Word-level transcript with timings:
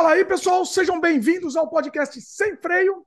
Fala 0.00 0.12
aí, 0.12 0.24
pessoal, 0.24 0.64
sejam 0.64 0.98
bem-vindos 0.98 1.56
ao 1.56 1.68
podcast 1.68 2.18
Sem 2.22 2.56
Freio. 2.56 3.04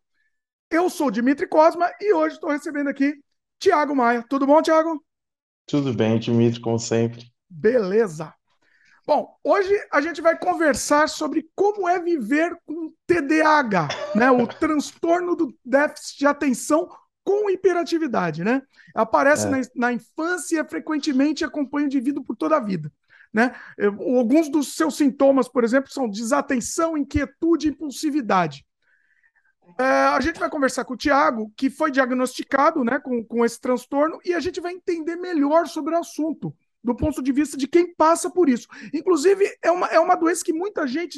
Eu 0.70 0.92
sou 0.92 1.10
Dimitri 1.10 1.47
Cosma 1.47 1.92
e 2.00 2.13
hoje 2.13 2.36
estou 2.36 2.52
recebendo 2.52 2.88
aqui 2.88 3.16
Tiago 3.58 3.96
Maia. 3.96 4.23
Tudo 4.29 4.46
bom, 4.46 4.62
Tiago? 4.62 5.04
Tudo 5.66 5.92
bem, 5.92 6.20
Dimitri, 6.20 6.62
como 6.62 6.78
sempre. 6.78 7.26
Beleza. 7.50 8.32
Bom, 9.08 9.35
hoje 9.44 9.74
a 9.92 10.01
gente 10.01 10.21
vai 10.21 10.37
conversar 10.37 11.10
sobre 11.10 11.49
como 11.56 11.90
é 11.90 11.99
viver 11.99 12.56
com 12.63 12.94
TDAH, 13.07 13.87
né? 14.13 14.29
O 14.29 14.46
transtorno 14.46 15.35
do 15.35 15.51
déficit 15.65 16.20
de 16.20 16.27
atenção 16.27 16.88
com 17.23 17.49
hiperatividade, 17.49 18.44
né? 18.44 18.62
Aparece 18.94 19.48
é. 19.48 19.49
na, 19.49 19.62
na, 19.75 19.94
infância 19.94 20.62
e 20.62 20.70
frequentemente 20.70 21.44
acompanha 21.44 21.85
o 21.85 21.88
indivíduo 21.88 22.23
por 22.23 22.35
toda 22.35 22.57
a 22.57 22.63
vida. 22.63 22.91
Né? 23.34 23.55
Alguns 23.80 24.49
dos 24.49 24.76
seus 24.76 24.95
sintomas, 24.95 25.48
por 25.48 25.63
exemplo, 25.63 25.91
são 25.91 26.07
desatenção, 26.07 26.95
inquietude 26.95 27.67
e 27.67 27.71
impulsividade. 27.71 28.63
É, 29.80 29.84
a 29.84 30.20
gente 30.21 30.40
vai 30.40 30.49
conversar 30.49 30.85
com 30.85 30.94
o 30.94 30.98
Tiago, 30.98 31.52
que 31.57 31.70
foi 31.70 31.90
diagnosticado 31.90 32.84
né, 32.84 32.99
com, 32.99 33.23
com 33.23 33.43
esse 33.43 33.59
transtorno, 33.59 34.20
e 34.23 34.34
a 34.34 34.40
gente 34.40 34.62
vai 34.62 34.73
entender 34.73 35.16
melhor 35.16 35.67
sobre 35.67 35.95
o 35.95 35.98
assunto, 35.98 36.55
do 36.84 36.95
ponto 36.95 37.23
de 37.23 37.31
vista 37.31 37.57
de 37.57 37.67
quem 37.67 37.95
passa 37.95 38.30
por 38.30 38.49
isso. 38.49 38.67
Inclusive, 38.93 39.43
é 39.63 39.71
uma, 39.71 39.88
é 39.88 39.99
uma 39.99 40.15
doença 40.15 40.43
que 40.43 40.54
muita 40.54 40.85
gente 40.85 41.18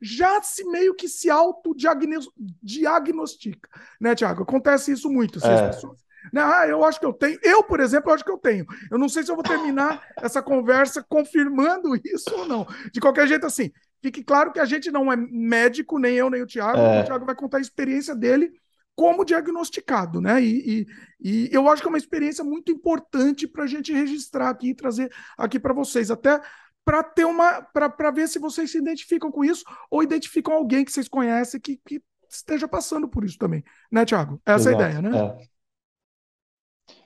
já 0.00 0.40
se 0.42 0.64
meio 0.64 0.94
que 0.94 1.08
se 1.08 1.28
autodiagnostica, 1.28 3.68
né, 4.00 4.14
Tiago? 4.14 4.44
Acontece 4.44 4.92
isso 4.92 5.10
muito. 5.10 5.38
Assim, 5.38 5.48
é. 5.48 5.54
As 5.54 5.74
pessoas? 5.76 6.00
Ah, 6.34 6.66
eu 6.66 6.84
acho 6.84 7.00
que 7.00 7.06
eu 7.06 7.12
tenho. 7.12 7.38
Eu, 7.42 7.62
por 7.62 7.80
exemplo, 7.80 8.10
eu 8.10 8.14
acho 8.14 8.24
que 8.24 8.30
eu 8.30 8.38
tenho. 8.38 8.64
Eu 8.90 8.98
não 8.98 9.08
sei 9.08 9.22
se 9.22 9.30
eu 9.30 9.34
vou 9.34 9.44
terminar 9.44 10.02
essa 10.20 10.42
conversa 10.42 11.04
confirmando 11.08 11.94
isso 11.96 12.34
ou 12.34 12.46
não. 12.46 12.66
De 12.92 13.00
qualquer 13.00 13.26
jeito, 13.26 13.46
assim, 13.46 13.70
fique 14.02 14.22
claro 14.22 14.52
que 14.52 14.60
a 14.60 14.64
gente 14.64 14.90
não 14.90 15.12
é 15.12 15.16
médico, 15.16 15.98
nem 15.98 16.14
eu, 16.14 16.30
nem 16.30 16.42
o 16.42 16.46
Tiago. 16.46 16.78
É. 16.78 17.02
O 17.02 17.04
Tiago 17.04 17.26
vai 17.26 17.34
contar 17.34 17.58
a 17.58 17.62
experiência 17.62 18.14
dele 18.14 18.52
como 18.94 19.24
diagnosticado, 19.24 20.20
né? 20.20 20.42
E, 20.42 20.86
e, 21.20 21.46
e, 21.46 21.48
eu 21.50 21.68
acho 21.68 21.80
que 21.80 21.88
é 21.88 21.90
uma 21.90 21.98
experiência 21.98 22.44
muito 22.44 22.70
importante 22.70 23.46
para 23.46 23.64
a 23.64 23.66
gente 23.66 23.92
registrar 23.92 24.50
aqui 24.50 24.70
e 24.70 24.74
trazer 24.74 25.10
aqui 25.36 25.58
para 25.58 25.72
vocês, 25.72 26.10
até 26.10 26.40
para 26.84 27.02
ter 27.02 27.24
uma 27.24 27.62
para 27.62 28.10
ver 28.10 28.28
se 28.28 28.38
vocês 28.38 28.70
se 28.70 28.78
identificam 28.78 29.30
com 29.30 29.44
isso 29.44 29.64
ou 29.90 30.02
identificam 30.02 30.54
alguém 30.54 30.84
que 30.84 30.92
vocês 30.92 31.08
conhecem 31.08 31.60
que, 31.60 31.80
que 31.86 32.02
esteja 32.28 32.66
passando 32.66 33.08
por 33.08 33.24
isso 33.24 33.38
também, 33.38 33.62
né, 33.90 34.04
Tiago? 34.04 34.40
Essa 34.44 34.70
Exato. 34.70 34.82
é 34.82 34.86
a 34.86 34.88
ideia, 34.88 35.02
né? 35.02 35.18
É. 35.18 35.51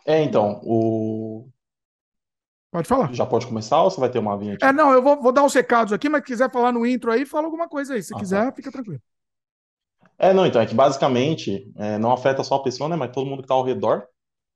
É, 0.07 0.23
então, 0.23 0.61
o. 0.63 1.49
Pode 2.71 2.87
falar. 2.87 3.13
Já 3.13 3.27
pode 3.27 3.47
começar 3.47 3.83
ou 3.83 3.91
você 3.91 3.99
vai 3.99 4.09
ter 4.09 4.21
uma 4.21 4.39
vinheta? 4.39 4.65
É, 4.65 4.73
não, 4.73 4.93
eu 4.93 5.03
vou, 5.03 5.21
vou 5.21 5.33
dar 5.33 5.45
os 5.45 5.53
recados 5.53 5.93
aqui, 5.93 6.09
mas 6.09 6.21
se 6.21 6.29
quiser 6.29 6.51
falar 6.51 6.71
no 6.73 6.87
intro 6.87 7.11
aí, 7.11 7.27
fala 7.27 7.47
alguma 7.47 7.69
coisa 7.69 7.95
aí. 7.95 8.03
Se 8.03 8.15
ah, 8.15 8.19
quiser, 8.19 8.45
tá. 8.45 8.53
fica 8.53 8.71
tranquilo. 8.71 9.01
É, 10.19 10.33
não, 10.33 10.47
então, 10.47 10.63
é 10.63 10.67
que 10.67 10.75
basicamente 10.75 11.71
é, 11.77 11.99
não 11.99 12.13
afeta 12.13 12.45
só 12.45 12.57
a 12.57 12.63
pessoa, 12.63 12.89
né, 12.89 12.97
mas 12.97 13.11
todo 13.11 13.27
mundo 13.27 13.39
que 13.39 13.45
está 13.45 13.55
ao 13.55 13.65
redor. 13.65 14.07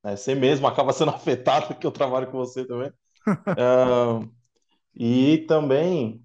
Né, 0.04 0.16
você 0.16 0.34
mesmo 0.34 0.66
acaba 0.68 0.92
sendo 0.92 1.10
afetado, 1.10 1.66
porque 1.66 1.86
eu 1.86 1.90
trabalho 1.90 2.30
com 2.30 2.38
você 2.38 2.64
também. 2.64 2.92
uh, 3.28 4.30
e 4.94 5.38
também 5.48 6.22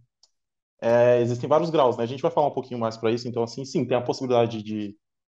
é, 0.81 1.19
existem 1.21 1.49
vários 1.49 1.69
graus, 1.69 1.97
né? 1.97 2.03
A 2.03 2.07
gente 2.07 2.21
vai 2.21 2.31
falar 2.31 2.47
um 2.47 2.53
pouquinho 2.53 2.79
mais 2.79 2.95
para 2.95 3.11
isso, 3.11 3.27
então, 3.27 3.41
assim, 3.41 3.65
sim, 3.65 3.85
tem 3.85 3.97
a 3.97 4.01
possibilidade 4.01 4.61
de 4.61 4.95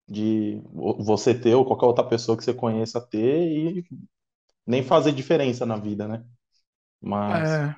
de 0.09 0.61
você 0.73 1.35
ter 1.35 1.55
ou 1.55 1.67
qualquer 1.67 1.87
outra 1.87 2.05
pessoa 2.05 2.37
que 2.37 2.43
você 2.43 2.55
conheça 2.55 3.01
ter 3.01 3.43
e 3.43 3.85
nem 4.67 4.83
fazer 4.83 5.13
diferença 5.13 5.67
na 5.67 5.77
vida, 5.77 6.09
né? 6.09 6.25
Mas. 7.01 7.49
É, 7.49 7.77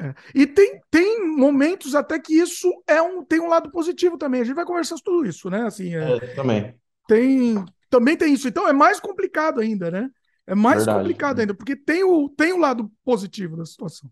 é. 0.00 0.14
E 0.34 0.46
tem, 0.46 0.80
tem 0.90 1.26
momentos 1.26 1.94
até 1.94 2.18
que 2.18 2.34
isso 2.34 2.70
é 2.86 3.00
um, 3.00 3.24
tem 3.24 3.40
um 3.40 3.48
lado 3.48 3.70
positivo 3.70 4.18
também. 4.18 4.42
A 4.42 4.44
gente 4.44 4.56
vai 4.56 4.66
conversar 4.66 4.96
sobre 4.96 5.10
tudo 5.10 5.26
isso, 5.26 5.48
né? 5.48 5.62
Assim, 5.62 5.94
é, 5.94 6.16
é 6.16 6.34
também. 6.34 6.78
Tem, 7.06 7.64
também 7.88 8.16
tem 8.16 8.34
isso. 8.34 8.46
Então 8.46 8.68
é 8.68 8.72
mais 8.72 9.00
complicado 9.00 9.60
ainda, 9.60 9.90
né? 9.90 10.10
É 10.46 10.54
mais 10.54 10.78
Verdade. 10.78 10.98
complicado 10.98 11.40
ainda, 11.40 11.54
porque 11.54 11.76
tem 11.76 12.04
o, 12.04 12.28
tem 12.28 12.52
o 12.52 12.58
lado 12.58 12.90
positivo 13.04 13.56
da 13.56 13.64
situação. 13.64 14.10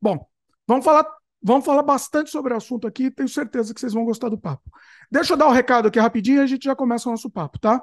Bom, 0.00 0.26
vamos 0.66 0.84
falar 0.84 1.04
Vamos 1.40 1.64
falar 1.64 1.82
bastante 1.82 2.30
sobre 2.30 2.52
o 2.52 2.56
assunto 2.56 2.86
aqui, 2.86 3.10
tenho 3.10 3.28
certeza 3.28 3.72
que 3.72 3.80
vocês 3.80 3.92
vão 3.92 4.04
gostar 4.04 4.28
do 4.28 4.38
papo. 4.38 4.68
Deixa 5.10 5.32
eu 5.32 5.36
dar 5.36 5.46
o 5.46 5.50
um 5.50 5.52
recado 5.52 5.88
aqui 5.88 5.98
rapidinho 5.98 6.38
e 6.38 6.42
a 6.42 6.46
gente 6.46 6.64
já 6.64 6.76
começa 6.76 7.08
o 7.08 7.12
nosso 7.12 7.30
papo, 7.30 7.58
tá? 7.58 7.80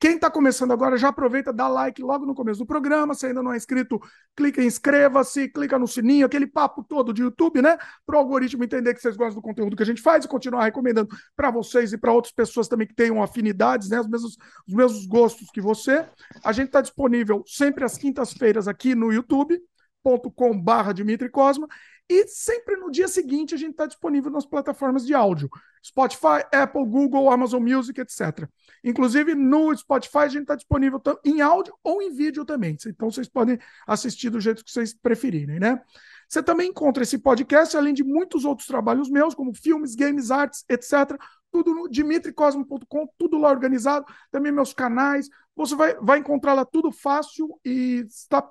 Quem 0.00 0.14
está 0.14 0.30
começando 0.30 0.70
agora, 0.70 0.96
já 0.96 1.08
aproveita, 1.08 1.52
dá 1.52 1.66
like 1.66 2.00
logo 2.00 2.24
no 2.24 2.32
começo 2.32 2.60
do 2.60 2.66
programa. 2.66 3.14
Se 3.14 3.26
ainda 3.26 3.42
não 3.42 3.52
é 3.52 3.56
inscrito, 3.56 4.00
clica 4.36 4.62
em 4.62 4.66
inscreva-se, 4.66 5.48
clica 5.48 5.76
no 5.76 5.88
sininho, 5.88 6.24
aquele 6.24 6.46
papo 6.46 6.84
todo 6.84 7.12
de 7.12 7.22
YouTube, 7.22 7.60
né? 7.60 7.76
Para 8.06 8.14
o 8.14 8.18
algoritmo 8.20 8.62
entender 8.62 8.94
que 8.94 9.00
vocês 9.00 9.16
gostam 9.16 9.40
do 9.40 9.42
conteúdo 9.42 9.76
que 9.76 9.82
a 9.82 9.86
gente 9.86 10.00
faz 10.00 10.24
e 10.24 10.28
continuar 10.28 10.64
recomendando 10.64 11.08
para 11.34 11.50
vocês 11.50 11.92
e 11.92 11.98
para 11.98 12.12
outras 12.12 12.32
pessoas 12.32 12.68
também 12.68 12.86
que 12.86 12.94
tenham 12.94 13.20
afinidades, 13.20 13.88
né? 13.88 13.98
Os 13.98 14.06
mesmos, 14.06 14.36
os 14.68 14.74
mesmos 14.74 15.04
gostos 15.06 15.50
que 15.50 15.60
você. 15.60 16.06
A 16.44 16.52
gente 16.52 16.66
está 16.68 16.80
disponível 16.80 17.42
sempre 17.44 17.82
às 17.82 17.98
quintas-feiras 17.98 18.68
aqui 18.68 18.94
no 18.94 19.12
youtube.com/barra 19.12 20.92
Dimitri 20.92 21.28
Cosma 21.28 21.66
e 22.08 22.26
sempre 22.26 22.76
no 22.76 22.90
dia 22.90 23.06
seguinte 23.06 23.54
a 23.54 23.58
gente 23.58 23.72
está 23.72 23.86
disponível 23.86 24.30
nas 24.30 24.46
plataformas 24.46 25.06
de 25.06 25.14
áudio: 25.14 25.50
Spotify, 25.84 26.42
Apple, 26.52 26.84
Google, 26.86 27.30
Amazon 27.30 27.62
Music, 27.62 28.00
etc. 28.00 28.48
Inclusive 28.82 29.34
no 29.34 29.76
Spotify 29.76 30.18
a 30.18 30.28
gente 30.28 30.42
está 30.42 30.54
disponível 30.54 31.00
em 31.24 31.40
áudio 31.40 31.74
ou 31.84 32.00
em 32.00 32.10
vídeo 32.10 32.44
também. 32.44 32.76
Então 32.86 33.10
vocês 33.10 33.28
podem 33.28 33.58
assistir 33.86 34.30
do 34.30 34.40
jeito 34.40 34.64
que 34.64 34.70
vocês 34.72 34.94
preferirem, 34.94 35.58
né? 35.58 35.82
Você 36.28 36.42
também 36.42 36.68
encontra 36.68 37.02
esse 37.02 37.18
podcast, 37.18 37.76
além 37.76 37.94
de 37.94 38.04
muitos 38.04 38.44
outros 38.44 38.66
trabalhos 38.66 39.08
meus, 39.08 39.34
como 39.34 39.54
filmes, 39.54 39.94
games, 39.94 40.30
artes, 40.30 40.64
etc. 40.68 41.18
Tudo 41.50 41.74
no 41.74 41.88
dimitricosmo.com, 41.88 43.08
tudo 43.16 43.38
lá 43.38 43.48
organizado. 43.48 44.04
Também 44.30 44.52
meus 44.52 44.74
canais. 44.74 45.28
Você 45.56 45.74
vai, 45.74 45.94
vai 45.96 46.18
encontrar 46.18 46.52
lá 46.52 46.64
tudo 46.64 46.92
fácil 46.92 47.58
e 47.64 48.04
está 48.06 48.46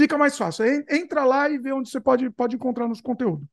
fica 0.00 0.16
mais 0.16 0.36
fácil. 0.38 0.64
Entra 0.88 1.24
lá 1.24 1.50
e 1.50 1.58
vê 1.58 1.72
onde 1.72 1.90
você 1.90 2.00
pode, 2.00 2.30
pode 2.30 2.56
encontrar 2.56 2.88
nos 2.88 3.02
conteúdos. 3.02 3.46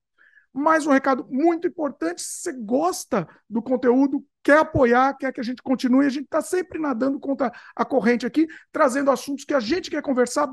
Mais 0.53 0.87
um 0.87 0.91
recado 0.91 1.27
muito 1.29 1.67
importante: 1.67 2.21
se 2.21 2.41
você 2.41 2.53
gosta 2.53 3.27
do 3.49 3.61
conteúdo, 3.61 4.25
quer 4.41 4.59
apoiar, 4.59 5.13
quer 5.15 5.33
que 5.33 5.41
a 5.41 5.43
gente 5.43 5.61
continue, 5.61 6.05
a 6.05 6.09
gente 6.09 6.23
está 6.23 6.41
sempre 6.41 6.79
nadando 6.79 7.19
contra 7.19 7.51
a 7.75 7.83
corrente 7.83 8.25
aqui, 8.25 8.47
trazendo 8.71 9.11
assuntos 9.11 9.43
que 9.43 9.53
a 9.53 9.59
gente 9.59 9.91
quer 9.91 10.01
conversar, 10.01 10.49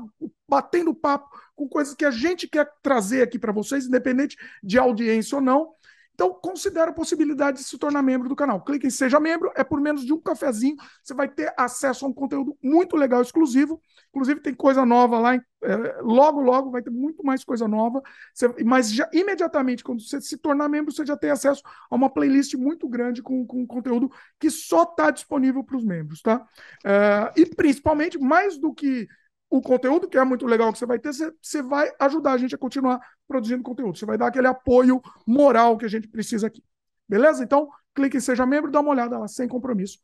batendo 0.47 0.93
papo 0.93 1.29
com 1.55 1.67
coisas 1.67 1.95
que 1.95 2.05
a 2.05 2.11
gente 2.11 2.47
quer 2.47 2.69
trazer 2.83 3.21
aqui 3.21 3.39
para 3.39 3.53
vocês, 3.53 3.85
independente 3.85 4.35
de 4.61 4.77
audiência 4.77 5.37
ou 5.37 5.41
não. 5.41 5.73
Então, 6.15 6.33
considere 6.33 6.91
a 6.91 6.93
possibilidade 6.93 7.57
de 7.57 7.63
se 7.65 7.77
tornar 7.77 8.01
membro 8.01 8.29
do 8.29 8.35
canal. 8.37 8.63
Clique 8.63 8.87
em 8.87 8.89
Seja 8.89 9.19
Membro, 9.19 9.51
é 9.53 9.65
por 9.65 9.81
menos 9.81 10.05
de 10.05 10.13
um 10.13 10.19
cafezinho. 10.19 10.77
Você 11.03 11.13
vai 11.13 11.27
ter 11.27 11.53
acesso 11.57 12.05
a 12.05 12.07
um 12.07 12.13
conteúdo 12.13 12.57
muito 12.63 12.95
legal, 12.95 13.21
exclusivo. 13.21 13.81
Inclusive, 14.09 14.39
tem 14.39 14.53
coisa 14.53 14.85
nova 14.85 15.19
lá. 15.19 15.35
É, 15.35 16.01
logo, 16.01 16.39
logo 16.39 16.71
vai 16.71 16.81
ter 16.81 16.89
muito 16.89 17.21
mais 17.21 17.43
coisa 17.43 17.67
nova. 17.67 18.01
Você, 18.33 18.47
mas 18.63 18.93
já 18.93 19.09
imediatamente, 19.11 19.83
quando 19.83 20.01
você 20.01 20.21
se 20.21 20.37
tornar 20.37 20.69
membro, 20.69 20.93
você 20.93 21.05
já 21.05 21.17
tem 21.17 21.31
acesso 21.31 21.61
a 21.91 21.95
uma 21.95 22.09
playlist 22.09 22.53
muito 22.55 22.87
grande 22.87 23.21
com, 23.21 23.45
com 23.45 23.67
conteúdo 23.67 24.09
que 24.39 24.49
só 24.49 24.83
está 24.83 25.11
disponível 25.11 25.65
para 25.65 25.75
os 25.75 25.83
membros, 25.83 26.21
tá? 26.21 26.47
É, 26.85 27.33
e 27.35 27.45
principalmente, 27.45 28.17
mais 28.17 28.57
do 28.57 28.73
que 28.73 29.05
o 29.49 29.61
conteúdo, 29.61 30.07
que 30.07 30.17
é 30.17 30.23
muito 30.23 30.45
legal 30.45 30.71
que 30.71 30.79
você 30.79 30.85
vai 30.85 30.99
ter, 30.99 31.13
você, 31.13 31.31
você 31.41 31.61
vai 31.61 31.89
ajudar 31.99 32.33
a 32.33 32.37
gente 32.37 32.55
a 32.55 32.57
continuar 32.57 32.99
produzindo 33.27 33.63
conteúdo. 33.63 33.97
Você 33.97 34.05
vai 34.05 34.17
dar 34.17 34.27
aquele 34.27 34.47
apoio 34.47 35.01
moral 35.25 35.77
que 35.77 35.85
a 35.85 35.89
gente 35.89 36.07
precisa 36.07 36.47
aqui. 36.47 36.63
Beleza? 37.07 37.43
Então, 37.43 37.69
clique 37.93 38.17
em 38.17 38.19
Seja 38.19 38.45
Membro, 38.45 38.71
dá 38.71 38.79
uma 38.79 38.91
olhada 38.91 39.17
lá, 39.17 39.27
sem 39.27 39.47
compromisso. 39.47 39.99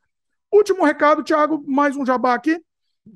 Último 0.52 0.85
recado, 0.85 1.24
Thiago, 1.24 1.63
mais 1.68 1.96
um 1.96 2.06
jabá 2.06 2.34
aqui. 2.34 2.63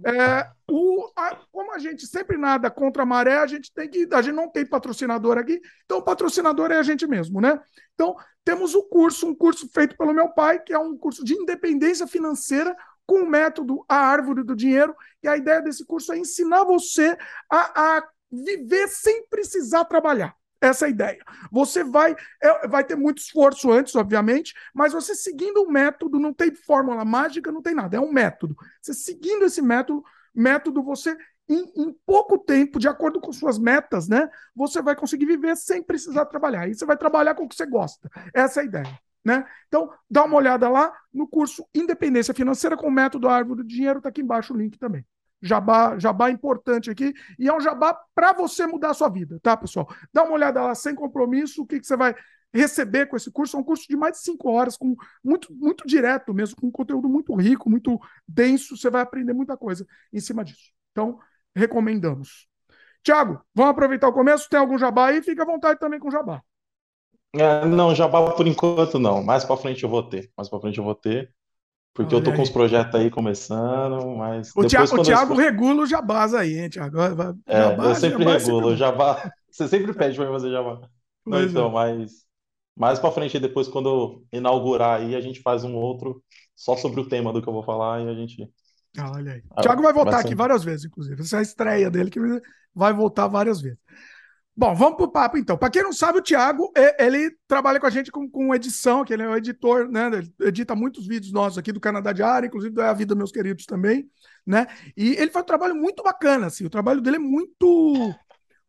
É, 0.03 0.49
o, 0.67 1.11
a, 1.15 1.35
como 1.51 1.73
a 1.73 1.77
gente 1.77 2.07
sempre 2.07 2.37
nada 2.37 2.71
contra 2.71 3.03
a 3.03 3.05
maré, 3.05 3.37
a 3.37 3.45
gente 3.45 3.71
tem 3.71 3.87
que. 3.87 4.07
A 4.11 4.21
gente 4.21 4.33
não 4.33 4.49
tem 4.49 4.65
patrocinador 4.65 5.37
aqui, 5.37 5.61
então 5.85 5.99
o 5.99 6.01
patrocinador 6.01 6.71
é 6.71 6.77
a 6.77 6.83
gente 6.83 7.05
mesmo, 7.05 7.39
né? 7.39 7.59
Então, 7.93 8.15
temos 8.43 8.73
o 8.73 8.83
curso, 8.83 9.27
um 9.27 9.35
curso 9.35 9.69
feito 9.71 9.95
pelo 9.95 10.13
meu 10.13 10.29
pai, 10.29 10.59
que 10.59 10.73
é 10.73 10.79
um 10.79 10.97
curso 10.97 11.23
de 11.23 11.33
independência 11.33 12.07
financeira 12.07 12.75
com 13.05 13.23
o 13.23 13.29
método 13.29 13.85
A 13.87 13.97
Árvore 13.97 14.43
do 14.43 14.55
Dinheiro. 14.55 14.95
E 15.21 15.27
a 15.27 15.37
ideia 15.37 15.61
desse 15.61 15.85
curso 15.85 16.13
é 16.13 16.17
ensinar 16.17 16.63
você 16.63 17.17
a, 17.51 17.97
a 17.97 18.07
viver 18.31 18.87
sem 18.87 19.27
precisar 19.27 19.85
trabalhar. 19.85 20.35
Essa 20.61 20.85
é 20.85 20.87
a 20.87 20.91
ideia. 20.91 21.23
Você 21.51 21.83
vai, 21.83 22.15
é, 22.41 22.67
vai 22.67 22.83
ter 22.83 22.95
muito 22.95 23.19
esforço 23.19 23.71
antes, 23.71 23.95
obviamente, 23.95 24.53
mas 24.73 24.93
você 24.93 25.13
seguindo 25.13 25.61
o 25.61 25.71
método, 25.71 26.19
não 26.19 26.33
tem 26.33 26.53
fórmula 26.55 27.05
mágica, 27.05 27.51
não 27.51 27.61
tem 27.61 27.75
nada, 27.75 27.97
é 27.97 27.99
um 27.99 28.11
método. 28.11 28.55
Você 28.81 28.93
seguindo 28.93 29.45
esse 29.45 29.61
método, 29.61 30.03
método 30.33 30.81
você 30.81 31.15
em, 31.47 31.71
em, 31.75 31.95
pouco 32.05 32.39
tempo, 32.39 32.79
de 32.79 32.87
acordo 32.87 33.21
com 33.21 33.31
suas 33.31 33.59
metas, 33.59 34.07
né, 34.07 34.27
você 34.55 34.81
vai 34.81 34.95
conseguir 34.95 35.27
viver 35.27 35.55
sem 35.55 35.83
precisar 35.83 36.25
trabalhar. 36.25 36.67
E 36.67 36.73
você 36.73 36.85
vai 36.85 36.97
trabalhar 36.97 37.35
com 37.35 37.43
o 37.43 37.49
que 37.49 37.55
você 37.55 37.65
gosta. 37.65 38.09
Essa 38.33 38.61
é 38.61 38.63
a 38.63 38.65
ideia. 38.65 38.99
Né? 39.25 39.43
Então, 39.67 39.91
dá 40.09 40.23
uma 40.23 40.35
olhada 40.37 40.69
lá 40.69 40.93
no 41.11 41.27
curso 41.27 41.67
Independência 41.73 42.33
Financeira 42.33 42.77
com 42.77 42.87
o 42.87 42.91
método 42.91 43.27
Árvore 43.27 43.63
do 43.63 43.67
Dinheiro, 43.67 43.97
está 43.97 44.09
aqui 44.09 44.21
embaixo 44.21 44.53
o 44.53 44.57
link 44.57 44.77
também. 44.77 45.03
jabá, 45.41 45.97
jabá 45.97 46.29
importante 46.29 46.91
aqui, 46.91 47.13
e 47.39 47.47
é 47.47 47.53
um 47.53 47.59
jabá 47.59 47.99
para 48.13 48.33
você 48.33 48.67
mudar 48.67 48.91
a 48.91 48.93
sua 48.93 49.09
vida, 49.09 49.39
tá, 49.41 49.57
pessoal? 49.57 49.87
Dá 50.13 50.23
uma 50.23 50.33
olhada 50.33 50.61
lá, 50.61 50.75
sem 50.75 50.93
compromisso, 50.93 51.63
o 51.63 51.65
que, 51.65 51.79
que 51.79 51.87
você 51.87 51.97
vai 51.97 52.15
receber 52.53 53.07
com 53.07 53.17
esse 53.17 53.29
curso. 53.31 53.57
É 53.57 53.59
um 53.59 53.63
curso 53.63 53.85
de 53.87 53.97
mais 53.97 54.13
de 54.13 54.19
cinco 54.23 54.49
horas, 54.49 54.77
com 54.77 54.95
muito, 55.23 55.53
muito 55.53 55.85
direto 55.85 56.33
mesmo, 56.33 56.55
com 56.55 56.71
conteúdo 56.71 57.09
muito 57.09 57.35
rico, 57.35 57.69
muito 57.69 57.99
denso. 58.27 58.77
Você 58.77 58.89
vai 58.89 59.01
aprender 59.01 59.33
muita 59.33 59.57
coisa 59.57 59.85
em 60.13 60.19
cima 60.21 60.43
disso. 60.43 60.71
Então, 60.91 61.19
recomendamos. 61.55 62.47
Tiago, 63.03 63.41
vamos 63.53 63.71
aproveitar 63.71 64.07
o 64.07 64.13
começo? 64.13 64.49
Tem 64.49 64.59
algum 64.59 64.77
jabá 64.77 65.09
aí? 65.09 65.21
Fica 65.21 65.43
à 65.43 65.45
vontade 65.45 65.79
também 65.79 65.99
com 65.99 66.09
jabá. 66.09 66.41
É, 67.39 67.65
não, 67.65 67.93
jabá 67.93 68.31
por 68.31 68.47
enquanto 68.47 68.99
não. 68.99 69.23
Mais 69.23 69.43
para 69.43 69.57
frente 69.57 69.83
eu 69.83 69.89
vou 69.89 70.03
ter. 70.03 70.31
Mais 70.37 70.49
para 70.49 70.59
frente 70.59 70.77
eu 70.77 70.83
vou 70.83 70.95
ter. 70.95 71.31
Porque 71.93 72.13
Olha 72.13 72.19
eu 72.19 72.23
tô 72.25 72.31
aí. 72.31 72.35
com 72.35 72.43
os 72.43 72.49
projetos 72.49 72.93
aí 72.93 73.09
começando, 73.09 74.05
mas. 74.17 74.51
O 74.55 74.65
Thiago, 74.65 74.99
o 74.99 75.03
Thiago 75.03 75.33
eu... 75.33 75.37
regula 75.37 75.83
o 75.83 75.85
jabás 75.85 76.33
aí, 76.33 76.59
hein, 76.59 76.69
Thiago? 76.69 76.97
É, 77.47 77.73
eu 77.73 77.95
sempre 77.95 78.23
jabá, 78.23 78.37
regulo. 78.37 78.61
Sempre... 78.63 78.75
Jabá. 78.75 79.31
Você 79.49 79.67
sempre 79.69 79.93
pede 79.93 80.17
para 80.17 80.31
fazer 80.31 80.51
jabá. 80.51 80.81
Não, 81.25 81.41
então, 81.41 81.67
é. 81.67 81.71
mas. 81.71 82.25
Mais 82.77 82.99
para 82.99 83.11
frente, 83.11 83.39
depois, 83.39 83.69
quando 83.69 84.25
inaugurar 84.33 84.99
aí, 84.99 85.15
a 85.15 85.21
gente 85.21 85.41
faz 85.41 85.63
um 85.63 85.75
outro 85.75 86.21
só 86.53 86.75
sobre 86.75 86.99
o 86.99 87.07
tema 87.07 87.31
do 87.31 87.41
que 87.41 87.47
eu 87.47 87.53
vou 87.53 87.63
falar 87.63 88.01
e 88.01 88.09
a 88.09 88.13
gente. 88.13 88.45
Ah, 88.97 89.11
olha 89.13 89.31
aí. 89.31 89.43
O 89.57 89.61
Thiago 89.61 89.81
vai 89.81 89.93
voltar 89.93 90.11
vai 90.11 90.21
aqui 90.21 90.35
várias 90.35 90.61
vezes, 90.61 90.85
inclusive. 90.85 91.21
Essa 91.21 91.37
é 91.37 91.39
a 91.39 91.43
estreia 91.43 91.89
dele, 91.89 92.11
que 92.11 92.19
vai 92.73 92.91
voltar 92.93 93.27
várias 93.27 93.61
vezes. 93.61 93.79
Bom, 94.57 94.73
vamos 94.73 94.95
pro 94.95 95.11
papo 95.11 95.37
então. 95.37 95.57
Para 95.57 95.69
quem 95.69 95.83
não 95.83 95.91
sabe, 95.91 96.19
o 96.19 96.21
Thiago, 96.21 96.71
ele 96.97 97.35
trabalha 97.45 97.77
com 97.77 97.87
a 97.87 97.89
gente 97.89 98.09
com, 98.09 98.29
com 98.29 98.55
edição, 98.55 99.03
que 99.03 99.11
ele 99.11 99.23
é 99.23 99.27
o 99.27 99.35
editor, 99.35 99.89
né? 99.89 100.07
Ele 100.07 100.33
edita 100.43 100.73
muitos 100.73 101.05
vídeos 101.05 101.33
nossos 101.33 101.57
aqui 101.57 101.73
do 101.73 101.79
Canadá 101.79 102.13
Diário, 102.13 102.47
inclusive 102.47 102.73
da 102.73 102.93
Vida 102.93 103.13
Meus 103.15 103.33
Queridos 103.33 103.65
também, 103.65 104.09
né? 104.45 104.65
E 104.95 105.09
ele 105.15 105.29
faz 105.29 105.43
um 105.43 105.47
trabalho 105.47 105.75
muito 105.75 106.01
bacana, 106.01 106.45
assim. 106.47 106.65
O 106.65 106.69
trabalho 106.69 107.01
dele 107.01 107.17
é 107.17 107.19
muito 107.19 108.15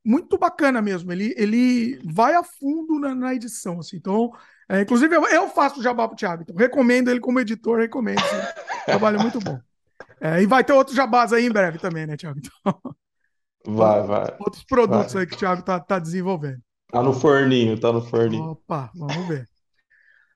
muito 0.04 0.36
bacana 0.38 0.82
mesmo. 0.82 1.12
Ele, 1.12 1.34
ele 1.36 2.00
vai 2.04 2.34
a 2.34 2.42
fundo 2.42 2.98
na, 2.98 3.14
na 3.14 3.34
edição, 3.34 3.78
assim. 3.78 3.96
Então, 3.96 4.32
é, 4.68 4.80
inclusive, 4.80 5.14
eu, 5.14 5.24
eu 5.26 5.48
faço 5.48 5.78
o 5.78 5.82
jabá 5.82 6.08
pro 6.08 6.16
Thiago. 6.16 6.42
Então, 6.42 6.56
recomendo 6.56 7.10
ele 7.10 7.20
como 7.20 7.38
editor, 7.38 7.78
recomendo. 7.78 8.18
Assim. 8.18 8.84
trabalho 8.86 9.20
muito 9.20 9.38
bom. 9.38 9.60
É, 10.20 10.42
e 10.42 10.46
vai 10.46 10.64
ter 10.64 10.72
outros 10.72 10.96
jabás 10.96 11.32
aí 11.32 11.46
em 11.46 11.50
breve 11.50 11.78
também, 11.78 12.06
né, 12.06 12.16
Thiago? 12.16 12.40
Então... 12.40 12.96
Vai, 13.66 14.02
vai. 14.02 14.36
Outros 14.38 14.64
produtos 14.64 15.12
vai. 15.12 15.22
aí 15.22 15.28
que 15.28 15.34
o 15.34 15.38
Thiago 15.38 15.62
tá, 15.62 15.80
tá 15.80 15.98
desenvolvendo. 15.98 16.60
Tá 16.88 17.02
no 17.02 17.12
forninho, 17.12 17.78
tá 17.78 17.92
no 17.92 18.00
forninho. 18.00 18.50
Opa, 18.50 18.90
vamos 18.94 19.26
ver. 19.26 19.48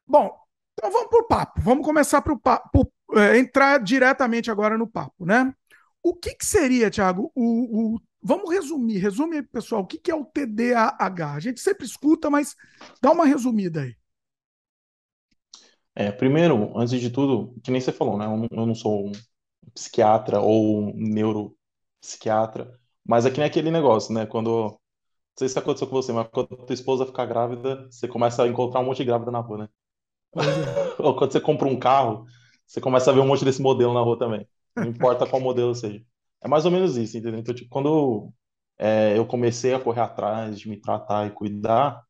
Bom, 0.07 0.37
então 0.73 0.91
vamos 0.91 1.09
pro 1.09 1.27
papo. 1.27 1.61
Vamos 1.61 1.85
começar 1.85 2.21
pro 2.23 2.39
papo, 2.39 2.91
é, 3.15 3.39
entrar 3.39 3.79
diretamente 3.79 4.51
agora 4.51 4.77
no 4.77 4.87
papo, 4.87 5.25
né? 5.25 5.55
O 6.03 6.15
que, 6.15 6.35
que 6.35 6.45
seria, 6.45 6.91
Thiago, 6.91 7.31
o, 7.35 7.95
o, 7.95 8.01
Vamos 8.23 8.51
resumir. 8.51 8.99
Resume, 8.99 9.43
pessoal, 9.43 9.83
o 9.83 9.87
que, 9.87 9.99
que 9.99 10.11
é 10.11 10.15
o 10.15 10.25
TDAH? 10.25 11.35
A 11.35 11.41
gente 11.41 11.61
sempre 11.61 11.87
escuta, 11.87 12.29
mas 12.29 12.55
dá 13.01 13.11
uma 13.11 13.25
resumida 13.25 13.83
aí. 13.83 13.97
É, 15.95 16.13
primeiro, 16.13 16.77
antes 16.79 17.01
de 17.01 17.11
tudo, 17.11 17.59
que 17.63 17.71
nem 17.71 17.81
você 17.81 17.93
falou, 17.93 18.19
né? 18.19 18.27
Eu 18.27 18.37
não, 18.37 18.49
eu 18.51 18.67
não 18.67 18.75
sou 18.75 19.09
um 19.09 19.13
psiquiatra 19.75 20.41
ou 20.41 20.81
um 20.81 20.95
neuropsiquiatra, 20.95 22.79
mas 23.11 23.27
é 23.27 23.45
aquele 23.45 23.71
negócio, 23.73 24.15
né? 24.15 24.25
Quando. 24.27 24.51
Não 24.71 24.79
sei 25.39 25.49
se 25.49 25.59
aconteceu 25.59 25.89
com 25.89 25.95
você, 25.97 26.13
mas 26.13 26.29
quando 26.33 26.49
tua 26.49 26.75
esposa 26.75 27.07
ficar 27.07 27.27
grávida, 27.27 27.89
você 27.91 28.07
começa 28.09 28.45
a 28.45 28.49
encontrar 28.49 28.81
um 28.81 28.85
monte 28.85 28.99
de 28.99 29.05
grávida 29.05 29.31
na 29.33 29.41
rua, 29.41 29.59
né? 29.59 29.69
É. 30.37 30.41
Ou 31.03 31.17
quando 31.17 31.33
você 31.33 31.41
compra 31.41 31.69
um 31.69 31.79
carro, 31.79 32.27
você 32.67 32.81
começa 32.81 33.11
a 33.11 33.15
ver 33.15 33.21
um 33.21 33.27
monte 33.27 33.45
desse 33.45 33.63
modelo 33.63 33.95
na 33.95 34.01
rua 34.01 34.19
também. 34.19 34.47
Não 34.77 34.87
importa 34.87 35.27
qual 35.27 35.43
modelo 35.43 35.75
seja. 35.75 36.03
É 36.43 36.49
mais 36.49 36.65
ou 36.67 36.71
menos 36.71 36.97
isso, 36.97 37.19
entendeu? 37.19 37.41
Então, 37.41 37.55
tipo, 37.55 37.71
quando 37.71 38.33
é, 38.79 39.19
eu 39.19 39.27
comecei 39.27 39.75
a 39.75 39.81
correr 39.81 40.03
atrás 40.03 40.59
de 40.61 40.69
me 40.69 40.77
tratar 40.81 41.27
e 41.27 41.31
cuidar, 41.33 42.03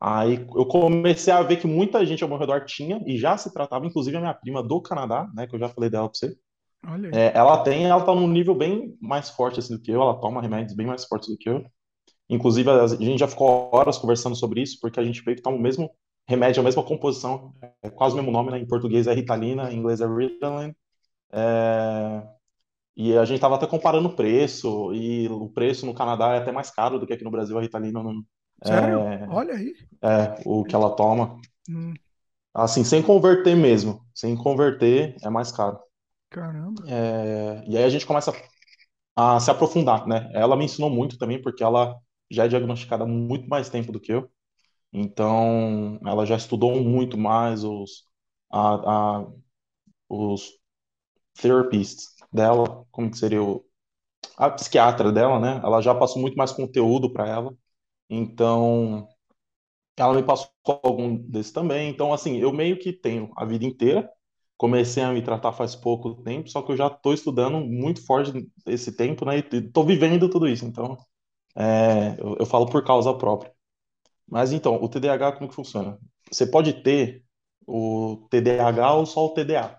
aí 0.00 0.34
eu 0.56 0.66
comecei 0.66 1.32
a 1.32 1.42
ver 1.42 1.58
que 1.58 1.66
muita 1.66 2.06
gente 2.06 2.22
ao 2.22 2.28
meu 2.30 2.38
redor 2.38 2.64
tinha 2.66 3.02
e 3.06 3.18
já 3.18 3.36
se 3.38 3.52
tratava, 3.52 3.86
inclusive 3.86 4.16
a 4.16 4.20
minha 4.20 4.34
prima 4.34 4.62
do 4.62 4.80
Canadá, 4.82 5.28
né? 5.34 5.46
Que 5.46 5.56
eu 5.56 5.60
já 5.60 5.68
falei 5.68 5.90
dela 5.90 6.08
pra 6.08 6.18
você. 6.18 6.36
É, 7.12 7.32
ela 7.36 7.62
tem, 7.62 7.86
ela 7.86 8.04
tá 8.04 8.14
num 8.14 8.28
nível 8.28 8.54
bem 8.54 8.96
mais 9.00 9.30
forte 9.30 9.58
assim 9.58 9.74
do 9.74 9.82
que 9.82 9.90
eu, 9.90 10.00
ela 10.00 10.20
toma 10.20 10.40
remédios 10.40 10.76
bem 10.76 10.86
mais 10.86 11.04
fortes 11.04 11.28
do 11.28 11.36
que 11.36 11.48
eu. 11.48 11.64
Inclusive, 12.28 12.68
a 12.70 12.86
gente 12.86 13.18
já 13.18 13.28
ficou 13.28 13.70
horas 13.72 13.98
conversando 13.98 14.34
sobre 14.34 14.60
isso, 14.60 14.78
porque 14.80 14.98
a 14.98 15.04
gente 15.04 15.22
veio 15.22 15.36
que 15.36 15.42
toma 15.42 15.56
o 15.56 15.60
mesmo 15.60 15.90
remédio, 16.28 16.60
a 16.60 16.64
mesma 16.64 16.82
composição, 16.82 17.54
é 17.82 17.88
quase 17.88 18.14
o 18.14 18.16
mesmo 18.16 18.32
nome, 18.32 18.50
né? 18.50 18.58
Em 18.58 18.66
português 18.66 19.06
é 19.06 19.14
Ritalina, 19.14 19.70
em 19.70 19.78
inglês 19.78 20.00
é 20.00 20.06
Ritalin. 20.06 20.74
É... 21.32 22.22
E 22.96 23.16
a 23.16 23.24
gente 23.24 23.40
tava 23.40 23.54
até 23.54 23.66
comparando 23.66 24.08
o 24.08 24.16
preço, 24.16 24.92
e 24.92 25.28
o 25.28 25.48
preço 25.50 25.86
no 25.86 25.94
Canadá 25.94 26.34
é 26.34 26.38
até 26.38 26.50
mais 26.50 26.70
caro 26.70 26.98
do 26.98 27.06
que 27.06 27.12
aqui 27.12 27.22
no 27.22 27.30
Brasil, 27.30 27.56
a 27.56 27.60
Ritalina 27.60 28.02
não... 28.02 28.22
Sério? 28.64 29.00
É... 29.00 29.26
Olha 29.28 29.54
aí. 29.54 29.74
É, 30.02 30.42
o 30.44 30.64
que 30.64 30.74
ela 30.74 30.96
toma. 30.96 31.38
Hum. 31.68 31.94
Assim, 32.52 32.82
sem 32.82 33.02
converter 33.02 33.54
mesmo. 33.54 34.00
Sem 34.14 34.34
converter, 34.34 35.14
é 35.22 35.28
mais 35.28 35.52
caro. 35.52 35.78
Caramba. 36.30 36.82
É, 36.88 37.64
e 37.68 37.76
aí 37.76 37.84
a 37.84 37.88
gente 37.88 38.06
começa 38.06 38.32
a 39.16 39.40
se 39.40 39.50
aprofundar, 39.50 40.06
né? 40.08 40.30
Ela 40.34 40.56
me 40.56 40.64
ensinou 40.66 40.90
muito 40.90 41.18
também, 41.18 41.40
porque 41.42 41.64
ela 41.64 41.96
já 42.30 42.44
é 42.46 42.48
diagnosticada 42.48 43.04
há 43.04 43.06
muito 43.06 43.48
mais 43.48 43.70
tempo 43.70 43.92
do 43.92 44.00
que 44.00 44.12
eu. 44.12 44.30
Então, 44.92 45.98
ela 46.06 46.26
já 46.26 46.36
estudou 46.36 46.82
muito 46.82 47.18
mais 47.18 47.64
os, 47.64 48.04
a, 48.52 49.18
a, 49.20 49.26
os 50.08 50.52
therapists 51.40 52.14
dela, 52.32 52.86
como 52.90 53.10
que 53.10 53.18
seria 53.18 53.42
o, 53.42 53.64
a 54.38 54.50
psiquiatra 54.50 55.12
dela, 55.12 55.40
né? 55.40 55.60
Ela 55.64 55.80
já 55.82 55.94
passou 55.94 56.20
muito 56.22 56.36
mais 56.36 56.52
conteúdo 56.52 57.12
para 57.12 57.28
ela. 57.28 57.54
Então, 58.10 59.08
ela 59.96 60.14
me 60.14 60.22
passou 60.22 60.50
algum 60.82 61.16
desses 61.16 61.52
também. 61.52 61.90
Então, 61.90 62.12
assim, 62.12 62.38
eu 62.38 62.52
meio 62.52 62.78
que 62.78 62.92
tenho 62.92 63.32
a 63.36 63.44
vida 63.44 63.64
inteira 63.64 64.10
comecei 64.56 65.02
a 65.02 65.12
me 65.12 65.22
tratar 65.22 65.52
faz 65.52 65.74
pouco 65.74 66.22
tempo, 66.22 66.48
só 66.48 66.62
que 66.62 66.72
eu 66.72 66.76
já 66.76 66.86
estou 66.86 67.12
estudando 67.12 67.60
muito 67.60 68.04
forte 68.04 68.50
esse 68.66 68.96
tempo, 68.96 69.24
né? 69.24 69.38
E 69.38 69.56
estou 69.56 69.84
vivendo 69.84 70.28
tudo 70.30 70.48
isso, 70.48 70.64
então 70.64 70.96
é, 71.54 72.16
eu, 72.18 72.36
eu, 72.40 72.46
falo 72.46 72.66
por 72.66 72.84
causa 72.84 73.12
própria. 73.14 73.52
Mas 74.28 74.52
então, 74.52 74.82
o 74.82 74.88
TDAH 74.88 75.32
como 75.32 75.48
que 75.48 75.54
funciona? 75.54 75.98
Você 76.30 76.46
pode 76.46 76.82
ter 76.82 77.22
o 77.66 78.26
TDAH 78.30 78.94
ou 78.94 79.06
só 79.06 79.26
o 79.26 79.34
TDA, 79.34 79.78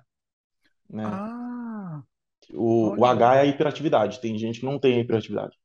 né? 0.89 1.03
Ah, 1.05 2.01
o, 2.53 2.99
o 2.99 3.05
H 3.05 3.35
é 3.35 3.39
a 3.41 3.45
hiperatividade. 3.45 4.21
Tem 4.21 4.37
gente 4.37 4.59
que 4.59 4.65
não 4.65 4.79
tem 4.79 4.99
hiperatividade. 4.99 5.57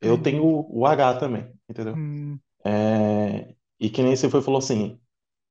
Eu 0.00 0.14
hum. 0.14 0.22
tenho 0.22 0.44
o, 0.44 0.80
o 0.80 0.86
H 0.86 1.18
também, 1.18 1.52
entendeu? 1.68 1.94
Hum. 1.94 2.38
É, 2.64 3.54
e 3.78 3.90
que 3.90 4.02
nem 4.02 4.16
você 4.16 4.28
foi 4.28 4.42
falou 4.42 4.58
assim, 4.58 4.98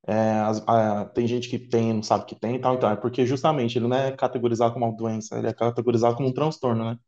é, 0.06 0.40
as, 0.40 0.62
a, 0.66 1.04
tem 1.06 1.26
gente 1.26 1.48
que 1.48 1.58
tem, 1.58 1.92
não 1.92 2.02
sabe 2.02 2.24
que 2.24 2.34
tem 2.34 2.56
e 2.56 2.58
tal, 2.58 2.74
então 2.74 2.90
é 2.90 2.96
porque 2.96 3.26
justamente 3.26 3.78
ele 3.78 3.86
não 3.86 3.96
é 3.96 4.12
categorizado 4.12 4.72
como 4.72 4.86
uma 4.86 4.96
doença, 4.96 5.38
ele 5.38 5.48
é 5.48 5.52
categorizado 5.52 6.16
como 6.16 6.28
um 6.28 6.32
transtorno, 6.32 6.84
né? 6.84 6.98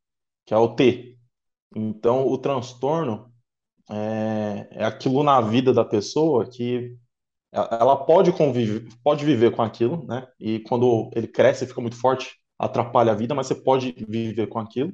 Que 0.44 0.54
é 0.54 0.56
o 0.56 0.74
T. 0.74 1.16
Então, 1.74 2.26
o 2.26 2.36
transtorno 2.36 3.32
é, 3.90 4.68
é 4.70 4.84
aquilo 4.84 5.22
na 5.22 5.40
vida 5.40 5.72
da 5.72 5.84
pessoa 5.84 6.48
que 6.48 6.96
ela 7.50 7.96
pode 7.96 8.32
conviver, 8.32 8.88
pode 9.02 9.24
viver 9.24 9.52
com 9.52 9.62
aquilo, 9.62 10.06
né? 10.06 10.26
E 10.38 10.60
quando 10.60 11.10
ele 11.14 11.26
cresce, 11.26 11.66
fica 11.66 11.80
muito 11.80 11.96
forte, 11.96 12.38
atrapalha 12.58 13.12
a 13.12 13.14
vida, 13.14 13.34
mas 13.34 13.46
você 13.46 13.54
pode 13.54 13.94
viver 14.08 14.46
com 14.46 14.58
aquilo. 14.58 14.92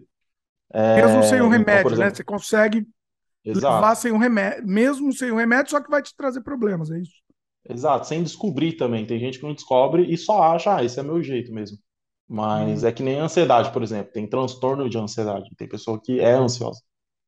É, 0.72 0.96
mesmo 0.96 1.22
sem 1.22 1.34
um 1.40 1.46
então, 1.46 1.48
remédio, 1.48 1.80
então, 1.80 1.92
exemplo, 1.92 2.04
né? 2.04 2.14
Você 2.14 2.24
consegue 2.24 2.86
exato. 3.44 3.74
levar 3.74 3.94
sem 3.94 4.12
um 4.12 4.18
remédio, 4.18 4.66
mesmo 4.66 5.12
sem 5.12 5.30
um 5.30 5.36
remédio, 5.36 5.70
só 5.70 5.80
que 5.80 5.90
vai 5.90 6.02
te 6.02 6.14
trazer 6.16 6.40
problemas, 6.42 6.90
é 6.90 6.98
isso? 6.98 7.27
Exato, 7.68 8.06
sem 8.06 8.22
descobrir 8.22 8.72
também. 8.74 9.06
Tem 9.06 9.18
gente 9.18 9.38
que 9.38 9.44
não 9.44 9.54
descobre 9.54 10.10
e 10.10 10.16
só 10.16 10.42
acha, 10.42 10.76
ah, 10.76 10.84
esse 10.84 10.98
é 10.98 11.02
meu 11.02 11.22
jeito 11.22 11.52
mesmo. 11.52 11.78
Mas 12.26 12.82
hum. 12.82 12.86
é 12.86 12.92
que 12.92 13.02
nem 13.02 13.18
ansiedade, 13.18 13.72
por 13.72 13.82
exemplo. 13.82 14.12
Tem 14.12 14.26
transtorno 14.26 14.88
de 14.88 14.98
ansiedade. 14.98 15.50
Tem 15.56 15.68
pessoa 15.68 16.00
que 16.00 16.20
é 16.20 16.32
ansiosa, 16.32 16.80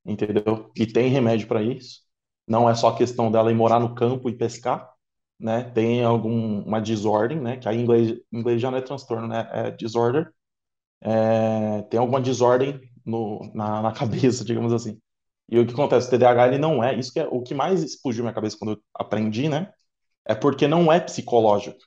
entendeu? 0.05 0.71
E 0.77 0.87
tem 0.87 1.09
remédio 1.09 1.47
para 1.49 1.63
isso. 1.63 2.03
Não 2.47 2.69
é 2.69 2.75
só 2.75 2.93
questão 2.93 3.31
dela 3.31 3.51
ir 3.51 3.55
morar 3.55 3.81
no 3.81 3.95
campo 3.95 4.29
e 4.29 4.37
pescar, 4.37 4.91
né? 5.39 5.65
Tem 5.73 6.05
alguma 6.05 6.81
desordem, 6.81 7.41
né? 7.41 7.57
Que 7.59 7.69
aí 7.69 7.79
em 7.79 7.83
inglês, 7.83 8.11
em 8.33 8.39
inglês 8.41 8.61
já 8.61 8.71
não 8.71 8.79
é 8.79 8.83
transtorno, 8.83 9.29
né? 9.29 9.49
É 9.53 9.71
disorder. 9.71 10.33
É, 11.03 11.83
tem 11.85 11.99
alguma 12.01 12.21
desordem 12.21 12.81
no, 13.05 13.41
na, 13.55 13.83
na 13.83 13.93
cabeça, 13.95 14.45
digamos 14.45 14.73
assim. 14.73 15.01
E 15.51 15.59
o 15.59 15.67
que 15.67 15.73
acontece? 15.73 16.09
O 16.09 16.11
TDAH 16.11 16.49
ele 16.49 16.59
não 16.59 16.83
é. 16.83 16.99
Isso 16.99 17.13
que 17.13 17.21
é 17.21 17.27
o 17.29 17.43
que 17.43 17.55
mais 17.55 17.83
explodiu 17.83 18.23
minha 18.25 18.35
cabeça 18.35 18.57
quando 18.59 18.73
eu 18.73 18.83
aprendi, 18.95 19.49
né? 19.49 19.73
É 20.31 20.35
porque 20.35 20.69
não 20.69 20.93
é 20.93 21.01
psicológico. 21.01 21.81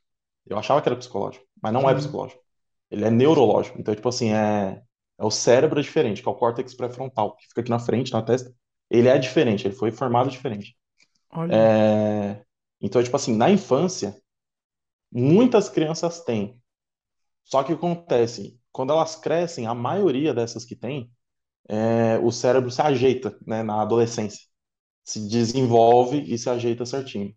Eu 0.45 0.57
achava 0.57 0.81
que 0.81 0.89
era 0.89 0.97
psicológico, 0.97 1.45
mas 1.61 1.71
não 1.71 1.89
é 1.89 1.95
psicológico. 1.95 2.41
Ele 2.91 3.05
é 3.05 3.09
neurológico. 3.09 3.79
Então, 3.79 3.95
tipo 3.95 4.09
assim, 4.09 4.33
é, 4.33 4.81
é 5.17 5.23
o 5.23 5.31
cérebro 5.31 5.81
diferente, 5.81 6.21
que 6.21 6.27
é 6.27 6.31
o 6.31 6.35
córtex 6.35 6.73
pré-frontal, 6.73 7.37
que 7.37 7.47
fica 7.47 7.61
aqui 7.61 7.69
na 7.69 7.79
frente, 7.79 8.11
na 8.11 8.21
testa. 8.21 8.53
Ele 8.89 9.07
é 9.07 9.17
diferente, 9.17 9.65
ele 9.65 9.73
foi 9.73 9.91
formado 9.91 10.29
diferente. 10.29 10.75
Olha. 11.31 11.55
É... 11.55 12.43
Então, 12.81 13.01
tipo 13.01 13.15
assim, 13.15 13.33
na 13.33 13.49
infância, 13.49 14.13
muitas 15.09 15.69
crianças 15.69 16.19
têm. 16.25 16.61
Só 17.45 17.63
que 17.63 17.71
acontece, 17.71 18.59
quando 18.73 18.91
elas 18.91 19.15
crescem, 19.15 19.67
a 19.67 19.73
maioria 19.73 20.33
dessas 20.33 20.65
que 20.65 20.75
tem, 20.75 21.09
é, 21.69 22.19
o 22.19 22.29
cérebro 22.29 22.69
se 22.69 22.81
ajeita, 22.81 23.37
né, 23.47 23.63
na 23.63 23.81
adolescência. 23.81 24.41
Se 25.01 25.25
desenvolve 25.29 26.21
e 26.21 26.37
se 26.37 26.49
ajeita 26.49 26.85
certinho. 26.85 27.33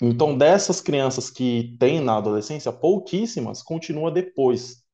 Então, 0.00 0.36
dessas 0.36 0.80
crianças 0.80 1.30
que 1.30 1.76
têm 1.78 2.00
na 2.00 2.16
adolescência, 2.18 2.72
pouquíssimas 2.72 3.62
continuam 3.62 4.12
depois 4.12 4.84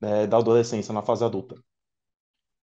né, 0.00 0.26
da 0.26 0.38
adolescência, 0.38 0.94
na 0.94 1.02
fase 1.02 1.24
adulta. 1.24 1.56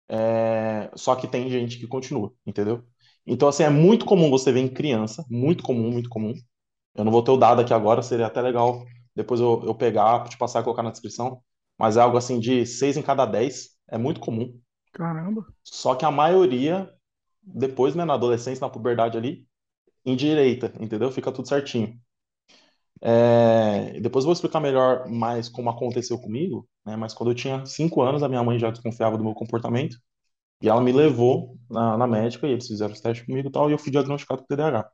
É, 0.08 0.90
só 0.96 1.16
que 1.16 1.28
tem 1.28 1.50
gente 1.50 1.78
que 1.78 1.88
continua, 1.88 2.34
entendeu? 2.46 2.84
Então, 3.26 3.48
assim, 3.48 3.64
é 3.64 3.70
muito 3.70 4.06
comum 4.06 4.30
você 4.30 4.52
ver 4.52 4.62
em 4.62 4.68
criança, 4.68 5.24
muito 5.30 5.64
comum, 5.64 5.92
muito 5.92 6.10
comum. 6.10 6.34
Eu 6.96 7.06
não 7.06 7.12
vou 7.12 7.24
ter 7.24 7.32
o 7.32 7.38
dado 7.38 7.62
aqui 7.62 7.74
agora, 7.74 8.02
seria 8.02 8.28
até 8.28 8.42
legal 8.42 8.86
depois 9.20 9.42
eu, 9.42 9.62
eu 9.66 9.76
pegar, 9.76 10.24
te 10.30 10.38
passar 10.38 10.62
e 10.62 10.64
colocar 10.64 10.82
na 10.82 10.92
descrição, 10.92 11.42
mas 11.78 11.98
é 11.98 12.02
algo 12.02 12.18
assim 12.18 12.40
de 12.40 12.66
6 12.66 12.96
em 12.96 13.02
cada 13.02 13.26
10, 13.26 13.72
é 13.90 13.98
muito 13.98 14.22
comum. 14.22 14.58
Caramba. 14.94 15.46
Só 15.62 15.94
que 15.94 16.06
a 16.06 16.12
maioria, 16.12 16.90
depois, 17.44 17.96
né, 17.96 18.06
na 18.06 18.14
adolescência, 18.14 18.62
na 18.66 18.72
puberdade 18.72 19.18
ali, 19.18 19.46
endireita, 20.06 20.74
entendeu? 20.80 21.12
Fica 21.12 21.32
tudo 21.32 21.48
certinho. 21.48 22.00
É, 23.02 24.00
depois 24.02 24.24
eu 24.24 24.28
vou 24.28 24.34
explicar 24.34 24.60
melhor 24.60 25.08
mais 25.10 25.48
como 25.48 25.70
aconteceu 25.70 26.20
comigo, 26.20 26.68
né? 26.86 26.96
Mas 26.96 27.14
quando 27.14 27.32
eu 27.32 27.36
tinha 27.36 27.66
5 27.66 28.02
anos, 28.02 28.24
a 28.24 28.30
minha 28.30 28.44
mãe 28.44 28.60
já 28.60 28.70
desconfiava 28.70 29.18
do 29.18 29.24
meu 29.24 29.34
comportamento 29.34 29.98
e 30.62 30.70
ela 30.70 30.82
me 30.82 30.92
levou 30.92 31.58
na, 31.70 31.98
na 31.98 32.08
médica 32.08 32.48
e 32.48 32.52
eles 32.52 32.68
fizeram 32.68 32.94
os 32.94 33.02
testes 33.02 33.26
comigo 33.26 33.50
e 33.50 33.52
tal, 33.52 33.70
e 33.70 33.74
eu 33.74 33.80
fui 33.80 33.92
diagnosticado 33.92 34.42
com 34.42 34.48
TDAH. 34.48 34.82
O 34.82 34.92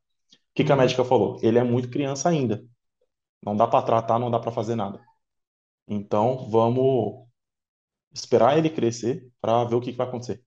que, 0.55 0.63
que 0.63 0.71
a 0.71 0.75
uhum. 0.75 0.81
médica 0.81 1.03
falou? 1.05 1.39
Ele 1.41 1.59
é 1.59 1.63
muito 1.63 1.89
criança 1.89 2.29
ainda. 2.29 2.63
Não 3.43 3.55
dá 3.55 3.67
para 3.67 3.85
tratar, 3.85 4.19
não 4.19 4.31
dá 4.31 4.39
para 4.39 4.51
fazer 4.51 4.75
nada. 4.75 5.01
Então, 5.87 6.49
vamos 6.49 7.27
esperar 8.13 8.57
ele 8.57 8.69
crescer 8.69 9.27
para 9.41 9.63
ver 9.65 9.75
o 9.75 9.81
que, 9.81 9.91
que 9.91 9.97
vai 9.97 10.07
acontecer. 10.07 10.43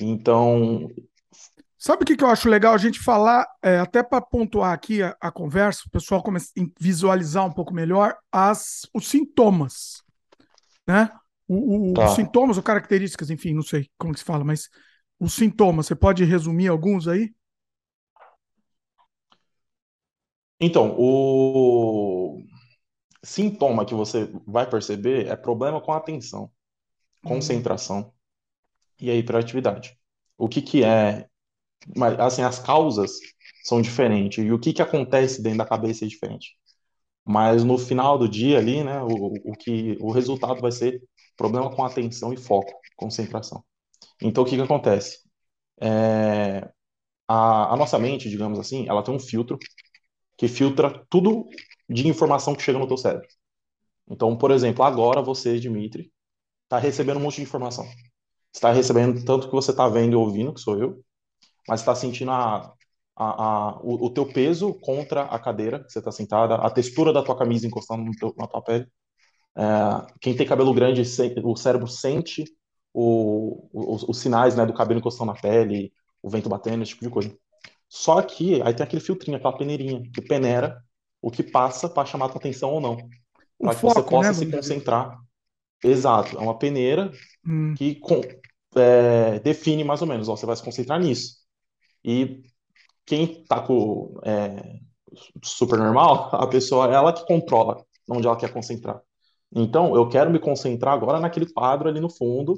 Então, 0.00 0.88
Sabe 1.86 2.02
o 2.02 2.04
que, 2.04 2.16
que 2.16 2.24
eu 2.24 2.28
acho 2.28 2.48
legal 2.48 2.74
a 2.74 2.78
gente 2.78 2.98
falar, 2.98 3.46
é, 3.62 3.78
até 3.78 4.02
para 4.02 4.20
pontuar 4.20 4.72
aqui 4.72 5.04
a, 5.04 5.16
a, 5.20 5.30
conversa, 5.30 5.84
o 5.86 5.90
pessoal 5.90 6.20
começa 6.20 6.50
a 6.58 6.62
visualizar 6.80 7.46
um 7.46 7.52
pouco 7.52 7.72
melhor 7.72 8.18
as, 8.32 8.88
os 8.92 9.06
sintomas, 9.06 10.02
né? 10.84 11.12
O, 11.46 11.90
o, 11.90 11.94
tá. 11.94 12.06
Os 12.06 12.16
sintomas 12.16 12.56
ou 12.56 12.62
características, 12.64 13.30
enfim, 13.30 13.54
não 13.54 13.62
sei 13.62 13.88
como 13.96 14.12
que 14.12 14.18
se 14.18 14.24
fala, 14.24 14.42
mas 14.42 14.68
os 15.20 15.34
sintomas, 15.34 15.86
você 15.86 15.94
pode 15.94 16.24
resumir 16.24 16.66
alguns 16.66 17.06
aí? 17.06 17.32
Então, 20.58 20.92
o 20.98 22.42
sintoma 23.22 23.86
que 23.86 23.94
você 23.94 24.28
vai 24.44 24.68
perceber 24.68 25.28
é 25.28 25.36
problema 25.36 25.80
com 25.80 25.92
atenção, 25.92 26.50
hum. 27.24 27.28
concentração 27.28 28.00
hum. 28.00 28.12
e 29.02 29.08
a 29.08 29.14
hiperatividade. 29.14 29.96
O 30.36 30.48
que 30.48 30.60
que 30.60 30.82
é 30.82 31.28
mas 31.96 32.18
assim, 32.20 32.42
as 32.42 32.58
causas 32.58 33.12
são 33.64 33.80
diferentes 33.82 34.44
e 34.44 34.52
o 34.52 34.58
que 34.58 34.72
que 34.72 34.82
acontece 34.82 35.42
dentro 35.42 35.58
da 35.58 35.66
cabeça 35.66 36.04
é 36.04 36.08
diferente. 36.08 36.56
Mas 37.24 37.64
no 37.64 37.78
final 37.78 38.18
do 38.18 38.28
dia 38.28 38.58
ali, 38.58 38.84
né, 38.84 39.02
o, 39.02 39.34
o 39.52 39.52
que 39.52 39.96
o 40.00 40.12
resultado 40.12 40.60
vai 40.60 40.72
ser 40.72 41.02
problema 41.36 41.70
com 41.74 41.84
atenção 41.84 42.32
e 42.32 42.36
foco, 42.36 42.72
concentração. 42.96 43.64
Então 44.22 44.44
o 44.44 44.46
que 44.46 44.56
que 44.56 44.62
acontece? 44.62 45.20
É, 45.80 46.68
a, 47.28 47.74
a 47.74 47.76
nossa 47.76 47.98
mente, 47.98 48.28
digamos 48.30 48.58
assim, 48.58 48.88
ela 48.88 49.02
tem 49.02 49.14
um 49.14 49.20
filtro 49.20 49.58
que 50.36 50.48
filtra 50.48 51.04
tudo 51.10 51.48
de 51.88 52.08
informação 52.08 52.54
que 52.54 52.62
chega 52.62 52.78
no 52.78 52.88
teu 52.88 52.96
cérebro. 52.96 53.28
Então, 54.08 54.36
por 54.36 54.50
exemplo, 54.50 54.84
agora 54.84 55.22
você, 55.22 55.58
Dimitri, 55.58 56.12
está 56.64 56.78
recebendo 56.78 57.18
um 57.18 57.22
monte 57.22 57.36
de 57.36 57.42
informação. 57.42 57.86
Está 58.54 58.72
recebendo 58.72 59.24
tanto 59.24 59.48
que 59.48 59.54
você 59.54 59.70
está 59.72 59.88
vendo 59.88 60.14
e 60.14 60.16
ouvindo, 60.16 60.54
que 60.54 60.60
sou 60.60 60.78
eu, 60.80 61.04
mas 61.68 61.80
está 61.80 61.94
sentindo 61.94 62.30
a, 62.30 62.72
a, 63.16 63.24
a, 63.24 63.80
o, 63.82 64.06
o, 64.06 64.10
teu 64.10 64.26
peso 64.26 64.74
contra 64.74 65.22
a 65.22 65.38
cadeira 65.38 65.82
que 65.82 65.90
você 65.90 65.98
está 65.98 66.12
sentada, 66.12 66.56
a 66.56 66.70
textura 66.70 67.12
da 67.12 67.22
tua 67.22 67.36
camisa 67.36 67.66
encostando 67.66 68.10
teu, 68.12 68.34
na 68.36 68.46
tua 68.46 68.62
pele. 68.62 68.86
É, 69.56 70.06
quem 70.20 70.36
tem 70.36 70.46
cabelo 70.46 70.74
grande, 70.74 71.02
o 71.42 71.56
cérebro 71.56 71.88
sente 71.88 72.44
o, 72.92 73.68
os, 73.72 74.02
os, 74.02 74.18
sinais 74.18 74.54
né, 74.54 74.66
do 74.66 74.74
cabelo 74.74 75.00
encostando 75.00 75.32
na 75.32 75.38
pele, 75.38 75.92
o 76.22 76.28
vento 76.28 76.48
batendo, 76.48 76.82
esse 76.82 76.92
tipo 76.92 77.04
de 77.04 77.10
coisa. 77.10 77.36
Só 77.88 78.20
que 78.22 78.60
aí 78.62 78.74
tem 78.74 78.84
aquele 78.84 79.02
filtrinho, 79.02 79.36
aquela 79.36 79.56
peneirinha, 79.56 80.02
que 80.12 80.20
peneira 80.20 80.82
o 81.22 81.30
que 81.30 81.42
passa 81.42 81.88
para 81.88 82.06
chamar 82.06 82.26
a 82.26 82.28
tua 82.28 82.38
atenção 82.38 82.70
ou 82.70 82.80
não. 82.80 82.96
Para 83.58 83.74
que 83.74 83.82
você 83.82 84.02
possa 84.02 84.28
né, 84.28 84.34
se 84.34 84.46
concentrar. 84.46 85.18
Exato, 85.82 86.36
é 86.36 86.40
uma 86.40 86.58
peneira 86.58 87.10
hum. 87.46 87.74
que 87.76 87.96
com, 87.96 88.20
é, 88.76 89.38
define 89.40 89.84
mais 89.84 90.02
ou 90.02 90.08
menos, 90.08 90.28
ó, 90.28 90.36
você 90.36 90.46
vai 90.46 90.56
se 90.56 90.62
concentrar 90.62 91.00
nisso. 91.00 91.45
E 92.06 92.44
quem 93.04 93.42
tá 93.44 93.60
com 93.60 94.20
é, 94.24 94.78
super 95.42 95.76
normal, 95.76 96.30
a 96.32 96.46
pessoa 96.46 96.86
ela 96.86 97.12
que 97.12 97.26
controla 97.26 97.84
onde 98.08 98.26
ela 98.26 98.36
quer 98.36 98.52
concentrar. 98.52 99.02
Então, 99.52 99.96
eu 99.96 100.08
quero 100.08 100.30
me 100.30 100.38
concentrar 100.38 100.94
agora 100.94 101.18
naquele 101.18 101.52
quadro 101.52 101.88
ali 101.88 102.00
no 102.00 102.08
fundo 102.08 102.56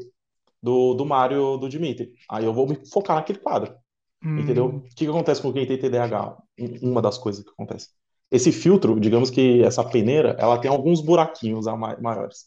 do, 0.63 0.93
do 0.93 1.07
Mário 1.07 1.57
do 1.57 1.69
Dimitri. 1.69 2.13
Aí 2.31 2.45
eu 2.45 2.53
vou 2.53 2.69
me 2.69 2.79
focar 2.91 3.17
naquele 3.17 3.39
quadro. 3.39 3.75
Hum. 4.23 4.39
Entendeu? 4.41 4.67
O 4.67 4.83
que, 4.83 5.05
que 5.05 5.07
acontece 5.07 5.41
com 5.41 5.53
quem 5.53 5.67
tem 5.67 5.79
TDAH? 5.79 6.37
Uma 6.83 7.01
das 7.01 7.17
coisas 7.17 7.43
que 7.43 7.51
acontece. 7.51 7.89
Esse 8.31 8.53
filtro, 8.53 9.01
digamos 9.01 9.31
que 9.31 9.63
essa 9.63 9.83
peneira, 9.83 10.37
ela 10.39 10.59
tem 10.59 10.71
alguns 10.71 11.01
buraquinhos 11.01 11.65
maiores. 11.99 12.47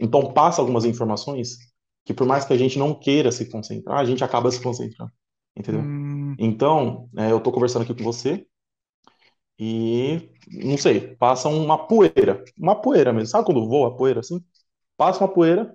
Então 0.00 0.32
passa 0.32 0.62
algumas 0.62 0.86
informações 0.86 1.58
que 2.06 2.14
por 2.14 2.26
mais 2.26 2.46
que 2.46 2.54
a 2.54 2.56
gente 2.56 2.78
não 2.78 2.94
queira 2.94 3.30
se 3.30 3.50
concentrar, 3.50 3.98
a 3.98 4.04
gente 4.04 4.24
acaba 4.24 4.50
se 4.50 4.62
concentrando 4.62 5.12
entendeu? 5.58 5.82
Hum. 5.82 6.07
Então, 6.38 7.08
é, 7.16 7.32
eu 7.32 7.40
tô 7.40 7.52
conversando 7.52 7.82
aqui 7.82 7.94
com 7.94 8.04
você 8.04 8.46
e, 9.58 10.30
não 10.52 10.78
sei, 10.78 11.16
passa 11.16 11.48
uma 11.48 11.86
poeira, 11.86 12.44
uma 12.58 12.80
poeira 12.80 13.12
mesmo. 13.12 13.28
Sabe 13.28 13.44
quando 13.46 13.68
voa 13.68 13.88
a 13.88 13.90
poeira 13.96 14.20
assim? 14.20 14.44
Passa 14.96 15.20
uma 15.24 15.32
poeira 15.32 15.74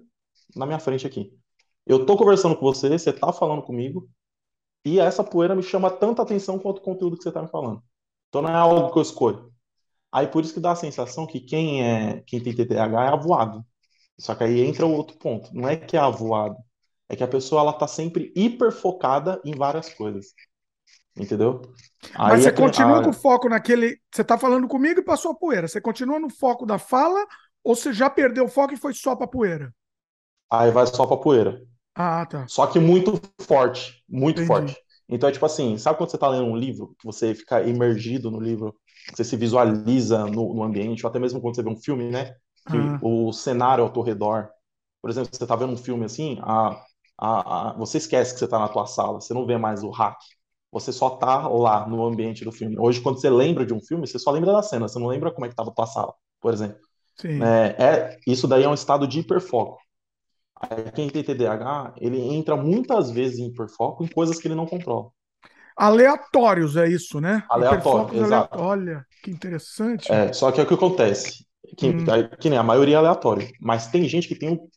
na 0.55 0.65
minha 0.65 0.79
frente 0.79 1.07
aqui. 1.07 1.33
Eu 1.85 2.05
tô 2.05 2.17
conversando 2.17 2.55
com 2.57 2.63
você, 2.65 2.89
você 2.99 3.13
tá 3.13 3.33
falando 3.33 3.63
comigo 3.63 4.09
e 4.85 4.99
essa 4.99 5.23
poeira 5.23 5.55
me 5.55 5.63
chama 5.63 5.91
tanta 5.91 6.21
atenção 6.23 6.59
quanto 6.59 6.79
o 6.79 6.81
conteúdo 6.81 7.17
que 7.17 7.23
você 7.23 7.31
tá 7.31 7.41
me 7.43 7.49
falando. 7.49 7.83
Então 8.29 8.41
não 8.41 8.49
é 8.51 8.55
algo 8.55 8.91
que 8.93 8.99
eu 8.99 9.03
escolho. 9.03 9.53
Aí 10.11 10.27
por 10.27 10.43
isso 10.43 10.53
que 10.53 10.59
dá 10.61 10.71
a 10.71 10.75
sensação 10.75 11.27
que 11.27 11.39
quem 11.41 11.83
é 11.83 12.21
quem 12.27 12.41
tem 12.43 12.55
TTH 12.55 13.05
é 13.05 13.09
avoado. 13.09 13.65
Só 14.19 14.35
que 14.35 14.43
aí 14.45 14.61
entra 14.61 14.85
o 14.87 14.93
outro 14.93 15.17
ponto. 15.17 15.49
Não 15.55 15.69
é 15.69 15.77
que 15.77 15.97
é 15.97 15.99
avoado, 15.99 16.57
é 17.09 17.15
que 17.15 17.23
a 17.23 17.27
pessoa 17.27 17.61
ela 17.61 17.73
tá 17.73 17.87
sempre 17.87 18.33
hiper 18.35 18.71
focada 18.71 19.41
em 19.45 19.55
várias 19.55 19.93
coisas. 19.93 20.33
Entendeu? 21.15 21.61
Mas 22.17 22.33
Aí 22.33 22.41
você 22.41 22.51
continua 22.51 22.99
a... 22.99 23.03
com 23.03 23.13
foco 23.13 23.47
naquele. 23.47 23.99
Você 24.11 24.23
tá 24.23 24.37
falando 24.37 24.67
comigo 24.67 24.99
e 24.99 25.03
passou 25.03 25.31
a 25.31 25.35
poeira. 25.35 25.67
Você 25.67 25.79
continua 25.79 26.19
no 26.19 26.29
foco 26.29 26.65
da 26.65 26.79
fala 26.79 27.25
ou 27.63 27.75
você 27.75 27.93
já 27.93 28.09
perdeu 28.09 28.45
o 28.45 28.49
foco 28.49 28.73
e 28.73 28.77
foi 28.77 28.93
só 28.93 29.15
pra 29.15 29.27
poeira? 29.27 29.73
Aí 30.51 30.71
vai 30.71 30.85
só 30.87 31.05
pra 31.05 31.17
poeira. 31.17 31.61
Ah, 31.95 32.25
tá. 32.25 32.47
Só 32.47 32.65
que 32.67 32.79
muito 32.79 33.19
forte. 33.41 34.03
Muito 34.09 34.41
Entendi. 34.41 34.47
forte. 34.47 34.83
Então 35.07 35.29
é 35.29 35.31
tipo 35.31 35.45
assim, 35.45 35.77
sabe 35.77 35.97
quando 35.97 36.09
você 36.09 36.17
tá 36.17 36.27
lendo 36.27 36.45
um 36.45 36.55
livro, 36.55 36.95
que 36.97 37.05
você 37.05 37.35
fica 37.35 37.61
imergido 37.61 38.31
no 38.31 38.39
livro, 38.39 38.75
você 39.13 39.23
se 39.23 39.35
visualiza 39.35 40.25
no, 40.25 40.53
no 40.53 40.63
ambiente, 40.63 41.05
ou 41.05 41.09
até 41.09 41.19
mesmo 41.19 41.41
quando 41.41 41.55
você 41.55 41.61
vê 41.61 41.69
um 41.69 41.77
filme, 41.77 42.09
né? 42.09 42.33
Que 42.67 42.77
ah. 42.77 42.99
o 43.01 43.31
cenário 43.31 43.83
ao 43.83 43.91
teu 43.91 44.01
redor. 44.01 44.49
Por 45.01 45.09
exemplo, 45.09 45.29
você 45.31 45.45
tá 45.45 45.55
vendo 45.55 45.73
um 45.73 45.77
filme 45.77 46.05
assim, 46.05 46.39
a, 46.41 46.81
a, 47.17 47.69
a, 47.69 47.73
você 47.73 47.97
esquece 47.97 48.33
que 48.33 48.39
você 48.39 48.45
está 48.45 48.57
na 48.57 48.69
tua 48.69 48.87
sala, 48.87 49.19
você 49.19 49.33
não 49.33 49.45
vê 49.45 49.57
mais 49.57 49.83
o 49.83 49.89
hack. 49.89 50.17
Você 50.73 50.91
só 50.91 51.11
tá 51.11 51.47
lá 51.47 51.87
no 51.87 52.03
ambiente 52.03 52.43
do 52.43 52.51
filme. 52.51 52.75
Hoje, 52.79 52.99
quando 52.99 53.21
você 53.21 53.29
lembra 53.29 53.63
de 53.63 53.75
um 53.75 53.79
filme, 53.79 54.07
você 54.07 54.17
só 54.17 54.31
lembra 54.31 54.51
da 54.51 54.63
cena, 54.63 54.87
você 54.87 54.97
não 54.97 55.05
lembra 55.05 55.31
como 55.31 55.45
é 55.45 55.47
que 55.47 55.53
estava 55.53 55.69
a 55.69 55.73
tua 55.73 55.85
sala, 55.85 56.13
por 56.41 56.51
exemplo. 56.51 56.79
É, 57.23 57.83
é, 57.83 58.19
isso 58.25 58.47
daí 58.47 58.63
é 58.63 58.67
um 58.67 58.73
estado 58.73 59.07
de 59.07 59.19
hiperfoco. 59.19 59.77
Aí, 60.59 60.91
quem 60.91 61.09
tem 61.09 61.23
TDAH, 61.23 61.93
ele 61.97 62.19
entra 62.19 62.55
muitas 62.55 63.11
vezes 63.11 63.37
em 63.37 63.49
hiperfoco 63.49 64.03
em 64.03 64.07
coisas 64.07 64.39
que 64.39 64.47
ele 64.47 64.55
não 64.55 64.65
controla. 64.65 65.11
Aleatórios, 65.77 66.75
é 66.75 66.87
isso, 66.87 67.21
né? 67.21 67.43
Aleatório, 67.47 68.23
exato. 68.23 68.59
Olha, 68.59 69.05
que 69.21 69.29
interessante. 69.29 70.11
É, 70.11 70.33
só 70.33 70.51
que 70.51 70.59
é 70.59 70.63
o 70.63 70.67
que 70.67 70.73
acontece. 70.73 71.45
Que, 71.77 71.89
hum. 71.89 72.05
que 72.39 72.49
nem 72.49 72.57
a 72.57 72.63
maioria 72.63 72.95
é 72.95 72.97
aleatório. 72.97 73.47
Mas 73.61 73.87
tem 73.87 74.07
gente 74.09 74.27
que 74.27 74.35
tem 74.35 74.49
um 74.49 74.67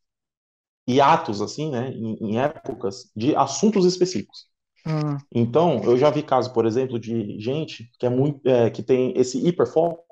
hiatos, 0.86 1.40
assim, 1.40 1.70
né, 1.70 1.90
em, 1.90 2.16
em 2.20 2.38
épocas 2.38 3.10
de 3.16 3.34
assuntos 3.34 3.84
específicos. 3.86 4.46
Uhum. 4.86 5.18
Então, 5.34 5.82
eu 5.84 5.98
já 5.98 6.10
vi 6.10 6.22
casos, 6.22 6.52
por 6.52 6.64
exemplo, 6.64 6.98
de 6.98 7.38
gente 7.40 7.90
que 7.98 8.06
é 8.06 8.08
muito, 8.08 8.46
é, 8.48 8.70
que 8.70 8.82
tem 8.82 9.12
esse 9.16 9.44
hiperfoco 9.44 10.04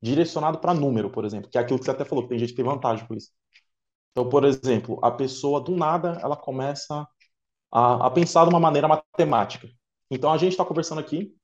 direcionado 0.00 0.58
para 0.58 0.74
número, 0.74 1.10
por 1.10 1.24
exemplo, 1.24 1.50
que 1.50 1.58
é 1.58 1.60
aquilo 1.60 1.78
que 1.78 1.84
você 1.84 1.90
até 1.90 2.04
falou, 2.04 2.24
que 2.24 2.30
tem 2.30 2.38
gente 2.38 2.50
que 2.50 2.56
tem 2.56 2.64
vantagem 2.64 3.06
com 3.06 3.14
isso. 3.14 3.30
Então, 4.12 4.28
por 4.28 4.44
exemplo, 4.44 4.98
a 5.02 5.10
pessoa 5.10 5.60
do 5.60 5.74
nada 5.76 6.18
ela 6.22 6.36
começa 6.36 7.06
a, 7.70 8.06
a 8.06 8.10
pensar 8.10 8.44
de 8.44 8.50
uma 8.50 8.60
maneira 8.60 8.88
matemática. 8.88 9.68
Então, 10.10 10.32
a 10.32 10.38
gente 10.38 10.52
está 10.52 10.64
conversando 10.64 11.00
aqui, 11.00 11.34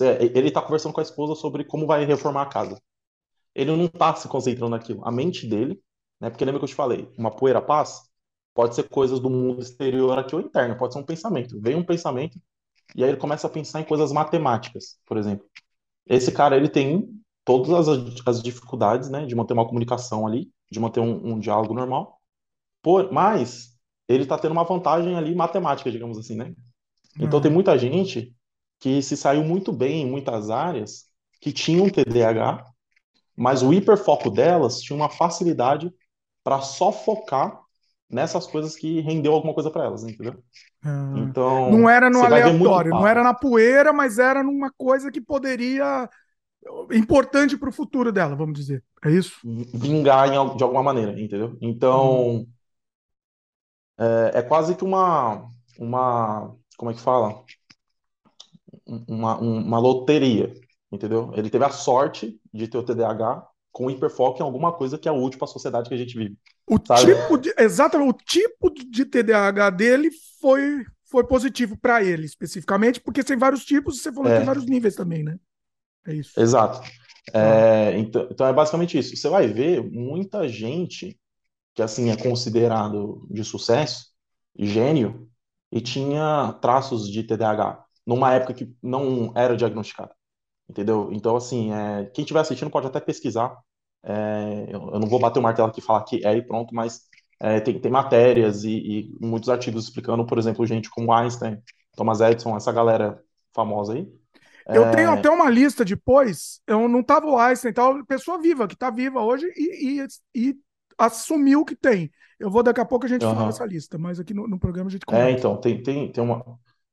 ele 0.00 0.48
está 0.48 0.62
conversando 0.62 0.92
com 0.92 1.00
a 1.00 1.02
esposa 1.04 1.34
sobre 1.34 1.64
como 1.64 1.86
vai 1.86 2.04
reformar 2.04 2.42
a 2.42 2.46
casa. 2.46 2.80
Ele 3.54 3.74
não 3.76 3.84
está 3.86 4.14
se 4.14 4.28
concentrando 4.28 4.70
naquilo. 4.70 5.06
A 5.06 5.12
mente 5.12 5.46
dele 5.46 5.82
né? 6.22 6.30
Porque 6.30 6.44
lembra 6.44 6.60
que 6.60 6.64
eu 6.64 6.68
te 6.68 6.74
falei, 6.76 7.12
uma 7.18 7.32
poeira 7.32 7.60
passa, 7.60 8.08
pode 8.54 8.74
ser 8.74 8.88
coisas 8.88 9.20
do 9.20 9.30
mundo 9.30 9.60
exterior 9.60 10.18
aqui 10.18 10.34
ou 10.34 10.40
interno, 10.40 10.76
pode 10.76 10.92
ser 10.92 11.00
um 11.00 11.04
pensamento. 11.04 11.60
Vem 11.60 11.74
um 11.76 11.84
pensamento 11.84 12.40
e 12.94 13.02
aí 13.02 13.10
ele 13.10 13.18
começa 13.18 13.46
a 13.46 13.50
pensar 13.50 13.80
em 13.80 13.84
coisas 13.84 14.12
matemáticas, 14.12 14.98
por 15.06 15.16
exemplo. 15.16 15.46
Esse 16.06 16.32
cara, 16.32 16.56
ele 16.56 16.68
tem 16.68 17.08
todas 17.44 17.88
as, 17.88 17.98
as 18.26 18.42
dificuldades, 18.42 19.08
né, 19.08 19.24
de 19.26 19.34
manter 19.34 19.54
uma 19.54 19.66
comunicação 19.66 20.26
ali, 20.26 20.50
de 20.70 20.78
manter 20.78 21.00
um, 21.00 21.32
um 21.32 21.38
diálogo 21.38 21.74
normal, 21.74 22.20
por, 22.82 23.12
mas 23.12 23.76
ele 24.08 24.24
está 24.24 24.38
tendo 24.38 24.52
uma 24.52 24.64
vantagem 24.64 25.16
ali 25.16 25.34
matemática, 25.34 25.90
digamos 25.90 26.18
assim, 26.18 26.36
né? 26.36 26.54
Então 27.18 27.40
tem 27.40 27.50
muita 27.50 27.78
gente 27.78 28.34
que 28.80 29.00
se 29.02 29.16
saiu 29.16 29.44
muito 29.44 29.72
bem 29.72 30.02
em 30.02 30.10
muitas 30.10 30.50
áreas 30.50 31.06
que 31.40 31.52
tinham 31.52 31.88
TDAH, 31.88 32.64
mas 33.36 33.62
o 33.62 33.72
hiperfoco 33.72 34.30
delas 34.30 34.80
tinha 34.80 34.96
uma 34.96 35.08
facilidade 35.08 35.92
para 36.42 36.60
só 36.60 36.90
focar 36.90 37.61
nessas 38.12 38.46
coisas 38.46 38.76
que 38.76 39.00
rendeu 39.00 39.32
alguma 39.32 39.54
coisa 39.54 39.70
para 39.70 39.84
elas, 39.84 40.04
entendeu? 40.04 40.34
Ah. 40.84 41.14
Então, 41.16 41.70
não 41.70 41.88
era 41.88 42.10
no 42.10 42.22
aleatório, 42.22 42.90
não 42.90 43.06
era 43.06 43.22
na 43.22 43.32
poeira, 43.32 43.92
mas 43.92 44.18
era 44.18 44.42
numa 44.42 44.70
coisa 44.70 45.10
que 45.10 45.20
poderia 45.20 46.08
importante 46.92 47.56
para 47.56 47.70
o 47.70 47.72
futuro 47.72 48.12
dela, 48.12 48.36
vamos 48.36 48.58
dizer. 48.58 48.84
É 49.04 49.10
isso? 49.10 49.40
Vingar 49.44 50.28
em, 50.28 50.56
de 50.56 50.62
alguma 50.62 50.82
maneira, 50.82 51.18
entendeu? 51.18 51.56
Então, 51.60 52.36
hum. 52.36 52.46
é, 53.98 54.38
é, 54.38 54.42
quase 54.42 54.76
que 54.76 54.84
uma, 54.84 55.48
uma, 55.78 56.54
como 56.76 56.90
é 56.90 56.94
que 56.94 57.00
fala? 57.00 57.42
Uma, 58.86 59.38
uma 59.38 59.78
loteria, 59.78 60.52
entendeu? 60.90 61.32
Ele 61.34 61.48
teve 61.48 61.64
a 61.64 61.70
sorte 61.70 62.38
de 62.52 62.68
ter 62.68 62.78
o 62.78 62.82
TDAH 62.82 63.48
com 63.72 63.90
hiperfoco 63.90 64.40
em 64.40 64.44
alguma 64.44 64.72
coisa 64.72 64.98
que 64.98 65.08
é 65.08 65.12
útil 65.12 65.38
para 65.38 65.48
a 65.48 65.52
sociedade 65.52 65.88
que 65.88 65.94
a 65.94 65.98
gente 65.98 66.16
vive. 66.16 66.36
O 66.68 66.78
sabe? 66.86 67.14
tipo 67.14 67.38
de, 67.38 67.54
exatamente, 67.58 68.10
o 68.10 68.12
tipo 68.12 68.70
de 68.70 69.04
TDAH 69.04 69.70
dele 69.70 70.10
foi 70.40 70.84
foi 71.12 71.24
positivo 71.24 71.76
para 71.76 72.02
ele 72.02 72.24
especificamente, 72.24 72.98
porque 72.98 73.22
tem 73.22 73.36
vários 73.36 73.66
tipos, 73.66 74.00
você 74.00 74.10
falou 74.10 74.30
é. 74.30 74.32
que 74.32 74.38
tem 74.38 74.46
vários 74.46 74.64
níveis 74.64 74.94
também, 74.94 75.22
né? 75.22 75.38
É 76.06 76.14
isso. 76.14 76.40
Exato. 76.40 76.80
É, 77.34 77.38
ah. 77.38 77.98
então, 77.98 78.28
então 78.30 78.46
é 78.46 78.52
basicamente 78.52 78.98
isso. 78.98 79.14
Você 79.14 79.28
vai 79.28 79.46
ver 79.46 79.82
muita 79.82 80.48
gente 80.48 81.18
que 81.74 81.82
assim 81.82 82.10
é 82.10 82.16
considerado 82.16 83.26
de 83.30 83.44
sucesso, 83.44 84.06
gênio, 84.58 85.28
e 85.70 85.80
tinha 85.80 86.52
traços 86.60 87.10
de 87.10 87.22
TDAH 87.22 87.84
numa 88.06 88.34
época 88.34 88.54
que 88.54 88.74
não 88.82 89.32
era 89.34 89.56
diagnosticado, 89.56 90.12
entendeu? 90.72 91.10
Então 91.12 91.36
assim, 91.36 91.72
é, 91.72 92.06
quem 92.06 92.22
estiver 92.22 92.40
assistindo 92.40 92.70
pode 92.70 92.86
até 92.86 93.00
pesquisar. 93.00 93.56
É, 94.02 94.66
eu, 94.68 94.90
eu, 94.94 94.98
não 94.98 95.06
vou 95.06 95.20
bater 95.20 95.38
o 95.38 95.42
martelo 95.42 95.68
aqui 95.68 95.80
e 95.80 95.84
falar 95.84 96.02
que 96.02 96.26
é 96.26 96.36
e 96.36 96.42
pronto, 96.42 96.74
mas 96.74 97.02
é, 97.38 97.60
tem, 97.60 97.78
tem 97.78 97.90
matérias 97.90 98.64
e, 98.64 98.70
e, 98.70 99.16
muitos 99.20 99.48
artigos 99.48 99.84
explicando, 99.84 100.26
por 100.26 100.38
exemplo, 100.38 100.66
gente 100.66 100.90
como 100.90 101.12
Einstein, 101.12 101.62
Thomas 101.96 102.20
Edison, 102.20 102.56
essa 102.56 102.72
galera 102.72 103.22
famosa 103.54 103.92
aí, 103.92 104.08
eu 104.66 104.90
tenho 104.92 105.10
é. 105.10 105.12
até 105.12 105.28
uma 105.28 105.50
lista 105.50 105.84
depois, 105.84 106.60
eu 106.66 106.88
não 106.88 107.02
tava 107.02 107.26
o 107.26 107.38
Einstein 107.38 107.72
tal, 107.72 108.04
pessoa 108.04 108.40
viva, 108.40 108.68
que 108.68 108.74
está 108.74 108.90
viva 108.90 109.20
hoje 109.20 109.46
e, 109.56 110.00
e, 110.00 110.06
e, 110.34 110.56
assumiu 110.96 111.64
que 111.64 111.74
tem. 111.74 112.10
Eu 112.38 112.50
vou 112.50 112.62
daqui 112.62 112.80
a 112.80 112.84
pouco 112.84 113.06
a 113.06 113.08
gente 113.08 113.24
uhum. 113.24 113.34
fala 113.34 113.48
essa 113.48 113.64
lista, 113.64 113.98
mas 113.98 114.20
aqui 114.20 114.34
no, 114.34 114.46
no 114.46 114.58
programa 114.58 114.88
a 114.88 114.92
gente 114.92 115.06
comenta. 115.06 115.28
É, 115.28 115.32
então, 115.32 115.56
tem, 115.56 115.82
tem, 115.82 116.10
tem 116.10 116.22
uma. 116.22 116.44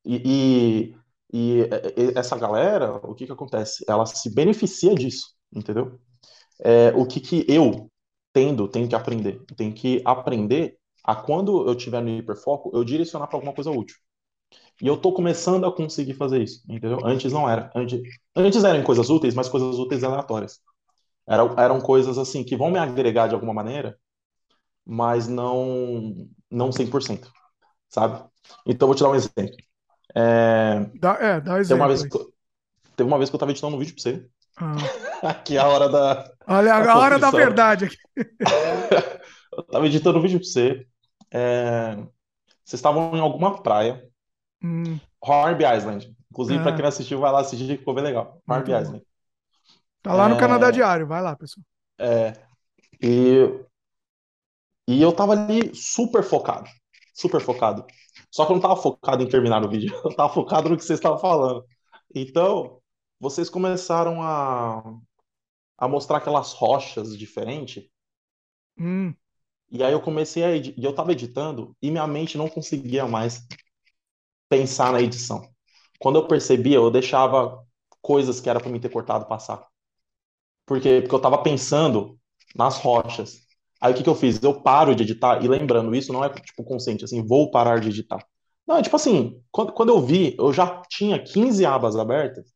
E, 0.04 0.22
e, 0.24 0.96
e, 1.32 1.60
essa 2.16 2.36
galera, 2.36 2.94
o 3.06 3.14
que 3.14 3.26
que 3.26 3.32
acontece? 3.32 3.84
Ela 3.88 4.06
se 4.06 4.34
beneficia 4.34 4.94
disso, 4.94 5.28
entendeu? 5.54 5.98
É, 6.60 6.90
o 6.94 7.06
que 7.06 7.20
que 7.20 7.44
eu 7.48 7.90
tendo, 8.32 8.68
tenho 8.68 8.88
que 8.88 8.94
aprender? 8.94 9.42
Tenho 9.56 9.72
que 9.74 10.02
aprender 10.04 10.78
a 11.04 11.14
quando 11.16 11.68
eu 11.68 11.74
tiver 11.76 12.02
no 12.02 12.10
hiperfoco, 12.10 12.70
eu 12.74 12.84
direcionar 12.84 13.26
para 13.28 13.36
alguma 13.36 13.54
coisa 13.54 13.70
útil. 13.70 13.96
E 14.82 14.86
eu 14.86 14.96
tô 14.96 15.12
começando 15.12 15.66
a 15.66 15.72
conseguir 15.74 16.14
fazer 16.14 16.42
isso, 16.42 16.62
entendeu? 16.68 17.00
Antes 17.04 17.32
não 17.32 17.48
era. 17.48 17.70
Antes, 17.74 18.00
antes 18.34 18.64
eram 18.64 18.82
coisas 18.82 19.10
úteis, 19.10 19.34
mas 19.34 19.48
coisas 19.48 19.78
úteis 19.78 20.04
aleatórias. 20.04 20.60
Eram, 21.28 21.54
eram 21.58 21.80
coisas 21.80 22.18
assim 22.18 22.44
que 22.44 22.56
vão 22.56 22.70
me 22.70 22.78
agregar 22.78 23.28
de 23.28 23.34
alguma 23.34 23.54
maneira, 23.54 23.98
mas 24.86 25.28
não 25.28 26.28
não 26.50 26.72
100%, 26.72 27.30
sabe? 27.88 28.24
Então 28.66 28.88
vou 28.88 28.94
te 28.96 29.02
dar 29.02 29.10
um 29.10 29.14
exemplo. 29.14 29.56
É, 30.14 30.86
dá, 30.94 31.18
é, 31.20 31.40
dá 31.40 31.60
exemplo. 31.60 31.68
Teve 31.68 31.74
uma 31.74 31.88
vez 31.88 32.02
que, 32.02 32.18
teve 32.96 33.08
uma 33.08 33.18
vez 33.18 33.30
que 33.30 33.36
eu 33.36 33.40
tava 33.40 33.52
editando 33.52 33.76
um 33.76 33.78
vídeo 33.78 33.94
pra 33.94 34.02
você. 34.02 34.26
Ah. 34.56 34.74
aqui 35.30 35.56
é 35.56 35.60
a 35.60 35.68
hora 35.68 35.88
da. 35.88 36.32
Olha, 36.46 36.74
a 36.74 36.98
hora 36.98 37.18
da 37.18 37.30
verdade 37.30 37.86
aqui. 37.86 37.96
eu 39.56 39.62
tava 39.64 39.86
editando 39.86 40.18
um 40.18 40.22
vídeo 40.22 40.40
pra 40.40 40.48
você. 40.48 40.86
É, 41.32 41.94
vocês 42.64 42.78
estavam 42.78 43.16
em 43.16 43.20
alguma 43.20 43.62
praia 43.62 44.10
Hum. 44.62 44.98
Hornby 45.20 45.64
Island. 45.64 46.16
Inclusive, 46.30 46.62
para 46.62 46.72
quem 46.72 46.82
não 46.82 46.88
assistiu, 46.88 47.18
vai 47.18 47.32
lá 47.32 47.40
assistir, 47.40 47.66
que 47.66 47.78
ficou 47.78 47.94
bem 47.94 48.04
legal. 48.04 48.40
Hornby 48.48 48.72
Island. 48.72 49.02
Tá 50.02 50.14
lá 50.14 50.28
no 50.28 50.36
é... 50.36 50.38
Canadá 50.38 50.70
Diário, 50.70 51.06
vai 51.06 51.20
lá, 51.20 51.36
pessoal. 51.36 51.64
É. 51.98 52.34
E, 53.02 53.48
e 54.86 55.02
eu 55.02 55.12
tava 55.12 55.32
ali 55.32 55.74
super 55.74 56.22
focado. 56.22 56.70
Super 57.20 57.40
focado. 57.40 57.84
Só 58.30 58.46
que 58.46 58.52
eu 58.52 58.56
não 58.56 58.62
tava 58.62 58.76
focado 58.76 59.22
em 59.22 59.28
terminar 59.28 59.62
o 59.64 59.68
vídeo. 59.68 59.94
Eu 60.04 60.14
tava 60.14 60.32
focado 60.32 60.68
no 60.70 60.76
que 60.76 60.84
vocês 60.84 60.98
estavam 60.98 61.18
falando. 61.18 61.64
Então, 62.14 62.80
vocês 63.20 63.50
começaram 63.50 64.22
a, 64.22 64.82
a 65.76 65.86
mostrar 65.86 66.16
aquelas 66.16 66.54
rochas 66.54 67.16
diferentes. 67.18 67.84
Hum. 68.78 69.14
E 69.70 69.84
aí 69.84 69.92
eu 69.92 70.00
comecei 70.00 70.42
a 70.42 70.56
e 70.56 70.74
eu 70.78 70.94
tava 70.94 71.12
editando 71.12 71.76
e 71.80 71.90
minha 71.90 72.06
mente 72.06 72.38
não 72.38 72.48
conseguia 72.48 73.06
mais 73.06 73.46
pensar 74.48 74.92
na 74.92 75.00
edição. 75.00 75.48
Quando 75.98 76.16
eu 76.18 76.26
percebia, 76.26 76.76
eu 76.76 76.90
deixava 76.90 77.64
coisas 78.00 78.40
que 78.40 78.48
era 78.48 78.58
para 78.58 78.70
mim 78.70 78.80
ter 78.80 78.88
cortado 78.88 79.26
passar. 79.26 79.64
Por 80.66 80.80
quê? 80.80 81.00
Porque 81.02 81.14
eu 81.14 81.18
estava 81.18 81.42
pensando 81.42 82.18
nas 82.54 82.78
rochas. 82.78 83.46
Aí 83.80 83.92
o 83.92 83.96
que, 83.96 84.02
que 84.02 84.08
eu 84.08 84.14
fiz? 84.14 84.42
Eu 84.42 84.60
paro 84.60 84.94
de 84.94 85.02
editar, 85.02 85.42
e 85.42 85.48
lembrando, 85.48 85.94
isso 85.94 86.12
não 86.12 86.22
é 86.22 86.28
tipo 86.28 86.62
consciente, 86.62 87.04
assim, 87.04 87.26
vou 87.26 87.50
parar 87.50 87.80
de 87.80 87.88
editar. 87.88 88.24
Não, 88.66 88.76
é 88.76 88.82
tipo 88.82 88.94
assim, 88.94 89.42
quando, 89.50 89.72
quando 89.72 89.88
eu 89.88 90.00
vi, 90.00 90.36
eu 90.38 90.52
já 90.52 90.82
tinha 90.88 91.18
15 91.22 91.64
abas 91.64 91.96
abertas 91.96 92.52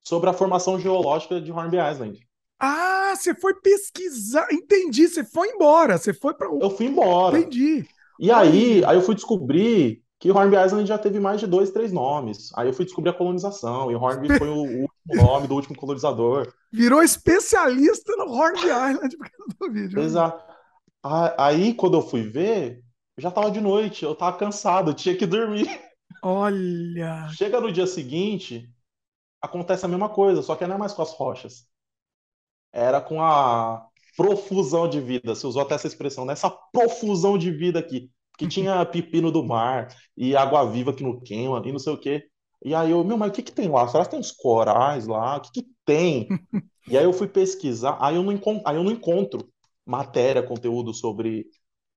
sobre 0.00 0.30
a 0.30 0.32
formação 0.32 0.78
geológica 0.78 1.40
de 1.40 1.52
Hornby 1.52 1.76
Island. 1.78 2.26
Ah, 2.58 3.14
você 3.14 3.34
foi 3.34 3.54
pesquisar. 3.54 4.46
Entendi, 4.50 5.06
você 5.08 5.24
foi 5.24 5.48
embora. 5.48 5.98
Você 5.98 6.14
foi 6.14 6.34
para. 6.34 6.48
Eu 6.48 6.70
fui 6.70 6.86
embora. 6.86 7.38
Entendi. 7.38 7.86
E 8.18 8.30
aí, 8.30 8.84
aí 8.84 8.96
eu 8.96 9.02
fui 9.02 9.14
descobrir 9.14 10.02
que 10.18 10.32
Hornby 10.32 10.56
Island 10.56 10.86
já 10.86 10.98
teve 10.98 11.20
mais 11.20 11.38
de 11.40 11.46
dois, 11.46 11.70
três 11.70 11.92
nomes. 11.92 12.50
Aí 12.56 12.68
eu 12.68 12.74
fui 12.74 12.84
descobrir 12.84 13.10
a 13.10 13.14
colonização, 13.14 13.90
e 13.90 13.94
Hornby 13.94 14.36
foi 14.36 14.48
o 14.48 14.62
último 14.62 14.88
nome 15.08 15.46
do 15.46 15.54
último 15.54 15.76
colonizador. 15.76 16.52
Virou 16.72 17.02
especialista 17.02 18.16
no 18.16 18.32
Hornby 18.32 18.66
Island 18.66 19.16
do 19.58 19.72
vídeo. 19.72 20.00
Exato. 20.00 20.42
Aí, 21.36 21.72
quando 21.72 21.96
eu 21.96 22.02
fui 22.02 22.22
ver, 22.22 22.82
já 23.16 23.30
tava 23.30 23.50
de 23.50 23.60
noite, 23.60 24.04
eu 24.04 24.14
tava 24.14 24.36
cansado, 24.36 24.90
eu 24.90 24.94
tinha 24.94 25.16
que 25.16 25.26
dormir. 25.26 25.68
Olha! 26.22 27.28
Chega 27.30 27.60
no 27.60 27.72
dia 27.72 27.86
seguinte, 27.86 28.68
acontece 29.40 29.84
a 29.84 29.88
mesma 29.88 30.08
coisa, 30.08 30.42
só 30.42 30.56
que 30.56 30.66
não 30.66 30.74
é 30.74 30.78
mais 30.78 30.92
com 30.92 31.02
as 31.02 31.12
rochas. 31.12 31.68
Era 32.72 33.00
com 33.00 33.22
a 33.22 33.86
profusão 34.16 34.88
de 34.88 35.00
vida. 35.00 35.34
Você 35.34 35.46
usou 35.46 35.62
até 35.62 35.76
essa 35.76 35.86
expressão, 35.86 36.24
né? 36.24 36.32
Essa 36.32 36.50
profusão 36.50 37.38
de 37.38 37.52
vida 37.52 37.78
aqui 37.78 38.10
que 38.38 38.46
tinha 38.46 38.86
pepino 38.86 39.32
do 39.32 39.44
mar 39.44 39.88
e 40.16 40.36
água 40.36 40.64
viva 40.64 40.92
que 40.92 41.02
não 41.02 41.18
queima 41.18 41.60
e 41.64 41.72
não 41.72 41.78
sei 41.80 41.92
o 41.92 41.98
quê. 41.98 42.24
E 42.64 42.72
aí 42.72 42.92
eu, 42.92 43.02
meu, 43.04 43.18
mas 43.18 43.30
o 43.30 43.32
que 43.32 43.42
que 43.42 43.52
tem 43.52 43.68
lá? 43.68 43.86
Será 43.88 44.04
que 44.04 44.12
tem 44.12 44.20
uns 44.20 44.30
corais 44.30 45.06
lá? 45.08 45.36
O 45.36 45.40
que 45.40 45.60
que 45.60 45.68
tem? 45.84 46.28
e 46.88 46.96
aí 46.96 47.04
eu 47.04 47.12
fui 47.12 47.26
pesquisar, 47.26 47.98
aí 48.00 48.14
eu 48.14 48.22
não, 48.22 48.32
encontro, 48.32 48.62
aí 48.64 48.76
eu 48.76 48.84
não 48.84 48.92
encontro 48.92 49.48
matéria, 49.84 50.42
conteúdo 50.42 50.94
sobre 50.94 51.46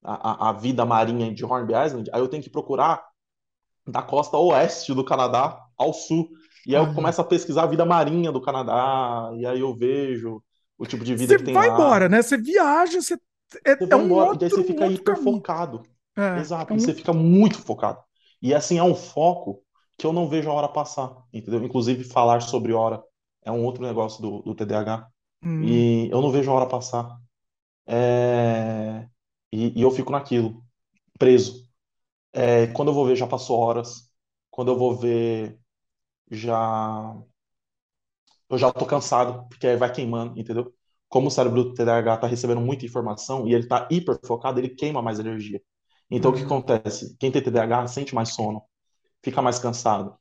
a, 0.04 0.50
a, 0.50 0.54
vida 0.54 0.84
marinha 0.84 1.32
de 1.32 1.46
Hornby 1.46 1.74
Island, 1.74 2.10
aí 2.12 2.20
eu 2.20 2.28
tenho 2.28 2.42
que 2.42 2.50
procurar 2.50 3.04
da 3.86 4.02
costa 4.02 4.38
oeste 4.38 4.94
do 4.94 5.06
Canadá 5.06 5.60
ao 5.78 5.94
sul. 5.94 6.30
E 6.66 6.76
aí 6.76 6.84
eu 6.84 6.94
começo 6.94 7.22
a 7.22 7.24
pesquisar 7.24 7.64
a 7.64 7.68
vida 7.68 7.86
marinha 7.86 8.32
do 8.32 8.42
Canadá, 8.42 9.32
e 9.36 9.46
aí 9.46 9.60
eu 9.60 9.76
vejo 9.76 10.42
o 10.78 10.86
tipo 10.86 11.04
de 11.04 11.16
vida 11.16 11.34
você 11.34 11.38
que 11.38 11.46
tem 11.46 11.54
lá. 11.54 11.62
Você 11.62 11.68
vai 11.68 11.76
embora, 11.76 12.10
né? 12.10 12.22
Você 12.22 12.38
viaja, 12.38 13.02
você 13.02 13.16
é, 13.66 13.76
você 13.76 13.94
é 13.94 13.96
um 13.96 14.06
embora, 14.06 14.30
outro, 14.30 14.46
e 14.46 14.50
daí 14.50 14.50
você 14.50 14.64
fica 14.64 14.88
hiper 14.88 15.18
focado. 15.18 15.84
É, 16.16 16.40
Exato, 16.40 16.74
é 16.74 16.80
você 16.80 16.94
fica 16.94 17.14
muito 17.14 17.58
focado. 17.60 18.00
E 18.42 18.54
assim, 18.54 18.78
é 18.78 18.84
um 18.84 18.96
foco 18.96 19.64
que 19.98 20.06
eu 20.06 20.14
não 20.14 20.28
vejo 20.28 20.50
a 20.50 20.54
hora 20.54 20.68
passar, 20.68 21.16
entendeu? 21.32 21.64
Inclusive, 21.64 22.04
falar 22.04 22.42
sobre 22.42 22.74
hora 22.74 23.04
é 23.44 23.52
um 23.52 23.64
outro 23.64 23.84
negócio 23.84 24.22
do, 24.22 24.42
do 24.42 24.56
TDAH. 24.56 25.08
Hum. 25.44 25.64
E 25.64 26.10
eu 26.10 26.22
não 26.22 26.32
vejo 26.32 26.52
a 26.52 26.54
hora 26.56 26.66
passar. 26.68 27.18
É... 27.88 29.08
E, 29.52 29.80
e, 29.80 29.82
eu 29.82 29.92
fico 29.92 30.12
naquilo, 30.12 30.64
preso. 31.20 31.68
É, 32.34 32.68
quando 32.68 32.90
eu 32.90 32.94
vou 32.94 33.06
ver, 33.06 33.16
já 33.16 33.28
passou 33.28 33.60
horas. 33.60 34.10
Quando 34.50 34.72
eu 34.72 34.78
vou 34.78 34.96
ver, 34.96 35.60
já. 36.32 37.16
Eu 38.50 38.58
já 38.58 38.72
tô 38.72 38.86
cansado, 38.86 39.48
porque 39.50 39.76
vai 39.76 39.92
queimando, 39.92 40.40
entendeu? 40.40 40.74
como 41.12 41.28
o 41.28 41.32
cérebro 41.32 41.66
do 41.66 41.74
TDAH 41.74 42.16
está 42.16 42.26
recebendo 42.26 42.62
muita 42.62 42.86
informação 42.86 43.46
e 43.46 43.54
ele 43.54 43.64
está 43.64 43.86
hiper 43.92 44.18
focado, 44.26 44.60
ele 44.62 44.70
queima 44.70 45.02
mais 45.02 45.20
energia. 45.20 45.62
Então, 46.12 46.32
o 46.32 46.34
que 46.34 46.44
acontece? 46.44 47.16
Quem 47.18 47.32
tem 47.32 47.42
TDAH 47.42 47.88
sente 47.88 48.14
mais 48.14 48.34
sono, 48.34 48.62
fica 49.24 49.42
mais 49.42 49.58
cansado, 49.58 50.16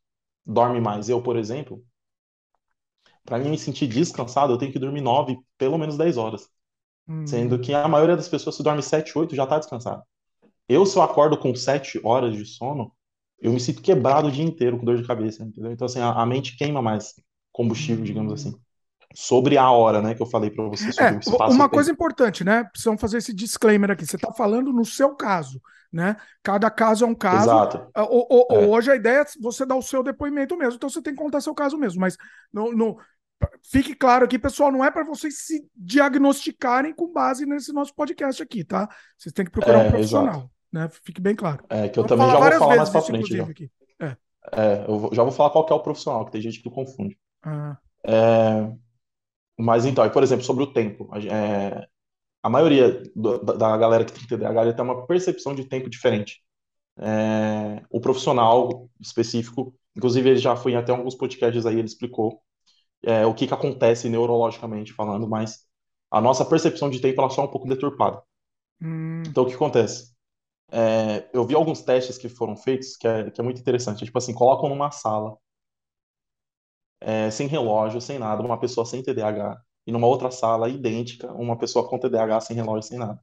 dorme 0.46 0.81
mais. 0.81 1.09
Eu, 1.09 1.20
por 1.20 1.37
exemplo, 1.37 1.85
para 3.24 3.38
mim 3.38 3.50
me 3.50 3.59
sentir 3.59 3.88
descansado, 3.88 4.53
eu 4.53 4.59
tenho 4.59 4.72
que 4.72 4.79
dormir 4.79 5.00
9, 5.00 5.38
pelo 5.59 5.76
menos 5.76 5.96
10 5.98 6.16
horas. 6.16 6.48
Uhum. 7.09 7.26
Sendo 7.26 7.59
que 7.59 7.74
a 7.74 7.88
maioria 7.88 8.16
das 8.16 8.29
pessoas, 8.29 8.57
se 8.57 8.62
dorme 8.62 8.83
7, 8.83 9.18
8, 9.18 9.35
já 9.35 9.44
está 9.44 9.59
descansado. 9.59 10.03
Eu, 10.68 10.87
se 10.87 10.96
eu 10.96 11.03
acordo 11.03 11.37
com 11.37 11.55
7 11.55 12.00
horas 12.05 12.35
de 12.37 12.46
sono, 12.46 12.92
eu 13.40 13.53
me 13.53 13.59
sinto 13.59 13.83
quebrado 13.83 14.29
o 14.29 14.33
dia 14.33 14.44
inteiro 14.44 14.79
com 14.79 14.85
dor 14.85 14.96
de 14.96 15.07
cabeça, 15.07 15.42
entendeu? 15.42 15.72
Então, 15.72 15.87
assim, 15.87 15.98
a, 15.98 16.12
a 16.12 16.24
mente 16.24 16.57
queima 16.57 16.81
mais 16.81 17.14
combustível, 17.53 18.05
digamos 18.05 18.33
assim. 18.33 18.55
Sobre 19.14 19.59
a 19.59 19.68
hora, 19.70 20.01
né, 20.01 20.14
que 20.14 20.23
eu 20.23 20.27
falei 20.27 20.51
para 20.51 20.64
você 20.68 20.92
sobre 20.92 21.14
é, 21.14 21.16
o 21.16 21.20
espaço. 21.20 21.55
Uma 21.55 21.68
coisa 21.68 21.90
importante, 21.90 22.44
né? 22.44 22.64
Precisamos 22.64 23.01
fazer 23.01 23.18
esse 23.18 23.35
disclaimer 23.35 23.90
aqui. 23.90 24.07
Você 24.07 24.16
está 24.16 24.33
falando 24.33 24.73
no 24.73 24.85
seu 24.85 25.16
caso, 25.16 25.61
né? 25.92 26.16
Cada 26.44 26.70
caso 26.70 27.05
é 27.05 27.09
um 27.09 27.14
caso. 27.14 27.44
Exato. 27.44 27.90
Ah, 27.92 28.05
o, 28.05 28.27
o, 28.31 28.46
é. 28.53 28.66
Hoje 28.66 28.90
a 28.90 28.94
ideia 28.94 29.23
é 29.23 29.27
você 29.40 29.66
dar 29.66 29.75
o 29.75 29.83
seu 29.83 30.05
depoimento 30.05 30.57
mesmo, 30.57 30.75
então 30.77 30.88
você 30.88 31.03
tem 31.03 31.12
que 31.12 31.20
contar 31.20 31.40
seu 31.40 31.55
caso 31.55 31.77
mesmo. 31.77 32.01
Mas 32.01 32.16
no, 32.53 32.73
no 32.73 32.99
fique 33.62 33.94
claro 33.94 34.25
aqui, 34.25 34.38
pessoal, 34.38 34.70
não 34.70 34.85
é 34.85 34.90
para 34.90 35.03
vocês 35.03 35.38
se 35.38 35.66
diagnosticarem 35.75 36.94
com 36.94 37.12
base 37.12 37.44
nesse 37.46 37.73
nosso 37.73 37.92
podcast 37.94 38.40
aqui, 38.40 38.62
tá? 38.62 38.88
Vocês 39.18 39.33
têm 39.33 39.44
que 39.44 39.51
procurar 39.51 39.85
é, 39.85 39.88
um 39.88 39.90
profissional. 39.90 40.35
Exato. 40.35 40.51
Né? 40.73 40.88
Fique 41.05 41.20
bem 41.20 41.35
claro. 41.35 41.64
É, 41.68 41.88
que 41.88 41.99
eu 41.99 42.05
também 42.05 42.29
já 42.29 42.38
vou 42.38 42.53
falar 42.53 42.77
mais 42.77 42.90
pra 42.90 43.03
frente. 43.03 43.37
Já. 43.37 43.46
É. 43.99 44.16
é. 44.53 44.85
eu 44.87 45.11
já 45.12 45.23
vou 45.25 45.33
falar 45.33 45.51
qual 45.51 45.66
é 45.68 45.75
o 45.75 45.81
profissional, 45.81 46.25
que 46.27 46.33
tem 46.33 46.40
gente 46.40 46.62
que 46.62 46.70
confunde. 46.70 47.18
Ah. 47.42 47.77
É, 48.07 48.70
mas 49.61 49.85
então, 49.85 50.09
por 50.11 50.23
exemplo, 50.23 50.44
sobre 50.44 50.64
o 50.64 50.73
tempo. 50.73 51.09
É, 51.16 51.87
a 52.42 52.51
maioria 52.51 53.03
do, 53.14 53.38
da 53.38 53.77
galera 53.77 54.05
que 54.05 54.12
tem 54.12 54.27
TDAH 54.27 54.75
tem 54.75 54.85
uma 54.85 55.07
percepção 55.07 55.55
de 55.55 55.64
tempo 55.64 55.90
diferente. 55.90 56.42
É, 56.99 57.83
o 57.90 58.01
profissional 58.01 58.88
específico, 59.01 59.75
inclusive 59.96 60.31
ele 60.31 60.38
já 60.38 60.57
foi 60.57 60.73
em 60.73 60.77
até 60.77 60.92
alguns 60.92 61.14
podcasts 61.14 61.66
aí, 61.66 61.79
ele 61.79 61.87
explicou 61.87 62.40
é, 63.03 63.27
o 63.27 63.35
que, 63.35 63.46
que 63.46 63.55
acontece 63.55 64.09
neurologicamente 64.09 64.92
falando, 64.92 65.29
mas 65.29 65.66
a 66.11 66.20
nossa 66.20 66.44
percepção 66.44 66.90
de 66.90 67.01
tempo 67.01 67.20
ela 67.20 67.31
só 67.31 67.42
é 67.42 67.44
um 67.46 67.51
pouco 67.51 67.68
deturpada. 67.68 68.23
Hum. 68.83 69.23
Então, 69.27 69.44
o 69.44 69.46
que 69.46 69.55
acontece? 69.55 70.12
É, 70.73 71.29
eu 71.33 71.44
vi 71.44 71.55
alguns 71.55 71.83
testes 71.83 72.16
que 72.18 72.29
foram 72.29 72.57
feitos 72.57 72.96
que 72.96 73.07
é, 73.07 73.31
que 73.31 73.40
é 73.40 73.44
muito 73.44 73.61
interessante. 73.61 74.05
Tipo 74.05 74.18
assim, 74.18 74.35
colocam 74.35 74.68
numa 74.68 74.90
sala, 74.90 75.37
é, 77.00 77.30
sem 77.30 77.46
relógio, 77.46 78.00
sem 78.00 78.18
nada, 78.18 78.42
uma 78.42 78.58
pessoa 78.58 78.84
sem 78.84 79.02
TDAH, 79.02 79.60
e 79.86 79.92
numa 79.92 80.06
outra 80.06 80.30
sala 80.30 80.68
idêntica, 80.68 81.32
uma 81.32 81.56
pessoa 81.56 81.88
com 81.88 81.98
TDAH 81.98 82.40
sem 82.42 82.56
relógio, 82.56 82.88
sem 82.88 82.98
nada. 82.98 83.20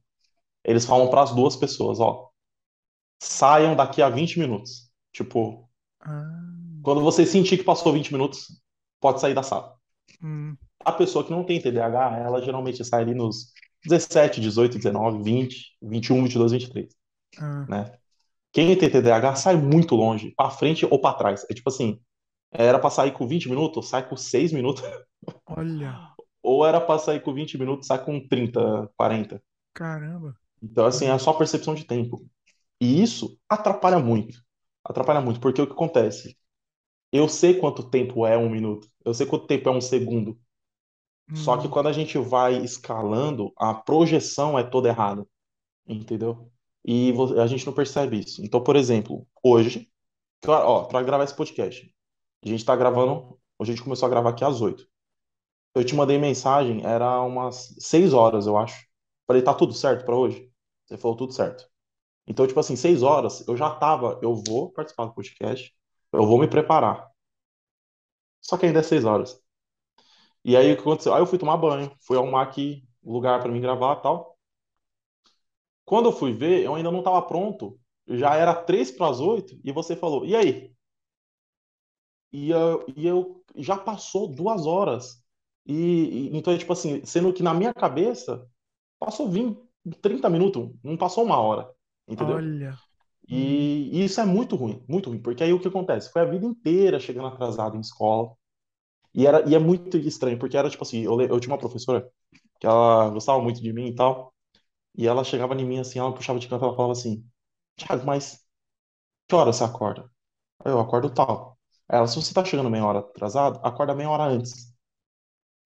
Eles 0.64 0.84
falam 0.84 1.08
para 1.08 1.22
as 1.22 1.34
duas 1.34 1.56
pessoas, 1.56 2.00
ó, 2.00 2.28
saiam 3.22 3.74
daqui 3.76 4.02
a 4.02 4.08
20 4.08 4.38
minutos. 4.38 4.90
Tipo, 5.12 5.68
ah. 6.00 6.24
quando 6.82 7.00
você 7.00 7.24
sentir 7.24 7.58
que 7.58 7.64
passou 7.64 7.92
20 7.92 8.12
minutos, 8.12 8.60
pode 9.00 9.20
sair 9.20 9.34
da 9.34 9.42
sala. 9.42 9.76
Hum. 10.22 10.56
A 10.84 10.92
pessoa 10.92 11.24
que 11.24 11.30
não 11.30 11.44
tem 11.44 11.60
TDAH, 11.60 12.18
ela 12.18 12.42
geralmente 12.42 12.84
sai 12.84 13.02
ali 13.02 13.14
nos 13.14 13.52
17, 13.84 14.40
18, 14.40 14.76
19, 14.78 15.22
20, 15.22 15.76
21, 15.82 16.22
22, 16.22 16.52
23. 16.52 16.88
Ah. 17.38 17.66
Né? 17.68 17.98
Quem 18.52 18.76
tem 18.76 18.90
TDAH 18.90 19.36
sai 19.36 19.56
muito 19.56 19.94
longe, 19.94 20.32
para 20.36 20.50
frente 20.50 20.86
ou 20.86 21.00
para 21.00 21.16
trás. 21.16 21.46
É 21.50 21.54
tipo 21.54 21.68
assim, 21.68 22.00
era 22.50 22.78
para 22.78 22.90
sair 22.90 23.12
com 23.12 23.26
20 23.26 23.48
minutos, 23.48 23.88
sai 23.88 24.08
com 24.08 24.16
6 24.16 24.52
minutos. 24.52 24.82
Olha. 25.46 26.14
ou 26.42 26.64
era 26.64 26.80
para 26.80 26.98
sair 26.98 27.20
com 27.20 27.34
20 27.34 27.58
minutos, 27.58 27.86
sai 27.86 28.02
com 28.02 28.26
30, 28.26 28.90
40. 28.96 29.42
Caramba. 29.74 30.34
Então, 30.62 30.86
assim, 30.86 31.06
é 31.06 31.18
só 31.18 31.32
percepção 31.32 31.74
de 31.74 31.84
tempo. 31.84 32.24
E 32.80 33.02
isso 33.02 33.38
atrapalha 33.48 33.98
muito. 33.98 34.42
Atrapalha 34.84 35.20
muito, 35.20 35.40
porque 35.40 35.60
o 35.60 35.66
que 35.66 35.72
acontece? 35.72 36.36
Eu 37.12 37.28
sei 37.28 37.58
quanto 37.58 37.88
tempo 37.90 38.26
é 38.26 38.36
um 38.36 38.48
minuto, 38.48 38.88
eu 39.04 39.14
sei 39.14 39.26
quanto 39.26 39.46
tempo 39.46 39.68
é 39.68 39.72
um 39.72 39.80
segundo. 39.80 40.38
Hum. 41.30 41.36
Só 41.36 41.56
que 41.56 41.66
hum. 41.66 41.70
quando 41.70 41.88
a 41.88 41.92
gente 41.92 42.18
vai 42.18 42.56
escalando, 42.58 43.52
a 43.56 43.74
projeção 43.74 44.58
é 44.58 44.62
toda 44.62 44.88
errada. 44.88 45.26
Entendeu? 45.86 46.50
E 46.84 47.12
a 47.40 47.46
gente 47.46 47.66
não 47.66 47.72
percebe 47.72 48.20
isso. 48.20 48.42
Então, 48.44 48.62
por 48.62 48.76
exemplo, 48.76 49.26
hoje, 49.42 49.90
ó, 50.46 50.84
para 50.84 51.02
gravar 51.02 51.24
esse 51.24 51.34
podcast, 51.36 51.92
a 52.44 52.48
gente 52.48 52.60
está 52.60 52.76
gravando, 52.76 53.38
a 53.58 53.64
gente 53.64 53.82
começou 53.82 54.06
a 54.06 54.10
gravar 54.10 54.30
aqui 54.30 54.44
às 54.44 54.60
8. 54.60 54.86
Eu 55.74 55.84
te 55.84 55.94
mandei 55.94 56.18
mensagem, 56.18 56.84
era 56.84 57.20
umas 57.22 57.74
6 57.78 58.12
horas, 58.12 58.46
eu 58.46 58.56
acho. 58.56 58.86
Falei, 59.26 59.42
tá 59.42 59.54
tudo 59.54 59.72
certo 59.74 60.04
para 60.04 60.16
hoje? 60.16 60.50
Você 60.86 60.96
falou 60.96 61.16
tudo 61.16 61.32
certo. 61.32 61.68
Então, 62.26 62.46
tipo 62.46 62.60
assim, 62.60 62.76
6 62.76 63.02
horas, 63.02 63.46
eu 63.48 63.56
já 63.56 63.70
tava, 63.74 64.18
eu 64.22 64.34
vou 64.34 64.70
participar 64.72 65.06
do 65.06 65.14
podcast, 65.14 65.74
eu 66.12 66.26
vou 66.26 66.38
me 66.38 66.48
preparar. 66.48 67.10
Só 68.40 68.56
que 68.56 68.66
ainda 68.66 68.80
é 68.80 68.82
6 68.82 69.04
horas. 69.04 69.40
E 70.44 70.56
aí 70.56 70.72
o 70.72 70.76
que 70.76 70.80
aconteceu? 70.82 71.14
Aí 71.14 71.20
eu 71.20 71.26
fui 71.26 71.38
tomar 71.38 71.56
banho, 71.56 71.92
fui 72.00 72.16
arrumar 72.16 72.42
aqui 72.42 72.84
lugar 73.04 73.40
para 73.40 73.50
mim 73.50 73.60
gravar 73.60 73.96
tal. 73.96 74.38
Quando 75.84 76.06
eu 76.08 76.12
fui 76.12 76.32
ver, 76.32 76.64
eu 76.64 76.74
ainda 76.74 76.90
não 76.90 77.00
estava 77.00 77.20
pronto. 77.22 77.78
Já 78.06 78.34
era 78.36 78.54
três 78.54 78.90
para 78.90 79.08
as 79.08 79.20
oito 79.20 79.58
e 79.64 79.72
você 79.72 79.96
falou, 79.96 80.24
e 80.24 80.34
aí? 80.36 80.74
E 82.32 82.50
eu, 82.50 82.84
e 82.96 83.06
eu 83.06 83.42
já 83.56 83.76
passou 83.76 84.28
duas 84.28 84.66
horas. 84.66 85.22
E, 85.66 86.28
e 86.32 86.36
então, 86.36 86.56
tipo 86.58 86.72
assim, 86.72 87.04
sendo 87.04 87.32
que 87.32 87.42
na 87.42 87.54
minha 87.54 87.72
cabeça 87.74 88.46
passou 88.98 89.30
20, 89.30 89.60
30 90.02 90.30
minutos, 90.30 90.70
não 90.84 90.96
passou 90.96 91.24
uma 91.24 91.38
hora. 91.38 91.70
Entendeu? 92.08 92.48
Olha. 92.48 92.78
E, 93.28 93.90
e 93.92 94.04
isso 94.04 94.20
é 94.20 94.24
muito 94.26 94.56
ruim, 94.56 94.82
muito 94.88 95.10
ruim, 95.10 95.20
porque 95.20 95.44
aí 95.44 95.52
o 95.52 95.60
que 95.60 95.68
acontece? 95.68 96.10
Foi 96.12 96.22
a 96.22 96.24
vida 96.24 96.46
inteira 96.46 96.98
chegando 97.00 97.28
atrasado 97.28 97.76
em 97.76 97.80
escola. 97.80 98.32
E, 99.14 99.26
era, 99.26 99.48
e 99.48 99.54
é 99.54 99.58
muito 99.58 99.96
estranho, 99.98 100.38
porque 100.38 100.56
era 100.56 100.70
tipo 100.70 100.82
assim, 100.84 101.02
eu, 101.04 101.20
eu 101.20 101.40
tinha 101.40 101.52
uma 101.52 101.58
professora 101.58 102.08
que 102.60 102.66
ela 102.66 103.10
gostava 103.10 103.42
muito 103.42 103.62
de 103.62 103.72
mim 103.72 103.88
e 103.88 103.94
tal. 103.94 104.34
E 104.96 105.06
ela 105.08 105.24
chegava 105.24 105.54
em 105.54 105.64
mim 105.66 105.78
assim, 105.80 105.98
ela 106.00 106.14
puxava 106.14 106.38
de 106.40 106.48
canto, 106.48 106.64
ela 106.64 106.74
falava 106.76 106.92
assim, 106.92 107.26
Thiago, 107.76 108.06
mas 108.06 108.44
que 109.28 109.34
hora 109.36 109.52
você 109.52 109.64
acorda? 109.64 110.10
Eu 110.64 110.80
acordo 110.80 111.10
tal. 111.14 111.57
Ela, 111.88 112.06
se 112.06 112.16
você 112.16 112.34
tá 112.34 112.44
chegando 112.44 112.70
meia 112.70 112.84
hora 112.84 112.98
atrasado, 113.00 113.60
acorda 113.62 113.94
meia 113.94 114.10
hora 114.10 114.24
antes. 114.24 114.72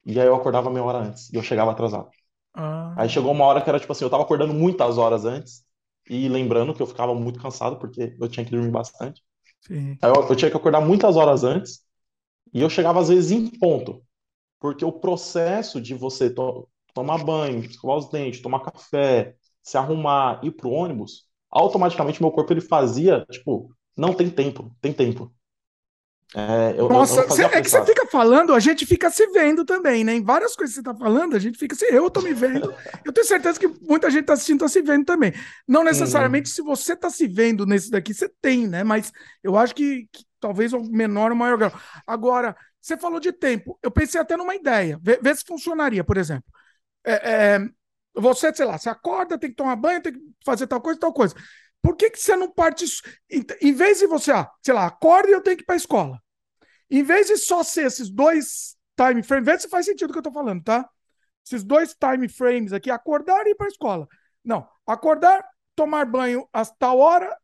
E 0.04 0.20
aí 0.20 0.26
eu 0.26 0.34
acordava 0.34 0.70
meia 0.70 0.84
hora 0.84 0.98
antes, 0.98 1.30
e 1.32 1.36
eu 1.36 1.42
chegava 1.42 1.70
atrasado. 1.72 2.10
Ah. 2.54 2.94
Aí 2.96 3.08
chegou 3.08 3.32
uma 3.32 3.44
hora 3.44 3.62
que 3.62 3.68
era 3.68 3.80
tipo 3.80 3.92
assim, 3.92 4.04
eu 4.04 4.10
tava 4.10 4.22
acordando 4.22 4.52
muitas 4.52 4.98
horas 4.98 5.24
antes, 5.24 5.64
e 6.08 6.28
lembrando 6.28 6.74
que 6.74 6.82
eu 6.82 6.86
ficava 6.86 7.14
muito 7.14 7.40
cansado, 7.40 7.78
porque 7.78 8.16
eu 8.20 8.28
tinha 8.28 8.44
que 8.44 8.50
dormir 8.50 8.70
bastante. 8.70 9.22
Sim. 9.60 9.96
Aí 10.02 10.10
eu, 10.10 10.28
eu 10.28 10.36
tinha 10.36 10.50
que 10.50 10.56
acordar 10.56 10.80
muitas 10.80 11.16
horas 11.16 11.44
antes, 11.44 11.80
e 12.52 12.60
eu 12.60 12.70
chegava 12.70 13.00
às 13.00 13.08
vezes 13.08 13.30
em 13.32 13.48
ponto. 13.58 14.02
Porque 14.60 14.84
o 14.84 14.92
processo 14.92 15.80
de 15.80 15.94
você 15.94 16.30
to 16.30 16.68
tomar 16.94 17.24
banho, 17.24 17.60
escovar 17.60 17.96
os 17.98 18.08
dentes, 18.10 18.42
tomar 18.42 18.60
café, 18.60 19.34
se 19.62 19.78
arrumar, 19.78 20.40
ir 20.44 20.52
pro 20.52 20.70
ônibus, 20.70 21.26
automaticamente 21.50 22.20
meu 22.22 22.30
corpo 22.30 22.52
ele 22.52 22.60
fazia, 22.60 23.24
tipo, 23.30 23.74
não 23.96 24.14
tem 24.14 24.30
tempo, 24.30 24.74
tem 24.80 24.92
tempo. 24.92 25.32
É, 26.34 26.74
eu, 26.78 26.88
Nossa, 26.88 27.20
eu 27.20 27.30
cê, 27.30 27.44
é 27.44 27.60
que 27.60 27.68
você 27.68 27.84
fica 27.84 28.06
falando, 28.06 28.54
a 28.54 28.60
gente 28.60 28.86
fica 28.86 29.10
se 29.10 29.26
vendo 29.28 29.64
também, 29.64 30.02
né? 30.02 30.14
Em 30.14 30.24
várias 30.24 30.56
coisas 30.56 30.74
que 30.74 30.82
você 30.82 30.84
tá 30.84 30.94
falando, 30.94 31.36
a 31.36 31.38
gente 31.38 31.58
fica 31.58 31.74
se. 31.74 31.84
Eu 31.86 32.10
tô 32.10 32.22
me 32.22 32.32
vendo. 32.32 32.74
eu 33.04 33.12
tenho 33.12 33.26
certeza 33.26 33.60
que 33.60 33.68
muita 33.82 34.10
gente 34.10 34.24
tá 34.24 34.32
assistindo, 34.32 34.60
tá 34.60 34.68
se 34.68 34.80
vendo 34.80 35.04
também. 35.04 35.32
Não 35.68 35.84
necessariamente 35.84 36.48
uhum. 36.48 36.54
se 36.54 36.62
você 36.62 36.96
tá 36.96 37.10
se 37.10 37.26
vendo 37.26 37.66
nesse 37.66 37.90
daqui, 37.90 38.14
você 38.14 38.30
tem, 38.40 38.66
né? 38.66 38.82
Mas 38.82 39.12
eu 39.42 39.56
acho 39.56 39.74
que, 39.74 40.08
que 40.10 40.24
talvez 40.40 40.72
o 40.72 40.80
menor 40.80 41.30
ou 41.30 41.36
maior 41.36 41.58
grau. 41.58 41.72
Agora, 42.06 42.56
você 42.80 42.96
falou 42.96 43.20
de 43.20 43.32
tempo. 43.32 43.78
Eu 43.82 43.90
pensei 43.90 44.20
até 44.20 44.36
numa 44.36 44.54
ideia. 44.54 44.98
Vê, 45.02 45.18
vê 45.22 45.34
se 45.34 45.44
funcionaria, 45.44 46.02
por 46.02 46.16
exemplo 46.16 46.50
é, 47.04 47.54
é, 47.54 47.68
você, 48.14 48.54
sei 48.54 48.66
lá, 48.66 48.78
você 48.78 48.88
acorda, 48.88 49.38
tem 49.38 49.50
que 49.50 49.56
tomar 49.56 49.76
banho, 49.76 50.02
tem 50.02 50.12
que 50.12 50.20
fazer 50.44 50.66
tal 50.66 50.80
coisa, 50.80 50.98
tal 51.00 51.12
coisa. 51.12 51.34
Por 51.82 51.96
que, 51.96 52.10
que 52.10 52.18
você 52.18 52.36
não 52.36 52.48
parte. 52.48 52.84
Em 53.60 53.72
vez 53.72 53.98
de 53.98 54.06
você, 54.06 54.30
ah, 54.30 54.48
sei 54.62 54.72
lá, 54.72 54.86
acorda 54.86 55.28
e 55.28 55.32
eu 55.32 55.42
tenho 55.42 55.56
que 55.56 55.64
ir 55.64 55.66
para 55.66 55.74
a 55.74 55.76
escola. 55.76 56.22
Em 56.88 57.02
vez 57.02 57.26
de 57.26 57.36
só 57.36 57.62
ser 57.64 57.86
esses 57.86 58.08
dois 58.08 58.76
time 58.96 59.22
frames, 59.22 59.46
vê 59.46 59.58
se 59.58 59.68
faz 59.68 59.86
sentido 59.86 60.10
o 60.10 60.12
que 60.12 60.18
eu 60.18 60.20
estou 60.20 60.32
falando, 60.32 60.62
tá? 60.62 60.88
Esses 61.44 61.64
dois 61.64 61.94
time 61.94 62.28
frames 62.28 62.72
aqui, 62.72 62.90
acordar 62.90 63.46
e 63.46 63.50
ir 63.50 63.54
para 63.56 63.66
a 63.66 63.70
escola. 63.70 64.06
Não, 64.44 64.68
acordar, 64.86 65.44
tomar 65.74 66.04
banho 66.04 66.46
a 66.52 66.64
tal 66.64 66.98
hora, 66.98 67.36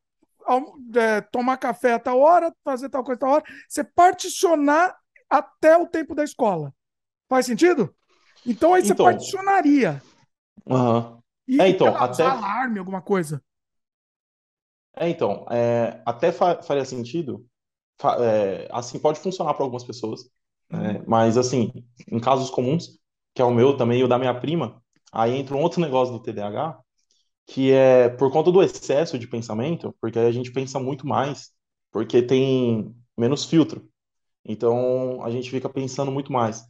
é, 0.94 1.20
tomar 1.20 1.56
café 1.56 1.94
a 1.94 1.98
tal 1.98 2.20
hora, 2.20 2.54
fazer 2.62 2.88
tal 2.88 3.02
coisa 3.02 3.18
a 3.18 3.20
tal 3.20 3.30
hora. 3.30 3.44
Você 3.68 3.82
particionar 3.82 4.96
até 5.28 5.76
o 5.76 5.86
tempo 5.86 6.14
da 6.14 6.22
escola. 6.22 6.72
Faz 7.28 7.46
sentido? 7.46 7.94
Então 8.46 8.72
aí 8.72 8.84
você 8.84 8.92
então, 8.92 9.06
particionaria. 9.06 10.00
Uhum. 10.64 11.18
E, 11.46 11.60
é, 11.60 11.68
então, 11.68 11.96
até 11.96 12.22
alarme, 12.22 12.78
alguma 12.78 13.02
coisa. 13.02 13.42
É, 14.98 15.08
então, 15.08 15.46
é, 15.50 16.00
até 16.04 16.32
fa 16.32 16.62
faria 16.62 16.84
sentido. 16.84 17.46
Fa 18.00 18.16
é, 18.20 18.68
assim, 18.70 18.98
pode 18.98 19.20
funcionar 19.20 19.54
para 19.54 19.64
algumas 19.64 19.84
pessoas, 19.84 20.22
uhum. 20.72 21.04
mas 21.06 21.36
assim, 21.36 21.72
em 22.10 22.20
casos 22.20 22.50
comuns, 22.50 22.98
que 23.34 23.42
é 23.42 23.44
o 23.44 23.54
meu 23.54 23.76
também 23.76 24.00
e 24.00 24.04
o 24.04 24.08
da 24.08 24.18
minha 24.18 24.38
prima, 24.38 24.82
aí 25.12 25.36
entra 25.36 25.56
um 25.56 25.62
outro 25.62 25.80
negócio 25.80 26.14
do 26.14 26.22
TDAH, 26.22 26.80
que 27.46 27.72
é 27.72 28.08
por 28.10 28.30
conta 28.32 28.52
do 28.52 28.62
excesso 28.62 29.18
de 29.18 29.26
pensamento, 29.28 29.94
porque 30.00 30.18
aí 30.18 30.26
a 30.26 30.32
gente 30.32 30.52
pensa 30.52 30.78
muito 30.80 31.06
mais, 31.06 31.52
porque 31.92 32.22
tem 32.22 32.94
menos 33.16 33.44
filtro. 33.44 33.88
Então 34.44 35.24
a 35.24 35.30
gente 35.30 35.50
fica 35.50 35.68
pensando 35.68 36.12
muito 36.12 36.32
mais. 36.32 36.64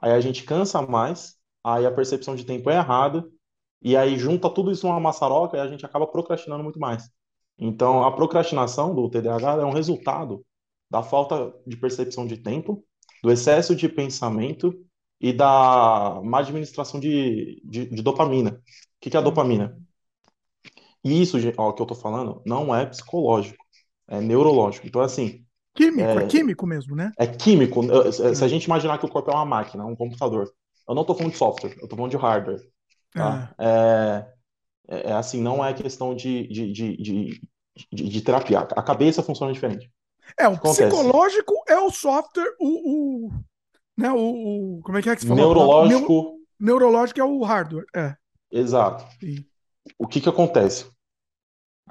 Aí 0.00 0.12
a 0.12 0.20
gente 0.20 0.44
cansa 0.44 0.82
mais, 0.82 1.36
aí 1.64 1.86
a 1.86 1.92
percepção 1.92 2.36
de 2.36 2.44
tempo 2.44 2.70
é 2.70 2.76
errada, 2.76 3.24
e 3.82 3.96
aí 3.96 4.18
junta 4.18 4.50
tudo 4.50 4.72
isso 4.72 4.86
numa 4.86 5.00
maçaroca 5.00 5.56
e 5.56 5.60
a 5.60 5.68
gente 5.68 5.86
acaba 5.86 6.06
procrastinando 6.06 6.64
muito 6.64 6.78
mais. 6.80 7.10
Então 7.60 8.02
a 8.02 8.10
procrastinação 8.10 8.94
do 8.94 9.08
TDAH 9.10 9.60
é 9.60 9.64
um 9.64 9.72
resultado 9.72 10.44
da 10.90 11.02
falta 11.02 11.54
de 11.66 11.76
percepção 11.76 12.26
de 12.26 12.38
tempo, 12.38 12.82
do 13.22 13.30
excesso 13.30 13.76
de 13.76 13.86
pensamento 13.86 14.74
e 15.20 15.32
da 15.32 16.20
má 16.24 16.38
administração 16.38 16.98
de, 16.98 17.62
de, 17.64 17.86
de 17.86 18.02
dopamina. 18.02 18.52
O 18.52 18.62
que, 19.00 19.10
que 19.10 19.16
é 19.16 19.20
a 19.20 19.22
dopamina? 19.22 19.78
E 21.04 21.20
isso, 21.20 21.36
ó, 21.58 21.72
que 21.72 21.82
eu 21.82 21.86
tô 21.86 21.94
falando, 21.94 22.42
não 22.46 22.74
é 22.74 22.86
psicológico, 22.86 23.62
é 24.08 24.20
neurológico. 24.20 24.86
Então, 24.86 25.02
assim. 25.02 25.44
Químico, 25.74 26.00
é, 26.00 26.24
é 26.24 26.26
químico 26.26 26.66
mesmo, 26.66 26.96
né? 26.96 27.12
É 27.18 27.26
químico. 27.26 27.82
Se 28.12 28.44
a 28.44 28.48
gente 28.48 28.64
imaginar 28.64 28.98
que 28.98 29.04
o 29.04 29.08
corpo 29.08 29.30
é 29.30 29.34
uma 29.34 29.44
máquina, 29.44 29.84
um 29.84 29.94
computador, 29.94 30.50
eu 30.88 30.94
não 30.94 31.04
tô 31.04 31.14
falando 31.14 31.32
de 31.32 31.38
software, 31.38 31.76
eu 31.80 31.86
tô 31.86 31.94
falando 31.94 32.10
de 32.10 32.16
hardware. 32.16 32.60
Tá? 33.12 33.54
É. 33.58 34.40
É, 34.90 35.10
é 35.10 35.12
assim, 35.12 35.40
não 35.40 35.64
é 35.64 35.72
questão 35.72 36.14
de, 36.14 36.48
de, 36.48 36.72
de, 36.72 36.96
de, 36.96 37.40
de, 37.92 38.08
de 38.08 38.20
terapia. 38.22 38.60
A 38.60 38.82
cabeça 38.82 39.22
funciona 39.22 39.52
diferente. 39.52 39.90
É, 40.38 40.48
o 40.48 40.58
psicológico 40.58 41.54
é 41.68 41.78
o 41.78 41.90
software, 41.90 42.54
o, 42.60 43.26
o, 43.26 43.30
né, 43.96 44.10
o, 44.12 44.78
o, 44.78 44.80
como 44.82 44.98
é 44.98 45.02
que 45.02 45.10
é 45.10 45.16
que 45.16 45.22
você 45.22 45.28
falou? 45.28 45.44
Neurológico. 45.44 46.12
Neuro, 46.12 46.40
neurológico 46.58 47.20
é 47.20 47.24
o 47.24 47.42
hardware, 47.42 47.86
é. 47.94 48.14
Exato. 48.50 49.04
Sim. 49.18 49.44
O 49.98 50.06
que 50.06 50.20
que 50.20 50.28
acontece? 50.28 50.90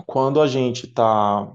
Quando 0.06 0.42
a 0.42 0.48
gente 0.48 0.88
tá 0.88 1.52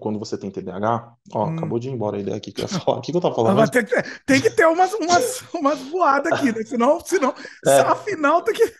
quando 0.00 0.18
você 0.18 0.36
tem 0.36 0.50
TDAH, 0.50 1.14
ó, 1.32 1.46
hum. 1.46 1.54
acabou 1.54 1.78
de 1.78 1.88
ir 1.88 1.92
embora 1.92 2.16
a 2.16 2.20
ideia 2.20 2.36
aqui 2.36 2.50
que 2.50 2.62
eu 2.62 2.64
ia 2.64 2.68
falar. 2.68 2.98
O 2.98 3.00
que, 3.00 3.12
que 3.12 3.16
eu 3.16 3.20
tava 3.20 3.34
falando? 3.34 3.70
Tem 3.70 3.84
que, 3.84 4.02
tem, 4.26 4.40
que 4.40 4.50
ter 4.50 4.66
umas, 4.66 4.92
umas, 4.94 5.42
umas 5.54 5.78
voadas 5.82 6.32
aqui, 6.32 6.50
né? 6.50 6.64
Senão, 6.64 7.00
senão 7.00 7.32
é. 7.64 7.80
afinal 7.80 8.42
tem 8.42 8.54
que 8.54 8.74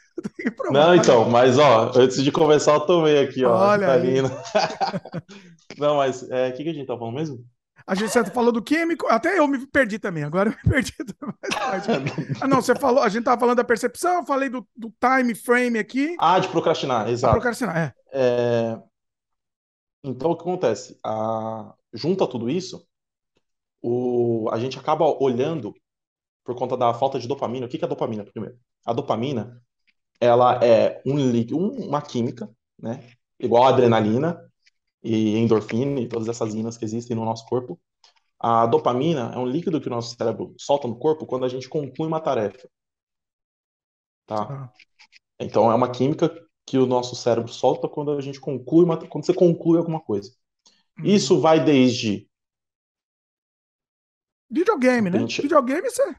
Não, 0.71 0.95
então, 0.95 1.29
mas 1.29 1.59
ó, 1.59 1.93
antes 1.97 2.23
de 2.23 2.31
começar, 2.31 2.75
eu 2.75 2.81
tomei 2.81 3.23
aqui, 3.23 3.45
ó. 3.45 3.57
Olha 3.57 3.87
tá. 3.87 5.23
Não, 5.79 5.97
mas 5.97 6.29
é, 6.31 6.49
o 6.49 6.53
que, 6.55 6.65
que 6.65 6.71
a 6.71 6.75
gente 6.75 6.87
tá 6.87 6.97
falando 6.97 7.15
mesmo? 7.15 7.45
A 7.87 7.95
gente 7.95 8.11
você 8.11 8.23
falou 8.27 8.53
do 8.53 8.63
químico, 8.63 9.07
até 9.07 9.39
eu 9.39 9.49
me 9.49 9.67
perdi 9.67 9.99
também, 9.99 10.23
agora 10.23 10.51
eu 10.51 10.53
me 10.53 10.61
perdi. 10.75 10.93
ah, 12.41 12.47
não, 12.47 12.61
você 12.61 12.75
falou, 12.75 13.03
a 13.03 13.09
gente 13.09 13.25
tava 13.25 13.41
falando 13.41 13.57
da 13.57 13.65
percepção, 13.65 14.17
eu 14.17 14.27
falei 14.27 14.51
do, 14.51 14.67
do 14.77 14.93
time 15.01 15.35
frame 15.35 15.79
aqui. 15.79 16.15
Ah, 16.19 16.39
de 16.39 16.49
procrastinar, 16.49 17.09
exato. 17.09 17.33
procrastinar, 17.33 17.77
é. 17.79 17.95
é. 18.13 18.83
Então, 20.05 20.31
o 20.31 20.37
que 20.37 20.43
acontece? 20.43 20.99
A... 21.03 21.73
Junta 21.95 22.27
tudo 22.27 22.51
isso, 22.51 22.87
o... 23.81 24.51
a 24.53 24.59
gente 24.59 24.79
acaba 24.79 25.07
olhando 25.23 25.73
por 26.45 26.55
conta 26.55 26.77
da 26.77 26.93
falta 26.93 27.19
de 27.19 27.27
dopamina. 27.27 27.65
O 27.65 27.69
que 27.69 27.77
é 27.77 27.85
a 27.85 27.89
dopamina, 27.89 28.25
primeiro? 28.25 28.59
A 28.85 28.93
dopamina, 28.93 29.63
ela 30.21 30.63
é 30.65 31.01
um, 31.07 31.87
uma 31.87 32.03
química, 32.03 32.49
né? 32.79 33.09
Igual 33.39 33.65
a 33.65 33.69
adrenalina, 33.69 34.49
e 35.03 35.37
endorfina 35.39 36.01
e 36.01 36.09
todas 36.09 36.29
essas 36.29 36.55
inas 36.55 36.77
que 36.77 36.85
existem 36.85 37.17
no 37.17 37.25
nosso 37.25 37.47
corpo. 37.47 37.81
A 38.39 38.67
dopamina 38.67 39.33
é 39.35 39.39
um 39.39 39.47
líquido 39.47 39.81
que 39.81 39.89
o 39.89 39.91
nosso 39.91 40.17
cérebro 40.17 40.55
solta 40.59 40.87
no 40.87 40.97
corpo 40.97 41.27
quando 41.27 41.45
a 41.45 41.49
gente 41.49 41.69
conclui 41.69 42.07
uma 42.07 42.21
tarefa. 42.21 42.69
Tá? 44.27 44.43
Ah. 44.43 44.73
Então 45.41 45.71
é 45.71 45.75
uma 45.75 45.91
química 45.91 46.31
que 46.67 46.79
o 46.79 46.87
nosso 46.87 47.17
cérebro 47.17 47.51
solta 47.51 47.89
quando 47.89 48.13
a 48.13 48.21
gente 48.21 48.41
conclui 48.41 48.85
uma, 48.85 48.97
quando 49.07 49.25
você 49.25 49.35
conclui 49.35 49.79
alguma 49.79 50.01
coisa. 50.01 50.33
Uhum. 50.99 51.07
Isso 51.07 51.41
vai 51.41 51.65
desde 51.65 52.29
videogame, 54.51 55.11
né? 55.11 55.21
Gente... 55.21 55.43
Videogame 55.43 55.91
você 55.91 56.15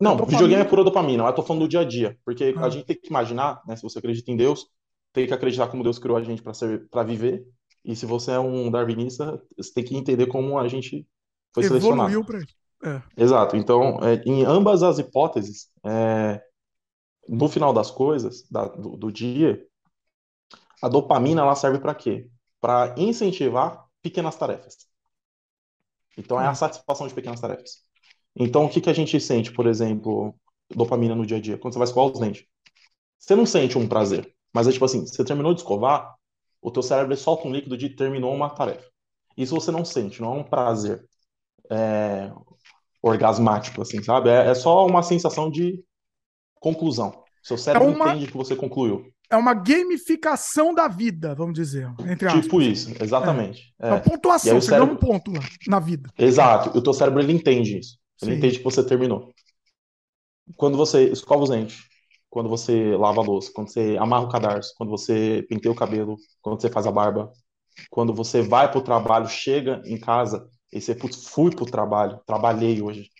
não, 0.00 0.16
dopamina. 0.16 0.26
videogame 0.26 0.62
é 0.62 0.64
pura 0.64 0.84
dopamina, 0.84 1.24
eu 1.24 1.32
tô 1.32 1.42
falando 1.42 1.62
do 1.62 1.68
dia 1.68 1.80
a 1.80 1.84
dia, 1.84 2.18
porque 2.24 2.54
ah. 2.56 2.66
a 2.66 2.70
gente 2.70 2.86
tem 2.86 2.96
que 2.96 3.08
imaginar, 3.08 3.62
né, 3.66 3.76
se 3.76 3.82
você 3.82 3.98
acredita 3.98 4.30
em 4.30 4.36
Deus, 4.36 4.66
tem 5.12 5.26
que 5.26 5.34
acreditar 5.34 5.68
como 5.68 5.82
Deus 5.82 5.98
criou 5.98 6.16
a 6.16 6.22
gente 6.22 6.42
para 6.42 7.02
viver 7.02 7.46
e 7.86 7.94
se 7.94 8.04
você 8.04 8.32
é 8.32 8.38
um 8.40 8.68
darwinista, 8.68 9.40
você 9.56 9.72
tem 9.72 9.84
que 9.84 9.96
entender 9.96 10.26
como 10.26 10.58
a 10.58 10.66
gente 10.66 11.06
foi 11.54 11.64
Evoluiu 11.64 11.82
selecionado. 11.82 12.24
Pra... 12.24 12.40
É. 12.82 13.02
Exato. 13.16 13.56
Então, 13.56 14.00
é, 14.02 14.20
em 14.26 14.44
ambas 14.44 14.82
as 14.82 14.98
hipóteses, 14.98 15.70
é, 15.84 16.42
no 17.28 17.48
final 17.48 17.72
das 17.72 17.88
coisas, 17.88 18.42
da, 18.50 18.66
do, 18.66 18.96
do, 18.96 19.12
dia, 19.12 19.64
a 20.82 20.88
dopamina 20.88 21.42
ela 21.42 21.54
serve 21.54 21.78
para 21.78 21.94
quê? 21.94 22.28
Para 22.60 22.92
incentivar 22.98 23.86
pequenas 24.02 24.34
tarefas. 24.34 24.88
Então, 26.18 26.40
é 26.40 26.46
a 26.46 26.50
hum. 26.50 26.56
satisfação 26.56 27.06
de 27.06 27.14
pequenas 27.14 27.40
tarefas. 27.40 27.85
Então, 28.36 28.66
o 28.66 28.68
que, 28.68 28.80
que 28.80 28.90
a 28.90 28.92
gente 28.92 29.18
sente, 29.18 29.50
por 29.50 29.66
exemplo, 29.66 30.34
dopamina 30.74 31.14
no 31.14 31.24
dia 31.24 31.38
a 31.38 31.40
dia? 31.40 31.56
Quando 31.56 31.72
você 31.72 31.78
vai 31.78 31.88
escovar 31.88 32.12
os 32.12 32.20
dentes. 32.20 32.44
Você 33.18 33.34
não 33.34 33.46
sente 33.46 33.78
um 33.78 33.88
prazer, 33.88 34.30
mas 34.52 34.68
é 34.68 34.72
tipo 34.72 34.84
assim, 34.84 35.06
você 35.06 35.24
terminou 35.24 35.54
de 35.54 35.60
escovar, 35.60 36.14
o 36.60 36.70
teu 36.70 36.82
cérebro 36.82 37.16
solta 37.16 37.48
um 37.48 37.52
líquido 37.52 37.76
de 37.76 37.88
terminou 37.88 38.34
uma 38.34 38.50
tarefa. 38.50 38.88
Isso 39.36 39.54
você 39.54 39.70
não 39.70 39.84
sente, 39.84 40.20
não 40.20 40.34
é 40.34 40.38
um 40.38 40.44
prazer 40.44 41.04
é, 41.70 42.30
orgasmático, 43.02 43.80
assim, 43.82 44.02
sabe? 44.02 44.30
É, 44.30 44.48
é, 44.48 44.54
só 44.54 44.86
uma 44.86 45.02
sensação 45.02 45.50
de 45.50 45.82
conclusão. 46.60 47.22
Seu 47.42 47.56
cérebro 47.56 47.88
é 47.88 47.92
uma, 47.92 48.08
entende 48.10 48.26
que 48.26 48.36
você 48.36 48.54
concluiu. 48.54 49.10
É 49.30 49.36
uma 49.36 49.54
gamificação 49.54 50.74
da 50.74 50.88
vida, 50.88 51.34
vamos 51.34 51.54
dizer. 51.54 51.88
Entre 52.06 52.28
tipo 52.40 52.60
isso, 52.60 52.92
exatamente. 53.00 53.74
É, 53.78 53.88
é. 53.88 53.90
uma 53.92 54.00
pontuação, 54.00 54.60
você 54.60 54.68
cérebro... 54.70 54.94
um 54.94 54.96
ponto 54.96 55.32
lá, 55.32 55.40
na 55.66 55.80
vida. 55.80 56.10
Exato, 56.18 56.76
o 56.76 56.82
teu 56.82 56.92
cérebro 56.92 57.20
ele 57.20 57.32
entende 57.32 57.78
isso. 57.78 57.98
Ele 58.22 58.32
Sim. 58.32 58.38
entende 58.38 58.58
que 58.58 58.64
você 58.64 58.84
terminou. 58.84 59.32
Quando 60.56 60.76
você 60.76 61.10
escova 61.10 61.42
os 61.42 61.50
dentes, 61.50 61.84
quando 62.30 62.48
você 62.48 62.96
lava 62.96 63.20
a 63.20 63.24
louça, 63.24 63.50
quando 63.54 63.68
você 63.68 63.96
amarra 63.98 64.24
o 64.24 64.28
cadarço, 64.28 64.74
quando 64.76 64.90
você 64.90 65.44
penteia 65.48 65.72
o 65.72 65.76
cabelo, 65.76 66.16
quando 66.40 66.60
você 66.60 66.70
faz 66.70 66.86
a 66.86 66.92
barba, 66.92 67.32
quando 67.90 68.12
você 68.12 68.42
vai 68.42 68.70
para 68.70 68.78
o 68.78 68.84
trabalho, 68.84 69.28
chega 69.28 69.82
em 69.84 69.98
casa 69.98 70.48
e 70.72 70.80
você, 70.80 70.94
putz, 70.94 71.26
fui 71.26 71.50
para 71.50 71.64
o 71.64 71.70
trabalho, 71.70 72.20
trabalhei 72.26 72.80
hoje. 72.82 73.10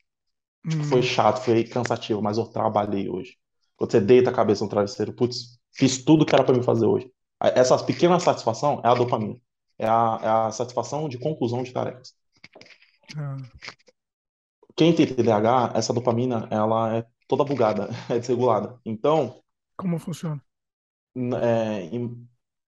Tipo, 0.68 0.85
foi 0.85 1.00
hum. 1.00 1.02
chato, 1.02 1.42
foi 1.42 1.64
cansativo, 1.64 2.22
mas 2.22 2.38
eu 2.38 2.46
trabalhei 2.46 3.09
hoje. 3.09 3.37
Quando 3.76 3.90
você 3.90 4.00
deita 4.00 4.30
a 4.30 4.32
cabeça 4.32 4.64
no 4.64 4.70
travesseiro, 4.70 5.12
putz, 5.12 5.59
fiz 5.72 6.02
tudo 6.02 6.24
que 6.24 6.35
era 6.35 6.44
para 6.44 6.54
mim 6.54 6.62
fazer 6.62 6.87
hoje. 6.87 7.11
Essa 7.40 7.78
pequena 7.78 8.18
satisfação 8.18 8.80
é 8.85 8.88
a 8.88 8.94
dopamina. 8.94 9.37
É 9.78 9.87
a, 9.87 10.20
é 10.22 10.28
a 10.28 10.50
satisfação 10.50 11.09
de 11.09 11.18
conclusão 11.18 11.62
de 11.62 11.72
tarefas. 11.72 12.14
Ah. 13.16 13.37
Quem 14.76 14.94
tem 14.94 15.06
TDAH, 15.06 15.72
essa 15.74 15.92
dopamina, 15.92 16.46
ela 16.50 16.98
é 16.98 17.06
toda 17.26 17.44
bugada, 17.44 17.88
é 18.10 18.18
desregulada. 18.18 18.78
Então. 18.84 19.42
Como 19.76 19.98
funciona? 19.98 20.42
É, 21.42 21.84
em, 21.84 22.28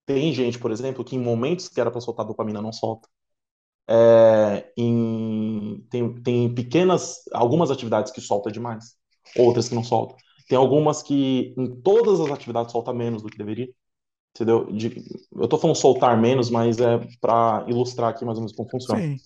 tem 0.06 0.34
gente, 0.34 0.60
por 0.60 0.72
exemplo, 0.72 1.04
que 1.04 1.16
em 1.16 1.20
momentos 1.20 1.68
que 1.70 1.80
era 1.80 1.92
para 1.92 2.02
soltar 2.02 2.26
dopamina 2.26 2.62
não 2.62 2.74
solta. 2.74 3.08
É, 3.88 4.72
em, 4.78 5.86
tem, 5.90 6.14
tem 6.22 6.54
pequenas, 6.54 7.22
algumas 7.34 7.70
atividades 7.72 8.12
que 8.12 8.22
solta 8.22 8.52
demais, 8.52 8.96
outras 9.38 9.70
que 9.70 9.76
não 9.76 9.84
solta. 9.84 10.16
Tem 10.48 10.58
algumas 10.58 11.04
que 11.04 11.54
em 11.58 11.82
todas 11.82 12.20
as 12.20 12.32
atividades 12.32 12.72
solta 12.72 12.94
menos 12.94 13.22
do 13.22 13.30
que 13.30 13.38
deveria. 13.38 13.70
Entendeu? 14.36 14.72
De, 14.72 15.04
eu 15.36 15.48
tô 15.48 15.58
falando 15.58 15.76
soltar 15.76 16.20
menos, 16.20 16.50
mas 16.50 16.80
é 16.80 17.00
para 17.20 17.66
ilustrar 17.68 18.12
aqui 18.12 18.26
mais 18.26 18.38
ou 18.38 18.44
menos 18.44 18.56
como 18.56 18.70
funciona. 18.70 19.02
Sim. 19.02 19.18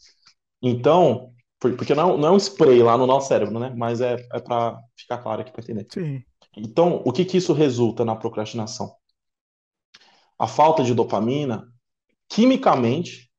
Então, 0.61 1.34
porque 1.59 1.95
não, 1.95 2.17
não 2.17 2.29
é 2.29 2.31
um 2.31 2.39
spray 2.39 2.81
lá 2.83 2.97
no 2.97 3.07
nosso 3.07 3.27
cérebro, 3.27 3.59
né? 3.59 3.73
Mas 3.75 4.01
é, 4.01 4.15
é 4.33 4.39
para 4.39 4.79
ficar 4.95 5.17
claro 5.19 5.41
aqui 5.41 5.51
para 5.51 5.63
entender. 5.63 5.87
Sim. 5.91 6.23
Então, 6.57 7.01
o 7.05 7.11
que, 7.11 7.25
que 7.25 7.37
isso 7.37 7.53
resulta 7.53 8.05
na 8.05 8.15
procrastinação? 8.15 8.95
A 10.37 10.47
falta 10.47 10.83
de 10.83 10.93
dopamina, 10.93 11.67
quimicamente, 12.27 13.31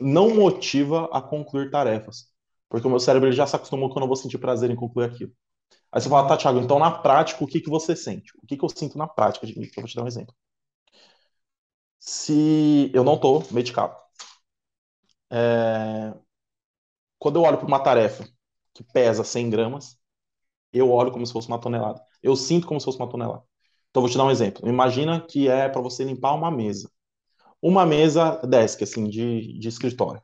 não 0.00 0.34
motiva 0.34 1.08
a 1.12 1.20
concluir 1.22 1.70
tarefas. 1.70 2.30
Porque 2.68 2.86
o 2.86 2.90
meu 2.90 3.00
cérebro 3.00 3.28
ele 3.28 3.36
já 3.36 3.46
se 3.46 3.54
acostumou 3.54 3.90
que 3.90 3.96
eu 3.96 4.00
não 4.00 4.06
vou 4.06 4.16
sentir 4.16 4.38
prazer 4.38 4.70
em 4.70 4.76
concluir 4.76 5.06
aquilo. 5.06 5.32
Aí 5.92 6.00
você 6.00 6.08
fala, 6.08 6.26
tá, 6.28 6.36
Thiago, 6.36 6.58
então 6.58 6.78
na 6.78 6.90
prática, 6.90 7.44
o 7.44 7.46
que, 7.46 7.60
que 7.60 7.70
você 7.70 7.94
sente? 7.94 8.32
O 8.42 8.46
que, 8.46 8.56
que 8.56 8.64
eu 8.64 8.68
sinto 8.68 8.96
na 8.96 9.06
prática? 9.06 9.46
Eu 9.46 9.54
vou 9.76 9.86
te 9.86 9.94
dar 9.94 10.04
um 10.04 10.06
exemplo. 10.08 10.34
Se 11.98 12.90
eu 12.94 13.04
não 13.04 13.14
estou 13.14 13.42
medicado, 13.50 13.96
é, 15.30 16.14
quando 17.22 17.36
eu 17.36 17.42
olho 17.42 17.56
para 17.56 17.68
uma 17.68 17.78
tarefa 17.78 18.28
que 18.74 18.82
pesa 18.82 19.22
100 19.22 19.48
gramas, 19.48 19.96
eu 20.72 20.90
olho 20.90 21.12
como 21.12 21.24
se 21.24 21.32
fosse 21.32 21.46
uma 21.46 21.60
tonelada. 21.60 22.02
Eu 22.20 22.34
sinto 22.34 22.66
como 22.66 22.80
se 22.80 22.84
fosse 22.84 22.98
uma 22.98 23.08
tonelada. 23.08 23.44
Então, 23.90 24.02
vou 24.02 24.10
te 24.10 24.16
dar 24.16 24.24
um 24.24 24.30
exemplo. 24.30 24.68
Imagina 24.68 25.20
que 25.20 25.48
é 25.48 25.68
para 25.68 25.80
você 25.80 26.02
limpar 26.02 26.34
uma 26.34 26.50
mesa. 26.50 26.90
Uma 27.62 27.86
mesa 27.86 28.40
desk, 28.44 28.82
assim, 28.82 29.04
de, 29.08 29.56
de 29.56 29.68
escritório. 29.68 30.20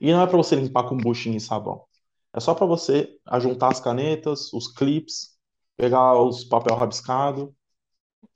E 0.00 0.10
não 0.10 0.22
é 0.22 0.26
para 0.26 0.38
você 0.38 0.56
limpar 0.56 0.88
com 0.88 0.96
buchinho 0.96 1.36
e 1.36 1.40
sabão. 1.40 1.84
É 2.32 2.40
só 2.40 2.54
para 2.54 2.64
você 2.64 3.10
ajuntar 3.26 3.70
as 3.70 3.80
canetas, 3.80 4.50
os 4.54 4.68
clips, 4.68 5.36
pegar 5.76 6.18
os 6.18 6.44
papel 6.44 6.76
rabiscado, 6.76 7.54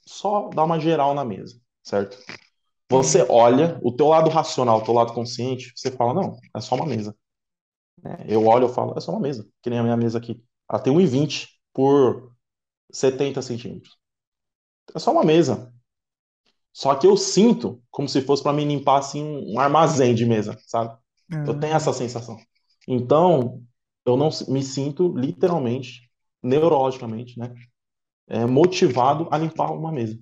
só 0.05 0.51
dar 0.51 0.65
uma 0.65 0.79
geral 0.79 1.15
na 1.15 1.25
mesa, 1.25 1.59
certo? 1.83 2.19
Você 2.91 3.27
olha, 3.31 3.81
o 3.83 3.91
teu 3.91 4.09
lado 4.09 4.29
racional, 4.29 4.81
o 4.81 4.85
teu 4.85 4.93
lado 4.93 5.15
consciente, 5.15 5.73
você 5.75 5.91
fala, 5.91 6.13
não, 6.13 6.37
é 6.55 6.61
só 6.61 6.75
uma 6.75 6.85
mesa. 6.85 7.17
É, 8.05 8.35
eu 8.35 8.45
olho, 8.47 8.65
eu 8.65 8.69
falo, 8.69 8.95
é 8.97 9.01
só 9.01 9.13
uma 9.13 9.21
mesa, 9.21 9.49
que 9.63 9.71
nem 9.71 9.79
a 9.79 9.83
minha 9.83 9.97
mesa 9.97 10.19
aqui. 10.19 10.43
Ela 10.71 10.81
tem 10.81 10.93
1,20 10.93 11.49
por 11.73 12.33
70 12.93 13.43
centímetros. 13.43 13.97
É 14.95 14.99
só 14.99 15.13
uma 15.13 15.25
mesa. 15.25 15.73
Só 16.73 16.95
que 16.95 17.07
eu 17.07 17.17
sinto 17.17 17.83
como 17.91 18.09
se 18.09 18.21
fosse 18.21 18.43
para 18.43 18.53
me 18.53 18.65
limpar 18.65 18.99
assim 18.99 19.23
um 19.23 19.59
armazém 19.59 20.15
de 20.15 20.27
mesa, 20.27 20.59
sabe? 20.67 20.97
Eu 21.47 21.59
tenho 21.59 21.75
essa 21.75 21.93
sensação. 21.93 22.37
Então, 22.87 23.63
eu 24.05 24.17
não 24.17 24.29
me 24.49 24.63
sinto 24.63 25.09
literalmente, 25.17 26.09
neurologicamente, 26.43 27.39
né, 27.39 27.53
é, 28.29 28.47
motivado 28.47 29.29
a 29.31 29.39
limpar 29.39 29.73
uma 29.73 29.91
mesa. 29.91 30.19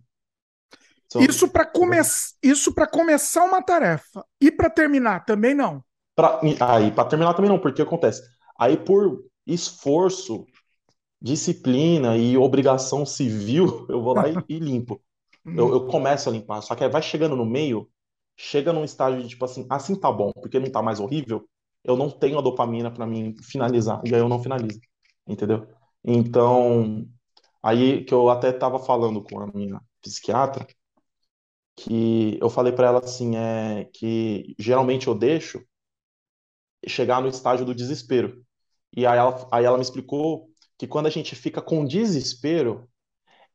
Então, 1.07 1.23
isso 1.23 1.49
para 1.49 1.67
come 1.67 1.99
isso 2.43 2.73
para 2.73 2.87
começar 2.87 3.45
uma 3.45 3.63
tarefa 3.63 4.25
e 4.41 4.51
para 4.51 4.71
terminar 4.71 5.25
também 5.25 5.55
não. 5.55 5.84
Pra, 6.15 6.41
aí 6.61 6.93
para 6.93 7.09
terminar 7.09 7.35
também 7.35 7.51
não, 7.51 7.59
porque 7.59 7.83
acontece. 7.83 8.23
Aí 8.59 8.77
por 8.77 9.25
esforço, 9.47 10.47
disciplina 11.21 12.17
e 12.17 12.37
obrigação 12.37 13.05
civil, 13.05 13.87
eu 13.91 14.03
vou 14.03 14.15
lá 14.15 14.29
e, 14.29 14.35
e 14.49 14.59
limpo. 14.59 15.01
Eu, 15.45 15.73
eu, 15.73 15.87
começo 15.87 16.29
a 16.29 16.33
limpar. 16.33 16.63
Só 16.63 16.75
que 16.75 16.83
aí 16.83 16.91
vai 16.91 17.03
chegando 17.03 17.37
no 17.37 17.45
meio, 17.45 17.89
chega 18.37 18.73
num 18.73 18.85
estágio 18.85 19.23
de 19.23 19.29
tipo 19.29 19.45
assim, 19.45 19.67
assim 19.69 19.95
tá 19.95 20.11
bom, 20.11 20.33
porque 20.33 20.59
não 20.59 20.71
tá 20.71 20.81
mais 20.83 21.01
horrível 21.01 21.47
eu 21.85 21.97
não 21.97 22.11
tenho 22.11 22.39
a 22.39 22.43
dopamina 22.43 22.91
para 22.91 23.07
mim 23.07 23.37
finalizar, 23.43 24.01
e 24.05 24.15
aí 24.15 24.21
eu 24.21 24.29
não 24.29 24.43
finalizo, 24.43 24.81
entendeu? 25.27 25.69
Então, 26.03 27.07
aí 27.63 28.05
que 28.05 28.15
eu 28.15 28.31
até 28.31 28.51
estava 28.51 28.79
falando 28.79 29.23
com 29.23 29.41
a 29.41 29.47
minha 29.49 29.81
psiquiatra, 30.01 30.67
que 31.77 32.39
eu 32.41 32.49
falei 32.49 32.73
para 32.73 32.87
ela 32.87 32.99
assim, 33.01 33.37
é 33.37 33.85
que 33.93 34.55
geralmente 34.59 35.09
eu 35.09 35.15
deixo 35.15 35.63
chegar 36.89 37.21
no 37.21 37.29
estágio 37.29 37.65
do 37.65 37.75
desespero. 37.75 38.43
E 38.97 39.07
aí 39.07 39.19
ela, 39.19 39.49
aí 39.53 39.65
ela 39.65 39.77
me 39.77 39.83
explicou 39.83 40.49
que 40.79 40.87
quando 40.87 41.07
a 41.07 41.11
gente 41.11 41.35
fica 41.35 41.61
com 41.61 41.85
desespero, 41.85 42.89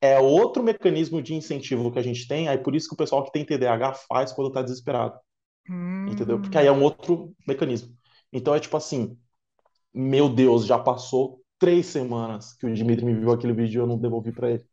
é 0.01 0.19
outro 0.19 0.63
mecanismo 0.63 1.21
de 1.21 1.33
incentivo 1.33 1.91
que 1.91 1.99
a 1.99 2.03
gente 2.03 2.27
tem, 2.27 2.47
aí 2.47 2.57
por 2.57 2.75
isso 2.75 2.87
que 2.87 2.93
o 2.93 2.97
pessoal 2.97 3.23
que 3.23 3.31
tem 3.31 3.45
TDAH 3.45 3.93
faz 4.07 4.31
quando 4.31 4.47
está 4.47 4.61
desesperado. 4.61 5.17
Hum. 5.69 6.07
Entendeu? 6.07 6.39
Porque 6.41 6.57
aí 6.57 6.67
é 6.67 6.71
um 6.71 6.81
outro 6.81 7.33
mecanismo. 7.47 7.95
Então 8.31 8.55
é 8.55 8.59
tipo 8.59 8.77
assim, 8.77 9.17
meu 9.93 10.29
Deus, 10.29 10.65
já 10.65 10.79
passou 10.79 11.41
três 11.57 11.85
semanas 11.87 12.53
que 12.53 12.65
o 12.65 12.73
Dimitri 12.73 13.05
me 13.05 13.13
viu 13.13 13.31
aquele 13.31 13.53
vídeo 13.53 13.79
e 13.79 13.81
eu 13.81 13.87
não 13.87 13.97
devolvi 13.97 14.31
para 14.31 14.51
ele. 14.51 14.65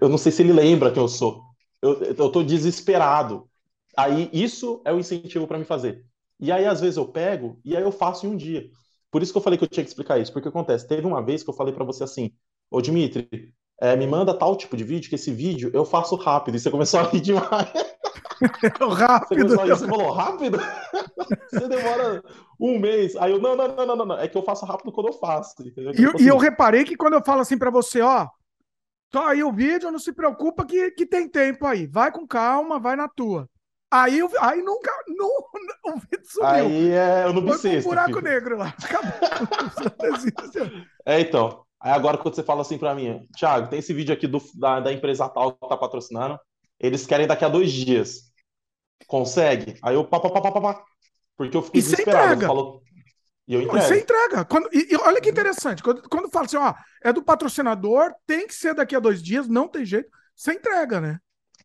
Eu 0.00 0.08
não 0.08 0.18
sei 0.18 0.30
se 0.30 0.42
ele 0.42 0.52
lembra 0.52 0.92
quem 0.92 1.02
eu 1.02 1.08
sou. 1.08 1.42
Eu, 1.80 2.02
eu 2.02 2.30
tô 2.30 2.42
desesperado. 2.42 3.48
Aí 3.96 4.30
isso 4.32 4.80
é 4.84 4.92
o 4.92 4.98
incentivo 4.98 5.46
para 5.46 5.58
me 5.58 5.64
fazer. 5.64 6.04
E 6.40 6.50
aí 6.50 6.66
às 6.66 6.80
vezes 6.80 6.96
eu 6.96 7.06
pego 7.06 7.60
e 7.64 7.76
aí 7.76 7.82
eu 7.82 7.92
faço 7.92 8.26
em 8.26 8.30
um 8.30 8.36
dia. 8.36 8.68
Por 9.10 9.22
isso 9.22 9.32
que 9.32 9.38
eu 9.38 9.42
falei 9.42 9.58
que 9.58 9.64
eu 9.64 9.68
tinha 9.68 9.84
que 9.84 9.90
explicar 9.90 10.18
isso, 10.18 10.32
porque 10.32 10.48
acontece, 10.48 10.88
teve 10.88 11.06
uma 11.06 11.22
vez 11.22 11.42
que 11.42 11.50
eu 11.50 11.54
falei 11.54 11.74
para 11.74 11.84
você 11.84 12.02
assim, 12.02 12.32
ô 12.70 12.80
Dimitri, 12.80 13.54
é, 13.80 13.94
me 13.96 14.06
manda 14.06 14.32
tal 14.32 14.56
tipo 14.56 14.76
de 14.76 14.84
vídeo, 14.84 15.08
que 15.08 15.16
esse 15.16 15.30
vídeo 15.30 15.70
eu 15.74 15.84
faço 15.84 16.16
rápido, 16.16 16.56
e 16.56 16.60
você 16.60 16.70
começou 16.70 17.00
a 17.00 17.02
rir 17.02 17.20
demais. 17.20 17.68
rápido. 18.96 19.48
Você, 19.48 19.66
você 19.66 19.86
falou 19.86 20.12
rápido? 20.12 20.58
você 21.50 21.68
demora 21.68 22.22
um 22.60 22.78
mês. 22.78 23.16
Aí 23.16 23.32
eu, 23.32 23.40
não, 23.40 23.56
não, 23.56 23.68
não, 23.68 23.96
não, 23.96 24.06
não, 24.06 24.18
é 24.18 24.28
que 24.28 24.36
eu 24.36 24.42
faço 24.42 24.64
rápido 24.64 24.92
quando 24.92 25.08
eu 25.08 25.12
faço. 25.12 25.54
E, 25.60 25.70
tipo 25.70 26.16
assim, 26.16 26.24
e 26.24 26.28
eu 26.28 26.38
reparei 26.38 26.84
que 26.84 26.96
quando 26.96 27.14
eu 27.14 27.24
falo 27.24 27.40
assim 27.40 27.58
para 27.58 27.70
você, 27.70 28.00
ó, 28.00 28.26
tá 29.10 29.28
aí 29.28 29.42
o 29.42 29.52
vídeo, 29.52 29.90
não 29.90 29.98
se 29.98 30.12
preocupa 30.12 30.64
que, 30.64 30.90
que 30.92 31.06
tem 31.06 31.28
tempo 31.28 31.66
aí. 31.66 31.86
Vai 31.86 32.10
com 32.10 32.26
calma, 32.26 32.78
vai 32.78 32.96
na 32.96 33.08
tua. 33.08 33.48
Aí, 33.92 34.20
aí 34.40 34.62
nunca. 34.62 34.90
Não, 35.06 35.28
o 35.92 35.98
vídeo 35.98 36.24
sumiu. 36.24 36.48
Aí 36.48 36.90
é 36.92 37.24
eu 37.26 37.34
não 37.34 37.52
Foi 37.52 37.78
um 37.78 37.82
buraco 37.82 38.08
filho. 38.08 38.22
negro 38.22 38.56
lá. 38.56 38.74
é, 41.04 41.20
então. 41.20 41.62
Aí 41.78 41.92
agora 41.92 42.16
quando 42.16 42.34
você 42.34 42.42
fala 42.42 42.62
assim 42.62 42.78
para 42.78 42.94
mim, 42.94 43.28
Thiago, 43.36 43.68
tem 43.68 43.80
esse 43.80 43.92
vídeo 43.92 44.14
aqui 44.14 44.26
do, 44.26 44.40
da, 44.54 44.80
da 44.80 44.92
empresa 44.92 45.28
tal 45.28 45.52
que 45.52 45.68
tá 45.68 45.76
patrocinando. 45.76 46.40
Eles 46.80 47.04
querem 47.04 47.26
daqui 47.26 47.44
a 47.44 47.48
dois 47.48 47.70
dias. 47.70 48.32
Consegue? 49.06 49.78
Aí 49.82 49.94
eu 49.94 50.06
pá, 50.06 50.18
pá, 50.20 50.30
pá, 50.30 50.40
pá, 50.40 50.60
pá, 50.60 50.84
porque 51.36 51.54
eu 51.54 51.62
fiquei 51.62 51.80
e 51.80 51.82
desesperado. 51.82 52.46
Falo, 52.46 52.82
e 53.46 53.54
eu 53.54 53.60
entrego. 53.60 53.84
Você 53.84 54.00
entrega. 54.00 54.44
Quando, 54.46 54.70
e, 54.72 54.94
e, 54.94 54.96
olha 54.96 55.20
que 55.20 55.28
interessante. 55.28 55.82
Quando, 55.82 56.08
quando 56.08 56.30
fala 56.30 56.46
assim, 56.46 56.56
ó, 56.56 56.72
é 57.02 57.12
do 57.12 57.22
patrocinador, 57.22 58.14
tem 58.26 58.46
que 58.46 58.54
ser 58.54 58.74
daqui 58.74 58.96
a 58.96 59.00
dois 59.00 59.22
dias, 59.22 59.48
não 59.48 59.68
tem 59.68 59.84
jeito. 59.84 60.08
Você 60.34 60.54
entrega, 60.54 60.98
né? 60.98 61.18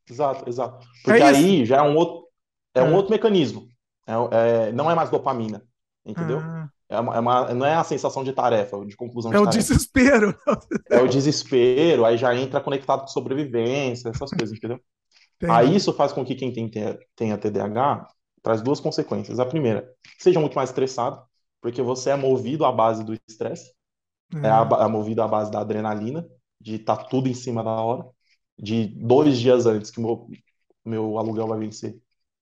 Exato, 0.09 0.47
exato. 0.47 0.87
Porque 1.03 1.21
é 1.21 1.23
aí 1.23 1.65
já 1.65 1.77
é 1.77 1.81
um 1.81 1.95
outro, 1.95 2.27
é, 2.73 2.79
é. 2.79 2.83
um 2.83 2.93
outro 2.93 3.11
mecanismo. 3.11 3.67
É, 4.07 4.13
é, 4.31 4.71
não 4.71 4.89
é 4.89 4.95
mais 4.95 5.09
dopamina, 5.09 5.61
entendeu? 6.05 6.39
Ah. 6.39 6.69
É 6.89 6.99
uma, 6.99 7.15
é 7.15 7.19
uma, 7.19 7.53
não 7.53 7.65
é 7.65 7.75
a 7.75 7.83
sensação 7.83 8.23
de 8.23 8.31
tarefa, 8.31 8.77
de 8.85 8.95
conclusão 8.95 9.29
de 9.29 9.35
é 9.35 9.39
tarefa. 9.39 9.57
É 9.57 9.59
o 9.59 9.61
desespero. 9.61 10.39
É 10.89 11.01
o 11.01 11.07
desespero, 11.07 12.05
aí 12.05 12.17
já 12.17 12.33
entra 12.33 12.61
conectado 12.61 13.01
com 13.01 13.07
sobrevivência, 13.07 14.07
essas 14.09 14.29
coisas, 14.29 14.57
entendeu? 14.57 14.79
Entendi. 15.35 15.51
Aí 15.51 15.75
isso 15.75 15.91
faz 15.93 16.13
com 16.13 16.23
que 16.23 16.33
quem 16.33 16.51
tem, 16.51 16.71
tenha 17.15 17.37
TDAH 17.37 18.07
traz 18.41 18.61
duas 18.61 18.79
consequências. 18.79 19.39
A 19.39 19.45
primeira, 19.45 19.91
seja 20.17 20.39
muito 20.39 20.55
mais 20.55 20.69
estressado, 20.69 21.21
porque 21.61 21.81
você 21.81 22.11
é 22.11 22.15
movido 22.15 22.63
à 22.63 22.71
base 22.71 23.03
do 23.03 23.13
estresse, 23.27 23.73
é, 24.33 24.83
é 24.83 24.87
movido 24.87 25.21
à 25.21 25.27
base 25.27 25.51
da 25.51 25.59
adrenalina, 25.59 26.25
de 26.59 26.75
estar 26.75 26.95
tá 26.95 27.03
tudo 27.03 27.27
em 27.27 27.33
cima 27.33 27.61
da 27.61 27.71
hora, 27.71 28.05
de 28.57 28.87
dois 28.87 29.39
dias 29.39 29.65
antes 29.65 29.91
que 29.91 29.99
meu, 29.99 30.27
meu 30.85 31.17
aluguel 31.17 31.47
vai 31.47 31.59
vencer, 31.59 31.99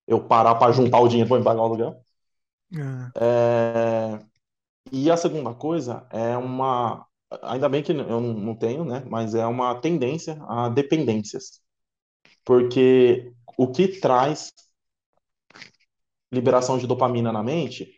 eu 0.08 0.24
parar 0.28 0.56
para 0.56 0.72
juntar 0.72 1.00
o 1.00 1.08
dinheiro 1.08 1.30
para 1.30 1.44
pagar 1.44 1.62
o 1.62 1.66
aluguel. 1.66 2.06
Uhum. 2.72 3.12
É, 3.18 4.20
e 4.92 5.12
a 5.12 5.18
segunda 5.18 5.54
coisa 5.54 6.08
é 6.12 6.38
uma. 6.38 7.06
Ainda 7.44 7.68
bem 7.70 7.84
que 7.84 7.92
eu 7.92 8.22
não 8.22 8.56
tenho, 8.56 8.86
né? 8.86 9.04
Mas 9.10 9.36
é 9.36 9.46
uma 9.46 9.76
tendência 9.82 10.38
a 10.48 10.70
dependências 10.70 11.62
porque 12.46 13.34
o 13.58 13.72
que 13.72 13.88
traz 14.00 14.54
liberação 16.32 16.78
de 16.78 16.88
dopamina 16.88 17.32
na 17.32 17.44
mente 17.44 17.92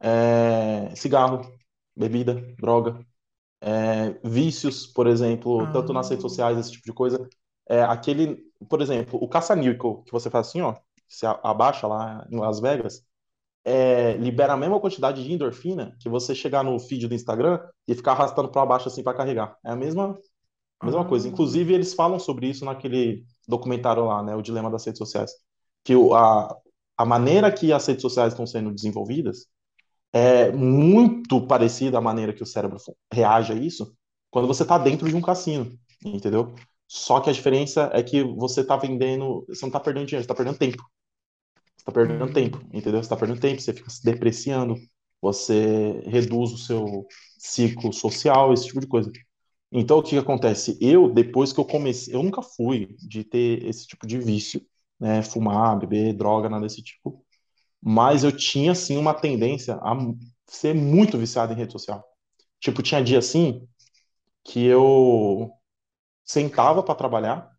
é 0.00 0.94
cigarro, 0.94 1.40
bebida, 1.96 2.34
droga, 2.58 3.04
é, 3.62 4.18
vícios, 4.24 4.88
por 4.88 5.06
exemplo, 5.06 5.60
ah. 5.60 5.70
tanto 5.70 5.92
nas 5.92 6.10
redes 6.10 6.22
sociais, 6.22 6.58
esse 6.58 6.72
tipo 6.72 6.84
de 6.84 6.92
coisa. 6.92 7.28
É, 7.68 7.80
aquele, 7.82 8.42
por 8.68 8.82
exemplo, 8.82 9.18
o 9.22 9.28
caça-níquel, 9.28 10.02
que 10.04 10.10
você 10.10 10.28
faz 10.28 10.48
assim, 10.48 10.60
ó, 10.60 10.74
se 11.08 11.24
abaixa 11.24 11.86
lá 11.86 12.26
em 12.28 12.38
Las 12.38 12.58
Vegas, 12.58 13.04
é, 13.64 14.14
libera 14.14 14.54
a 14.54 14.56
mesma 14.56 14.80
quantidade 14.80 15.22
de 15.22 15.32
endorfina 15.32 15.96
que 16.00 16.08
você 16.08 16.34
chegar 16.34 16.64
no 16.64 16.76
feed 16.80 17.06
do 17.06 17.14
Instagram 17.14 17.60
e 17.86 17.94
ficar 17.94 18.12
arrastando 18.12 18.48
para 18.48 18.66
baixo 18.66 18.88
assim 18.88 19.04
para 19.04 19.16
carregar. 19.16 19.56
É 19.64 19.70
a 19.70 19.76
mesma, 19.76 20.18
a 20.80 20.86
mesma 20.86 21.02
ah. 21.02 21.04
coisa. 21.04 21.28
Inclusive, 21.28 21.72
eles 21.72 21.94
falam 21.94 22.18
sobre 22.18 22.48
isso 22.48 22.64
naquele 22.64 23.24
documentário 23.46 24.04
lá, 24.04 24.24
né, 24.24 24.34
o 24.34 24.42
dilema 24.42 24.70
das 24.70 24.84
redes 24.84 24.98
sociais, 24.98 25.32
que 25.84 25.94
o, 25.94 26.14
a, 26.14 26.56
a 26.96 27.04
maneira 27.04 27.52
que 27.52 27.72
as 27.72 27.86
redes 27.86 28.02
sociais 28.02 28.32
estão 28.32 28.46
sendo 28.46 28.72
desenvolvidas 28.72 29.46
é 30.12 30.52
muito 30.52 31.46
parecida 31.46 31.98
à 31.98 32.00
maneira 32.00 32.32
que 32.32 32.42
o 32.42 32.46
cérebro 32.46 32.78
reage 33.12 33.52
a 33.52 33.56
isso 33.56 33.96
quando 34.30 34.48
você 34.48 34.62
está 34.62 34.78
dentro 34.78 35.08
de 35.08 35.16
um 35.16 35.20
cassino, 35.20 35.78
entendeu? 36.04 36.54
Só 36.88 37.20
que 37.20 37.30
a 37.30 37.32
diferença 37.32 37.90
é 37.92 38.02
que 38.02 38.22
você 38.22 38.60
está 38.60 38.76
vendendo, 38.76 39.44
você 39.48 39.62
não 39.62 39.68
está 39.68 39.80
perdendo 39.80 40.06
dinheiro, 40.06 40.22
você 40.22 40.32
está 40.32 40.34
perdendo 40.34 40.58
tempo. 40.58 40.82
Você 41.76 41.82
está 41.82 41.92
perdendo 41.92 42.24
hum. 42.24 42.32
tempo, 42.32 42.58
entendeu? 42.72 43.00
Você 43.02 43.06
está 43.06 43.16
perdendo 43.16 43.40
tempo, 43.40 43.60
você 43.60 43.72
fica 43.72 43.90
se 43.90 44.04
depreciando, 44.04 44.76
você 45.20 46.02
reduz 46.06 46.52
o 46.52 46.58
seu 46.58 47.06
ciclo 47.38 47.92
social, 47.92 48.52
esse 48.52 48.66
tipo 48.66 48.80
de 48.80 48.86
coisa. 48.86 49.10
Então, 49.70 49.98
o 49.98 50.02
que, 50.02 50.10
que 50.10 50.18
acontece? 50.18 50.76
Eu, 50.80 51.10
depois 51.10 51.52
que 51.52 51.60
eu 51.60 51.64
comecei, 51.64 52.14
eu 52.14 52.22
nunca 52.22 52.42
fui 52.42 52.94
de 52.98 53.24
ter 53.24 53.64
esse 53.66 53.86
tipo 53.86 54.06
de 54.06 54.18
vício, 54.18 54.60
né? 55.00 55.22
Fumar, 55.22 55.78
beber, 55.78 56.12
droga, 56.12 56.48
nada 56.48 56.66
desse 56.66 56.82
tipo. 56.82 57.21
Mas 57.82 58.24
eu 58.24 58.32
tinha, 58.36 58.74
sim, 58.74 58.96
uma 58.96 59.14
tendência 59.14 59.74
a 59.76 59.96
ser 60.46 60.74
muito 60.74 61.18
viciado 61.18 61.52
em 61.52 61.56
rede 61.56 61.72
social. 61.72 62.04
Tipo, 62.60 62.82
tinha 62.82 63.02
dia 63.02 63.18
assim 63.18 63.66
que 64.44 64.64
eu 64.64 65.50
sentava 66.24 66.82
para 66.82 66.94
trabalhar, 66.94 67.50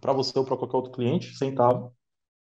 para 0.00 0.12
você 0.12 0.38
ou 0.38 0.44
para 0.44 0.56
qualquer 0.56 0.76
outro 0.76 0.92
cliente, 0.92 1.36
sentava. 1.36 1.92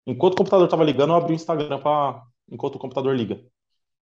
Enquanto 0.06 0.34
o 0.34 0.38
computador 0.38 0.66
estava 0.66 0.84
ligando, 0.84 1.12
eu 1.12 1.16
abria 1.16 1.34
o 1.34 1.36
Instagram 1.36 1.80
para 1.82 2.24
enquanto 2.50 2.76
o 2.76 2.80
computador 2.80 3.16
liga. 3.16 3.44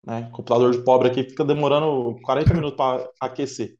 Né? 0.05 0.29
Computador 0.31 0.71
de 0.71 0.83
pobre 0.83 1.09
aqui 1.09 1.23
fica 1.23 1.45
demorando 1.45 2.19
40 2.23 2.53
minutos 2.53 2.77
para 2.77 3.09
aquecer. 3.19 3.77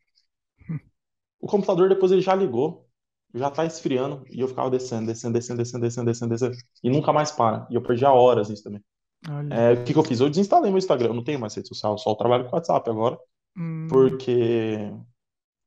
O 1.40 1.48
computador 1.48 1.90
depois 1.90 2.12
ele 2.12 2.22
já 2.22 2.36
ligou, 2.36 2.88
já 3.34 3.50
tá 3.52 3.66
esfriando, 3.66 4.24
e 4.30 4.40
eu 4.40 4.48
ficava 4.48 4.70
descendo, 4.70 5.08
descendo, 5.08 5.34
descendo, 5.34 5.58
descendo, 5.60 5.82
descendo, 5.82 6.06
descendo, 6.06 6.30
descendo, 6.30 6.58
e 6.84 6.90
nunca 6.90 7.14
mais 7.14 7.32
para. 7.32 7.68
E 7.70 7.76
eu 7.76 7.82
perdia 7.82 8.12
horas 8.12 8.50
nisso 8.50 8.64
também. 8.64 8.84
É, 9.52 9.74
o 9.74 9.84
que, 9.84 9.94
que 9.94 10.00
eu 10.00 10.04
fiz? 10.04 10.20
Eu 10.20 10.30
desinstalei 10.30 10.70
meu 10.70 10.78
Instagram, 10.78 11.10
eu 11.10 11.14
não 11.14 11.24
tenho 11.24 11.40
mais 11.40 11.56
rede 11.56 11.68
social, 11.68 11.98
só 11.98 12.14
trabalho 12.16 12.48
com 12.48 12.56
WhatsApp 12.56 12.90
agora. 12.90 13.18
Hum. 13.58 13.88
Porque. 13.90 14.92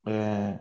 É, 0.06 0.58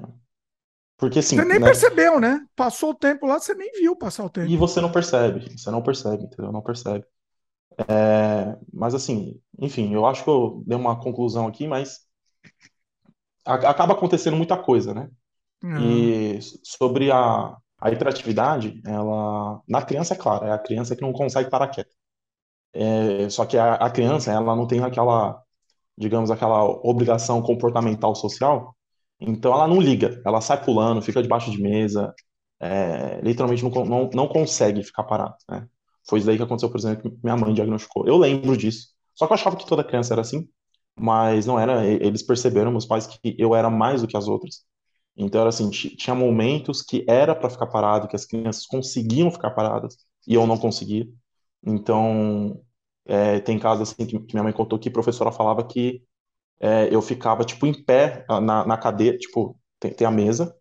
porque 0.98 1.20
assim. 1.20 1.38
Você 1.38 1.46
nem 1.46 1.60
né? 1.60 1.66
percebeu, 1.66 2.20
né? 2.20 2.46
Passou 2.56 2.92
o 2.92 2.96
tempo 2.96 3.26
lá, 3.26 3.40
você 3.40 3.54
nem 3.54 3.72
viu 3.74 3.96
passar 3.96 4.26
o 4.26 4.30
tempo. 4.30 4.50
E 4.50 4.58
você 4.58 4.82
não 4.82 4.92
percebe, 4.92 5.58
você 5.58 5.72
não 5.72 5.82
percebe, 5.82 6.24
entendeu? 6.24 6.52
Não 6.52 6.62
percebe. 6.62 7.06
É, 7.88 8.58
mas 8.74 8.94
assim, 8.94 9.40
enfim, 9.58 9.94
eu 9.94 10.06
acho 10.06 10.24
que 10.24 10.30
eu 10.30 10.62
dei 10.66 10.78
uma 10.78 11.00
conclusão 11.00 11.48
aqui, 11.48 11.68
mas 11.68 12.00
acaba 13.46 13.94
acontecendo 13.94 14.36
muita 14.36 14.58
coisa, 14.58 14.94
né? 14.94 15.10
E 15.82 16.40
sobre 16.64 17.12
a, 17.12 17.56
a 17.80 17.92
hiperatividade, 17.92 18.82
ela 18.86 19.62
na 19.68 19.82
criança 19.82 20.14
é 20.14 20.18
claro, 20.18 20.46
é 20.46 20.52
a 20.52 20.60
criança 20.60 20.96
que 20.96 21.02
não 21.02 21.12
consegue 21.12 21.50
parar 21.50 21.68
quieta. 21.68 21.92
É, 22.74 23.30
só 23.30 23.46
que 23.46 23.58
a, 23.58 23.76
a 23.76 23.90
criança, 23.90 24.32
ela 24.32 24.56
não 24.56 24.68
tem 24.68 24.84
aquela, 24.84 25.42
digamos, 25.98 26.32
aquela 26.32 26.64
obrigação 26.66 27.42
comportamental 27.42 28.16
social, 28.16 28.76
então 29.20 29.54
ela 29.54 29.68
não 29.68 29.82
liga, 29.82 30.22
ela 30.26 30.42
sai 30.42 30.64
pulando, 30.64 31.02
fica 31.02 31.22
debaixo 31.24 31.52
de 31.52 31.62
mesa, 31.62 32.14
é, 32.60 33.22
literalmente 33.22 33.64
não, 33.64 33.72
não, 33.86 34.10
não 34.14 34.28
consegue 34.28 34.84
ficar 34.84 35.04
parado, 35.04 35.36
né? 35.50 35.68
Foi 36.10 36.20
isso 36.20 36.28
daí 36.28 36.38
que 36.38 36.44
aconteceu, 36.44 36.70
por 36.72 36.80
exemplo, 36.80 37.12
que 37.12 37.18
minha 37.24 37.38
mãe 37.38 37.54
diagnosticou. 37.54 38.08
Eu 38.08 38.18
lembro 38.18 38.58
disso. 38.58 38.90
Só 39.16 39.28
que 39.28 39.34
eu 39.34 39.36
achava 39.36 39.56
que 39.58 39.66
toda 39.68 39.84
criança 39.84 40.14
era 40.14 40.22
assim, 40.22 40.48
mas 41.00 41.46
não 41.46 41.60
era. 41.60 41.86
Eles 41.86 42.24
perceberam, 42.24 42.72
meus 42.72 42.86
pais, 42.86 43.08
que 43.08 43.36
eu 43.38 43.56
era 43.56 43.70
mais 43.70 44.02
do 44.02 44.08
que 44.08 44.18
as 44.18 44.28
outras. 44.28 44.64
Então 45.18 45.42
era 45.42 45.50
assim, 45.50 45.70
tinha 45.70 46.16
momentos 46.16 46.82
que 46.82 47.06
era 47.08 47.36
para 47.36 47.50
ficar 47.50 47.68
parado, 47.68 48.08
que 48.08 48.16
as 48.16 48.26
crianças 48.26 48.66
conseguiam 48.66 49.30
ficar 49.32 49.52
paradas 49.52 49.98
e 50.28 50.34
eu 50.36 50.48
não 50.48 50.58
conseguia. 50.58 51.08
Então 51.64 52.62
é, 53.06 53.40
tem 53.40 53.60
casos 53.60 53.90
assim 53.90 54.06
que, 54.06 54.20
que, 54.20 54.34
minha 54.34 54.44
mãe 54.44 54.54
contou 54.54 54.80
que 54.80 54.90
a 54.90 54.92
professora 54.92 55.32
falava 55.32 55.64
que 55.66 56.04
é, 56.60 56.94
eu 56.94 57.02
ficava 57.02 57.44
tipo 57.44 57.66
em 57.66 57.74
pé 57.74 58.26
na, 58.30 58.66
na 58.66 58.78
cadeira, 58.78 59.18
tipo 59.18 59.60
tem, 59.80 59.94
tem, 59.94 60.06
a 60.08 60.12
mesa 60.12 60.56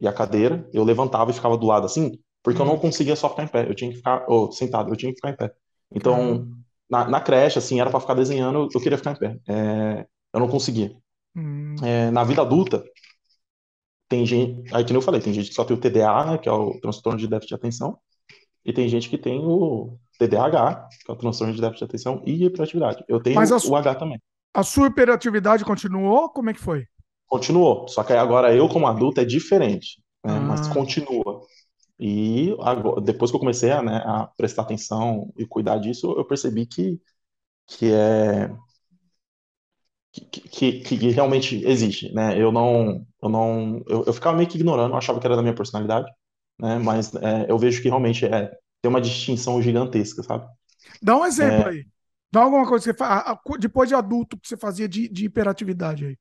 e 0.00 0.06
a 0.06 0.12
cadeira, 0.12 0.68
eu 0.72 0.84
levantava 0.84 1.30
e 1.30 1.34
ficava 1.34 1.56
do 1.56 1.66
lado 1.66 1.86
assim, 1.86 2.18
porque 2.42 2.60
eu 2.60 2.66
não 2.66 2.74
uhum. 2.74 2.80
conseguia 2.80 3.16
só 3.16 3.30
ficar 3.30 3.44
em 3.44 3.48
pé, 3.48 3.68
eu 3.68 3.74
tinha 3.74 3.90
que 3.90 3.96
ficar 3.96 4.26
oh, 4.28 4.50
sentado, 4.52 4.90
eu 4.90 4.96
tinha 4.96 5.10
que 5.12 5.16
ficar 5.16 5.30
em 5.30 5.36
pé. 5.36 5.54
Então 5.90 6.48
na, 6.88 7.08
na 7.08 7.20
creche 7.20 7.58
assim 7.58 7.80
era 7.80 7.90
para 7.90 8.00
ficar 8.00 8.14
desenhando, 8.14 8.68
eu 8.72 8.80
queria 8.80 8.98
ficar 8.98 9.12
em 9.12 9.18
pé, 9.18 9.38
é, 9.48 10.06
eu 10.32 10.40
não 10.40 10.48
conseguia. 10.48 10.96
Hum. 11.34 11.76
É, 11.82 12.10
na 12.10 12.24
vida 12.24 12.42
adulta 12.42 12.84
tem 14.08 14.24
gente, 14.24 14.62
aí 14.74 14.84
que 14.84 14.94
eu 14.94 15.02
falei, 15.02 15.20
tem 15.20 15.32
gente 15.32 15.48
que 15.48 15.54
só 15.54 15.64
tem 15.64 15.76
o 15.76 15.80
TDA, 15.80 16.24
né, 16.24 16.38
que 16.38 16.48
é 16.48 16.52
o 16.52 16.78
transtorno 16.80 17.18
de 17.18 17.26
déficit 17.26 17.48
de 17.48 17.54
atenção, 17.54 17.98
e 18.64 18.72
tem 18.72 18.88
gente 18.88 19.08
que 19.08 19.18
tem 19.18 19.40
o 19.44 19.98
TDAH, 20.18 20.88
que 21.04 21.10
é 21.10 21.14
o 21.14 21.16
transtorno 21.16 21.54
de 21.54 21.60
déficit 21.60 21.80
de 21.80 21.84
atenção 21.84 22.22
e 22.24 22.44
hiperatividade. 22.44 23.04
Eu 23.08 23.20
tenho 23.20 23.36
Mas 23.36 23.50
o 23.50 23.76
H 23.76 23.94
também. 23.94 24.20
A 24.54 24.62
sua 24.62 24.88
hiperatividade 24.88 25.64
continuou? 25.64 26.30
Como 26.30 26.50
é 26.50 26.54
que 26.54 26.60
foi? 26.60 26.86
Continuou, 27.26 27.88
só 27.88 28.02
que 28.04 28.12
agora 28.12 28.54
eu 28.54 28.68
como 28.68 28.86
adulto 28.86 29.20
é 29.20 29.24
diferente, 29.24 30.00
né, 30.24 30.34
ah. 30.36 30.40
mas 30.40 30.68
continua. 30.68 31.42
E 31.98 32.56
agora, 32.60 33.00
depois 33.00 33.30
que 33.30 33.36
eu 33.36 33.40
comecei 33.40 33.70
a, 33.70 33.82
né, 33.82 34.02
a 34.04 34.30
prestar 34.36 34.62
atenção 34.62 35.32
e 35.36 35.46
cuidar 35.46 35.78
disso, 35.78 36.14
eu 36.16 36.24
percebi 36.24 36.66
que, 36.66 37.00
que 37.66 37.92
é 37.92 38.50
que, 40.12 40.80
que, 40.80 40.98
que, 40.98 41.10
realmente 41.10 41.62
existe, 41.66 42.12
né? 42.14 42.40
Eu 42.40 42.50
não, 42.50 43.06
eu 43.22 43.28
não, 43.28 43.82
eu, 43.86 44.04
eu, 44.06 44.12
ficava 44.12 44.36
meio 44.36 44.48
que 44.48 44.56
ignorando, 44.56 44.92
eu 44.92 44.96
achava 44.96 45.20
que 45.20 45.26
era 45.26 45.36
da 45.36 45.42
minha 45.42 45.54
personalidade, 45.54 46.10
né? 46.58 46.78
Mas 46.78 47.14
é, 47.14 47.50
eu 47.50 47.58
vejo 47.58 47.82
que 47.82 47.88
realmente 47.88 48.24
é 48.24 48.50
tem 48.86 48.88
uma 48.88 49.00
distinção 49.00 49.60
gigantesca, 49.60 50.22
sabe? 50.22 50.46
Dá 51.02 51.16
um 51.16 51.26
exemplo 51.26 51.68
é... 51.68 51.68
aí. 51.70 51.86
Dá 52.30 52.42
alguma 52.42 52.66
coisa 52.66 52.84
que 52.84 52.92
você 52.92 52.96
faz 52.96 53.38
depois 53.58 53.88
de 53.88 53.94
adulto 53.94 54.38
que 54.38 54.46
você 54.46 54.56
fazia 54.56 54.88
de, 54.88 55.08
de 55.08 55.24
hiperatividade 55.24 56.06
aí. 56.06 56.16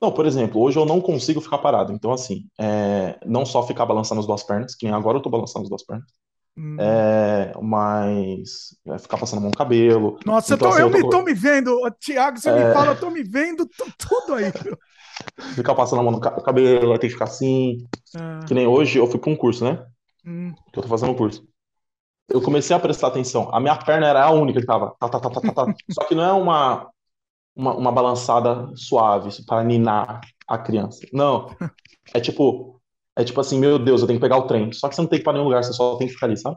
Não, 0.00 0.12
por 0.12 0.26
exemplo, 0.26 0.60
hoje 0.60 0.78
eu 0.78 0.84
não 0.84 1.00
consigo 1.00 1.40
ficar 1.40 1.58
parado. 1.58 1.92
Então, 1.92 2.12
assim, 2.12 2.46
é, 2.60 3.18
não 3.24 3.46
só 3.46 3.66
ficar 3.66 3.86
balançando 3.86 4.20
as 4.20 4.26
duas 4.26 4.42
pernas, 4.42 4.74
que 4.74 4.84
nem 4.84 4.94
agora 4.94 5.16
eu 5.16 5.22
tô 5.22 5.30
balançando 5.30 5.64
as 5.64 5.68
duas 5.70 5.84
pernas, 5.84 6.10
Hum. 6.58 6.78
É, 6.80 7.52
mas 7.60 8.74
é, 8.86 8.98
ficar 8.98 9.18
passando 9.18 9.40
a 9.40 9.42
mão 9.42 9.50
no 9.50 9.56
cabelo. 9.56 10.18
Nossa, 10.24 10.54
então, 10.54 10.68
eu, 10.68 10.72
tô, 10.72 10.84
assim, 10.86 10.96
eu, 10.96 11.04
eu 11.04 11.10
tô... 11.10 11.22
me 11.22 11.34
vendo, 11.34 11.78
Thiago, 12.00 12.38
você 12.38 12.48
é... 12.48 12.68
me 12.68 12.72
fala, 12.72 12.92
eu 12.92 12.98
tô 12.98 13.10
me 13.10 13.22
vendo 13.22 13.68
tudo 13.98 14.34
aí. 14.34 14.50
ficar 15.54 15.74
passando 15.74 16.00
a 16.00 16.02
mão 16.02 16.12
no 16.12 16.20
cabelo, 16.20 16.98
tem 16.98 17.10
que 17.10 17.14
ficar 17.14 17.26
assim. 17.26 17.86
É. 18.14 18.46
Que 18.46 18.54
nem 18.54 18.66
hoje 18.66 18.98
eu 18.98 19.06
fui 19.06 19.20
para 19.20 19.30
um 19.30 19.36
curso, 19.36 19.64
né? 19.64 19.84
Hum. 20.26 20.52
Que 20.72 20.78
eu 20.78 20.82
tô 20.82 20.88
fazendo 20.88 21.12
um 21.12 21.16
curso. 21.16 21.46
Eu 22.28 22.42
comecei 22.42 22.74
a 22.74 22.80
prestar 22.80 23.08
atenção. 23.08 23.48
A 23.52 23.60
minha 23.60 23.76
perna 23.76 24.08
era 24.08 24.24
a 24.24 24.30
única 24.30 24.60
que 24.60 24.66
tava. 24.66 24.94
Tá, 24.98 25.08
tá, 25.08 25.20
tá, 25.20 25.30
tá, 25.30 25.40
tá, 25.40 25.52
tá. 25.66 25.74
Só 25.90 26.04
que 26.04 26.14
não 26.14 26.24
é 26.24 26.32
uma, 26.32 26.90
uma, 27.54 27.74
uma 27.74 27.92
balançada 27.92 28.70
suave 28.76 29.30
para 29.46 29.64
ninar 29.64 30.20
a 30.48 30.58
criança. 30.58 31.06
Não. 31.12 31.48
É 32.12 32.20
tipo, 32.20 32.80
é 33.16 33.24
tipo 33.24 33.40
assim, 33.40 33.58
meu 33.58 33.78
Deus, 33.78 34.00
eu 34.00 34.06
tenho 34.06 34.18
que 34.18 34.24
pegar 34.24 34.38
o 34.38 34.46
trem. 34.46 34.72
Só 34.72 34.88
que 34.88 34.94
você 34.94 35.02
não 35.02 35.08
tem 35.08 35.18
que 35.18 35.22
ir 35.22 35.24
pra 35.24 35.32
nenhum 35.32 35.44
lugar, 35.46 35.62
você 35.64 35.72
só 35.72 35.96
tem 35.96 36.08
que 36.08 36.14
ficar 36.14 36.26
ali, 36.26 36.36
sabe? 36.36 36.56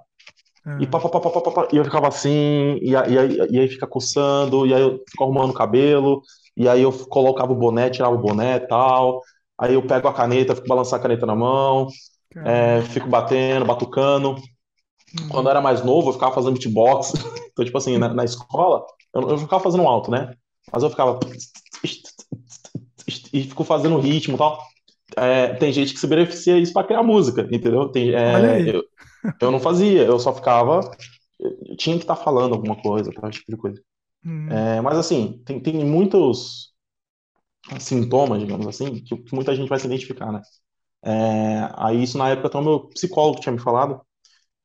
E, 0.79 0.87
pá, 0.87 0.99
pá, 0.99 1.09
pá, 1.09 1.19
pá, 1.19 1.41
pá, 1.41 1.51
pá, 1.51 1.67
e 1.73 1.77
eu 1.77 1.85
ficava 1.85 2.07
assim, 2.07 2.77
e, 2.81 2.95
aí, 2.95 3.13
e 3.49 3.59
aí 3.59 3.67
fica 3.67 3.87
coçando, 3.87 4.67
e 4.67 4.73
aí 4.73 4.81
eu 4.81 5.03
fico 5.09 5.23
arrumando 5.23 5.51
o 5.51 5.53
cabelo, 5.53 6.21
e 6.55 6.67
aí 6.67 6.81
eu 6.81 6.91
colocava 7.07 7.51
o 7.51 7.55
boné, 7.55 7.89
tirava 7.89 8.13
o 8.15 8.19
boné 8.19 8.57
e 8.57 8.67
tal. 8.67 9.21
Aí 9.57 9.73
eu 9.73 9.85
pego 9.85 10.07
a 10.07 10.13
caneta, 10.13 10.55
fico 10.55 10.67
balançando 10.67 10.97
a 10.97 10.99
caneta 11.01 11.25
na 11.25 11.35
mão, 11.35 11.87
é, 12.35 12.81
fico 12.81 13.07
batendo, 13.07 13.65
batucando. 13.65 14.35
Hum. 14.35 15.29
Quando 15.29 15.47
eu 15.47 15.51
era 15.51 15.61
mais 15.61 15.83
novo, 15.83 16.09
eu 16.09 16.13
ficava 16.13 16.33
fazendo 16.33 16.53
beatbox. 16.53 17.13
então, 17.51 17.65
tipo 17.65 17.77
assim, 17.77 17.97
na, 17.97 18.13
na 18.13 18.23
escola, 18.23 18.85
eu, 19.13 19.29
eu 19.29 19.37
ficava 19.37 19.63
fazendo 19.63 19.87
alto, 19.87 20.11
né? 20.11 20.33
Mas 20.71 20.83
eu 20.83 20.89
ficava. 20.89 21.19
E 23.33 23.43
fico 23.43 23.63
fazendo 23.63 23.99
ritmo 23.99 24.35
e 24.35 24.37
tal 24.37 24.59
é, 25.17 25.53
tem 25.55 25.71
gente 25.71 25.93
que 25.93 25.99
se 25.99 26.07
beneficia 26.07 26.57
isso 26.57 26.73
para 26.73 26.85
criar 26.85 27.03
música, 27.03 27.41
entendeu? 27.51 27.89
Tem, 27.89 28.13
é, 28.13 28.69
eu, 28.69 28.83
eu, 29.41 29.51
não 29.51 29.59
fazia, 29.59 30.03
eu 30.03 30.19
só 30.19 30.33
ficava. 30.33 30.79
Eu 31.39 31.75
tinha 31.77 31.95
que 31.95 32.03
estar 32.03 32.15
tá 32.15 32.23
falando 32.23 32.53
alguma 32.53 32.75
coisa, 32.75 33.11
tá, 33.11 33.29
tipo 33.29 33.51
de 33.51 33.57
coisa. 33.57 33.81
Hum. 34.25 34.49
É, 34.51 34.81
mas 34.81 34.97
assim, 34.97 35.41
tem, 35.45 35.59
tem 35.59 35.85
muitos 35.85 36.73
sintomas, 37.79 38.39
digamos 38.39 38.67
assim, 38.67 39.03
que 39.03 39.15
muita 39.33 39.55
gente 39.55 39.69
vai 39.69 39.79
se 39.79 39.87
identificar, 39.87 40.31
né? 40.31 40.41
É, 41.03 41.69
aí 41.75 42.03
isso 42.03 42.17
na 42.17 42.29
época 42.29 42.47
até 42.47 42.57
o 42.57 42.61
meu 42.61 42.89
psicólogo 42.89 43.39
tinha 43.39 43.53
me 43.53 43.59
falado 43.59 44.01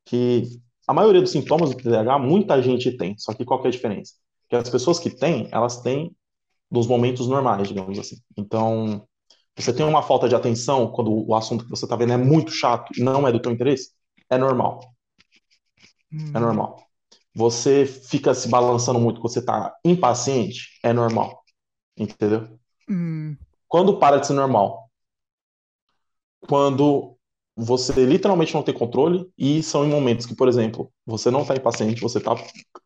que 0.04 0.42
a 0.86 0.92
maioria 0.92 1.20
dos 1.20 1.30
sintomas 1.30 1.70
do 1.70 1.76
TDAH 1.76 2.18
muita 2.18 2.60
gente 2.62 2.96
tem, 2.96 3.16
só 3.18 3.32
que 3.32 3.44
qual 3.44 3.60
que 3.60 3.66
é 3.66 3.68
a 3.68 3.72
diferença? 3.72 4.14
Que 4.48 4.56
as 4.56 4.68
pessoas 4.68 4.98
que 4.98 5.10
têm, 5.10 5.48
elas 5.50 5.80
têm 5.80 6.14
dos 6.70 6.86
momentos 6.86 7.26
normais, 7.26 7.68
digamos 7.68 7.98
assim. 7.98 8.16
Então, 8.36 9.06
você 9.56 9.72
tem 9.72 9.86
uma 9.86 10.02
falta 10.02 10.28
de 10.28 10.34
atenção 10.34 10.90
quando 10.90 11.26
o 11.26 11.34
assunto 11.34 11.64
que 11.64 11.70
você 11.70 11.84
está 11.86 11.96
vendo 11.96 12.12
é 12.12 12.16
muito 12.16 12.50
chato 12.50 12.92
e 12.96 13.02
não 13.02 13.26
é 13.26 13.32
do 13.32 13.40
teu 13.40 13.52
interesse, 13.52 13.92
é 14.28 14.36
normal. 14.36 14.80
Hum. 16.12 16.32
É 16.34 16.40
normal. 16.40 16.84
Você 17.34 17.86
fica 17.86 18.34
se 18.34 18.48
balançando 18.48 19.00
muito 19.00 19.20
quando 19.20 19.32
você 19.32 19.40
está 19.40 19.74
impaciente, 19.84 20.78
é 20.82 20.92
normal. 20.92 21.42
Entendeu? 21.96 22.58
Hum. 22.88 23.36
Quando 23.68 23.98
para 23.98 24.18
de 24.18 24.26
ser 24.26 24.34
normal? 24.34 24.83
Quando 26.48 27.16
você 27.56 28.04
literalmente 28.04 28.54
não 28.54 28.62
tem 28.62 28.74
controle 28.74 29.30
e 29.38 29.62
são 29.62 29.84
em 29.84 29.88
momentos 29.88 30.26
que, 30.26 30.34
por 30.34 30.48
exemplo, 30.48 30.92
você 31.06 31.30
não 31.30 31.42
está 31.42 31.54
impaciente, 31.54 32.00
você 32.00 32.18
está 32.18 32.34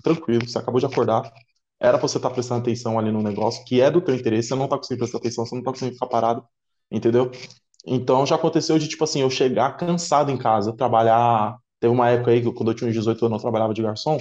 tranquilo, 0.03 0.49
você 0.49 0.59
acabou 0.59 0.81
de 0.81 0.87
acordar, 0.87 1.33
era 1.81 1.99
pra 1.99 2.07
você 2.07 2.19
estar 2.19 2.29
tá 2.29 2.35
prestando 2.35 2.61
atenção 2.61 2.99
ali 2.99 3.11
no 3.11 3.23
negócio 3.23 3.65
que 3.65 3.81
é 3.81 3.91
do 3.91 4.01
teu 4.01 4.15
interesse, 4.15 4.49
você 4.49 4.55
não 4.55 4.69
tá 4.69 4.77
conseguindo 4.77 5.01
prestar 5.01 5.19
atenção, 5.19 5.47
você 5.47 5.55
não 5.55 5.63
tá 5.63 5.71
conseguindo 5.71 5.95
ficar 5.95 6.07
parado, 6.09 6.45
entendeu? 6.91 7.31
Então 7.87 8.27
já 8.27 8.37
aconteceu 8.37 8.79
de, 8.79 8.89
tipo 8.89 9.05
assim, 9.05 9.23
eu 9.23 9.31
chegar 9.31 9.77
cansado 9.77 10.31
em 10.31 10.37
casa, 10.37 10.77
trabalhar. 10.77 11.57
Teve 11.81 11.93
uma 11.93 12.09
época 12.11 12.31
aí 12.33 12.43
que 12.43 12.53
quando 12.53 12.71
eu 12.71 12.75
tinha 12.75 12.91
uns 12.91 12.95
18 12.95 13.25
anos 13.27 13.39
eu 13.39 13.43
trabalhava 13.43 13.73
de 13.73 13.83
garçom, 13.83 14.19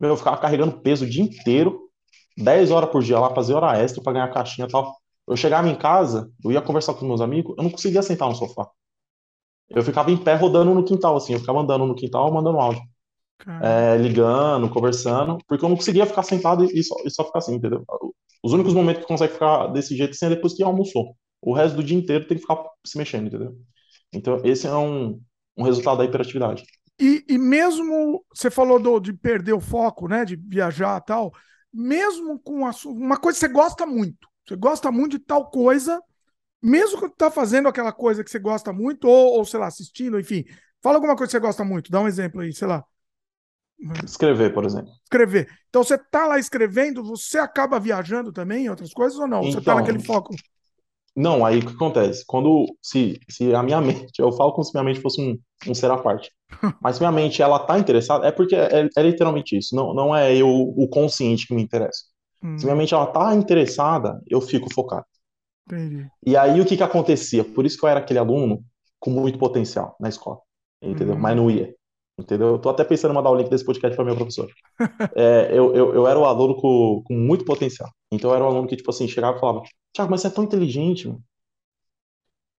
eu 0.00 0.16
ficava 0.16 0.36
carregando 0.38 0.80
peso 0.80 1.04
o 1.04 1.08
dia 1.08 1.22
inteiro, 1.22 1.88
10 2.36 2.70
horas 2.70 2.90
por 2.90 3.02
dia 3.02 3.18
lá, 3.18 3.34
fazer 3.34 3.54
hora 3.54 3.78
extra 3.78 4.02
para 4.02 4.12
ganhar 4.14 4.28
caixinha 4.32 4.66
e 4.66 4.70
tal. 4.70 4.96
Eu 5.26 5.36
chegava 5.36 5.68
em 5.68 5.76
casa, 5.76 6.30
eu 6.44 6.52
ia 6.52 6.60
conversar 6.62 6.94
com 6.94 7.06
meus 7.06 7.20
amigos, 7.20 7.54
eu 7.56 7.64
não 7.64 7.70
conseguia 7.70 8.02
sentar 8.02 8.28
no 8.28 8.34
sofá. 8.34 8.68
Eu 9.70 9.82
ficava 9.82 10.10
em 10.10 10.16
pé 10.16 10.34
rodando 10.34 10.74
no 10.74 10.84
quintal, 10.84 11.16
assim, 11.16 11.32
eu 11.32 11.40
ficava 11.40 11.60
andando 11.60 11.86
no 11.86 11.94
quintal, 11.94 12.32
mandando 12.32 12.58
áudio 12.58 12.82
é, 13.62 13.96
ligando, 13.96 14.70
conversando, 14.70 15.38
porque 15.46 15.64
eu 15.64 15.68
não 15.68 15.76
conseguia 15.76 16.06
ficar 16.06 16.22
sentado 16.22 16.64
e 16.64 16.82
só, 16.82 16.94
e 17.04 17.10
só 17.10 17.24
ficar 17.24 17.38
assim, 17.38 17.54
entendeu? 17.54 17.84
Os 18.42 18.52
únicos 18.52 18.74
momentos 18.74 19.02
que 19.02 19.08
consegue 19.08 19.32
ficar 19.32 19.68
desse 19.68 19.96
jeito 19.96 20.12
assim 20.12 20.26
é 20.26 20.30
depois 20.30 20.54
que 20.54 20.62
almoçou. 20.62 21.16
O 21.40 21.52
resto 21.52 21.76
do 21.76 21.84
dia 21.84 21.96
inteiro 21.96 22.26
tem 22.26 22.36
que 22.36 22.42
ficar 22.42 22.62
se 22.86 22.96
mexendo, 22.96 23.26
entendeu? 23.26 23.54
Então, 24.12 24.40
esse 24.44 24.66
é 24.66 24.74
um, 24.74 25.20
um 25.56 25.64
resultado 25.64 25.98
da 25.98 26.04
hiperatividade. 26.04 26.64
E, 26.98 27.24
e 27.28 27.36
mesmo, 27.36 28.24
você 28.32 28.50
falou 28.50 28.78
do, 28.78 29.00
de 29.00 29.12
perder 29.12 29.52
o 29.52 29.60
foco, 29.60 30.08
né, 30.08 30.24
de 30.24 30.36
viajar 30.36 31.00
e 31.00 31.04
tal, 31.04 31.32
mesmo 31.72 32.38
com 32.38 32.66
a, 32.66 32.70
uma 32.86 33.16
coisa 33.16 33.38
que 33.38 33.46
você 33.46 33.52
gosta 33.52 33.84
muito, 33.84 34.28
você 34.46 34.56
gosta 34.56 34.90
muito 34.92 35.18
de 35.18 35.24
tal 35.24 35.50
coisa, 35.50 36.00
mesmo 36.62 37.00
que 37.00 37.08
você 37.08 37.14
tá 37.16 37.30
fazendo 37.30 37.68
aquela 37.68 37.92
coisa 37.92 38.24
que 38.24 38.30
você 38.30 38.38
gosta 38.40 38.72
muito, 38.72 39.08
ou, 39.08 39.38
ou 39.38 39.44
sei 39.46 39.60
lá, 39.60 39.68
assistindo, 39.68 40.20
enfim, 40.20 40.44
fala 40.82 40.96
alguma 40.96 41.16
coisa 41.16 41.28
que 41.30 41.32
você 41.38 41.40
gosta 41.40 41.64
muito, 41.64 41.90
dá 41.90 42.00
um 42.00 42.08
exemplo 42.08 42.40
aí, 42.42 42.52
sei 42.54 42.68
lá. 42.68 42.84
Escrever, 44.04 44.52
por 44.52 44.64
exemplo. 44.64 44.92
Escrever. 45.04 45.48
Então 45.68 45.82
você 45.84 45.96
tá 45.98 46.26
lá 46.26 46.38
escrevendo, 46.38 47.02
você 47.04 47.38
acaba 47.38 47.78
viajando 47.80 48.32
também 48.32 48.64
em 48.66 48.68
outras 48.70 48.92
coisas 48.92 49.18
ou 49.18 49.26
não? 49.28 49.48
Você 49.48 49.60
tá 49.60 49.74
Então, 49.74 49.76
naquele 49.76 49.98
foco. 50.00 50.34
não, 51.16 51.44
aí 51.46 51.58
o 51.58 51.66
que 51.66 51.72
acontece? 51.74 52.24
Quando, 52.26 52.66
se, 52.82 53.18
se 53.30 53.54
a 53.54 53.62
minha 53.62 53.80
mente, 53.80 54.12
eu 54.18 54.32
falo 54.32 54.52
como 54.52 54.64
se 54.64 54.72
minha 54.74 54.84
mente 54.84 55.00
fosse 55.00 55.20
um, 55.20 55.38
um 55.70 55.74
ser 55.74 55.90
à 55.90 55.96
parte, 55.98 56.30
mas 56.80 56.96
se 56.96 57.02
minha 57.02 57.12
mente, 57.12 57.40
ela 57.42 57.58
tá 57.60 57.78
interessada, 57.78 58.26
é 58.26 58.32
porque 58.32 58.54
é, 58.56 58.88
é 58.96 59.02
literalmente 59.02 59.56
isso, 59.56 59.74
não, 59.76 59.94
não 59.94 60.14
é 60.14 60.34
eu, 60.36 60.48
o 60.48 60.88
consciente 60.88 61.46
que 61.46 61.54
me 61.54 61.62
interessa. 61.62 62.04
Se 62.56 62.66
minha 62.66 62.76
Hum, 62.76 62.76
mente, 62.76 62.94
ela 62.94 63.06
tá 63.06 63.34
interessada, 63.34 64.20
eu 64.28 64.40
fico 64.40 64.72
focado. 64.72 65.06
entendi. 65.66 66.10
E 66.26 66.36
aí 66.36 66.60
o 66.60 66.64
que 66.66 66.76
que 66.76 66.82
acontecia? 66.82 67.44
Por 67.44 67.66
isso 67.66 67.78
que 67.78 67.84
eu 67.84 67.88
era 67.88 68.00
aquele 68.00 68.18
aluno 68.18 68.64
com 68.98 69.10
muito 69.10 69.38
potencial 69.38 69.96
na 70.00 70.08
escola, 70.08 70.40
entendeu? 70.82 71.16
Mas 71.18 71.36
Hum, 71.36 71.36
não 71.36 71.50
ia, 71.50 71.74
entendeu? 72.18 72.48
Eu 72.48 72.58
tô 72.58 72.70
até 72.70 72.84
pensando 72.84 73.12
em 73.12 73.14
mandar 73.14 73.30
o 73.30 73.36
link 73.36 73.50
desse 73.50 73.64
podcast 73.64 73.94
para 73.96 74.04
minha 74.04 74.16
professora. 74.16 74.48
É, 75.16 75.48
eu, 75.52 75.74
eu, 75.74 75.94
eu 75.94 76.06
era 76.08 76.18
o 76.18 76.24
aluno 76.26 76.56
com, 76.56 77.02
com 77.06 77.14
muito 77.14 77.44
potencial. 77.44 77.90
Então 78.12 78.30
eu 78.30 78.36
era 78.36 78.44
o 78.44 78.48
aluno 78.48 78.68
que, 78.68 78.76
tipo 78.76 78.90
assim, 78.90 79.08
chegava 79.08 79.36
e 79.38 79.40
falava, 79.40 79.62
Tiago, 79.94 80.10
mas 80.10 80.22
você 80.22 80.28
é 80.28 80.30
tão 80.30 80.44
inteligente, 80.44 81.08
mano. 81.08 81.22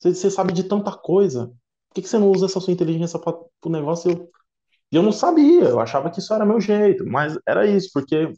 Você, 0.00 0.14
você 0.14 0.30
sabe 0.30 0.52
de 0.52 0.64
tanta 0.64 0.92
coisa. 0.96 1.48
Por 1.88 1.94
que 1.94 2.02
que 2.02 2.08
você 2.08 2.18
não 2.18 2.30
usa 2.30 2.46
essa 2.46 2.60
sua 2.60 2.72
inteligência 2.72 3.18
para 3.18 3.36
o 3.64 3.68
negócio? 3.70 4.10
E 4.10 4.14
eu, 4.14 4.30
eu 4.92 5.02
não 5.02 5.12
sabia, 5.12 5.64
eu 5.64 5.80
achava 5.80 6.10
que 6.10 6.18
isso 6.20 6.34
era 6.34 6.46
meu 6.46 6.60
jeito, 6.60 7.06
mas 7.06 7.38
era 7.48 7.66
isso, 7.66 7.90
porque 7.94 8.32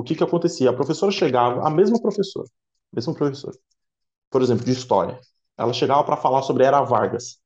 o 0.00 0.04
que 0.04 0.14
que 0.16 0.24
acontecia? 0.24 0.70
A 0.70 0.74
professora 0.74 1.12
chegava, 1.12 1.66
a 1.66 1.70
mesma 1.70 2.00
professora, 2.00 2.48
mesma 2.92 3.14
professora, 3.14 3.56
por 4.30 4.42
exemplo, 4.42 4.64
de 4.64 4.72
história, 4.72 5.20
ela 5.58 5.72
chegava 5.74 6.04
para 6.04 6.16
falar 6.16 6.42
sobre 6.42 6.64
Era 6.64 6.82
Vargas. 6.82 7.40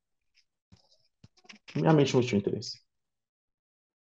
Minha 1.74 1.92
mente 1.92 2.14
não 2.14 2.20
tinha 2.22 2.38
interesse. 2.40 2.78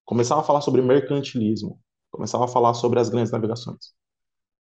Começava 0.04 0.40
a 0.40 0.44
falar 0.44 0.60
sobre 0.60 0.82
mercantilismo, 0.82 1.80
começava 2.10 2.44
a 2.44 2.48
falar 2.48 2.74
sobre 2.74 3.00
as 3.00 3.08
grandes 3.08 3.32
navegações. 3.32 3.92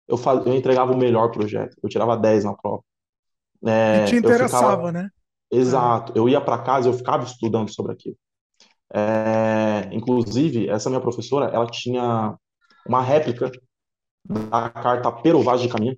Eu, 0.07 0.17
faz, 0.17 0.45
eu 0.45 0.53
entregava 0.55 0.93
o 0.93 0.97
melhor 0.97 1.31
projeto, 1.31 1.77
eu 1.83 1.89
tirava 1.89 2.17
10 2.17 2.43
na 2.45 2.55
prova. 2.55 2.83
E 3.91 4.01
te 4.01 4.15
É, 4.15 4.21
interessava, 4.21 4.89
ficava, 4.89 4.91
né? 4.91 5.11
É. 5.67 5.91
exato, 5.91 6.13
eu 6.15 6.29
ia 6.29 6.41
para 6.41 6.63
casa, 6.63 6.89
eu 6.89 6.93
ficava 6.93 7.23
estudando 7.25 7.73
sobre 7.73 7.93
aquilo. 7.93 8.17
É, 8.93 9.89
inclusive, 9.93 10.69
essa 10.69 10.89
minha 10.89 11.01
professora, 11.01 11.47
ela 11.53 11.67
tinha 11.67 12.37
uma 12.87 13.01
réplica 13.01 13.51
da 14.25 14.69
carta 14.69 15.11
Pero 15.11 15.41
Vaz 15.43 15.61
de 15.61 15.69
Caminha, 15.69 15.97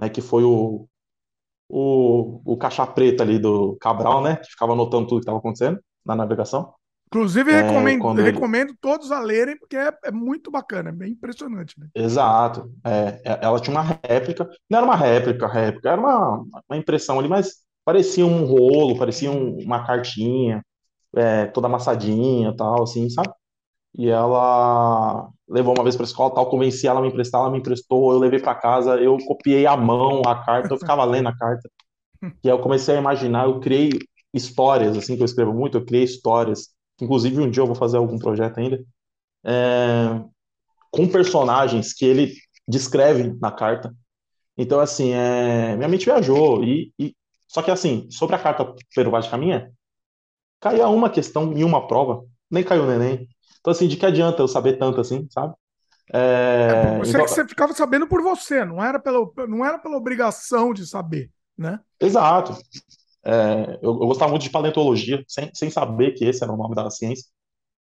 né, 0.00 0.08
que 0.10 0.22
foi 0.22 0.44
o, 0.44 0.88
o, 1.68 2.42
o 2.44 2.56
caixa 2.58 2.86
preta 2.86 3.22
ali 3.24 3.38
do 3.38 3.76
Cabral, 3.80 4.22
né, 4.22 4.36
que 4.38 4.50
ficava 4.50 4.72
anotando 4.74 5.08
tudo 5.08 5.18
que 5.20 5.22
estava 5.24 5.38
acontecendo 5.38 5.80
na 6.06 6.16
navegação. 6.16 6.74
Inclusive, 7.08 7.50
É, 7.50 7.54
recomendo, 7.54 8.10
ele, 8.14 8.22
recomendo 8.22 8.74
todos 8.80 9.10
a 9.12 9.20
lerem, 9.20 9.58
porque 9.58 9.76
é, 9.76 9.90
é 10.04 10.10
muito 10.12 10.50
bacana, 10.50 10.90
é 10.90 10.92
bem 10.92 11.12
impressionante, 11.12 11.78
né? 11.78 11.88
exato, 11.94 12.72
é, 12.84 13.20
é, 13.24 13.38
ela 13.42 13.60
tinha 13.60 13.74
uma 13.76 13.82
réplica, 13.82 14.48
não 14.70 14.78
era 14.78 14.86
uma 14.86 14.96
réplica, 14.96 15.46
réplica, 15.46 15.88
era 15.90 16.00
uma, 16.00 16.44
uma 16.68 16.76
impressão 16.76 17.18
ali, 17.18 17.28
mas 17.28 17.64
parecia 17.84 18.24
um 18.26 18.44
rolo, 18.44 18.98
parecia 18.98 19.30
um- 19.30 19.58
uma 19.62 19.84
cartinha, 19.86 20.62
é, 21.16 21.46
toda 21.48 21.68
amassadinha, 21.68 22.54
tal, 22.56 22.82
assim, 22.84 23.08
sabe? 23.10 23.32
E 23.96 24.08
ela 24.08 25.28
levou 25.48 25.74
uma 25.74 25.82
vez 25.82 25.96
para 25.96 26.04
a 26.04 26.08
escola, 26.08 26.34
tal, 26.34 26.48
convenci 26.50 26.86
ela 26.86 27.00
a 27.00 27.02
me 27.02 27.08
emprestar, 27.08 27.40
ela 27.40 27.50
me 27.50 27.58
emprestou, 27.58 28.12
eu 28.12 28.18
levei 28.18 28.38
para 28.40 28.54
casa, 28.54 28.96
eu 29.00 29.16
copiei 29.26 29.66
à 29.66 29.76
mão 29.76 30.22
a 30.26 30.36
carta, 30.44 30.74
eu 30.74 30.78
ficava 30.78 31.04
lendo 31.04 31.28
a 31.28 31.36
carta. 31.36 31.68
E 32.44 32.50
aí 32.50 32.54
eu 32.56 32.60
comecei 32.62 32.96
a 32.96 33.00
imaginar, 33.00 33.46
eu 33.46 33.60
criei 33.60 33.90
histórias, 34.34 34.96
assim, 34.96 35.16
que 35.16 35.22
eu 35.22 35.26
escrevo 35.26 35.52
muito, 35.54 35.78
eu 35.78 35.84
criei 35.84 36.04
histórias. 36.04 36.68
Inclusive, 37.00 37.40
um 37.40 37.50
dia 37.50 37.62
eu 37.62 37.66
vou 37.66 37.76
fazer 37.76 37.96
algum 37.98 38.18
projeto 38.18 38.58
ainda, 38.58 38.84
é, 39.44 40.22
com 40.90 41.08
personagens 41.08 41.92
que 41.92 42.04
ele 42.04 42.34
descreve 42.66 43.34
na 43.40 43.50
carta. 43.52 43.94
Então, 44.58 44.80
assim, 44.80 45.12
é, 45.12 45.76
minha 45.76 45.88
mente 45.88 46.06
viajou. 46.06 46.64
E, 46.64 46.92
e- 46.98 47.14
Só 47.48 47.62
que, 47.62 47.70
assim, 47.70 48.08
sobre 48.10 48.36
a 48.36 48.38
carta 48.38 48.74
Pero 48.94 49.10
Vaz 49.10 49.26
de 49.26 49.30
Caminha, 49.32 49.72
caía 50.60 50.88
uma 50.88 51.10
questão 51.10 51.52
em 51.52 51.64
uma 51.64 51.86
prova, 51.88 52.24
nem 52.50 52.64
caiu 52.64 52.86
no 52.86 52.92
Enem. 52.92 53.28
Então, 53.60 53.70
assim, 53.72 53.88
de 53.88 53.96
que 53.96 54.06
adianta 54.06 54.42
eu 54.42 54.48
saber 54.48 54.78
tanto 54.78 55.00
assim, 55.00 55.26
sabe? 55.30 55.54
É, 56.12 56.72
É, 56.72 56.98
você 56.98 57.10
então, 57.10 57.24
que 57.24 57.30
você 57.30 57.46
ficava 57.46 57.74
sabendo 57.74 58.06
por 58.06 58.22
você, 58.22 58.64
não 58.64 58.82
era 58.82 58.98
pela, 58.98 59.20
não 59.48 59.64
era 59.64 59.78
pela 59.78 59.96
obrigação 59.96 60.72
de 60.72 60.86
saber, 60.86 61.30
né? 61.56 61.80
exato. 62.00 62.56
É, 63.24 63.78
eu, 63.82 63.92
eu 63.92 64.06
gostava 64.06 64.30
muito 64.30 64.42
de 64.42 64.50
paleontologia, 64.50 65.22
sem, 65.28 65.50
sem 65.54 65.70
saber 65.70 66.12
que 66.12 66.24
esse 66.24 66.42
era 66.42 66.52
o 66.52 66.56
nome 66.56 66.74
da 66.74 66.90
ciência. 66.90 67.26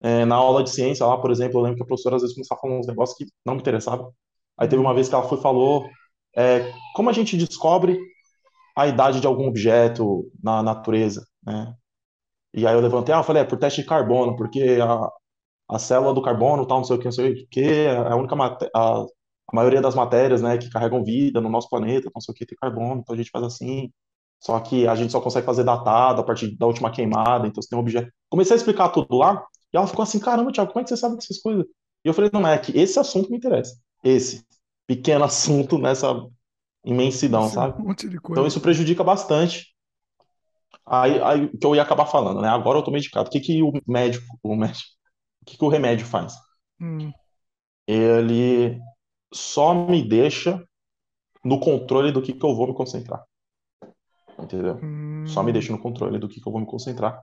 É, 0.03 0.25
na 0.25 0.37
aula 0.37 0.63
de 0.65 0.71
ciência 0.71 1.07
lá, 1.07 1.19
por 1.21 1.31
exemplo, 1.31 1.59
eu 1.59 1.63
lembro 1.63 1.79
que 1.79 1.85
a 1.85 1.87
professora 1.87 2.17
às 2.17 2.23
vezes 2.23 2.35
começava 2.37 2.59
a 2.61 2.63
falar 2.63 2.79
uns 2.81 2.87
negócios 2.87 3.19
que 3.19 3.27
não 3.45 3.55
me 3.55 3.61
interessavam. 3.61 4.13
Aí 4.59 4.69
teve 4.69 4.81
uma 4.83 4.95
vez 4.95 5.09
que 5.09 5.15
ela 5.15 5.29
foi 5.29 5.41
falou 5.41 5.89
é, 6.37 6.73
como 6.95 7.11
a 7.11 7.13
gente 7.13 7.37
descobre 7.37 7.99
a 8.77 8.87
idade 8.87 9.21
de 9.21 9.27
algum 9.27 9.49
objeto 9.49 10.31
na 10.43 10.63
natureza, 10.63 11.27
né? 11.45 11.75
E 12.55 12.67
aí 12.67 12.75
eu 12.75 12.81
levantei, 12.81 13.15
ah, 13.15 13.19
eu 13.19 13.25
falei, 13.25 13.43
é 13.43 13.45
por 13.47 13.59
teste 13.59 13.83
de 13.83 13.89
carbono, 13.89 14.37
porque 14.37 14.79
a, 14.83 15.11
a 15.69 15.79
célula 15.79 16.15
do 16.15 16.23
carbono, 16.23 16.67
tal, 16.67 16.79
não 16.79 16.85
sei 16.85 16.97
o 16.97 16.99
que, 16.99 17.05
não 17.07 17.13
sei 17.13 17.33
o 17.33 17.49
que, 17.49 17.61
é 17.61 17.97
a 17.97 18.17
única 18.17 18.35
a, 18.75 19.03
a 19.03 19.07
maioria 19.53 19.81
das 19.81 19.95
matérias, 19.95 20.43
né, 20.43 20.59
que 20.59 20.71
carregam 20.71 21.05
vida 21.05 21.41
no 21.41 21.49
nosso 21.49 21.69
planeta, 21.69 22.11
não 22.15 22.21
sei 22.21 22.33
o 22.33 22.37
que, 22.37 22.47
tem 22.47 22.57
carbono, 22.61 23.01
então 23.01 23.15
a 23.15 23.19
gente 23.19 23.31
faz 23.31 23.45
assim. 23.45 23.91
Só 24.39 24.61
que 24.61 24.87
a 24.87 24.95
gente 24.95 25.11
só 25.11 25.21
consegue 25.21 25.47
fazer 25.47 25.65
datado 25.65 26.21
a 26.21 26.25
partir 26.25 26.57
da 26.57 26.67
última 26.67 26.91
queimada, 26.91 27.47
então 27.47 27.63
você 27.63 27.69
tem 27.69 27.79
um 27.79 27.81
objeto. 27.81 28.13
Comecei 28.29 28.55
a 28.55 28.57
explicar 28.57 28.91
tudo 28.91 29.17
lá, 29.17 29.43
e 29.73 29.77
ela 29.77 29.87
ficou 29.87 30.03
assim, 30.03 30.19
caramba, 30.19 30.53
Thiago, 30.53 30.73
como 30.73 30.81
é 30.81 30.85
que 30.85 30.91
você 30.91 30.97
sabe 30.97 31.17
dessas 31.17 31.41
coisas? 31.41 31.65
E 32.05 32.09
eu 32.09 32.15
falei, 32.15 32.31
não, 32.33 32.47
é 32.47 32.59
que 32.59 32.77
esse 32.79 32.99
assunto 32.99 33.31
me 33.31 33.37
interessa. 33.37 33.77
Esse 34.05 34.45
pequeno 34.87 35.25
assunto 35.25 35.79
nessa 35.79 36.15
imensidão, 36.85 37.47
Esse 37.47 37.55
sabe? 37.55 37.83
monte 37.83 38.09
de 38.09 38.17
Então 38.17 38.47
isso 38.47 38.61
prejudica 38.61 39.03
bastante. 39.03 39.75
Aí, 40.85 41.21
aí 41.21 41.49
que 41.49 41.67
eu 41.67 41.75
ia 41.75 41.83
acabar 41.83 42.07
falando, 42.07 42.41
né? 42.41 42.49
Agora 42.49 42.79
eu 42.79 42.83
tô 42.83 42.93
medicado. 42.93 43.29
O 43.29 43.33
que 43.33 43.41
que 43.41 43.61
o 43.61 43.73
médico, 43.87 44.25
o 44.43 44.55
médico, 44.55 44.96
que 45.47 45.59
que 45.59 45.65
o 45.65 45.69
remédio 45.71 46.07
faz? 46.07 46.35
Hum, 46.81 47.15
Ele 47.89 48.81
só 49.35 49.75
me 49.75 50.07
deixa 50.09 50.65
no 51.45 51.61
controle 51.61 52.13
do 52.13 52.23
que 52.23 52.33
que 52.35 52.45
eu 52.47 52.55
vou 52.57 52.69
me 52.69 52.75
concentrar, 52.75 53.25
entendeu? 54.39 54.87
Só 55.25 55.43
me 55.43 55.53
hum, 55.53 55.53
deixa 55.53 55.73
no 55.73 55.81
controle 55.81 56.19
do 56.19 56.29
que 56.29 56.41
que 56.41 56.47
eu 56.49 56.53
vou 56.53 56.61
me 56.61 56.67
concentrar. 56.67 57.23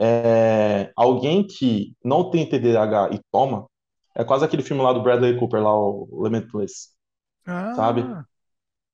É, 0.00 0.92
alguém 0.96 1.46
que 1.46 1.96
não 2.04 2.30
tem 2.30 2.48
TDAH 2.48 3.10
e 3.14 3.20
toma, 3.32 3.66
é 4.14 4.24
quase 4.24 4.44
aquele 4.44 4.62
filme 4.62 4.82
lá 4.82 4.92
do 4.92 5.02
Bradley 5.02 5.38
Cooper, 5.38 5.62
lá, 5.62 5.72
o 5.76 6.08
Limitless, 6.24 6.90
sabe? 7.74 8.06
ah, 8.06 8.26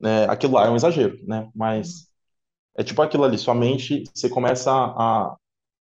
É, 0.05 0.25
aquilo 0.27 0.55
lá 0.55 0.67
é 0.67 0.71
um 0.71 0.77
exagero, 0.77 1.17
né? 1.27 1.51
hum, 1.73 1.95
Mas 1.95 2.09
é 2.77 2.85
tipo 2.85 3.03
aquilo 3.03 3.25
ali, 3.25 3.39
sua 3.39 3.55
mente, 3.55 4.05
você 4.15 4.29
começa 4.31 4.71
a 4.73 5.37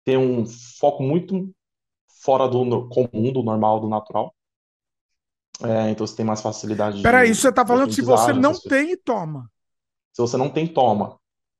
ter 0.04 0.18
um 0.18 0.46
foco 0.80 1.02
muito 1.02 1.50
fora 2.22 2.48
do 2.48 2.88
comum, 2.88 3.32
do 3.32 3.42
normal, 3.42 3.80
do 3.80 3.88
natural. 3.88 4.34
É, 5.62 5.90
então 5.90 6.06
você 6.06 6.16
tem 6.16 6.24
mais 6.26 6.40
facilidade 6.40 6.98
Peraí, 7.02 7.30
de, 7.30 7.32
isso 7.32 7.42
você 7.42 7.52
tá 7.52 7.66
de 7.66 7.66
falando 7.66 7.92
se 7.92 8.02
você 8.02 8.32
não 8.32 8.54
coisas. 8.54 8.60
tem 8.60 8.92
e 8.92 8.96
toma. 8.96 9.50
Se 10.12 10.20
você 10.22 10.36
não 10.36 10.50
tem, 10.50 10.66
toma. 10.66 11.18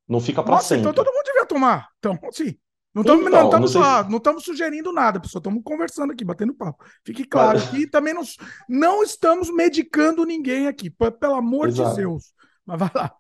Não 0.09 0.21
fica 0.21 0.43
para 0.43 0.57
Nossa, 0.57 0.75
então 0.75 0.93
todo 0.95 1.07
sempre. 1.07 1.13
mundo 1.13 1.25
devia 1.25 1.47
tomar. 1.47 1.89
Então, 1.99 2.19
sim. 2.33 2.57
Não 2.95 3.03
estamos 3.03 3.25
Então, 3.27 3.55
não 3.61 3.67
sei 3.69 3.81
não 4.09 4.17
estamos 4.19 4.45
sugerindo 4.45 4.93
nada, 4.93 5.21
pessoal. 5.21 5.41
Estamos 5.41 5.63
conversando 5.63 6.13
aqui, 6.13 6.25
batendo 6.25 6.55
papo. 6.55 6.85
Fique 7.05 7.25
claro 7.25 7.59
aqui, 7.59 7.87
também 7.89 8.15
não, 8.15 8.23
não 8.69 9.03
estamos 9.03 9.51
medicando 9.55 10.25
ninguém 10.25 10.67
aqui, 10.67 10.91
pelo 10.91 11.35
amor 11.35 11.71
de 11.71 11.85
Exato. 11.85 11.85
Zeus. 11.85 12.33
Mas 12.65 12.79
vai 12.79 12.91
lá. 12.95 13.15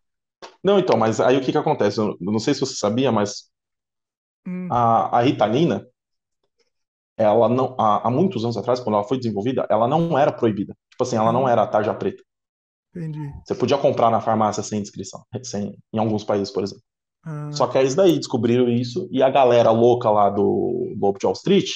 Não, 0.62 0.78
então, 0.78 0.96
mas 0.96 1.20
aí 1.20 1.36
o 1.36 1.40
que 1.44 1.50
que 1.52 1.58
acontece? 1.58 1.98
Eu 2.00 2.16
não 2.20 2.38
sei 2.38 2.54
se 2.54 2.60
você 2.60 2.74
sabia, 2.76 3.10
mas 3.12 3.50
Hum, 4.46 4.76
a, 4.76 5.18
a 5.18 5.22
Ritalina, 5.22 5.86
ela 7.18 7.48
não, 7.48 7.74
há, 7.78 8.08
há 8.08 8.10
muitos 8.10 8.44
anos 8.44 8.56
atrás, 8.56 8.80
quando 8.80 8.96
ela 8.96 9.04
foi 9.04 9.18
desenvolvida, 9.18 9.66
ela 9.70 9.88
não 9.88 10.18
era 10.18 10.32
proibida. 10.32 10.74
Tipo 10.90 11.04
assim, 11.04 11.16
ela 11.16 11.32
não 11.32 11.46
ah, 11.46 11.52
era 11.52 11.66
tarja 11.66 11.94
preta. 11.94 12.22
entendi. 12.94 13.32
Você 13.44 13.54
podia 13.54 13.78
comprar 13.78 14.10
na 14.10 14.20
farmácia 14.20 14.62
sem 14.62 14.80
inscrição, 14.80 15.24
sem, 15.42 15.76
em 15.92 15.98
alguns 15.98 16.24
países, 16.24 16.52
por 16.52 16.62
exemplo. 16.62 16.84
Só 17.50 17.66
Ah, 17.66 17.68
que 17.68 17.78
é 17.78 17.84
isso 17.84 17.96
daí, 17.96 18.18
descobriram 18.18 18.68
isso, 18.68 19.08
e 19.12 19.22
a 19.22 19.30
galera 19.30 19.70
louca 19.72 20.10
lá 20.10 20.30
do 20.30 20.94
Lobo 21.00 21.18
de 21.18 21.26
Wall 21.26 21.34
Street, 21.34 21.68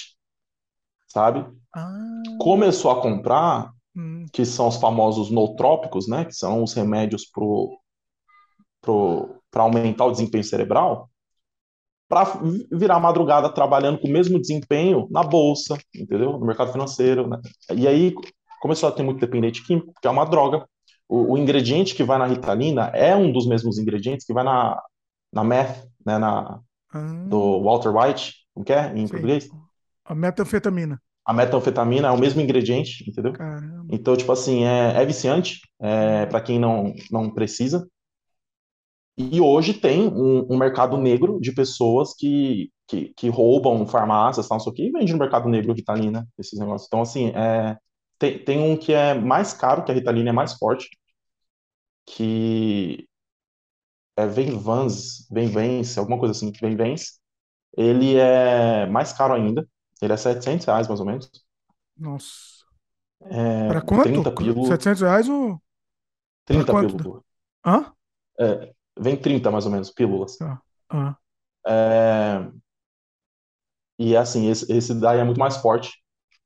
sabe, 1.07 1.45
ah, 1.75 2.23
começou 2.41 2.91
a 2.91 3.01
comprar, 3.03 3.73
hum, 3.95 4.27
que 4.33 4.45
são 4.45 4.69
os 4.69 4.77
famosos 4.77 5.31
nootrópicos, 5.31 6.09
né, 6.09 6.25
que 6.27 6.35
são 6.35 6.63
os 6.63 6.75
remédios 6.75 7.27
pro, 7.31 7.79
pro, 8.81 9.41
para 9.51 9.63
aumentar 9.63 10.07
o 10.07 10.11
desempenho 10.13 10.45
cerebral, 10.45 11.11
para 12.13 12.31
virar 12.71 13.01
madrugada 13.01 13.49
trabalhando 13.49 13.99
com 13.99 14.07
o 14.07 14.11
mesmo 14.11 14.39
desempenho 14.39 15.09
na 15.11 15.23
bolsa, 15.23 15.79
entendeu? 15.95 16.33
No 16.33 16.45
mercado 16.45 16.71
financeiro, 16.71 17.27
né? 17.27 17.41
E 17.75 17.89
aí 17.89 18.15
começou 18.61 18.87
a 18.87 18.93
ter 18.93 19.03
muito 19.03 19.19
dependente 19.19 19.65
químico, 19.65 19.95
porque 19.95 20.07
é 20.07 20.11
uma 20.11 20.27
droga. 20.27 20.63
O, 21.09 21.33
o 21.33 21.39
ingrediente 21.39 21.95
que 21.95 22.05
vai 22.05 22.19
na 22.19 22.27
Ritalina 22.27 22.89
é 22.93 23.17
um 23.17 23.33
dos 23.33 23.47
mesmos 23.47 23.79
ingredientes 23.79 24.27
que 24.27 24.35
vai 24.35 24.45
na, 24.45 24.79
na 25.33 25.43
meth, 25.43 25.89
né, 26.05 26.19
na, 26.19 26.61
ah, 26.93 27.25
do 27.29 27.63
Walter 27.63 27.97
White, 27.97 28.35
como 28.53 28.67
que 28.67 28.75
é 28.75 28.93
em 28.95 29.07
sim. 29.07 29.13
português? 29.13 29.49
A 30.05 30.15
metanfetamina. 30.15 31.01
A 31.25 31.33
metanfetamina 31.33 32.09
é 32.09 32.11
o 32.11 32.19
mesmo 32.19 32.43
ingrediente, 32.43 33.09
entendeu? 33.09 33.33
Caramba. 33.33 33.87
Então, 33.91 34.15
tipo 34.15 34.33
assim, 34.33 34.67
é, 34.67 35.01
é 35.01 35.07
viciante 35.07 35.61
é, 35.81 36.27
para 36.27 36.43
quem 36.43 36.59
não, 36.59 36.93
não 37.11 37.31
precisa. 37.31 37.89
E 39.31 39.41
hoje 39.41 39.75
tem 39.75 40.09
um, 40.09 40.47
um, 40.53 40.57
mercado 40.57 40.97
negro 40.97 41.39
de 41.41 41.53
pessoas 41.53 42.15
que, 42.15 42.71
que, 42.87 43.13
que 43.15 43.29
roubam 43.29 43.87
farmácias, 43.87 44.49
tal, 44.49 44.57
não 44.57 44.65
sei 44.65 44.73
o 44.73 44.75
que, 44.75 44.87
e 44.87 44.91
vendem 44.91 45.13
no 45.13 45.19
mercado 45.19 45.49
negro 45.49 45.73
Ritalina, 45.73 46.27
esses 46.39 46.59
negócios. 46.59 46.87
Então, 46.87 47.03
assim, 47.03 47.29
é, 47.31 47.77
tem, 48.19 48.39
tem 48.45 48.59
um 48.59 48.77
que 48.77 48.93
é 48.93 49.15
mais 49.15 49.53
caro, 49.53 49.85
que 49.85 49.91
a 49.91 49.95
Ritalina 49.95 50.31
é 50.31 50.33
mais 50.33 50.55
forte, 50.55 50.89
que 52.07 53.07
é 54.17 54.27
Venvance, 54.27 55.27
Venvance, 55.31 55.99
alguma 55.99 56.19
coisa 56.19 56.33
assim, 56.33 56.53
Venvance. 56.53 57.21
Ele 57.77 58.17
é 58.17 58.87
mais 58.87 59.13
caro 59.13 59.35
ainda, 59.35 59.67
ele 60.01 60.13
é 60.13 60.17
700 60.17 60.67
reais 60.67 60.89
mais 60.89 61.01
ou 61.01 61.07
menos. 61.07 61.31
Nossa. 61.97 62.65
É, 63.23 63.69
Para 63.69 63.81
quanto? 63.81 64.03
30 64.05 64.33
pílulas. 64.33 64.69
700 64.69 65.01
reais 65.01 65.29
ou... 65.29 65.61
30 66.45 66.65
Pra 66.65 66.75
quanto? 66.75 66.97
pílulas. 66.97 67.23
Hã? 67.65 67.93
É, 68.39 68.73
vem 68.99 69.17
30 69.17 69.51
mais 69.51 69.65
ou 69.67 69.73
menos 69.73 69.91
pílulas. 69.91 70.37
Tá. 70.37 70.63
É, 71.67 72.53
e 73.99 74.17
assim, 74.17 74.49
esse, 74.51 74.71
esse 74.73 74.95
daí 74.95 75.19
é 75.21 75.25
muito 75.25 75.39
mais 75.39 75.57
forte. 75.59 75.91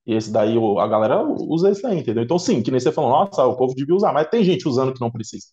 E 0.07 0.15
esse 0.15 0.33
daí 0.33 0.57
o- 0.57 0.79
a 0.79 0.87
galera 0.89 1.23
usa 1.23 1.71
esse 1.71 1.83
daí, 1.83 1.99
entendeu? 2.01 2.23
Então, 2.25 2.39
sim, 2.39 2.63
que 2.63 2.71
nem 2.71 2.81
você 2.81 2.93
falou, 2.93 3.11
nossa, 3.11 3.45
o 3.45 3.57
povo 3.57 3.75
devia 3.75 3.95
usar, 3.95 4.13
mas 4.13 4.29
tem 4.29 4.45
gente 4.45 4.69
usando 4.69 4.95
que 4.95 5.01
não 5.01 5.11
precisa, 5.11 5.47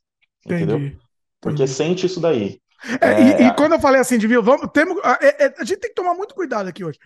entendeu? 0.46 0.78
Entendi. 0.78 0.98
Porque 1.41 1.64
entendi. 1.64 1.68
sente 1.68 2.06
isso 2.06 2.20
daí. 2.22 2.62
É, 3.02 3.22
e, 3.22 3.34
É, 3.34 3.48
e 3.48 3.56
quando 3.56 3.74
eu 3.74 3.80
falei 3.80 4.02
assim 4.02 4.18
de 4.18 4.28
viu, 4.28 4.44
vamos, 4.44 4.68
temos, 4.74 4.98
a, 5.04 5.20
é- 5.22 5.46
é- 5.46 5.56
a 5.60 5.64
gente 5.64 5.80
tem 5.80 5.89
que 5.89 5.96
tomar 5.96 6.14
muito 6.16 6.36
cuidado 6.36 6.68
aqui 6.70 6.84
hoje. 6.84 7.00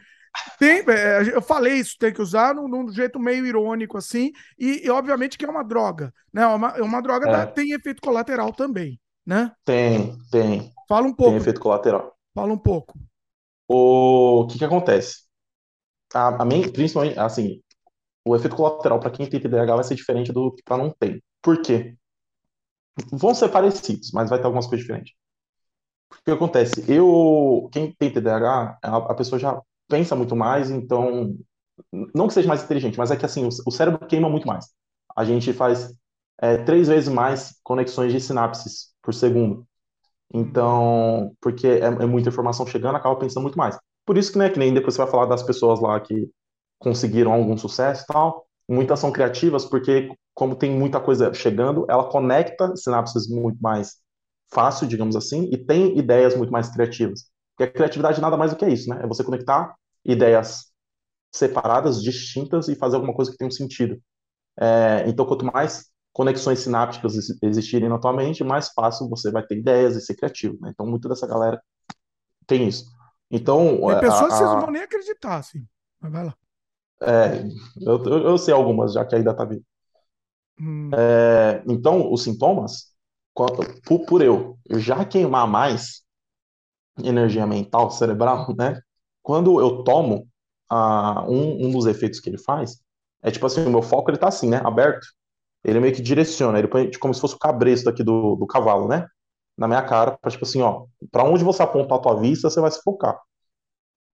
Tem, 0.60 0.84
é, 0.90 1.36
eu 1.36 1.42
falei 1.42 1.76
isso, 1.76 1.96
tem 2.00 2.14
que 2.14 2.22
usar 2.22 2.54
num, 2.56 2.68
num 2.68 2.90
jeito 2.92 3.20
meio 3.20 3.46
irônico, 3.46 3.98
assim, 3.98 4.32
e, 4.60 4.86
e 4.86 4.90
obviamente 4.90 5.38
que 5.38 5.46
é 5.46 5.50
uma 5.50 5.64
droga, 5.64 6.14
né? 6.34 6.44
É 6.44 6.48
uma, 6.48 6.76
uma 6.82 7.02
droga 7.02 7.28
É. 7.28 7.32
da- 7.32 7.48
tem 7.48 7.72
efeito 7.74 8.02
colateral 8.02 8.54
também, 8.54 9.00
né? 9.28 9.56
tem, 9.66 10.18
tem, 10.32 10.74
Fala 10.88 11.08
um 11.08 11.14
tem 11.22 11.36
pouco, 11.36 11.38
efeito 11.38 11.60
colateral. 11.60 12.18
fala 12.36 12.54
um 12.54 12.58
pouco. 12.60 13.00
O 13.68 14.48
que 14.50 14.58
que 14.60 14.66
acontece? 14.66 15.24
A, 16.16 16.44
a 16.44 16.46
main- 16.46 16.72
principalmente, 16.72 17.20
assim, 17.20 17.62
o 18.26 18.36
efeito 18.36 18.56
colateral 18.56 19.00
para 19.00 19.12
quem 19.12 19.30
tem 19.30 19.40
TDAH 19.42 19.76
vai 19.76 19.86
ser 19.86 19.96
diferente 19.96 20.32
do 20.34 20.54
que 20.54 20.64
para 20.64 20.78
não 20.78 20.92
ter. 20.92 21.24
Por 21.44 21.62
quê? 21.62 21.98
Vão 23.12 23.36
ser 23.36 23.50
parecidos, 23.50 24.12
mas 24.14 24.30
vai 24.30 24.40
ter 24.40 24.46
algumas 24.46 24.66
coisas 24.68 24.86
diferentes. 24.86 25.14
O 26.12 26.24
que 26.26 26.32
acontece? 26.32 26.84
Eu, 26.92 27.70
quem 27.72 27.92
tem 27.94 28.12
TDAH, 28.12 28.78
a, 28.84 28.98
a 28.98 29.14
pessoa 29.16 29.40
já 29.40 29.62
pensa 29.88 30.16
muito 30.16 30.36
mais, 30.36 30.70
então, 30.72 31.36
não 32.16 32.28
que 32.28 32.34
seja 32.34 32.48
mais 32.48 32.64
inteligente, 32.64 32.98
mas 32.98 33.12
é 33.12 33.18
que 33.18 33.26
assim, 33.26 33.46
o, 33.46 33.50
o 33.68 33.72
cérebro 33.72 34.06
queima 34.08 34.30
muito 34.30 34.48
mais. 34.48 34.68
A 35.16 35.26
gente 35.26 35.54
faz 35.54 35.94
é, 36.42 36.58
três 36.60 36.88
vezes 36.88 37.10
mais 37.10 37.60
conexões 37.64 38.12
de 38.14 38.22
sinapses 38.22 38.94
por 39.08 39.16
segundo. 39.16 39.66
Então, 40.34 41.36
porque 41.42 41.68
é, 41.68 41.80
é 41.86 42.06
muita 42.06 42.30
informação 42.30 42.66
chegando, 42.68 42.96
acaba 42.98 43.16
pensando 43.18 43.44
muito 43.44 43.58
mais. 43.58 43.78
Por 44.06 44.18
isso 44.18 44.32
que, 44.32 44.38
né, 44.38 44.50
que 44.50 44.60
nem 44.60 44.74
depois 44.74 44.96
você 44.96 45.02
vai 45.04 45.12
falar 45.12 45.26
das 45.26 45.44
pessoas 45.44 45.80
lá 45.82 46.00
que 46.00 46.30
conseguiram 46.80 47.34
algum 47.34 47.58
sucesso 47.58 48.04
e 48.04 48.08
tal, 48.14 48.48
muitas 48.70 49.00
são 49.00 49.12
criativas, 49.12 49.66
porque 49.66 50.12
como 50.34 50.56
tem 50.56 50.72
muita 50.72 51.00
coisa 51.00 51.34
chegando, 51.34 51.86
ela 51.90 52.10
conecta 52.10 52.76
sinapses 52.76 53.30
muito 53.30 53.60
mais 53.62 53.98
fácil, 54.54 54.88
digamos 54.88 55.16
assim, 55.16 55.50
e 55.52 55.58
tem 55.58 55.98
ideias 55.98 56.36
muito 56.36 56.52
mais 56.52 56.70
criativas. 56.70 57.26
Porque 57.58 57.70
a 57.72 57.74
criatividade 57.74 58.22
nada 58.22 58.38
mais 58.38 58.52
do 58.52 58.58
que 58.58 58.66
é 58.66 58.70
isso, 58.72 58.90
né? 58.90 59.02
É 59.04 59.08
você 59.08 59.24
conectar 59.24 59.76
ideias 60.06 60.68
separadas, 61.34 62.02
distintas 62.04 62.68
e 62.70 62.76
fazer 62.76 62.96
alguma 62.98 63.14
coisa 63.16 63.32
que 63.32 63.38
tenha 63.38 63.48
um 63.48 63.52
sentido. 63.52 64.00
É, 64.60 65.06
então, 65.08 65.26
quanto 65.26 65.46
mais 65.46 65.86
conexões 66.18 66.60
sinápticas 66.62 67.16
ex- 67.16 67.38
existirem 67.44 67.90
na 67.90 68.00
tua 68.00 68.14
mente, 68.14 68.44
mais 68.44 68.70
fácil 68.72 69.10
você 69.10 69.32
vai 69.32 69.46
ter 69.46 69.58
ideias 69.60 69.96
e 69.98 70.02
ser 70.02 70.16
criativo, 70.16 70.58
né? 70.62 70.72
Então, 70.74 70.88
muito 70.88 71.10
dessa 71.10 71.28
galera 71.28 71.62
tem 72.48 72.68
isso. 72.68 72.86
Então, 73.32 73.88
Tem 73.88 73.96
a- 73.96 73.98
pessoas 73.98 74.34
que 74.34 74.38
vocês 74.38 74.52
não 74.52 74.60
vão 74.60 74.70
nem 74.72 74.82
acreditar, 74.84 75.38
assim. 75.38 75.68
Mas 76.00 76.12
vai 76.12 76.26
lá. 76.26 76.38
é, 77.02 77.44
eu, 77.82 78.04
eu, 78.06 78.24
eu 78.30 78.38
sei 78.38 78.54
algumas, 78.54 78.94
já 78.94 79.06
que 79.06 79.16
ainda 79.16 79.36
tá 79.36 79.46
vivo. 79.46 79.64
Hum, 80.60 81.02
É, 81.26 81.64
então, 81.68 82.12
os 82.12 82.24
sintomas, 82.24 82.94
por, 83.86 84.06
por 84.06 84.22
eu 84.22 84.58
já 84.80 85.04
queimar 85.06 85.48
mais 85.48 86.04
energia 87.04 87.46
mental, 87.48 87.92
cerebral, 87.92 88.54
né? 88.58 88.82
Quando 89.22 89.60
eu 89.62 89.84
tomo, 89.84 90.28
ah, 90.70 91.26
um, 91.28 91.68
um 91.68 91.72
dos 91.72 91.86
efeitos 91.86 92.20
que 92.20 92.30
ele 92.30 92.38
faz 92.40 92.80
é 93.24 93.32
tipo 93.32 93.46
assim, 93.46 93.66
o 93.66 93.70
meu 93.72 93.82
foco 93.82 94.10
ele 94.12 94.18
tá 94.18 94.28
assim, 94.28 94.50
né? 94.50 94.58
Aberto. 94.64 95.06
Ele 95.68 95.82
meio 95.82 95.96
que 95.96 96.04
direciona, 96.04 96.60
ele 96.60 96.70
põe 96.70 96.92
como 97.00 97.14
se 97.14 97.22
fosse 97.22 97.36
o 97.36 97.40
cabresto 97.40 97.90
aqui 97.90 98.04
do, 98.04 98.38
do 98.38 98.48
cavalo, 98.48 98.90
né? 98.90 99.08
Na 99.58 99.68
minha 99.68 99.84
cara, 99.84 100.18
pra 100.20 100.32
tipo 100.32 100.46
assim, 100.46 100.62
ó, 100.64 100.86
pra 101.12 101.26
onde 101.26 101.46
você 101.46 101.64
apontar 101.64 102.00
a 102.00 102.02
tua 102.02 102.20
vista, 102.22 102.50
você 102.50 102.62
vai 102.62 102.72
se 102.72 102.82
focar. 102.84 103.20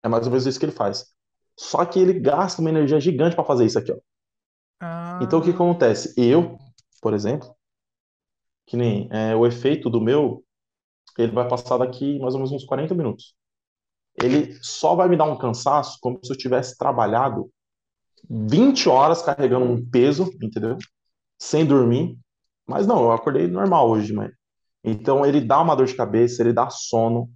É 0.03 0.07
mais 0.07 0.25
ou 0.25 0.31
menos 0.31 0.45
isso 0.45 0.59
que 0.59 0.65
ele 0.65 0.71
faz. 0.71 1.07
Só 1.57 1.85
que 1.85 1.99
ele 1.99 2.19
gasta 2.19 2.61
uma 2.61 2.69
energia 2.69 2.99
gigante 2.99 3.35
pra 3.35 3.43
fazer 3.45 3.65
isso 3.65 3.79
aqui, 3.79 3.91
ó. 3.91 3.97
ah, 4.79 5.21
Então, 5.21 5.39
o 5.39 5.43
que 5.43 5.51
acontece? 5.51 6.13
Eu, 6.17 6.57
por 7.01 7.13
exemplo, 7.13 7.55
que 8.65 8.77
nem 8.77 9.09
é, 9.11 9.35
o 9.35 9.45
efeito 9.45 9.89
do 9.89 10.01
meu, 10.01 10.43
ele 11.17 11.31
vai 11.31 11.47
passar 11.47 11.77
daqui 11.79 12.19
mais 12.19 12.33
ou 12.35 12.39
menos 12.41 12.51
uns 12.51 12.65
40 12.65 12.95
minutos. 12.95 13.35
Ele 14.21 14.57
só 14.63 14.95
vai 14.95 15.09
me 15.09 15.17
dar 15.17 15.25
um 15.25 15.37
cansaço 15.37 15.97
como 16.01 16.19
se 16.23 16.31
eu 16.33 16.37
tivesse 16.37 16.77
trabalhado 16.77 17.51
20 18.29 18.89
horas 18.89 19.21
carregando 19.21 19.65
um 19.65 19.85
peso, 19.89 20.31
entendeu? 20.41 20.77
Sem 21.41 21.65
dormir. 21.65 22.15
Mas 22.67 22.85
não, 22.85 23.01
eu 23.01 23.11
acordei 23.11 23.47
normal 23.47 23.89
hoje 23.89 24.05
de 24.05 24.13
manhã. 24.13 24.31
Então, 24.83 25.25
ele 25.25 25.41
dá 25.41 25.59
uma 25.59 25.75
dor 25.75 25.87
de 25.87 25.95
cabeça, 25.95 26.43
ele 26.43 26.53
dá 26.53 26.69
sono. 26.69 27.31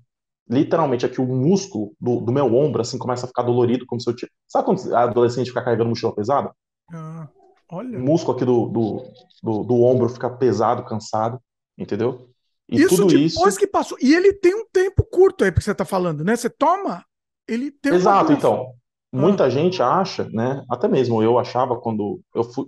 Literalmente, 0.48 1.08
aqui 1.08 1.20
o 1.20 1.26
músculo 1.26 1.92
do, 2.00 2.22
do 2.22 2.32
meu 2.32 2.54
ombro, 2.56 2.82
assim, 2.82 3.00
começa 3.00 3.26
a 3.26 3.28
ficar 3.28 3.42
dolorido, 3.42 3.84
como 3.88 4.00
se 4.00 4.08
eu 4.08 4.16
tivesse... 4.16 4.36
Sabe 4.48 4.66
quando 4.66 4.96
a 4.96 5.02
adolescente 5.02 5.48
fica 5.48 5.64
carregando 5.64 5.90
mochila 5.90 6.14
pesada? 6.14 6.54
ah, 6.94 7.28
o 7.72 7.78
olha. 7.78 7.98
músculo 7.98 8.38
aqui 8.38 8.46
do, 8.46 8.68
do, 8.68 9.04
do, 9.42 9.64
do 9.64 9.82
ombro 9.82 10.08
fica 10.08 10.30
pesado, 10.30 10.86
cansado, 10.86 11.42
entendeu? 11.76 12.30
E 12.70 12.80
Isso 12.80 12.96
tudo 12.96 13.08
depois 13.08 13.54
isso. 13.54 13.58
que 13.58 13.66
passou. 13.66 13.98
E 14.00 14.14
ele 14.14 14.34
tem 14.34 14.54
um 14.54 14.68
tempo 14.72 15.04
curto 15.04 15.44
aí, 15.44 15.52
porque 15.52 15.66
você 15.66 15.74
tá 15.74 15.84
falando, 15.84 16.24
né? 16.24 16.36
Você 16.36 16.50
toma, 16.50 17.04
ele 17.48 17.72
tem 17.72 17.96
Exato, 17.96 18.32
então. 18.34 18.72
Muita 19.16 19.50
gente 19.50 19.82
acha, 19.82 20.28
né? 20.32 20.64
Até 20.70 20.88
mesmo 20.88 21.22
eu 21.24 21.38
achava 21.40 21.80
quando 21.80 22.20
eu 22.34 22.44
fui. 22.44 22.66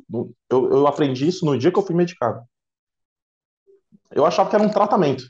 Eu, 0.49 0.71
eu 0.71 0.87
aprendi 0.87 1.27
isso 1.27 1.45
no 1.45 1.57
dia 1.57 1.71
que 1.71 1.77
eu 1.79 1.83
fui 1.83 1.95
medicado. 1.95 2.41
Eu 4.11 4.25
achava 4.25 4.49
que 4.49 4.55
era 4.55 4.63
um 4.63 4.69
tratamento. 4.69 5.23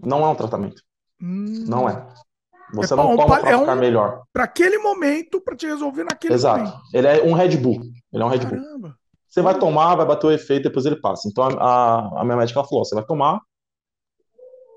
Não 0.00 0.24
é 0.24 0.28
um 0.28 0.34
tratamento. 0.34 0.82
Hum, 1.20 1.64
Não 1.66 1.88
é. 1.88 2.06
Você 2.74 2.94
É 2.94 2.96
não 2.96 3.16
toma 3.16 3.28
pa- 3.36 3.40
pra 3.40 3.50
é 3.50 3.58
ficar 3.58 3.72
um- 3.76 3.80
melhor. 3.80 4.22
para 4.32 4.44
aquele 4.44 4.78
momento, 4.78 5.40
para 5.40 5.54
te 5.56 5.66
resolver 5.66 6.04
naquele 6.04 6.34
Exato. 6.34 6.58
momento. 6.64 6.80
Ele 6.94 7.06
é 7.06 7.22
um 7.22 7.32
Red 7.34 7.56
Bull. 7.58 7.80
Ele 8.12 8.22
é 8.22 8.24
um 8.24 8.28
Red 8.28 8.38
Bull. 8.46 8.58
Caramba. 8.62 8.96
Você 9.28 9.40
vai 9.42 9.58
tomar, 9.58 9.94
vai 9.96 10.06
bater 10.06 10.26
o 10.26 10.30
efeito, 10.30 10.64
depois 10.64 10.84
ele 10.86 11.00
passa. 11.00 11.28
Então 11.28 11.44
a, 11.44 11.48
a, 11.52 12.20
a 12.20 12.24
minha 12.24 12.36
médica 12.36 12.62
falou: 12.64 12.84
você 12.84 12.94
vai 12.94 13.04
tomar 13.04 13.40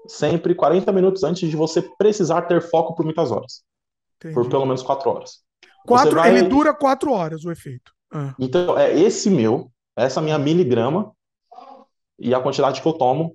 sempre 0.08 0.54
40 0.54 0.92
minutos 0.92 1.24
antes 1.24 1.50
de 1.50 1.56
você 1.56 1.82
precisar 1.98 2.44
ter 2.44 2.62
foco 2.62 2.94
por 2.96 3.04
muitas 3.06 3.32
horas. 3.32 3.64
Por 4.20 4.30
Entendi. 4.32 4.50
pelo 4.50 4.66
menos 4.66 4.82
4 4.84 5.10
horas. 5.10 5.44
Quatro, 5.86 6.16
vai- 6.16 6.30
Ele 6.30 6.44
dura 6.48 6.74
quatro 6.74 7.12
horas 7.12 7.44
o 7.46 7.52
efeito. 7.52 7.92
Ah, 8.12 8.34
Então, 8.40 8.78
é 8.78 8.98
esse 8.98 9.30
meu, 9.30 9.72
essa 9.96 10.22
minha 10.22 10.38
miligrama, 10.38 11.12
e 12.20 12.34
a 12.34 12.40
quantidade 12.40 12.82
que 12.82 12.88
eu 12.88 12.94
tomo 12.94 13.34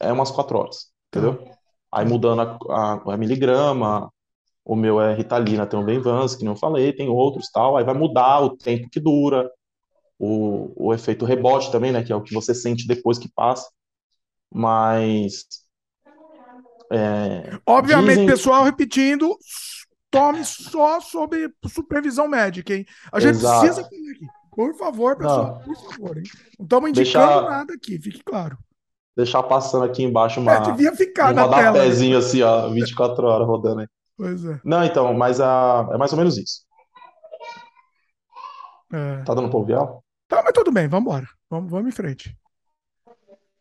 é 0.00 0.12
umas 0.12 0.30
4 0.30 0.58
horas. 0.58 0.90
Entendeu? 1.08 1.48
Aí 1.92 2.04
mudando 2.04 2.40
a, 2.42 2.58
a, 2.70 3.14
a 3.14 3.16
miligrama, 3.16 4.10
o 4.64 4.74
meu 4.74 5.00
é 5.00 5.14
Ritalina, 5.14 5.66
tem 5.66 5.78
o 5.78 5.84
Venvance, 5.84 6.36
que 6.36 6.44
não 6.44 6.56
falei, 6.56 6.92
tem 6.92 7.08
outros 7.08 7.50
tal. 7.50 7.76
Aí 7.76 7.84
vai 7.84 7.94
mudar 7.94 8.40
o 8.40 8.56
tempo 8.56 8.88
que 8.90 8.98
dura, 9.00 9.50
o, 10.18 10.72
o 10.88 10.94
efeito 10.94 11.24
rebote 11.24 11.70
também, 11.70 11.92
né? 11.92 12.02
Que 12.02 12.12
é 12.12 12.16
o 12.16 12.22
que 12.22 12.34
você 12.34 12.54
sente 12.54 12.86
depois 12.86 13.18
que 13.18 13.30
passa. 13.34 13.68
Mas. 14.52 15.44
é, 16.92 17.58
Obviamente, 17.66 18.08
Dizem- 18.10 18.26
pessoal, 18.26 18.64
repetindo, 18.64 19.36
tome 20.18 20.44
só 20.44 21.00
sob 21.00 21.50
supervisão 21.68 22.26
médica, 22.28 22.74
hein? 22.74 22.84
A 23.12 23.20
gente 23.20 23.36
Exato. 23.36 23.60
precisa 23.60 23.80
aqui. 23.86 23.96
Por 24.50 24.74
favor, 24.76 25.16
pessoal, 25.16 25.60
por 25.64 25.76
favor, 25.76 26.16
hein? 26.16 26.22
Não 26.58 26.64
estamos 26.64 26.90
indicando 26.90 27.26
Deixar- 27.26 27.50
nada 27.50 27.74
aqui, 27.74 27.98
fique 28.00 28.22
claro. 28.24 28.56
deixar 29.16 29.42
passando 29.42 29.84
aqui 29.84 30.02
embaixo 30.02 30.40
uma, 30.40 30.52
É, 30.54 30.60
devia 30.60 30.94
ficar 30.96 31.32
um 31.32 31.34
na 31.36 31.42
tela. 31.48 31.56
né? 31.62 31.68
rodapézinho 31.68 32.16
assim, 32.18 32.42
ó, 32.42 32.68
24 32.70 33.26
horas 33.26 33.46
rodando 33.46 33.80
aí. 33.80 33.86
Pois 34.16 34.44
é. 34.46 34.58
Não, 34.64 34.82
então, 34.82 35.12
mas 35.12 35.40
a, 35.42 35.86
é 35.92 35.98
mais 35.98 36.10
ou 36.12 36.18
menos 36.18 36.38
isso. 36.38 36.64
é. 38.92 39.22
Tá 39.24 39.34
dando 39.34 39.48
pra 39.50 39.58
ouvir 39.58 39.72
ela? 39.74 39.98
Tá, 40.28 40.42
mas 40.42 40.52
tudo 40.52 40.72
bem, 40.72 40.88
vamos 40.88 41.06
embora. 41.06 41.26
Vamos, 41.50 41.70
vamos 41.70 41.88
em 41.88 41.92
frente. 41.92 42.36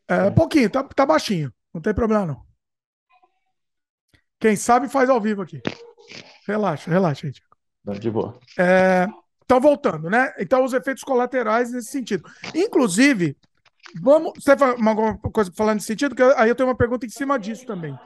É, 0.08 0.30
pouquinho, 0.32 0.70
tá, 0.70 0.84
tá 0.84 1.06
baixinho. 1.06 1.52
Não 1.74 1.82
tem 1.82 1.94
problema, 1.94 2.26
não. 2.26 2.42
Quem 4.40 4.56
sabe 4.56 4.88
faz 4.88 5.10
ao 5.10 5.20
vivo 5.20 5.42
aqui. 5.42 5.62
Relaxa, 6.48 6.90
relaxa, 6.90 7.28
gente. 7.28 7.42
Não, 7.84 7.94
De 7.94 8.10
boa. 8.10 8.38
É, 8.58 9.08
então, 9.46 9.62
voltando, 9.62 10.10
né? 10.10 10.34
Então, 10.40 10.64
os 10.64 10.74
efeitos 10.74 11.04
colaterais 11.04 11.72
nesse 11.72 11.92
sentido. 11.92 12.28
Inclusive, 12.54 13.38
vamos. 14.02 14.34
Você 14.40 14.58
fala 14.58 14.74
alguma 14.74 15.18
coisa 15.18 15.52
para 15.52 15.58
falar 15.58 15.76
nesse 15.76 15.86
sentido? 15.86 16.16
Que 16.16 16.24
aí 16.24 16.50
eu 16.50 16.56
tenho 16.56 16.68
uma 16.68 16.76
pergunta 16.76 17.06
em 17.06 17.10
cima 17.10 17.38
disso 17.38 17.66
também. 17.66 17.98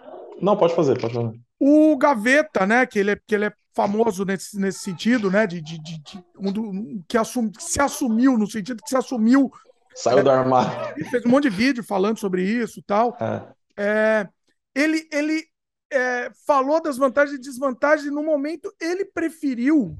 Não, 0.42 0.58
pode 0.58 0.76
fazer, 0.76 1.00
pode 1.00 1.14
fazer. 1.14 1.40
O 1.60 1.98
Gaveta, 1.98 2.66
né? 2.66 2.86
Que 2.86 3.00
ele 3.00 3.12
é, 3.12 3.16
que 3.26 3.36
ele 3.36 3.46
é 3.46 3.54
famoso 3.74 4.26
nesse, 4.26 4.60
nesse 4.60 4.80
sentido, 4.80 5.32
né? 5.32 5.48
De, 5.48 5.62
de, 5.62 5.82
de, 5.82 6.00
de 6.02 6.24
um 6.38 6.52
do, 6.52 7.04
que, 7.08 7.18
assum, 7.18 7.50
que 7.50 7.64
se 7.64 7.82
assumiu, 7.82 8.38
no 8.38 8.50
sentido 8.50 8.84
que 8.84 8.90
se 8.90 8.98
assumiu. 8.98 9.50
Saiu 9.96 10.20
é, 10.20 10.24
do 10.24 10.32
armário. 10.32 10.94
Ele 10.98 11.10
fez 11.10 11.26
um 11.26 11.30
monte 11.30 11.50
de 11.50 11.56
vídeo 11.56 11.84
falando 11.84 12.20
sobre 12.20 12.44
isso 12.44 12.80
e 12.80 12.84
tal. 12.84 13.18
É. 13.20 13.44
É, 13.78 14.28
ele 14.76 15.08
ele 15.12 15.46
é, 15.92 16.32
falou 16.46 16.82
das 16.82 16.98
vantagens 16.98 17.38
e 17.38 17.42
desvantagens, 17.42 18.08
e 18.08 18.12
no 18.12 18.24
momento 18.24 18.74
ele 18.80 19.06
preferiu 19.06 19.98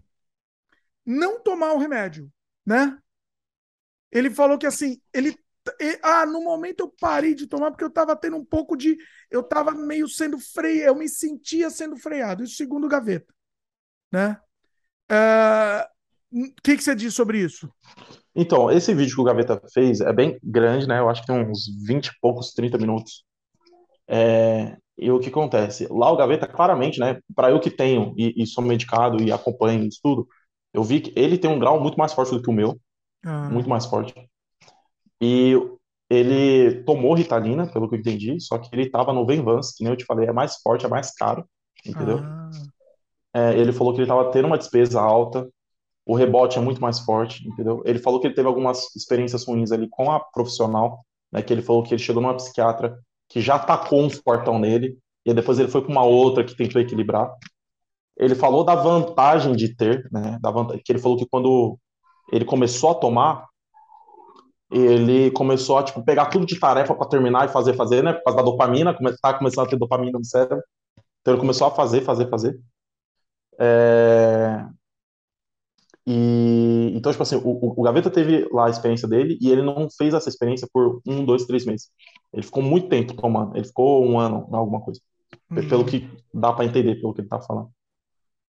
não 1.06 1.42
tomar 1.42 1.74
o 1.74 1.78
remédio, 1.78 2.32
né? 2.66 2.98
Ele 4.12 4.30
falou 4.30 4.58
que 4.58 4.68
assim, 4.68 5.02
ele 5.14 5.36
ah, 6.02 6.26
no 6.26 6.42
momento 6.42 6.82
eu 6.82 6.94
parei 7.00 7.36
de 7.36 7.48
tomar 7.48 7.72
porque 7.72 7.84
eu 7.84 7.90
estava 7.90 8.16
tendo 8.16 8.38
um 8.38 8.46
pouco 8.46 8.76
de. 8.76 8.98
Eu 9.30 9.42
estava 9.42 9.72
meio 9.72 10.08
sendo 10.08 10.40
freio, 10.40 10.84
eu 10.84 10.96
me 10.96 11.08
sentia 11.08 11.70
sendo 11.70 11.98
freado. 11.98 12.44
Isso 12.44 12.56
segundo 12.56 12.86
o 12.86 12.90
Gaveta. 12.90 13.32
Né? 14.12 14.40
É, 15.12 15.88
o 16.32 16.62
que, 16.64 16.78
que 16.78 16.84
você 16.84 16.96
diz 16.96 17.14
sobre 17.14 17.40
isso? 17.40 17.72
Então, 18.36 18.72
esse 18.72 18.94
vídeo 18.94 19.16
que 19.16 19.22
o 19.22 19.24
Gaveta 19.24 19.62
fez 19.74 20.02
é 20.02 20.14
bem 20.14 20.40
grande, 20.44 20.88
né? 20.88 21.00
Eu 21.00 21.10
acho 21.10 21.22
que 21.22 21.28
tem 21.28 21.46
uns 21.46 21.66
20 21.86 22.08
e 22.08 22.20
poucos, 22.22 22.54
30 22.54 22.78
minutos. 22.78 23.24
É, 24.08 24.78
e 25.02 25.12
o 25.12 25.20
que 25.20 25.30
acontece? 25.30 25.88
Lá 25.90 26.12
o 26.12 26.18
Gaveta, 26.18 26.48
claramente, 26.48 27.00
né? 27.00 27.20
Para 27.36 27.52
eu 27.52 27.60
que 27.60 27.70
tenho 27.70 28.14
e, 28.18 28.44
e, 28.44 28.48
sou 28.48 28.64
medicado 28.64 29.22
e 29.22 29.32
acompanho 29.32 29.84
isso 29.86 30.00
tudo, 30.04 30.28
eu 30.74 30.84
vi 30.84 31.02
que 31.02 31.14
ele 31.16 31.38
tem 31.38 31.50
um 31.50 31.60
grau 31.60 31.80
muito 31.80 31.98
mais 31.98 32.14
forte 32.14 32.32
do 32.32 32.42
que 32.42 32.50
o 32.50 32.54
meu. 32.54 32.80
Ah. 33.26 33.50
Muito 33.50 33.70
mais 33.70 33.86
forte. 33.86 34.14
E 35.22 35.54
ele 36.10 36.84
tomou 36.84 37.14
Ritalina, 37.14 37.68
pelo 37.72 37.88
que 37.88 37.96
eu 37.96 38.00
entendi, 38.00 38.40
só 38.40 38.58
que 38.58 38.70
ele 38.74 38.84
estava 38.84 39.14
no 39.14 39.26
Venvance, 39.26 39.76
que 39.76 39.84
nem 39.84 39.94
eu 39.94 39.98
te 39.98 40.06
falei, 40.06 40.28
é 40.28 40.32
mais 40.32 40.58
forte, 40.62 40.86
é 40.86 40.90
mais 40.90 41.14
caro, 41.14 41.46
entendeu? 41.86 42.20
Ah. 42.20 42.50
É, 43.34 43.58
ele 43.58 43.72
falou 43.72 43.94
que 43.94 44.00
ele 44.00 44.06
estava 44.06 44.32
tendo 44.32 44.46
uma 44.46 44.58
despesa 44.58 45.00
alta, 45.00 45.48
o 46.06 46.16
rebote 46.16 46.58
é 46.58 46.62
muito 46.62 46.82
mais 46.82 47.00
forte, 47.00 47.48
entendeu? 47.48 47.84
Ele 47.86 48.00
falou 48.00 48.20
que 48.20 48.26
ele 48.26 48.34
teve 48.34 48.48
algumas 48.48 48.96
experiências 48.96 49.46
ruins 49.46 49.72
ali 49.72 49.88
com 49.88 50.12
a 50.12 50.20
profissional, 50.20 51.06
né? 51.32 51.42
Que 51.44 51.54
ele 51.54 51.62
falou 51.62 51.84
que 51.84 51.94
ele 51.94 52.02
chegou 52.02 52.22
numa 52.22 52.36
psiquiatra 52.36 52.98
que 53.30 53.40
já 53.40 53.60
tacou 53.60 54.04
um 54.04 54.10
portão 54.10 54.58
nele, 54.60 54.98
e 55.26 55.34
depois 55.34 55.60
ele 55.60 55.70
foi 55.70 55.82
para 55.82 55.92
uma 55.92 56.04
outra 56.04 56.44
que 56.44 56.56
tentou 56.56 56.82
equilibrar. 56.82 57.32
Ele 58.18 58.36
falou 58.36 58.64
da 58.64 58.76
vantagem 58.76 59.56
de 59.56 59.76
ter, 59.76 60.10
né? 60.12 60.38
Da 60.42 60.52
vantagem, 60.52 60.82
que 60.84 60.92
ele 60.92 61.00
falou 61.00 61.18
que 61.18 61.28
quando 61.30 61.78
ele 62.32 62.44
começou 62.44 62.92
a 62.92 62.96
tomar, 62.96 63.48
ele 64.72 65.32
começou 65.32 65.78
a 65.78 65.84
tipo, 65.84 66.04
pegar 66.04 66.26
tudo 66.28 66.46
de 66.46 66.60
tarefa 66.60 66.94
para 66.94 67.08
terminar 67.08 67.46
e 67.46 67.52
fazer, 67.52 67.74
fazer, 67.76 68.04
né? 68.04 68.14
Por 68.14 68.24
causa 68.24 68.38
da 68.38 68.44
dopamina, 68.44 68.98
tá 69.22 69.34
começando 69.34 69.68
a 69.68 69.70
ter 69.70 69.78
dopamina 69.78 70.18
no 70.18 70.26
cérebro. 70.26 70.64
Então 71.22 71.34
ele 71.34 71.42
começou 71.42 71.68
a 71.68 71.72
fazer, 71.72 72.02
fazer, 72.02 72.30
fazer. 72.30 72.60
É... 73.60 74.66
E 76.12 76.92
então, 76.96 77.12
tipo 77.12 77.22
assim, 77.22 77.36
o, 77.36 77.80
o, 77.80 77.84
Gaveta 77.84 78.10
teve 78.10 78.50
lá 78.52 78.66
a 78.66 78.70
experiência 78.72 79.08
dele 79.08 79.38
e 79.40 79.52
ele 79.52 79.62
não 79.62 79.88
fez 79.96 80.12
essa 80.16 80.28
experiência 80.28 80.68
por 80.74 81.00
um, 81.06 81.24
dois, 81.24 81.46
três 81.46 81.68
meses. 81.68 81.92
Ele 82.34 82.42
ficou 82.42 82.64
muito 82.64 82.90
tempo 82.90 83.14
tomando. 83.14 83.56
Ele 83.56 83.64
ficou 83.64 84.04
um 84.04 84.20
ano, 84.20 84.50
alguma 84.52 84.82
coisa. 84.82 85.00
Uhum. 85.52 85.70
Pelo 85.70 85.86
que 85.86 86.10
dá 86.34 86.52
para 86.52 86.66
entender, 86.66 86.96
pelo 86.96 87.14
que 87.14 87.22
ele 87.22 87.28
tá 87.28 87.40
falando. 87.40 87.70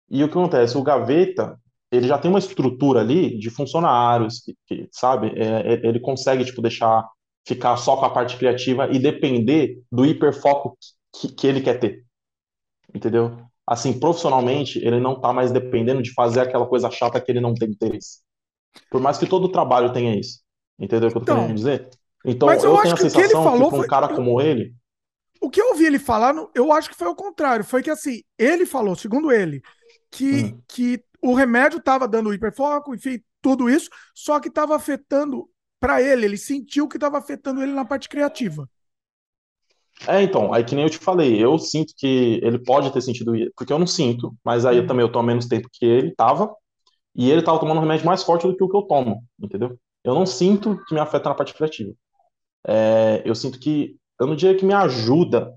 E 0.08 0.22
o 0.22 0.28
que 0.28 0.38
acontece? 0.38 0.78
O 0.78 0.82
Gaveta, 0.82 1.58
ele 1.90 2.06
já 2.06 2.18
tem 2.18 2.30
uma 2.30 2.38
estrutura 2.38 3.00
ali 3.00 3.36
de 3.36 3.50
funcionários, 3.50 4.38
que, 4.38 4.56
que, 4.68 4.88
sabe? 4.92 5.32
É, 5.34 5.74
é, 5.74 5.86
ele 5.88 5.98
consegue, 5.98 6.44
tipo, 6.44 6.62
deixar 6.62 7.04
ficar 7.44 7.76
só 7.78 7.96
com 7.96 8.04
a 8.04 8.10
parte 8.10 8.36
criativa 8.36 8.88
e 8.92 8.98
depender 9.00 9.82
do 9.90 10.06
hiperfoco 10.06 10.78
que, 11.12 11.32
que 11.32 11.48
ele 11.48 11.60
quer 11.60 11.80
ter. 11.80 12.04
Entendeu? 12.94 13.49
Assim, 13.70 14.00
profissionalmente, 14.00 14.80
ele 14.84 14.98
não 14.98 15.20
tá 15.20 15.32
mais 15.32 15.52
dependendo 15.52 16.02
de 16.02 16.12
fazer 16.12 16.40
aquela 16.40 16.66
coisa 16.66 16.90
chata 16.90 17.20
que 17.20 17.30
ele 17.30 17.40
não 17.40 17.54
tem 17.54 17.68
interesse. 17.68 18.18
Por 18.90 19.00
mais 19.00 19.16
que 19.16 19.28
todo 19.28 19.52
trabalho 19.52 19.92
tenha 19.92 20.18
isso. 20.18 20.40
Entendeu 20.76 21.08
o 21.08 21.12
que 21.12 21.18
eu 21.18 21.24
tô 21.24 21.30
então, 21.30 21.42
querendo 21.44 21.56
dizer? 21.56 21.88
Então, 22.24 22.48
eu, 22.48 22.54
eu 22.54 22.82
tenho 22.82 22.94
a 22.94 22.96
sensação 22.96 23.22
que, 23.22 23.28
que, 23.28 23.70
que 23.70 23.76
um 23.76 23.86
cara 23.86 24.08
foi... 24.08 24.16
como 24.16 24.40
ele. 24.40 24.74
O 25.40 25.48
que 25.48 25.62
eu 25.62 25.68
ouvi 25.68 25.86
ele 25.86 26.00
falar, 26.00 26.34
eu 26.52 26.72
acho 26.72 26.90
que 26.90 26.96
foi 26.96 27.06
o 27.06 27.14
contrário. 27.14 27.64
Foi 27.64 27.80
que, 27.80 27.90
assim, 27.90 28.22
ele 28.36 28.66
falou, 28.66 28.96
segundo 28.96 29.30
ele, 29.30 29.62
que, 30.10 30.46
hum. 30.46 30.60
que 30.66 31.00
o 31.22 31.32
remédio 31.32 31.78
estava 31.78 32.08
dando 32.08 32.34
hiperfoco, 32.34 32.92
enfim, 32.92 33.20
tudo 33.40 33.70
isso, 33.70 33.88
só 34.12 34.40
que 34.40 34.48
estava 34.48 34.74
afetando 34.74 35.48
para 35.78 36.02
ele, 36.02 36.24
ele 36.24 36.36
sentiu 36.36 36.88
que 36.88 36.96
estava 36.96 37.18
afetando 37.18 37.62
ele 37.62 37.72
na 37.72 37.84
parte 37.84 38.08
criativa. 38.08 38.68
É, 40.08 40.22
então, 40.22 40.52
aí 40.52 40.64
que 40.64 40.74
nem 40.74 40.84
eu 40.84 40.90
te 40.90 40.98
falei, 40.98 41.42
eu 41.42 41.58
sinto 41.58 41.92
que 41.96 42.40
ele 42.42 42.58
pode 42.58 42.90
ter 42.92 43.00
sentido 43.02 43.32
porque 43.56 43.72
eu 43.72 43.78
não 43.78 43.86
sinto, 43.86 44.34
mas 44.44 44.64
aí 44.64 44.76
eu 44.76 44.82
uhum. 44.82 44.88
também 44.88 45.06
eu 45.06 45.18
há 45.18 45.22
menos 45.22 45.46
tempo 45.46 45.68
que 45.72 45.84
ele 45.84 46.14
tava, 46.14 46.54
e 47.14 47.30
ele 47.30 47.42
tava 47.42 47.58
tomando 47.58 47.78
um 47.78 47.82
remédio 47.82 48.06
mais 48.06 48.22
forte 48.22 48.46
do 48.46 48.56
que 48.56 48.64
o 48.64 48.68
que 48.68 48.76
eu 48.76 48.82
tomo, 48.82 49.22
entendeu? 49.38 49.78
Eu 50.02 50.14
não 50.14 50.24
sinto 50.24 50.82
que 50.86 50.94
me 50.94 51.00
afeta 51.00 51.28
na 51.28 51.34
parte 51.34 51.52
criativa. 51.52 51.92
É, 52.66 53.22
eu 53.24 53.34
sinto 53.34 53.58
que, 53.58 53.96
eu 54.18 54.26
não 54.26 54.36
diria 54.36 54.56
que 54.56 54.64
me 54.64 54.72
ajuda, 54.72 55.54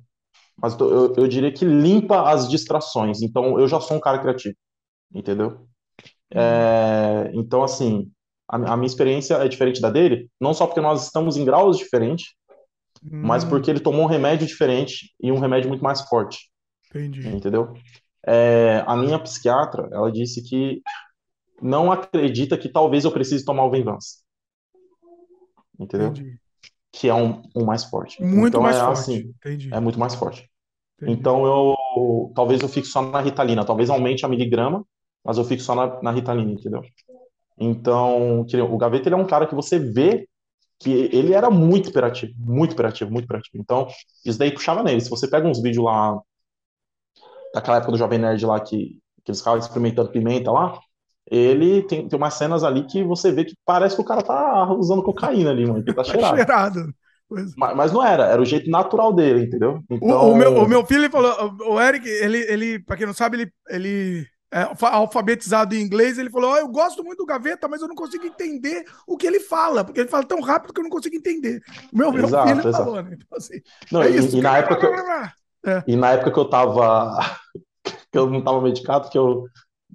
mas 0.58 0.78
eu, 0.80 1.14
eu 1.16 1.28
diria 1.28 1.52
que 1.52 1.64
limpa 1.66 2.30
as 2.30 2.50
distrações, 2.50 3.22
então 3.22 3.60
eu 3.60 3.68
já 3.68 3.80
sou 3.80 3.98
um 3.98 4.00
cara 4.00 4.20
criativo 4.20 4.56
entendeu? 5.14 5.68
É, 6.34 7.32
então, 7.34 7.64
assim, 7.64 8.12
a, 8.48 8.74
a, 8.74 8.78
minha 8.78 8.88
experiência 8.88 9.36
é 9.36 9.48
diferente 9.48 9.80
da 9.80 9.90
dele, 9.90 10.30
não 10.40 10.54
só 10.54 10.66
porque 10.66 10.82
nós 10.82 11.04
estamos 11.04 11.38
em 11.38 11.46
graus 11.46 11.78
diferentes, 11.78 12.34
hum. 13.04 13.22
mas 13.24 13.44
porque 13.44 13.70
ele 13.70 13.80
tomou 13.80 14.04
um 14.04 14.08
remédio 14.08 14.48
diferente 14.48 15.14
e 15.22 15.32
um 15.32 15.40
remédio 15.40 15.70
muito 15.70 15.84
mais 15.84 16.02
forte. 16.02 16.50
Entendi. 16.90 17.28
Entendeu? 17.28 17.74
É, 18.26 18.84
a 18.88 18.96
minha 18.96 19.20
psiquiatra, 19.20 19.90
ela 19.92 20.12
disse 20.12 20.42
que 20.44 20.82
não 21.62 21.92
acredita 21.92 22.58
que 22.58 22.70
talvez 22.70 23.06
eu 23.06 23.12
precise 23.12 23.44
tomar 23.44 23.66
o 23.66 23.72
Venvance. 23.72 24.24
Entendeu? 25.80 26.10
Entendi. 26.10 26.40
Que 26.92 27.10
é 27.10 27.14
um, 27.14 27.42
um 27.56 27.66
mais 27.66 27.84
forte. 27.84 28.22
Muito 28.22 28.50
então, 28.50 28.62
mais 28.62 28.76
é 28.76 28.80
forte. 28.80 29.00
Assim, 29.00 29.34
Entendi. 29.38 29.74
É 29.74 29.80
muito 29.80 30.00
mais 30.00 30.14
forte. 30.14 30.50
Entendi. 30.98 31.20
Então 31.20 31.46
eu 31.46 32.32
talvez 32.36 32.62
eu 32.62 32.68
fique 32.70 32.88
só 32.88 33.02
na 33.02 33.20
Ritalina, 33.20 33.66
talvez 33.66 33.90
aumente 33.90 34.26
a 34.26 34.30
miligrama, 34.30 34.86
mas 35.24 35.38
eu 35.38 35.44
fico 35.44 35.62
só 35.62 35.76
na, 35.76 36.02
na 36.02 36.12
Ritalina, 36.12 36.52
entendeu? 36.52 36.82
Então, 37.58 38.42
o 38.42 38.78
Gaveta 38.78 39.08
ele 39.08 39.16
é 39.16 39.18
um 39.18 39.28
cara 39.28 39.46
que 39.46 39.56
você 39.56 39.78
vê 39.80 40.28
que 40.84 41.10
ele 41.14 41.34
era 41.34 41.50
muito 41.50 41.90
hiperativo, 41.90 42.34
muito 42.38 42.74
hiperativo, 42.74 43.10
muito 43.10 43.26
hiperativo. 43.26 43.58
Então, 43.58 43.88
isso 44.26 44.38
daí 44.38 44.52
puxava 44.52 44.84
nele. 44.84 45.00
Se 45.00 45.10
você 45.10 45.28
pega 45.28 45.48
uns 45.48 45.62
vídeos 45.62 45.86
lá 45.86 46.20
daquela 47.54 47.78
época 47.78 47.94
do 47.94 47.98
Jovem 47.98 48.20
Nerd 48.20 48.46
lá 48.46 48.60
que, 48.60 49.00
que 49.24 49.32
eles 49.32 49.40
ficavam 49.40 49.60
experimentando 49.60 50.12
pimenta 50.12 50.52
lá, 50.52 50.78
ele 51.30 51.84
tem, 51.84 52.08
tem 52.08 52.18
umas 52.18 52.34
cenas 52.34 52.64
ali 52.64 52.84
que 52.86 53.04
você 53.04 53.32
vê 53.32 53.46
que 53.46 53.56
parece 53.66 53.96
que 53.96 54.02
o 54.02 54.06
cara 54.06 54.22
tá 54.22 54.74
usando 54.74 55.02
cocaína 55.04 55.52
ali, 55.52 55.66
mano, 55.66 55.84
que 55.84 55.94
tá 55.94 56.04
cheirado. 56.04 56.36
cheirado. 56.36 56.94
Mas, 57.58 57.76
mas, 57.76 57.92
não 57.92 58.06
era, 58.06 58.26
era 58.26 58.42
o 58.42 58.46
jeito 58.46 58.70
natural 58.70 59.12
dele, 59.12 59.46
entendeu? 59.46 59.82
Então... 59.90 60.08
O, 60.08 60.34
o, 60.34 60.36
meu, 60.36 60.56
o 60.56 60.68
meu 60.68 60.86
filho 60.86 61.10
falou, 61.10 61.34
o 61.68 61.82
Eric, 61.82 62.08
ele, 62.08 62.40
ele 62.52 62.80
para 62.84 62.98
quem 62.98 63.08
não 63.08 63.14
sabe, 63.14 63.38
ele, 63.38 63.52
ele 63.70 64.28
é, 64.54 64.70
alfabetizado 64.86 65.74
em 65.74 65.82
inglês, 65.82 66.20
ele 66.20 66.30
falou: 66.30 66.52
oh, 66.52 66.58
Eu 66.58 66.68
gosto 66.68 67.04
muito 67.04 67.18
do 67.18 67.26
Gaveta, 67.26 67.68
mas 67.68 67.82
eu 67.82 67.88
não 67.88 67.96
consigo 67.96 68.24
entender 68.24 68.86
o 69.08 69.18
que 69.18 69.26
ele 69.26 69.40
fala, 69.40 69.84
porque 69.84 70.02
ele 70.02 70.10
fala 70.10 70.24
tão 70.24 70.40
rápido 70.42 70.72
que 70.72 70.80
eu 70.80 70.84
não 70.84 70.92
consigo 70.92 71.16
entender. 71.16 71.60
O 71.92 71.98
meu, 71.98 72.12
meu 72.12 72.26
exato, 72.26 72.48
filho 72.48 72.60
exato. 72.60 72.78
falou, 72.78 73.02
né? 73.02 73.10
Então, 73.14 73.38
assim, 73.38 73.62
não, 73.92 74.04
é 74.04 74.12
e, 74.12 74.18
isso, 74.18 74.38
e 74.38 74.42
na 74.42 74.60
época 74.60 74.78
que 74.78 74.86
eu, 74.86 74.94
é. 75.66 75.84
E 75.88 75.96
na 75.96 76.12
época 76.12 76.32
que 76.32 76.38
eu 76.38 76.46
tava. 76.46 77.18
que 78.12 78.18
eu 78.18 78.30
não 78.30 78.44
tava 78.44 78.62
medicado, 78.62 79.10
que 79.10 79.18
eu, 79.18 79.48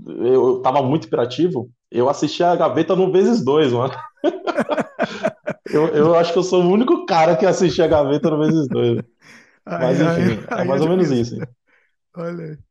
eu 0.06 0.60
tava 0.60 0.82
muito 0.82 1.06
hiperativo, 1.06 1.70
eu 1.88 2.08
assisti 2.08 2.42
a 2.42 2.56
Gaveta 2.56 2.96
no 2.96 3.12
vezes 3.12 3.44
dois, 3.44 3.72
mano. 3.72 3.94
eu, 5.70 5.86
eu 5.88 6.14
acho 6.16 6.32
que 6.32 6.38
eu 6.38 6.42
sou 6.42 6.64
o 6.64 6.68
único 6.68 7.06
cara 7.06 7.36
que 7.36 7.46
assistia 7.46 7.84
a 7.84 7.88
Gaveta 7.88 8.28
no 8.28 8.38
vezes 8.38 8.66
dois. 8.66 9.00
Mas 9.64 10.00
enfim, 10.00 10.44
é 10.50 10.64
mais 10.64 10.82
ou 10.82 10.88
menos 10.88 11.10
isso. 11.12 11.36
Olha 12.16 12.44
aí. 12.44 12.67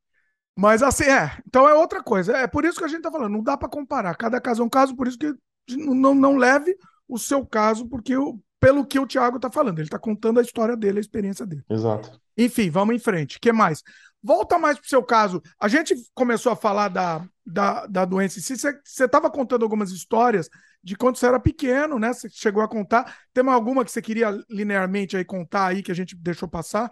Mas 0.58 0.82
assim, 0.82 1.04
é. 1.04 1.38
Então 1.48 1.70
é 1.70 1.76
outra 1.76 2.02
coisa. 2.02 2.36
É 2.36 2.48
por 2.48 2.66
isso 2.66 2.80
que 2.80 2.86
a 2.86 2.88
gente 2.88 3.04
tá 3.04 3.12
falando, 3.12 3.34
não 3.34 3.44
dá 3.44 3.56
para 3.56 3.70
comparar. 3.70 4.16
Cada 4.16 4.42
caso 4.42 4.64
é 4.64 4.66
um 4.66 4.70
caso, 4.70 4.96
por 4.96 5.08
isso 5.08 5.18
que 5.18 5.32
não, 5.70 6.16
não 6.16 6.36
leve 6.36 6.76
o 7.08 7.20
seu 7.20 7.46
caso, 7.46 7.88
porque 7.88 8.14
pelo 8.60 8.86
que 8.86 9.00
o 9.00 9.06
Thiago 9.06 9.40
tá 9.40 9.52
falando, 9.52 9.80
ele 9.80 9.88
tá 9.88 10.00
contando 10.00 10.40
a 10.40 10.42
história 10.42 10.76
dele, 10.76 10.98
a 10.98 11.02
experiência 11.02 11.46
dele. 11.46 11.64
Exato. 11.70 12.20
Enfim, 12.36 12.72
vamos 12.72 12.96
em 12.96 13.00
frente. 13.00 13.38
O 13.38 13.40
que 13.40 13.52
mais? 13.52 13.84
Volta 14.22 14.58
mais 14.58 14.80
pro 14.80 14.90
seu 14.90 15.04
caso. 15.04 15.42
A 15.60 15.68
gente 15.68 15.96
começou 16.14 16.52
a 16.52 16.56
falar 16.56 16.90
da, 16.90 17.24
da, 17.46 17.86
da 17.86 18.04
doença. 18.04 18.40
Se 18.42 18.58
você 18.58 19.06
estava 19.06 19.30
contando 19.30 19.64
algumas 19.64 19.92
histórias 19.92 20.50
de 20.84 20.96
quando 20.96 21.18
você 21.18 21.28
era 21.28 21.40
pequeno, 21.40 22.00
né? 22.00 22.14
Você 22.14 22.30
chegou 22.30 22.64
a 22.64 22.68
contar. 22.68 23.16
Tem 23.32 23.48
alguma 23.48 23.86
que 23.86 23.92
você 23.92 24.02
queria 24.02 24.32
linearmente 24.50 25.16
aí 25.16 25.24
contar 25.24 25.68
aí 25.68 25.84
que 25.84 25.92
a 25.92 25.96
gente 25.96 26.16
deixou 26.16 26.48
passar? 26.48 26.90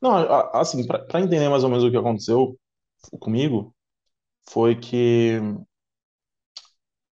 Não, 0.00 0.14
assim, 0.54 0.86
para 0.86 1.20
entender 1.20 1.48
mais 1.48 1.64
ou 1.64 1.70
menos 1.70 1.84
o 1.84 1.90
que 1.90 1.96
aconteceu 1.96 2.58
comigo, 3.20 3.74
foi 4.50 4.76
que 4.76 5.40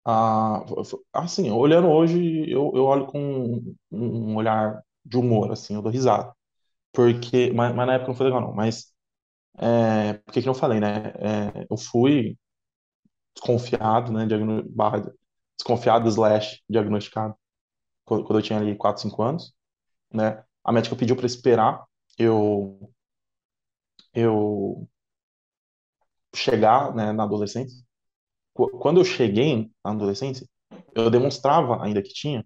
Ah, 0.04 0.64
assim, 1.12 1.50
olhando 1.50 1.88
hoje, 1.88 2.18
eu, 2.50 2.72
eu 2.74 2.84
olho 2.84 3.06
com 3.06 3.62
um, 3.90 4.34
olhar 4.36 4.82
de 5.04 5.16
humor, 5.16 5.52
assim, 5.52 5.74
eu 5.74 5.82
dou 5.82 5.92
risada. 5.92 6.32
Porque, 6.92 7.52
mas, 7.52 7.74
mas 7.74 7.86
na 7.86 7.94
época 7.94 8.08
não 8.10 8.16
foi 8.16 8.26
legal, 8.26 8.40
não. 8.42 8.54
Mas, 8.54 8.92
é, 9.58 10.14
porque 10.26 10.42
que 10.42 10.48
eu 10.48 10.54
falei, 10.54 10.80
né? 10.80 11.12
É, 11.18 11.66
eu 11.70 11.76
fui 11.78 12.38
desconfiado, 13.34 14.12
né? 14.12 14.26
Diagno, 14.26 14.62
barra, 14.70 15.02
desconfiado 15.58 16.08
slash 16.08 16.62
diagnosticado 16.68 17.34
quando 18.04 18.36
eu 18.38 18.42
tinha 18.42 18.58
ali 18.60 18.76
4, 18.76 19.02
5 19.02 19.22
anos, 19.22 19.54
né? 20.12 20.44
A 20.64 20.72
médica 20.72 20.96
pediu 20.96 21.16
para 21.16 21.26
esperar 21.26 21.84
eu 22.18 22.92
eu 24.14 24.88
chegar, 26.34 26.94
né, 26.94 27.12
na 27.12 27.24
adolescência. 27.24 27.78
Quando 28.54 29.00
eu 29.00 29.04
cheguei 29.04 29.70
na 29.84 29.92
adolescência, 29.92 30.46
eu 30.94 31.10
demonstrava 31.10 31.82
ainda 31.84 32.02
que 32.02 32.12
tinha, 32.12 32.44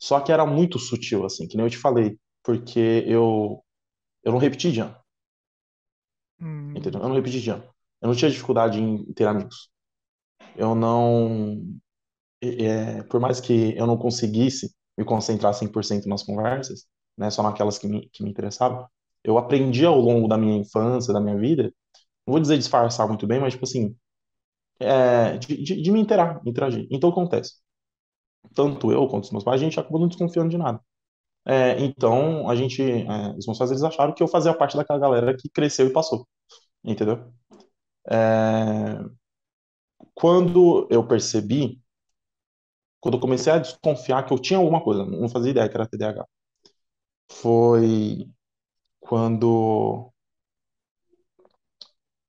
só 0.00 0.20
que 0.20 0.32
era 0.32 0.46
muito 0.46 0.78
sutil, 0.78 1.24
assim, 1.26 1.48
que 1.48 1.56
nem 1.56 1.66
eu 1.66 1.70
te 1.70 1.78
falei, 1.78 2.18
porque 2.44 3.04
eu 3.06 3.64
eu 4.24 4.32
não 4.32 4.38
repeti 4.38 4.72
de 4.72 4.80
ano. 4.80 4.96
Hum. 6.40 6.74
Entendeu? 6.76 7.00
Eu 7.00 7.08
não 7.08 7.16
repeti 7.16 7.40
de 7.40 7.50
ano. 7.50 7.64
Eu 8.00 8.08
não 8.08 8.14
tinha 8.14 8.30
dificuldade 8.30 8.80
em 8.80 9.12
ter 9.14 9.26
amigos. 9.26 9.70
Eu 10.56 10.74
não. 10.74 11.62
É, 12.40 13.02
por 13.04 13.20
mais 13.20 13.40
que 13.40 13.76
eu 13.76 13.86
não 13.86 13.96
conseguisse 13.96 14.74
me 14.98 15.04
concentrar 15.04 15.54
100% 15.54 16.06
nas 16.06 16.22
conversas, 16.22 16.86
né, 17.16 17.30
só 17.30 17.42
naquelas 17.42 17.78
que 17.78 17.86
me, 17.86 18.08
que 18.10 18.22
me 18.22 18.30
interessavam, 18.30 18.88
eu 19.24 19.38
aprendi 19.38 19.84
ao 19.86 19.98
longo 20.00 20.28
da 20.28 20.36
minha 20.38 20.56
infância, 20.58 21.12
da 21.12 21.20
minha 21.20 21.36
vida, 21.38 21.72
não 22.26 22.32
vou 22.32 22.40
dizer 22.40 22.58
disfarçar 22.58 23.08
muito 23.08 23.26
bem, 23.26 23.40
mas, 23.40 23.54
tipo 23.54 23.64
assim, 23.64 23.96
é, 24.80 25.38
de, 25.38 25.62
de, 25.62 25.82
de, 25.82 25.90
me 25.92 26.00
interar, 26.00 26.40
interagir. 26.46 26.86
Então, 26.90 27.10
acontece? 27.10 27.54
Tanto 28.54 28.92
eu 28.92 29.08
quanto 29.08 29.24
os 29.24 29.30
meus 29.30 29.44
pais, 29.44 29.60
a 29.60 29.64
gente 29.64 29.78
acabou 29.78 30.00
não 30.00 30.08
desconfiando 30.08 30.50
de 30.50 30.58
nada. 30.58 30.80
É, 31.46 31.80
então, 31.80 32.48
a 32.50 32.54
gente, 32.56 32.82
é, 32.82 33.30
os 33.38 33.46
meus 33.46 33.58
pais, 33.58 33.70
eles 33.70 33.82
acharam 33.84 34.14
que 34.14 34.22
eu 34.22 34.28
fazia 34.28 34.54
parte 34.54 34.76
daquela 34.76 34.98
galera 34.98 35.36
que 35.36 35.48
cresceu 35.50 35.86
e 35.88 35.92
passou, 35.92 36.26
entendeu? 36.84 37.32
É, 38.10 38.98
quando 40.14 40.86
eu 40.90 41.06
percebi, 41.06 41.80
quando 43.00 43.14
eu 43.16 43.20
comecei 43.20 43.52
a 43.52 43.58
desconfiar 43.58 44.24
que 44.24 44.32
eu 44.32 44.38
tinha 44.38 44.58
alguma 44.58 44.82
coisa, 44.82 45.04
não 45.04 45.28
fazia 45.28 45.50
ideia 45.50 45.68
que 45.68 45.76
era 45.76 45.86
TDAH, 45.86 46.26
foi 47.40 48.28
quando 49.00 50.12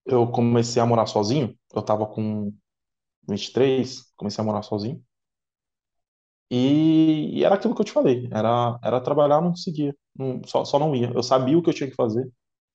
eu 0.06 0.30
comecei 0.32 0.82
a 0.82 0.86
morar 0.86 1.06
sozinho. 1.08 1.58
Eu 1.74 1.82
tava 1.84 2.06
com 2.08 2.54
23, 3.30 4.14
comecei 4.18 4.42
a 4.44 4.46
morar 4.46 4.64
sozinho. 4.64 5.04
E, 6.50 7.40
e 7.40 7.44
era 7.44 7.56
aquilo 7.56 7.74
que 7.76 7.82
eu 7.82 7.86
te 7.86 7.92
falei, 7.92 8.30
era, 8.32 8.78
era 8.84 9.02
trabalhar, 9.02 9.42
não 9.42 9.50
conseguia, 9.52 9.96
não, 10.16 10.42
só, 10.46 10.64
só 10.66 10.78
não 10.80 10.96
ia. 10.96 11.12
Eu 11.14 11.24
sabia 11.24 11.58
o 11.58 11.64
que 11.64 11.70
eu 11.70 11.74
tinha 11.74 11.90
que 11.90 11.96
fazer. 11.96 12.30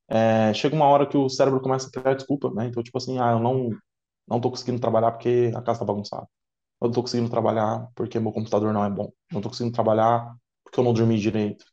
É, 0.09 0.55
chega 0.55 0.77
uma 0.77 0.87
hora 0.87 1.07
que 1.09 1.17
o 1.17 1.29
cérebro 1.29 1.61
começa 1.61 1.89
a 1.89 1.93
criar 1.93 2.15
desculpa, 2.15 2.51
né? 2.53 2.67
Então, 2.69 2.83
tipo 2.83 2.99
assim, 2.99 3.19
ah, 3.21 3.33
eu 3.33 3.41
não, 3.41 3.71
não 4.29 4.41
tô 4.41 4.51
conseguindo 4.51 4.81
trabalhar 4.81 5.13
porque 5.13 5.53
a 5.57 5.63
casa 5.63 5.81
tá 5.81 5.87
bagunçada. 5.87 6.29
Eu 6.83 6.89
não 6.89 6.93
tô 6.95 7.03
conseguindo 7.03 7.31
trabalhar 7.31 7.89
porque 7.97 8.21
meu 8.21 8.33
computador 8.33 8.73
não 8.75 8.85
é 8.85 8.91
bom. 8.91 9.07
Eu 9.31 9.37
não 9.37 9.43
tô 9.43 9.51
conseguindo 9.51 9.75
trabalhar 9.75 10.35
porque 10.65 10.81
eu 10.81 10.85
não 10.85 10.95
dormi 10.95 11.19
direito. 11.21 11.65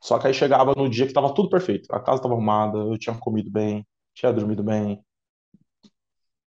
Só 0.00 0.18
que 0.18 0.26
aí 0.26 0.34
chegava 0.34 0.74
no 0.76 0.88
dia 0.88 1.06
que 1.06 1.12
tava 1.12 1.34
tudo 1.34 1.48
perfeito. 1.48 1.92
A 1.94 2.00
casa 2.00 2.22
tava 2.22 2.34
arrumada, 2.34 2.78
eu 2.78 2.98
tinha 2.98 3.16
comido 3.16 3.50
bem, 3.50 3.86
tinha 4.14 4.32
dormido 4.32 4.62
bem, 4.62 5.02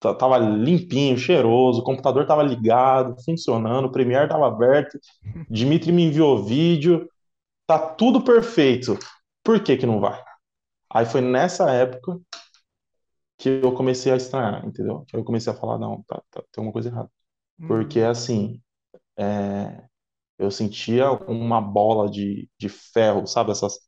tava 0.00 0.38
limpinho, 0.38 1.18
cheiroso, 1.18 1.80
o 1.80 1.84
computador 1.84 2.26
tava 2.26 2.42
ligado, 2.42 3.16
funcionando, 3.24 3.86
o 3.86 3.92
Premiere 3.92 4.28
tava 4.28 4.46
aberto, 4.46 4.98
Dimitri 5.50 5.92
me 5.92 6.04
enviou 6.04 6.44
vídeo, 6.44 7.08
tá 7.66 7.78
tudo 7.78 8.22
perfeito. 8.22 8.98
Por 9.42 9.62
que 9.62 9.76
que 9.76 9.86
não 9.86 10.00
vai? 10.00 10.22
Aí 10.90 11.04
foi 11.06 11.20
nessa 11.20 11.70
época 11.70 12.18
que 13.36 13.48
eu 13.62 13.72
comecei 13.72 14.12
a 14.12 14.16
estranhar, 14.16 14.66
entendeu? 14.66 15.04
Que 15.06 15.16
eu 15.16 15.24
comecei 15.24 15.52
a 15.52 15.56
falar, 15.56 15.78
não, 15.78 16.02
tá, 16.02 16.20
tá 16.30 16.42
tem 16.52 16.62
uma 16.62 16.72
coisa 16.72 16.88
errada. 16.88 17.10
Porque, 17.66 18.00
uhum. 18.00 18.10
assim, 18.10 18.62
é, 19.16 19.84
eu 20.38 20.50
sentia 20.50 21.10
uma 21.12 21.60
bola 21.60 22.10
de, 22.10 22.48
de 22.58 22.68
ferro, 22.68 23.26
sabe? 23.26 23.50
Essas 23.52 23.78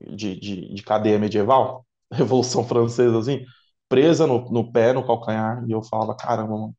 de, 0.00 0.38
de, 0.40 0.74
de 0.74 0.82
cadeia 0.82 1.18
medieval, 1.18 1.86
Revolução 2.12 2.64
Francesa, 2.66 3.18
assim, 3.18 3.44
presa 3.88 4.26
no, 4.26 4.50
no 4.50 4.72
pé, 4.72 4.92
no 4.92 5.06
calcanhar, 5.06 5.64
e 5.68 5.72
eu 5.72 5.82
falava, 5.82 6.16
caramba, 6.16 6.52
mano, 6.58 6.76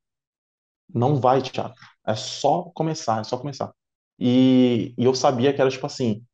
não 0.94 1.16
vai, 1.20 1.42
Thiago. 1.42 1.74
É 2.06 2.16
só 2.16 2.64
começar, 2.76 3.22
é 3.22 3.24
só 3.24 3.38
começar. 3.38 3.74
E, 4.20 4.94
e 4.98 5.04
eu 5.06 5.14
sabia 5.16 5.54
que 5.54 5.62
era 5.62 5.70
tipo 5.72 5.86
assim, 5.86 6.26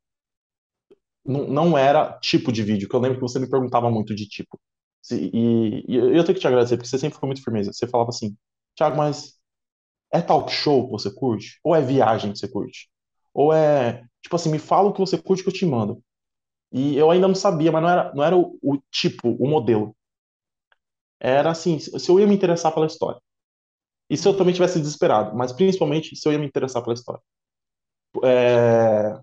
não, 1.25 1.47
não 1.47 1.77
era 1.77 2.17
tipo 2.19 2.51
de 2.51 2.63
vídeo, 2.63 2.87
que 2.89 2.95
eu 2.95 2.99
lembro 2.99 3.17
que 3.17 3.21
você 3.21 3.39
me 3.39 3.49
perguntava 3.49 3.89
muito 3.91 4.15
de 4.15 4.27
tipo. 4.27 4.59
E, 5.11 5.83
e 5.87 5.95
eu 5.95 6.23
tenho 6.23 6.35
que 6.35 6.39
te 6.41 6.47
agradecer, 6.47 6.77
porque 6.77 6.87
você 6.89 6.97
sempre 6.99 7.19
foi 7.19 7.27
muito 7.27 7.43
firmeza. 7.43 7.71
Você 7.73 7.87
falava 7.87 8.09
assim, 8.09 8.35
Thiago, 8.75 8.97
mas 8.97 9.33
é 10.13 10.21
talk 10.21 10.51
show 10.51 10.85
que 10.85 10.91
você 10.91 11.11
curte? 11.11 11.59
Ou 11.63 11.75
é 11.75 11.81
viagem 11.81 12.31
que 12.31 12.39
você 12.39 12.47
curte? 12.47 12.87
Ou 13.33 13.51
é, 13.51 14.05
tipo 14.21 14.35
assim, 14.35 14.51
me 14.51 14.59
fala 14.59 14.89
o 14.89 14.93
que 14.93 14.99
você 14.99 15.17
curte 15.17 15.41
que 15.43 15.49
eu 15.49 15.53
te 15.53 15.65
mando. 15.65 16.01
E 16.71 16.95
eu 16.95 17.09
ainda 17.11 17.27
não 17.27 17.35
sabia, 17.35 17.71
mas 17.71 17.81
não 17.81 17.89
era, 17.89 18.13
não 18.13 18.23
era 18.23 18.37
o, 18.37 18.57
o 18.61 18.77
tipo, 18.91 19.29
o 19.29 19.47
modelo. 19.47 19.95
Era 21.19 21.51
assim, 21.51 21.79
se 21.79 22.09
eu 22.09 22.19
ia 22.19 22.27
me 22.27 22.35
interessar 22.35 22.73
pela 22.73 22.85
história. 22.85 23.19
E 24.09 24.15
se 24.17 24.27
eu 24.27 24.37
também 24.37 24.53
tivesse 24.53 24.79
desesperado, 24.79 25.35
mas 25.35 25.51
principalmente 25.51 26.15
se 26.15 26.27
eu 26.27 26.33
ia 26.33 26.39
me 26.39 26.45
interessar 26.45 26.83
pela 26.83 26.93
história. 26.93 27.21
É... 28.23 29.19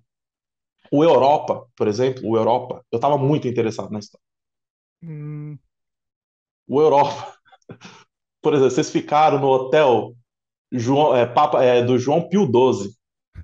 O 0.93 1.05
Europa, 1.05 1.68
por 1.76 1.86
exemplo, 1.86 2.22
o 2.28 2.36
Europa, 2.36 2.84
eu 2.91 2.97
estava 2.97 3.16
muito 3.16 3.47
interessado 3.47 3.91
na 3.91 4.01
história. 4.01 4.24
Hum. 5.03 5.59
O 6.66 6.80
Europa, 6.80 7.36
por 8.43 8.55
exemplo, 8.55 8.70
vocês 8.70 8.91
ficaram 8.91 9.41
no 9.41 9.49
hotel 9.49 10.16
João, 10.72 11.16
é, 11.16 11.26
Papa, 11.26 11.62
é, 11.62 11.82
do 11.82 11.98
João 11.98 12.28
Pio 12.28 12.44
XII. 12.44 12.90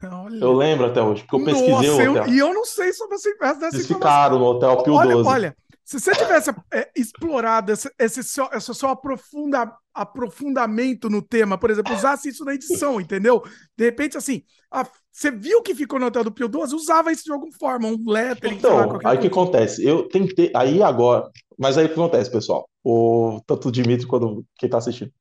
Olha. 0.05 0.45
Eu 0.45 0.53
lembro 0.53 0.87
até 0.87 1.03
hoje, 1.03 1.22
porque 1.22 1.37
eu 1.37 1.45
pesquisei 1.45 1.70
Nossa, 1.70 1.89
o 1.89 2.11
hotel. 2.11 2.27
Eu, 2.27 2.33
e 2.33 2.39
eu 2.39 2.55
não 2.55 2.64
sei 2.64 2.93
sobre 2.93 3.14
essa, 3.14 3.31
dessa 3.55 3.70
Vocês 3.70 3.87
ficaram 3.87 4.39
no 4.39 4.45
hotel 4.45 4.83
Pio 4.83 4.95
olha, 4.95 5.16
XII. 5.16 5.27
Olha, 5.27 5.57
se 5.87 6.01
você 6.01 6.12
tivesse 6.12 6.51
é, 6.72 6.91
explorado 6.97 7.72
esse, 7.72 7.89
esse, 7.99 8.22
seu, 8.24 8.49
esse 8.53 8.74
seu 8.74 8.89
aprofunda, 8.89 9.72
aprofundamento 9.95 11.09
no 11.09 11.22
tema, 11.22 11.57
por 11.57 11.70
exemplo, 11.70 11.95
usasse 11.95 12.29
isso 12.29 12.45
na 12.45 12.55
edição, 12.55 13.01
entendeu? 13.01 13.43
De 13.77 13.85
repente, 13.85 14.16
assim, 14.18 14.43
a, 14.70 14.85
você 15.12 15.31
viu 15.31 15.62
que 15.62 15.74
ficou 15.74 16.01
no 16.01 16.07
hotel 16.07 16.24
do 16.24 16.33
Pio 16.33 16.49
XII, 16.49 16.74
usava 16.74 17.12
isso 17.12 17.24
de 17.24 17.33
alguma 17.33 17.53
forma, 17.59 17.89
um 17.89 18.03
lettering, 18.05 18.57
Então, 18.57 18.77
lá, 18.77 18.99
aí 19.05 19.16
o 19.16 19.20
que 19.20 19.29
acontece? 19.29 19.85
Eu 19.85 20.09
tentei, 20.09 20.51
aí 20.55 20.83
agora, 20.83 21.31
mas 21.57 21.79
aí 21.79 21.87
o 21.87 21.89
que 21.89 21.95
acontece, 21.95 22.31
pessoal? 22.31 22.68
O, 22.85 23.41
tanto 23.47 23.68
o 23.68 23.72
Dimitri 23.72 24.07
quanto 24.07 24.45
quem 24.59 24.68
tá 24.68 24.79
assistindo. 24.79 25.12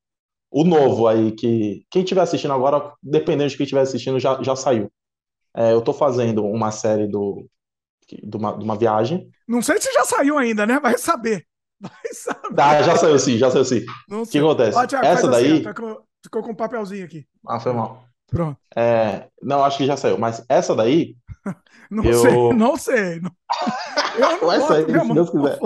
O 0.50 0.64
novo 0.64 1.08
aí, 1.08 1.32
que 1.32 1.86
quem 1.90 2.04
estiver 2.04 2.22
assistindo 2.22 2.54
agora, 2.54 2.94
dependendo 3.02 3.50
de 3.50 3.58
quem 3.58 3.64
estiver 3.66 3.82
assistindo, 3.82 4.20
já, 4.20 4.42
já 4.42 4.56
saiu. 4.56 4.92
É, 5.56 5.74
eu 5.74 5.82
tô 5.82 5.94
fazendo 5.94 6.46
uma 6.46 6.72
série 6.72 7.08
do, 7.08 7.46
de, 8.08 8.38
uma, 8.38 8.58
de 8.58 8.64
uma 8.64 8.76
viagem. 8.76 9.30
Não 9.48 9.62
sei 9.62 9.80
se 9.82 9.92
já 9.94 10.04
saiu 10.04 10.38
ainda, 10.38 10.66
né? 10.66 10.80
Vai 10.80 10.98
saber. 10.98 11.46
Vai 11.80 12.14
saber. 12.14 12.62
Ah, 12.62 12.82
já 12.82 12.96
saiu 12.96 13.20
sim, 13.20 13.38
já 13.38 13.52
saiu 13.52 13.66
sim. 13.66 13.86
O 14.10 14.26
que 14.26 14.40
acontece? 14.40 14.78
Ó, 14.78 14.88
Thiago, 14.88 15.06
Essa 15.06 15.28
daí. 15.28 15.54
Assim, 15.54 15.64
tá 15.64 15.74
com, 15.74 16.02
ficou 16.24 16.42
com 16.42 16.52
um 16.52 16.56
papelzinho 16.56 17.06
aqui. 17.06 17.28
Ah, 17.48 17.60
foi 17.60 17.74
mal. 17.74 18.06
Pronto. 18.28 18.58
É, 18.76 19.28
não, 19.42 19.64
acho 19.64 19.78
que 19.78 19.86
já 19.86 19.96
saiu. 19.96 20.18
Mas 20.18 20.44
essa 20.50 20.76
daí. 20.76 21.16
não 21.90 22.04
eu... 22.04 22.20
sei, 22.20 22.54
não 22.54 22.78
sei. 22.78 23.20
Não... 23.20 23.32
Eu 24.18 24.42
não 24.42 24.52
essa 24.52 24.74
aí, 24.76 24.86
se 24.86 25.14
Deus 25.14 25.30
quiser. 25.30 25.60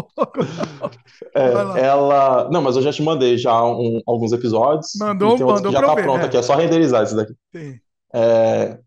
É, 1.36 1.86
ela. 1.86 2.50
Não, 2.52 2.62
mas 2.62 2.76
eu 2.76 2.82
já 2.82 2.92
te 2.92 3.02
mandei 3.02 3.38
já 3.38 3.64
um, 3.64 4.02
alguns 4.06 4.32
episódios. 4.32 4.92
Mandou, 4.98 5.38
mandou. 5.38 5.72
Já 5.72 5.82
tá 5.82 5.96
ver, 5.96 6.04
pronto 6.04 6.22
é. 6.22 6.26
aqui, 6.26 6.38
é 6.38 6.42
só 6.42 6.56
renderizar 6.56 7.04
esse 7.04 7.16
daqui. 7.16 7.34
Sim. 7.56 7.80
É, 8.14 8.80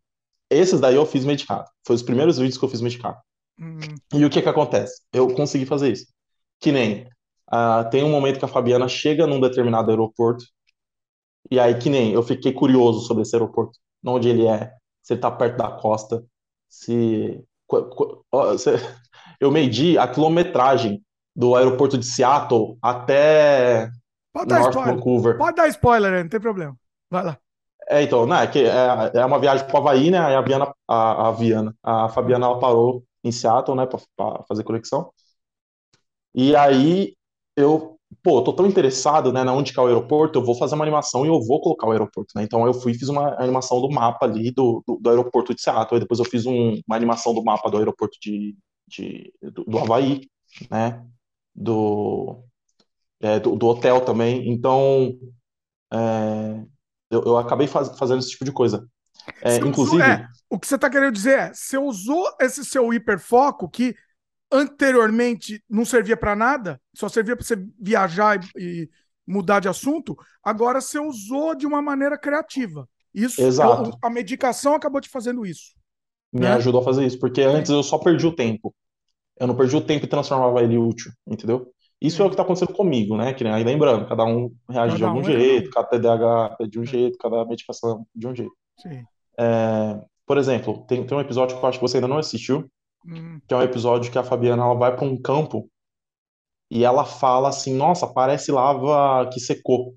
esses 0.51 0.81
daí 0.81 0.95
eu 0.95 1.07
fiz 1.07 1.25
medicado. 1.25 1.65
Foi 1.87 1.97
os 1.97 2.03
primeiros 2.03 2.39
vídeos 2.39 2.59
que 2.59 2.65
eu 2.65 2.69
fiz 2.69 2.81
medicado. 2.81 3.17
Hum. 3.59 3.79
E 4.13 4.25
o 4.25 4.31
que 4.31 4.43
que 4.43 4.49
acontece? 4.49 5.01
Eu 5.13 5.33
consegui 5.35 5.65
fazer 5.65 5.93
isso. 5.93 6.07
Que 6.61 6.71
nem, 6.71 7.07
uh, 7.53 7.89
tem 7.91 8.05
um 8.05 8.11
momento 8.11 8.39
que 8.39 8.45
a 8.45 8.49
Fabiana 8.49 8.89
chega 8.89 9.27
num 9.27 9.41
determinado 9.41 9.91
aeroporto, 9.91 10.45
e 11.51 11.59
aí 11.61 11.79
que 11.79 11.91
nem, 11.91 12.13
eu 12.13 12.23
fiquei 12.23 12.53
curioso 12.53 13.01
sobre 13.07 13.23
esse 13.23 13.35
aeroporto, 13.35 13.79
onde 14.05 14.29
ele 14.29 14.47
é, 14.47 14.73
se 15.03 15.15
ele 15.15 15.21
tá 15.21 15.31
perto 15.31 15.57
da 15.57 15.71
costa, 15.71 16.25
se... 16.69 17.43
Eu 19.41 19.51
medi 19.51 19.99
a 19.99 20.07
quilometragem 20.07 21.03
do 21.35 21.57
aeroporto 21.57 21.99
de 21.99 22.07
Seattle 22.07 22.77
até 22.81 23.91
Pode 24.33 24.49
dar 24.49 24.61
North 24.61 24.71
spoiler. 24.71 24.95
Vancouver. 24.95 25.39
Pode 25.39 25.57
dar 25.57 25.69
spoiler, 25.69 26.23
não 26.23 26.29
tem 26.29 26.41
problema. 26.41 26.77
Vai 27.11 27.25
lá. 27.25 27.39
É, 27.89 28.03
então, 28.03 28.27
né, 28.27 28.47
que 28.47 28.61
é, 28.61 29.21
é 29.21 29.25
uma 29.25 29.39
viagem 29.39 29.67
para 29.67 29.79
Havaí, 29.79 30.11
né, 30.11 30.19
a 30.19 30.41
Viana, 30.41 30.73
a, 30.89 31.29
a 31.29 31.33
Viana, 31.33 31.75
a 31.83 32.09
Fabiana, 32.09 32.47
ela 32.47 32.59
parou 32.59 33.05
em 33.25 33.33
Seattle, 33.33 33.77
né, 33.77 33.87
para 33.87 34.45
fazer 34.45 34.63
conexão. 34.65 35.13
E 36.35 36.57
aí 36.57 37.15
eu 37.57 37.92
pô, 38.23 38.39
eu 38.39 38.43
tô 38.43 38.53
tão 38.53 38.67
interessado, 38.67 39.33
né, 39.33 39.45
na 39.45 39.53
onde 39.53 39.73
que 39.73 39.79
é 39.79 39.83
o 39.83 39.87
aeroporto, 39.87 40.39
eu 40.39 40.45
vou 40.45 40.55
fazer 40.55 40.75
uma 40.75 40.85
animação 40.85 41.25
e 41.25 41.29
eu 41.29 41.41
vou 41.41 41.61
colocar 41.61 41.87
o 41.87 41.93
aeroporto, 41.93 42.33
né? 42.37 42.43
Então 42.43 42.67
eu 42.67 42.75
fui 42.75 42.93
e 42.93 42.99
fiz 42.99 43.09
uma 43.09 43.35
animação 43.41 43.81
do 43.81 43.91
mapa 43.91 44.27
ali 44.27 44.51
do, 44.51 44.83
do, 44.87 44.97
do 44.97 45.11
aeroporto 45.11 45.55
de 45.55 45.63
Seattle, 45.63 45.97
e 45.97 46.01
depois 46.01 46.19
eu 46.19 46.27
fiz 46.27 46.45
um, 46.45 46.81
uma 46.87 46.97
animação 46.97 47.33
do 47.35 47.43
mapa 47.43 47.71
do 47.71 47.79
aeroporto 47.79 48.19
de, 48.21 48.57
de 48.89 49.33
do, 49.41 49.65
do 49.65 49.79
Havaí, 49.79 50.29
né? 50.71 51.05
Do, 51.55 52.43
é, 53.21 53.39
do, 53.39 53.57
do, 53.57 53.67
hotel 53.67 54.01
também. 54.01 54.51
Então, 54.51 55.17
é, 55.93 56.65
eu, 57.11 57.23
eu, 57.25 57.37
acabei 57.39 57.67
faz, 57.67 57.97
fazendo 57.99 58.19
esse 58.19 58.31
tipo 58.31 58.45
de 58.45 58.53
coisa. 58.53 58.89
É, 59.43 59.57
inclusive. 59.57 60.03
é, 60.03 60.27
o 60.51 60.59
que 60.59 60.67
você 60.67 60.75
está 60.75 60.91
querendo 60.91 61.13
dizer 61.13 61.39
é: 61.39 61.55
você 61.55 61.79
usou 61.79 62.27
esse 62.41 62.65
seu 62.65 62.93
hiperfoco 62.93 63.69
que 63.69 63.95
anteriormente 64.53 65.63
não 65.69 65.85
servia 65.85 66.17
para 66.17 66.37
nada, 66.37 66.81
só 66.95 67.09
servia 67.09 67.37
para 67.37 67.45
você 67.45 67.57
viajar 67.81 68.39
e, 68.57 68.61
e, 68.63 68.91
mudar 69.27 69.61
de 69.61 69.69
assunto, 69.69 70.17
agora 70.45 70.81
você 70.81 70.99
usou 70.99 71.55
de 71.55 71.67
uma 71.67 71.81
maneira 71.81 72.19
criativa. 72.19 72.89
Isso, 73.15 73.41
Exato. 73.41 73.91
Eu, 73.91 73.99
a 74.03 74.11
medicação 74.11 74.75
acabou 74.75 75.01
te 75.01 75.09
fazendo 75.09 75.47
isso. 75.47 75.75
Me 76.33 76.41
né? 76.41 76.53
ajudou 76.55 76.81
a 76.81 76.85
fazer 76.85 77.07
isso, 77.07 77.19
porque 77.19 77.43
antes 77.43 77.71
eu 77.71 77.83
só 77.83 77.99
perdi 77.99 78.27
o 78.27 78.35
tempo. 78.35 78.75
Eu 79.39 79.47
não 79.47 79.57
perdi 79.57 79.77
o 79.77 79.81
tempo 79.81 80.05
e 80.05 80.09
transformava 80.09 80.63
ele 80.63 80.79
útil, 80.79 81.13
entendeu? 81.27 81.73
Isso 82.01 82.21
é, 82.21 82.25
é 82.25 82.27
o 82.27 82.29
que 82.29 82.35
está 82.35 82.43
acontecendo 82.43 82.73
comigo, 82.73 83.17
né? 83.17 83.33
Que 83.33 83.47
aí 83.47 83.63
lembrando, 83.63 84.07
cada 84.07 84.25
um 84.25 84.53
reage 84.69 84.93
cada 84.93 84.97
de 84.97 85.05
algum 85.05 85.19
um 85.19 85.23
é 85.23 85.25
jeito, 85.25 85.69
é 85.69 85.73
cada 85.73 85.89
TDAH 85.89 86.57
é 86.61 86.67
de 86.67 86.79
um 86.79 86.83
é. 86.83 86.87
jeito, 86.87 87.19
cada 87.19 87.45
medicação 87.45 88.07
de 88.15 88.27
um 88.27 88.35
jeito. 88.35 88.53
Sim. 88.79 89.05
É, 89.39 90.01
por 90.27 90.39
exemplo, 90.39 90.85
tem, 90.87 91.05
tem 91.07 91.17
um 91.17 91.21
episódio 91.21 91.57
que 91.57 91.65
eu 91.65 91.69
acho 91.69 91.79
que 91.79 91.85
você 91.85 91.99
ainda 91.99 92.09
não 92.09 92.19
assistiu, 92.19 92.69
hum. 93.07 93.41
que 93.47 93.55
é 93.55 93.57
um 93.57 93.63
episódio 93.63 94.11
que 94.11 94.19
a 94.19 94.25
Fabiana 94.25 94.63
ela 94.63 94.75
vai 94.75 94.95
para 94.95 95.05
um 95.05 95.21
campo 95.21 95.69
e 96.71 96.85
ela 96.85 97.05
fala 97.05 97.49
assim: 97.49 97.75
Nossa, 97.75 98.07
parece 98.07 98.51
lava 98.51 99.29
que 99.31 99.39
secou. 99.39 99.95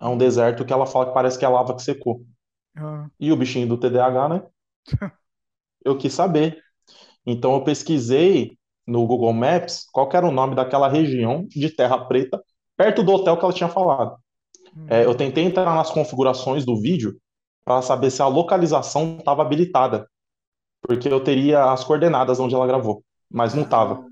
É 0.00 0.06
um 0.06 0.18
deserto 0.18 0.64
que 0.64 0.72
ela 0.72 0.86
fala 0.86 1.06
que 1.06 1.14
parece 1.14 1.38
que 1.38 1.44
é 1.44 1.48
lava 1.48 1.76
que 1.76 1.82
secou. 1.82 2.24
Ah. 2.76 3.06
E 3.20 3.30
o 3.30 3.36
bichinho 3.36 3.68
do 3.68 3.78
TDAH, 3.78 4.28
né? 4.28 4.42
eu 5.84 5.96
quis 5.96 6.12
saber. 6.12 6.60
Então 7.24 7.54
eu 7.54 7.62
pesquisei 7.62 8.58
no 8.84 9.06
Google 9.06 9.32
Maps 9.32 9.86
qual 9.92 10.10
era 10.12 10.26
o 10.26 10.32
nome 10.32 10.56
daquela 10.56 10.88
região 10.88 11.46
de 11.46 11.70
terra 11.70 12.04
preta 12.06 12.42
perto 12.76 13.02
do 13.04 13.12
hotel 13.12 13.36
que 13.36 13.44
ela 13.44 13.54
tinha 13.54 13.68
falado. 13.68 14.16
Hum. 14.76 14.86
É, 14.88 15.04
eu 15.04 15.14
tentei 15.14 15.44
entrar 15.44 15.64
nas 15.76 15.90
configurações 15.90 16.64
do 16.64 16.80
vídeo 16.80 17.16
para 17.64 17.80
saber 17.82 18.10
se 18.10 18.20
a 18.20 18.26
localização 18.26 19.18
estava 19.18 19.42
habilitada, 19.42 20.08
porque 20.82 21.08
eu 21.08 21.22
teria 21.22 21.72
as 21.72 21.84
coordenadas 21.84 22.38
onde 22.40 22.54
ela 22.54 22.66
gravou, 22.66 23.04
mas 23.30 23.54
não 23.54 23.62
estava. 23.62 24.04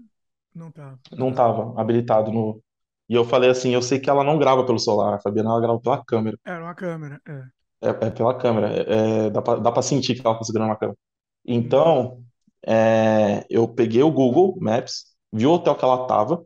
Não 0.55 0.69
estava. 0.69 0.99
Não 1.13 1.31
estava 1.31 1.81
habilitado 1.81 2.33
no. 2.33 2.63
E 3.09 3.15
eu 3.15 3.25
falei 3.25 3.51
assim, 3.51 3.75
eu 3.75 3.83
sei 3.83 3.99
que 3.99 4.09
ela 4.09 4.23
não 4.23 4.39
grava 4.39 4.65
pelo 4.65 4.79
celular, 4.79 5.15
a 5.15 5.21
Fabiana 5.21 5.51
ela 5.51 5.61
grava 5.61 5.81
pela 5.81 6.05
câmera. 6.05 6.39
Era 6.45 6.63
uma 6.63 6.75
câmera, 6.75 7.21
é. 7.27 7.43
É, 7.83 7.89
é 7.89 8.11
pela 8.11 8.35
câmera, 8.39 8.69
é, 8.73 9.27
é 9.27 9.31
dá 9.31 9.43
para 9.43 9.83
sentir 9.83 10.15
que 10.15 10.21
ela 10.25 10.35
está 10.35 10.45
segurando 10.45 10.69
uma 10.69 10.77
câmera. 10.77 10.97
Então, 11.45 12.23
é, 12.65 13.45
eu 13.51 13.67
peguei 13.67 14.03
o 14.03 14.13
Google 14.13 14.57
Maps, 14.61 15.07
vi 15.33 15.47
o 15.47 15.53
hotel 15.53 15.75
que 15.75 15.85
ela 15.85 16.03
estava. 16.03 16.45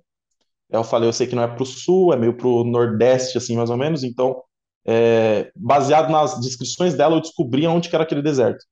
Eu 0.70 0.82
falei, 0.82 1.08
eu 1.08 1.12
sei 1.12 1.26
que 1.26 1.34
não 1.34 1.42
é 1.42 1.48
para 1.48 1.62
o 1.62 1.66
sul, 1.66 2.12
é 2.12 2.16
meio 2.16 2.36
para 2.36 2.48
o 2.48 2.64
nordeste, 2.64 3.36
assim, 3.36 3.56
mais 3.56 3.68
ou 3.68 3.76
menos. 3.76 4.02
Então, 4.02 4.42
é, 4.86 5.50
baseado 5.54 6.10
nas 6.10 6.40
descrições 6.40 6.94
dela, 6.94 7.16
eu 7.16 7.20
descobri 7.20 7.66
onde 7.66 7.88
que 7.88 7.94
era 7.94 8.04
aquele 8.04 8.22
deserto. 8.22 8.64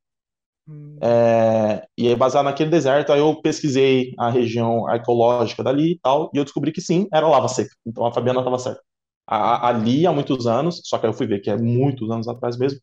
Hum. 0.67 0.99
É, 1.01 1.85
e 1.99 2.09
aí, 2.09 2.15
baseado 2.17 2.45
naquele 2.45 2.71
deserto, 2.71 3.13
aí 3.13 3.19
eu 3.21 3.41
pesquisei 3.43 4.13
a 4.19 4.31
região 4.31 4.87
arqueológica 4.87 5.63
dali 5.63 5.93
e 5.93 5.99
tal, 5.99 6.31
e 6.33 6.39
eu 6.39 6.45
descobri 6.45 6.71
que 6.73 6.81
sim, 6.81 7.09
era 7.13 7.27
lava 7.29 7.49
seca. 7.49 7.71
Então 7.85 8.07
a 8.07 8.13
Fabiana 8.13 8.41
estava 8.41 8.59
certa. 8.59 8.81
A, 9.27 9.69
ali, 9.69 10.07
há 10.07 10.13
muitos 10.13 10.47
anos, 10.47 10.81
só 10.85 10.99
que 10.99 11.07
aí 11.07 11.11
eu 11.13 11.17
fui 11.17 11.27
ver 11.27 11.41
que 11.41 11.51
é 11.51 11.57
muitos 11.57 12.11
anos 12.11 12.29
atrás 12.29 12.57
mesmo, 12.59 12.79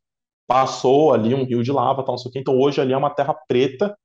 passou 0.48 1.14
ali 1.14 1.36
um 1.36 1.46
rio 1.46 1.64
de 1.64 1.72
lava, 1.72 2.04
tal, 2.04 2.14
não 2.14 2.18
sei 2.20 2.30
o 2.30 2.34
quê. 2.34 2.40
Então 2.40 2.58
hoje 2.60 2.82
ali 2.82 2.94
é 2.94 2.98
uma 2.98 3.10
terra 3.14 3.34
preta, 3.48 3.98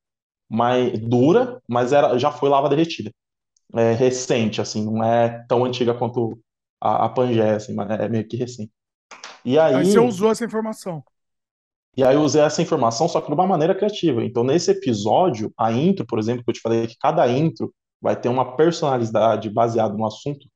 mais 0.51 0.99
dura, 1.01 1.61
mas 1.68 1.93
era, 1.93 2.18
já 2.18 2.31
foi 2.33 2.49
lava 2.51 2.68
derretida. 2.68 3.11
É 3.75 3.93
recente, 3.95 4.61
assim, 4.61 4.85
não 4.85 5.03
é 5.05 5.45
tão 5.49 5.64
antiga 5.64 5.95
quanto 5.95 6.39
a, 6.81 7.07
a 7.07 7.09
Pangeia, 7.11 7.57
assim, 7.57 7.75
mas 7.75 7.91
é 7.91 8.09
meio 8.09 8.27
que 8.29 8.37
recente. 8.37 8.72
E 9.45 9.59
aí, 9.59 9.75
aí 9.75 9.85
você 9.85 9.99
usou 10.01 10.31
essa 10.31 10.45
informação. 10.45 11.05
E 11.97 12.03
aí 12.03 12.15
eu 12.17 12.23
usei 12.23 12.43
essa 12.43 12.61
informação, 12.61 13.09
só 13.09 13.21
que 13.21 13.29
de 13.29 13.35
uma 13.35 13.47
maneira 13.47 13.75
criativa. 13.75 14.25
Então, 14.25 14.43
nesse 14.43 14.71
episódio, 14.71 15.53
a 15.57 15.73
intro, 15.73 16.05
por 16.07 16.19
exemplo, 16.19 16.43
que 16.43 16.51
eu 16.51 16.55
te 16.55 16.61
falei 16.61 16.87
que 16.87 16.97
cada 16.99 17.29
intro 17.31 17.73
vai 18.01 18.21
ter 18.21 18.29
uma 18.29 18.57
personalidade 18.57 19.49
baseada 19.49 19.95
no 19.95 20.05
assunto. 20.05 20.47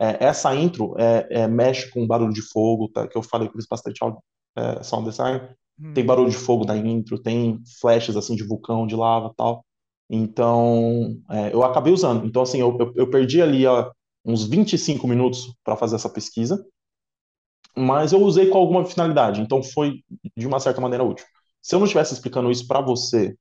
É, 0.00 0.24
essa 0.24 0.54
intro 0.54 0.94
é, 0.98 1.26
é, 1.30 1.46
mexe 1.46 1.90
com 1.90 2.06
barulho 2.06 2.32
de 2.32 2.42
fogo, 2.42 2.88
tá? 2.88 3.06
que 3.06 3.16
eu 3.16 3.22
falei 3.22 3.48
que 3.48 3.54
eu 3.54 3.60
fiz 3.60 3.68
bastante 3.68 4.00
é, 4.56 4.82
sound 4.82 5.08
design. 5.08 5.48
Hum. 5.78 5.92
Tem 5.92 6.04
barulho 6.04 6.30
de 6.30 6.36
fogo 6.36 6.64
da 6.64 6.76
intro, 6.76 7.18
tem 7.18 7.60
flashes 7.80 8.16
assim 8.16 8.34
de 8.34 8.42
vulcão, 8.42 8.86
de 8.86 8.96
lava 8.96 9.32
tal. 9.36 9.64
Então, 10.10 11.16
é, 11.30 11.54
eu 11.54 11.62
acabei 11.62 11.92
usando. 11.92 12.26
Então, 12.26 12.42
assim, 12.42 12.60
eu, 12.60 12.76
eu, 12.78 12.92
eu 12.96 13.10
perdi 13.10 13.40
ali 13.40 13.66
ó, 13.66 13.90
uns 14.24 14.44
25 14.44 15.06
minutos 15.06 15.54
para 15.64 15.76
fazer 15.76 15.96
essa 15.96 16.08
pesquisa, 16.08 16.64
mas 17.76 18.12
eu 18.12 18.20
usei 18.20 18.48
com 18.48 18.58
alguma 18.58 18.84
finalidade, 18.84 19.40
então 19.40 19.62
foi 19.62 20.02
de 20.36 20.46
uma 20.46 20.60
certa 20.60 20.80
maneira 20.80 21.04
útil. 21.04 21.26
Se 21.60 21.74
eu 21.74 21.78
não 21.78 21.86
estivesse 21.86 22.14
explicando 22.14 22.50
isso 22.50 22.66
para 22.66 22.80
você 22.80 23.36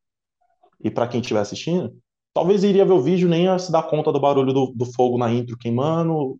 e 0.83 0.89
para 0.89 1.07
quem 1.07 1.21
estiver 1.21 1.41
assistindo, 1.41 1.93
talvez 2.33 2.63
iria 2.63 2.85
ver 2.85 2.93
o 2.93 3.01
vídeo 3.01 3.27
nem 3.29 3.45
ia 3.45 3.59
se 3.59 3.71
dar 3.71 3.83
conta 3.83 4.11
do 4.11 4.19
barulho 4.19 4.53
do, 4.53 4.73
do 4.75 4.85
fogo 4.85 5.17
na 5.17 5.31
intro 5.31 5.57
queimando, 5.57 6.37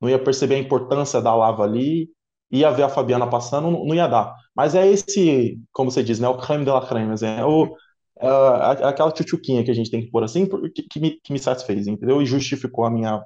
não 0.00 0.08
ia 0.08 0.18
perceber 0.18 0.56
a 0.56 0.58
importância 0.58 1.20
da 1.20 1.34
lava 1.34 1.62
ali, 1.64 2.10
ia 2.50 2.70
ver 2.70 2.84
a 2.84 2.88
Fabiana 2.88 3.28
passando, 3.28 3.70
não, 3.70 3.84
não 3.84 3.94
ia 3.94 4.06
dar. 4.06 4.34
Mas 4.54 4.74
é 4.74 4.86
esse, 4.86 5.58
como 5.72 5.90
você 5.90 6.02
diz, 6.02 6.20
né, 6.20 6.28
o 6.28 6.38
creme 6.38 6.64
de 6.64 6.70
la 6.70 6.86
creme, 6.86 7.14
é, 7.22 7.44
o, 7.44 7.74
é 8.18 8.86
aquela 8.86 9.10
tchutchuquinha 9.12 9.64
que 9.64 9.70
a 9.70 9.74
gente 9.74 9.90
tem 9.90 10.02
que 10.02 10.10
pôr 10.10 10.22
assim, 10.24 10.46
que, 10.74 10.82
que, 10.82 11.00
me, 11.00 11.20
que 11.20 11.32
me 11.32 11.38
satisfez, 11.38 11.86
entendeu? 11.86 12.22
E 12.22 12.26
justificou 12.26 12.84
a 12.84 12.90
minha 12.90 13.22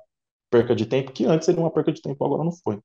perca 0.51 0.75
de 0.75 0.87
tempo, 0.87 1.13
que 1.13 1.27
antes 1.27 1.47
seria 1.47 1.61
uma 1.61 1.71
perca 1.71 1.93
de 1.93 2.01
tempo, 2.03 2.25
agora 2.25 2.45
não 2.45 2.53
foi. 2.53 2.79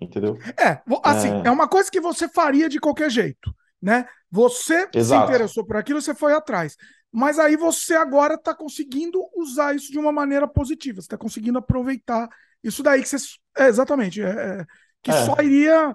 Entendeu? 0.00 0.38
É, 0.58 0.80
assim, 1.02 1.42
é... 1.42 1.48
é 1.48 1.50
uma 1.50 1.68
coisa 1.68 1.90
que 1.90 2.00
você 2.00 2.28
faria 2.28 2.68
de 2.68 2.78
qualquer 2.78 3.10
jeito, 3.10 3.54
né? 3.80 4.06
Você 4.30 4.88
Exato. 4.94 5.26
se 5.26 5.32
interessou 5.32 5.64
por 5.64 5.76
aquilo, 5.76 6.00
você 6.00 6.14
foi 6.14 6.32
atrás. 6.32 6.76
Mas 7.10 7.38
aí 7.38 7.56
você 7.56 7.94
agora 7.94 8.34
está 8.34 8.54
conseguindo 8.54 9.18
usar 9.34 9.74
isso 9.74 9.90
de 9.90 9.98
uma 9.98 10.12
maneira 10.12 10.46
positiva. 10.46 11.00
Você 11.00 11.06
está 11.06 11.16
conseguindo 11.16 11.58
aproveitar 11.58 12.28
isso 12.62 12.82
daí 12.82 13.02
que 13.02 13.08
você. 13.08 13.16
É, 13.56 13.66
exatamente. 13.66 14.20
É, 14.20 14.28
é, 14.28 14.66
que 15.02 15.10
é. 15.10 15.24
só 15.24 15.40
iria 15.40 15.94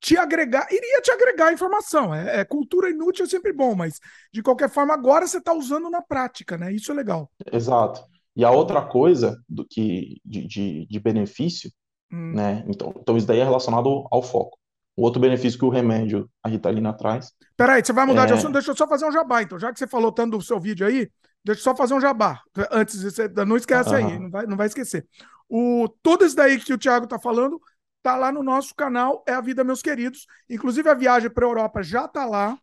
te 0.00 0.16
agregar, 0.16 0.66
iria 0.70 1.00
te 1.00 1.10
agregar 1.10 1.52
informação. 1.52 2.14
É, 2.14 2.40
é, 2.40 2.44
cultura 2.44 2.90
inútil 2.90 3.24
é 3.24 3.28
sempre 3.28 3.52
bom, 3.52 3.74
mas 3.74 4.00
de 4.32 4.42
qualquer 4.42 4.68
forma, 4.68 4.94
agora 4.94 5.26
você 5.26 5.38
está 5.38 5.52
usando 5.52 5.90
na 5.90 6.02
prática, 6.02 6.56
né? 6.56 6.72
Isso 6.72 6.90
é 6.90 6.94
legal. 6.94 7.30
Exato. 7.52 8.04
E 8.34 8.44
a 8.44 8.50
outra 8.50 8.82
coisa 8.82 9.40
do 9.48 9.66
que 9.66 10.20
de, 10.24 10.46
de, 10.46 10.86
de 10.86 11.00
benefício 11.00 11.70
Hum. 12.12 12.32
Né? 12.34 12.64
Então, 12.66 12.94
então, 12.96 13.16
isso 13.16 13.26
daí 13.26 13.38
é 13.38 13.44
relacionado 13.44 14.06
ao 14.10 14.22
foco. 14.22 14.58
O 14.96 15.02
outro 15.02 15.20
benefício 15.20 15.58
que 15.58 15.64
o 15.64 15.68
remédio, 15.68 16.28
a 16.42 16.48
Ritalina 16.48 16.92
traz. 16.92 17.32
Peraí, 17.56 17.84
você 17.84 17.92
vai 17.92 18.04
mudar 18.04 18.24
é... 18.24 18.26
de 18.26 18.32
assunto? 18.32 18.52
Deixa 18.52 18.72
eu 18.72 18.76
só 18.76 18.88
fazer 18.88 19.06
um 19.06 19.12
jabá, 19.12 19.42
então. 19.42 19.58
Já 19.58 19.72
que 19.72 19.78
você 19.78 19.86
falou 19.86 20.10
tanto 20.10 20.36
do 20.36 20.42
seu 20.42 20.58
vídeo 20.58 20.86
aí, 20.86 21.08
deixa 21.44 21.60
eu 21.60 21.64
só 21.64 21.76
fazer 21.76 21.94
um 21.94 22.00
jabá. 22.00 22.40
Antes, 22.70 23.02
você 23.02 23.28
não 23.46 23.56
esquece 23.56 23.94
aí, 23.94 24.18
não 24.18 24.30
vai, 24.30 24.46
não 24.46 24.56
vai 24.56 24.66
esquecer. 24.66 25.06
O, 25.48 25.88
tudo 26.02 26.24
isso 26.24 26.36
daí 26.36 26.58
que 26.58 26.72
o 26.72 26.78
Thiago 26.78 27.06
tá 27.06 27.18
falando 27.18 27.60
tá 28.02 28.16
lá 28.16 28.32
no 28.32 28.42
nosso 28.42 28.74
canal, 28.74 29.22
é 29.26 29.32
a 29.32 29.40
Vida 29.40 29.62
Meus 29.62 29.82
Queridos. 29.82 30.26
Inclusive, 30.48 30.88
a 30.88 30.94
viagem 30.94 31.30
para 31.30 31.46
Europa 31.46 31.82
já 31.82 32.08
tá 32.08 32.24
lá. 32.24 32.58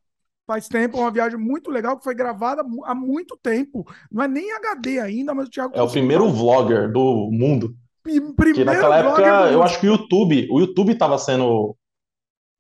Faz 0.48 0.68
tempo, 0.68 0.98
é 0.98 1.02
uma 1.02 1.12
viagem 1.12 1.40
muito 1.40 1.72
legal 1.72 1.98
que 1.98 2.04
foi 2.04 2.14
gravada 2.14 2.64
há 2.84 2.94
muito 2.94 3.36
tempo. 3.42 3.84
Não 4.12 4.24
é 4.24 4.28
nem 4.28 4.52
HD 4.54 5.00
ainda, 5.00 5.34
mas 5.34 5.48
o 5.48 5.50
Thiago. 5.50 5.76
É 5.76 5.82
o 5.82 5.90
primeiro 5.90 6.30
vlogger 6.30 6.92
do 6.92 7.30
mundo. 7.32 7.76
Primeiro 8.06 8.66
naquela 8.66 8.98
época, 9.00 9.22
eu 9.52 9.64
acho 9.64 9.80
que 9.80 9.88
o 9.88 9.92
YouTube, 9.92 10.48
o 10.52 10.60
YouTube 10.60 10.94
estava 10.94 11.18
sendo 11.18 11.76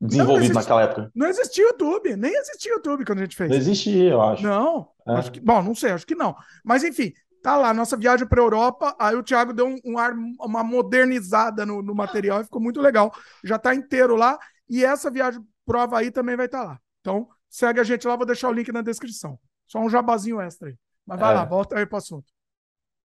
desenvolvido 0.01 0.55
naquela 0.55 0.81
época. 0.81 1.11
Não 1.13 1.27
existia 1.27 1.63
YouTube, 1.65 2.15
nem 2.15 2.33
existia 2.33 2.73
YouTube 2.73 3.05
quando 3.05 3.19
a 3.19 3.21
gente 3.21 3.35
fez. 3.35 3.49
Não 3.49 3.57
existia, 3.57 4.11
eu 4.11 4.21
acho. 4.21 4.43
Não, 4.43 4.87
é. 5.07 5.13
acho 5.13 5.31
que, 5.31 5.39
bom, 5.39 5.61
não 5.61 5.75
sei, 5.75 5.91
acho 5.91 6.05
que 6.05 6.15
não. 6.15 6.35
Mas 6.63 6.83
enfim, 6.83 7.13
tá 7.43 7.55
lá, 7.55 7.73
nossa 7.75 7.95
viagem 7.95 8.27
para 8.27 8.41
Europa, 8.41 8.95
aí 8.99 9.15
o 9.15 9.21
Thiago 9.21 9.53
deu 9.53 9.67
um, 9.67 9.77
um 9.85 9.99
ar, 9.99 10.13
uma 10.39 10.63
modernizada 10.63 11.63
no, 11.63 11.83
no, 11.83 11.93
material 11.93 12.41
e 12.41 12.45
ficou 12.45 12.59
muito 12.59 12.81
legal. 12.81 13.13
Já 13.43 13.59
tá 13.59 13.75
inteiro 13.75 14.15
lá, 14.15 14.39
e 14.67 14.83
essa 14.83 15.11
viagem 15.11 15.39
prova 15.63 15.99
aí 15.99 16.09
também 16.09 16.35
vai 16.35 16.47
estar 16.47 16.61
tá 16.61 16.65
lá. 16.69 16.79
Então, 17.01 17.27
segue 17.47 17.79
a 17.79 17.83
gente 17.83 18.07
lá, 18.07 18.15
vou 18.15 18.25
deixar 18.25 18.49
o 18.49 18.53
link 18.53 18.71
na 18.71 18.81
descrição. 18.81 19.39
Só 19.67 19.79
um 19.79 19.89
jabazinho 19.89 20.41
extra 20.41 20.69
aí. 20.69 20.75
Mas 21.05 21.19
vai 21.19 21.33
é. 21.33 21.35
lá, 21.35 21.45
volta 21.45 21.77
aí 21.77 21.85
pro 21.85 21.97
assunto. 21.97 22.34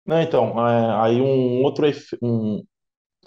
Não, 0.05 0.21
então, 0.21 0.67
é, 0.67 1.01
aí 1.01 1.21
um 1.21 1.63
outro, 1.63 1.85
um, 2.21 2.63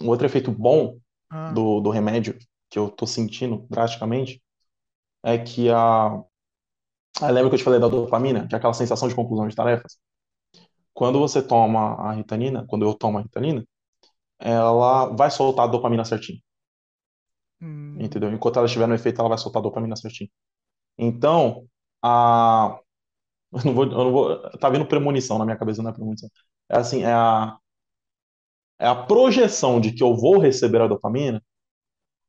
um 0.01 0.07
outro 0.07 0.25
efeito 0.25 0.51
bom 0.51 0.97
ah. 1.29 1.51
do, 1.51 1.81
do 1.81 1.89
remédio 1.89 2.37
que 2.69 2.79
eu 2.79 2.89
tô 2.89 3.05
sentindo 3.07 3.65
drasticamente 3.69 4.41
é 5.23 5.37
que 5.37 5.69
a. 5.69 6.21
Ah, 7.21 7.31
lembra 7.31 7.49
que 7.49 7.55
eu 7.55 7.59
te 7.59 7.63
falei 7.63 7.79
da 7.79 7.87
dopamina, 7.87 8.47
que 8.47 8.55
é 8.55 8.57
aquela 8.57 8.73
sensação 8.73 9.07
de 9.09 9.15
conclusão 9.15 9.47
de 9.47 9.55
tarefas? 9.55 9.99
Quando 10.93 11.19
você 11.19 11.41
toma 11.41 11.95
a 11.95 12.13
ritalina, 12.13 12.65
quando 12.67 12.85
eu 12.85 12.93
tomo 12.93 13.17
a 13.17 13.21
ritalina, 13.21 13.65
ela 14.39 15.07
vai 15.15 15.31
soltar 15.31 15.65
a 15.65 15.71
dopamina 15.71 16.05
certinho. 16.05 16.41
Hum. 17.61 17.97
Entendeu? 17.99 18.31
Enquanto 18.31 18.57
ela 18.57 18.65
estiver 18.65 18.87
no 18.87 18.95
efeito, 18.95 19.19
ela 19.19 19.29
vai 19.29 19.37
soltar 19.37 19.61
a 19.61 19.63
dopamina 19.63 19.95
certinho. 19.95 20.29
Então, 20.97 21.67
a. 22.03 22.79
Eu 23.53 23.65
não 23.65 23.73
vou, 23.73 23.85
eu 23.85 23.91
não 23.91 24.11
vou. 24.11 24.51
Tá 24.59 24.69
vindo 24.69 24.85
premonição 24.85 25.39
na 25.39 25.45
minha 25.45 25.57
cabeça, 25.57 25.81
não 25.81 25.89
é 25.89 25.93
premonição. 25.93 26.29
É 26.69 26.77
assim, 26.77 27.03
é 27.03 27.11
a. 27.11 27.57
É 28.81 28.87
a 28.87 28.95
projeção 28.95 29.81
de 29.81 29.91
que 29.91 30.01
eu 30.01 30.15
vou 30.15 30.39
receber 30.39 30.79
a 30.81 30.87
dopamina 30.87 31.43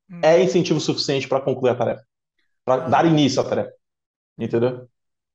hum. 0.09 0.19
é 0.21 0.43
incentivo 0.43 0.81
suficiente 0.81 1.27
para 1.27 1.39
concluir 1.39 1.71
a 1.71 1.75
tarefa. 1.75 2.05
Para 2.65 2.85
ah. 2.85 2.89
dar 2.89 3.05
início 3.05 3.41
à 3.41 3.47
tarefa. 3.47 3.73
Entendeu? 4.37 4.89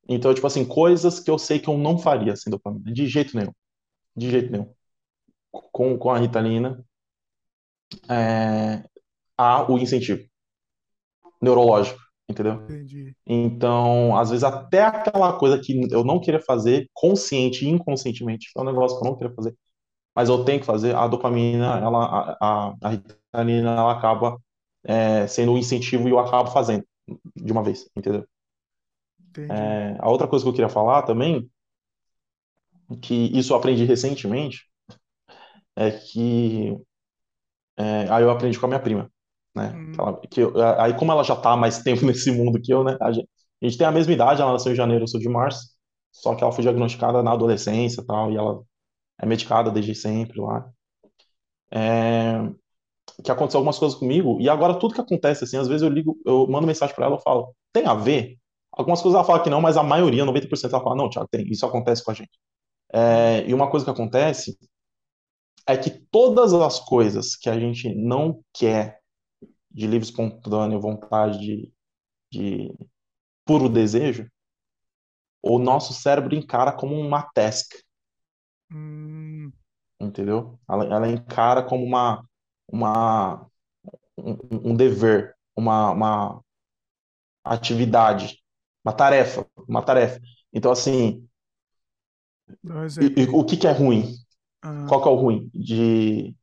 Então, 0.09 0.35
tipo 0.35 0.47
assim, 0.47 0.65
coisas 0.65 1.19
que 1.19 1.31
eu 1.31 1.39
sei 1.39 1.59
que 1.59 1.69
eu 1.69 1.79
não 1.79 1.99
faria 1.99 2.37
sem 2.37 2.51
dopamina. 2.51 2.93
De 2.93 3.07
jeito 3.07 3.37
nenhum. 3.37 3.53
De 4.15 4.31
jeito 4.31 4.53
nenhum. 4.53 4.73
Com, 5.51 5.97
com 5.97 6.11
a 6.11 6.19
Ritalina, 6.19 6.85
é, 8.09 8.85
há 9.37 9.71
o 9.71 9.79
incentivo 9.79 10.29
neurológico, 11.41 12.01
entendeu? 12.29 12.55
Entendi. 12.55 13.15
Então, 13.27 14.17
às 14.17 14.31
vezes, 14.31 14.45
até 14.45 14.83
aquela 14.85 15.33
coisa 15.39 15.59
que 15.59 15.89
eu 15.91 16.05
não 16.05 16.21
queria 16.21 16.41
fazer, 16.41 16.89
consciente 16.93 17.65
e 17.65 17.69
inconscientemente, 17.69 18.51
é 18.57 18.61
um 18.61 18.65
negócio 18.65 18.99
que 18.99 19.05
eu 19.05 19.11
não 19.11 19.17
queria 19.17 19.35
fazer, 19.35 19.57
mas 20.15 20.29
eu 20.29 20.45
tenho 20.45 20.61
que 20.61 20.67
fazer, 20.67 20.95
a 20.95 21.07
dopamina, 21.07 21.79
ela, 21.79 22.37
a, 22.41 22.75
a, 22.83 22.89
Ritalina, 22.89 23.71
ela 23.73 23.93
acaba 23.93 24.39
é, 24.85 25.27
sendo 25.27 25.53
um 25.53 25.59
incentivo 25.59 26.09
e 26.09 26.11
eu 26.11 26.19
acabo 26.19 26.51
fazendo 26.51 26.85
de 27.37 27.53
uma 27.53 27.63
vez, 27.63 27.89
entendeu? 27.95 28.27
É, 29.39 29.97
a 30.01 30.09
outra 30.09 30.27
coisa 30.27 30.45
que 30.45 30.49
eu 30.49 30.55
queria 30.55 30.69
falar 30.69 31.03
também, 31.03 31.51
que 33.03 33.15
isso 33.37 33.53
eu 33.53 33.57
aprendi 33.57 33.85
recentemente, 33.85 34.65
é 35.77 35.91
que 35.91 36.75
é, 37.77 38.09
aí 38.11 38.23
eu 38.23 38.31
aprendi 38.31 38.59
com 38.59 38.65
a 38.67 38.69
minha 38.69 38.81
prima, 38.81 39.11
né? 39.57 39.73
Hum. 39.75 39.93
Ela, 39.99 40.21
que 40.31 40.41
eu, 40.41 40.53
aí 40.79 40.95
como 40.95 41.11
ela 41.11 41.25
já 41.25 41.35
está 41.35 41.53
há 41.53 41.57
mais 41.57 41.79
tempo 41.79 42.05
nesse 42.07 42.31
mundo 42.31 42.61
que 42.61 42.73
eu, 42.73 42.85
né? 42.85 42.97
A 43.01 43.11
gente, 43.11 43.29
a 43.63 43.67
gente, 43.67 43.79
tem 43.79 43.87
a 43.87 43.93
mesma 43.93 44.13
idade, 44.13 44.43
ela 44.43 44.53
nasceu 44.53 44.73
em 44.73 44.77
janeiro, 44.77 45.05
eu 45.05 45.09
sou 45.09 45.19
de 45.19 45.29
março, 45.29 45.71
só 46.13 46.35
que 46.35 46.43
ela 46.45 46.53
foi 46.53 46.63
diagnosticada 46.63 47.23
na 47.23 47.33
adolescência 47.33 48.03
e 48.03 48.07
tal, 48.07 48.31
e 48.31 48.37
ela 48.37 48.63
é 49.21 49.27
medicada 49.27 49.71
desde 49.71 49.95
sempre 49.95 50.41
lá. 50.41 50.69
É, 51.71 52.49
que 53.25 53.31
aconteceu 53.31 53.59
algumas 53.59 53.79
coisas 53.79 53.99
comigo, 53.99 54.39
e 54.41 54.49
agora 54.49 54.79
tudo 54.79 54.95
que 54.95 55.01
acontece, 55.01 55.45
assim, 55.45 55.57
às 55.57 55.69
vezes 55.69 55.83
eu 55.83 55.89
ligo, 55.89 56.17
eu 56.25 56.47
mando 56.47 56.67
mensagem 56.67 56.95
para 56.95 57.07
ela, 57.07 57.17
eu 57.17 57.21
falo, 57.21 57.55
tem 57.73 57.87
a 57.87 57.95
ver? 57.95 58.37
Algumas 58.73 59.01
coisas 59.01 59.17
ela 59.17 59.27
fala 59.27 59.43
que 59.43 59.51
não, 59.51 59.61
mas 59.61 59.77
a 59.77 59.83
maioria, 59.83 60.25
90%, 60.25 60.73
ela 60.73 60.83
fala, 60.83 60.97
não, 60.97 61.09
Thiago, 61.09 61.29
tem, 61.31 61.47
isso 61.51 61.65
acontece 61.65 62.05
com 62.05 62.11
a 62.11 62.15
gente. 62.15 62.39
É, 62.93 63.45
e 63.49 63.55
uma 63.55 63.71
coisa 63.71 63.85
que 63.85 63.91
acontece 63.91 64.57
é 65.67 65.77
que 65.77 65.91
todas 65.91 66.53
as 66.55 66.79
coisas 66.81 67.35
que 67.35 67.51
a 67.51 67.59
gente 67.59 67.93
não 67.95 68.41
quer 68.53 69.01
de 69.77 69.87
livre 69.87 70.07
espontânea 70.07 70.79
vontade 70.79 71.39
de, 71.39 71.73
de 72.33 72.75
puro 73.45 73.69
desejo, 73.69 74.27
o 75.43 75.59
nosso 75.59 75.93
cérebro 75.93 76.35
encara 76.35 76.73
como 76.73 76.95
uma 76.95 77.23
task. 77.23 77.75
Hum. 78.73 79.53
Entendeu? 80.01 80.59
Ela, 80.69 80.85
ela, 80.87 81.09
encara 81.09 81.63
como 81.63 81.85
uma, 81.85 82.27
uma 82.67 83.47
um, 84.17 84.71
um 84.71 84.75
dever, 84.75 85.37
uma, 85.55 85.91
uma 85.91 86.45
atividade 87.45 88.43
uma 88.87 88.93
tarefa, 88.93 89.45
uma 89.67 89.83
tarefa. 89.83 90.21
Então, 90.53 90.71
assim, 90.71 91.29
e, 93.01 93.23
e, 93.23 93.29
o 93.31 93.45
que, 93.45 93.57
que 93.57 93.67
é 93.67 93.73
ruim? 93.73 94.15
Ah. 94.63 94.87
Qual 94.89 95.03
que 95.03 95.09
é 95.09 95.11
o 95.11 95.17
ruim 95.17 95.51
de, 95.53 96.37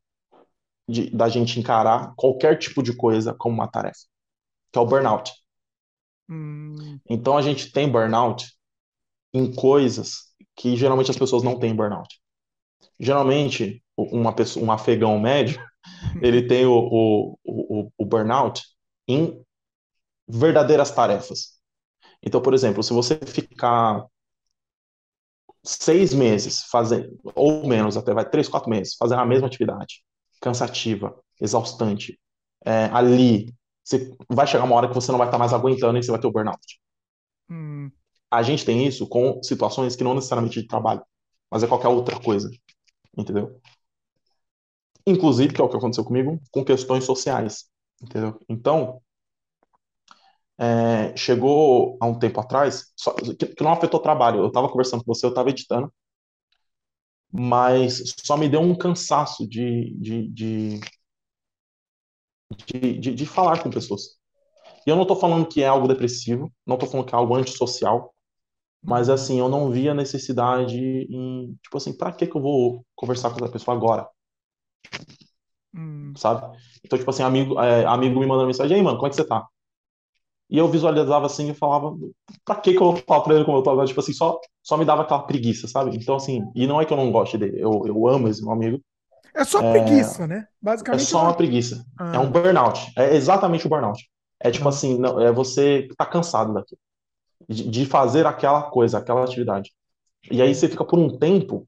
de, 0.87 1.09
da 1.09 1.29
gente 1.29 1.59
encarar 1.59 2.13
qualquer 2.15 2.57
tipo 2.57 2.83
de 2.83 2.95
coisa 2.95 3.33
como 3.33 3.55
uma 3.55 3.67
tarefa? 3.67 4.05
Que 4.71 4.79
é 4.79 4.81
o 4.81 4.85
burnout. 4.85 5.31
Hum. 6.29 6.99
Então, 7.09 7.37
a 7.37 7.41
gente 7.41 7.71
tem 7.71 7.89
burnout 7.89 8.51
em 9.33 9.53
coisas 9.53 10.33
que 10.55 10.75
geralmente 10.75 11.11
as 11.11 11.17
pessoas 11.17 11.43
não 11.43 11.59
têm 11.59 11.75
burnout. 11.75 12.19
Geralmente, 12.99 13.83
uma 13.97 14.33
pessoa, 14.33 14.65
um 14.65 14.71
afegão 14.71 15.19
médio, 15.19 15.61
ele 16.21 16.47
tem 16.47 16.65
o, 16.65 16.73
o, 16.73 17.39
o, 17.43 17.91
o 17.97 18.05
burnout 18.05 18.63
em 19.07 19.43
verdadeiras 20.27 20.91
tarefas. 20.91 21.59
Então, 22.21 22.41
por 22.41 22.53
exemplo, 22.53 22.81
se 22.83 22.93
você 22.93 23.17
ficar 23.17 24.05
seis 25.63 26.13
meses 26.13 26.63
fazendo, 26.65 27.17
ou 27.35 27.67
menos, 27.67 27.97
até 27.97 28.13
vai 28.13 28.29
três, 28.29 28.47
quatro 28.47 28.69
meses, 28.69 28.95
fazendo 28.95 29.21
a 29.21 29.25
mesma 29.25 29.47
atividade, 29.47 30.03
cansativa, 30.43 31.17
exaustante, 31.39 32.19
é, 32.65 32.85
ali, 32.91 33.55
você 33.81 34.13
vai 34.29 34.45
chegar 34.45 34.65
uma 34.65 34.75
hora 34.75 34.89
que 34.89 34.93
você 34.93 35.09
não 35.09 35.17
vai 35.17 35.27
estar 35.27 35.37
mais 35.37 35.53
aguentando 35.53 35.97
e 35.97 36.03
você 36.03 36.11
vai 36.11 36.19
ter 36.19 36.27
o 36.27 36.31
burnout. 36.31 36.79
Hum. 37.49 37.89
A 38.29 38.43
gente 38.43 38.65
tem 38.65 38.85
isso 38.85 39.07
com 39.07 39.41
situações 39.41 39.95
que 39.95 40.03
não 40.03 40.13
necessariamente 40.13 40.61
de 40.61 40.67
trabalho, 40.67 41.01
mas 41.49 41.63
é 41.63 41.67
qualquer 41.67 41.87
outra 41.87 42.19
coisa, 42.19 42.51
entendeu? 43.17 43.57
Inclusive, 45.07 45.53
que 45.53 45.61
é 45.61 45.63
o 45.63 45.69
que 45.69 45.77
aconteceu 45.77 46.03
comigo, 46.03 46.37
com 46.51 46.63
questões 46.65 47.05
sociais, 47.05 47.69
entendeu? 48.01 48.37
Então, 48.49 49.01
é, 50.57 51.15
chegou 51.15 51.97
há 52.01 52.05
um 52.05 52.19
tempo 52.19 52.41
atrás, 52.41 52.91
só, 52.97 53.13
que, 53.13 53.33
que, 53.35 53.63
não 53.63 53.71
afetou 53.71 53.99
o 53.99 54.03
trabalho. 54.03 54.41
Eu 54.41 54.47
estava 54.47 54.67
conversando 54.69 55.03
com 55.03 55.13
você, 55.13 55.25
eu 55.25 55.29
estava 55.29 55.49
editando, 55.49 55.93
mas 57.33 58.13
só 58.23 58.37
me 58.37 58.47
deu 58.47 58.61
um 58.61 58.75
cansaço 58.75 59.47
de, 59.47 59.95
de, 59.99 60.27
de, 60.29 60.79
de, 62.67 62.97
de, 62.99 63.15
de 63.15 63.25
falar 63.25 63.63
com 63.63 63.71
pessoas. 63.71 64.19
E 64.85 64.89
eu 64.91 64.95
não 64.95 65.03
estou 65.03 65.17
falando 65.17 65.47
que 65.47 65.63
é 65.63 65.67
algo 65.67 65.87
depressivo, 65.87 66.53
não 66.65 66.75
estou 66.75 66.89
falando 66.89 67.07
que 67.07 67.15
é 67.15 67.17
algo 67.17 67.35
antissocial, 67.35 68.13
mas 68.83 69.09
assim, 69.09 69.39
eu 69.39 69.49
não 69.49 69.71
via 69.71 69.93
necessidade 69.93 70.77
em, 70.77 71.55
tipo 71.63 71.77
assim, 71.77 71.97
para 71.97 72.11
que 72.11 72.27
que 72.27 72.37
eu 72.37 72.41
vou 72.41 72.85
conversar 72.95 73.31
com 73.31 73.37
essa 73.37 73.51
pessoa 73.51 73.75
agora? 73.75 74.07
Hum. 75.73 76.13
Sabe? 76.15 76.55
Então, 76.83 76.99
tipo 76.99 77.09
assim, 77.09 77.23
amigo, 77.23 77.59
é, 77.59 77.85
amigo 77.85 78.19
me 78.19 78.27
mandando 78.27 78.47
mensagem, 78.47 78.77
aí, 78.77 78.83
mano, 78.83 78.97
como 78.97 79.07
é 79.07 79.09
que 79.09 79.15
você 79.15 79.25
tá? 79.25 79.47
E 80.49 80.57
eu 80.57 80.67
visualizava 80.67 81.25
assim 81.25 81.49
e 81.49 81.53
falava, 81.53 81.95
pra 82.45 82.55
que 82.55 82.73
que 82.73 82.77
eu 82.77 82.91
vou 82.91 82.97
falar 82.97 83.21
pra 83.21 83.35
ele 83.35 83.45
como 83.45 83.57
eu 83.57 83.63
tô 83.63 83.71
agora? 83.71 83.87
Tipo 83.87 83.99
assim, 83.99 84.13
só, 84.13 84.39
só 84.61 84.77
me 84.77 84.85
dava 84.85 85.01
aquela 85.01 85.23
preguiça, 85.23 85.67
sabe? 85.67 85.95
Então, 85.95 86.15
assim, 86.15 86.43
e 86.53 86.67
não 86.67 86.79
é 86.79 86.85
que 86.85 86.93
eu 86.93 86.97
não 86.97 87.11
goste 87.11 87.37
dele, 87.37 87.59
eu, 87.59 87.83
eu 87.85 88.07
amo 88.07 88.27
esse 88.27 88.43
meu 88.43 88.51
amigo. 88.51 88.79
É 89.35 89.43
só 89.43 89.61
é... 89.61 89.71
preguiça, 89.71 90.27
né? 90.27 90.47
Basicamente. 90.61 91.01
É 91.01 91.05
só 91.05 91.23
uma 91.23 91.33
preguiça. 91.33 91.83
Ah. 91.99 92.15
É 92.15 92.19
um 92.19 92.29
burnout. 92.29 92.91
É 92.95 93.15
exatamente 93.15 93.65
o 93.65 93.69
burnout. 93.69 94.07
É 94.39 94.51
tipo 94.51 94.65
ah. 94.65 94.69
assim, 94.69 94.97
não, 94.97 95.19
é 95.19 95.31
você 95.31 95.87
tá 95.97 96.05
cansado 96.05 96.53
daquilo. 96.53 96.79
De, 97.49 97.67
de 97.69 97.85
fazer 97.85 98.25
aquela 98.25 98.63
coisa, 98.63 98.99
aquela 98.99 99.23
atividade. 99.23 99.71
E 100.31 100.41
aí 100.41 100.53
você 100.53 100.69
fica 100.69 100.85
por 100.85 100.99
um 100.99 101.17
tempo, 101.17 101.67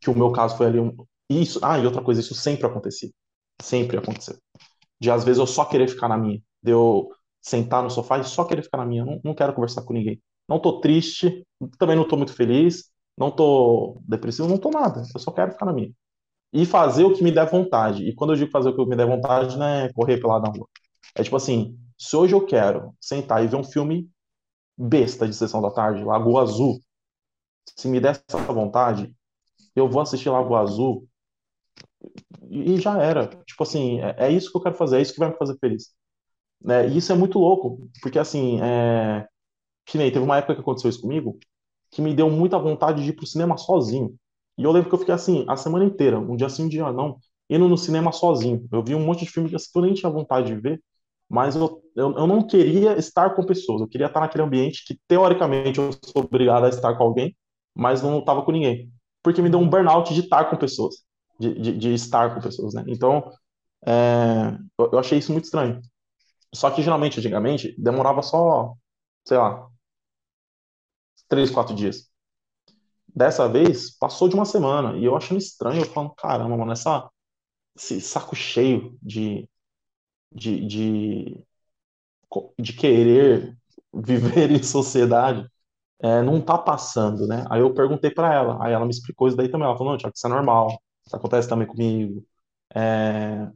que 0.00 0.10
o 0.10 0.16
meu 0.16 0.32
caso 0.32 0.56
foi 0.56 0.66
ali 0.66 0.80
um. 0.80 0.94
Isso, 1.30 1.58
ah, 1.62 1.78
e 1.78 1.86
outra 1.86 2.02
coisa, 2.02 2.20
isso 2.20 2.34
sempre 2.34 2.66
acontecia. 2.66 3.10
Sempre 3.60 3.96
aconteceu. 3.96 4.36
De 5.00 5.10
às 5.10 5.24
vezes 5.24 5.38
eu 5.38 5.46
só 5.46 5.64
querer 5.64 5.88
ficar 5.88 6.08
na 6.08 6.16
minha. 6.16 6.42
De 6.62 6.72
eu 6.72 7.10
sentar 7.46 7.82
no 7.82 7.90
sofá 7.90 8.18
e 8.18 8.24
só 8.24 8.44
querer 8.44 8.62
ficar 8.62 8.78
na 8.78 8.86
minha. 8.86 9.04
Não, 9.04 9.20
não 9.22 9.34
quero 9.34 9.54
conversar 9.54 9.82
com 9.82 9.92
ninguém. 9.92 10.20
Não 10.48 10.58
tô 10.58 10.80
triste, 10.80 11.46
também 11.78 11.96
não 11.96 12.06
tô 12.06 12.16
muito 12.16 12.32
feliz, 12.34 12.90
não 13.16 13.30
tô 13.30 14.00
depressivo, 14.06 14.48
não 14.48 14.58
tô 14.58 14.70
nada. 14.70 15.02
Eu 15.14 15.20
só 15.20 15.30
quero 15.30 15.52
ficar 15.52 15.66
na 15.66 15.72
minha. 15.72 15.92
E 16.52 16.66
fazer 16.66 17.04
o 17.04 17.14
que 17.14 17.22
me 17.22 17.30
der 17.30 17.48
vontade. 17.48 18.04
E 18.04 18.14
quando 18.14 18.32
eu 18.32 18.36
digo 18.36 18.50
fazer 18.50 18.70
o 18.70 18.76
que 18.76 18.84
me 18.86 18.96
der 18.96 19.06
vontade, 19.06 19.56
não 19.56 19.66
é 19.66 19.92
correr 19.92 20.18
pela 20.18 20.40
na 20.40 20.48
rua. 20.48 20.66
É 21.14 21.22
tipo 21.22 21.36
assim, 21.36 21.78
se 21.98 22.16
hoje 22.16 22.34
eu 22.34 22.44
quero 22.44 22.94
sentar 23.00 23.44
e 23.44 23.46
ver 23.46 23.56
um 23.56 23.64
filme 23.64 24.10
besta 24.76 25.26
de 25.28 25.34
sessão 25.34 25.62
da 25.62 25.70
tarde, 25.70 26.04
Lagoa 26.04 26.42
Azul, 26.42 26.80
se 27.76 27.88
me 27.88 28.00
der 28.00 28.22
essa 28.28 28.38
vontade, 28.52 29.14
eu 29.74 29.88
vou 29.88 30.02
assistir 30.02 30.30
Lagoa 30.30 30.60
Azul 30.60 31.08
e 32.50 32.80
já 32.80 33.00
era. 33.02 33.28
Tipo 33.44 33.62
assim, 33.62 34.00
é, 34.00 34.26
é 34.26 34.30
isso 34.32 34.50
que 34.50 34.58
eu 34.58 34.62
quero 34.62 34.74
fazer, 34.76 34.98
é 34.98 35.02
isso 35.02 35.12
que 35.12 35.20
vai 35.20 35.30
me 35.30 35.36
fazer 35.36 35.56
feliz. 35.60 35.94
Né? 36.62 36.88
E 36.88 36.98
isso 36.98 37.12
é 37.12 37.14
muito 37.14 37.38
louco, 37.38 37.88
porque 38.02 38.18
assim, 38.18 38.60
é... 38.62 39.26
que 39.86 39.98
nem 39.98 40.10
teve 40.10 40.24
uma 40.24 40.38
época 40.38 40.54
que 40.54 40.60
aconteceu 40.60 40.90
isso 40.90 41.00
comigo, 41.00 41.38
que 41.90 42.02
me 42.02 42.14
deu 42.14 42.30
muita 42.30 42.58
vontade 42.58 43.02
de 43.04 43.10
ir 43.10 43.14
pro 43.14 43.26
cinema 43.26 43.56
sozinho. 43.56 44.14
E 44.58 44.64
eu 44.64 44.72
lembro 44.72 44.88
que 44.88 44.94
eu 44.94 44.98
fiquei 44.98 45.14
assim, 45.14 45.44
a 45.48 45.56
semana 45.56 45.84
inteira, 45.84 46.18
um 46.18 46.36
dia 46.36 46.48
sim, 46.48 46.64
um 46.64 46.68
dia 46.68 46.90
não, 46.92 47.18
indo 47.48 47.68
no 47.68 47.78
cinema 47.78 48.12
sozinho. 48.12 48.66
Eu 48.72 48.82
vi 48.82 48.94
um 48.94 49.04
monte 49.04 49.24
de 49.24 49.30
filmes 49.30 49.70
que 49.70 49.78
eu 49.78 49.82
nem 49.82 49.94
tinha 49.94 50.10
vontade 50.10 50.48
de 50.48 50.60
ver, 50.60 50.82
mas 51.28 51.56
eu, 51.56 51.82
eu, 51.96 52.16
eu 52.16 52.26
não 52.26 52.46
queria 52.46 52.96
estar 52.98 53.34
com 53.34 53.44
pessoas, 53.44 53.80
eu 53.80 53.88
queria 53.88 54.06
estar 54.06 54.20
naquele 54.20 54.44
ambiente 54.44 54.84
que, 54.86 54.98
teoricamente, 55.08 55.78
eu 55.78 55.92
sou 55.92 56.22
obrigado 56.24 56.64
a 56.64 56.68
estar 56.68 56.96
com 56.96 57.04
alguém, 57.04 57.36
mas 57.74 58.02
não 58.02 58.18
estava 58.20 58.42
com 58.42 58.52
ninguém. 58.52 58.90
Porque 59.22 59.42
me 59.42 59.50
deu 59.50 59.60
um 59.60 59.68
burnout 59.68 60.14
de 60.14 60.20
estar 60.20 60.44
com 60.46 60.56
pessoas, 60.56 60.96
de, 61.38 61.54
de, 61.60 61.76
de 61.78 61.94
estar 61.94 62.34
com 62.34 62.40
pessoas, 62.40 62.74
né? 62.74 62.84
Então, 62.86 63.30
é, 63.86 64.56
eu 64.78 64.98
achei 64.98 65.18
isso 65.18 65.32
muito 65.32 65.44
estranho. 65.44 65.80
Só 66.54 66.70
que 66.70 66.82
geralmente, 66.82 67.18
antigamente, 67.18 67.74
demorava 67.78 68.22
só, 68.22 68.74
sei 69.26 69.38
lá, 69.38 69.68
três, 71.28 71.50
quatro 71.50 71.74
dias. 71.74 72.10
Dessa 73.14 73.48
vez, 73.48 73.96
passou 73.98 74.28
de 74.28 74.34
uma 74.34 74.44
semana. 74.44 74.96
E 74.98 75.04
eu 75.04 75.16
achando 75.16 75.38
estranho, 75.38 75.80
eu 75.82 75.86
falando, 75.86 76.14
caramba, 76.14 76.56
mano, 76.56 76.72
essa, 76.72 77.08
esse 77.76 78.00
saco 78.00 78.36
cheio 78.36 78.98
de, 79.02 79.48
de, 80.32 80.66
de, 80.66 81.44
de 82.58 82.72
querer 82.72 83.56
viver 83.92 84.50
em 84.50 84.62
sociedade 84.62 85.46
é, 86.02 86.22
não 86.22 86.40
tá 86.42 86.58
passando, 86.58 87.26
né? 87.26 87.44
Aí 87.50 87.60
eu 87.60 87.74
perguntei 87.74 88.10
para 88.10 88.34
ela, 88.34 88.64
aí 88.64 88.72
ela 88.72 88.84
me 88.86 88.92
explicou 88.92 89.28
isso 89.28 89.36
daí 89.36 89.50
também. 89.50 89.66
Ela 89.68 89.76
falou, 89.78 89.92
não, 89.92 89.98
Tiago, 89.98 90.14
isso 90.16 90.26
é 90.26 90.30
normal, 90.30 90.68
isso 91.06 91.16
acontece 91.16 91.48
também 91.48 91.66
comigo. 91.68 92.26
É, 92.74 93.48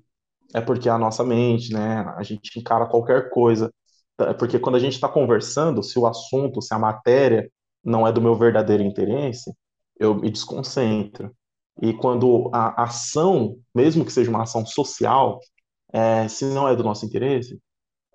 é 0.55 0.61
porque 0.61 0.89
a 0.89 0.99
nossa 0.99 1.25
mente, 1.25 1.73
né? 1.73 2.05
A 2.17 2.23
gente 2.23 2.59
encara 2.59 2.87
qualquer 2.87 3.31
coisa. 3.31 3.73
É 4.21 4.35
porque 4.35 4.59
quando 4.59 4.77
a 4.77 4.79
gente 4.79 4.95
está 4.95 5.09
conversando, 5.09 5.83
se 5.83 5.99
o 5.99 6.07
assunto, 6.07 6.63
se 6.63 6.75
a 6.75 6.79
matéria 6.79 7.51
não 7.85 8.07
é 8.07 8.13
do 8.13 8.21
meu 8.21 8.35
verdadeiro 8.35 8.83
interesse, 8.83 9.53
eu 9.99 10.15
me 10.15 10.31
desconcentro. 10.31 11.35
E 11.83 11.93
quando 11.95 12.51
a 12.53 12.85
ação, 12.85 13.57
mesmo 13.75 14.05
que 14.05 14.13
seja 14.13 14.31
uma 14.31 14.43
ação 14.43 14.67
social, 14.67 15.41
é, 15.93 16.29
se 16.29 16.45
não 16.47 16.69
é 16.69 16.77
do 16.77 16.85
nosso 16.85 17.07
interesse, 17.07 17.59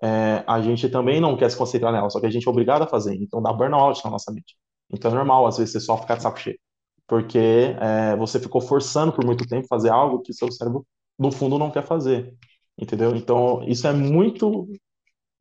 é, 0.02 0.44
a 0.46 0.60
gente 0.60 0.88
também 0.88 1.20
não 1.20 1.36
quer 1.36 1.50
se 1.50 1.56
concentrar 1.56 1.92
nela, 1.92 2.10
só 2.10 2.20
que 2.20 2.26
a 2.26 2.30
gente 2.30 2.46
é 2.46 2.50
obrigado 2.50 2.82
a 2.82 2.88
fazer. 2.88 3.14
Então 3.16 3.42
dá 3.42 3.52
burnout 3.52 4.04
na 4.04 4.10
nossa 4.10 4.32
mente. 4.32 4.56
Então 4.92 5.10
é 5.10 5.14
normal, 5.14 5.46
às 5.46 5.58
vezes, 5.58 5.72
você 5.72 5.80
só 5.80 5.96
ficar 5.98 6.16
de 6.16 6.22
saco 6.22 6.38
cheio. 6.38 6.58
Porque 7.06 7.38
é, 7.38 8.16
você 8.16 8.40
ficou 8.40 8.60
forçando 8.60 9.12
por 9.12 9.24
muito 9.24 9.46
tempo 9.46 9.66
fazer 9.68 9.90
algo 9.90 10.20
que 10.22 10.32
seu 10.32 10.50
cérebro, 10.52 10.86
no 11.18 11.30
fundo, 11.32 11.58
não 11.58 11.70
quer 11.70 11.84
fazer. 11.86 12.34
Entendeu? 12.78 13.14
Então, 13.16 13.62
isso 13.68 13.86
é 13.86 13.92
muito 13.92 14.68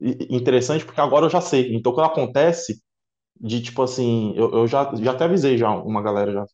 interessante, 0.02 0.86
porque 0.86 1.02
agora 1.02 1.26
eu 1.26 1.30
já 1.30 1.42
sei. 1.42 1.76
Então, 1.76 1.94
quando 1.94 2.08
acontece, 2.08 2.82
de 3.40 3.62
tipo 3.62 3.82
assim, 3.84 4.34
eu, 4.38 4.52
eu 4.54 4.68
já, 4.68 4.94
já 4.96 5.12
até 5.14 5.26
avisei 5.26 5.58
já 5.58 5.72
uma 5.72 6.02
galera 6.04 6.34
já. 6.34 6.46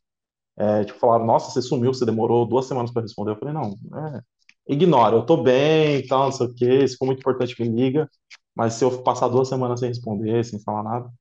É, 0.57 0.85
tipo, 0.85 0.99
falaram, 0.99 1.26
nossa, 1.26 1.52
você 1.52 1.61
sumiu, 1.61 1.93
você 1.93 2.06
demorou 2.06 2.45
duas 2.48 2.65
semanas 2.68 2.91
para 2.91 3.02
responder. 3.03 3.31
Eu 3.31 3.38
falei, 3.38 3.53
não, 3.53 3.72
é, 4.18 4.22
ignora, 4.73 5.15
eu 5.15 5.26
tô 5.26 5.38
bem 5.38 5.98
e 5.99 6.07
tal, 6.07 6.26
não 6.26 6.31
sei 6.31 6.48
o 6.48 6.53
quê, 6.56 6.88
se 6.88 6.98
for 6.98 7.06
muito 7.06 7.19
importante 7.19 7.61
me 7.61 7.69
liga, 7.69 8.10
mas 8.56 8.73
se 8.76 8.84
eu 8.85 9.03
passar 9.03 9.27
duas 9.30 9.48
semanas 9.49 9.80
sem 9.80 9.89
responder, 9.89 10.43
sem 10.45 10.61
falar 10.61 10.84
nada, 10.84 11.11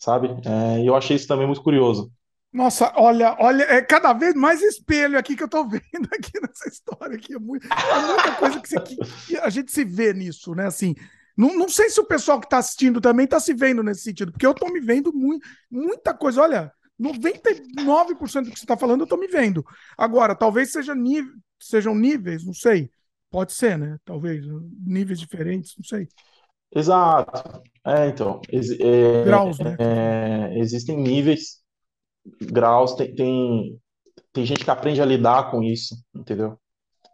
sabe? 0.00 0.28
É, 0.46 0.88
eu 0.88 0.94
achei 0.96 1.16
isso 1.16 1.28
também 1.28 1.46
muito 1.46 1.62
curioso. 1.62 2.12
Nossa, 2.52 2.92
olha, 2.96 3.34
olha, 3.38 3.62
é 3.62 3.80
cada 3.80 4.12
vez 4.12 4.34
mais 4.34 4.60
espelho 4.60 5.18
aqui 5.18 5.34
que 5.34 5.42
eu 5.42 5.48
tô 5.48 5.66
vendo 5.66 5.82
aqui 6.12 6.38
nessa 6.40 6.68
história 6.68 7.16
aqui. 7.16 7.34
É, 7.34 7.38
muito, 7.38 7.66
é 7.66 8.06
muita 8.06 8.34
coisa 8.34 8.60
que, 8.60 8.68
você, 8.68 8.80
que, 8.80 9.38
a 9.38 9.48
gente 9.48 9.72
se 9.72 9.84
vê 9.84 10.12
nisso, 10.12 10.54
né? 10.54 10.66
Assim, 10.66 10.94
não, 11.36 11.56
não 11.56 11.68
sei 11.68 11.88
se 11.88 11.98
o 11.98 12.06
pessoal 12.06 12.38
que 12.38 12.46
está 12.46 12.58
assistindo 12.58 13.00
também 13.00 13.24
está 13.24 13.40
se 13.40 13.54
vendo 13.54 13.82
nesse 13.82 14.02
sentido, 14.02 14.32
porque 14.32 14.46
eu 14.46 14.52
tô 14.52 14.70
me 14.70 14.80
vendo 14.80 15.12
muita 15.70 16.12
coisa. 16.12 16.42
Olha, 16.42 16.70
99% 17.00 18.44
do 18.44 18.50
que 18.50 18.58
você 18.58 18.64
está 18.64 18.76
falando 18.76 19.00
eu 19.00 19.06
tô 19.06 19.16
me 19.16 19.28
vendo. 19.28 19.64
Agora, 19.96 20.34
talvez 20.34 20.72
seja 20.72 20.94
nível, 20.94 21.32
sejam 21.58 21.94
níveis, 21.94 22.44
não 22.44 22.52
sei. 22.52 22.90
Pode 23.30 23.54
ser, 23.54 23.78
né? 23.78 23.96
Talvez, 24.04 24.44
níveis 24.84 25.18
diferentes, 25.18 25.74
não 25.78 25.84
sei. 25.84 26.06
Exato. 26.74 27.62
É, 27.84 28.08
então. 28.08 28.42
É, 28.50 29.24
graus, 29.24 29.58
né? 29.58 29.74
É, 29.78 30.58
existem 30.58 30.98
níveis, 30.98 31.61
graus, 32.40 32.94
tem, 32.94 33.14
tem, 33.14 33.80
tem, 34.32 34.44
gente 34.44 34.64
que 34.64 34.70
aprende 34.70 35.00
a 35.00 35.06
lidar 35.06 35.50
com 35.50 35.62
isso, 35.62 35.96
entendeu? 36.14 36.58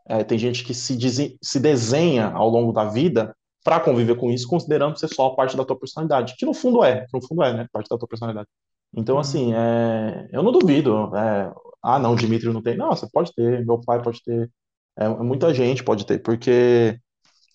É, 0.07 0.25
tem 0.25 0.39
gente 0.39 0.65
que 0.65 0.75
se, 0.75 1.39
se 1.43 1.61
desenha 1.61 2.29
ao 2.29 2.49
longo 2.49 2.73
da 2.73 2.85
vida 2.85 3.35
para 3.65 3.81
conviver 3.81 4.17
com 4.17 4.31
isso, 4.31 4.49
considerando 4.49 4.99
ser 4.99 5.09
só 5.09 5.31
parte 5.31 5.57
da 5.57 5.65
tua 5.65 5.79
personalidade, 5.79 6.35
que 6.37 6.47
no 6.47 6.55
fundo 6.55 6.83
é, 6.83 7.07
no 7.13 7.21
fundo 7.27 7.43
é, 7.43 7.53
né? 7.53 7.67
Parte 7.73 7.89
da 7.89 7.99
tua 7.99 8.09
personalidade. 8.09 8.49
Então, 8.97 9.17
uhum. 9.17 9.21
assim, 9.21 9.53
é, 9.55 10.29
eu 10.33 10.43
não 10.43 10.53
duvido. 10.53 11.15
É, 11.17 11.53
ah, 11.83 11.99
não, 11.99 12.17
Dimitri 12.17 12.53
não 12.53 12.63
tem. 12.63 12.77
Não, 12.77 12.91
você 12.91 13.07
pode 13.13 13.33
ter, 13.35 13.65
meu 13.67 13.81
pai 13.81 14.03
pode 14.03 14.23
ter, 14.23 14.51
é, 14.97 15.09
muita 15.09 15.53
gente 15.55 15.85
pode 15.85 16.07
ter, 16.07 16.21
porque 16.23 16.99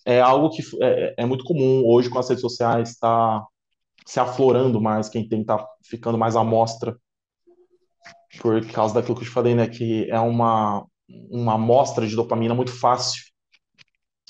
é 0.04 0.20
algo 0.20 0.50
que 0.50 0.62
é, 0.82 1.14
é 1.18 1.26
muito 1.26 1.44
comum 1.44 1.82
hoje 1.86 2.10
com 2.10 2.18
as 2.18 2.28
redes 2.28 2.42
sociais, 2.42 2.90
está 2.90 3.44
se 4.06 4.20
aflorando 4.20 4.80
mais, 4.80 5.08
quem 5.08 5.26
tem 5.28 5.44
tá 5.44 5.66
ficando 5.82 6.18
mais 6.18 6.36
à 6.36 6.44
mostra, 6.44 6.96
por 8.40 8.64
causa 8.66 8.94
daquilo 8.94 9.16
que 9.16 9.22
eu 9.22 9.28
te 9.28 9.32
falei, 9.32 9.54
né, 9.54 9.68
que 9.68 10.08
é 10.10 10.18
uma, 10.20 10.84
uma 11.30 11.54
amostra 11.54 12.06
de 12.06 12.16
dopamina 12.16 12.54
muito 12.54 12.72
fácil. 12.72 13.22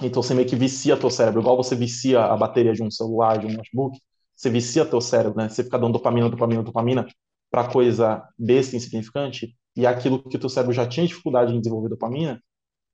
Então 0.02 0.22
você 0.22 0.34
meio 0.34 0.48
que 0.48 0.56
vicia 0.56 0.96
teu 0.96 1.10
cérebro, 1.10 1.40
igual 1.40 1.56
você 1.56 1.76
vicia 1.76 2.20
a 2.24 2.36
bateria 2.36 2.72
de 2.72 2.82
um 2.82 2.90
celular, 2.90 3.38
de 3.38 3.46
um 3.46 3.52
notebook, 3.52 3.98
você 4.34 4.50
vicia 4.50 4.84
teu 4.84 5.00
cérebro, 5.00 5.38
né? 5.38 5.48
Você 5.48 5.62
fica 5.62 5.78
dando 5.78 5.92
dopamina, 5.92 6.28
dopamina, 6.28 6.62
dopamina 6.62 7.06
para 7.50 7.68
coisa 7.68 8.26
besta, 8.36 8.76
insignificante, 8.76 9.56
e 9.76 9.86
aquilo 9.86 10.22
que 10.22 10.38
teu 10.38 10.48
cérebro 10.48 10.74
já 10.74 10.86
tinha 10.86 11.06
dificuldade 11.06 11.54
em 11.54 11.60
desenvolver 11.60 11.88
dopamina, 11.88 12.42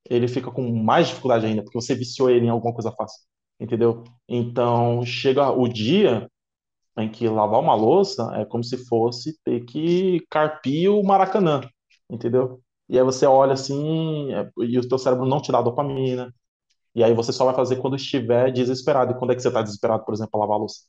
ele 0.09 0.29
fica 0.29 0.51
com 0.51 0.71
mais 0.83 1.09
dificuldade 1.09 1.47
ainda, 1.47 1.63
porque 1.63 1.81
você 1.81 1.95
viciou 1.95 2.31
ele 2.31 2.47
em 2.47 2.51
alguma 2.51 2.75
coisa 2.75 2.93
fácil, 2.93 3.21
entendeu? 3.59 4.05
Então, 4.29 5.05
chega 5.05 5.51
o 5.51 5.69
dia 5.69 6.29
em 7.03 7.11
que 7.11 7.29
lavar 7.29 7.61
uma 7.61 7.75
louça 7.75 8.31
é 8.37 8.45
como 8.45 8.65
se 8.65 8.77
fosse 8.87 9.39
ter 9.45 9.65
que 9.65 10.21
carpir 10.31 10.91
o 10.91 11.03
Maracanã, 11.03 11.61
entendeu? 12.11 12.61
E 12.89 12.99
aí 12.99 13.05
você 13.05 13.27
olha 13.27 13.53
assim, 13.55 14.33
é, 14.35 14.51
e 14.59 14.79
o 14.79 14.89
teu 14.89 14.99
cérebro 14.99 15.27
não 15.27 15.41
te 15.41 15.53
dá 15.53 15.63
dopamina, 15.63 16.35
e 16.95 17.05
aí 17.05 17.15
você 17.15 17.33
só 17.33 17.45
vai 17.45 17.55
fazer 17.55 17.77
quando 17.77 17.97
estiver 17.97 18.53
desesperado. 18.53 19.13
E 19.13 19.19
quando 19.19 19.33
é 19.33 19.37
que 19.37 19.43
você 19.43 19.49
está 19.49 19.63
desesperado, 19.63 20.05
por 20.05 20.15
exemplo, 20.15 20.33
para 20.33 20.41
lavar 20.41 20.57
a 20.57 20.59
louça? 20.61 20.81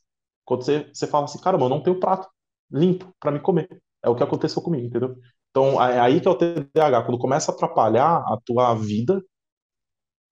Quando 0.45 0.63
você, 0.63 0.89
você 0.93 1.07
fala 1.07 1.25
assim, 1.25 1.39
caramba, 1.39 1.65
eu 1.65 1.69
não 1.69 1.81
tenho 1.83 1.99
prato 1.99 2.27
limpo 2.71 3.13
para 3.19 3.31
me 3.31 3.39
comer. 3.39 3.69
É 4.03 4.09
o 4.09 4.15
que 4.15 4.23
aconteceu 4.23 4.61
comigo, 4.61 4.87
entendeu? 4.87 5.15
Então, 5.51 5.81
é 5.83 5.99
aí 5.99 6.19
que 6.21 6.27
é 6.27 6.31
o 6.31 6.35
TDAH, 6.35 7.03
quando 7.03 7.19
começa 7.19 7.51
a 7.51 7.55
atrapalhar 7.55 8.17
a 8.17 8.37
tua 8.45 8.73
vida 8.75 9.21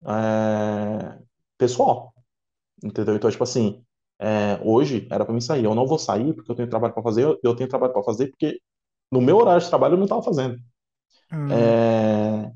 é, 0.05 1.19
pessoal, 1.57 2.13
entendeu? 2.83 3.15
Então, 3.15 3.31
tipo 3.31 3.43
assim, 3.43 3.83
é, 4.23 4.57
hoje 4.63 5.05
era 5.11 5.25
para 5.25 5.33
mim 5.33 5.41
sair, 5.41 5.65
eu 5.65 5.75
não 5.75 5.85
vou 5.85 5.99
sair 5.99 6.33
porque 6.33 6.49
eu 6.49 6.55
tenho 6.55 6.69
trabalho 6.69 6.93
para 6.93 7.03
fazer, 7.03 7.37
eu 7.43 7.55
tenho 7.55 7.69
trabalho 7.69 7.91
para 7.91 8.03
fazer 8.03 8.27
porque 8.27 8.57
no 9.11 9.19
meu 9.19 9.37
horário 9.37 9.61
de 9.61 9.67
trabalho 9.67 9.93
eu 9.93 9.97
não 9.97 10.05
estava 10.05 10.23
fazendo. 10.23 10.57
Hum. 11.31 11.51
É, 11.51 12.51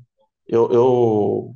eu, 0.46 0.72
eu, 0.72 1.54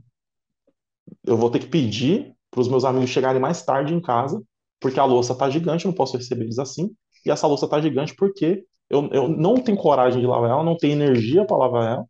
eu 1.24 1.36
vou 1.36 1.51
ter 1.51 1.60
que 1.60 1.66
pedir 1.66 2.34
para 2.51 2.60
os 2.60 2.68
meus 2.68 2.84
amigos 2.84 3.09
chegarem 3.09 3.40
mais 3.40 3.62
tarde 3.62 3.94
em 3.94 4.02
casa, 4.02 4.43
porque 4.78 5.01
a 5.01 5.05
louça 5.05 5.34
tá 5.34 5.48
gigante, 5.48 5.86
eu 5.86 5.90
não 5.90 5.97
posso 5.97 6.18
receber 6.18 6.44
eles 6.44 6.59
assim, 6.59 6.94
e 7.24 7.30
essa 7.30 7.47
louça 7.47 7.66
tá 7.66 7.80
gigante 7.80 8.14
porque 8.14 8.64
eu, 8.90 9.09
eu 9.12 9.28
não 9.28 9.55
tenho 9.55 9.78
coragem 9.78 10.20
de 10.20 10.26
lavar 10.26 10.51
ela, 10.51 10.62
não 10.62 10.76
tenho 10.76 10.93
energia 10.93 11.47
para 11.47 11.56
lavar 11.56 11.93
ela. 11.94 12.06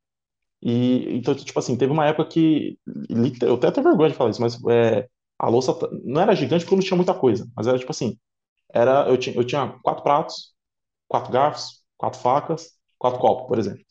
E 0.60 1.16
então, 1.16 1.34
tipo 1.34 1.58
assim, 1.58 1.76
teve 1.76 1.92
uma 1.92 2.06
época 2.06 2.28
que 2.28 2.76
eu 3.40 3.54
até 3.54 3.70
tenho 3.70 3.86
vergonha 3.86 4.10
de 4.10 4.16
falar 4.16 4.30
isso, 4.30 4.40
mas 4.40 4.58
é, 4.68 5.08
a 5.42 5.48
louça 5.48 5.76
não 6.04 6.22
era 6.22 6.36
gigante 6.36 6.64
porque 6.64 6.76
não 6.76 6.82
tinha 6.82 6.96
muita 6.96 7.12
coisa, 7.12 7.50
mas 7.56 7.66
era 7.66 7.76
tipo 7.76 7.90
assim, 7.90 8.16
era 8.72 9.08
eu 9.08 9.16
tinha, 9.16 9.34
eu 9.34 9.44
tinha 9.44 9.76
quatro 9.82 10.04
pratos, 10.04 10.54
quatro 11.08 11.32
garfos, 11.32 11.82
quatro 11.98 12.20
facas, 12.20 12.70
quatro 12.96 13.18
copos, 13.18 13.48
por 13.48 13.58
exemplo. 13.58 13.82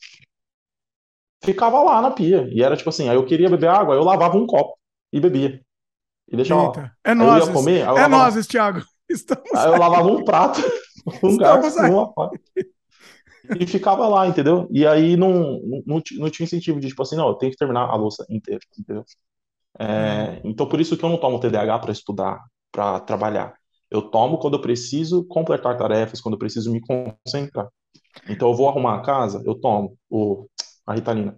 Ficava 1.44 1.84
lá 1.84 2.02
na 2.02 2.12
pia 2.12 2.48
e 2.50 2.64
era 2.64 2.78
tipo 2.78 2.90
assim, 2.90 3.10
aí 3.10 3.16
eu 3.16 3.26
queria 3.26 3.50
beber 3.50 3.70
água, 3.70 3.96
eu 3.96 4.04
lavava 4.04 4.38
um 4.38 4.48
copo 4.48 4.78
e 5.12 5.20
bebia. 5.20 5.62
E 6.32 6.38
deixava 6.38 6.70
lá. 6.70 6.92
É 7.04 7.14
nós. 7.14 7.50
Comer, 7.50 7.80
é 7.80 7.86
lavava... 7.86 8.08
nós, 8.08 8.48
Thiago. 8.48 8.82
Estamos 9.10 9.54
aí 9.54 9.68
eu 9.68 9.78
lavava 9.78 10.08
um 10.08 10.24
prato, 10.24 10.62
um 11.22 11.36
garfo, 11.36 11.80
uma 11.82 12.14
faca 12.14 12.40
e 13.60 13.68
ficava 13.68 14.08
lá, 14.08 14.26
entendeu? 14.28 14.70
E 14.72 14.88
aí 14.88 15.18
não, 15.18 15.60
não, 15.86 16.02
não 16.18 16.30
tinha 16.30 16.46
incentivo 16.46 16.80
de, 16.80 16.88
tipo 16.88 17.02
assim, 17.02 17.18
não, 17.18 17.28
eu 17.28 17.34
tenho 17.34 17.52
que 17.52 17.58
terminar 17.58 17.90
a 17.90 17.96
louça 17.96 18.26
inteira, 18.30 18.62
entendeu? 18.78 19.04
É, 19.80 20.42
então, 20.44 20.68
por 20.68 20.80
isso 20.80 20.98
que 20.98 21.04
eu 21.04 21.10
não 21.10 21.18
tomo 21.18 21.40
TDAH 21.40 21.80
para 21.80 21.92
estudar, 21.92 22.44
para 22.72 23.00
trabalhar. 23.00 23.54
Eu 23.90 24.04
tomo 24.04 24.38
quando 24.38 24.56
eu 24.56 24.62
preciso 24.62 25.26
completar 25.26 25.78
tarefas, 25.78 26.22
quando 26.22 26.36
eu 26.36 26.40
preciso 26.40 26.72
me 26.72 26.82
concentrar. 26.82 27.68
Então, 28.28 28.50
eu 28.50 28.56
vou 28.56 28.70
arrumar 28.70 28.96
a 28.96 29.02
casa, 29.02 29.42
eu 29.46 29.56
tomo 29.56 29.98
o, 30.10 30.48
a 30.86 30.94
Ritalina. 30.94 31.38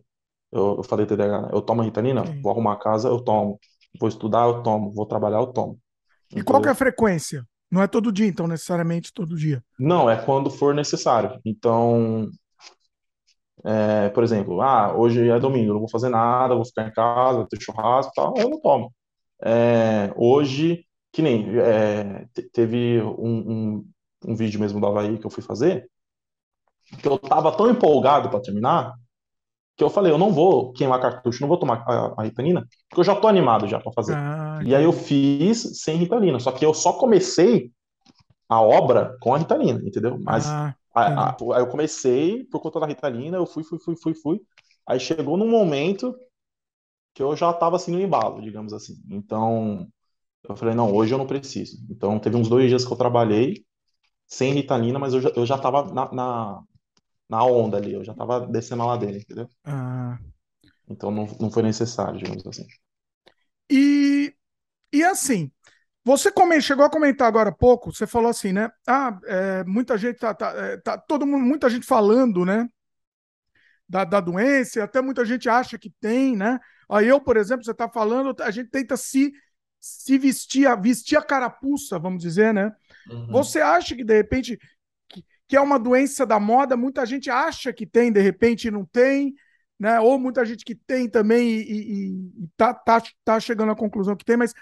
Eu, 0.52 0.78
eu 0.78 0.84
falei 0.84 1.06
TDAH, 1.06 1.42
né? 1.42 1.50
eu 1.52 1.62
tomo 1.62 1.82
a 1.82 1.86
Ritalina, 1.86 2.26
Sim. 2.26 2.42
vou 2.42 2.52
arrumar 2.52 2.74
a 2.74 2.80
casa, 2.80 3.10
eu 3.10 3.20
tomo. 3.20 3.60
Vou 4.00 4.10
estudar, 4.10 4.48
eu 4.48 4.64
tomo. 4.64 4.92
Vou 4.92 5.06
trabalhar, 5.06 5.38
eu 5.38 5.48
tomo. 5.48 5.80
E 6.36 6.44
qual 6.44 6.62
que 6.62 6.68
é 6.68 6.72
a 6.72 6.76
frequência? 6.76 7.44
Não 7.72 7.82
é 7.82 7.88
todo 7.88 8.12
dia, 8.12 8.28
então, 8.28 8.48
necessariamente 8.48 9.12
todo 9.12 9.36
dia. 9.36 9.64
Não, 9.80 10.08
é 10.08 10.16
quando 10.16 10.52
for 10.52 10.76
necessário. 10.76 11.40
Então, 11.44 12.30
é, 13.66 14.10
por 14.10 14.24
exemplo, 14.24 14.62
ah, 14.62 14.94
hoje 14.96 15.30
é 15.30 15.40
domingo, 15.40 15.74
não 15.74 15.80
vou 15.80 15.90
fazer 15.90 16.10
nada, 16.10 16.56
vou 16.56 16.66
ficar 16.66 16.88
em 16.88 16.92
casa, 16.92 17.38
vou 17.38 17.48
ter 17.48 17.62
churrasco 17.62 18.12
e 18.12 18.16
tal, 18.16 18.34
eu 18.38 18.50
não 18.50 18.60
tomo. 18.60 18.94
É, 19.42 20.14
hoje, 20.18 20.86
que 21.12 21.22
nem 21.22 21.48
é, 21.60 22.26
teve 22.52 23.02
um, 23.02 23.52
um, 23.52 23.86
um, 24.28 24.36
vídeo 24.36 24.60
mesmo 24.60 24.82
do 24.82 24.88
Havaí 24.88 25.18
que 25.18 25.26
eu 25.26 25.32
fui 25.32 25.42
fazer, 25.42 25.90
que 27.02 27.08
eu 27.08 27.18
tava 27.18 27.52
tão 27.52 27.70
empolgado 27.70 28.30
para 28.30 28.42
terminar, 28.42 28.94
que 29.78 29.84
eu 29.84 29.90
falei, 29.90 30.12
eu 30.12 30.18
não 30.18 30.32
vou 30.32 30.74
queimar 30.74 31.00
cartucho, 31.00 31.42
não 31.42 31.48
vou 31.48 31.58
tomar 31.58 31.84
a, 31.88 32.14
a 32.18 32.24
Ritalina, 32.24 32.68
porque 32.90 33.00
eu 33.00 33.06
já 33.06 33.16
tô 33.16 33.28
animado 33.28 33.66
já 33.68 33.80
para 33.80 33.94
fazer. 33.94 34.16
Ah, 34.16 34.60
e 34.64 34.76
aí 34.76 34.84
eu 34.84 34.94
fiz 34.94 35.82
sem 35.82 35.98
Ritalina, 35.98 36.40
só 36.40 36.52
que 36.52 36.66
eu 36.66 36.74
só 36.74 36.94
comecei 36.94 37.72
a 38.48 38.62
obra 38.62 39.18
com 39.22 39.34
a 39.34 39.38
Ritalina, 39.38 39.82
entendeu? 39.84 40.20
Mas 40.22 40.48
ah, 40.48 40.76
a, 40.94 41.32
a, 41.32 41.38
eu 41.60 41.68
comecei 41.70 42.44
por 42.46 42.62
conta 42.62 42.80
da 42.80 42.88
Ritalina, 42.88 43.38
eu 43.38 43.46
fui, 43.46 43.64
fui, 43.64 43.80
fui, 43.80 43.96
fui, 43.98 44.14
fui. 44.16 44.42
Aí 44.88 45.00
chegou 45.00 45.38
num 45.38 45.50
momento 45.50 46.16
que 47.14 47.22
eu 47.24 47.36
já 47.36 47.52
estava 47.52 47.76
assim 47.76 47.92
no 47.92 48.02
embalo, 48.02 48.42
digamos 48.42 48.74
assim. 48.74 48.96
Então, 49.10 49.88
eu 50.50 50.56
falei, 50.58 50.76
não, 50.76 50.94
hoje 50.96 51.14
eu 51.14 51.20
não 51.20 51.28
preciso. 51.28 51.78
Então, 51.92 52.20
teve 52.20 52.38
uns 52.38 52.50
dois 52.50 52.70
dias 52.70 52.86
que 52.86 52.94
eu 52.94 52.98
trabalhei 52.98 53.66
sem 54.28 54.54
Ritalina, 54.54 55.00
mas 55.00 55.14
eu 55.16 55.22
já, 55.22 55.30
eu 55.36 55.46
já 55.46 55.58
tava 55.60 55.94
na, 55.94 56.12
na, 56.14 56.64
na 57.30 57.46
onda 57.46 57.78
ali, 57.78 57.94
eu 57.94 58.04
já 58.06 58.14
tava 58.16 58.42
descendo 58.48 58.84
a 58.84 58.88
ladeira, 58.88 59.18
entendeu? 59.18 59.50
Ah, 59.66 60.20
Então, 60.88 61.12
não, 61.12 61.26
não 61.42 61.52
foi 61.52 61.62
necessário, 61.64 62.18
digamos 62.20 62.46
assim. 62.48 62.66
e, 63.70 64.34
e 64.94 65.04
assim, 65.06 65.52
você 66.04 66.32
come- 66.32 66.62
chegou 66.62 66.86
a 66.86 66.90
comentar 66.90 67.28
agora 67.28 67.50
há 67.50 67.54
pouco, 67.54 67.94
você 67.94 68.06
falou 68.08 68.30
assim, 68.30 68.52
né? 68.54 68.70
Ah, 68.88 69.18
é, 69.26 69.64
muita 69.66 69.98
gente 69.98 70.18
tá, 70.20 70.34
tá, 70.34 70.52
é, 70.56 70.78
tá 70.78 70.98
todo 70.98 71.26
mundo, 71.26 71.46
muita 71.46 71.70
gente 71.70 71.86
falando, 71.86 72.46
né? 72.46 72.68
Da, 73.88 74.04
da 74.06 74.20
doença, 74.22 74.84
até 74.84 75.02
muita 75.02 75.26
gente 75.26 75.50
acha 75.50 75.78
que 75.78 75.90
tem, 76.00 76.36
né? 76.36 76.60
Aí 76.90 77.08
eu, 77.08 77.20
por 77.22 77.38
exemplo, 77.38 77.64
você 77.66 77.72
está 77.72 77.88
falando, 77.90 78.34
a 78.42 78.50
gente 78.50 78.70
tenta 78.70 78.96
se, 78.98 79.32
se 79.80 80.18
vestir, 80.18 80.66
a- 80.68 80.76
vestir 80.76 81.18
a 81.18 81.22
carapuça, 81.22 82.00
vamos 82.00 82.22
dizer, 82.24 82.54
né? 82.54 82.72
Uhum. 83.08 83.28
Você 83.30 83.62
acha 83.62 83.96
que 83.96 84.04
de 84.04 84.16
repente 84.16 84.58
que, 85.10 85.24
que 85.48 85.56
é 85.58 85.62
uma 85.62 85.80
doença 85.80 86.26
da 86.26 86.40
moda? 86.40 86.78
Muita 86.78 87.06
gente 87.06 87.30
acha 87.30 87.74
que 87.74 87.86
tem, 87.86 88.12
de 88.12 88.22
repente 88.22 88.72
não 88.72 88.86
tem, 88.86 89.34
né? 89.80 90.00
Ou 90.00 90.20
muita 90.20 90.46
gente 90.46 90.66
que 90.66 90.76
tem 90.76 91.10
também 91.10 91.48
e, 91.50 91.64
e- 91.64 92.44
e 92.46 92.50
tá, 92.58 92.74
tá, 92.74 93.02
tá 93.26 93.40
chegando 93.40 93.72
à 93.74 93.76
conclusão 93.76 94.16
que 94.16 94.26
tem, 94.26 94.38
mas 94.38 94.54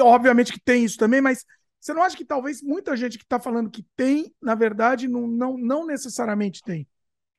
obviamente 0.00 0.52
que 0.52 0.60
tem 0.60 0.84
isso 0.84 0.98
também, 0.98 1.20
mas 1.20 1.44
você 1.80 1.92
não 1.94 2.02
acha 2.02 2.16
que 2.16 2.24
talvez 2.24 2.62
muita 2.62 2.96
gente 2.96 3.18
que 3.18 3.24
está 3.24 3.38
falando 3.38 3.70
que 3.70 3.84
tem, 3.96 4.34
na 4.42 4.54
verdade, 4.54 5.08
não, 5.08 5.26
não, 5.26 5.56
não 5.58 5.86
necessariamente 5.86 6.62
tem, 6.64 6.86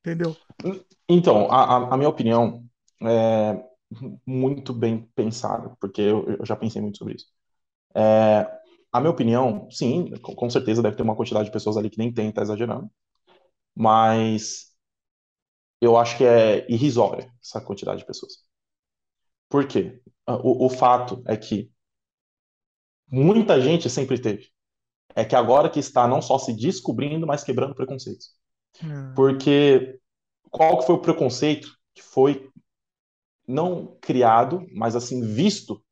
entendeu? 0.01 0.37
Então, 1.07 1.49
a, 1.51 1.93
a- 1.93 1.97
minha 1.97 2.09
opinião 2.09 2.63
é 3.01 3.63
muito 4.25 4.73
bem 4.73 5.09
pensada, 5.15 5.75
porque 5.79 6.01
eu, 6.01 6.25
eu 6.39 6.45
já 6.45 6.55
pensei 6.55 6.81
muito 6.81 6.97
sobre 6.97 7.15
isso. 7.15 7.27
É, 7.95 8.47
a 8.93 8.99
minha 9.01 9.11
opinião, 9.11 9.69
sim, 9.71 10.11
com, 10.21 10.49
certeza 10.49 10.81
deve 10.83 10.97
ter 10.97 11.03
uma 11.03 11.15
quantidade 11.15 11.45
de 11.47 11.51
pessoas 11.53 11.77
ali 11.77 11.89
que 11.89 11.97
nem 11.99 12.13
tem, 12.13 12.31
tá 12.31 12.41
exagerando, 12.43 12.89
mas 13.75 14.73
eu 15.81 15.97
acho 15.97 16.17
que 16.17 16.23
é 16.23 16.69
irrisória 16.71 17.31
essa 17.41 17.61
quantidade 17.61 17.99
de 17.99 18.05
pessoas. 18.05 18.43
Por 19.49 19.67
quê? 19.67 20.01
O, 20.27 20.65
o 20.65 20.69
fato 20.69 21.21
é 21.27 21.35
que 21.37 21.71
muita 23.09 23.59
gente 23.61 23.89
sempre 23.89 24.19
teve. 24.19 24.49
É 25.15 25.25
que 25.25 25.35
agora 25.35 25.69
que 25.69 25.79
está 25.79 26.07
não 26.07 26.21
só 26.21 26.37
se 26.37 26.53
descobrindo, 26.53 27.25
mas 27.25 27.43
quebrando 27.43 27.75
preconceitos. 27.75 28.31
É. 28.83 29.13
Porque 29.15 29.99
qual 30.49 30.79
que 30.79 30.85
foi 30.85 30.95
o 30.95 31.01
preconceito 31.01 31.75
que 31.93 32.01
foi 32.01 32.51
não 33.47 33.97
criado, 34.01 34.67
mas 34.73 34.95
assim 34.95 35.21
visto 35.21 35.83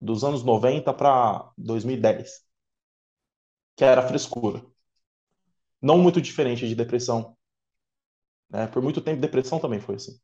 dos 0.00 0.24
anos 0.24 0.42
90 0.42 0.92
para 0.94 1.52
2010, 1.58 2.44
que 3.76 3.84
era 3.84 4.02
a 4.02 4.08
frescura. 4.08 4.64
Não 5.80 5.98
muito 5.98 6.20
diferente 6.20 6.66
de 6.66 6.74
depressão. 6.74 7.36
Né? 8.48 8.66
Por 8.68 8.82
muito 8.82 9.00
tempo, 9.00 9.20
depressão 9.20 9.60
também 9.60 9.80
foi 9.80 9.96
assim. 9.96 10.18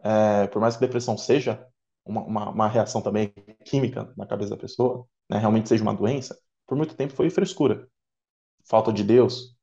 É, 0.00 0.46
por 0.48 0.60
mais 0.60 0.74
que 0.74 0.80
depressão 0.80 1.16
seja 1.16 1.64
uma, 2.04 2.22
uma, 2.22 2.50
uma 2.50 2.68
reação 2.68 3.00
também 3.00 3.32
química 3.64 4.12
na 4.16 4.26
cabeça 4.26 4.50
da 4.50 4.56
pessoa, 4.56 5.06
né? 5.30 5.38
realmente 5.38 5.68
seja 5.68 5.82
uma 5.82 5.94
doença, 5.94 6.36
por 6.66 6.76
muito 6.76 6.94
tempo 6.96 7.14
foi 7.14 7.30
frescura. 7.30 7.88
Falta 8.64 8.92
de 8.92 9.04
Deus, 9.04 9.56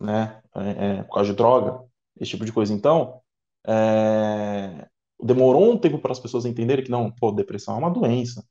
né? 0.00 0.42
É, 0.54 0.98
é, 0.98 1.02
por 1.04 1.14
causa 1.14 1.30
de 1.30 1.36
droga, 1.36 1.84
esse 2.18 2.30
tipo 2.30 2.44
de 2.44 2.52
coisa. 2.52 2.72
Então, 2.72 3.20
é, 3.66 4.88
demorou 5.22 5.72
um 5.72 5.78
tempo 5.78 5.98
para 5.98 6.12
as 6.12 6.20
pessoas 6.20 6.44
entenderem 6.44 6.84
que 6.84 6.90
não, 6.90 7.10
pô, 7.10 7.30
depressão 7.32 7.76
é 7.76 7.78
uma 7.78 7.90
doença, 7.90 8.44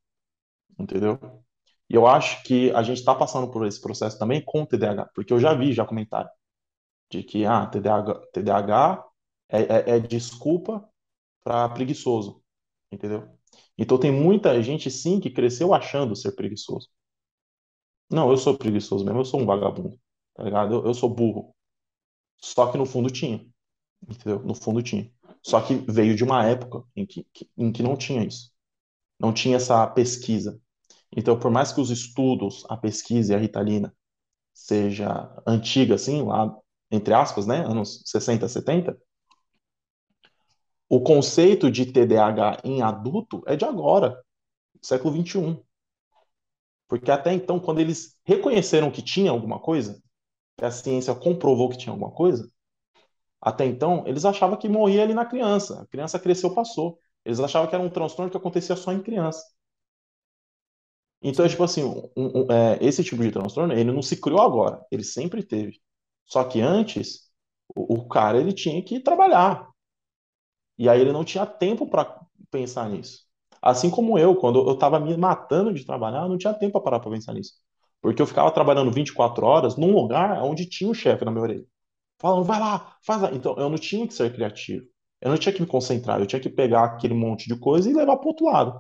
entendeu? 0.77 1.19
E 1.89 1.95
eu 1.95 2.07
acho 2.07 2.43
que 2.43 2.71
a 2.71 2.83
gente 2.83 2.99
está 2.99 3.15
passando 3.15 3.49
por 3.51 3.65
esse 3.65 3.81
processo 3.81 4.17
também 4.19 4.43
com 4.45 4.61
o 4.61 4.65
TDAH, 4.67 5.09
porque 5.15 5.33
eu 5.33 5.39
já 5.39 5.53
vi 5.53 5.73
já 5.73 5.85
comentário 5.85 6.29
de 7.09 7.23
que 7.23 7.45
ah, 7.45 7.65
TDAH, 7.65 8.21
TDAH 8.33 9.05
é, 9.49 9.61
é, 9.61 9.89
é 9.97 9.99
desculpa 9.99 10.87
para 11.43 11.69
preguiçoso, 11.69 12.43
entendeu? 12.91 13.27
Então 13.79 13.99
tem 13.99 14.11
muita 14.13 14.61
gente 14.63 14.91
sim 14.91 15.19
que 15.21 15.31
cresceu 15.31 15.73
achando 15.73 16.15
ser 16.15 16.33
preguiçoso. 16.33 16.89
Não, 18.11 18.29
eu 18.31 18.37
sou 18.37 18.57
preguiçoso 18.57 19.05
mesmo, 19.05 19.19
eu 19.19 19.25
sou 19.25 19.39
um 19.41 19.45
vagabundo, 19.45 19.99
tá 20.33 20.43
ligado? 20.43 20.73
Eu, 20.75 20.85
eu 20.87 20.93
sou 20.93 21.09
burro. 21.13 21.53
Só 22.41 22.71
que 22.71 22.77
no 22.79 22.85
fundo 22.85 23.09
tinha, 23.11 23.45
entendeu? 24.07 24.41
No 24.43 24.55
fundo 24.55 24.83
tinha. 24.83 25.11
Só 25.43 25.61
que 25.61 25.75
veio 25.91 26.15
de 26.15 26.23
uma 26.23 26.45
época 26.45 26.83
em 26.95 27.05
que, 27.05 27.25
que- 27.33 27.49
em 27.57 27.71
que 27.71 27.83
não 27.83 27.97
tinha 27.97 28.23
isso. 28.25 28.51
Não 29.19 29.33
tinha 29.33 29.57
essa 29.57 29.87
pesquisa. 29.87 30.59
Então, 31.15 31.39
por 31.39 31.51
mais 31.51 31.71
que 31.73 31.81
os 31.81 31.91
estudos, 31.91 32.65
a 32.69 32.77
pesquisa 32.77 33.33
e 33.33 33.35
a 33.35 33.39
Ritalina 33.39 33.93
seja 34.53 35.31
antiga, 35.47 35.95
assim, 35.95 36.23
lá, 36.23 36.55
entre 36.91 37.13
aspas, 37.13 37.47
né, 37.47 37.65
anos 37.65 38.01
60, 38.05 38.47
70, 38.49 38.97
o 40.89 41.01
conceito 41.01 41.71
de 41.71 41.85
TDAH 41.87 42.59
em 42.63 42.81
adulto 42.81 43.43
é 43.47 43.55
de 43.55 43.65
agora, 43.65 44.21
século 44.81 45.13
21. 45.15 45.63
Porque 46.87 47.11
até 47.11 47.33
então, 47.33 47.59
quando 47.59 47.79
eles 47.79 48.15
reconheceram 48.25 48.91
que 48.91 49.01
tinha 49.01 49.31
alguma 49.31 49.59
coisa, 49.59 50.01
que 50.57 50.65
a 50.65 50.71
ciência 50.71 51.15
comprovou 51.15 51.69
que 51.69 51.77
tinha 51.77 51.93
alguma 51.93 52.11
coisa, 52.11 52.49
até 53.41 53.65
então, 53.65 54.03
eles 54.07 54.25
achavam 54.25 54.57
que 54.57 54.69
morria 54.69 55.03
ali 55.03 55.13
na 55.13 55.25
criança. 55.25 55.81
A 55.81 55.87
criança 55.87 56.19
cresceu, 56.19 56.53
passou. 56.53 56.99
Eles 57.25 57.39
achavam 57.39 57.69
que 57.69 57.75
era 57.75 57.83
um 57.83 57.89
transtorno 57.89 58.31
que 58.31 58.37
acontecia 58.37 58.75
só 58.75 58.91
em 58.93 59.01
criança. 59.03 59.43
Então, 61.21 61.45
é 61.45 61.49
tipo 61.49 61.63
assim, 61.63 61.83
um- 61.83 62.09
um- 62.17 62.51
é, 62.51 62.77
esse 62.81 63.03
tipo 63.03 63.21
de 63.21 63.31
transtorno, 63.31 63.73
ele 63.73 63.91
não 63.91 64.01
se 64.01 64.19
criou 64.19 64.41
agora, 64.41 64.85
ele 64.91 65.03
sempre 65.03 65.43
teve. 65.43 65.79
Só 66.25 66.43
que 66.45 66.61
antes, 66.61 67.29
o, 67.75 67.95
o 67.95 68.07
cara, 68.07 68.39
ele 68.39 68.53
tinha 68.53 68.81
que 68.83 68.99
trabalhar. 69.01 69.68
E 70.79 70.89
aí 70.89 71.01
ele 71.01 71.13
não 71.13 71.25
tinha 71.25 71.45
tempo 71.45 71.87
para 71.87 72.21
pensar 72.51 72.89
nisso. 72.89 73.25
Assim 73.61 73.91
como 73.91 74.19
eu, 74.19 74.35
quando 74.37 74.59
eu 74.67 74.75
estava 74.75 74.99
me 74.99 75.17
matando 75.17 75.73
de 75.73 75.85
trabalhar, 75.85 76.23
eu 76.23 76.29
não 76.29 76.39
tinha 76.39 76.53
tempo 76.55 76.73
para 76.73 76.81
parar 76.83 77.01
para 77.01 77.11
pensar 77.11 77.33
nisso. 77.35 77.53
Porque 78.01 78.21
eu 78.21 78.27
ficava 78.27 78.51
trabalhando 78.51 78.91
24 78.91 79.45
horas 79.45 79.77
num 79.77 79.93
lugar 79.93 80.41
onde 80.43 80.65
tinha 80.67 80.89
um 80.91 80.95
chefe 80.95 81.25
na 81.25 81.31
minha 81.31 81.43
orelha. 81.43 81.65
Falando, 82.19 82.45
vai 82.45 82.59
lá, 82.59 82.97
faz 83.05 83.21
lá. 83.21 83.31
Então, 83.33 83.55
eu 83.57 83.69
não 83.69 83.77
tinha 83.77 84.07
que 84.07 84.13
ser 84.13 84.33
criativo. 84.33 84.85
Eu 85.21 85.31
não 85.31 85.37
tinha 85.37 85.53
que 85.53 85.61
me 85.61 85.67
concentrar. 85.67 86.19
Eu 86.21 86.27
tinha 86.27 86.41
que 86.41 86.49
pegar 86.49 86.85
aquele 86.85 87.13
monte 87.15 87.47
de 87.47 87.57
coisa 87.59 87.89
e 87.89 87.93
levar 87.93 88.17
para 88.17 88.27
outro 88.29 88.45
lado. 88.47 88.79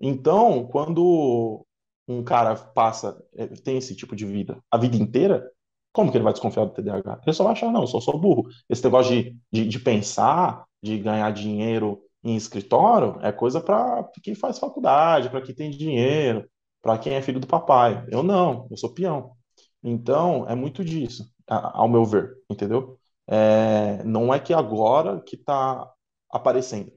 Então, 0.00 0.66
quando 0.68 1.64
um 2.08 2.22
cara 2.22 2.54
passa, 2.56 3.22
eh, 3.36 3.46
tem 3.48 3.78
esse 3.78 3.94
tipo 3.96 4.14
de 4.14 4.26
vida 4.26 4.62
a 4.70 4.78
vida 4.78 4.96
inteira, 4.96 5.50
como 5.92 6.10
que 6.10 6.16
ele 6.18 6.24
vai 6.24 6.32
desconfiar 6.32 6.66
do 6.66 6.72
TDAH? 6.72 7.20
Ele 7.26 7.34
só 7.34 7.44
vai 7.44 7.52
achar, 7.54 7.72
não, 7.72 7.82
eu 7.82 7.86
só 7.86 8.00
sou 8.00 8.18
burro. 8.20 8.48
Esse 8.68 8.84
negócio 8.84 9.14
de, 9.14 9.36
de, 9.52 9.66
de 9.68 9.80
pensar, 9.80 10.65
de 10.82 10.98
ganhar 10.98 11.30
dinheiro 11.32 12.02
em 12.22 12.36
escritório, 12.36 13.18
é 13.22 13.32
coisa 13.32 13.60
para 13.60 14.04
quem 14.22 14.34
faz 14.34 14.58
faculdade, 14.58 15.30
para 15.30 15.42
quem 15.42 15.54
tem 15.54 15.70
dinheiro, 15.70 16.48
para 16.82 16.98
quem 16.98 17.14
é 17.14 17.22
filho 17.22 17.40
do 17.40 17.46
papai. 17.46 18.04
Eu 18.10 18.22
não, 18.22 18.66
eu 18.70 18.76
sou 18.76 18.92
peão. 18.92 19.36
Então, 19.82 20.46
é 20.48 20.54
muito 20.54 20.84
disso, 20.84 21.24
ao 21.48 21.88
meu 21.88 22.04
ver, 22.04 22.34
entendeu? 22.50 22.98
É, 23.26 24.02
não 24.04 24.32
é 24.34 24.40
que 24.40 24.52
agora 24.54 25.20
que 25.22 25.36
está 25.36 25.90
aparecendo. 26.30 26.92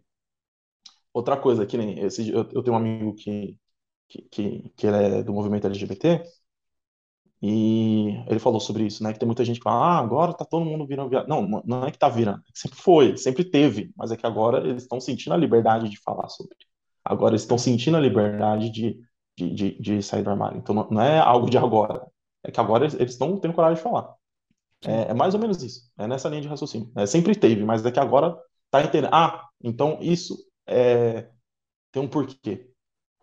Outra 1.14 1.38
coisa, 1.38 1.66
que 1.66 1.78
nem 1.78 2.00
esse, 2.00 2.30
eu, 2.30 2.48
eu 2.52 2.64
tenho 2.64 2.74
um 2.76 2.80
amigo 2.80 3.16
que, 3.16 3.58
que, 4.08 4.22
que, 4.30 4.70
que 4.76 4.88
ele 4.88 4.98
é 5.20 5.24
do 5.24 5.34
movimento 5.34 5.68
LGBT 5.68 6.24
e 7.42 8.22
ele 8.28 8.40
falou 8.40 8.60
sobre 8.60 8.86
isso, 8.86 9.02
né? 9.02 9.14
Que 9.14 9.20
tem 9.20 9.26
muita 9.26 9.46
gente 9.46 9.60
que 9.60 9.64
fala, 9.64 9.98
ah, 9.98 10.00
agora 10.00 10.34
tá 10.34 10.44
todo 10.44 10.66
mundo 10.66 10.86
virando 10.86 11.10
viado. 11.10 11.28
Não, 11.28 11.48
não 11.66 11.86
é 11.86 11.92
que 11.92 11.98
tá 11.98 12.10
virando, 12.10 12.40
é 12.40 12.52
que 12.52 12.60
sempre 12.60 12.78
foi, 12.78 13.18
sempre 13.18 13.44
teve, 13.46 13.92
mas 13.96 14.12
é 14.12 14.18
que 14.18 14.26
agora 14.26 14.60
eles 14.68 14.84
estão 14.84 15.00
sentindo 15.00 15.34
a 15.34 15.38
liberdade 15.38 15.90
de 15.90 15.98
falar 16.02 16.28
sobre. 16.30 16.56
Agora 17.04 17.32
eles 17.32 17.42
estão 17.44 17.58
sentindo 17.58 17.96
a 17.98 18.00
liberdade 18.00 18.70
de, 18.70 19.00
de, 19.38 19.54
de, 19.54 19.82
de 19.82 20.04
sair 20.04 20.24
do 20.24 20.30
armário. 20.30 20.58
Então 20.58 20.76
não, 20.76 20.90
não 20.90 21.02
é 21.02 21.20
algo 21.20 21.50
de 21.50 21.58
agora, 21.58 22.06
é 22.44 22.52
que 22.52 22.60
agora 22.60 22.84
eles 22.84 22.96
eles 22.96 23.14
estão 23.14 23.38
tendo 23.40 23.54
coragem 23.54 23.78
de 23.78 23.84
falar. 23.84 24.14
É, 24.86 25.12
é 25.12 25.14
mais 25.14 25.34
ou 25.34 25.40
menos 25.40 25.62
isso, 25.64 25.92
é 25.98 26.08
nessa 26.08 26.30
linha 26.30 26.42
de 26.42 26.48
raciocínio. 26.48 26.92
É, 26.96 27.06
sempre 27.06 27.36
teve, 27.36 27.64
mas 27.64 27.86
é 27.86 27.92
que 27.92 28.00
agora 28.00 28.38
tá 28.70 28.82
entendendo. 28.84 29.12
Ah, 29.14 29.48
então 29.64 29.98
isso 30.02 30.38
é, 30.68 31.30
tem 31.92 32.02
um 32.02 32.08
porquê, 32.08 32.70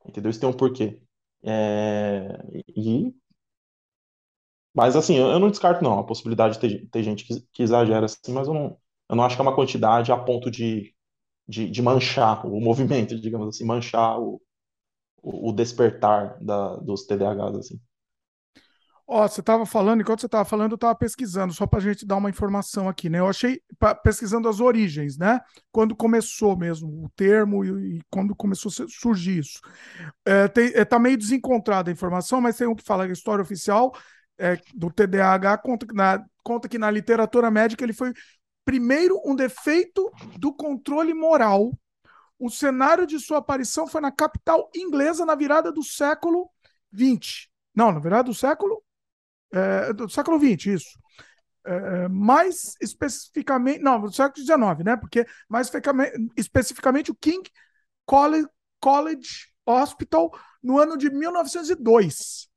entendeu? 0.06 0.30
Isso 0.30 0.40
tem 0.40 0.48
um 0.48 0.52
porquê. 0.54 1.02
É, 1.42 2.38
e, 2.74 3.14
mas 4.76 4.94
assim, 4.94 5.16
eu, 5.16 5.38
não 5.38 5.50
descarto 5.50 5.82
não 5.82 5.98
a 5.98 6.04
possibilidade 6.04 6.54
de 6.54 6.60
ter, 6.60 6.86
ter 6.90 7.02
gente 7.02 7.24
que, 7.24 7.40
que 7.50 7.62
exagera 7.62 8.04
assim, 8.04 8.32
mas 8.32 8.46
eu 8.46 8.52
não, 8.52 8.78
eu 9.08 9.16
não 9.16 9.24
acho 9.24 9.34
que 9.34 9.40
é 9.40 9.44
uma 9.44 9.54
quantidade 9.54 10.12
a 10.12 10.18
ponto 10.18 10.50
de, 10.50 10.94
de, 11.48 11.70
de 11.70 11.82
manchar 11.82 12.46
o 12.46 12.60
movimento, 12.60 13.16
digamos 13.20 13.48
assim, 13.48 13.64
manchar 13.64 14.20
o, 14.20 14.40
o, 15.22 15.48
o 15.48 15.52
despertar 15.52 16.38
da, 16.44 16.76
dos 16.76 17.06
TDAHs 17.06 17.56
assim. 17.56 17.80
Ó, 19.08 19.26
você 19.26 19.40
estava 19.40 19.64
falando, 19.64 20.00
enquanto 20.00 20.20
você 20.20 20.26
estava 20.26 20.44
falando, 20.44 20.72
eu 20.72 20.74
estava 20.74 20.94
pesquisando, 20.94 21.54
só 21.54 21.64
para 21.64 21.78
a 21.78 21.82
gente 21.82 22.04
dar 22.04 22.16
uma 22.16 22.28
informação 22.28 22.88
aqui, 22.88 23.08
né? 23.08 23.20
Eu 23.20 23.28
achei, 23.28 23.62
pesquisando 24.02 24.48
as 24.48 24.58
origens, 24.58 25.16
né? 25.16 25.40
Quando 25.70 25.94
começou 25.94 26.58
mesmo 26.58 27.04
o 27.04 27.08
termo 27.14 27.64
e, 27.64 27.98
e 27.98 28.02
quando 28.10 28.34
começou 28.34 28.68
a 28.68 28.88
surgir 28.88 29.38
isso. 29.38 29.60
É, 30.24 30.48
tem, 30.48 30.72
é, 30.74 30.84
tá 30.84 30.98
meio 30.98 31.16
desencontrada 31.16 31.88
a 31.88 31.92
informação, 31.92 32.40
mas 32.40 32.56
tem 32.56 32.66
um 32.66 32.74
que 32.74 32.82
fala 32.82 33.04
que 33.04 33.10
a 33.10 33.12
história 33.12 33.42
oficial 33.42 33.92
é, 34.38 34.58
do 34.74 34.90
TDAH 34.90 35.58
conta 35.58 35.86
que, 35.86 35.94
na, 35.94 36.24
conta 36.42 36.68
que 36.68 36.78
na 36.78 36.90
literatura 36.90 37.50
médica 37.50 37.84
ele 37.84 37.92
foi 37.92 38.12
primeiro 38.64 39.20
um 39.24 39.34
defeito 39.34 40.10
do 40.38 40.52
controle 40.52 41.14
moral. 41.14 41.72
O 42.38 42.50
cenário 42.50 43.06
de 43.06 43.18
sua 43.18 43.38
aparição 43.38 43.86
foi 43.86 44.00
na 44.00 44.12
capital 44.12 44.70
inglesa 44.74 45.24
na 45.24 45.34
virada 45.34 45.72
do 45.72 45.82
século 45.82 46.50
XX. 46.94 47.48
Não, 47.74 47.92
na 47.92 47.98
virada 47.98 48.24
do 48.24 48.34
século 48.34 48.82
é, 49.52 49.92
do 49.92 50.08
século 50.08 50.38
XX, 50.38 50.66
isso. 50.66 50.98
É, 51.64 52.08
mais 52.08 52.76
especificamente, 52.80 53.80
não, 53.80 54.00
do 54.00 54.12
século 54.12 54.44
XIX, 54.44 54.84
né? 54.84 54.96
Porque 54.96 55.26
mais 55.48 55.70
especificamente 56.36 57.10
o 57.10 57.14
King 57.14 57.50
College, 58.04 58.46
College 58.80 59.48
Hospital 59.64 60.30
no 60.62 60.78
ano 60.78 60.96
de 60.96 61.10
1902. 61.10 62.48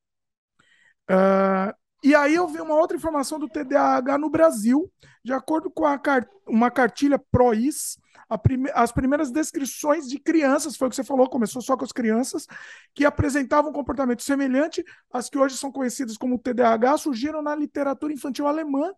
É, 1.09 1.75
e 2.03 2.15
aí 2.15 2.35
eu 2.35 2.47
vi 2.47 2.61
uma 2.61 2.75
outra 2.75 2.95
informação 2.95 3.39
do 3.39 3.49
TDAH 3.49 4.17
no 4.17 4.29
Brasil, 4.29 4.91
de 5.23 5.33
acordo 5.33 5.69
com 5.69 5.85
a, 5.85 5.99
uma 6.47 6.71
cartilha 6.71 7.19
PROIS, 7.31 7.97
prime 8.43 8.69
as 8.73 8.91
primeiras 8.91 9.31
descrições 9.31 10.07
de 10.07 10.19
crianças, 10.19 10.77
foi 10.77 10.87
o 10.87 10.89
que 10.89 10.95
você 10.95 11.03
falou, 11.03 11.29
começou 11.29 11.61
só 11.61 11.75
com 11.75 11.83
as 11.83 11.91
crianças, 11.91 12.45
que 12.93 13.03
apresentavam 13.03 13.71
um 13.71 13.73
comportamento 13.73 14.21
semelhante 14.21 14.83
às 15.11 15.29
que 15.29 15.37
hoje 15.37 15.57
são 15.57 15.71
conhecidas 15.71 16.15
como 16.15 16.39
TDAH, 16.39 16.99
surgiram 16.99 17.41
na 17.41 17.55
literatura 17.55 18.13
infantil 18.13 18.47
alemã 18.47 18.93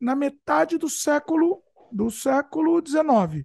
na 0.00 0.16
metade 0.16 0.78
do 0.78 0.88
século 0.88 1.62
do 1.92 2.10
século 2.10 2.80
XIX. 2.84 3.44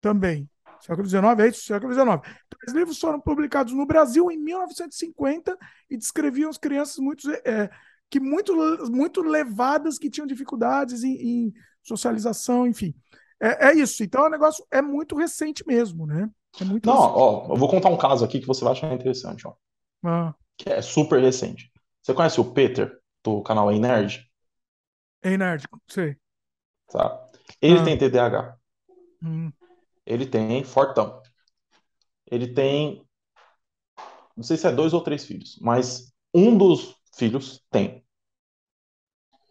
Também. 0.00 0.48
Século 0.84 1.08
XIX, 1.08 1.24
é 1.38 1.48
isso? 1.48 1.64
Século 1.64 1.94
XIX. 1.94 2.20
Três 2.50 2.76
livros 2.76 2.98
foram 2.98 3.18
publicados 3.18 3.72
no 3.72 3.86
Brasil 3.86 4.30
em 4.30 4.36
1950 4.36 5.56
e 5.88 5.96
descreviam 5.96 6.50
as 6.50 6.58
crianças 6.58 6.98
muito, 6.98 7.30
é, 7.30 7.70
que 8.10 8.20
muito, 8.20 8.54
muito 8.90 9.22
levadas, 9.22 9.98
que 9.98 10.10
tinham 10.10 10.26
dificuldades 10.26 11.02
em, 11.02 11.14
em 11.14 11.54
socialização, 11.82 12.66
enfim. 12.66 12.94
É, 13.40 13.68
é, 13.68 13.74
isso. 13.74 14.04
Então, 14.04 14.26
o 14.26 14.28
negócio 14.28 14.62
é 14.70 14.82
muito 14.82 15.16
recente 15.16 15.66
mesmo, 15.66 16.06
né? 16.06 16.28
É 16.60 16.64
muito 16.64 16.86
Não, 16.86 16.94
recente. 16.94 17.14
ó, 17.16 17.46
eu 17.48 17.56
vou 17.56 17.68
contar 17.68 17.88
um 17.88 17.96
caso 17.96 18.22
aqui 18.22 18.38
que 18.38 18.46
você 18.46 18.62
vai 18.62 18.74
achar 18.74 18.92
interessante, 18.92 19.48
ó. 19.48 19.54
Ah. 20.04 20.34
Que 20.58 20.68
é 20.68 20.82
super 20.82 21.18
recente. 21.18 21.72
Você 22.02 22.12
conhece 22.12 22.38
o 22.38 22.52
Peter, 22.52 22.94
do 23.22 23.42
canal 23.42 23.72
Ei 23.72 23.78
Nerd? 23.78 24.30
Ei 25.22 25.38
Nerd, 25.38 25.66
sei. 25.88 26.18
Tá. 26.90 27.26
Ele 27.62 27.78
ah. 27.78 27.84
tem 27.84 27.96
TDAH. 27.96 28.58
Hum. 29.22 29.50
Ele 30.06 30.26
tem 30.26 30.62
fortão. 30.64 31.22
Ele 32.30 32.48
tem, 32.48 33.06
não 34.36 34.42
sei 34.42 34.56
se 34.56 34.66
é 34.66 34.72
dois 34.72 34.92
ou 34.92 35.00
três 35.00 35.24
filhos, 35.24 35.58
mas 35.60 36.12
um 36.32 36.56
dos 36.56 36.96
filhos 37.16 37.62
tem. 37.70 38.04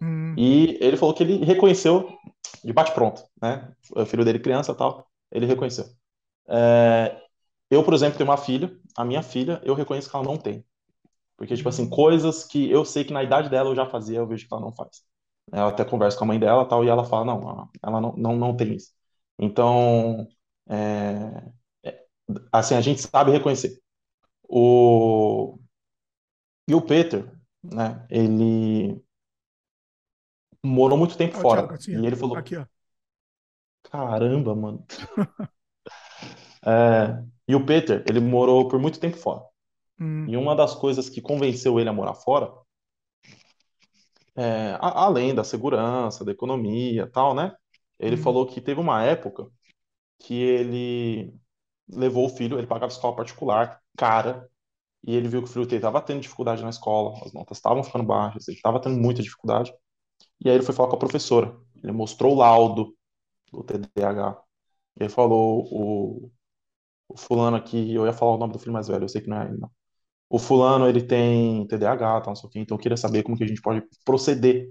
Hum. 0.02 0.36
E 0.38 0.78
ele 0.82 0.98
falou 0.98 1.14
que 1.14 1.24
ele 1.24 1.44
reconheceu 1.46 2.18
de 2.64 2.74
bate-pronto, 2.74 3.24
né? 3.42 3.74
O 3.96 4.06
filho 4.06 4.26
dele 4.26 4.40
criança 4.40 4.74
tal, 4.74 5.08
ele 5.32 5.46
reconheceu. 5.46 5.86
É, 6.48 7.22
eu, 7.70 7.84
por 7.84 7.94
exemplo, 7.94 8.18
tenho 8.18 8.30
uma 8.30 8.38
filha, 8.38 8.76
a 8.96 9.06
minha 9.06 9.24
filha, 9.24 9.62
eu 9.64 9.74
reconheço 9.74 10.10
que 10.10 10.16
ela 10.16 10.26
não 10.26 10.38
tem. 10.38 10.66
Porque, 11.38 11.56
tipo 11.56 11.70
assim, 11.70 11.90
coisas 11.90 12.46
que 12.46 12.70
eu 12.70 12.86
sei 12.86 13.04
que 13.04 13.14
na 13.14 13.24
idade 13.24 13.50
dela 13.50 13.70
eu 13.70 13.76
já 13.76 13.86
fazia, 13.86 14.20
eu 14.20 14.28
vejo 14.28 14.48
que 14.48 14.54
ela 14.54 14.62
não 14.62 14.72
faz. 14.74 15.04
Ela 15.52 15.70
até 15.70 15.84
conversa 15.86 16.18
com 16.18 16.24
a 16.26 16.28
mãe 16.28 16.40
dela 16.40 16.66
tal, 16.66 16.84
e 16.86 16.90
ela 16.90 17.04
fala, 17.06 17.26
não, 17.26 17.70
ela 17.82 18.02
não, 18.02 18.14
não, 18.18 18.36
não 18.38 18.56
tem 18.58 18.76
isso. 18.76 18.92
Então, 19.40 20.28
é, 20.70 21.52
é, 21.84 22.06
assim, 22.52 22.76
a 22.76 22.82
gente 22.82 23.02
sabe 23.02 23.32
reconhecer. 23.32 23.80
O, 24.48 25.58
e 26.68 26.76
o 26.76 26.82
Peter, 26.82 27.30
né, 27.64 28.06
ele 28.10 29.02
morou 30.64 30.98
muito 30.98 31.18
tempo 31.18 31.38
fora. 31.38 31.62
Thiago, 31.62 31.74
assim, 31.76 32.02
e 32.02 32.06
ele 32.06 32.16
falou: 32.16 32.38
aqui. 32.38 32.56
Caramba, 33.84 34.56
mano. 34.56 34.86
é, 36.66 37.24
e 37.48 37.56
o 37.56 37.66
Peter, 37.66 38.04
ele 38.08 38.20
morou 38.20 38.68
por 38.68 38.80
muito 38.80 39.00
tempo 39.00 39.18
fora. 39.18 39.44
Hum. 40.00 40.26
E 40.28 40.38
uma 40.38 40.56
das 40.56 40.74
coisas 40.74 41.10
que 41.10 41.22
convenceu 41.22 41.80
ele 41.80 41.90
a 41.90 41.94
morar 41.94 42.16
fora, 42.16 42.52
é, 44.36 44.78
além 44.80 45.36
da 45.36 45.44
segurança, 45.44 46.26
da 46.26 46.32
economia 46.32 47.08
tal, 47.12 47.36
né? 47.36 47.56
Ele 48.00 48.16
hum. 48.16 48.24
falou 48.24 48.48
que 48.48 48.62
teve 48.62 48.80
uma 48.80 49.04
época 49.04 49.48
que 50.24 50.34
ele 50.36 51.34
levou 51.88 52.26
o 52.26 52.30
filho, 52.30 52.58
ele 52.58 52.68
pagava 52.68 52.92
escola 52.92 53.16
particular, 53.16 53.82
cara, 53.98 54.50
e 55.06 55.16
ele 55.16 55.28
viu 55.28 55.44
que 55.44 55.50
o 55.50 55.52
filho 55.52 55.66
dele 55.66 55.78
estava 55.78 56.02
tendo 56.02 56.22
dificuldade 56.22 56.64
na 56.64 56.70
escola, 56.70 57.20
as 57.26 57.34
notas 57.34 57.58
estavam 57.58 57.84
ficando 57.84 58.06
baixas, 58.06 58.48
ele 58.48 58.58
estava 58.58 58.82
tendo 58.82 58.98
muita 58.98 59.22
dificuldade. 59.22 59.74
E 60.44 60.50
aí 60.50 60.56
ele 60.56 60.64
foi 60.64 60.74
falar 60.76 60.90
com 60.90 60.96
a 60.96 61.00
professora. 61.00 61.56
Ele 61.84 61.92
mostrou 61.92 62.34
o 62.34 62.38
laudo 62.38 62.96
do 63.52 63.64
TDAH. 63.64 64.42
Ele 65.00 65.10
falou: 65.10 65.68
o, 65.72 66.32
o 67.10 67.18
fulano 67.18 67.58
aqui, 67.58 67.94
eu 67.94 68.06
ia 68.06 68.14
falar 68.14 68.36
o 68.36 68.38
nome 68.38 68.54
do 68.54 68.60
filho 68.60 68.74
mais 68.74 68.88
velho, 68.88 69.06
eu 69.06 69.10
sei 69.10 69.22
que 69.22 69.30
não 69.30 69.42
é 69.42 69.48
ele, 69.48 69.58
não. 69.58 69.72
O 70.30 70.40
fulano, 70.40 70.88
ele 70.88 71.04
tem 71.04 71.68
TDAH, 71.68 72.22
tal, 72.22 72.30
não 72.32 72.36
sei 72.36 72.48
o 72.50 72.52
quê, 72.52 72.60
então 72.60 72.78
eu 72.78 72.82
queria 72.82 72.98
saber 72.98 73.24
como 73.24 73.38
que 73.38 73.44
a 73.44 73.48
gente 73.48 73.62
pode 73.62 73.84
proceder. 74.06 74.68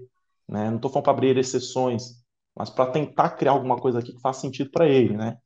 Né? 0.47 0.69
Não 0.69 0.77
estou 0.77 0.91
falando 0.91 1.05
para 1.05 1.13
abrir 1.13 1.37
exceções, 1.37 2.23
mas 2.55 2.69
para 2.69 2.91
tentar 2.91 3.31
criar 3.31 3.53
alguma 3.53 3.77
coisa 3.77 3.99
aqui 3.99 4.13
que 4.13 4.21
faça 4.21 4.41
sentido 4.41 4.71
para 4.71 4.87
ele, 4.87 5.15
né? 5.17 5.37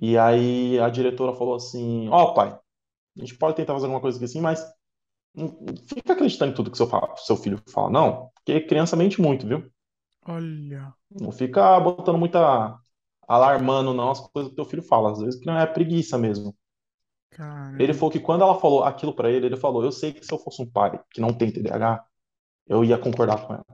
E 0.00 0.18
aí 0.18 0.78
a 0.78 0.88
diretora 0.88 1.34
falou 1.34 1.54
assim: 1.54 2.08
Ó, 2.08 2.22
oh, 2.22 2.34
pai, 2.34 2.48
a 2.48 3.20
gente 3.20 3.36
pode 3.36 3.56
tentar 3.56 3.72
fazer 3.72 3.86
alguma 3.86 4.00
coisa 4.00 4.18
aqui 4.18 4.26
assim, 4.26 4.40
mas 4.40 4.62
fica 5.86 6.14
acreditando 6.14 6.52
em 6.52 6.54
tudo 6.54 6.70
que 6.70 6.76
seu, 6.76 6.88
seu 7.16 7.36
filho 7.36 7.62
fala, 7.68 7.90
não, 7.90 8.30
porque 8.34 8.60
criança 8.60 8.96
mente 8.96 9.20
muito, 9.20 9.46
viu? 9.46 9.70
Olha. 10.26 10.92
Não 11.10 11.30
fica 11.30 11.78
botando 11.78 12.18
muita. 12.18 12.78
alarmando, 13.28 13.92
não, 13.92 14.10
as 14.10 14.20
coisas 14.20 14.50
que 14.50 14.56
teu 14.56 14.64
filho 14.64 14.82
fala. 14.82 15.12
Às 15.12 15.20
vezes 15.20 15.38
que 15.38 15.46
não 15.46 15.58
é 15.58 15.66
preguiça 15.66 16.18
mesmo. 16.18 16.56
Caramba. 17.30 17.82
Ele 17.82 17.94
falou 17.94 18.10
que 18.10 18.20
quando 18.20 18.42
ela 18.42 18.58
falou 18.58 18.82
aquilo 18.82 19.14
para 19.14 19.30
ele, 19.30 19.46
ele 19.46 19.56
falou: 19.56 19.84
Eu 19.84 19.92
sei 19.92 20.12
que 20.12 20.24
se 20.24 20.32
eu 20.32 20.38
fosse 20.38 20.62
um 20.62 20.70
pai 20.70 20.98
que 21.10 21.20
não 21.20 21.32
tem 21.32 21.52
TDAH, 21.52 22.04
eu 22.66 22.84
ia 22.84 22.98
concordar 22.98 23.46
com 23.46 23.54
ela. 23.54 23.66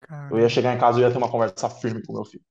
Caramba. 0.00 0.36
Eu 0.36 0.40
ia 0.40 0.48
chegar 0.48 0.74
em 0.74 0.78
casa 0.78 0.98
e 0.98 1.02
ia 1.02 1.10
ter 1.10 1.18
uma 1.18 1.30
conversa 1.30 1.70
firme 1.70 2.04
com 2.04 2.12
meu 2.12 2.24
filho. 2.24 2.44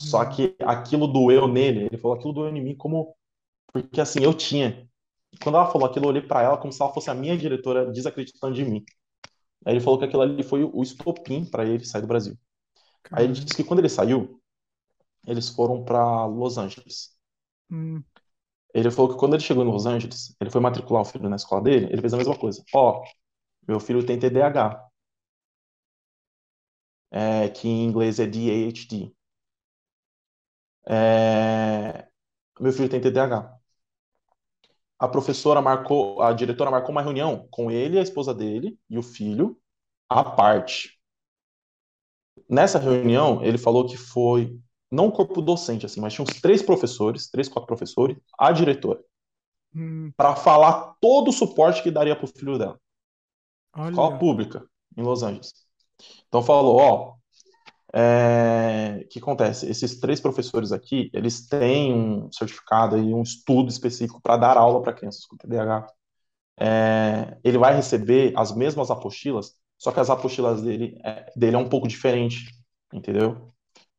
Só 0.00 0.22
hum. 0.22 0.30
que 0.30 0.56
aquilo 0.60 1.06
doeu 1.06 1.46
nele. 1.46 1.86
Ele 1.86 1.98
falou: 1.98 2.16
aquilo 2.16 2.32
doeu 2.32 2.56
em 2.56 2.62
mim 2.62 2.74
como. 2.74 3.14
Porque 3.72 4.00
assim, 4.00 4.22
eu 4.22 4.34
tinha 4.34 4.90
quando 5.38 5.56
ela 5.56 5.70
falou 5.70 5.86
aquilo, 5.86 6.06
eu 6.06 6.08
olhei 6.10 6.22
para 6.22 6.42
ela 6.42 6.58
como 6.58 6.72
se 6.72 6.82
ela 6.82 6.92
fosse 6.92 7.10
a 7.10 7.14
minha 7.14 7.36
diretora 7.36 7.90
desacreditando 7.90 8.54
de 8.54 8.64
mim. 8.64 8.84
Aí 9.64 9.74
ele 9.74 9.80
falou 9.80 9.98
que 9.98 10.04
aquilo 10.04 10.22
ali 10.22 10.42
foi 10.42 10.64
o 10.64 10.82
estopim 10.82 11.44
para 11.44 11.64
ele 11.64 11.84
sair 11.84 12.00
do 12.00 12.08
Brasil. 12.08 12.36
Aí 13.12 13.24
ele 13.24 13.34
disse 13.34 13.54
que 13.54 13.64
quando 13.64 13.78
ele 13.78 13.88
saiu, 13.88 14.40
eles 15.26 15.48
foram 15.50 15.84
para 15.84 16.26
Los 16.26 16.58
Angeles. 16.58 17.16
Hum. 17.70 18.02
Ele 18.74 18.90
falou 18.90 19.12
que 19.12 19.18
quando 19.18 19.34
ele 19.34 19.42
chegou 19.42 19.64
em 19.64 19.70
Los 19.70 19.86
Angeles, 19.86 20.34
ele 20.40 20.50
foi 20.50 20.60
matricular 20.60 21.02
o 21.02 21.04
filho 21.04 21.28
na 21.28 21.36
escola 21.36 21.62
dele, 21.62 21.86
ele 21.86 22.00
fez 22.00 22.14
a 22.14 22.16
mesma 22.16 22.38
coisa. 22.38 22.62
Ó, 22.74 23.00
oh, 23.00 23.04
meu 23.66 23.80
filho 23.80 24.04
tem 24.04 24.18
TDAH. 24.18 24.88
É, 27.12 27.48
que 27.48 27.68
em 27.68 27.84
inglês 27.84 28.20
é 28.20 28.26
DAHD. 28.26 29.12
É, 30.90 32.08
meu 32.58 32.72
filho 32.72 32.88
tem 32.88 33.00
TDAH 33.00 33.60
a 35.00 35.08
professora 35.08 35.62
marcou, 35.62 36.20
a 36.20 36.30
diretora 36.34 36.70
marcou 36.70 36.90
uma 36.90 37.00
reunião 37.00 37.48
com 37.50 37.70
ele, 37.70 37.98
a 37.98 38.02
esposa 38.02 38.34
dele 38.34 38.78
e 38.88 38.98
o 38.98 39.02
filho, 39.02 39.58
à 40.06 40.22
parte. 40.22 41.00
Nessa 42.46 42.78
reunião, 42.78 43.42
ele 43.42 43.56
falou 43.56 43.86
que 43.86 43.96
foi 43.96 44.60
não 44.90 45.06
o 45.06 45.12
corpo 45.12 45.40
docente, 45.40 45.86
assim, 45.86 46.02
mas 46.02 46.12
tinha 46.12 46.22
uns 46.22 46.38
três 46.38 46.62
professores, 46.62 47.30
três, 47.30 47.48
quatro 47.48 47.66
professores, 47.66 48.18
a 48.38 48.52
diretora, 48.52 49.02
hum. 49.74 50.12
para 50.14 50.36
falar 50.36 50.94
todo 51.00 51.28
o 51.28 51.32
suporte 51.32 51.82
que 51.82 51.90
daria 51.90 52.14
para 52.14 52.26
o 52.26 52.28
filho 52.28 52.58
dela. 52.58 52.78
Olha. 53.74 53.90
Escola 53.90 54.18
pública, 54.18 54.66
em 54.98 55.02
Los 55.02 55.22
Angeles. 55.22 55.54
Então 56.28 56.42
falou, 56.42 56.76
ó, 56.76 57.14
é, 57.92 59.06
que 59.10 59.18
acontece? 59.18 59.68
Esses 59.68 59.98
três 59.98 60.20
professores 60.20 60.72
aqui, 60.72 61.10
eles 61.12 61.46
têm 61.48 61.92
um 61.94 62.32
certificado 62.32 62.98
e 62.98 63.14
um 63.14 63.22
estudo 63.22 63.68
específico 63.70 64.20
para 64.22 64.36
dar 64.36 64.56
aula 64.56 64.82
para 64.82 64.92
crianças 64.92 65.24
com 65.26 65.36
TDAH. 65.36 65.86
É, 66.60 67.38
ele 67.44 67.58
vai 67.58 67.74
receber 67.74 68.32
as 68.36 68.54
mesmas 68.54 68.90
apostilas, 68.90 69.54
só 69.78 69.92
que 69.92 70.00
as 70.00 70.10
apostilas 70.10 70.62
dele 70.62 70.98
é, 71.04 71.32
dele 71.36 71.56
é 71.56 71.58
um 71.58 71.68
pouco 71.68 71.88
diferente, 71.88 72.46
entendeu? 72.92 73.48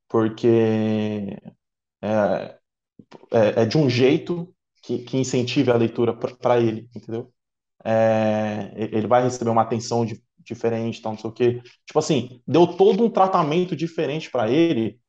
Porque 0.08 1.38
é, 2.02 2.58
é, 3.32 3.62
é 3.64 3.66
de 3.66 3.78
um 3.78 3.90
jeito 3.90 4.54
que, 4.84 5.00
que 5.00 5.18
incentive 5.18 5.72
a 5.72 5.78
leitura 5.78 6.14
para 6.16 6.60
ele, 6.60 6.90
entendeu? 6.96 7.32
é, 7.84 8.72
ele 8.76 9.08
vai 9.08 9.24
receber 9.24 9.50
uma 9.50 9.62
atenção 9.64 10.06
de, 10.06 10.22
diferente, 10.54 11.02
tal, 11.02 11.14
não 11.14 11.20
sei 11.20 11.30
o 11.30 11.34
quê. 11.34 11.62
Tipo 11.86 12.00
assim, 12.00 12.42
deu 12.48 12.68
todo 12.68 13.04
um 13.04 13.10
tratamento 13.10 13.76
diferente 13.76 14.30
para 14.32 14.50
ele 14.50 15.00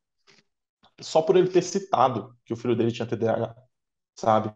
só 1.01 1.23
por 1.23 1.37
ele 1.37 1.49
ter 1.49 1.63
citado 1.63 2.37
que 2.45 2.53
o 2.53 2.57
filho 2.57 2.77
dele 2.77 2.93
tinha 2.93 3.07
TDAH, 3.07 3.55
sabe? 4.17 4.55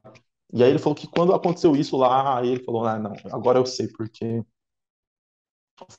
E 0.53 0.63
aí 0.63 0.71
ele 0.71 0.79
falou 0.79 0.95
que 0.95 1.07
quando 1.09 1.35
aconteceu 1.35 1.77
isso 1.77 1.97
lá, 1.97 2.39
aí 2.39 2.49
ele 2.51 2.65
falou, 2.65 2.85
ah, 2.87 2.99
não, 2.99 3.15
agora 3.33 3.59
eu 3.59 3.67
sei 3.67 3.89
porque 3.89 4.43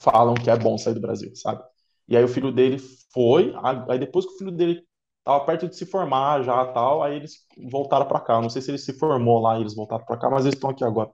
falam 0.02 0.34
que 0.36 0.50
é 0.50 0.58
bom 0.58 0.78
sair 0.78 0.94
do 0.94 1.02
Brasil, 1.02 1.36
sabe? 1.36 1.64
E 2.08 2.16
aí 2.18 2.24
o 2.24 2.28
filho 2.28 2.52
dele 2.52 2.78
foi, 3.14 3.54
aí 3.90 4.00
depois 4.00 4.26
que 4.26 4.34
o 4.34 4.38
filho 4.38 4.52
dele 4.52 4.84
tava 5.24 5.46
perto 5.46 5.68
de 5.68 5.76
se 5.76 5.86
formar 5.86 6.44
já 6.44 6.66
tal, 6.74 7.04
aí 7.04 7.16
eles 7.18 7.46
voltaram 7.70 8.08
para 8.08 8.20
cá. 8.22 8.42
Não 8.42 8.50
sei 8.50 8.62
se 8.62 8.72
ele 8.72 8.78
se 8.78 8.94
formou 8.98 9.40
lá 9.40 9.58
e 9.58 9.62
eles 9.62 9.76
voltaram 9.76 10.06
para 10.06 10.18
cá, 10.18 10.30
mas 10.30 10.46
eles 10.46 10.56
estão 10.56 10.70
aqui 10.70 10.84
agora. 10.84 11.12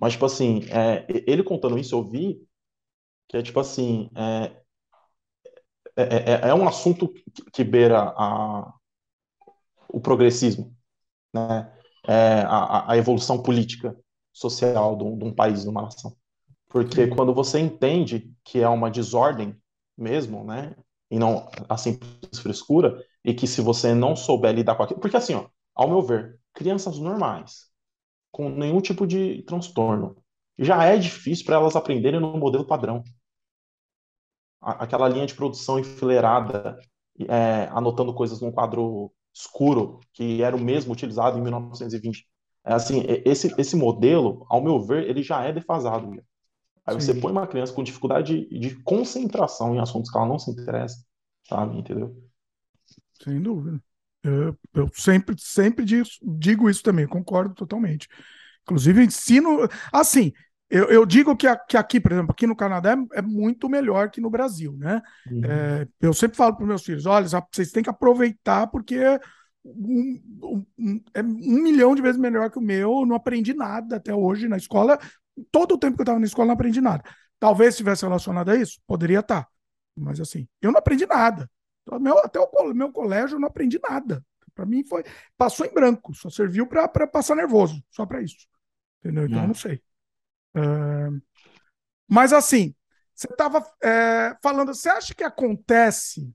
Mas, 0.00 0.14
tipo 0.14 0.26
assim, 0.26 0.62
é, 0.70 1.06
ele 1.26 1.44
contando 1.44 1.78
isso, 1.78 1.94
eu 1.96 2.04
vi 2.04 2.40
que 3.28 3.36
é 3.36 3.42
tipo 3.42 3.60
assim, 3.60 4.10
é, 4.14 4.62
é, 5.96 6.02
é, 6.02 6.48
é 6.48 6.54
um 6.54 6.66
assunto 6.66 7.12
que 7.52 7.62
beira 7.62 8.14
a, 8.16 8.72
o 9.88 10.00
progressismo, 10.00 10.74
né? 11.34 11.72
É 12.06 12.42
a, 12.46 12.92
a 12.92 12.96
evolução 12.96 13.42
política, 13.42 13.94
social 14.32 14.96
de 14.96 15.04
um, 15.04 15.18
de 15.18 15.24
um 15.24 15.34
país, 15.34 15.62
de 15.62 15.68
uma 15.68 15.82
nação. 15.82 16.16
Porque 16.68 17.04
Sim. 17.04 17.10
quando 17.10 17.34
você 17.34 17.58
entende 17.58 18.32
que 18.44 18.60
é 18.60 18.68
uma 18.68 18.90
desordem 18.90 19.56
mesmo, 19.96 20.44
né? 20.44 20.74
E 21.10 21.18
não 21.18 21.48
a 21.68 21.76
simples 21.76 22.38
frescura, 22.38 23.02
e 23.24 23.34
que 23.34 23.46
se 23.46 23.60
você 23.60 23.94
não 23.94 24.14
souber 24.14 24.54
lidar 24.54 24.76
com 24.76 24.82
aquilo. 24.82 25.00
Porque 25.00 25.16
assim, 25.16 25.34
ó, 25.34 25.48
ao 25.74 25.88
meu 25.88 26.02
ver, 26.02 26.38
crianças 26.54 26.98
normais, 26.98 27.68
com 28.30 28.48
nenhum 28.48 28.80
tipo 28.80 29.06
de 29.06 29.42
transtorno, 29.42 30.16
já 30.58 30.84
é 30.84 30.96
difícil 30.98 31.44
para 31.46 31.56
elas 31.56 31.76
aprenderem 31.76 32.20
no 32.20 32.36
modelo 32.36 32.66
padrão. 32.66 33.02
Aquela 34.60 35.08
linha 35.08 35.26
de 35.26 35.34
produção 35.34 35.78
enfileirada, 35.78 36.78
é, 37.28 37.68
anotando 37.70 38.14
coisas 38.14 38.40
num 38.40 38.52
quadro 38.52 39.12
escuro, 39.32 40.00
que 40.12 40.42
era 40.42 40.56
o 40.56 40.60
mesmo 40.60 40.92
utilizado 40.92 41.38
em 41.38 41.42
1920. 41.42 42.26
É 42.64 42.74
assim, 42.74 43.04
esse, 43.24 43.54
esse 43.58 43.76
modelo, 43.76 44.44
ao 44.48 44.62
meu 44.62 44.80
ver, 44.80 45.08
ele 45.08 45.22
já 45.22 45.42
é 45.44 45.52
defasado. 45.52 46.10
Aí 46.84 46.94
Sim. 46.94 47.00
você 47.00 47.14
põe 47.14 47.32
uma 47.32 47.46
criança 47.46 47.72
com 47.72 47.82
dificuldade 47.82 48.46
de, 48.48 48.58
de 48.58 48.82
concentração 48.82 49.74
em 49.74 49.78
assuntos 49.78 50.10
que 50.10 50.16
ela 50.16 50.26
não 50.26 50.38
se 50.38 50.50
interessa, 50.50 51.04
sabe? 51.48 51.78
Entendeu? 51.78 52.16
Sem 53.22 53.40
dúvida. 53.40 53.80
Eu, 54.22 54.58
eu 54.74 54.88
sempre, 54.92 55.36
sempre 55.38 55.84
digo, 55.84 56.08
digo 56.22 56.68
isso 56.68 56.82
também, 56.82 57.06
concordo 57.06 57.54
totalmente. 57.54 58.08
Inclusive, 58.62 59.04
ensino. 59.04 59.68
Assim, 59.92 60.32
eu, 60.70 60.84
eu 60.90 61.06
digo 61.06 61.34
que, 61.34 61.46
a, 61.46 61.56
que, 61.56 61.76
aqui, 61.76 61.98
por 61.98 62.12
exemplo, 62.12 62.32
aqui 62.32 62.46
no 62.46 62.56
Canadá 62.56 62.92
é, 62.92 63.18
é 63.18 63.22
muito 63.22 63.68
melhor 63.68 64.10
que 64.10 64.20
no 64.20 64.28
Brasil, 64.28 64.76
né? 64.76 65.00
Uhum. 65.30 65.40
É, 65.44 65.88
eu 66.00 66.12
sempre 66.12 66.36
falo 66.36 66.54
para 66.54 66.66
meus 66.66 66.84
filhos: 66.84 67.06
olha, 67.06 67.26
vocês 67.26 67.72
têm 67.72 67.82
que 67.82 67.88
aproveitar 67.88 68.66
porque 68.66 68.98
um, 69.64 70.20
um, 70.42 70.66
um, 70.78 71.04
é 71.14 71.22
um 71.22 71.62
milhão 71.62 71.94
de 71.94 72.02
vezes 72.02 72.20
melhor 72.20 72.50
que 72.50 72.58
o 72.58 72.62
meu. 72.62 73.00
Eu 73.00 73.06
não 73.06 73.16
aprendi 73.16 73.54
nada 73.54 73.96
até 73.96 74.14
hoje 74.14 74.46
na 74.46 74.58
escola. 74.58 74.98
Todo 75.50 75.74
o 75.74 75.78
tempo 75.78 75.96
que 75.96 76.02
eu 76.02 76.04
estava 76.04 76.18
na 76.18 76.26
escola, 76.26 76.48
não 76.48 76.54
aprendi 76.54 76.80
nada. 76.80 77.02
Talvez 77.38 77.70
estivesse 77.70 78.02
relacionado 78.02 78.50
a 78.50 78.56
isso, 78.56 78.78
poderia 78.86 79.20
estar. 79.20 79.44
Tá. 79.44 79.48
Mas 79.96 80.20
assim, 80.20 80.46
eu 80.60 80.70
não 80.70 80.78
aprendi 80.78 81.06
nada. 81.06 81.50
Meu, 81.98 82.18
até 82.18 82.38
o 82.38 82.74
meu 82.74 82.92
colégio 82.92 83.36
eu 83.36 83.40
não 83.40 83.48
aprendi 83.48 83.80
nada. 83.82 84.22
Para 84.54 84.66
mim 84.66 84.84
foi. 84.84 85.02
Passou 85.36 85.64
em 85.64 85.72
branco, 85.72 86.12
só 86.12 86.28
serviu 86.28 86.66
para 86.66 87.06
passar 87.06 87.34
nervoso, 87.34 87.82
só 87.90 88.04
para 88.04 88.20
isso. 88.20 88.46
Entendeu? 89.00 89.26
Então, 89.26 89.38
é. 89.38 89.44
eu 89.44 89.46
não 89.46 89.54
sei. 89.54 89.80
Uh, 90.58 91.22
mas 92.08 92.32
assim, 92.32 92.74
você 93.14 93.26
estava 93.26 93.64
é, 93.82 94.36
falando, 94.42 94.74
você 94.74 94.88
acha 94.88 95.14
que 95.14 95.24
acontece, 95.24 96.32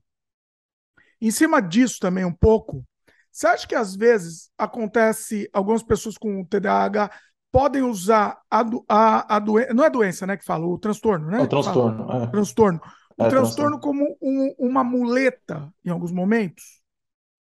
em 1.20 1.30
cima 1.30 1.60
disso 1.60 1.98
também 1.98 2.24
um 2.24 2.32
pouco, 2.32 2.84
você 3.32 3.46
acha 3.46 3.66
que 3.66 3.74
às 3.74 3.96
vezes 3.96 4.50
acontece, 4.56 5.48
algumas 5.52 5.82
pessoas 5.82 6.16
com 6.16 6.44
TDAH 6.44 7.10
podem 7.50 7.82
usar 7.82 8.40
a, 8.50 8.64
a, 8.88 9.36
a 9.36 9.38
doença, 9.38 9.74
não 9.74 9.84
é 9.84 9.90
doença, 9.90 10.26
né, 10.26 10.36
que 10.36 10.44
fala, 10.44 10.66
o 10.66 10.78
transtorno, 10.78 11.30
né? 11.30 11.40
O 11.40 11.48
transtorno, 11.48 12.12
é. 12.12 12.26
Transtorno. 12.26 12.80
O 13.16 13.24
é, 13.24 13.28
transtorno, 13.28 13.30
transtorno 13.30 13.80
como 13.80 14.16
um, 14.20 14.54
uma 14.58 14.84
muleta 14.84 15.72
em 15.84 15.90
alguns 15.90 16.12
momentos, 16.12 16.82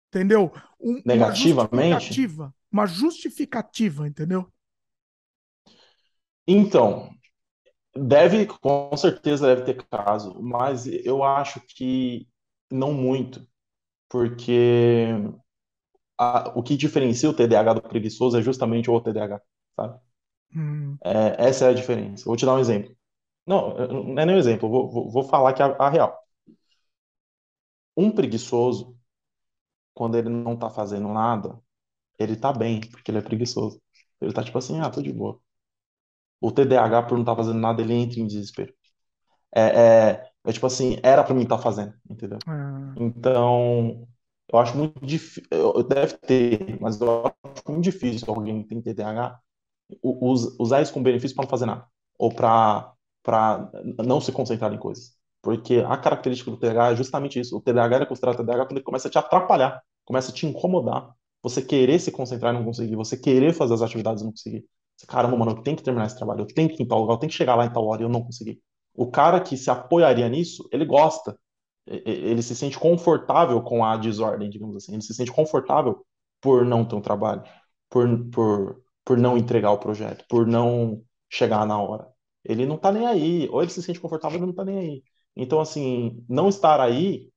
entendeu? 0.10 0.52
Um, 0.80 1.02
Negativamente? 1.06 1.88
Uma 1.88 2.00
justificativa, 2.00 2.56
uma 2.72 2.86
justificativa, 2.86 4.08
entendeu? 4.08 4.52
Então, 6.54 7.10
deve, 7.96 8.48
com 8.48 8.96
certeza 8.98 9.48
deve 9.56 9.64
ter 9.74 9.86
caso, 9.88 10.42
mas 10.42 10.86
eu 10.88 11.24
acho 11.24 11.62
que 11.62 12.28
não 12.72 12.94
muito, 12.94 13.48
porque 14.10 15.08
a, 16.18 16.52
o 16.58 16.64
que 16.64 16.78
diferencia 16.78 17.30
o 17.30 17.34
TDAH 17.34 17.74
do 17.76 17.82
preguiçoso 17.82 18.38
é 18.38 18.42
justamente 18.42 18.90
o 18.90 19.02
TDAH, 19.02 19.42
sabe? 19.76 20.00
Hum. 20.54 21.00
É, 21.04 21.48
essa 21.48 21.66
é 21.66 21.70
a 21.70 21.74
diferença. 21.74 22.26
Vou 22.26 22.36
te 22.38 22.46
dar 22.46 22.56
um 22.56 22.60
exemplo. 22.60 22.96
Não, 23.48 23.76
não 24.16 24.22
é 24.22 24.26
nem 24.26 24.36
um 24.36 24.40
exemplo, 24.40 24.70
vou, 24.70 24.90
vou, 24.92 25.12
vou 25.12 25.24
falar 25.26 25.54
que 25.54 25.64
a, 25.64 25.68
a 25.68 25.90
real. 25.90 26.18
Um 27.96 28.12
preguiçoso, 28.12 28.98
quando 29.94 30.18
ele 30.18 30.30
não 30.30 30.58
tá 30.58 30.70
fazendo 30.70 31.10
nada, 31.10 31.60
ele 32.20 32.36
tá 32.38 32.54
bem, 32.54 32.82
porque 32.82 33.12
ele 33.12 33.20
é 33.20 33.22
preguiçoso. 33.22 33.82
Ele 34.22 34.34
tá 34.34 34.44
tipo 34.44 34.58
assim, 34.60 34.80
ah, 34.82 34.90
tô 34.92 35.02
de 35.04 35.14
boa. 35.14 35.42
O 36.42 36.52
TDAH, 36.52 37.04
por 37.04 37.14
não 37.14 37.22
estar 37.22 37.36
tá 37.36 37.44
fazendo 37.44 37.60
nada, 37.60 37.82
ele 37.82 37.94
entra 37.94 38.20
em 38.20 38.28
desespero. 38.28 38.74
É, 39.54 39.62
é, 39.62 40.30
é 40.46 40.52
tipo 40.52 40.66
assim, 40.66 40.98
era 41.04 41.24
para 41.24 41.36
mim 41.36 41.44
estar 41.44 41.58
tá 41.58 41.62
fazendo, 41.62 41.94
entendeu? 42.10 42.40
Ah. 42.48 42.94
Então, 42.98 44.08
eu 44.52 44.60
acho 44.60 44.76
muito 44.76 45.06
difícil. 45.06 45.44
Deve 45.88 46.18
ter, 46.18 46.80
mas 46.82 47.00
eu 47.00 47.28
acho 47.28 47.64
muito 47.70 47.84
difícil 47.84 48.26
alguém 48.28 48.64
que 48.64 48.70
tem 48.70 48.82
TDAH 48.82 49.40
usar 50.02 50.82
isso 50.82 50.94
como 50.94 51.04
benefício 51.04 51.36
para 51.36 51.44
não 51.44 51.50
fazer 51.50 51.66
nada. 51.66 51.86
Ou 52.18 52.34
para 52.34 52.94
não 54.06 54.20
se 54.20 54.32
concentrar 54.32 54.74
em 54.74 54.78
coisas. 54.78 55.16
Porque 55.42 55.84
a 55.88 55.98
característica 55.98 56.52
do 56.52 56.58
TDAH 56.58 56.92
é 56.92 56.96
justamente 56.96 57.40
isso. 57.40 57.58
O 57.58 57.62
TDAH 57.62 57.98
é 57.98 58.06
considerado 58.06 58.38
TDAH 58.38 58.66
quando 58.66 58.78
ele 58.78 58.86
começa 58.86 59.08
a 59.08 59.12
te 59.12 59.18
atrapalhar, 59.18 59.82
começa 60.06 60.32
a 60.32 60.34
te 60.34 60.46
incomodar. 60.46 61.14
Você 61.44 61.62
querer 61.62 62.00
se 62.00 62.12
concentrar 62.12 62.54
e 62.54 62.58
não 62.58 62.64
conseguir, 62.64 62.96
você 62.96 63.18
querer 63.18 63.54
fazer 63.54 63.74
as 63.74 63.82
atividades 63.82 64.22
e 64.22 64.26
não 64.26 64.32
conseguir. 64.32 64.66
Caramba, 65.08 65.38
mano, 65.38 65.52
eu 65.52 65.64
tenho 65.64 65.78
que 65.78 65.84
terminar 65.84 66.06
esse 66.08 66.18
trabalho, 66.18 66.42
eu 66.42 66.48
tenho 66.48 66.70
que 66.70 66.82
ir 66.82 66.86
em 66.86 66.88
tal 66.88 67.00
lugar, 67.02 67.16
eu 67.16 67.20
tenho 67.20 67.30
que 67.32 67.38
chegar 67.38 67.56
lá 67.56 67.66
em 67.66 67.74
tal 67.74 67.86
hora 67.88 68.02
e 68.02 68.06
eu 68.06 68.10
não 68.10 68.24
consegui. 68.24 68.62
O 68.94 69.10
cara 69.10 69.40
que 69.42 69.58
se 69.58 69.70
apoiaria 69.70 70.28
nisso, 70.30 70.68
ele 70.72 70.86
gosta. 70.86 71.38
Ele 71.88 72.42
se 72.44 72.56
sente 72.56 72.80
confortável 72.80 73.62
com 73.62 73.84
a 73.84 73.98
desordem, 73.98 74.50
digamos 74.50 74.76
assim. 74.76 74.94
Ele 74.94 75.02
se 75.02 75.14
sente 75.14 75.32
confortável 75.32 76.06
por 76.40 76.66
não 76.66 76.86
ter 76.86 76.96
um 76.96 77.02
trabalho, 77.02 77.44
por, 77.90 78.08
por, 78.30 78.82
por 79.04 79.18
não 79.18 79.38
entregar 79.38 79.72
o 79.72 79.80
projeto, 79.80 80.26
por 80.30 80.46
não 80.48 81.04
chegar 81.30 81.66
na 81.66 81.82
hora. 81.82 82.08
Ele 82.44 82.66
não 82.66 82.78
tá 82.78 82.92
nem 82.92 83.08
aí. 83.08 83.50
Ou 83.50 83.62
ele 83.62 83.72
se 83.72 83.82
sente 83.82 84.00
confortável, 84.00 84.38
ele 84.38 84.46
não 84.48 84.54
tá 84.54 84.64
nem 84.66 84.78
aí. 84.80 85.04
Então, 85.36 85.60
assim, 85.60 86.24
não 86.30 86.50
estar 86.50 86.80
aí 86.80 87.32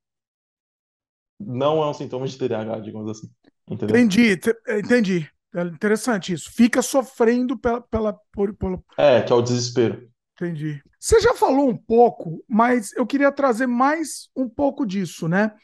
não 1.39 1.82
é 1.82 1.89
um 1.89 1.95
sintoma 1.95 2.27
de 2.27 2.36
TDAH, 2.39 2.81
digamos 2.81 3.11
assim. 3.11 3.28
Entendeu? 3.69 3.97
Entendi, 3.97 4.39
entendi. 4.69 5.31
É 5.55 5.63
interessante 5.63 6.33
isso. 6.33 6.51
Fica 6.53 6.83
sofrendo 6.83 7.57
pela. 7.57 7.81
pela 7.81 8.13
por, 8.33 8.53
por... 8.55 8.83
É, 8.97 9.23
que 9.23 9.33
é 9.33 9.37
o 9.37 9.43
desespero. 9.43 10.11
Entendi. 10.35 10.83
Você 10.99 11.21
já 11.21 11.33
falou 11.35 11.69
um 11.69 11.77
pouco, 11.77 12.45
mas 12.49 12.93
eu 12.95 13.07
queria 13.07 13.31
trazer 13.31 13.67
mais 13.67 14.29
um 14.35 14.49
pouco 14.49 14.85
disso, 14.85 15.29
né? 15.29 15.55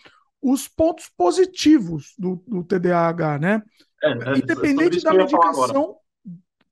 Os 0.41 0.69
pontos 0.69 1.11
positivos 1.17 2.15
do, 2.17 2.43
do 2.47 2.63
TDAH, 2.63 3.39
né? 3.39 3.63
É, 4.03 4.11
é, 4.11 4.39
Independente 4.39 5.03
da 5.03 5.13
medicação, 5.13 5.99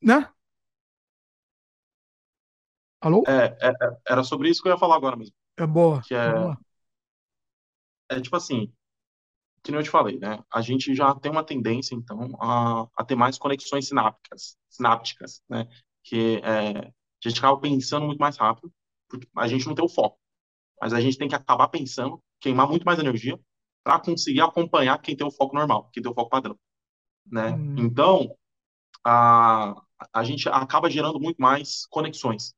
né? 0.01 0.28
Alô? 3.01 3.24
É, 3.27 3.57
é, 3.61 3.69
é, 3.69 3.97
era 4.09 4.23
sobre 4.23 4.49
isso 4.49 4.62
que 4.62 4.69
eu 4.69 4.73
ia 4.73 4.78
falar 4.78 4.97
agora 4.97 5.16
mesmo. 5.16 5.35
É 5.57 5.66
boa. 5.66 6.01
Que 6.03 6.15
é, 6.15 6.32
boa. 6.32 6.59
é 8.11 8.20
tipo 8.20 8.36
assim, 8.36 8.73
que 9.73 9.81
eu 9.81 9.82
te 9.82 9.90
falei, 9.90 10.19
né? 10.19 10.43
A 10.53 10.61
gente 10.61 10.95
já 10.95 11.15
tem 11.15 11.31
uma 11.31 11.45
tendência, 11.45 11.95
então, 11.95 12.36
a, 12.40 12.86
a 12.97 13.05
ter 13.05 13.15
mais 13.15 13.39
conexões 13.39 13.89
sinápticas, 13.89 14.57
sinápticas, 14.69 15.43
né? 15.49 15.69
Que 16.03 16.40
é, 16.43 16.78
a 16.78 17.28
gente 17.28 17.39
acaba 17.39 17.61
pensando 17.61 18.07
muito 18.07 18.19
mais 18.19 18.36
rápido, 18.36 18.73
porque 19.09 19.28
a 19.36 19.49
gente 19.49 19.66
não 19.66 19.74
tem 19.74 19.85
o 19.85 19.89
foco. 19.89 20.19
Mas 20.81 20.93
a 20.93 21.01
gente 21.01 21.19
tem 21.19 21.28
que 21.28 21.35
acabar 21.35 21.69
pensando, 21.69 22.23
queimar 22.40 22.69
muito 22.69 22.85
mais 22.85 22.99
energia 22.99 23.39
para 23.82 23.99
conseguir 24.01 24.40
acompanhar 24.40 25.01
quem 25.01 25.16
tem 25.16 25.27
o 25.27 25.31
foco 25.31 25.55
normal, 25.55 25.90
quem 25.93 26.03
tem 26.03 26.11
o 26.11 26.15
foco 26.15 26.31
padrão, 26.31 26.59
né? 27.27 27.51
Hum. 27.51 27.74
Então, 27.78 28.36
a, 29.05 29.74
a 30.12 30.24
gente 30.24 30.49
acaba 30.49 30.90
gerando 30.90 31.20
muito 31.20 31.39
mais 31.39 31.86
conexões. 31.86 32.55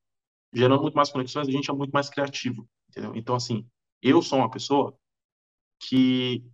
Gerando 0.53 0.82
muito 0.82 0.95
mais 0.95 1.11
conexões, 1.11 1.49
a 1.49 1.53
gente 1.53 1.70
é 1.70 1.74
muito 1.74 1.93
mais 1.93 2.11
criativo, 2.11 2.69
entendeu? 2.89 3.12
Então, 3.15 3.37
assim, 3.37 3.66
eu 4.03 4.20
sou 4.20 4.39
uma 4.39 4.51
pessoa 4.51 4.97
que 5.81 6.45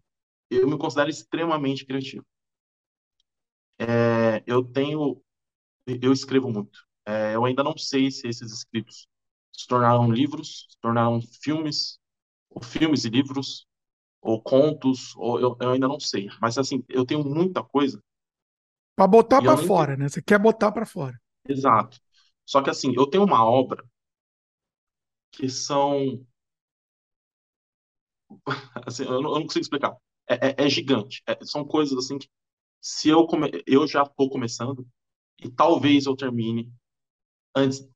eu 0.51 0.69
me 0.69 0.79
considero 0.79 1.11
extremamente 1.11 1.85
criativo. 1.87 2.25
É, 3.79 4.43
eu 4.47 4.65
tenho, 4.65 5.23
eu 5.87 6.13
escrevo 6.13 6.51
muito. 6.51 6.81
É, 7.07 7.35
eu 7.35 7.45
ainda 7.45 7.63
não 7.65 7.77
sei 7.79 8.11
se 8.11 8.27
esses 8.29 8.53
escritos 8.53 9.09
se 9.53 9.67
tornaram 9.67 10.11
livros, 10.11 10.67
se 10.71 10.79
tornaram 10.81 11.21
filmes, 11.43 11.99
ou 12.51 12.63
filmes 12.63 13.05
e 13.05 13.11
livros, 13.11 13.67
ou 14.23 14.43
contos, 14.43 15.15
ou 15.17 15.41
eu, 15.41 15.57
eu 15.61 15.71
ainda 15.73 15.89
não 15.89 16.01
sei. 16.01 16.29
Mas 16.41 16.59
assim, 16.59 16.85
eu 16.89 17.07
tenho 17.07 17.25
muita 17.25 17.63
coisa. 17.63 18.01
Para 18.97 19.07
botar 19.09 19.43
para 19.43 19.57
fora, 19.57 19.93
tenho... 19.93 20.05
né? 20.05 20.09
Você 20.09 20.23
quer 20.23 20.39
botar 20.39 20.73
para 20.73 20.87
fora. 20.87 21.19
Exato. 21.49 21.99
Só 22.45 22.63
que 22.63 22.71
assim, 22.71 22.93
eu 22.97 23.07
tenho 23.07 23.25
uma 23.25 23.45
obra 23.45 23.85
que 25.31 25.49
são 25.49 26.27
assim, 28.87 29.05
eu, 29.05 29.23
não, 29.23 29.31
eu 29.31 29.35
não 29.41 29.43
consigo 29.43 29.63
explicar. 29.63 29.97
É, 30.29 30.49
é, 30.49 30.67
é 30.67 30.69
gigante. 30.69 31.23
É, 31.27 31.39
são 31.45 31.65
coisas 31.65 31.97
assim 31.97 32.19
que 32.19 32.29
se 32.81 33.09
eu 33.09 33.27
come... 33.27 33.51
eu 33.67 33.87
já 33.87 34.03
estou 34.03 34.29
começando 34.31 34.87
e 35.43 35.51
talvez 35.51 36.07
eu 36.07 36.17
termine 36.17 36.73
antes 37.55 37.89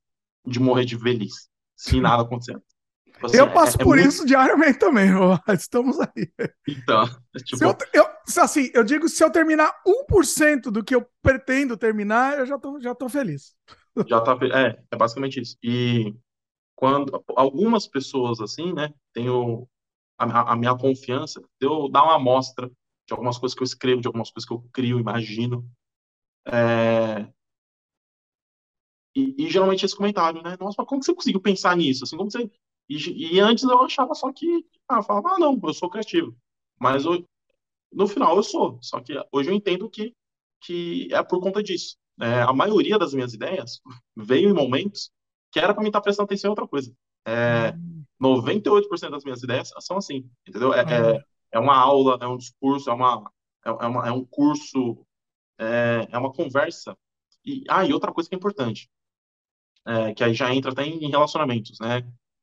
de 0.45 0.59
morrer 0.59 0.85
de 0.85 0.97
velhice, 0.97 1.47
se 1.75 1.99
nada 2.01 2.23
acontecer. 2.23 2.61
Tipo 3.05 3.25
assim, 3.27 3.37
eu 3.37 3.53
passo 3.53 3.77
é, 3.77 3.81
é 3.81 3.83
por 3.83 3.95
muito... 3.95 4.09
isso 4.09 4.25
diariamente 4.25 4.79
também, 4.79 5.09
estamos 5.53 5.99
aí. 5.99 6.31
Então, 6.67 7.05
tipo... 7.37 7.57
se 7.57 7.63
eu, 7.63 7.77
eu, 7.93 8.05
assim, 8.41 8.71
eu 8.73 8.83
digo, 8.83 9.07
se 9.07 9.23
eu 9.23 9.31
terminar 9.31 9.71
1% 10.09 10.71
do 10.71 10.83
que 10.83 10.95
eu 10.95 11.07
pretendo 11.21 11.77
terminar, 11.77 12.39
eu 12.39 12.45
já 12.45 12.57
tô, 12.57 12.79
já 12.79 12.95
tô 12.95 13.07
feliz. 13.07 13.55
Já 14.07 14.21
tá, 14.21 14.39
é, 14.53 14.81
é 14.89 14.95
basicamente 14.95 15.41
isso. 15.41 15.57
E 15.61 16.15
quando 16.73 17.21
algumas 17.35 17.85
pessoas 17.85 18.39
assim, 18.39 18.71
né, 18.71 18.93
tenho 19.13 19.67
a, 20.23 20.53
a 20.53 20.55
minha 20.55 20.77
confiança 20.77 21.41
eu 21.59 21.89
dar 21.89 22.03
uma 22.03 22.15
amostra 22.15 22.67
de 23.07 23.13
algumas 23.13 23.37
coisas 23.37 23.55
que 23.55 23.61
eu 23.61 23.65
escrevo, 23.65 24.01
de 24.01 24.07
algumas 24.07 24.29
coisas 24.31 24.47
que 24.47 24.53
eu 24.53 24.61
crio, 24.71 24.99
imagino. 24.99 25.67
É... 26.45 27.27
E, 29.15 29.45
e, 29.45 29.49
geralmente 29.49 29.85
esse 29.85 29.95
comentário, 29.95 30.41
né? 30.41 30.55
Nossa, 30.59 30.75
mas 30.77 30.87
como 30.87 31.01
que 31.01 31.05
você 31.05 31.13
conseguiu 31.13 31.41
pensar 31.41 31.75
nisso? 31.75 32.03
Assim, 32.03 32.15
como 32.15 32.31
você... 32.31 32.49
E, 32.87 33.35
e 33.35 33.39
antes 33.39 33.63
eu 33.63 33.81
achava 33.83 34.15
só 34.15 34.31
que, 34.31 34.65
ah, 34.87 34.97
eu 34.97 35.03
falava, 35.03 35.35
ah, 35.35 35.39
não, 35.39 35.59
eu 35.61 35.73
sou 35.73 35.89
criativo. 35.89 36.35
Mas 36.79 37.05
eu, 37.05 37.25
no 37.91 38.07
final 38.07 38.35
eu 38.37 38.43
sou. 38.43 38.79
Só 38.81 39.01
que 39.01 39.13
hoje 39.31 39.49
eu 39.49 39.53
entendo 39.53 39.89
que, 39.89 40.15
que 40.61 41.09
é 41.11 41.21
por 41.23 41.41
conta 41.41 41.61
disso. 41.61 41.97
É, 42.19 42.41
a 42.41 42.53
maioria 42.53 42.97
das 42.97 43.13
minhas 43.13 43.33
ideias 43.33 43.81
veio 44.15 44.49
em 44.49 44.53
momentos 44.53 45.11
que 45.51 45.59
era 45.59 45.73
para 45.73 45.83
mim 45.83 45.89
estar 45.89 45.99
tá 45.99 46.03
prestando 46.03 46.25
atenção 46.25 46.49
em 46.49 46.51
outra 46.51 46.67
coisa. 46.67 46.93
É, 47.25 47.73
98% 48.21 49.09
das 49.09 49.23
minhas 49.23 49.41
ideias 49.43 49.71
são 49.79 49.97
assim, 49.97 50.29
entendeu? 50.47 50.73
É, 50.73 50.81
é, 50.81 51.23
é, 51.53 51.59
uma 51.59 51.75
aula, 51.75 52.17
é 52.21 52.27
um 52.27 52.37
discurso, 52.37 52.89
é, 52.89 52.93
uma, 52.93 53.31
é, 53.65 53.69
é, 53.69 53.87
uma, 53.87 54.07
é 54.07 54.11
um 54.11 54.25
curso, 54.25 55.05
é, 55.59 56.07
é 56.11 56.17
uma 56.17 56.31
conversa. 56.31 56.97
E, 57.45 57.63
ah, 57.69 57.85
e 57.85 57.93
outra 57.93 58.11
coisa 58.11 58.29
que 58.29 58.35
é 58.35 58.37
importante, 58.37 58.89
é, 59.85 60.13
que 60.13 60.23
aí 60.23 60.33
já 60.33 60.53
entra 60.53 60.71
até 60.71 60.83
em 60.83 61.09
relacionamentos, 61.09 61.79
né? 61.79 61.99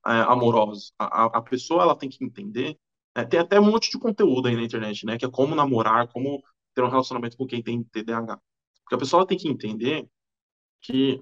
É, 0.06 0.10
amorosos. 0.22 0.92
A, 0.98 1.26
a 1.26 1.42
pessoa, 1.42 1.82
ela 1.82 1.96
tem 1.96 2.08
que 2.08 2.24
entender, 2.24 2.78
é, 3.14 3.24
tem 3.24 3.40
até 3.40 3.60
um 3.60 3.70
monte 3.70 3.90
de 3.90 3.98
conteúdo 3.98 4.48
aí 4.48 4.56
na 4.56 4.62
internet, 4.62 5.04
né? 5.06 5.18
Que 5.18 5.24
é 5.24 5.30
como 5.30 5.54
namorar, 5.54 6.08
como 6.08 6.42
ter 6.74 6.82
um 6.82 6.88
relacionamento 6.88 7.36
com 7.36 7.46
quem 7.46 7.62
tem 7.62 7.82
TDAH. 7.84 8.40
Porque 8.82 8.94
a 8.94 8.98
pessoa 8.98 9.26
tem 9.26 9.38
que 9.38 9.48
entender 9.48 10.08
que 10.80 11.20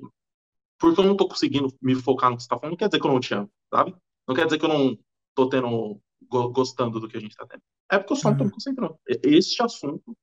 porque 0.78 1.00
eu 1.00 1.04
não 1.04 1.16
tô 1.16 1.28
conseguindo 1.28 1.68
me 1.80 1.94
focar 1.94 2.30
no 2.30 2.36
que 2.36 2.42
você 2.42 2.48
tá 2.48 2.58
falando, 2.58 2.72
não 2.72 2.76
quer 2.76 2.88
dizer 2.88 3.00
que 3.00 3.06
eu 3.06 3.12
não 3.12 3.20
te 3.20 3.34
amo, 3.34 3.50
sabe? 3.72 3.96
Não 4.26 4.34
quer 4.34 4.44
dizer 4.44 4.58
que 4.58 4.64
eu 4.64 4.68
não 4.68 4.98
tô 5.34 5.48
tendo, 5.48 6.00
gostando 6.28 7.00
do 7.00 7.08
que 7.08 7.16
a 7.16 7.20
gente 7.20 7.36
tá 7.36 7.46
tendo. 7.46 7.62
É 7.90 7.98
porque 7.98 8.12
eu 8.12 8.16
só 8.16 8.30
não 8.30 8.36
tô 8.36 8.44
me 8.44 8.50
concentrando. 8.50 8.98
Este 9.22 9.62
assunto, 9.62 10.16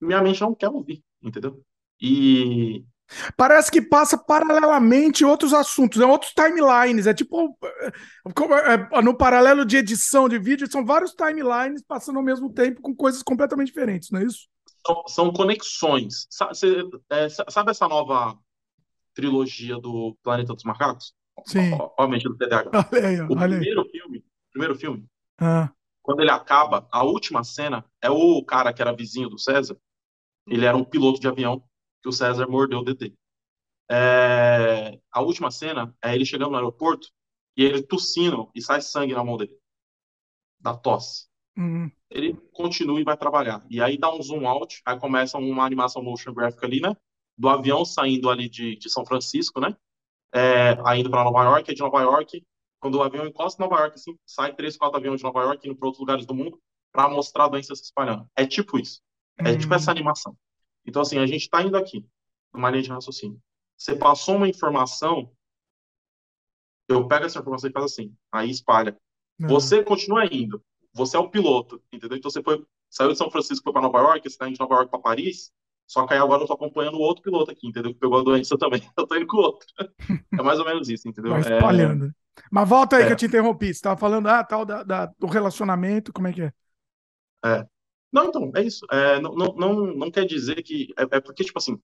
minha 0.00 0.20
mente 0.20 0.40
não 0.40 0.54
quer 0.54 0.68
ouvir, 0.68 1.02
entendeu? 1.22 1.62
E. 2.00 2.84
Parece 3.36 3.70
que 3.70 3.82
passa 3.82 4.16
paralelamente 4.16 5.24
outros 5.24 5.52
assuntos, 5.52 5.98
né? 5.98 6.06
outros 6.06 6.32
timelines. 6.32 7.06
É 7.06 7.14
tipo. 7.14 7.56
É, 7.70 8.98
é, 8.98 9.02
no 9.02 9.16
paralelo 9.16 9.64
de 9.64 9.76
edição 9.76 10.28
de 10.28 10.38
vídeo, 10.38 10.70
são 10.70 10.84
vários 10.84 11.12
timelines 11.12 11.82
passando 11.82 12.18
ao 12.18 12.24
mesmo 12.24 12.52
tempo 12.52 12.80
com 12.80 12.94
coisas 12.94 13.22
completamente 13.22 13.68
diferentes, 13.68 14.10
não 14.10 14.20
é 14.20 14.24
isso? 14.24 14.48
São, 14.86 15.02
são 15.06 15.32
conexões. 15.32 16.26
Sabe, 16.30 16.52
é, 17.10 17.28
sabe 17.28 17.70
essa 17.70 17.88
nova 17.88 18.36
trilogia 19.14 19.78
do 19.78 20.16
Planeta 20.22 20.54
dos 20.54 20.64
Macacos? 20.64 21.14
Sim. 21.46 21.72
Obviamente 21.98 22.24
do 22.24 22.36
TDAH. 22.36 22.70
Olha 22.92 23.08
aí, 23.08 23.20
o 23.20 23.32
olha 23.32 23.56
primeiro 23.56 23.82
aí. 23.82 23.90
filme, 23.90 24.24
primeiro 24.50 24.74
filme, 24.74 25.08
ah. 25.38 25.72
quando 26.02 26.20
ele 26.20 26.30
acaba, 26.30 26.86
a 26.90 27.02
última 27.02 27.42
cena 27.42 27.84
é 28.00 28.10
o 28.10 28.44
cara 28.44 28.72
que 28.72 28.82
era 28.82 28.94
vizinho 28.94 29.28
do 29.28 29.38
César. 29.38 29.76
Ele 30.46 30.66
era 30.66 30.76
um 30.76 30.84
piloto 30.84 31.20
de 31.20 31.28
avião 31.28 31.62
que 32.02 32.08
o 32.08 32.12
César 32.12 32.46
mordeu 32.46 32.80
o 32.80 32.84
DT. 32.84 33.14
É, 33.90 34.98
a 35.10 35.20
última 35.20 35.50
cena 35.50 35.94
é 36.02 36.14
ele 36.14 36.24
chegando 36.24 36.50
no 36.50 36.56
aeroporto 36.56 37.08
e 37.56 37.64
ele 37.64 37.82
tossindo 37.82 38.50
e 38.54 38.62
sai 38.62 38.80
sangue 38.80 39.14
na 39.14 39.24
mão 39.24 39.36
dele. 39.36 39.56
Da 40.60 40.76
tosse. 40.76 41.26
Uhum. 41.56 41.90
Ele 42.10 42.34
continua 42.52 43.00
e 43.00 43.04
vai 43.04 43.16
trabalhar. 43.16 43.64
E 43.68 43.80
aí 43.80 43.98
dá 43.98 44.12
um 44.12 44.22
zoom 44.22 44.46
out, 44.46 44.80
aí 44.86 44.98
começa 44.98 45.38
uma 45.38 45.64
animação 45.64 46.02
motion 46.02 46.32
graphic 46.32 46.64
ali, 46.64 46.80
né? 46.80 46.96
Do 47.36 47.48
avião 47.48 47.84
saindo 47.84 48.30
ali 48.30 48.48
de, 48.48 48.76
de 48.76 48.90
São 48.90 49.04
Francisco, 49.04 49.60
né? 49.60 49.76
É, 50.34 50.74
indo 50.96 51.10
para 51.10 51.24
Nova 51.24 51.44
York, 51.44 51.70
é 51.70 51.74
de 51.74 51.80
Nova 51.80 52.00
York, 52.00 52.44
quando 52.80 52.96
o 52.96 53.02
avião 53.02 53.26
encosta 53.26 53.62
em 53.62 53.68
Nova 53.68 53.80
York, 53.80 53.94
assim, 53.94 54.18
sai 54.26 54.54
três, 54.54 54.76
quatro 54.76 54.98
aviões 54.98 55.20
de 55.20 55.24
Nova 55.24 55.42
York 55.42 55.68
indo 55.68 55.76
para 55.76 55.86
outros 55.86 56.00
lugares 56.00 56.26
do 56.26 56.34
mundo 56.34 56.60
para 56.90 57.08
mostrar 57.08 57.44
a 57.44 57.48
doença 57.48 57.74
se 57.74 57.84
espalhando. 57.84 58.28
É 58.36 58.46
tipo 58.46 58.78
isso. 58.78 59.00
É 59.38 59.50
hum. 59.50 59.58
tipo 59.58 59.72
essa 59.72 59.90
animação. 59.90 60.36
Então, 60.84 61.02
assim, 61.02 61.18
a 61.18 61.26
gente 61.26 61.42
está 61.42 61.62
indo 61.62 61.76
aqui, 61.76 62.04
numa 62.52 62.70
linha 62.70 62.82
de 62.82 62.90
raciocínio. 62.90 63.40
Você 63.76 63.96
passou 63.96 64.36
uma 64.36 64.48
informação, 64.48 65.32
eu 66.88 67.06
pego 67.06 67.24
essa 67.24 67.38
informação 67.38 67.70
e 67.70 67.72
faço 67.72 67.86
assim, 67.86 68.14
aí 68.30 68.50
espalha. 68.50 68.98
Hum. 69.40 69.46
Você 69.48 69.82
continua 69.82 70.26
indo. 70.26 70.62
Você 70.92 71.16
é 71.16 71.20
o 71.20 71.30
piloto, 71.30 71.82
entendeu? 71.92 72.18
Então 72.18 72.30
você 72.30 72.42
foi, 72.42 72.64
saiu 72.90 73.12
de 73.12 73.18
São 73.18 73.30
Francisco 73.30 73.72
para 73.72 73.80
Nova 73.80 73.98
York, 73.98 74.22
você 74.22 74.34
está 74.34 74.46
indo 74.46 74.54
de 74.54 74.60
Nova 74.60 74.74
York 74.74 74.90
para 74.90 75.00
Paris, 75.00 75.52
só 75.86 76.06
que 76.06 76.14
aí 76.14 76.20
agora 76.20 76.42
eu 76.42 76.46
tô 76.46 76.54
acompanhando 76.54 76.96
o 76.96 77.00
outro 77.00 77.22
piloto 77.22 77.50
aqui, 77.50 77.66
entendeu? 77.66 77.92
Que 77.92 78.00
pegou 78.00 78.18
a 78.18 78.22
doença 78.22 78.56
também. 78.56 78.80
Eu 78.96 79.06
tô 79.06 79.14
indo 79.14 79.26
com 79.26 79.36
o 79.36 79.40
outro. 79.40 79.66
É 80.32 80.42
mais 80.42 80.58
ou 80.58 80.64
menos 80.64 80.88
isso, 80.88 81.08
entendeu? 81.08 81.32
Vai 81.32 81.40
espalhando. 81.40 82.06
É... 82.06 82.10
Mas 82.50 82.68
volta 82.68 82.96
aí 82.96 83.02
é. 83.02 83.06
que 83.06 83.12
eu 83.12 83.16
te 83.16 83.26
interrompi. 83.26 83.74
Você 83.74 83.82
tava 83.82 83.98
falando, 83.98 84.26
ah, 84.26 84.42
tal, 84.42 84.64
da, 84.64 84.82
da, 84.82 85.06
do 85.18 85.26
relacionamento, 85.26 86.12
como 86.12 86.28
é 86.28 86.32
que 86.32 86.42
é? 86.42 86.52
É. 87.44 87.66
Não, 88.10 88.24
então, 88.24 88.50
é 88.56 88.62
isso. 88.62 88.86
É, 88.90 89.20
não, 89.20 89.34
não, 89.34 89.54
não, 89.54 89.86
não 89.94 90.10
quer 90.10 90.24
dizer 90.24 90.62
que. 90.62 90.88
É, 90.98 91.16
é 91.16 91.20
porque, 91.20 91.44
tipo 91.44 91.58
assim, 91.58 91.78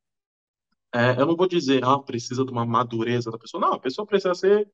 é, 0.94 1.12
eu 1.20 1.26
não 1.26 1.36
vou 1.36 1.46
dizer, 1.46 1.84
ah, 1.84 1.98
precisa 1.98 2.44
de 2.44 2.50
uma 2.50 2.64
madureza 2.64 3.30
da 3.30 3.38
pessoa. 3.38 3.60
Não, 3.60 3.74
a 3.74 3.78
pessoa 3.78 4.06
precisa 4.06 4.34
ser 4.34 4.70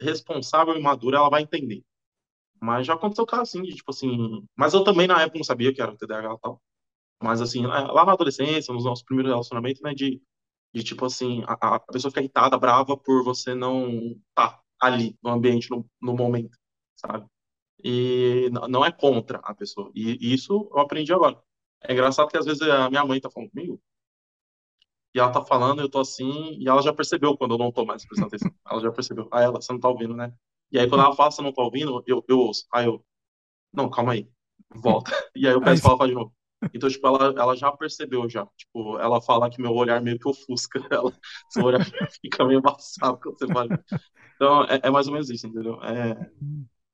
responsável 0.00 0.76
e 0.76 0.82
madura, 0.82 1.18
ela 1.18 1.30
vai 1.30 1.42
entender. 1.42 1.84
Mas 2.60 2.86
já 2.86 2.94
aconteceu 2.94 3.24
o 3.24 3.26
caso 3.26 3.42
assim, 3.42 3.62
de, 3.62 3.74
tipo 3.74 3.90
assim. 3.90 4.46
Mas 4.56 4.74
eu 4.74 4.84
também 4.84 5.06
na 5.06 5.22
época 5.22 5.38
não 5.38 5.44
sabia 5.44 5.72
que 5.72 5.80
era 5.80 5.92
o 5.92 5.96
TDAH 5.96 6.34
e 6.34 6.38
tal. 6.40 6.62
Mas, 7.22 7.40
assim, 7.40 7.66
lá 7.66 8.04
na 8.04 8.12
adolescência, 8.12 8.72
nos 8.72 8.84
nossos 8.84 9.04
primeiros 9.04 9.30
relacionamentos, 9.32 9.82
né, 9.82 9.92
de, 9.92 10.22
de 10.72 10.84
tipo 10.84 11.04
assim, 11.04 11.42
a, 11.46 11.76
a 11.76 11.80
pessoa 11.80 12.10
fica 12.10 12.20
irritada, 12.20 12.58
brava 12.58 12.96
por 12.96 13.24
você 13.24 13.54
não 13.54 13.88
estar 13.88 14.50
tá 14.50 14.62
ali 14.80 15.16
no 15.22 15.30
ambiente, 15.30 15.70
no, 15.70 15.84
no 16.00 16.14
momento, 16.14 16.56
sabe? 16.96 17.26
E 17.82 18.50
não 18.70 18.84
é 18.84 18.92
contra 18.92 19.38
a 19.38 19.54
pessoa. 19.54 19.90
E, 19.94 20.18
e 20.20 20.34
isso 20.34 20.68
eu 20.72 20.80
aprendi 20.80 21.12
agora. 21.12 21.40
É 21.82 21.92
engraçado 21.92 22.28
que 22.28 22.36
às 22.36 22.46
vezes 22.46 22.62
a 22.62 22.88
minha 22.90 23.04
mãe 23.04 23.20
tá 23.20 23.30
falando 23.30 23.50
comigo, 23.50 23.80
e 25.14 25.18
ela 25.18 25.32
tá 25.32 25.44
falando, 25.44 25.80
eu 25.80 25.88
tô 25.88 26.00
assim, 26.00 26.56
e 26.60 26.68
ela 26.68 26.82
já 26.82 26.92
percebeu 26.92 27.36
quando 27.36 27.54
eu 27.54 27.58
não 27.58 27.72
tô 27.72 27.84
mais 27.84 28.06
prestando 28.06 28.28
atenção. 28.28 28.52
Ela 28.70 28.80
já 28.80 28.92
percebeu. 28.92 29.28
Aí 29.32 29.44
ela, 29.44 29.60
você 29.60 29.72
não 29.72 29.80
tá 29.80 29.88
ouvindo, 29.88 30.14
né? 30.14 30.32
E 30.70 30.78
aí 30.78 30.88
quando 30.88 31.02
ela 31.02 31.16
fala, 31.16 31.30
você 31.30 31.40
não 31.40 31.52
tá 31.52 31.62
ouvindo, 31.62 32.04
eu, 32.06 32.22
eu 32.28 32.38
ouço. 32.38 32.66
Aí 32.72 32.84
eu, 32.86 33.02
não, 33.72 33.88
calma 33.88 34.12
aí, 34.12 34.28
volta. 34.70 35.10
E 35.34 35.46
aí 35.46 35.54
eu 35.54 35.60
peço 35.60 35.80
pra 35.80 35.90
ela 35.90 35.98
falar 35.98 36.08
de 36.08 36.14
novo. 36.14 36.32
Então, 36.74 36.88
tipo, 36.88 37.06
ela, 37.06 37.34
ela 37.36 37.56
já 37.56 37.70
percebeu 37.72 38.28
já. 38.28 38.46
Tipo, 38.56 38.98
ela 38.98 39.20
fala 39.20 39.48
que 39.48 39.60
meu 39.60 39.72
olhar 39.72 40.00
meio 40.02 40.18
que 40.18 40.28
ofusca 40.28 40.80
ela. 40.90 41.12
Seu 41.50 41.64
olhar 41.64 41.80
fica 42.20 42.44
meio 42.44 42.58
embaçado 42.58 43.18
quando 43.20 43.38
você 43.38 43.46
fala. 43.46 43.84
Então, 44.34 44.64
é, 44.64 44.80
é, 44.82 44.90
mais 44.90 45.06
ou 45.06 45.12
menos 45.12 45.30
isso, 45.30 45.46
entendeu? 45.46 45.82
É... 45.82 46.30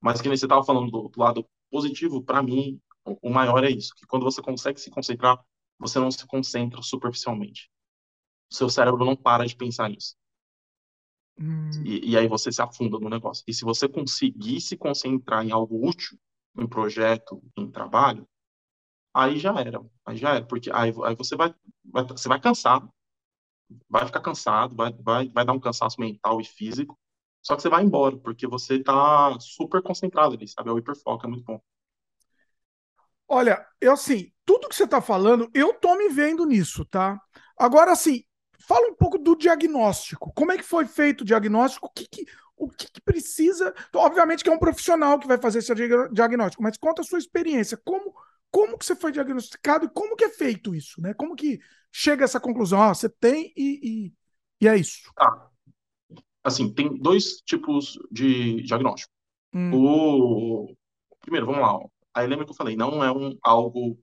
Mas 0.01 0.21
que 0.21 0.29
nem 0.29 0.37
você 0.37 0.47
tava 0.47 0.65
falando 0.65 0.91
do, 0.91 1.09
do 1.09 1.21
lado 1.21 1.47
positivo, 1.71 2.23
para 2.23 2.43
mim, 2.43 2.79
o, 3.05 3.29
o 3.29 3.31
maior 3.31 3.65
é 3.65 3.71
isso. 3.71 3.95
Que 3.97 4.07
quando 4.07 4.25
você 4.25 4.43
consegue 4.43 4.81
se 4.81 4.91
concentrar, 4.91 5.43
você 5.79 5.99
não 5.99 6.11
se 6.11 6.27
concentra 6.27 6.83
superficialmente. 6.83 7.71
O 8.51 8.55
seu 8.55 8.69
cérebro 8.69 9.05
não 9.05 9.17
para 9.17 9.47
de 9.47 9.57
pensar 9.57 9.89
nisso. 9.89 10.15
Hum. 11.39 11.71
E, 11.85 12.13
e 12.13 12.19
aí 12.19 12.29
você 12.29 12.53
se 12.53 12.63
afunda 12.63 12.99
no 12.99 13.09
negócio. 13.09 13.43
E 13.49 13.55
se 13.55 13.65
você 13.65 13.89
conseguir 13.89 14.61
se 14.61 14.77
concentrar 14.77 15.45
em 15.45 15.51
algo 15.51 15.87
útil, 15.87 16.19
em 16.57 16.67
projeto, 16.67 17.43
em 17.57 17.69
trabalho, 17.71 18.29
aí 19.15 19.39
já 19.39 19.59
era, 19.59 19.81
aí 20.05 20.17
já 20.17 20.35
era, 20.35 20.45
porque 20.45 20.71
aí, 20.73 20.93
aí 21.05 21.15
você 21.15 21.37
vai, 21.37 21.55
vai, 21.85 22.05
você 22.05 22.29
vai 22.29 22.41
cansar, 22.41 22.87
vai 23.89 24.07
ficar 24.07 24.21
cansado, 24.21 24.75
vai, 24.75 24.93
vai, 24.93 25.29
vai 25.29 25.45
dar 25.45 25.53
um 25.53 25.61
cansaço 25.61 26.01
mental 26.01 26.41
e 26.41 26.45
físico, 26.45 26.99
só 27.41 27.57
que 27.57 27.63
você 27.63 27.69
vai 27.69 27.85
embora, 27.85 28.17
porque 28.17 28.47
você 28.47 28.83
tá 28.83 29.39
super 29.39 29.83
concentrado 29.83 30.35
ali, 30.35 30.49
sabe? 30.49 30.71
É 30.71 30.73
o 30.73 30.79
hiperfoco, 30.79 31.27
é 31.27 31.29
muito 31.29 31.45
bom. 31.45 31.61
Olha, 33.29 33.67
eu 33.81 33.93
assim, 33.93 34.33
tudo 34.45 34.69
que 34.69 34.75
você 34.75 34.87
tá 34.87 35.01
falando, 35.01 35.51
eu 35.55 35.75
tô 35.75 35.95
me 35.97 36.09
vendo 36.09 36.45
nisso, 36.47 36.85
tá? 36.85 37.21
Agora, 37.59 37.93
assim, 37.93 38.23
fala 38.67 38.89
um 38.89 38.95
pouco 38.95 39.19
do 39.19 39.37
diagnóstico. 39.37 40.33
Como 40.35 40.53
é 40.53 40.57
que 40.57 40.63
foi 40.63 40.87
feito 40.87 41.23
o 41.23 41.25
diagnóstico? 41.25 41.87
O 41.87 41.91
que, 41.91 42.07
que 42.07 42.27
o 42.57 42.69
que, 42.69 42.89
que, 42.91 43.01
precisa? 43.01 43.75
Obviamente 43.95 44.45
que 44.45 44.49
é 44.49 44.53
um 44.53 44.59
profissional 44.59 45.19
que 45.19 45.27
vai 45.27 45.39
fazer 45.39 45.59
esse 45.59 45.75
diagnóstico, 46.13 46.63
mas 46.63 46.77
conta 46.77 47.03
a 47.03 47.05
sua 47.05 47.19
experiência. 47.19 47.77
Como, 47.85 48.15
como 48.55 48.79
que 48.79 48.87
você 48.87 48.95
foi 48.95 49.11
diagnosticado 49.11 49.87
e 49.87 49.89
como 49.89 50.15
que 50.15 50.23
é 50.23 50.29
feito 50.29 50.77
isso, 50.77 51.01
né? 51.01 51.13
Como 51.13 51.35
que 51.35 51.59
chega 51.91 52.23
a 52.23 52.27
essa 52.27 52.39
conclusão? 52.39 52.81
Ah, 52.81 52.95
você 52.95 53.09
tem 53.09 53.53
e, 53.57 53.81
e, 53.83 54.13
e 54.61 54.69
é 54.69 54.77
isso. 54.77 55.13
Tá. 55.17 55.51
Assim, 56.45 56.73
tem 56.73 56.97
dois 56.97 57.41
tipos 57.45 57.99
de 58.13 58.63
diagnóstico. 58.63 59.13
Hum. 59.53 59.73
O 59.75 60.75
primeiro, 61.21 61.47
vamos 61.47 61.63
lá. 61.63 61.81
Aí 62.15 62.29
lembra 62.29 62.45
que 62.45 62.53
eu 62.53 62.57
falei, 62.57 62.77
não 62.77 63.03
é 63.03 63.11
um 63.11 63.37
algo 63.43 63.99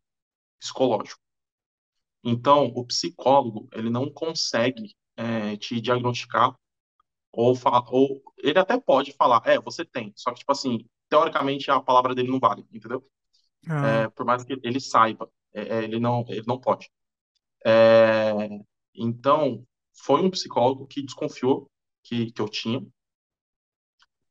psicológico. 0.59 1.21
Então, 2.21 2.65
o 2.75 2.85
psicólogo 2.85 3.69
ele 3.71 3.89
não 3.89 4.11
consegue 4.11 4.93
é, 5.15 5.55
te 5.55 5.79
diagnosticar 5.79 6.53
ou, 7.31 7.57
ou 7.87 8.21
ele 8.37 8.59
até 8.59 8.77
pode 8.77 9.13
falar, 9.13 9.41
é, 9.45 9.57
você 9.61 9.85
tem. 9.85 10.11
Só 10.13 10.31
que 10.33 10.39
tipo 10.39 10.51
assim, 10.51 10.85
teoricamente 11.07 11.71
a 11.71 11.79
palavra 11.79 12.13
dele 12.13 12.29
não 12.29 12.39
vale, 12.39 12.65
entendeu? 12.69 13.01
Ah. 13.67 13.87
É, 13.87 14.09
por 14.09 14.25
mais 14.25 14.43
que 14.43 14.59
ele 14.63 14.79
saiba, 14.79 15.29
é, 15.53 15.61
é, 15.79 15.83
ele 15.83 15.99
não 15.99 16.25
ele 16.27 16.43
não 16.47 16.59
pode. 16.59 16.89
É, 17.65 18.33
então, 18.95 19.65
foi 19.93 20.21
um 20.21 20.31
psicólogo 20.31 20.87
que 20.87 21.03
desconfiou 21.03 21.69
que, 22.03 22.31
que 22.31 22.41
eu 22.41 22.49
tinha 22.49 22.85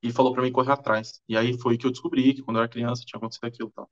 e 0.03 0.13
falou 0.13 0.33
para 0.33 0.43
mim 0.43 0.53
correr 0.53 0.73
atrás. 0.73 1.23
E 1.29 1.37
aí 1.37 1.59
foi 1.59 1.77
que 1.79 1.87
eu 1.87 1.91
descobri 1.91 2.35
que 2.35 2.43
quando 2.43 2.57
eu 2.57 2.63
era 2.63 2.71
criança 2.71 3.05
tinha 3.05 3.19
acontecido 3.19 3.45
aquilo, 3.47 3.71
tá? 3.71 3.87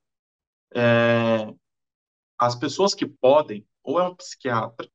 As 2.39 2.55
pessoas 2.55 2.95
que 2.95 3.07
podem, 3.07 3.67
ou 3.83 3.99
é 4.01 4.09
um 4.09 4.15
psiquiatra, 4.15 4.89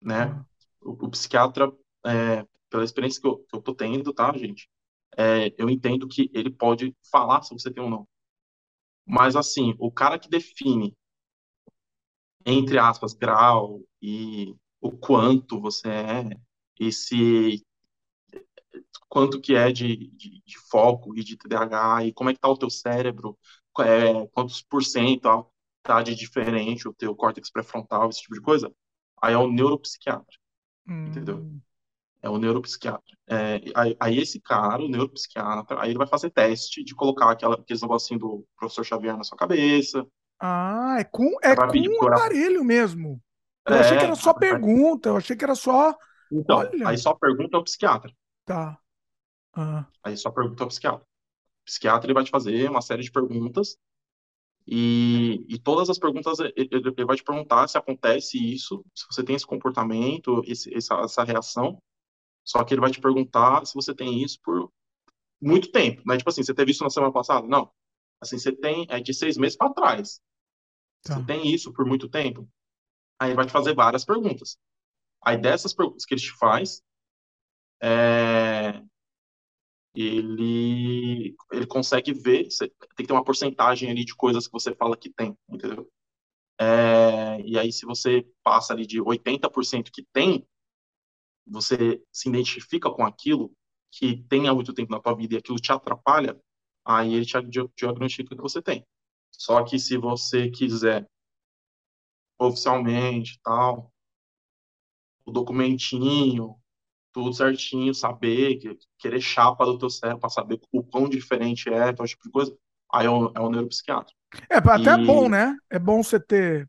né? 0.00 0.26
Hum. 0.26 0.44
O, 0.82 1.06
o 1.06 1.10
psiquiatra, 1.10 1.72
é, 2.06 2.46
pela 2.70 2.84
experiência 2.84 3.20
que 3.20 3.26
eu, 3.26 3.38
que 3.38 3.56
eu 3.56 3.62
tô 3.62 3.74
tendo, 3.74 4.12
tá, 4.12 4.32
gente? 4.36 4.68
É, 5.16 5.52
eu 5.56 5.68
entendo 5.68 6.06
que 6.06 6.30
ele 6.32 6.50
pode 6.50 6.94
falar 7.10 7.42
se 7.42 7.52
você 7.52 7.72
tem 7.72 7.82
ou 7.82 7.90
não. 7.90 8.08
Mas, 9.06 9.36
assim, 9.36 9.74
o 9.78 9.90
cara 9.90 10.18
que 10.18 10.28
define, 10.28 10.96
entre 12.44 12.78
aspas, 12.78 13.14
grau 13.14 13.82
e 14.00 14.54
o 14.80 14.92
quanto 14.92 15.60
você 15.60 15.88
é, 15.88 16.40
e 16.78 16.92
se 16.92 17.64
quanto 19.08 19.40
que 19.40 19.54
é 19.54 19.70
de, 19.70 20.08
de, 20.08 20.42
de, 20.44 20.58
foco 20.68 21.16
e 21.16 21.22
de 21.22 21.36
TDAH, 21.36 22.06
e 22.06 22.12
como 22.12 22.30
é 22.30 22.34
que 22.34 22.40
tá 22.40 22.48
o 22.48 22.58
teu 22.58 22.68
cérebro, 22.68 23.38
é, 23.78 24.26
quantos 24.28 24.60
por 24.62 24.82
cento 24.82 25.46
tá 25.82 26.02
de 26.02 26.14
diferente 26.14 26.88
o 26.88 26.94
teu 26.94 27.14
córtex 27.14 27.50
pré-frontal, 27.50 28.08
esse 28.08 28.22
tipo 28.22 28.34
de 28.34 28.40
coisa, 28.40 28.74
aí 29.22 29.34
é 29.34 29.38
o 29.38 29.50
neuropsiquiatra, 29.50 30.36
hum. 30.88 31.06
entendeu? 31.06 31.48
É 32.24 32.28
o 32.30 32.38
neuropsiquiatra. 32.38 33.02
É, 33.28 33.60
aí, 33.74 33.94
aí, 34.00 34.18
esse 34.18 34.40
cara, 34.40 34.82
o 34.82 34.88
neuropsiquiatra, 34.88 35.78
aí 35.78 35.90
ele 35.90 35.98
vai 35.98 36.06
fazer 36.06 36.30
teste 36.30 36.82
de 36.82 36.94
colocar 36.94 37.30
aquela, 37.30 37.56
aqueles 37.56 37.82
negocinho 37.82 38.18
do 38.18 38.46
professor 38.56 38.82
Xavier 38.82 39.14
na 39.14 39.24
sua 39.24 39.36
cabeça. 39.36 40.06
Ah, 40.40 40.96
é 40.98 41.04
com, 41.04 41.36
é 41.42 41.54
com 41.54 41.66
um 41.66 42.08
aparelho 42.08 42.64
mesmo. 42.64 43.20
Eu 43.68 43.74
é, 43.74 43.80
achei 43.80 43.98
que 43.98 44.04
era 44.04 44.14
só 44.14 44.32
pergunta, 44.32 45.10
eu 45.10 45.18
achei 45.18 45.36
que 45.36 45.44
era 45.44 45.54
só. 45.54 45.94
Então, 46.32 46.60
Olha. 46.60 46.88
aí 46.88 46.96
só 46.96 47.12
pergunta 47.14 47.58
ao 47.58 47.64
psiquiatra. 47.64 48.10
Tá. 48.46 48.78
Ah. 49.52 49.86
Aí 50.02 50.16
só 50.16 50.30
pergunta 50.30 50.64
ao 50.64 50.68
psiquiatra. 50.68 51.02
O 51.02 51.64
psiquiatra 51.66 52.06
ele 52.06 52.14
vai 52.14 52.24
te 52.24 52.30
fazer 52.30 52.70
uma 52.70 52.80
série 52.80 53.02
de 53.02 53.12
perguntas 53.12 53.76
e, 54.66 55.44
e 55.46 55.58
todas 55.58 55.90
as 55.90 55.98
perguntas 55.98 56.38
ele, 56.38 56.54
ele, 56.56 57.04
vai 57.04 57.16
te 57.16 57.22
perguntar 57.22 57.68
se 57.68 57.76
acontece 57.76 58.38
isso, 58.38 58.82
se 58.94 59.04
você 59.10 59.22
tem 59.22 59.36
esse 59.36 59.46
comportamento, 59.46 60.42
esse, 60.46 60.74
essa, 60.74 60.94
essa 61.00 61.22
reação. 61.22 61.82
Só 62.44 62.62
que 62.64 62.74
ele 62.74 62.80
vai 62.80 62.90
te 62.90 63.00
perguntar 63.00 63.64
se 63.66 63.74
você 63.74 63.94
tem 63.94 64.22
isso 64.22 64.38
por 64.42 64.70
muito 65.40 65.70
tempo, 65.70 66.02
né? 66.06 66.16
Tipo 66.16 66.30
assim, 66.30 66.42
você 66.42 66.54
teve 66.54 66.70
isso 66.70 66.84
na 66.84 66.90
semana 66.90 67.12
passada? 67.12 67.46
Não. 67.46 67.70
Assim, 68.20 68.38
você 68.38 68.52
tem 68.52 68.86
é 68.88 69.00
de 69.00 69.12
seis 69.12 69.36
meses 69.36 69.56
para 69.56 69.72
trás. 69.72 70.20
Tá. 71.02 71.16
Você 71.16 71.24
tem 71.24 71.52
isso 71.52 71.72
por 71.72 71.86
muito 71.86 72.08
tempo? 72.08 72.48
Aí 73.18 73.28
ele 73.30 73.36
vai 73.36 73.46
te 73.46 73.52
fazer 73.52 73.74
várias 73.74 74.04
perguntas. 74.04 74.58
Aí 75.22 75.38
dessas 75.38 75.72
perguntas 75.72 76.04
que 76.04 76.14
ele 76.14 76.20
te 76.20 76.32
faz, 76.32 76.82
é, 77.82 78.82
ele, 79.94 81.36
ele 81.52 81.66
consegue 81.66 82.12
ver, 82.12 82.50
você, 82.50 82.68
tem 82.68 82.88
que 82.96 83.06
ter 83.06 83.12
uma 83.12 83.24
porcentagem 83.24 83.90
ali 83.90 84.04
de 84.04 84.14
coisas 84.14 84.46
que 84.46 84.52
você 84.52 84.74
fala 84.74 84.96
que 84.96 85.10
tem, 85.10 85.36
entendeu? 85.48 85.88
É, 86.58 87.40
e 87.44 87.58
aí, 87.58 87.72
se 87.72 87.84
você 87.84 88.26
passa 88.42 88.72
ali 88.72 88.86
de 88.86 89.00
80% 89.00 89.90
que 89.92 90.04
tem, 90.12 90.46
você 91.46 92.02
se 92.12 92.28
identifica 92.28 92.90
com 92.90 93.04
aquilo 93.04 93.52
que 93.90 94.22
tem 94.28 94.48
há 94.48 94.54
muito 94.54 94.74
tempo 94.74 94.92
na 94.92 95.00
tua 95.00 95.14
vida 95.14 95.34
e 95.34 95.38
aquilo 95.38 95.58
te 95.58 95.72
atrapalha, 95.72 96.38
aí 96.84 97.14
ele 97.14 97.24
te 97.24 97.36
diagnostica 97.76 98.34
que 98.34 98.42
você 98.42 98.60
tem. 98.60 98.84
Só 99.30 99.62
que 99.64 99.78
se 99.78 99.96
você 99.96 100.50
quiser 100.50 101.06
oficialmente, 102.38 103.38
tal, 103.42 103.92
o 105.24 105.30
documentinho, 105.30 106.56
tudo 107.12 107.32
certinho, 107.32 107.94
saber, 107.94 108.58
querer 108.98 109.20
chapa 109.20 109.64
do 109.64 109.78
teu 109.78 109.88
cérebro 109.88 110.20
para 110.20 110.30
saber 110.30 110.60
o 110.72 110.82
quão 110.82 111.08
diferente 111.08 111.68
é, 111.68 111.92
tal 111.92 112.06
tipo 112.06 112.24
de 112.24 112.30
coisa, 112.30 112.56
aí 112.92 113.06
é 113.06 113.10
o, 113.10 113.32
é 113.34 113.40
o 113.40 113.50
neuropsiquiatra. 113.50 114.12
É, 114.50 114.56
até 114.56 114.90
e... 114.90 115.02
é 115.02 115.04
bom, 115.04 115.28
né? 115.28 115.56
É 115.70 115.78
bom 115.78 116.02
você 116.02 116.18
ter, 116.18 116.68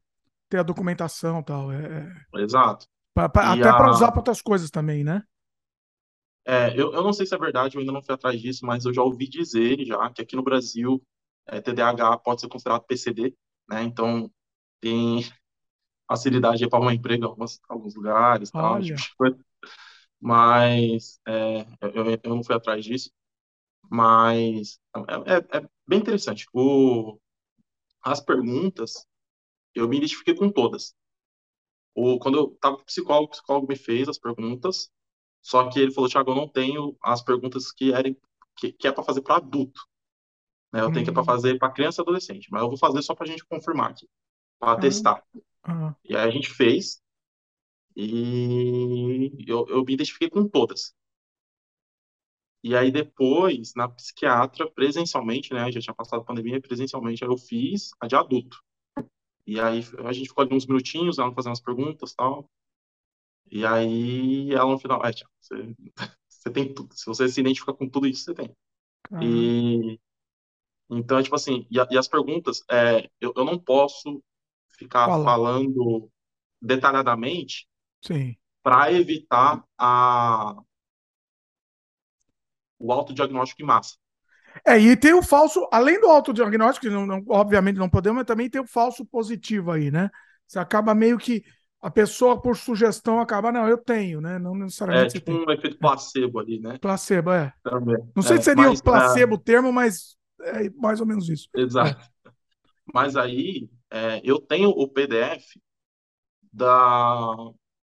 ter 0.50 0.60
a 0.60 0.64
documentação 0.64 1.40
e 1.40 1.44
tal. 1.44 1.72
É... 1.72 2.14
é. 2.36 2.42
Exato. 2.42 2.88
Pra, 3.16 3.30
pra, 3.30 3.54
até 3.54 3.70
a... 3.70 3.78
para 3.78 3.92
usar 3.92 4.12
para 4.12 4.20
outras 4.20 4.42
coisas 4.42 4.70
também, 4.70 5.04
né? 5.04 5.24
É, 6.46 6.70
eu, 6.80 6.94
eu 6.94 7.02
não 7.02 7.14
sei 7.14 7.26
se 7.26 7.34
é 7.34 7.38
verdade, 7.40 7.76
eu 7.76 7.80
ainda 7.80 7.92
não 7.92 8.04
fui 8.04 8.14
atrás 8.14 8.40
disso, 8.40 8.66
mas 8.66 8.86
eu 8.86 8.94
já 8.94 9.02
ouvi 9.02 9.28
dizer 9.28 9.84
já 9.84 10.12
que 10.12 10.22
aqui 10.22 10.36
no 10.36 10.44
Brasil 10.44 11.02
é, 11.48 11.60
TDAH 11.60 12.18
pode 12.20 12.42
ser 12.42 12.48
considerado 12.50 12.84
PCD, 12.84 13.36
né? 13.68 13.82
Então 13.84 14.30
tem 14.82 15.22
facilidade 16.08 16.70
para 16.70 16.84
um 16.84 16.92
emprego 16.92 17.24
em 17.24 17.28
alguns, 17.28 17.60
alguns 17.70 17.96
lugares, 17.96 18.52
tal, 18.52 18.82
tipo. 18.82 19.08
Mas 20.20 21.20
é, 21.28 21.62
eu, 21.82 22.20
eu 22.24 22.36
não 22.36 22.44
fui 22.44 22.56
atrás 22.56 22.84
disso. 22.84 23.12
Mas 23.90 24.80
é, 24.96 25.36
é, 25.36 25.60
é 25.60 25.70
bem 25.88 26.00
interessante. 26.00 26.48
O, 26.54 27.20
as 28.04 28.22
perguntas, 28.22 29.06
eu 29.76 29.88
me 29.88 29.98
identifiquei 29.98 30.36
com 30.36 30.52
todas. 30.52 30.96
O, 31.96 32.20
quando 32.20 32.38
eu 32.38 32.54
estava 32.54 32.76
com 32.76 32.82
o 32.84 32.86
psicólogo, 32.86 33.28
o 33.28 33.32
psicólogo 33.32 33.68
me 33.68 33.76
fez 33.76 34.10
as 34.10 34.18
perguntas, 34.18 34.92
só 35.42 35.70
que 35.70 35.80
ele 35.80 35.92
falou, 35.92 36.10
Thiago, 36.10 36.32
eu 36.32 36.36
não 36.36 36.48
tenho 36.48 36.98
as 37.02 37.22
perguntas 37.22 37.72
que, 37.72 37.94
eram, 37.94 38.16
que, 38.58 38.74
que 38.74 38.88
é 38.88 38.92
para 38.92 39.04
fazer 39.04 39.22
para 39.22 39.38
adulto. 39.38 39.80
Né? 40.74 40.82
Eu 40.82 40.92
tenho 40.92 41.06
que 41.06 41.10
é 41.10 41.14
para 41.14 41.22
hum. 41.22 41.26
fazer 41.26 41.58
para 41.58 41.72
criança 41.72 42.02
e 42.02 42.04
adolescente, 42.04 42.50
mas 42.52 42.62
eu 42.62 42.68
vou 42.68 42.78
fazer 42.78 43.02
só 43.02 43.16
para 43.16 43.26
a 43.26 43.30
gente 43.30 43.46
confirmar 43.46 43.92
aqui, 43.92 44.10
para 44.60 44.74
uhum. 44.74 44.80
testar. 44.82 45.24
Uhum. 45.68 45.96
E 46.04 46.16
aí 46.16 46.28
a 46.28 46.32
gente 46.32 46.50
fez, 46.50 47.02
e 47.96 49.32
eu, 49.48 49.66
eu 49.70 49.86
me 49.86 49.94
identifiquei 49.94 50.30
com 50.30 50.46
todas. 50.48 50.94
E 52.62 52.76
aí 52.76 52.92
depois, 52.92 53.74
na 53.76 53.88
psiquiatra, 53.88 54.70
presencialmente, 54.72 55.54
né, 55.54 55.72
já 55.72 55.80
tinha 55.80 55.94
passado 55.94 56.22
a 56.22 56.26
pandemia, 56.26 56.60
presencialmente, 56.60 57.24
eu 57.24 57.38
fiz 57.38 57.92
a 58.00 58.08
de 58.08 58.16
adulto. 58.16 58.62
E 59.46 59.60
aí 59.60 59.82
a 60.04 60.12
gente 60.12 60.30
ficou 60.30 60.44
ali 60.44 60.56
uns 60.56 60.66
minutinhos, 60.66 61.20
ela 61.20 61.34
fazendo 61.34 61.52
umas 61.52 61.62
perguntas 61.62 62.12
e 62.12 62.16
tal. 62.16 62.50
E 63.52 63.66
aí 63.66 64.52
ela 64.52 64.72
no 64.72 64.80
final, 64.80 65.06
é, 65.06 65.14
tia, 65.14 65.28
você, 65.40 65.76
você 66.28 66.50
tem 66.52 66.74
tudo. 66.74 66.94
Se 66.96 67.06
você 67.06 67.28
se 67.28 67.40
identifica 67.40 67.74
com 67.74 67.88
tudo 67.88 68.08
isso, 68.08 68.24
você 68.24 68.34
tem. 68.34 68.56
Uhum. 69.12 69.22
E 69.22 70.00
então, 70.90 71.18
é 71.18 71.24
tipo 71.24 71.36
assim, 71.36 71.66
e, 71.70 71.78
e 71.78 71.98
as 71.98 72.08
perguntas, 72.08 72.64
é, 72.70 73.10
eu, 73.20 73.34
eu 73.36 73.44
não 73.44 73.58
posso 73.58 74.24
ficar 74.70 75.08
Fala. 75.08 75.24
falando 75.24 76.12
detalhadamente 76.62 77.68
para 78.62 78.92
evitar 78.92 79.64
a, 79.78 80.56
o 82.80 82.92
autodiagnóstico 82.92 83.62
em 83.62 83.66
massa. 83.66 83.98
É, 84.68 84.80
e 84.80 84.98
tem 84.98 85.14
o 85.14 85.22
falso, 85.22 85.68
além 85.72 86.00
do 86.02 86.08
autodiagnóstico, 86.08 86.88
que 86.88 86.92
não, 86.92 87.06
não, 87.06 87.24
obviamente 87.30 87.78
não 87.78 87.90
podemos, 87.90 88.18
mas 88.18 88.26
também 88.26 88.50
tem 88.50 88.60
o 88.60 88.68
falso 88.68 89.06
positivo 89.06 89.72
aí, 89.72 89.92
né? 89.92 90.10
Você 90.48 90.58
acaba 90.58 90.96
meio 90.96 91.18
que 91.20 91.44
a 91.80 91.92
pessoa, 91.92 92.42
por 92.42 92.58
sugestão, 92.58 93.20
acaba, 93.20 93.52
não, 93.52 93.70
eu 93.70 93.78
tenho, 93.78 94.20
né? 94.20 94.40
Não 94.40 94.56
necessariamente. 94.56 95.18
É 95.18 95.20
tipo 95.20 95.32
um 95.32 95.52
efeito 95.52 95.78
placebo 95.78 96.40
ali, 96.40 96.60
né? 96.60 96.80
Placebo, 96.80 97.30
é. 97.30 97.54
Também. 97.62 97.98
Não 98.16 98.24
sei 98.24 98.38
é, 98.38 98.40
se 98.40 98.46
seria 98.46 98.70
mas, 98.70 98.82
placebo 98.82 99.36
o 99.36 99.40
termo, 99.40 99.72
mas 99.72 100.18
é 100.42 100.68
mais 100.72 101.00
ou 101.00 101.06
menos 101.06 101.30
isso. 101.30 101.48
Exato. 101.56 102.04
É. 102.26 102.32
Mas 102.92 103.16
aí, 103.16 103.70
é, 103.92 104.20
eu 104.24 104.40
tenho 104.40 104.70
o 104.70 104.88
PDF 104.88 105.46
da, 106.52 107.36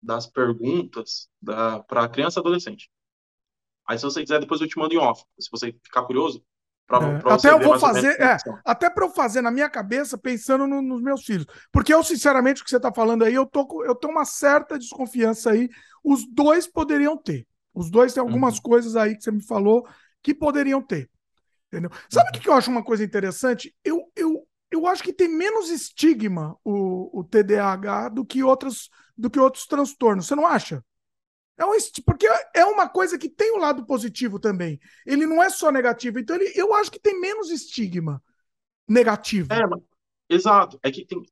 das 0.02 0.26
perguntas 0.26 1.30
para 1.42 2.08
criança 2.10 2.38
e 2.38 2.40
adolescente. 2.40 2.90
Aí, 3.88 3.98
se 3.98 4.04
você 4.04 4.20
quiser, 4.20 4.40
depois 4.40 4.60
eu 4.60 4.68
te 4.68 4.78
mando 4.78 4.92
em 4.92 4.98
off. 4.98 5.24
Se 5.38 5.48
você 5.50 5.72
ficar 5.82 6.02
curioso, 6.02 6.44
Pra, 6.86 6.98
é. 6.98 7.18
pra 7.18 7.34
até 7.34 7.50
eu 7.50 7.58
vou 7.58 7.78
fazer, 7.78 8.20
é, 8.20 8.36
até 8.64 8.88
para 8.88 9.04
eu 9.04 9.10
fazer 9.10 9.40
na 9.40 9.50
minha 9.50 9.68
cabeça, 9.68 10.16
pensando 10.16 10.66
no, 10.66 10.80
nos 10.80 11.02
meus 11.02 11.24
filhos. 11.24 11.46
Porque 11.72 11.92
eu, 11.92 12.02
sinceramente, 12.04 12.62
o 12.62 12.64
que 12.64 12.70
você 12.70 12.76
está 12.76 12.92
falando 12.92 13.24
aí, 13.24 13.34
eu, 13.34 13.44
tô, 13.44 13.84
eu 13.84 13.94
tenho 13.94 14.12
uma 14.12 14.24
certa 14.24 14.78
desconfiança 14.78 15.50
aí. 15.50 15.68
Os 16.04 16.24
dois 16.32 16.66
poderiam 16.66 17.16
ter. 17.16 17.46
Os 17.74 17.90
dois 17.90 18.14
têm 18.14 18.20
algumas 18.20 18.56
uhum. 18.56 18.62
coisas 18.62 18.94
aí 18.94 19.16
que 19.16 19.22
você 19.22 19.32
me 19.32 19.42
falou 19.44 19.86
que 20.22 20.32
poderiam 20.32 20.80
ter. 20.80 21.10
Entendeu? 21.66 21.90
Sabe 22.08 22.30
o 22.30 22.34
uhum. 22.34 22.40
que 22.40 22.48
eu 22.48 22.54
acho 22.54 22.70
uma 22.70 22.84
coisa 22.84 23.02
interessante? 23.02 23.74
Eu, 23.84 24.10
eu, 24.14 24.46
eu 24.70 24.86
acho 24.86 25.02
que 25.02 25.12
tem 25.12 25.28
menos 25.28 25.68
estigma 25.70 26.56
o, 26.64 27.20
o 27.20 27.24
TDAH 27.24 28.10
do 28.10 28.24
que, 28.24 28.44
outros, 28.44 28.88
do 29.18 29.28
que 29.28 29.40
outros 29.40 29.66
transtornos. 29.66 30.26
Você 30.26 30.36
não 30.36 30.46
acha? 30.46 30.84
É 31.58 31.64
um, 31.64 31.70
porque 32.04 32.26
é 32.54 32.64
uma 32.64 32.88
coisa 32.88 33.18
que 33.18 33.28
tem 33.28 33.56
um 33.56 33.60
lado 33.60 33.86
positivo 33.86 34.38
também. 34.38 34.78
Ele 35.06 35.26
não 35.26 35.42
é 35.42 35.48
só 35.48 35.72
negativo. 35.72 36.18
Então, 36.18 36.36
ele, 36.36 36.52
eu 36.54 36.74
acho 36.74 36.90
que 36.90 36.98
tem 36.98 37.18
menos 37.18 37.50
estigma 37.50 38.22
negativo. 38.86 39.52
É, 39.52 40.34
exato. 40.34 40.78
É 40.82 40.90
que 40.90 41.04
tem 41.04 41.22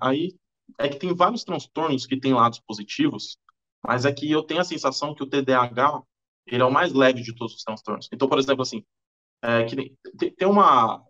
aí 0.00 0.36
é 0.78 0.88
que 0.88 0.98
tem 0.98 1.14
vários 1.14 1.44
transtornos 1.44 2.06
que 2.06 2.18
têm 2.18 2.34
lados 2.34 2.60
positivos, 2.60 3.38
mas 3.82 4.04
é 4.04 4.12
que 4.12 4.30
eu 4.30 4.42
tenho 4.42 4.60
a 4.60 4.64
sensação 4.64 5.14
que 5.14 5.22
o 5.22 5.26
TDAH 5.26 6.02
ele 6.46 6.62
é 6.62 6.64
o 6.64 6.72
mais 6.72 6.92
leve 6.92 7.22
de 7.22 7.34
todos 7.34 7.54
os 7.54 7.62
transtornos. 7.62 8.08
Então, 8.12 8.28
por 8.28 8.38
exemplo, 8.38 8.62
assim, 8.62 8.84
é, 9.42 9.64
que 9.64 9.76
tem, 10.16 10.34
tem 10.34 10.48
uma 10.48 11.04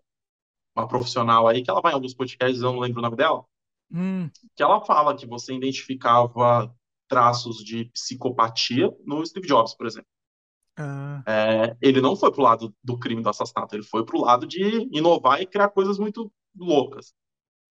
uma 0.75 0.87
profissional 0.87 1.47
aí 1.47 1.63
que 1.63 1.69
ela 1.69 1.81
vai 1.81 1.91
em 1.91 1.95
alguns 1.95 2.13
podcasts, 2.13 2.61
eu 2.61 2.71
não 2.71 2.79
lembro 2.79 2.99
o 2.99 3.01
nome 3.01 3.17
dela, 3.17 3.43
hum. 3.91 4.29
que 4.55 4.63
ela 4.63 4.79
fala 4.85 5.15
que 5.15 5.25
você 5.25 5.53
identificava 5.53 6.73
traços 7.09 7.57
de 7.57 7.85
psicopatia 7.85 8.89
no 9.05 9.25
Steve 9.25 9.47
Jobs, 9.47 9.75
por 9.75 9.87
exemplo. 9.87 10.07
Ah. 10.77 11.21
É, 11.27 11.77
ele 11.81 11.99
não 11.99 12.15
foi 12.15 12.31
pro 12.31 12.41
lado 12.41 12.73
do 12.81 12.97
crime 12.97 13.21
do 13.21 13.27
assassinato, 13.27 13.75
ele 13.75 13.83
foi 13.83 14.05
pro 14.05 14.21
lado 14.21 14.47
de 14.47 14.87
inovar 14.95 15.41
e 15.41 15.45
criar 15.45 15.69
coisas 15.69 15.99
muito 15.99 16.31
loucas. 16.55 17.13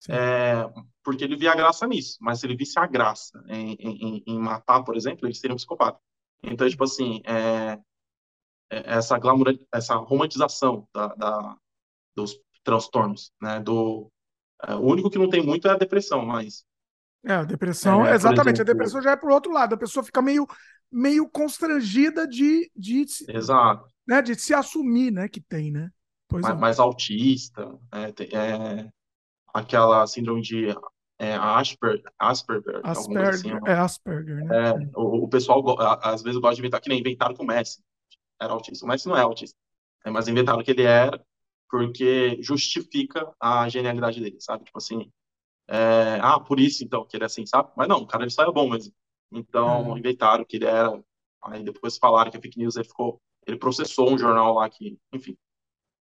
É, 0.09 0.69
porque 1.03 1.25
ele 1.25 1.37
via 1.37 1.53
a 1.53 1.57
graça 1.57 1.87
nisso, 1.87 2.19
mas 2.21 2.39
se 2.39 2.47
ele 2.47 2.57
visse 2.57 2.79
a 2.79 2.87
graça 2.87 3.43
em, 3.49 3.73
em, 3.81 4.23
em, 4.27 4.39
matar, 4.39 4.83
por 4.85 4.97
exemplo, 4.97 5.27
ele 5.27 5.35
seria 5.35 5.55
um 5.55 5.57
psicopata. 5.57 5.99
Então, 6.43 6.69
tipo 6.69 6.85
assim, 6.85 7.21
é, 7.25 7.79
é 8.71 8.97
essa 8.97 9.19
glamour, 9.19 9.59
essa 9.73 9.97
romantização 9.97 10.87
da, 10.95 11.09
da, 11.15 11.57
dos 12.15 12.39
transtornos, 12.63 13.33
né? 13.41 13.59
Do, 13.61 14.11
é, 14.65 14.75
o 14.75 14.83
único 14.83 15.11
que 15.11 15.19
não 15.19 15.31
tem 15.31 15.43
muito 15.43 15.67
é 15.67 15.71
a 15.73 15.79
depressão, 15.79 16.25
mas 16.25 16.65
é, 17.25 17.33
a 17.33 17.45
depressão, 17.45 18.07
é, 18.07 18.15
exatamente, 18.15 18.61
a 18.61 18.65
depressão 18.65 19.03
já 19.03 19.13
é 19.13 19.17
pro 19.17 19.33
outro 19.33 19.53
lado, 19.53 19.75
a 19.75 19.79
pessoa 19.79 20.05
fica 20.05 20.23
meio, 20.23 20.47
meio 20.91 21.29
constrangida 21.29 22.27
de, 22.27 22.71
de, 22.77 23.05
Exato. 23.29 23.87
Né, 24.07 24.23
de 24.23 24.35
se 24.35 24.55
assumir, 24.55 25.11
né, 25.11 25.29
que 25.29 25.41
tem, 25.41 25.71
né? 25.71 25.91
Pois 26.29 26.43
mais, 26.43 26.55
é. 26.55 26.59
mais 26.59 26.79
autista, 26.79 27.79
é, 27.93 28.37
é, 28.37 28.89
aquela 29.53 30.07
síndrome 30.07 30.43
de 30.43 30.69
é, 31.19 31.35
Asperger, 31.35 32.03
Asperger, 32.19 32.81
Asperger 32.85 33.29
assim, 33.29 33.51
é 33.67 33.73
Asperger, 33.73 34.45
né? 34.45 34.71
É, 34.71 34.73
o, 34.95 35.25
o, 35.25 35.29
pessoal 35.29 35.63
às 36.03 36.23
vezes 36.23 36.39
gosta 36.39 36.55
de 36.55 36.61
inventar 36.61 36.81
que 36.81 36.89
nem 36.89 37.01
inventaram 37.01 37.35
que 37.35 37.43
o 37.43 37.47
Messi 37.47 37.83
era 38.41 38.53
autista. 38.53 38.85
O 38.85 38.89
Messi 38.89 39.09
não 39.09 39.17
é 39.17 39.23
autista, 39.23 39.57
é, 40.05 40.11
mas 40.11 40.29
inventaram 40.29 40.63
que 40.63 40.71
ele 40.71 40.83
era 40.83 41.21
porque 41.69 42.39
justifica 42.41 43.31
a 43.41 43.69
genialidade 43.69 44.21
dele, 44.21 44.41
sabe? 44.41 44.65
Tipo 44.65 44.79
assim, 44.79 45.11
é, 45.69 46.19
ah, 46.23 46.41
por 46.41 46.59
isso 46.59 46.83
então 46.83 47.05
que 47.05 47.17
ele 47.17 47.25
é 47.25 47.27
assim, 47.27 47.45
sabe? 47.45 47.71
Mas 47.77 47.87
não, 47.87 47.99
o 47.99 48.07
cara 48.07 48.25
ele 48.25 48.31
só 48.31 48.43
é 48.43 48.51
bom 48.53 48.71
mesmo. 48.71 48.93
Então, 49.31 49.91
uhum. 49.91 49.99
inventaram 49.99 50.45
que 50.45 50.57
ele 50.57 50.65
era. 50.65 51.03
Aí 51.43 51.63
depois 51.63 51.99
falaram 51.99 52.31
que 52.31 52.39
a 52.39 52.41
fake 52.41 52.59
news 52.59 52.77
ele 52.77 52.89
ficou. 52.89 53.21
Ele 53.47 53.59
processou 53.59 54.11
um 54.11 54.19
jornal 54.19 54.55
lá 54.55 54.69
que, 54.69 54.99
enfim. 55.13 55.37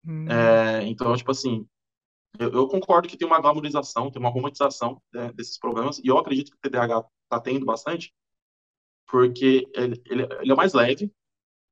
Uhum. 0.04 0.28
É, 0.28 0.84
então, 0.86 1.14
tipo 1.16 1.30
assim, 1.30 1.66
eu, 2.38 2.52
eu, 2.52 2.68
concordo 2.68 3.08
que 3.08 3.16
tem 3.16 3.26
uma 3.26 3.40
glamorização, 3.40 4.10
tem 4.10 4.20
uma 4.20 4.30
romantização 4.30 5.00
né, 5.12 5.32
desses 5.32 5.58
problemas, 5.58 5.98
e 5.98 6.08
eu 6.08 6.18
acredito 6.18 6.50
que 6.50 6.56
o 6.56 6.60
TDAH 6.60 7.06
está 7.24 7.40
tendo 7.40 7.64
bastante, 7.64 8.12
porque 9.06 9.68
ele, 9.74 10.02
ele, 10.06 10.22
ele, 10.40 10.50
é 10.50 10.54
o 10.54 10.56
mais 10.56 10.72
leve 10.72 11.12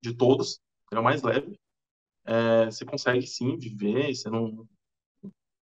de 0.02 0.14
todos, 0.14 0.60
ele 0.90 0.98
é 0.98 1.00
o 1.00 1.04
mais 1.04 1.22
leve. 1.22 1.58
É, 2.24 2.66
você 2.66 2.84
consegue 2.84 3.26
sim 3.26 3.56
viver, 3.58 4.14
você 4.14 4.28
não. 4.30 4.68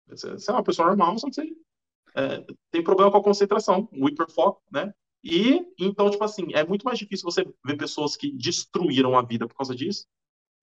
Você 0.07 0.49
é 0.49 0.53
uma 0.53 0.63
pessoa 0.63 0.87
normal, 0.87 1.17
só 1.19 1.27
que 1.27 1.35
você 1.35 1.55
é, 2.17 2.43
tem 2.71 2.83
problema 2.83 3.11
com 3.11 3.17
a 3.17 3.23
concentração, 3.23 3.87
o 3.93 4.09
hiperfoco, 4.09 4.61
né? 4.71 4.91
E, 5.23 5.61
então, 5.79 6.09
tipo 6.09 6.23
assim, 6.23 6.47
é 6.53 6.65
muito 6.65 6.83
mais 6.83 6.97
difícil 6.97 7.29
você 7.29 7.45
ver 7.63 7.77
pessoas 7.77 8.15
que 8.15 8.31
destruíram 8.31 9.17
a 9.17 9.21
vida 9.21 9.47
por 9.47 9.55
causa 9.55 9.75
disso. 9.75 10.05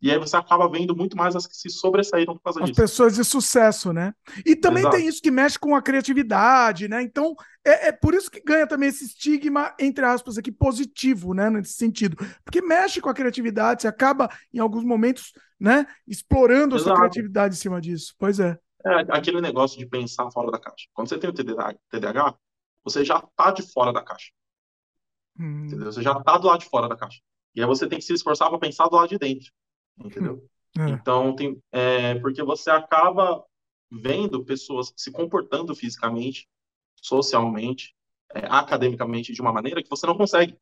E 0.03 0.11
aí 0.11 0.19
você 0.19 0.37
acaba 0.37 0.69
vendo 0.69 0.95
muito 0.95 1.17
mais 1.17 1.37
as 1.37 1.47
que 1.47 1.57
se 1.57 1.71
sobressaíram 1.71 2.35
por 2.35 2.43
causa 2.43 2.61
as 2.61 2.69
disso. 2.69 2.83
As 2.83 2.91
pessoas 2.91 3.15
de 3.15 3.25
sucesso, 3.25 3.93
né? 3.93 4.13
E 4.45 4.57
também 4.57 4.83
Exato. 4.83 4.97
tem 4.97 5.07
isso 5.07 5.23
que 5.23 5.31
mexe 5.31 5.59
com 5.59 5.75
a 5.75 5.81
criatividade, 5.81 6.89
né? 6.89 7.03
Então, 7.03 7.35
é, 7.65 7.89
é, 7.89 7.93
por 7.93 8.15
isso 8.15 8.31
que 8.31 8.41
ganha 8.41 8.67
também 8.67 8.89
esse 8.89 9.05
estigma, 9.05 9.75
entre 9.79 10.05
aspas, 10.05 10.37
aqui, 10.37 10.51
positivo, 10.51 11.33
né? 11.35 11.49
Nesse 11.49 11.75
sentido. 11.75 12.17
Porque 12.45 12.61
mexe 12.61 13.01
com 13.01 13.09
a 13.09 13.15
criatividade, 13.15 13.83
você 13.83 13.89
acaba, 13.89 14.29
em 14.53 14.59
alguns 14.59 14.85
momentos, 14.85 15.33
né? 15.59 15.87
Explorando 16.07 16.77
Exato. 16.77 16.91
a 16.91 16.97
sua 16.97 17.01
criatividade 17.01 17.55
em 17.55 17.59
cima 17.59 17.81
disso. 17.81 18.15
Pois 18.19 18.41
é. 18.41 18.59
É 18.87 19.17
aquele 19.17 19.41
negócio 19.41 19.79
de 19.79 19.87
pensar 19.87 20.31
fora 20.31 20.51
da 20.51 20.59
caixa. 20.59 20.87
Quando 20.93 21.09
você 21.09 21.19
tem 21.19 21.31
o 21.31 21.33
TDAH, 21.33 22.37
você 22.85 23.05
já 23.05 23.19
está 23.19 23.51
de 23.51 23.63
fora 23.63 23.93
da 23.93 24.03
caixa. 24.03 24.31
Hum. 25.39 25.67
Entendeu? 25.67 25.91
Você 25.91 26.03
já 26.03 26.13
está 26.13 26.37
do 26.37 26.47
lado 26.47 26.61
de 26.61 26.67
fora 26.67 26.89
da 26.89 26.97
caixa. 26.97 27.21
E 27.55 27.61
aí 27.61 27.67
você 27.67 27.87
tem 27.87 27.99
que 27.99 28.05
se 28.05 28.13
esforçar 28.13 28.51
para 28.51 28.59
pensar 28.59 28.89
do 28.89 28.97
lado 28.97 29.09
de 29.09 29.19
dentro. 29.19 29.51
Entendeu? 29.99 30.47
Hum. 30.77 30.87
É. 30.87 30.91
Então, 30.91 31.35
tem, 31.35 31.63
é, 31.73 32.15
porque 32.17 32.43
você 32.43 32.71
acaba 32.71 33.45
vendo 33.91 34.45
pessoas 34.45 34.93
se 34.97 35.11
comportando 35.11 35.75
fisicamente, 35.75 36.49
socialmente, 37.01 37.95
é, 38.35 38.41
academicamente 38.47 39.33
de 39.33 39.41
uma 39.41 39.53
maneira 39.53 39.83
que 39.83 39.89
você 39.89 40.07
não 40.07 40.17
consegue. 40.17 40.59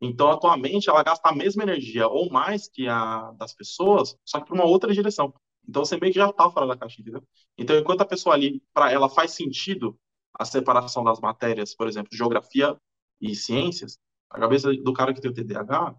Então, 0.00 0.30
a 0.30 0.36
tua 0.36 0.56
mente, 0.56 0.88
ela 0.88 1.02
gasta 1.02 1.28
a 1.28 1.34
mesma 1.34 1.62
energia 1.62 2.06
ou 2.06 2.30
mais 2.30 2.68
que 2.68 2.86
a 2.86 3.32
das 3.32 3.52
pessoas, 3.54 4.16
só 4.24 4.38
que 4.38 4.46
para 4.46 4.54
uma 4.54 4.64
outra 4.64 4.92
direção. 4.92 5.34
Então 5.68 5.84
você 5.84 5.98
meio 5.98 6.12
que 6.12 6.18
já 6.18 6.30
está 6.30 6.50
fora 6.50 6.66
da 6.66 6.76
caixa, 6.76 7.00
entendeu? 7.00 7.22
Então, 7.56 7.76
enquanto 7.76 8.00
a 8.00 8.06
pessoa 8.06 8.34
ali, 8.34 8.62
para 8.72 8.90
ela 8.90 9.08
faz 9.08 9.32
sentido 9.32 9.98
a 10.32 10.44
separação 10.44 11.04
das 11.04 11.20
matérias, 11.20 11.74
por 11.74 11.86
exemplo, 11.86 12.16
geografia 12.16 12.76
e 13.20 13.34
ciências, 13.34 13.98
a 14.30 14.38
cabeça 14.40 14.72
do 14.72 14.92
cara 14.92 15.12
que 15.12 15.20
tem 15.20 15.30
o 15.30 15.34
TDAH, 15.34 15.94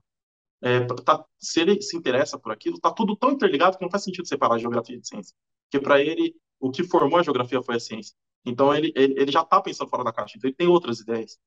é, 0.61 0.85
tá, 0.85 1.25
se 1.37 1.61
ele 1.61 1.81
se 1.81 1.95
interessa 1.95 2.37
por 2.37 2.51
aquilo, 2.51 2.79
tá 2.79 2.91
tudo 2.91 3.15
tão 3.15 3.31
interligado 3.31 3.77
que 3.77 3.83
não 3.83 3.91
faz 3.91 4.03
sentido 4.03 4.27
separar 4.27 4.55
a 4.55 4.57
geografia 4.57 4.99
de 4.99 5.07
ciência. 5.07 5.35
Porque 5.69 5.83
para 5.83 6.01
ele, 6.01 6.35
o 6.59 6.71
que 6.71 6.83
formou 6.83 7.19
a 7.19 7.23
geografia 7.23 7.61
foi 7.61 7.75
a 7.75 7.79
ciência. 7.79 8.15
Então 8.45 8.73
ele, 8.73 8.91
ele, 8.95 9.13
ele 9.19 9.31
já 9.31 9.41
está 9.41 9.61
pensando 9.61 9.89
fora 9.89 10.03
da 10.03 10.11
caixa. 10.11 10.37
Então 10.37 10.49
ele 10.49 10.55
tem 10.55 10.67
outras 10.67 10.99
ideias. 10.99 11.37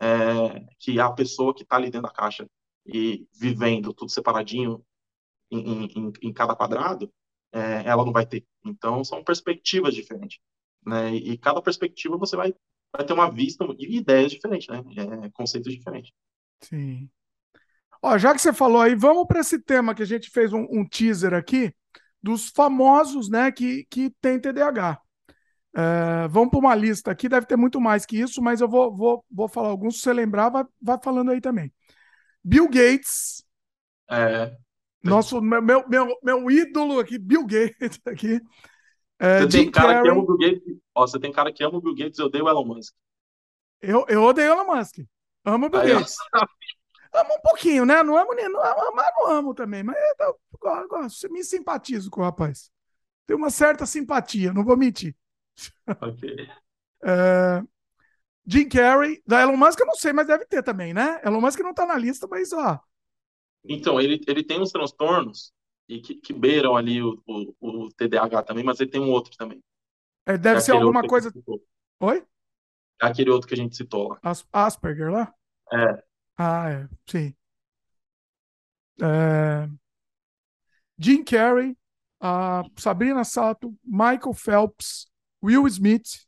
É, 0.00 0.64
que 0.78 1.00
a 1.00 1.10
pessoa 1.10 1.54
que 1.54 1.62
está 1.62 1.76
ali 1.76 1.86
dentro 1.90 2.06
da 2.08 2.12
caixa 2.14 2.48
e 2.86 3.26
vivendo 3.34 3.92
tudo 3.92 4.10
separadinho 4.10 4.84
em, 5.50 5.86
em, 5.86 6.12
em 6.22 6.32
cada 6.32 6.54
quadrado, 6.54 7.12
é, 7.52 7.82
ela 7.86 8.04
não 8.04 8.12
vai 8.12 8.26
ter. 8.26 8.44
Então, 8.64 9.02
são 9.04 9.24
perspectivas 9.24 9.94
diferentes. 9.94 10.38
Né? 10.84 11.14
E, 11.14 11.32
e 11.32 11.38
cada 11.38 11.60
perspectiva 11.62 12.16
você 12.16 12.36
vai, 12.36 12.54
vai 12.92 13.04
ter 13.04 13.12
uma 13.12 13.30
vista 13.30 13.64
e 13.78 13.96
ideias 13.96 14.32
diferentes, 14.32 14.68
né? 14.68 14.82
É, 15.24 15.30
conceitos 15.30 15.72
diferentes. 15.72 16.12
Sim. 16.62 17.08
Ó, 18.02 18.16
já 18.16 18.32
que 18.32 18.40
você 18.40 18.52
falou 18.52 18.80
aí, 18.80 18.94
vamos 18.94 19.26
para 19.26 19.40
esse 19.40 19.58
tema 19.58 19.94
que 19.94 20.02
a 20.02 20.06
gente 20.06 20.30
fez 20.30 20.52
um, 20.52 20.66
um, 20.70 20.86
teaser 20.86 21.34
aqui 21.34 21.74
dos 22.22 22.48
famosos, 22.48 23.28
né, 23.28 23.50
que, 23.50 23.84
que 23.90 24.10
tem 24.20 24.38
TDAH. 24.40 25.00
É, 25.76 26.28
vamos 26.28 26.50
para 26.50 26.58
uma 26.58 26.74
lista 26.74 27.10
aqui, 27.10 27.28
deve 27.28 27.46
ter 27.46 27.56
muito 27.56 27.80
mais 27.80 28.06
que 28.06 28.18
isso, 28.18 28.40
mas 28.40 28.60
eu 28.60 28.68
vou, 28.68 28.94
vou, 28.94 29.24
vou 29.30 29.48
falar 29.48 29.68
alguns. 29.68 29.96
Se 29.96 30.02
você 30.02 30.12
lembrar, 30.12 30.48
vai, 30.48 30.64
vai 30.80 30.98
falando 31.02 31.30
aí 31.30 31.40
também. 31.40 31.72
Bill 32.42 32.68
Gates. 32.68 33.44
É. 34.10 34.56
Nosso, 35.02 35.40
meu, 35.40 35.62
meu, 35.88 36.18
meu 36.22 36.50
ídolo 36.50 36.98
aqui, 36.98 37.18
Bill 37.18 37.46
Gates 37.46 38.00
aqui. 38.06 38.40
É, 39.18 39.40
você 39.40 39.48
tem 39.48 39.70
cara 39.70 40.02
que 40.02 40.08
ama 40.08 40.22
o 40.22 40.26
Bill 40.26 40.38
Gates. 40.38 40.76
Ó, 40.94 41.06
você 41.06 41.18
tem 41.18 41.32
cara 41.32 41.52
que 41.52 41.64
ama 41.64 41.78
o 41.78 41.80
Bill 41.80 41.94
Gates, 41.94 42.18
eu 42.18 42.26
odeio 42.26 42.44
o 42.44 42.48
Elon 42.48 42.64
Musk. 42.64 42.94
Eu, 43.80 44.04
eu 44.08 44.22
odeio 44.22 44.50
o 44.50 44.60
Elon 44.60 44.76
Musk. 44.76 44.98
Amo 45.44 45.66
o 45.66 45.70
Bill 45.70 45.80
Aí, 45.80 45.94
Gates. 45.94 46.16
amo 47.14 47.34
um 47.34 47.40
pouquinho, 47.40 47.84
né? 47.84 48.02
Não 48.02 48.16
amo, 48.16 48.34
não 48.34 48.64
amo, 48.64 48.94
mas 48.94 49.12
não 49.16 49.30
amo 49.30 49.54
também. 49.54 49.82
Mas 49.82 49.96
eu, 50.18 50.38
eu, 50.62 50.88
eu, 50.90 51.30
me 51.30 51.44
simpatizo 51.44 52.10
com 52.10 52.20
o 52.20 52.24
rapaz. 52.24 52.70
Tem 53.26 53.36
uma 53.36 53.50
certa 53.50 53.86
simpatia, 53.86 54.52
não 54.52 54.64
vou 54.64 54.76
mentir. 54.76 55.16
Ok. 56.00 56.28
É, 57.00 57.62
Jim 58.44 58.68
Carrey, 58.68 59.22
da 59.24 59.40
Elon 59.40 59.56
Musk 59.56 59.78
eu 59.78 59.86
não 59.86 59.94
sei, 59.94 60.12
mas 60.12 60.26
deve 60.26 60.44
ter 60.46 60.64
também, 60.64 60.92
né? 60.92 61.20
Elon 61.22 61.40
Musk 61.40 61.60
não 61.60 61.72
tá 61.72 61.86
na 61.86 61.96
lista, 61.96 62.26
mas 62.26 62.52
ó, 62.52 62.80
então, 63.68 64.00
ele, 64.00 64.20
ele 64.26 64.42
tem 64.42 64.60
uns 64.60 64.72
transtornos 64.72 65.52
e 65.88 66.00
que, 66.00 66.14
que 66.14 66.32
beiram 66.32 66.76
ali 66.76 67.02
o, 67.02 67.22
o, 67.26 67.54
o, 67.60 67.88
TDAH 67.90 68.42
também, 68.42 68.64
mas 68.64 68.80
ele 68.80 68.90
tem 68.90 69.00
um 69.00 69.10
outro 69.10 69.36
também. 69.36 69.62
É, 70.26 70.36
deve 70.36 70.58
é 70.58 70.60
ser 70.60 70.72
alguma 70.72 71.02
coisa. 71.02 71.32
Oi? 72.00 72.24
É 73.00 73.06
aquele 73.06 73.30
outro 73.30 73.48
que 73.48 73.54
a 73.54 73.56
gente 73.56 73.76
citou 73.76 74.08
lá. 74.08 74.18
As, 74.22 74.46
Asperger 74.52 75.10
lá? 75.10 75.32
É. 75.72 76.02
Ah, 76.36 76.70
é. 76.70 76.88
Sim. 77.06 77.34
É... 79.00 79.68
Jim 80.98 81.22
Carrey, 81.22 81.76
a 82.20 82.64
Sabrina 82.76 83.24
Sato, 83.24 83.74
Michael 83.84 84.34
Phelps, 84.34 85.08
Will 85.42 85.66
Smith. 85.68 86.26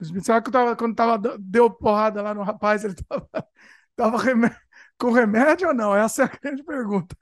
Smith 0.00 0.24
sabe 0.24 0.44
que 0.44 0.52
tava, 0.52 0.76
quando 0.76 0.94
tava, 0.94 1.38
deu 1.38 1.70
porrada 1.70 2.22
lá 2.22 2.32
no 2.32 2.42
rapaz, 2.42 2.84
ele 2.84 2.94
tava, 2.94 3.28
tava 3.96 4.18
remé 4.18 4.56
com 5.00 5.10
remédio 5.10 5.68
ou 5.68 5.74
não? 5.74 5.94
Essa 5.96 6.22
é 6.22 6.26
a 6.26 6.28
grande 6.40 6.62
pergunta. 6.62 7.16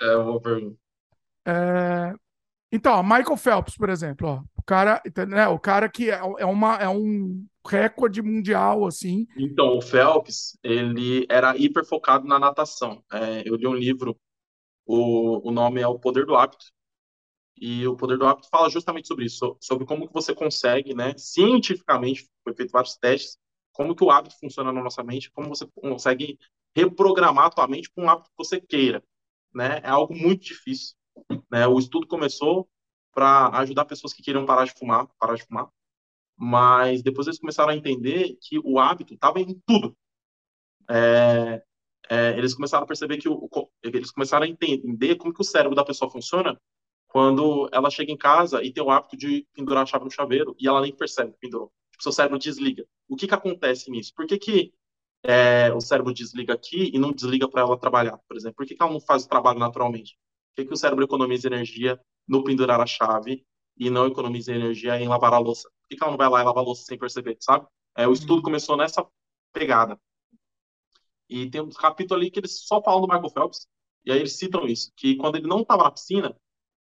É 0.00 0.16
uma 0.16 0.40
pergunta. 0.40 0.76
É, 1.46 2.14
então, 2.72 3.02
Michael 3.02 3.36
Phelps, 3.36 3.76
por 3.76 3.90
exemplo, 3.90 4.28
ó, 4.28 4.42
o 4.56 4.62
cara, 4.64 5.02
né, 5.28 5.46
o 5.48 5.58
cara 5.58 5.88
que 5.88 6.10
é, 6.10 6.14
é, 6.38 6.46
uma, 6.46 6.76
é 6.76 6.88
um 6.88 7.46
recorde 7.66 8.22
mundial, 8.22 8.86
assim. 8.86 9.26
Então, 9.36 9.76
o 9.76 9.82
Phelps, 9.82 10.58
ele 10.62 11.26
era 11.28 11.56
hiper 11.56 11.84
focado 11.84 12.26
na 12.26 12.38
natação. 12.38 13.04
É, 13.12 13.42
eu 13.46 13.56
li 13.56 13.66
um 13.66 13.74
livro, 13.74 14.18
o, 14.86 15.48
o 15.48 15.52
nome 15.52 15.80
é 15.80 15.86
O 15.86 15.98
Poder 15.98 16.24
do 16.24 16.34
Hábito, 16.34 16.64
e 17.60 17.86
o 17.86 17.94
Poder 17.94 18.16
do 18.16 18.26
Hábito 18.26 18.48
fala 18.48 18.70
justamente 18.70 19.06
sobre 19.06 19.26
isso, 19.26 19.56
sobre 19.60 19.84
como 19.84 20.08
que 20.08 20.14
você 20.14 20.34
consegue, 20.34 20.94
né, 20.94 21.12
cientificamente, 21.18 22.26
foi 22.42 22.54
feito 22.54 22.72
vários 22.72 22.96
testes, 22.96 23.36
como 23.72 23.94
que 23.94 24.04
o 24.04 24.10
hábito 24.10 24.38
funciona 24.38 24.72
na 24.72 24.82
nossa 24.82 25.02
mente, 25.02 25.30
como 25.30 25.48
você 25.48 25.66
consegue 25.74 26.38
reprogramar 26.74 27.46
a 27.46 27.50
tua 27.50 27.68
mente 27.68 27.90
para 27.90 28.04
um 28.04 28.08
hábito 28.08 28.30
que 28.30 28.36
você 28.36 28.60
queira, 28.60 29.02
né? 29.54 29.80
É 29.82 29.88
algo 29.88 30.14
muito 30.14 30.44
difícil, 30.44 30.96
né? 31.50 31.66
O 31.66 31.78
estudo 31.78 32.06
começou 32.06 32.68
para 33.14 33.48
ajudar 33.60 33.84
pessoas 33.84 34.12
que 34.12 34.22
queriam 34.22 34.46
parar 34.46 34.64
de 34.64 34.72
fumar, 34.72 35.06
parar 35.18 35.34
de 35.34 35.44
fumar, 35.44 35.68
mas 36.36 37.02
depois 37.02 37.26
eles 37.26 37.38
começaram 37.38 37.70
a 37.70 37.76
entender 37.76 38.36
que 38.40 38.58
o 38.58 38.78
hábito 38.78 39.14
estava 39.14 39.40
em 39.40 39.60
tudo. 39.66 39.96
É, 40.90 41.62
é, 42.10 42.36
eles 42.36 42.54
começaram 42.54 42.84
a 42.84 42.86
perceber 42.86 43.18
que 43.18 43.28
o, 43.28 43.48
eles 43.82 44.10
começaram 44.10 44.44
a 44.44 44.48
entender 44.48 45.16
como 45.16 45.32
que 45.32 45.40
o 45.40 45.44
cérebro 45.44 45.76
da 45.76 45.84
pessoa 45.84 46.10
funciona 46.10 46.60
quando 47.06 47.68
ela 47.72 47.90
chega 47.90 48.10
em 48.10 48.16
casa 48.16 48.62
e 48.62 48.72
tem 48.72 48.82
o 48.82 48.90
hábito 48.90 49.16
de 49.16 49.46
pendurar 49.52 49.82
a 49.82 49.86
chave 49.86 50.04
no 50.04 50.10
chaveiro 50.10 50.56
e 50.58 50.66
ela 50.66 50.80
nem 50.80 50.94
percebe 50.94 51.32
que 51.32 51.38
pendurou. 51.38 51.70
Tipo, 51.90 52.02
seu 52.02 52.12
cérebro 52.12 52.38
desliga. 52.38 52.86
O 53.08 53.16
que 53.16 53.28
que 53.28 53.34
acontece 53.34 53.90
nisso? 53.90 54.12
Por 54.14 54.26
que 54.26 54.38
que 54.38 54.72
é, 55.22 55.72
o 55.72 55.80
cérebro 55.80 56.12
desliga 56.12 56.54
aqui 56.54 56.90
e 56.92 56.98
não 56.98 57.12
desliga 57.12 57.48
para 57.48 57.62
ela 57.62 57.78
trabalhar, 57.78 58.18
por 58.28 58.36
exemplo? 58.36 58.56
Por 58.56 58.66
que, 58.66 58.74
que 58.74 58.82
ela 58.82 58.92
não 58.92 59.00
faz 59.00 59.24
o 59.24 59.28
trabalho 59.28 59.58
naturalmente? 59.58 60.16
Por 60.50 60.62
que, 60.62 60.68
que 60.68 60.74
o 60.74 60.76
cérebro 60.76 61.04
economiza 61.04 61.48
energia 61.48 62.00
no 62.26 62.42
pendurar 62.42 62.80
a 62.80 62.86
chave 62.86 63.44
e 63.76 63.88
não 63.88 64.06
economiza 64.06 64.52
energia 64.52 65.00
em 65.00 65.08
lavar 65.08 65.32
a 65.32 65.38
louça? 65.38 65.68
Por 65.68 65.88
que, 65.88 65.96
que 65.96 66.02
ela 66.02 66.12
não 66.12 66.18
vai 66.18 66.28
lá 66.28 66.40
e 66.40 66.44
lavar 66.44 66.62
a 66.62 66.66
louça 66.66 66.84
sem 66.84 66.98
perceber, 66.98 67.36
sabe? 67.40 67.66
É, 67.96 68.06
o 68.06 68.12
estudo 68.12 68.36
uhum. 68.36 68.42
começou 68.42 68.76
nessa 68.76 69.06
pegada. 69.52 69.98
E 71.28 71.48
tem 71.48 71.60
um 71.60 71.70
capítulo 71.70 72.20
ali 72.20 72.30
que 72.30 72.40
eles 72.40 72.66
só 72.66 72.82
falam 72.82 73.00
do 73.00 73.08
Michael 73.08 73.30
Phelps, 73.30 73.66
e 74.04 74.12
aí 74.12 74.18
eles 74.18 74.36
citam 74.36 74.66
isso, 74.66 74.92
que 74.96 75.16
quando 75.16 75.36
ele 75.36 75.46
não 75.46 75.60
estava 75.60 75.84
na 75.84 75.90
piscina, 75.90 76.36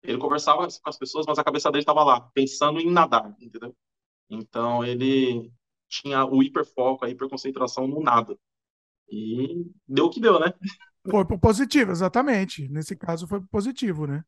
ele 0.02 0.18
conversava 0.18 0.68
com 0.68 0.90
as 0.90 0.98
pessoas, 0.98 1.26
mas 1.26 1.40
a 1.40 1.44
cabeça 1.44 1.72
dele 1.72 1.84
estava 1.84 2.04
lá, 2.04 2.22
pensando 2.34 2.80
em 2.80 2.92
nadar, 2.92 3.36
entendeu? 3.40 3.76
Então 4.30 4.84
ele 4.84 5.52
tinha 6.02 6.26
o 6.26 6.42
hiperfoco, 6.42 7.06
a 7.06 7.10
hiperconcentração 7.10 7.88
no 7.88 8.02
nada. 8.02 8.38
E 9.10 9.72
deu 9.88 10.06
o 10.06 10.10
que 10.10 10.20
deu, 10.20 10.40
né? 10.40 10.54
Foi 11.10 11.26
positivo, 11.38 11.92
exatamente. 11.92 12.68
Nesse 12.70 12.96
caso 12.96 13.28
foi 13.28 13.42
positivo, 13.42 14.08
né? 14.08 14.24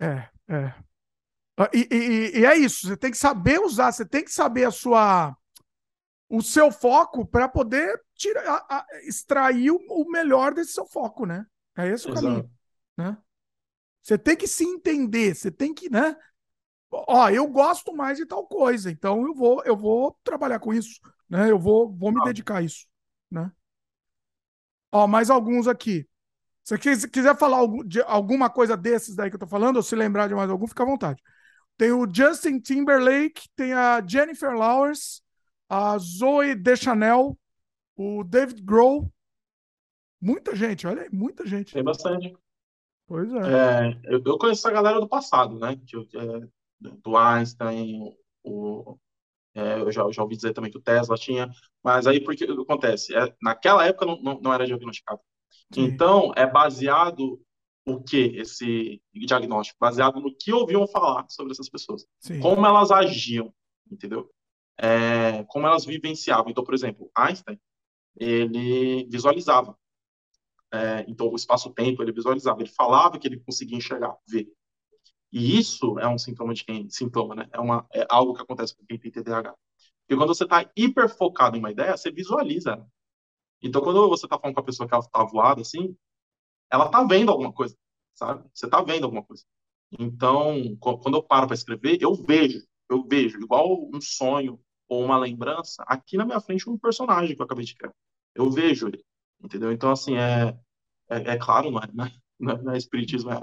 É, 0.00 0.28
é. 0.48 0.74
Ah, 1.56 1.70
e, 1.72 1.86
e, 1.90 2.40
e, 2.40 2.44
é 2.44 2.56
isso, 2.56 2.88
você 2.88 2.96
tem 2.96 3.12
que 3.12 3.16
saber 3.16 3.60
usar, 3.60 3.92
você 3.92 4.04
tem 4.04 4.24
que 4.24 4.32
saber 4.32 4.64
a 4.64 4.72
sua 4.72 5.36
o 6.28 6.42
seu 6.42 6.72
foco 6.72 7.24
para 7.24 7.48
poder 7.48 8.02
tirar, 8.16 8.66
a, 8.68 8.84
extrair 9.04 9.70
o, 9.70 9.76
o, 9.76 10.10
melhor 10.10 10.52
desse 10.52 10.72
seu 10.72 10.84
foco, 10.84 11.24
né? 11.24 11.46
É 11.76 11.86
esse 11.86 12.08
o 12.08 12.10
Exato. 12.10 12.26
caminho, 12.26 12.50
né? 12.96 13.16
Você 14.02 14.18
tem 14.18 14.36
que 14.36 14.48
se 14.48 14.64
entender, 14.64 15.34
você 15.34 15.50
tem 15.50 15.72
que, 15.72 15.88
né? 15.88 16.16
Ó, 17.08 17.28
eu 17.28 17.46
gosto 17.48 17.94
mais 17.94 18.18
de 18.18 18.26
tal 18.26 18.46
coisa, 18.46 18.90
então 18.90 19.26
eu 19.26 19.34
vou, 19.34 19.62
eu 19.64 19.76
vou 19.76 20.16
trabalhar 20.22 20.58
com 20.58 20.72
isso, 20.72 21.00
né? 21.28 21.50
Eu 21.50 21.58
vou, 21.58 21.92
vou 21.92 22.12
me 22.12 22.20
ah. 22.20 22.24
dedicar 22.24 22.58
a 22.58 22.62
isso, 22.62 22.86
né? 23.30 23.50
Ó, 24.92 25.06
mais 25.06 25.30
alguns 25.30 25.66
aqui. 25.66 26.08
Se 26.62 26.78
você 26.78 27.08
quiser 27.08 27.36
falar 27.36 27.66
de 27.84 28.00
alguma 28.02 28.48
coisa 28.48 28.76
desses 28.76 29.14
daí 29.14 29.28
que 29.28 29.36
eu 29.36 29.40
tô 29.40 29.46
falando, 29.46 29.76
ou 29.76 29.82
se 29.82 29.94
lembrar 29.94 30.28
de 30.28 30.34
mais 30.34 30.48
algum, 30.48 30.66
fica 30.66 30.82
à 30.82 30.86
vontade. 30.86 31.22
Tem 31.76 31.90
o 31.90 32.06
Justin 32.10 32.60
Timberlake, 32.60 33.48
tem 33.56 33.72
a 33.72 34.02
Jennifer 34.06 34.52
Lawrence, 34.52 35.20
a 35.68 35.98
Zoe 35.98 36.54
Deschanel, 36.54 37.36
o 37.96 38.22
David 38.24 38.62
Grohl. 38.62 39.12
Muita 40.20 40.54
gente, 40.54 40.86
olha 40.86 41.02
aí, 41.02 41.08
muita 41.12 41.44
gente. 41.44 41.74
Tem 41.74 41.84
bastante. 41.84 42.34
Pois 43.06 43.30
é. 43.32 43.38
é 43.38 44.00
eu, 44.04 44.22
eu, 44.24 44.38
conheço 44.38 44.66
a 44.66 44.70
galera 44.70 45.00
do 45.00 45.08
passado, 45.08 45.58
né? 45.58 45.76
Que, 45.86 45.96
é, 45.96 46.48
do 46.80 47.16
Einstein, 47.16 48.14
o, 48.42 48.98
é, 49.54 49.80
eu, 49.80 49.90
já, 49.92 50.10
já 50.10 50.22
ouvi 50.22 50.36
dizer 50.36 50.52
também 50.52 50.70
que 50.70 50.78
o 50.78 50.82
Tesla 50.82 51.16
tinha, 51.16 51.50
mas 51.82 52.06
aí 52.06 52.20
porque 52.20 52.44
acontece? 52.44 53.14
É, 53.16 53.34
naquela 53.42 53.86
época 53.86 54.06
não, 54.06 54.20
não, 54.20 54.40
não 54.40 54.52
era 54.52 54.66
diagnosticado. 54.66 55.20
Sim. 55.72 55.82
Então, 55.82 56.32
é 56.36 56.46
baseado 56.46 57.40
o 57.86 58.02
que 58.02 58.36
esse 58.36 59.00
diagnóstico? 59.12 59.78
Baseado 59.80 60.20
no 60.20 60.34
que 60.34 60.52
ouviam 60.52 60.86
falar 60.88 61.26
sobre 61.28 61.52
essas 61.52 61.68
pessoas. 61.68 62.06
Sim. 62.18 62.40
Como 62.40 62.66
elas 62.66 62.90
agiam, 62.90 63.52
entendeu? 63.90 64.30
É, 64.78 65.44
como 65.44 65.66
elas 65.66 65.84
vivenciavam. 65.84 66.50
Então, 66.50 66.64
por 66.64 66.74
exemplo, 66.74 67.10
Einstein, 67.16 67.58
ele 68.16 69.06
visualizava. 69.08 69.76
É, 70.72 71.04
então, 71.06 71.28
o 71.28 71.36
espaço-tempo, 71.36 72.02
ele 72.02 72.12
visualizava. 72.12 72.60
Ele 72.60 72.70
falava 72.70 73.18
que 73.18 73.28
ele 73.28 73.40
conseguia 73.40 73.76
enxergar, 73.76 74.16
ver. 74.26 74.48
E 75.34 75.58
isso 75.58 75.98
é 75.98 76.06
um 76.06 76.16
sintoma 76.16 76.54
de 76.54 76.64
quem 76.64 76.88
sintoma, 76.88 77.34
né? 77.34 77.48
É, 77.52 77.58
uma, 77.58 77.84
é 77.92 78.06
algo 78.08 78.34
que 78.34 78.42
acontece 78.42 78.76
com 78.76 78.86
quem 78.86 78.96
tem 78.96 79.10
TDAH. 79.10 79.52
Porque 80.06 80.16
quando 80.16 80.32
você 80.32 80.44
está 80.44 80.70
hiper 80.76 81.08
focado 81.08 81.56
em 81.56 81.58
uma 81.58 81.72
ideia, 81.72 81.96
você 81.96 82.08
visualiza. 82.12 82.76
Né? 82.76 82.86
Então, 83.60 83.82
quando 83.82 84.08
você 84.08 84.26
está 84.26 84.38
falando 84.38 84.54
com 84.54 84.60
a 84.60 84.64
pessoa 84.64 84.88
que 84.88 84.94
ela 84.94 85.02
está 85.02 85.24
voada, 85.24 85.60
assim, 85.60 85.96
ela 86.70 86.86
está 86.86 87.02
vendo 87.02 87.32
alguma 87.32 87.52
coisa, 87.52 87.76
sabe? 88.14 88.48
Você 88.54 88.66
está 88.66 88.80
vendo 88.80 89.04
alguma 89.04 89.24
coisa. 89.24 89.42
Então, 89.98 90.76
quando 90.78 91.16
eu 91.16 91.22
paro 91.22 91.48
para 91.48 91.54
escrever, 91.54 91.98
eu 92.00 92.14
vejo, 92.14 92.64
eu 92.88 93.02
vejo, 93.04 93.40
igual 93.40 93.90
um 93.92 94.00
sonho 94.00 94.60
ou 94.88 95.04
uma 95.04 95.18
lembrança, 95.18 95.82
aqui 95.88 96.16
na 96.16 96.24
minha 96.24 96.40
frente 96.40 96.70
um 96.70 96.78
personagem 96.78 97.34
que 97.34 97.42
eu 97.42 97.46
acabei 97.46 97.64
de 97.64 97.74
criar. 97.74 97.92
Eu 98.36 98.48
vejo 98.52 98.86
ele, 98.86 99.04
entendeu? 99.42 99.72
Então, 99.72 99.90
assim, 99.90 100.16
é, 100.16 100.56
é, 101.08 101.32
é 101.32 101.36
claro, 101.38 101.72
não 101.72 101.80
é, 101.80 101.88
não 101.92 102.04
é, 102.52 102.62
não 102.62 102.72
é 102.72 102.78
espiritismo, 102.78 103.32
é 103.32 103.40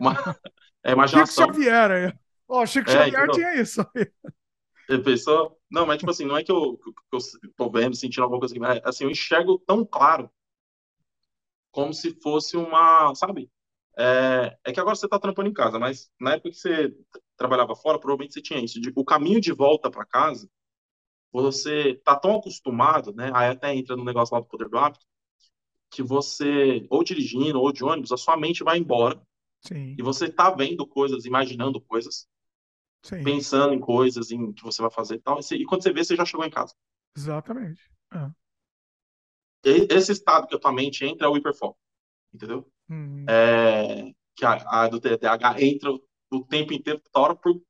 uma, 0.00 0.36
é 0.84 0.92
imaginação. 0.92 1.46
Chico 1.46 1.54
Xavier 1.56 1.90
aí. 1.90 2.12
Ó, 2.48 2.66
Chico 2.66 2.90
é, 2.90 2.92
Xavier 2.92 3.22
então, 3.22 3.34
tinha 3.34 3.60
isso 3.60 3.80
aí. 3.94 5.02
Pensou? 5.04 5.58
Não, 5.70 5.86
mas 5.86 5.98
tipo 5.98 6.10
assim, 6.10 6.24
não 6.24 6.36
é 6.36 6.42
que 6.42 6.50
eu, 6.50 6.78
que 6.78 6.90
eu 7.12 7.18
tô 7.56 7.70
vendo, 7.70 7.94
sentindo 7.94 8.22
alguma 8.22 8.40
coisa 8.40 8.54
mas 8.58 8.80
assim, 8.84 9.04
eu 9.04 9.10
enxergo 9.10 9.58
tão 9.66 9.84
claro 9.84 10.30
como 11.70 11.92
se 11.92 12.18
fosse 12.22 12.56
uma, 12.56 13.14
sabe? 13.14 13.50
É, 13.96 14.56
é 14.64 14.72
que 14.72 14.80
agora 14.80 14.96
você 14.96 15.08
tá 15.08 15.18
trampando 15.18 15.48
em 15.48 15.52
casa, 15.52 15.78
mas 15.78 16.10
na 16.20 16.32
época 16.32 16.50
que 16.50 16.56
você 16.56 16.94
trabalhava 17.36 17.74
fora, 17.76 17.98
provavelmente 17.98 18.34
você 18.34 18.42
tinha 18.42 18.60
isso. 18.60 18.80
De, 18.80 18.92
o 18.96 19.04
caminho 19.04 19.40
de 19.40 19.52
volta 19.52 19.90
para 19.90 20.06
casa, 20.06 20.48
você 21.32 22.00
tá 22.04 22.16
tão 22.16 22.36
acostumado, 22.36 23.12
né? 23.12 23.30
Aí 23.34 23.50
até 23.50 23.74
entra 23.74 23.96
no 23.96 24.04
negócio 24.04 24.34
lá 24.34 24.40
do 24.40 24.46
poder 24.46 24.68
do 24.68 24.78
hábito, 24.78 25.04
que 25.90 26.02
você, 26.02 26.86
ou 26.90 27.04
dirigindo, 27.04 27.60
ou 27.60 27.72
de 27.72 27.84
ônibus, 27.84 28.12
a 28.12 28.16
sua 28.16 28.36
mente 28.36 28.64
vai 28.64 28.78
embora 28.78 29.20
Sim. 29.60 29.96
E 29.98 30.02
você 30.02 30.30
tá 30.30 30.50
vendo 30.50 30.86
coisas, 30.86 31.24
imaginando 31.24 31.80
coisas, 31.80 32.26
Sim. 33.02 33.22
pensando 33.22 33.74
em 33.74 33.80
coisas, 33.80 34.30
em 34.30 34.52
que 34.52 34.62
você 34.62 34.80
vai 34.82 34.90
fazer 34.90 35.16
e 35.16 35.20
tal. 35.20 35.40
E, 35.52 35.64
quando 35.64 35.82
você 35.82 35.92
vê, 35.92 36.04
você 36.04 36.16
já 36.16 36.24
chegou 36.24 36.44
em 36.46 36.50
casa. 36.50 36.74
Exatamente. 37.16 37.82
É. 38.12 38.30
Esse 39.90 40.12
estado 40.12 40.46
que 40.46 40.54
a 40.54 40.58
tua 40.58 40.72
mente 40.72 41.04
entra 41.04 41.26
é 41.26 41.30
o 41.30 41.36
hiperfoco. 41.36 41.78
Entendeu? 42.32 42.70
Hum. 42.88 43.24
É, 43.28 44.12
que 44.36 44.44
a, 44.44 44.54
a, 44.68 44.88
do 44.88 45.00
TDAH 45.00 45.62
entra 45.62 45.90
o 46.30 46.44
tempo 46.44 46.72
inteiro, 46.72 47.00
toda 47.00 47.24
hora, 47.24 47.36
por 47.36 47.60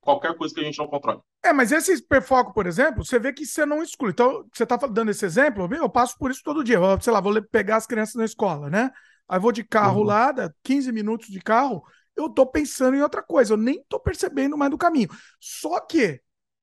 qualquer 0.00 0.36
coisa 0.36 0.54
que 0.54 0.60
a 0.60 0.64
gente 0.64 0.78
não 0.78 0.86
controle. 0.86 1.20
É, 1.42 1.52
mas 1.52 1.72
esse 1.72 1.92
hiperfoco, 1.94 2.54
por 2.54 2.66
exemplo, 2.66 3.04
você 3.04 3.18
vê 3.18 3.32
que 3.32 3.44
você 3.44 3.66
não 3.66 3.82
exclui. 3.82 4.10
Então, 4.10 4.46
você 4.52 4.64
tá 4.64 4.76
dando 4.76 5.10
esse 5.10 5.24
exemplo, 5.24 5.68
eu 5.74 5.90
passo 5.90 6.16
por 6.18 6.30
isso 6.30 6.42
todo 6.44 6.64
dia. 6.64 6.76
Eu, 6.76 7.00
sei 7.00 7.12
lá, 7.12 7.20
vou 7.20 7.42
pegar 7.42 7.76
as 7.76 7.86
crianças 7.86 8.14
na 8.14 8.24
escola, 8.24 8.70
né? 8.70 8.90
Aí 9.28 9.40
vou 9.40 9.52
de 9.52 9.64
carro 9.64 10.00
uhum. 10.00 10.06
lá, 10.06 10.32
15 10.62 10.92
minutos 10.92 11.28
de 11.28 11.40
carro, 11.40 11.82
eu 12.16 12.28
tô 12.28 12.46
pensando 12.46 12.96
em 12.96 13.02
outra 13.02 13.22
coisa, 13.22 13.54
eu 13.54 13.56
nem 13.56 13.82
tô 13.88 13.98
percebendo 13.98 14.56
mais 14.56 14.70
do 14.70 14.78
caminho. 14.78 15.08
Só 15.40 15.80
que, 15.80 16.20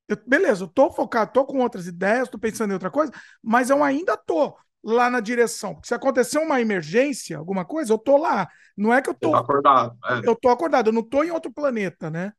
eu, 0.08 0.16
beleza, 0.26 0.64
eu 0.64 0.68
tô 0.68 0.90
focado, 0.90 1.32
tô 1.32 1.44
com 1.44 1.60
outras 1.60 1.86
ideias, 1.86 2.28
tô 2.28 2.38
pensando 2.38 2.70
em 2.70 2.74
outra 2.74 2.90
coisa, 2.90 3.12
mas 3.42 3.70
eu 3.70 3.82
ainda 3.82 4.16
tô 4.16 4.56
lá 4.82 5.10
na 5.10 5.20
direção. 5.20 5.74
Porque 5.74 5.88
se 5.88 5.94
acontecer 5.94 6.38
uma 6.38 6.60
emergência, 6.60 7.38
alguma 7.38 7.64
coisa, 7.64 7.92
eu 7.92 7.98
tô 7.98 8.16
lá. 8.16 8.48
Não 8.76 8.92
é 8.92 9.02
que 9.02 9.10
eu 9.10 9.14
tô. 9.14 9.30
Tá 9.30 9.38
acordado. 9.40 9.96
É. 10.04 10.28
Eu 10.28 10.34
tô 10.34 10.48
acordado, 10.48 10.88
eu 10.88 10.92
não 10.92 11.02
tô 11.02 11.22
em 11.22 11.30
outro 11.30 11.52
planeta, 11.52 12.10
né? 12.10 12.32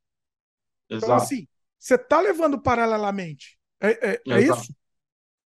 Então, 0.86 0.98
Exato. 0.98 1.04
Então, 1.04 1.16
assim, 1.16 1.48
você 1.78 1.96
tá 1.96 2.20
levando 2.20 2.60
paralelamente. 2.60 3.58
É, 3.80 4.12
é, 4.12 4.22
é 4.28 4.40
isso? 4.40 4.74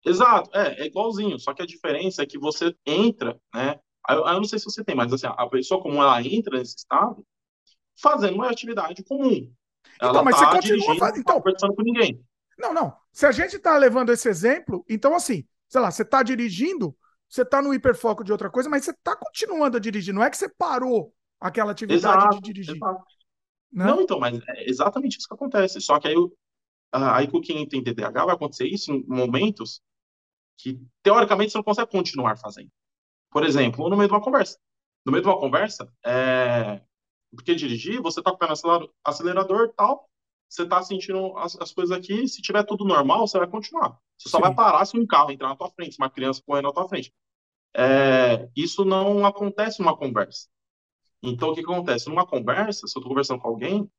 Exato, 0.04 0.50
é, 0.54 0.82
é 0.82 0.86
igualzinho, 0.86 1.36
só 1.36 1.52
que 1.52 1.62
a 1.62 1.66
diferença 1.66 2.22
é 2.22 2.26
que 2.26 2.38
você 2.38 2.72
entra, 2.86 3.36
né? 3.52 3.76
Eu, 4.08 4.26
eu 4.26 4.34
não 4.34 4.44
sei 4.44 4.58
se 4.58 4.64
você 4.64 4.84
tem, 4.84 4.94
mas 4.94 5.12
assim, 5.12 5.26
a 5.26 5.46
pessoa 5.48 5.82
como 5.82 6.02
ela 6.02 6.22
entra 6.22 6.58
nesse 6.58 6.76
estado, 6.76 7.24
fazendo 8.00 8.34
uma 8.34 8.50
atividade 8.50 9.02
comum. 9.04 9.52
Ela 10.00 10.10
então, 10.10 10.24
mas 10.24 10.36
tá 10.36 10.50
você 10.50 10.56
continua 10.56 10.96
fazendo. 10.98 11.20
Então, 11.20 11.36
conversando 11.36 11.74
com 11.74 11.82
ninguém. 11.82 12.22
Não, 12.58 12.72
não. 12.72 12.96
Se 13.12 13.26
a 13.26 13.32
gente 13.32 13.56
está 13.56 13.76
levando 13.76 14.10
esse 14.10 14.28
exemplo, 14.28 14.84
então 14.88 15.14
assim, 15.14 15.46
sei 15.68 15.80
lá, 15.80 15.90
você 15.90 16.02
está 16.02 16.22
dirigindo, 16.22 16.96
você 17.28 17.42
está 17.42 17.60
no 17.60 17.74
hiperfoco 17.74 18.24
de 18.24 18.32
outra 18.32 18.50
coisa, 18.50 18.68
mas 18.68 18.84
você 18.84 18.90
está 18.92 19.16
continuando 19.16 19.76
a 19.76 19.80
dirigir. 19.80 20.14
Não 20.14 20.22
é 20.22 20.30
que 20.30 20.36
você 20.36 20.48
parou 20.48 21.12
aquela 21.40 21.72
atividade 21.72 22.18
exato, 22.18 22.36
de 22.36 22.42
dirigir. 22.42 22.76
Exato. 22.76 23.04
Né? 23.72 23.84
Não, 23.84 24.00
então, 24.00 24.18
mas 24.18 24.38
é 24.48 24.68
exatamente 24.68 25.18
isso 25.18 25.28
que 25.28 25.34
acontece. 25.34 25.80
Só 25.80 25.98
que 25.98 26.08
aí, 26.08 26.14
aí 26.92 27.28
com 27.28 27.40
quem 27.40 27.66
tem 27.68 27.82
TDAH 27.82 28.24
vai 28.24 28.34
acontecer 28.34 28.66
isso 28.66 28.92
em 28.92 29.04
momentos 29.06 29.82
que, 30.56 30.80
teoricamente, 31.02 31.52
você 31.52 31.58
não 31.58 31.64
consegue 31.64 31.90
continuar 31.90 32.38
fazendo. 32.38 32.70
Por 33.36 33.44
exemplo, 33.44 33.86
no 33.90 33.98
meio 33.98 34.08
de 34.08 34.14
uma 34.14 34.22
conversa. 34.22 34.58
No 35.04 35.12
meio 35.12 35.22
de 35.22 35.28
uma 35.28 35.38
conversa, 35.38 35.92
é... 36.02 36.80
porque 37.30 37.54
dirigir, 37.54 38.00
você 38.00 38.20
está 38.20 38.30
com 38.30 38.36
o 38.36 38.38
pé 38.38 38.46
no 38.48 38.90
acelerador 39.04 39.66
e 39.66 39.72
tal, 39.74 40.08
você 40.48 40.62
está 40.62 40.82
sentindo 40.82 41.36
as, 41.36 41.54
as, 41.60 41.70
coisas 41.70 41.94
aqui, 41.94 42.26
se 42.26 42.40
tiver 42.40 42.62
tudo 42.62 42.82
normal, 42.82 43.28
você 43.28 43.38
vai 43.38 43.46
continuar. 43.46 43.98
Você 44.16 44.30
só 44.30 44.38
Sim. 44.38 44.44
vai 44.44 44.54
parar 44.54 44.86
se 44.86 44.98
um 44.98 45.06
carro 45.06 45.30
entrar 45.30 45.50
na 45.50 45.56
tua 45.56 45.68
frente, 45.68 45.96
se 45.96 45.98
uma 46.00 46.08
criança 46.08 46.42
correr 46.46 46.62
na 46.62 46.72
tua 46.72 46.88
frente. 46.88 47.12
É, 47.76 48.48
isso 48.56 48.86
não 48.86 49.26
acontece 49.26 49.80
numa 49.80 49.94
conversa. 49.94 50.48
Então, 51.22 51.50
o 51.50 51.54
que 51.54 51.60
acontece? 51.60 52.08
Numa 52.08 52.26
conversa, 52.26 52.86
se 52.86 52.96
eu 52.96 53.00
estou 53.00 53.02
conversando 53.10 53.38
com 53.38 53.48
alguém, 53.48 53.90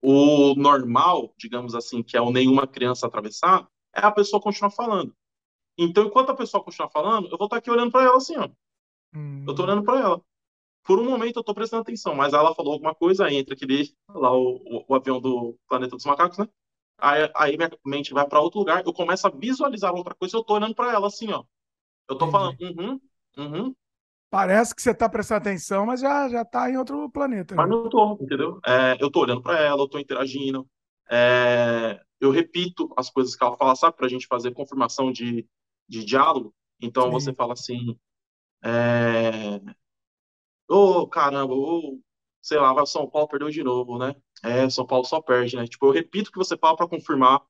o 0.00 0.54
normal, 0.54 1.34
digamos 1.36 1.74
assim, 1.74 2.00
que 2.04 2.16
é 2.16 2.20
o 2.20 2.30
nenhuma 2.30 2.64
criança 2.64 3.08
atravessar, 3.08 3.68
é 3.92 4.02
a 4.02 4.12
pessoa 4.12 4.40
continuar 4.40 4.70
falando. 4.70 5.12
Então, 5.78 6.04
enquanto 6.04 6.30
a 6.30 6.36
pessoa 6.36 6.62
continuar 6.62 6.90
falando, 6.90 7.28
eu 7.30 7.38
vou 7.38 7.46
estar 7.46 7.56
aqui 7.56 7.70
olhando 7.70 7.92
para 7.92 8.04
ela 8.04 8.16
assim, 8.16 8.36
ó. 8.36 8.48
Hum. 9.14 9.44
Eu 9.46 9.52
estou 9.52 9.64
olhando 9.64 9.84
para 9.84 10.00
ela 10.00 10.22
por 10.88 10.98
um 10.98 11.04
momento 11.04 11.36
eu 11.36 11.44
tô 11.44 11.52
prestando 11.52 11.82
atenção, 11.82 12.14
mas 12.14 12.32
ela 12.32 12.54
falou 12.54 12.72
alguma 12.72 12.94
coisa, 12.94 13.26
aí 13.26 13.36
entra 13.36 13.52
aquele, 13.52 13.94
lá 14.08 14.32
o, 14.32 14.56
o, 14.56 14.84
o 14.88 14.94
avião 14.94 15.20
do 15.20 15.54
Planeta 15.68 15.94
dos 15.94 16.06
Macacos, 16.06 16.38
né? 16.38 16.48
Aí, 16.96 17.30
aí 17.36 17.56
minha 17.58 17.70
mente 17.84 18.14
vai 18.14 18.26
para 18.26 18.40
outro 18.40 18.60
lugar, 18.60 18.82
eu 18.86 18.92
começo 18.94 19.26
a 19.26 19.30
visualizar 19.30 19.94
outra 19.94 20.14
coisa, 20.14 20.38
eu 20.38 20.42
tô 20.42 20.54
olhando 20.54 20.74
para 20.74 20.90
ela 20.90 21.06
assim, 21.06 21.30
ó. 21.30 21.44
Eu 22.08 22.16
tô 22.16 22.30
falando, 22.30 22.56
uhum, 22.58 22.98
uhum. 23.36 23.74
Parece 24.30 24.74
que 24.74 24.80
você 24.80 24.94
tá 24.94 25.10
prestando 25.10 25.42
atenção, 25.42 25.84
mas 25.84 26.00
já, 26.00 26.26
já 26.30 26.42
tá 26.42 26.70
em 26.70 26.78
outro 26.78 27.10
planeta. 27.10 27.54
Mas 27.54 27.68
né? 27.68 27.76
não 27.76 27.90
tô, 27.90 28.14
entendeu? 28.14 28.58
É, 28.66 28.96
eu 28.98 29.10
tô 29.10 29.20
olhando 29.20 29.42
para 29.42 29.60
ela, 29.60 29.82
eu 29.82 29.88
tô 29.88 29.98
interagindo. 29.98 30.66
É, 31.10 32.00
eu 32.18 32.30
repito 32.30 32.90
as 32.96 33.10
coisas 33.10 33.36
que 33.36 33.44
ela 33.44 33.56
fala, 33.58 33.76
sabe? 33.76 33.94
Pra 33.94 34.08
gente 34.08 34.26
fazer 34.26 34.54
confirmação 34.54 35.12
de, 35.12 35.46
de 35.88 36.04
diálogo. 36.04 36.54
Então 36.80 37.04
Sim. 37.04 37.10
você 37.10 37.34
fala 37.34 37.54
assim. 37.54 37.98
É, 38.62 39.60
Ô, 40.68 41.00
oh, 41.00 41.08
caramba, 41.08 41.54
ô, 41.54 41.98
sei 42.42 42.58
lá, 42.58 42.84
São 42.84 43.08
Paulo 43.08 43.26
perdeu 43.26 43.48
de 43.48 43.64
novo, 43.64 43.98
né? 43.98 44.14
É, 44.42 44.68
São 44.68 44.86
Paulo 44.86 45.04
só 45.04 45.20
perde, 45.20 45.56
né? 45.56 45.66
Tipo, 45.66 45.86
eu 45.86 45.92
repito 45.92 46.28
o 46.28 46.32
que 46.32 46.38
você 46.38 46.58
fala 46.58 46.76
para 46.76 46.88
confirmar 46.88 47.40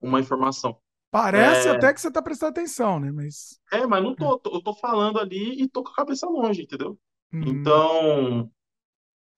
uma 0.00 0.20
informação. 0.20 0.78
Parece 1.10 1.66
é... 1.66 1.72
até 1.72 1.92
que 1.92 2.00
você 2.00 2.10
tá 2.10 2.22
prestando 2.22 2.50
atenção, 2.50 3.00
né? 3.00 3.10
Mas. 3.10 3.58
É, 3.72 3.84
mas 3.84 4.02
não 4.02 4.14
tô, 4.14 4.38
tô, 4.38 4.54
eu 4.54 4.62
tô 4.62 4.72
falando 4.74 5.18
ali 5.18 5.60
e 5.60 5.68
tô 5.68 5.82
com 5.82 5.90
a 5.90 5.94
cabeça 5.94 6.28
longe, 6.28 6.62
entendeu? 6.62 6.96
Hum. 7.32 7.42
Então, 7.46 8.50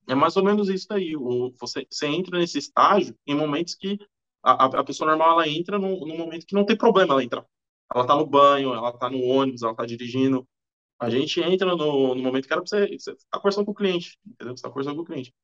é 0.06 0.14
mais 0.14 0.36
ou 0.36 0.44
menos 0.44 0.68
isso 0.68 0.86
daí. 0.88 1.16
O, 1.16 1.54
você, 1.58 1.86
você 1.90 2.08
entra 2.08 2.38
nesse 2.38 2.58
estágio 2.58 3.16
em 3.26 3.34
momentos 3.34 3.74
que 3.74 3.98
a, 4.42 4.66
a 4.66 4.84
pessoa 4.84 5.08
normal 5.08 5.32
ela 5.32 5.48
entra 5.48 5.78
num, 5.78 5.98
num 6.00 6.18
momento 6.18 6.44
que 6.44 6.54
não 6.54 6.66
tem 6.66 6.76
problema 6.76 7.14
ela 7.14 7.24
entrar. 7.24 7.46
Ela 7.94 8.06
tá 8.06 8.14
no 8.14 8.26
banho, 8.26 8.72
ela 8.72 8.92
tá 8.92 9.10
no 9.10 9.20
ônibus, 9.22 9.62
ela 9.62 9.74
tá 9.74 9.84
dirigindo, 9.84 10.46
a 10.98 11.10
gente 11.10 11.40
entra 11.40 11.74
no, 11.74 12.14
no 12.14 12.22
momento 12.22 12.46
que 12.46 12.52
era 12.52 12.62
para 12.62 12.68
você, 12.68 12.98
você 12.98 13.14
tá 13.30 13.38
conversando 13.38 13.64
com 13.64 13.72
o 13.72 13.74
cliente, 13.74 14.18
entendeu? 14.26 14.56
Você 14.56 14.62
tá 14.62 14.68
conversando 14.68 14.96
com 14.96 15.02
o 15.02 15.04
cliente. 15.04 15.34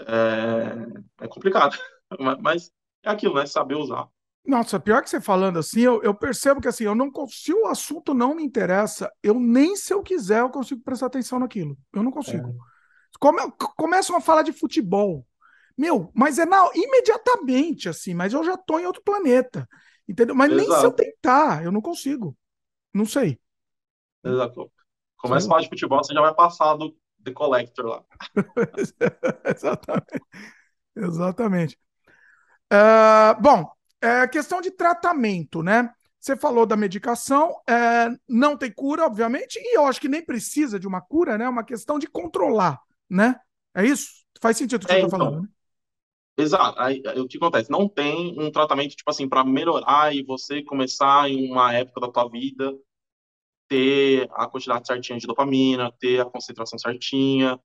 É, 0.00 1.24
é 1.24 1.28
complicado, 1.28 1.76
mas 2.40 2.70
é 3.04 3.10
aquilo, 3.10 3.34
né? 3.34 3.46
Saber 3.46 3.76
usar. 3.76 4.08
Nossa, 4.46 4.80
pior 4.80 5.02
que 5.02 5.10
você 5.10 5.20
falando 5.20 5.58
assim, 5.58 5.80
eu, 5.80 6.02
eu 6.02 6.14
percebo 6.14 6.60
que 6.60 6.68
assim, 6.68 6.84
eu 6.84 6.94
não 6.94 7.12
se 7.28 7.52
o 7.52 7.66
assunto 7.66 8.14
não 8.14 8.34
me 8.34 8.42
interessa, 8.42 9.12
eu 9.22 9.38
nem 9.38 9.76
se 9.76 9.92
eu 9.92 10.02
quiser 10.02 10.40
eu 10.40 10.48
consigo 10.48 10.80
prestar 10.82 11.06
atenção 11.06 11.38
naquilo. 11.38 11.76
Eu 11.92 12.02
não 12.02 12.10
consigo. 12.10 12.48
É. 12.48 12.52
Come, 13.20 13.42
começam 13.76 14.16
a 14.16 14.20
falar 14.22 14.42
de 14.42 14.52
futebol. 14.52 15.26
Meu, 15.76 16.10
mas 16.14 16.38
é 16.38 16.46
na, 16.46 16.68
imediatamente 16.74 17.90
assim, 17.90 18.14
mas 18.14 18.32
eu 18.32 18.42
já 18.42 18.56
tô 18.56 18.78
em 18.78 18.86
outro 18.86 19.02
planeta. 19.02 19.68
Entendeu? 20.08 20.34
Mas 20.34 20.50
Exato. 20.50 20.70
nem 20.70 20.78
se 20.78 20.86
eu 20.86 20.92
tentar, 20.92 21.64
eu 21.64 21.70
não 21.70 21.82
consigo. 21.82 22.36
Não 22.94 23.04
sei. 23.04 23.38
Exato. 24.24 24.72
Começa 25.16 25.46
a 25.46 25.48
falar 25.48 25.62
de 25.62 25.68
futebol, 25.68 26.02
você 26.02 26.14
já 26.14 26.20
vai 26.20 26.34
passar 26.34 26.74
do 26.76 26.96
The 27.22 27.32
Collector 27.32 27.86
lá. 27.86 28.04
Exatamente. 29.44 30.22
Exatamente. 30.96 31.78
Uh, 32.72 33.40
bom, 33.40 33.70
é, 34.00 34.26
questão 34.28 34.60
de 34.60 34.70
tratamento, 34.70 35.62
né? 35.62 35.92
Você 36.20 36.36
falou 36.36 36.66
da 36.66 36.76
medicação, 36.76 37.54
é, 37.68 38.08
não 38.28 38.56
tem 38.56 38.72
cura, 38.72 39.04
obviamente, 39.04 39.56
e 39.56 39.76
eu 39.76 39.86
acho 39.86 40.00
que 40.00 40.08
nem 40.08 40.24
precisa 40.24 40.78
de 40.78 40.86
uma 40.86 41.00
cura, 41.00 41.38
né? 41.38 41.44
É 41.44 41.48
uma 41.48 41.64
questão 41.64 41.98
de 41.98 42.06
controlar, 42.06 42.80
né? 43.08 43.36
É 43.74 43.84
isso? 43.84 44.24
Faz 44.40 44.56
sentido 44.56 44.82
o 44.82 44.86
que 44.86 44.92
é, 44.92 45.00
você 45.00 45.04
está 45.06 45.16
então, 45.16 45.26
falando, 45.26 45.42
né? 45.42 45.48
Exato. 46.38 46.78
Aí, 46.80 47.02
o 47.16 47.26
que 47.26 47.36
acontece? 47.36 47.70
Não 47.70 47.88
tem 47.88 48.38
um 48.40 48.50
tratamento, 48.50 48.94
tipo 48.94 49.10
assim, 49.10 49.28
para 49.28 49.44
melhorar 49.44 50.14
e 50.14 50.22
você 50.22 50.62
começar 50.62 51.28
em 51.28 51.50
uma 51.50 51.74
época 51.74 52.00
da 52.00 52.12
tua 52.12 52.28
vida 52.28 52.78
ter 53.68 54.28
a 54.32 54.46
quantidade 54.48 54.86
certinha 54.86 55.18
de 55.18 55.26
dopamina, 55.26 55.92
ter 56.00 56.20
a 56.20 56.24
concentração 56.24 56.78
certinha, 56.78 57.60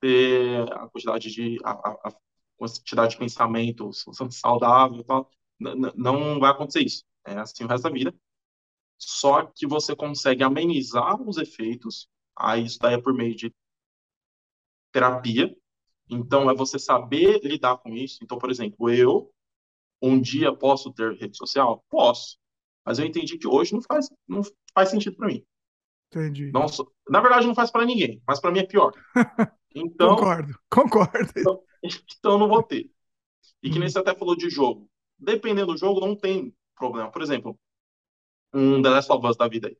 ter 0.00 0.62
a 0.72 0.88
quantidade 0.88 1.30
de 1.30 1.58
a, 1.64 1.72
a, 1.72 2.12
quantidade 2.56 3.12
de 3.12 3.18
pensamento 3.18 3.90
saudável, 4.32 5.04
tal. 5.04 5.30
não 5.58 6.40
vai 6.40 6.50
acontecer 6.50 6.84
isso. 6.84 7.04
É 7.26 7.38
assim 7.38 7.64
o 7.64 7.68
resto 7.68 7.84
da 7.84 7.90
vida. 7.90 8.14
Só 8.98 9.46
que 9.46 9.66
você 9.66 9.94
consegue 9.96 10.42
amenizar 10.42 11.20
os 11.22 11.38
efeitos. 11.38 12.08
Aí 12.36 12.64
isso 12.64 12.78
daí 12.80 12.94
é 12.94 13.00
por 13.00 13.14
meio 13.14 13.34
de 13.34 13.54
terapia. 14.92 15.54
Então 16.08 16.50
é 16.50 16.54
você 16.54 16.78
saber 16.78 17.40
lidar 17.42 17.78
com 17.78 17.90
isso. 17.90 18.18
Então, 18.22 18.38
por 18.38 18.50
exemplo, 18.50 18.90
eu 18.90 19.30
um 20.00 20.20
dia 20.20 20.54
posso 20.54 20.92
ter 20.92 21.14
rede 21.16 21.36
social? 21.36 21.84
Posso. 21.90 22.38
Mas 22.84 22.98
eu 22.98 23.04
entendi 23.04 23.36
que 23.36 23.46
hoje 23.46 23.74
não 23.74 23.82
faz, 23.82 24.08
não 24.26 24.42
faz 24.72 24.90
sentido 24.90 25.16
para 25.16 25.26
mim. 25.26 25.44
Entendi. 26.10 26.50
Não, 26.52 26.66
na 27.08 27.20
verdade, 27.20 27.46
não 27.46 27.54
faz 27.54 27.70
para 27.70 27.84
ninguém, 27.84 28.22
mas 28.26 28.40
para 28.40 28.50
mim 28.50 28.60
é 28.60 28.66
pior. 28.66 28.92
Então, 29.74 30.16
concordo, 30.16 30.58
concordo. 30.70 31.30
Então, 31.36 31.62
então 32.18 32.38
não 32.38 32.48
vou 32.48 32.62
ter. 32.62 32.90
E 33.62 33.70
que 33.70 33.78
nem 33.78 33.86
hum. 33.86 33.90
você 33.90 33.98
até 33.98 34.14
falou 34.14 34.34
de 34.34 34.48
jogo. 34.48 34.90
Dependendo 35.18 35.72
do 35.72 35.78
jogo, 35.78 36.00
não 36.00 36.16
tem 36.16 36.56
problema. 36.74 37.10
Por 37.10 37.20
exemplo, 37.20 37.56
um 38.52 38.80
The 38.80 38.88
Last 38.88 39.12
of 39.12 39.26
Us 39.26 39.36
da 39.36 39.46
vida 39.46 39.68
aí. 39.68 39.76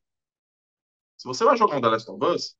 Se 1.17 1.27
você 1.27 1.43
vai 1.43 1.57
jogar 1.57 1.77
um 1.77 1.81
The 1.81 1.87
Last 1.87 2.09
of 2.09 2.23
Us, 2.23 2.55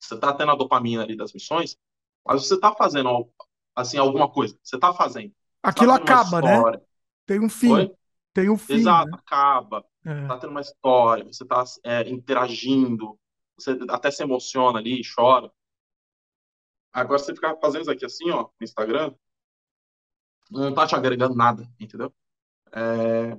você 0.00 0.18
tá 0.18 0.32
tendo 0.32 0.52
a 0.52 0.56
dopamina 0.56 1.02
ali 1.02 1.16
das 1.16 1.32
missões, 1.32 1.76
mas 2.24 2.46
você 2.46 2.58
tá 2.58 2.74
fazendo 2.74 3.30
assim 3.74 3.98
alguma 3.98 4.30
coisa. 4.30 4.58
Você 4.62 4.78
tá 4.78 4.92
fazendo. 4.92 5.32
Aquilo 5.62 5.92
tá 5.92 5.96
acaba, 5.96 6.40
né? 6.40 6.80
Tem 7.26 7.40
um 7.40 7.48
fim. 7.48 7.72
Oi? 7.72 7.94
Tem 8.32 8.50
um 8.50 8.56
fim. 8.56 8.74
Exato, 8.74 9.10
né? 9.10 9.18
acaba. 9.18 9.84
É. 10.04 10.26
Tá 10.26 10.38
tendo 10.38 10.50
uma 10.50 10.60
história, 10.60 11.24
você 11.24 11.44
tá 11.44 11.62
é, 11.84 12.08
interagindo, 12.08 13.18
você 13.56 13.78
até 13.88 14.10
se 14.10 14.22
emociona 14.22 14.78
ali, 14.78 15.00
chora. 15.14 15.50
Agora 16.92 17.18
você 17.18 17.34
ficar 17.34 17.56
fazendo 17.56 17.82
isso 17.82 17.90
aqui 17.90 18.04
assim, 18.04 18.30
ó, 18.30 18.42
no 18.42 18.64
Instagram, 18.64 19.14
não 20.50 20.74
tá 20.74 20.86
te 20.86 20.94
agregando 20.94 21.34
nada, 21.34 21.70
entendeu? 21.78 22.12
É, 22.72 23.38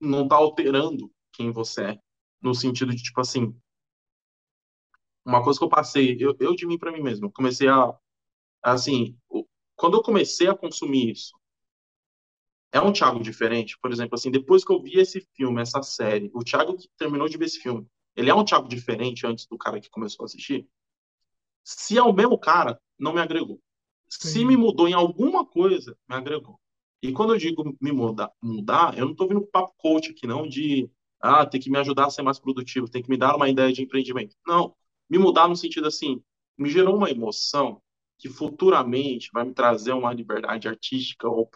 não 0.00 0.28
tá 0.28 0.36
alterando 0.36 1.12
quem 1.32 1.50
você 1.50 1.84
é. 1.84 2.00
No 2.40 2.54
sentido 2.54 2.94
de, 2.94 3.02
tipo 3.02 3.20
assim, 3.20 3.54
uma 5.28 5.44
coisa 5.44 5.58
que 5.58 5.64
eu 5.64 5.68
passei, 5.68 6.16
eu, 6.18 6.34
eu 6.40 6.54
de 6.54 6.66
mim 6.66 6.78
para 6.78 6.90
mim 6.90 7.02
mesmo, 7.02 7.30
comecei 7.30 7.68
a, 7.68 7.94
assim, 8.62 9.14
quando 9.76 9.98
eu 9.98 10.02
comecei 10.02 10.48
a 10.48 10.56
consumir 10.56 11.10
isso, 11.10 11.38
é 12.72 12.80
um 12.80 12.92
Thiago 12.92 13.20
diferente? 13.20 13.78
Por 13.78 13.92
exemplo, 13.92 14.14
assim, 14.14 14.30
depois 14.30 14.64
que 14.64 14.72
eu 14.72 14.82
vi 14.82 14.98
esse 14.98 15.20
filme, 15.36 15.60
essa 15.60 15.82
série, 15.82 16.30
o 16.34 16.42
Thiago 16.42 16.76
que 16.76 16.88
terminou 16.96 17.28
de 17.28 17.36
ver 17.36 17.44
esse 17.44 17.60
filme, 17.60 17.86
ele 18.16 18.30
é 18.30 18.34
um 18.34 18.44
Thiago 18.44 18.68
diferente 18.68 19.26
antes 19.26 19.46
do 19.46 19.58
cara 19.58 19.80
que 19.80 19.90
começou 19.90 20.24
a 20.24 20.26
assistir? 20.26 20.66
Se 21.62 21.98
é 21.98 22.02
o 22.02 22.12
mesmo 22.12 22.38
cara, 22.38 22.80
não 22.98 23.12
me 23.12 23.20
agregou. 23.20 23.60
Sim. 24.08 24.28
Se 24.28 24.44
me 24.44 24.56
mudou 24.56 24.88
em 24.88 24.94
alguma 24.94 25.44
coisa, 25.44 25.96
me 26.08 26.16
agregou. 26.16 26.58
E 27.02 27.12
quando 27.12 27.34
eu 27.34 27.38
digo 27.38 27.76
me 27.80 27.92
mudar, 27.92 28.32
mudar 28.42 28.96
eu 28.96 29.04
não 29.04 29.12
estou 29.12 29.28
vindo 29.28 29.46
papo 29.46 29.74
coach 29.76 30.10
aqui, 30.10 30.26
não, 30.26 30.48
de 30.48 30.90
ah, 31.20 31.44
tem 31.44 31.60
que 31.60 31.70
me 31.70 31.78
ajudar 31.78 32.06
a 32.06 32.10
ser 32.10 32.22
mais 32.22 32.38
produtivo, 32.38 32.88
tem 32.88 33.02
que 33.02 33.10
me 33.10 33.16
dar 33.16 33.36
uma 33.36 33.48
ideia 33.48 33.72
de 33.72 33.82
empreendimento. 33.82 34.34
Não, 34.46 34.74
me 35.08 35.18
mudar 35.18 35.48
no 35.48 35.56
sentido 35.56 35.86
assim, 35.86 36.22
me 36.56 36.68
gerou 36.68 36.96
uma 36.96 37.10
emoção 37.10 37.80
que 38.18 38.28
futuramente 38.28 39.30
vai 39.32 39.44
me 39.44 39.54
trazer 39.54 39.92
uma 39.92 40.12
liberdade 40.12 40.68
artística 40.68 41.28
ou 41.28 41.48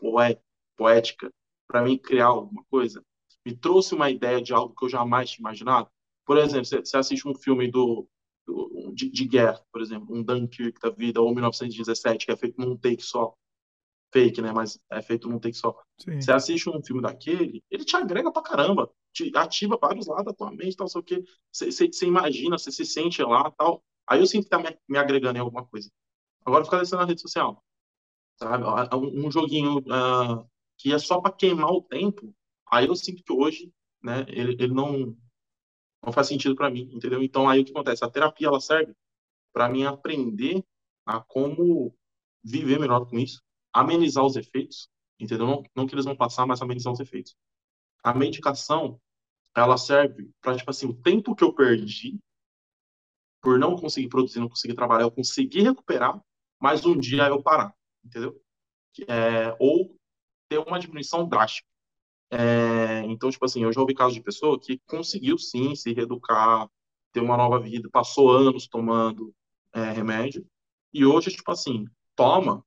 poética 0.76 1.32
para 1.66 1.82
mim 1.82 1.98
criar 1.98 2.26
alguma 2.26 2.64
coisa, 2.70 3.04
me 3.44 3.56
trouxe 3.56 3.94
uma 3.94 4.10
ideia 4.10 4.40
de 4.40 4.52
algo 4.52 4.74
que 4.74 4.84
eu 4.84 4.88
jamais 4.88 5.30
tinha 5.30 5.42
imaginado. 5.42 5.88
Por 6.24 6.36
exemplo, 6.38 6.66
você 6.66 6.96
assiste 6.96 7.26
um 7.26 7.34
filme 7.34 7.70
do 7.70 8.06
de, 8.92 9.08
de, 9.08 9.24
guerra, 9.24 9.60
por 9.72 9.80
exemplo, 9.80 10.14
um 10.14 10.22
Dunkirk 10.22 10.78
da 10.80 10.90
vida, 10.90 11.20
ou 11.20 11.32
1917, 11.32 12.26
que 12.26 12.32
é 12.32 12.36
feito 12.36 12.60
num 12.60 12.76
take 12.76 13.02
só. 13.02 13.34
Fake, 14.12 14.42
né? 14.42 14.52
Mas 14.52 14.78
é 14.90 15.00
feito 15.00 15.28
num 15.28 15.38
take 15.38 15.56
só. 15.56 15.74
Sim. 15.98 16.20
Você 16.20 16.32
assiste 16.32 16.68
um 16.68 16.82
filme 16.82 17.00
daquele, 17.00 17.64
ele 17.70 17.84
te 17.84 17.96
agrega 17.96 18.30
pra 18.30 18.42
caramba, 18.42 18.90
te 19.12 19.32
ativa 19.34 19.78
vários 19.80 20.06
lados 20.06 20.26
da 20.26 20.32
tua 20.32 20.50
mente, 20.50 20.76
tal, 20.76 20.88
sei 20.88 21.00
o 21.00 21.04
quê. 21.04 21.24
Você, 21.50 21.90
imagina, 22.06 22.58
você 22.58 22.70
se 22.70 22.84
sente 22.84 23.22
lá, 23.22 23.50
tal. 23.52 23.82
Aí 24.06 24.20
eu 24.20 24.26
sinto 24.26 24.44
que 24.44 24.50
tá 24.50 24.58
me, 24.58 24.76
me 24.88 24.98
agregando 24.98 25.38
em 25.38 25.40
alguma 25.40 25.64
coisa. 25.64 25.90
Agora 26.44 26.64
fica 26.64 26.78
descendo 26.78 27.02
na 27.02 27.08
rede 27.08 27.20
social, 27.20 27.62
sabe? 28.38 28.64
Um, 28.94 29.26
um 29.26 29.30
joguinho 29.30 29.78
uh, 29.78 30.46
que 30.76 30.92
é 30.92 30.98
só 30.98 31.20
para 31.20 31.32
queimar 31.32 31.70
o 31.70 31.82
tempo, 31.82 32.34
aí 32.70 32.86
eu 32.86 32.96
sinto 32.96 33.22
que 33.22 33.32
hoje, 33.32 33.72
né, 34.02 34.26
ele, 34.28 34.52
ele 34.54 34.74
não 34.74 35.16
não 36.04 36.12
faz 36.12 36.26
sentido 36.26 36.56
para 36.56 36.68
mim, 36.68 36.90
entendeu? 36.92 37.22
Então 37.22 37.48
aí 37.48 37.60
o 37.60 37.64
que 37.64 37.70
acontece? 37.70 38.04
A 38.04 38.10
terapia 38.10 38.48
ela 38.48 38.60
serve 38.60 38.92
para 39.52 39.68
mim 39.68 39.84
aprender 39.84 40.64
a 41.06 41.20
como 41.20 41.94
viver 42.42 42.80
melhor 42.80 43.08
com 43.08 43.18
isso, 43.18 43.40
amenizar 43.72 44.24
os 44.24 44.36
efeitos, 44.36 44.88
entendeu? 45.18 45.46
Não, 45.46 45.62
não 45.74 45.86
que 45.86 45.94
eles 45.94 46.04
vão 46.04 46.16
passar, 46.16 46.46
mas 46.46 46.60
amenizar 46.60 46.92
os 46.92 47.00
efeitos. 47.00 47.36
A 48.02 48.12
medicação 48.14 49.00
ela 49.54 49.76
serve 49.76 50.30
para 50.40 50.56
tipo 50.56 50.70
assim 50.70 50.86
o 50.86 50.94
tempo 50.94 51.34
que 51.34 51.44
eu 51.44 51.52
perdi 51.52 52.18
por 53.40 53.58
não 53.58 53.76
conseguir 53.76 54.08
produzir, 54.08 54.40
não 54.40 54.48
conseguir 54.48 54.74
trabalhar, 54.74 55.02
eu 55.02 55.10
conseguir 55.10 55.62
recuperar, 55.62 56.20
mas 56.60 56.86
um 56.86 56.96
dia 56.96 57.26
eu 57.26 57.42
parar, 57.42 57.74
entendeu? 58.04 58.40
É, 59.08 59.54
ou 59.58 59.96
ter 60.48 60.58
uma 60.58 60.78
diminuição 60.78 61.28
drástica. 61.28 61.66
É, 62.30 63.00
então, 63.06 63.30
tipo 63.30 63.44
assim, 63.44 63.62
eu 63.64 63.72
já 63.72 63.80
ouvi 63.80 63.94
casos 63.94 64.14
de 64.14 64.22
pessoa 64.22 64.58
que 64.58 64.78
conseguiu 64.86 65.36
sim 65.36 65.74
se 65.74 65.92
reeducar, 65.92 66.68
ter 67.12 67.20
uma 67.20 67.36
nova 67.36 67.58
vida, 67.58 67.90
passou 67.90 68.30
anos 68.30 68.66
tomando 68.66 69.34
é, 69.72 69.90
remédio, 69.90 70.46
e 70.94 71.04
hoje, 71.04 71.30
tipo 71.30 71.50
assim, 71.50 71.84
toma 72.14 72.64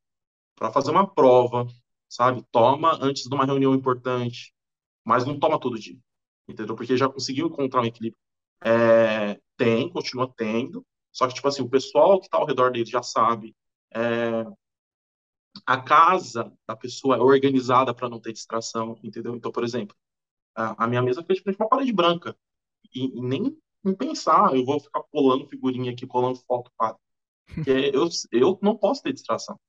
para 0.55 0.71
fazer 0.71 0.91
uma 0.91 1.07
prova, 1.07 1.67
sabe? 2.09 2.43
Toma 2.51 2.97
antes 3.01 3.23
de 3.23 3.35
uma 3.35 3.45
reunião 3.45 3.73
importante, 3.75 4.53
mas 5.03 5.25
não 5.25 5.39
toma 5.39 5.59
todo 5.59 5.79
dia, 5.79 5.97
entendeu? 6.47 6.75
Porque 6.75 6.97
já 6.97 7.09
conseguiu 7.09 7.47
encontrar 7.47 7.81
um 7.81 7.85
equilíbrio. 7.85 8.19
É, 8.63 9.39
tem, 9.57 9.89
continua 9.89 10.31
tendo, 10.35 10.85
só 11.11 11.27
que, 11.27 11.33
tipo 11.33 11.47
assim, 11.47 11.61
o 11.61 11.69
pessoal 11.69 12.19
que 12.19 12.27
está 12.27 12.37
ao 12.37 12.45
redor 12.45 12.71
dele 12.71 12.85
já 12.85 13.03
sabe, 13.03 13.55
é, 13.93 14.45
a 15.65 15.81
casa 15.81 16.51
da 16.67 16.75
pessoa 16.75 17.15
é 17.15 17.19
organizada 17.19 17.93
para 17.93 18.09
não 18.09 18.19
ter 18.19 18.33
distração, 18.33 18.99
entendeu? 19.03 19.35
Então, 19.35 19.51
por 19.51 19.63
exemplo, 19.63 19.95
a, 20.55 20.87
minha 20.87 21.01
mesa 21.01 21.23
fez 21.23 21.39
frente 21.39 21.57
uma 21.59 21.69
parede 21.69 21.93
branca. 21.93 22.35
E, 22.93 23.17
e, 23.17 23.21
nem 23.21 23.57
em 23.85 23.93
pensar, 23.93 24.55
eu 24.55 24.65
vou 24.65 24.79
ficar 24.79 25.03
colando 25.11 25.47
figurinha 25.47 25.91
aqui, 25.91 26.07
colando 26.07 26.39
foto, 26.39 26.71
para. 26.77 26.97
eu, 27.93 28.09
eu 28.31 28.59
não 28.61 28.75
posso 28.75 29.03
ter 29.03 29.13
distração. 29.13 29.59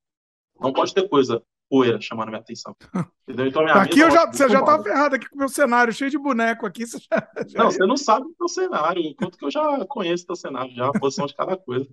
Não 0.59 0.73
pode 0.73 0.93
ter 0.93 1.07
coisa 1.07 1.41
poeira 1.69 1.99
chamando 1.99 2.29
minha 2.29 2.39
atenção. 2.39 2.75
Entendeu? 3.27 3.47
Então, 3.47 3.63
minha 3.63 3.75
aqui 3.75 3.99
eu 3.99 4.11
já, 4.11 4.25
você 4.25 4.49
já 4.49 4.63
tá 4.63 4.81
ferrado 4.81 5.15
aqui 5.15 5.29
com 5.29 5.35
o 5.35 5.39
meu 5.39 5.49
cenário, 5.49 5.93
cheio 5.93 6.09
de 6.09 6.17
boneco 6.17 6.65
aqui. 6.65 6.85
Você 6.85 6.97
já, 6.99 7.29
já... 7.47 7.63
Não, 7.63 7.71
você 7.71 7.85
não 7.85 7.97
sabe 7.97 8.25
o 8.25 8.35
meu 8.39 8.47
cenário, 8.47 9.01
enquanto 9.01 9.37
que 9.37 9.45
eu 9.45 9.51
já 9.51 9.85
conheço 9.85 10.23
o 10.23 10.27
teu 10.27 10.35
cenário, 10.35 10.73
já 10.73 10.87
a 10.87 10.99
posição 10.99 11.25
de 11.25 11.35
cada 11.35 11.57
coisa. 11.57 11.87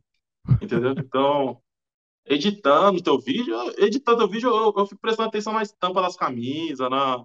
Entendeu? 0.60 0.92
Então, 0.92 1.60
editando 2.26 3.02
teu 3.02 3.18
vídeo, 3.18 3.54
editando 3.78 4.18
teu 4.18 4.28
vídeo, 4.28 4.48
eu, 4.48 4.72
eu 4.76 4.86
fico 4.86 5.00
prestando 5.00 5.28
atenção 5.28 5.52
na 5.52 5.62
estampa 5.62 6.00
das 6.00 6.16
camisas, 6.16 6.88
na 6.88 7.24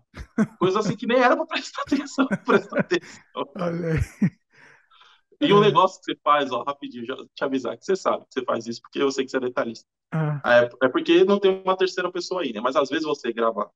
coisa 0.58 0.80
assim 0.80 0.96
que 0.96 1.08
nem 1.08 1.20
era 1.20 1.36
para 1.36 1.46
prestar 1.48 1.82
atenção, 1.84 2.28
prestar 2.46 2.80
atenção. 2.80 3.50
Olha 3.56 3.94
aí. 3.94 4.39
E 5.42 5.54
um 5.54 5.60
negócio 5.60 6.00
que 6.00 6.06
você 6.06 6.20
faz, 6.22 6.52
ó, 6.52 6.64
rapidinho, 6.64 7.06
já 7.06 7.16
te 7.34 7.44
avisar 7.44 7.78
que 7.78 7.86
você 7.86 7.96
sabe 7.96 8.26
que 8.26 8.34
você 8.34 8.44
faz 8.44 8.68
isso, 8.68 8.82
porque 8.82 9.02
eu 9.02 9.12
sei 9.12 9.24
que 9.24 9.32
você 9.32 9.38
é 9.38 9.42
detalhista. 9.42 9.88
Ah. 10.12 10.42
É, 10.46 10.86
é 10.86 10.90
porque 10.90 11.24
não 11.24 11.40
tem 11.40 11.62
uma 11.64 11.78
terceira 11.78 12.12
pessoa 12.12 12.42
aí, 12.42 12.52
né? 12.52 12.60
Mas 12.60 12.76
às 12.76 12.90
vezes 12.90 13.06
você 13.06 13.32
grava 13.32 13.72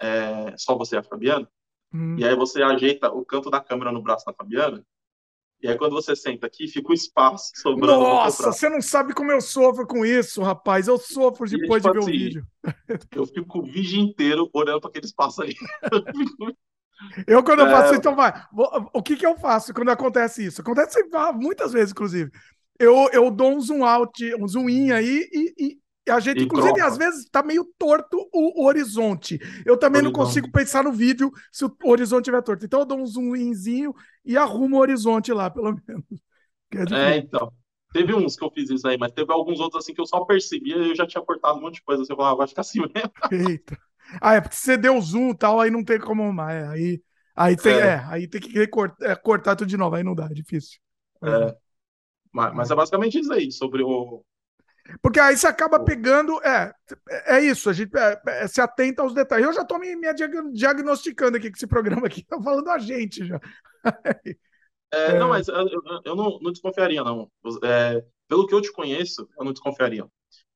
é, 0.00 0.56
só 0.56 0.76
você 0.76 0.96
e 0.96 0.98
a 0.98 1.02
Fabiana, 1.02 1.50
hum. 1.92 2.16
e 2.18 2.24
aí 2.24 2.34
você 2.34 2.62
ajeita 2.62 3.12
o 3.12 3.24
canto 3.24 3.50
da 3.50 3.60
câmera 3.60 3.92
no 3.92 4.02
braço 4.02 4.24
da 4.24 4.32
Fabiana, 4.32 4.84
e 5.62 5.68
aí, 5.68 5.76
quando 5.76 5.92
você 5.92 6.16
senta 6.16 6.46
aqui, 6.46 6.66
fica 6.66 6.90
um 6.90 6.94
espaço 6.94 7.52
sobrando. 7.54 8.00
Nossa, 8.00 8.50
você 8.50 8.66
não 8.70 8.80
sabe 8.80 9.12
como 9.12 9.30
eu 9.30 9.42
sofro 9.42 9.86
com 9.86 10.06
isso, 10.06 10.42
rapaz. 10.42 10.88
Eu 10.88 10.96
sofro 10.96 11.46
depois 11.46 11.82
de 11.82 11.92
ver 11.92 11.98
assim, 11.98 12.08
o 12.08 12.12
vídeo. 12.12 12.46
Eu 13.14 13.26
fico 13.26 13.58
o 13.58 13.62
vídeo 13.62 14.00
inteiro 14.00 14.48
olhando 14.54 14.80
para 14.80 14.88
aquele 14.88 15.04
espaço 15.04 15.42
aí. 15.42 15.54
Eu, 17.26 17.42
quando 17.42 17.60
eu 17.60 17.70
faço 17.70 17.86
isso, 17.86 17.94
é. 17.94 17.98
então 17.98 18.14
vai. 18.14 18.32
O 18.92 19.02
que, 19.02 19.16
que 19.16 19.26
eu 19.26 19.36
faço 19.38 19.72
quando 19.72 19.90
acontece 19.90 20.44
isso? 20.44 20.60
Acontece 20.60 21.02
muitas 21.34 21.72
vezes, 21.72 21.92
inclusive. 21.92 22.30
Eu, 22.78 23.08
eu 23.12 23.30
dou 23.30 23.52
um 23.52 23.60
zoom 23.60 23.84
out, 23.84 24.34
um 24.36 24.48
zoom 24.48 24.68
in 24.68 24.90
aí 24.90 25.28
e, 25.32 25.54
e, 25.58 25.78
a 26.10 26.18
gente, 26.18 26.42
inclusive, 26.42 26.74
cropa. 26.74 26.88
às 26.88 26.96
vezes 26.96 27.28
tá 27.30 27.42
meio 27.42 27.64
torto 27.78 28.28
o, 28.32 28.64
horizonte. 28.64 29.38
Eu 29.64 29.76
também 29.76 30.02
não 30.02 30.12
consigo 30.12 30.50
pensar 30.50 30.82
no 30.82 30.92
vídeo 30.92 31.30
se 31.52 31.64
o 31.64 31.72
horizonte 31.84 32.22
estiver 32.22 32.42
torto. 32.42 32.64
Então 32.64 32.80
eu 32.80 32.86
dou 32.86 32.98
um 32.98 33.06
zoomzinho 33.06 33.94
e 34.24 34.36
arrumo 34.36 34.76
o 34.76 34.80
horizonte 34.80 35.32
lá, 35.32 35.50
pelo 35.50 35.78
menos. 35.86 36.04
É, 36.92 37.14
é, 37.14 37.16
então. 37.18 37.52
Teve 37.92 38.14
uns 38.14 38.36
que 38.36 38.44
eu 38.44 38.50
fiz 38.50 38.70
isso 38.70 38.86
aí, 38.86 38.96
mas 38.96 39.12
teve 39.12 39.32
alguns 39.32 39.58
outros 39.58 39.82
assim 39.82 39.92
que 39.92 40.00
eu 40.00 40.06
só 40.06 40.24
percebia 40.24 40.76
e 40.76 40.90
eu 40.90 40.94
já 40.94 41.06
tinha 41.06 41.22
cortado 41.22 41.58
um 41.58 41.62
monte 41.62 41.74
de 41.74 41.82
coisa. 41.82 42.04
Você 42.04 42.14
falava, 42.14 42.34
ah, 42.34 42.38
vai 42.38 42.46
ficar 42.46 42.60
assim 42.60 42.80
mesmo. 42.80 43.48
Eita. 43.48 43.78
Ah, 44.20 44.34
é 44.34 44.40
porque 44.40 44.56
você 44.56 44.76
deu 44.76 45.00
zoom 45.00 45.30
e 45.30 45.36
tal, 45.36 45.60
aí 45.60 45.70
não 45.70 45.84
tem 45.84 45.98
como 45.98 46.22
arrumar. 46.22 46.52
É, 46.52 46.68
aí, 46.68 47.02
aí, 47.34 47.56
tem, 47.56 47.74
é. 47.74 47.78
é. 47.78 48.04
aí 48.08 48.28
tem 48.28 48.40
que 48.40 48.66
cortar, 48.68 49.10
é, 49.10 49.14
cortar 49.16 49.56
tudo 49.56 49.68
de 49.68 49.76
novo, 49.76 49.96
aí 49.96 50.02
não 50.02 50.14
dá, 50.14 50.26
é 50.26 50.34
difícil. 50.34 50.78
É. 51.22 51.56
Mas, 52.32 52.54
mas 52.54 52.70
é 52.70 52.74
basicamente 52.74 53.18
isso 53.18 53.32
aí, 53.32 53.50
sobre 53.50 53.82
o, 53.82 54.24
porque 55.02 55.20
aí 55.20 55.36
você 55.36 55.46
acaba 55.46 55.78
pegando. 55.84 56.40
É, 56.42 56.74
é 57.26 57.40
isso, 57.40 57.70
a 57.70 57.72
gente 57.72 57.96
é, 57.96 58.20
é, 58.26 58.46
se 58.48 58.60
atenta 58.60 59.02
aos 59.02 59.14
detalhes. 59.14 59.46
Eu 59.46 59.52
já 59.52 59.62
estou 59.62 59.78
me, 59.78 59.94
me, 59.94 60.08
diagnosticando 60.52 61.36
aqui 61.36 61.50
com 61.50 61.56
esse 61.56 61.66
programa 61.66 62.06
aqui, 62.06 62.24
tá 62.26 62.40
falando 62.42 62.68
a 62.68 62.78
gente 62.78 63.26
já. 63.26 63.40
É, 64.92 65.18
não, 65.18 65.28
mas 65.28 65.48
eu, 65.48 65.66
eu 66.04 66.16
não, 66.16 66.38
não, 66.40 66.50
desconfiaria, 66.50 67.04
não. 67.04 67.30
É, 67.62 68.04
pelo 68.28 68.46
que 68.46 68.54
eu 68.54 68.60
te 68.60 68.72
conheço, 68.72 69.28
eu 69.38 69.44
não 69.44 69.52
desconfiaria. 69.52 70.06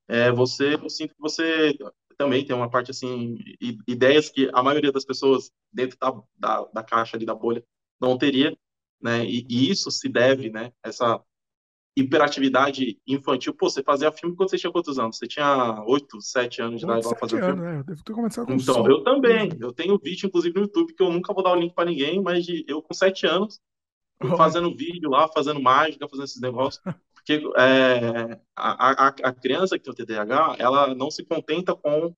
É, 0.09 0.31
você, 0.33 0.75
eu 0.75 0.91
sinto 0.91 1.15
que 1.15 1.21
você 1.21 1.77
também 2.17 2.45
tem 2.45 2.55
uma 2.55 2.71
parte 2.71 2.91
assim, 2.91 3.39
ideias 3.87 4.29
que 4.29 4.51
a 4.53 4.63
maioria 4.63 4.93
das 4.93 5.05
pessoas 5.05 5.51
dentro 5.73 5.99
da, 5.99 6.23
da, 6.37 6.65
da 6.73 6.83
caixa 6.83 7.17
ali 7.17 7.25
da 7.25 7.35
bolha 7.35 7.65
não 8.01 8.19
teria, 8.19 8.57
né? 9.01 9.25
E, 9.25 9.47
e 9.49 9.71
isso 9.71 9.91
se 9.91 10.09
deve, 10.09 10.51
né? 10.51 10.73
Essa 10.83 11.23
hiperatividade 11.97 12.99
infantil. 13.07 13.55
Pô, 13.55 13.71
você 13.71 13.83
fazia 13.83 14.11
filme 14.11 14.35
quando 14.35 14.51
você 14.51 14.59
tinha 14.59 14.73
quantos 14.73 14.99
anos? 14.99 15.17
Você 15.17 15.29
tinha 15.29 15.83
8, 15.87 16.21
7 16.21 16.63
anos 16.63 16.81
de 16.81 16.87
idade 16.87 17.09
para 17.09 17.19
fazer 17.19 17.37
anos, 17.37 17.47
filme? 17.47 17.63
Né? 17.63 17.79
Eu 17.79 17.85
devo 17.85 18.03
ter 18.03 18.13
começado 18.13 18.47
com 18.47 18.55
Então, 18.55 18.87
eu 18.89 19.03
também. 19.05 19.51
Eu 19.61 19.73
tenho 19.73 19.99
vídeo, 19.99 20.27
inclusive, 20.27 20.55
no 20.55 20.63
YouTube, 20.63 20.93
que 20.93 21.03
eu 21.03 21.11
nunca 21.11 21.33
vou 21.33 21.43
dar 21.43 21.53
o 21.53 21.57
link 21.57 21.73
para 21.73 21.89
ninguém, 21.89 22.21
mas 22.21 22.45
de, 22.45 22.65
eu 22.67 22.83
com 22.83 22.93
7 22.93 23.27
anos. 23.27 23.61
Fazendo 24.37 24.75
vídeo 24.75 25.11
lá, 25.11 25.29
fazendo 25.29 25.61
mágica, 25.61 26.09
fazendo 26.09 26.25
esses 26.25 26.41
negócios. 26.41 26.83
Porque 27.15 27.43
é, 27.57 28.41
a, 28.55 29.07
a, 29.07 29.09
a 29.09 29.33
criança 29.33 29.79
que 29.79 29.85
tem 29.85 29.93
o 29.93 29.97
TDAH, 29.97 30.57
ela 30.59 30.95
não 30.95 31.11
se 31.11 31.25
contenta 31.25 31.75
com 31.75 32.15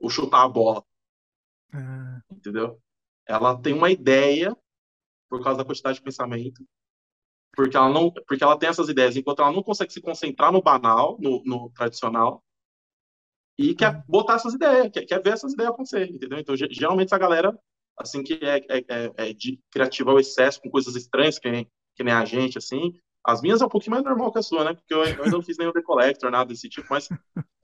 o 0.00 0.10
chutar 0.10 0.44
a 0.44 0.48
bola. 0.48 0.84
Ah. 1.72 2.20
Entendeu? 2.30 2.80
Ela 3.26 3.56
tem 3.56 3.72
uma 3.72 3.90
ideia, 3.90 4.56
por 5.28 5.42
causa 5.42 5.58
da 5.58 5.64
quantidade 5.64 5.98
de 5.98 6.02
pensamento, 6.02 6.64
porque 7.52 7.76
ela 7.76 7.88
não, 7.88 8.10
porque 8.10 8.42
ela 8.42 8.58
tem 8.58 8.68
essas 8.68 8.88
ideias, 8.88 9.16
enquanto 9.16 9.42
ela 9.42 9.52
não 9.52 9.62
consegue 9.62 9.92
se 9.92 10.00
concentrar 10.00 10.52
no 10.52 10.62
banal, 10.62 11.16
no, 11.20 11.42
no 11.44 11.70
tradicional, 11.70 12.42
e 13.58 13.74
quer 13.74 13.94
uhum. 13.94 14.02
botar 14.08 14.34
essas 14.34 14.54
ideias, 14.54 14.90
quer, 14.90 15.04
quer 15.04 15.22
ver 15.22 15.34
essas 15.34 15.52
ideias 15.52 15.72
acontecer, 15.72 16.10
entendeu? 16.10 16.38
Então, 16.38 16.56
geralmente 16.56 17.08
essa 17.08 17.18
galera, 17.18 17.56
assim, 18.00 18.22
que 18.22 18.34
é, 18.42 18.58
é, 18.68 18.78
é, 18.88 19.12
é 19.28 19.32
de 19.32 19.60
criativa 19.70 20.10
ao 20.10 20.18
excesso, 20.18 20.60
com 20.60 20.70
coisas 20.70 20.96
estranhas, 20.96 21.38
que 21.38 21.50
nem, 21.50 21.70
que 21.94 22.02
nem 22.02 22.14
a 22.14 22.24
gente, 22.24 22.56
assim, 22.56 22.94
as 23.24 23.42
minhas 23.42 23.60
é 23.60 23.66
um 23.66 23.68
pouquinho 23.68 23.92
mais 23.92 24.04
normal 24.04 24.32
que 24.32 24.38
a 24.38 24.42
sua, 24.42 24.64
né? 24.64 24.74
Porque 24.74 24.92
eu, 24.92 25.04
eu 25.04 25.04
ainda 25.04 25.26
não 25.30 25.42
fiz 25.42 25.58
nenhum 25.58 25.72
decollector, 25.72 26.30
nada 26.30 26.46
desse 26.46 26.68
tipo, 26.68 26.86
mas 26.88 27.08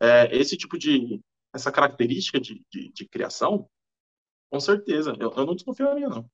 é, 0.00 0.36
esse 0.36 0.56
tipo 0.56 0.78
de, 0.78 1.20
essa 1.54 1.72
característica 1.72 2.38
de, 2.38 2.62
de, 2.70 2.92
de 2.92 3.08
criação, 3.08 3.68
com 4.50 4.60
certeza, 4.60 5.16
eu, 5.18 5.32
eu 5.34 5.46
não 5.46 5.54
desconfiaria, 5.54 6.08
não. 6.08 6.30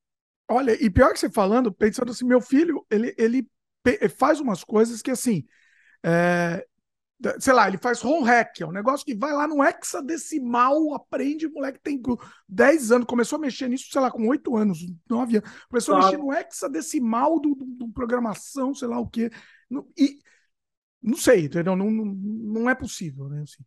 Olha, 0.51 0.73
e 0.85 0.91
pior 0.91 1.13
que 1.13 1.21
você 1.21 1.31
falando, 1.31 1.73
pensando 1.73 2.11
assim, 2.11 2.27
meu 2.27 2.41
filho, 2.41 2.85
ele, 2.91 3.15
ele 3.17 3.49
faz 4.19 4.41
umas 4.41 4.65
coisas 4.65 5.01
que 5.01 5.11
assim, 5.11 5.45
é, 6.05 6.67
sei 7.39 7.53
lá, 7.53 7.69
ele 7.69 7.79
faz 7.79 8.05
home 8.05 8.27
hack, 8.27 8.61
é 8.61 8.67
um 8.67 8.73
negócio 8.73 9.05
que 9.07 9.15
vai 9.15 9.33
lá 9.33 9.47
no 9.47 9.63
hexadecimal, 9.63 10.95
aprende, 10.95 11.47
o 11.47 11.53
moleque 11.53 11.79
tem 11.81 12.01
10 12.49 12.93
anos, 12.93 13.07
começou 13.07 13.37
a 13.37 13.41
mexer 13.41 13.69
nisso, 13.69 13.89
sei 13.91 14.01
lá, 14.01 14.11
com 14.11 14.27
8 14.27 14.57
anos, 14.57 14.79
9 15.09 15.37
anos, 15.39 15.51
começou 15.69 15.95
claro. 15.95 16.09
a 16.09 16.11
mexer 16.11 16.23
no 16.23 16.33
hexadecimal 16.33 17.41
do, 17.41 17.55
do, 17.55 17.65
do, 17.65 17.89
programação, 17.93 18.75
sei 18.75 18.89
lá 18.89 18.99
o 18.99 19.09
quê, 19.09 19.31
e 19.97 20.19
não 21.03 21.17
sei, 21.17 21.45
entendeu? 21.45 21.75
Não, 21.75 21.91
não, 21.91 22.05
não 22.05 22.71
é 22.71 22.75
possível, 22.75 23.29
né? 23.29 23.43
Assim. 23.43 23.65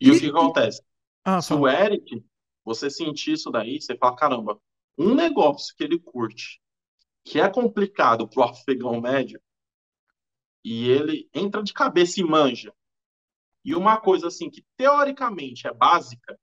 E, 0.00 0.08
e 0.08 0.10
o 0.10 0.20
que 0.20 0.28
acontece? 0.28 0.82
Ah, 1.24 1.42
Se 1.42 1.48
fala. 1.48 1.60
o 1.60 1.68
Eric, 1.68 2.24
você 2.64 2.90
sentir 2.90 3.32
isso 3.32 3.50
daí, 3.50 3.80
você 3.80 3.96
fala, 3.96 4.16
caramba, 4.16 4.60
um 4.96 5.14
negócio 5.14 5.74
que 5.76 5.84
ele 5.84 5.98
curte, 5.98 6.60
que 7.24 7.40
é 7.40 7.48
complicado 7.48 8.28
para 8.28 8.40
o 8.40 8.44
afegão 8.44 9.00
médio, 9.00 9.40
e 10.64 10.88
ele 10.88 11.28
entra 11.32 11.62
de 11.62 11.72
cabeça 11.72 12.20
e 12.20 12.24
manja. 12.24 12.72
E 13.64 13.74
uma 13.74 14.00
coisa 14.00 14.28
assim 14.28 14.50
que 14.50 14.64
teoricamente 14.76 15.66
é 15.66 15.72
básica, 15.72 16.38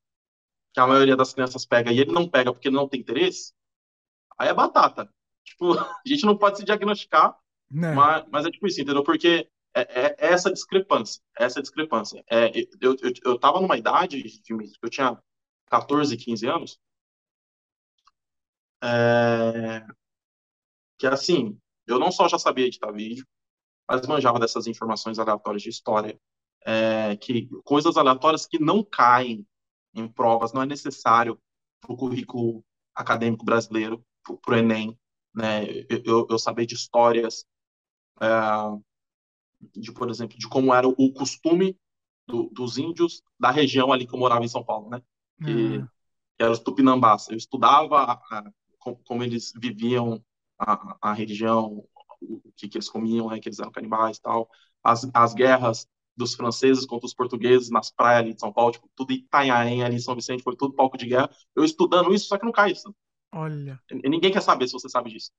que 0.73 0.79
a 0.79 0.87
maioria 0.87 1.15
das 1.15 1.33
crianças 1.33 1.65
pega 1.65 1.91
e 1.91 1.99
ele 1.99 2.11
não 2.11 2.29
pega 2.29 2.51
porque 2.51 2.67
ele 2.67 2.75
não 2.75 2.87
tem 2.87 2.99
interesse, 2.99 3.53
aí 4.37 4.49
é 4.49 4.53
batata. 4.53 5.09
Tipo, 5.43 5.73
a 5.79 6.01
gente 6.05 6.25
não 6.25 6.37
pode 6.37 6.57
se 6.57 6.65
diagnosticar, 6.65 7.37
né. 7.69 7.93
mas, 7.93 8.25
mas 8.29 8.45
é 8.45 8.51
tipo 8.51 8.67
isso, 8.67 8.81
entendeu? 8.81 9.03
Porque 9.03 9.49
é, 9.73 9.81
é, 9.81 10.15
é 10.17 10.33
essa 10.33 10.51
discrepância, 10.51 11.21
é 11.37 11.45
essa 11.45 11.61
discrepância. 11.61 12.23
É, 12.29 12.51
eu, 12.81 12.95
eu, 13.01 13.13
eu 13.23 13.39
tava 13.39 13.59
numa 13.59 13.77
idade, 13.77 14.23
eu 14.81 14.89
tinha 14.89 15.17
14, 15.67 16.15
15 16.17 16.47
anos, 16.47 16.79
é, 18.83 19.85
que 20.97 21.07
assim, 21.07 21.57
eu 21.87 21.99
não 21.99 22.11
só 22.11 22.27
já 22.27 22.37
sabia 22.37 22.65
editar 22.65 22.91
vídeo, 22.91 23.25
mas 23.89 24.05
manjava 24.07 24.39
dessas 24.39 24.67
informações 24.67 25.19
aleatórias 25.19 25.61
de 25.61 25.69
história, 25.69 26.19
é, 26.65 27.15
que 27.15 27.47
coisas 27.63 27.95
aleatórias 27.95 28.47
que 28.47 28.59
não 28.59 28.83
caem 28.83 29.45
em 29.93 30.07
provas, 30.07 30.51
não 30.51 30.63
é 30.63 30.65
necessário 30.65 31.39
para 31.79 31.93
o 31.93 31.97
currículo 31.97 32.65
acadêmico 32.93 33.45
brasileiro, 33.45 34.03
para 34.41 34.55
o 34.55 34.57
Enem, 34.57 34.97
né? 35.33 35.65
Eu, 36.03 36.27
eu 36.29 36.39
saber 36.39 36.65
de 36.65 36.73
histórias, 36.73 37.45
é, 38.19 38.27
de 39.75 39.91
por 39.91 40.09
exemplo, 40.09 40.37
de 40.37 40.47
como 40.49 40.73
era 40.73 40.87
o 40.87 41.13
costume 41.13 41.77
do, 42.27 42.49
dos 42.49 42.77
índios 42.77 43.21
da 43.39 43.51
região 43.51 43.93
ali 43.93 44.07
que 44.07 44.15
eu 44.15 44.19
morava 44.19 44.43
em 44.43 44.49
São 44.49 44.63
Paulo, 44.63 44.89
né? 44.89 45.01
Que, 45.43 45.51
uhum. 45.51 45.85
que 45.85 46.43
eram 46.43 46.51
os 46.51 46.59
tupinambás. 46.59 47.29
Eu 47.29 47.37
estudava 47.37 47.97
a, 47.99 48.13
a, 48.13 48.51
como 49.03 49.23
eles 49.23 49.53
viviam 49.55 50.23
a, 50.57 50.97
a 51.09 51.13
região, 51.13 51.85
o 52.21 52.51
que, 52.55 52.67
que 52.67 52.77
eles 52.77 52.89
comiam, 52.89 53.29
né, 53.29 53.39
que 53.39 53.47
eles 53.47 53.59
eram 53.59 53.71
canibais 53.71 54.17
e 54.17 54.21
tal, 54.21 54.49
as, 54.83 55.07
as 55.13 55.33
guerras 55.33 55.87
dos 56.15 56.33
franceses 56.33 56.85
contra 56.85 57.05
os 57.05 57.13
portugueses 57.13 57.69
nas 57.69 57.91
praias 57.91 58.21
ali 58.21 58.33
de 58.33 58.39
São 58.39 58.51
Paulo, 58.51 58.71
tipo, 58.71 58.89
tudo 58.95 59.11
Itanhaém 59.11 59.83
ali 59.83 59.95
em 59.95 59.99
São 59.99 60.15
Vicente, 60.15 60.43
foi 60.43 60.55
tudo 60.55 60.73
palco 60.73 60.97
de 60.97 61.07
guerra. 61.07 61.29
Eu 61.55 61.63
estudando 61.63 62.13
isso, 62.13 62.27
só 62.27 62.37
que 62.37 62.45
não 62.45 62.51
cai 62.51 62.71
isso. 62.71 62.93
Olha. 63.33 63.79
E 63.91 64.09
ninguém 64.09 64.31
quer 64.31 64.41
saber 64.41 64.67
se 64.67 64.73
você 64.73 64.87
sabe 64.87 65.09
disso. 65.09 65.31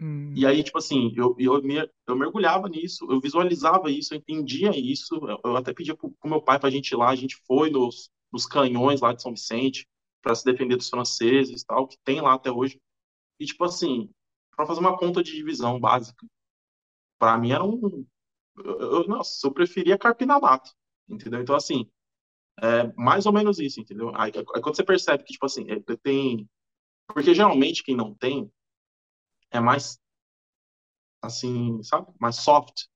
Hum. 0.00 0.32
E 0.34 0.46
aí, 0.46 0.62
tipo 0.62 0.78
assim, 0.78 1.12
eu, 1.16 1.34
eu, 1.38 1.60
eu 2.06 2.16
mergulhava 2.16 2.68
nisso, 2.68 3.06
eu 3.10 3.20
visualizava 3.20 3.90
isso, 3.90 4.14
eu 4.14 4.18
entendia 4.18 4.70
isso. 4.74 5.14
Eu, 5.16 5.40
eu 5.44 5.56
até 5.56 5.74
pedia 5.74 5.94
pro, 5.94 6.10
pro 6.12 6.30
meu 6.30 6.40
pai 6.40 6.58
pra 6.58 6.70
gente 6.70 6.90
ir 6.92 6.96
lá, 6.96 7.10
a 7.10 7.16
gente 7.16 7.36
foi 7.46 7.70
nos, 7.70 8.08
nos 8.32 8.46
canhões 8.46 9.00
lá 9.00 9.12
de 9.12 9.20
São 9.20 9.32
Vicente 9.32 9.86
para 10.22 10.34
se 10.34 10.44
defender 10.44 10.76
dos 10.76 10.88
franceses 10.88 11.64
tal, 11.64 11.86
que 11.86 11.98
tem 12.04 12.20
lá 12.20 12.34
até 12.34 12.50
hoje. 12.50 12.80
E, 13.38 13.44
tipo 13.44 13.64
assim, 13.64 14.08
para 14.56 14.66
fazer 14.66 14.80
uma 14.80 14.96
conta 14.96 15.22
de 15.22 15.32
divisão 15.32 15.80
básica. 15.80 16.26
Para 17.18 17.36
mim 17.38 17.52
era 17.52 17.64
um. 17.64 18.06
Eu, 18.56 18.80
eu, 18.80 19.08
nossa, 19.08 19.46
eu 19.46 19.52
preferia 19.52 19.98
carpinamato, 19.98 20.70
entendeu? 21.08 21.40
Então, 21.40 21.54
assim, 21.54 21.90
é 22.60 22.92
mais 22.96 23.26
ou 23.26 23.32
menos 23.32 23.58
isso, 23.58 23.80
entendeu? 23.80 24.10
Aí, 24.14 24.32
aí 24.34 24.62
quando 24.62 24.76
você 24.76 24.84
percebe 24.84 25.24
que, 25.24 25.32
tipo 25.32 25.46
assim, 25.46 25.66
é, 25.70 25.80
tem. 26.02 26.48
Porque 27.06 27.34
geralmente 27.34 27.82
quem 27.82 27.96
não 27.96 28.14
tem 28.14 28.50
é 29.50 29.60
mais. 29.60 29.98
Assim, 31.22 31.82
sabe? 31.82 32.06
Mais 32.18 32.36
soft. 32.36 32.86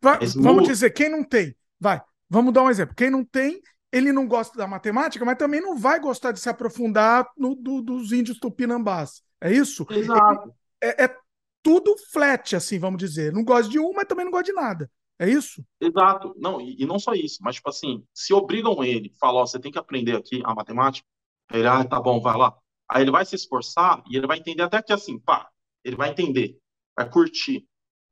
Pra, 0.00 0.18
vamos 0.36 0.64
dizer, 0.64 0.90
quem 0.90 1.10
não 1.10 1.22
tem. 1.22 1.54
Vai, 1.78 2.00
vamos 2.28 2.52
dar 2.52 2.62
um 2.62 2.70
exemplo. 2.70 2.94
Quem 2.94 3.10
não 3.10 3.24
tem, 3.24 3.60
ele 3.92 4.12
não 4.12 4.26
gosta 4.26 4.56
da 4.56 4.66
matemática, 4.66 5.24
mas 5.24 5.36
também 5.36 5.60
não 5.60 5.76
vai 5.76 6.00
gostar 6.00 6.32
de 6.32 6.40
se 6.40 6.48
aprofundar 6.48 7.30
no, 7.36 7.54
do, 7.54 7.82
dos 7.82 8.12
índios 8.12 8.38
tupinambás. 8.38 9.22
É 9.40 9.52
isso? 9.52 9.86
Exato 9.90 10.54
é, 10.84 11.04
é 11.04 11.16
tudo 11.62 11.96
flat, 12.12 12.54
assim, 12.54 12.78
vamos 12.78 12.98
dizer. 12.98 13.32
Não 13.32 13.42
gosta 13.42 13.70
de 13.70 13.78
um, 13.78 13.92
mas 13.94 14.06
também 14.06 14.24
não 14.24 14.32
gosta 14.32 14.44
de 14.44 14.52
nada. 14.52 14.90
É 15.18 15.28
isso? 15.28 15.64
Exato. 15.80 16.34
Não, 16.36 16.60
e, 16.60 16.82
e, 16.82 16.86
não 16.86 16.98
só 16.98 17.12
isso, 17.14 17.38
mas, 17.42 17.56
tipo 17.56 17.68
assim, 17.68 18.04
se 18.12 18.34
obrigam 18.34 18.82
ele, 18.82 19.12
falam, 19.20 19.42
ó, 19.42 19.46
você 19.46 19.60
tem 19.60 19.70
que 19.70 19.78
aprender 19.78 20.16
aqui 20.16 20.42
a 20.44 20.54
matemática, 20.54 21.06
ele, 21.52 21.66
ah, 21.66 21.84
tá 21.84 22.00
bom, 22.00 22.20
vai 22.20 22.36
lá. 22.36 22.56
Aí 22.88 23.02
ele 23.02 23.10
vai 23.10 23.24
se 23.24 23.34
esforçar 23.36 24.02
e 24.10 24.16
ele 24.16 24.26
vai 24.26 24.38
entender 24.38 24.62
até 24.62 24.82
que, 24.82 24.92
assim, 24.92 25.18
pá, 25.18 25.48
ele 25.84 25.96
vai 25.96 26.10
entender, 26.10 26.58
vai 26.96 27.08
curtir. 27.08 27.66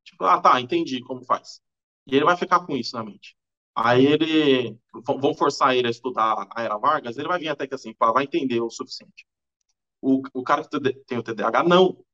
Tipo, 0.05 0.25
ah, 0.25 0.41
tá, 0.41 0.61
entendi 0.61 1.03
como 1.03 1.25
faz. 1.25 1.61
E 2.07 2.17
ele 2.17 2.25
vai 2.25 2.37
ficar 2.37 2.65
com 2.67 2.77
isso 2.77 2.97
na 2.97 3.05
mente. 3.05 3.37
Aí 3.75 4.07
ele, 4.07 4.79
vão 5.05 5.35
forçar 5.35 5.75
ele 5.77 5.89
a 5.89 5.91
estudar 5.91 6.47
a 6.55 6.63
Era 6.63 6.77
Vargas, 6.79 7.17
ele 7.17 7.29
vai 7.29 7.39
vir 7.39 7.49
até 7.49 7.67
que, 7.67 7.75
assim, 7.75 7.95
pá, 7.95 8.13
vai 8.13 8.25
entender 8.25 8.61
o 8.61 8.71
suficiente. 8.71 9.27
O, 10.01 10.23
o 10.35 10.43
cara 10.43 10.65
que 10.65 10.79
tem 11.07 11.19
o 11.19 11.23
TDAH, 11.23 11.65
não 11.65 12.05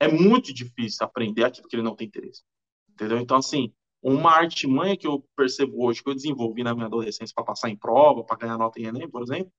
é 0.00 0.08
muito 0.08 0.52
difícil 0.52 1.04
aprender 1.04 1.44
aquilo 1.44 1.68
que 1.68 1.76
ele 1.76 1.82
não 1.82 1.94
tem 1.94 2.06
interesse. 2.06 2.42
Entendeu? 2.88 3.18
Então, 3.18 3.36
assim, 3.36 3.72
uma 4.02 4.32
artimanha 4.32 4.96
que 4.96 5.06
eu 5.06 5.24
percebo 5.36 5.84
hoje, 5.84 6.02
que 6.02 6.08
eu 6.08 6.14
desenvolvi 6.14 6.62
na 6.62 6.74
minha 6.74 6.86
adolescência 6.86 7.34
para 7.34 7.44
passar 7.44 7.68
em 7.68 7.76
prova, 7.76 8.24
para 8.24 8.38
ganhar 8.38 8.58
nota 8.58 8.80
em 8.80 8.84
Enem, 8.84 9.08
por 9.08 9.22
exemplo, 9.22 9.52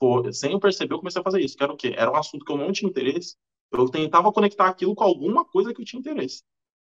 foi, 0.00 0.32
sem 0.32 0.52
eu 0.52 0.60
perceber, 0.60 0.94
eu 0.94 0.98
comecei 0.98 1.20
a 1.20 1.24
fazer 1.24 1.40
isso. 1.40 1.56
Que 1.56 1.62
era 1.62 1.72
o 1.72 1.76
quê? 1.76 1.94
Era 1.96 2.10
um 2.10 2.16
assunto 2.16 2.44
que 2.44 2.50
eu 2.50 2.56
não 2.56 2.72
tinha 2.72 2.88
interesse. 2.88 3.36
Eu 3.70 3.88
tentava 3.88 4.32
conectar 4.32 4.66
aquilo 4.66 4.94
com 4.94 5.04
alguma 5.04 5.44
coisa 5.44 5.74
que 5.74 5.80
eu 5.80 5.84
tinha 5.84 6.00
interesse. 6.00 6.42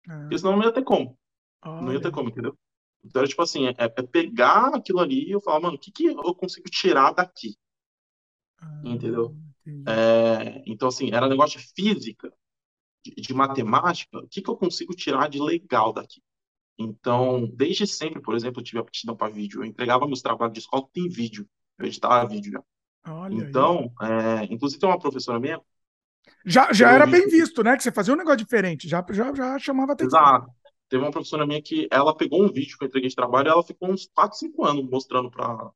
Ah. 0.08 0.20
Porque 0.22 0.38
senão 0.38 0.56
não 0.56 0.64
ia 0.64 0.72
ter 0.72 0.82
como. 0.82 1.16
Olha. 1.64 1.80
Não 1.80 1.92
ia 1.92 2.00
ter 2.02 2.10
como, 2.10 2.28
entendeu? 2.28 2.58
Então, 3.04 3.20
era 3.20 3.28
tipo 3.28 3.42
assim, 3.42 3.68
é, 3.68 3.74
é 3.78 3.88
pegar 4.02 4.74
aquilo 4.74 4.98
ali 4.98 5.28
e 5.28 5.30
eu 5.30 5.40
falar, 5.40 5.60
mano, 5.60 5.76
o 5.76 5.78
que, 5.78 5.92
que 5.92 6.08
eu 6.08 6.34
consigo 6.34 6.68
tirar 6.68 7.12
daqui? 7.12 7.54
Ah, 8.58 8.82
entendeu? 8.84 9.36
É, 9.86 10.62
então, 10.66 10.88
assim, 10.88 11.10
era 11.12 11.26
um 11.26 11.28
negócio 11.28 11.60
de 11.60 11.66
física 11.74 12.32
de, 13.04 13.14
de 13.14 13.34
matemática, 13.34 14.18
o 14.18 14.28
que, 14.28 14.42
que 14.42 14.50
eu 14.50 14.56
consigo 14.56 14.94
tirar 14.94 15.28
de 15.28 15.40
legal 15.40 15.92
daqui? 15.92 16.22
Então, 16.78 17.46
desde 17.54 17.86
sempre, 17.86 18.20
por 18.20 18.34
exemplo, 18.34 18.60
eu 18.60 18.64
tive 18.64 18.78
aptidão 18.78 19.16
para 19.16 19.32
vídeo. 19.32 19.60
Eu 19.60 19.64
entregava 19.64 20.06
meus 20.06 20.22
trabalhos 20.22 20.54
de 20.54 20.60
escola 20.60 20.86
tem 20.92 21.08
vídeo. 21.08 21.48
Eu 21.78 21.86
editava 21.86 22.28
vídeo 22.28 22.52
já. 22.52 22.62
Olha 23.06 23.34
então, 23.34 23.92
é, 24.00 24.44
inclusive 24.52 24.80
tem 24.80 24.88
uma 24.88 24.98
professora 24.98 25.38
minha. 25.38 25.60
Já, 26.44 26.72
já 26.72 26.90
era 26.90 27.06
bem 27.06 27.28
visto, 27.28 27.62
né? 27.62 27.76
Que 27.76 27.82
você 27.82 27.92
fazia 27.92 28.14
um 28.14 28.16
negócio 28.16 28.38
diferente. 28.38 28.88
Já, 28.88 29.04
já, 29.10 29.32
já 29.34 29.58
chamava 29.58 29.92
atenção. 29.92 30.20
Exato. 30.20 30.50
Teve 30.88 31.02
uma 31.02 31.10
professora 31.10 31.46
minha 31.46 31.62
que 31.62 31.88
ela 31.90 32.16
pegou 32.16 32.42
um 32.42 32.52
vídeo 32.52 32.76
que 32.78 32.84
eu 32.84 32.88
entreguei 32.88 33.08
de 33.08 33.16
trabalho 33.16 33.48
e 33.48 33.50
ela 33.50 33.62
ficou 33.62 33.90
uns 33.90 34.06
4, 34.14 34.38
5 34.38 34.64
anos 34.64 34.88
mostrando 34.88 35.30
para 35.30 35.70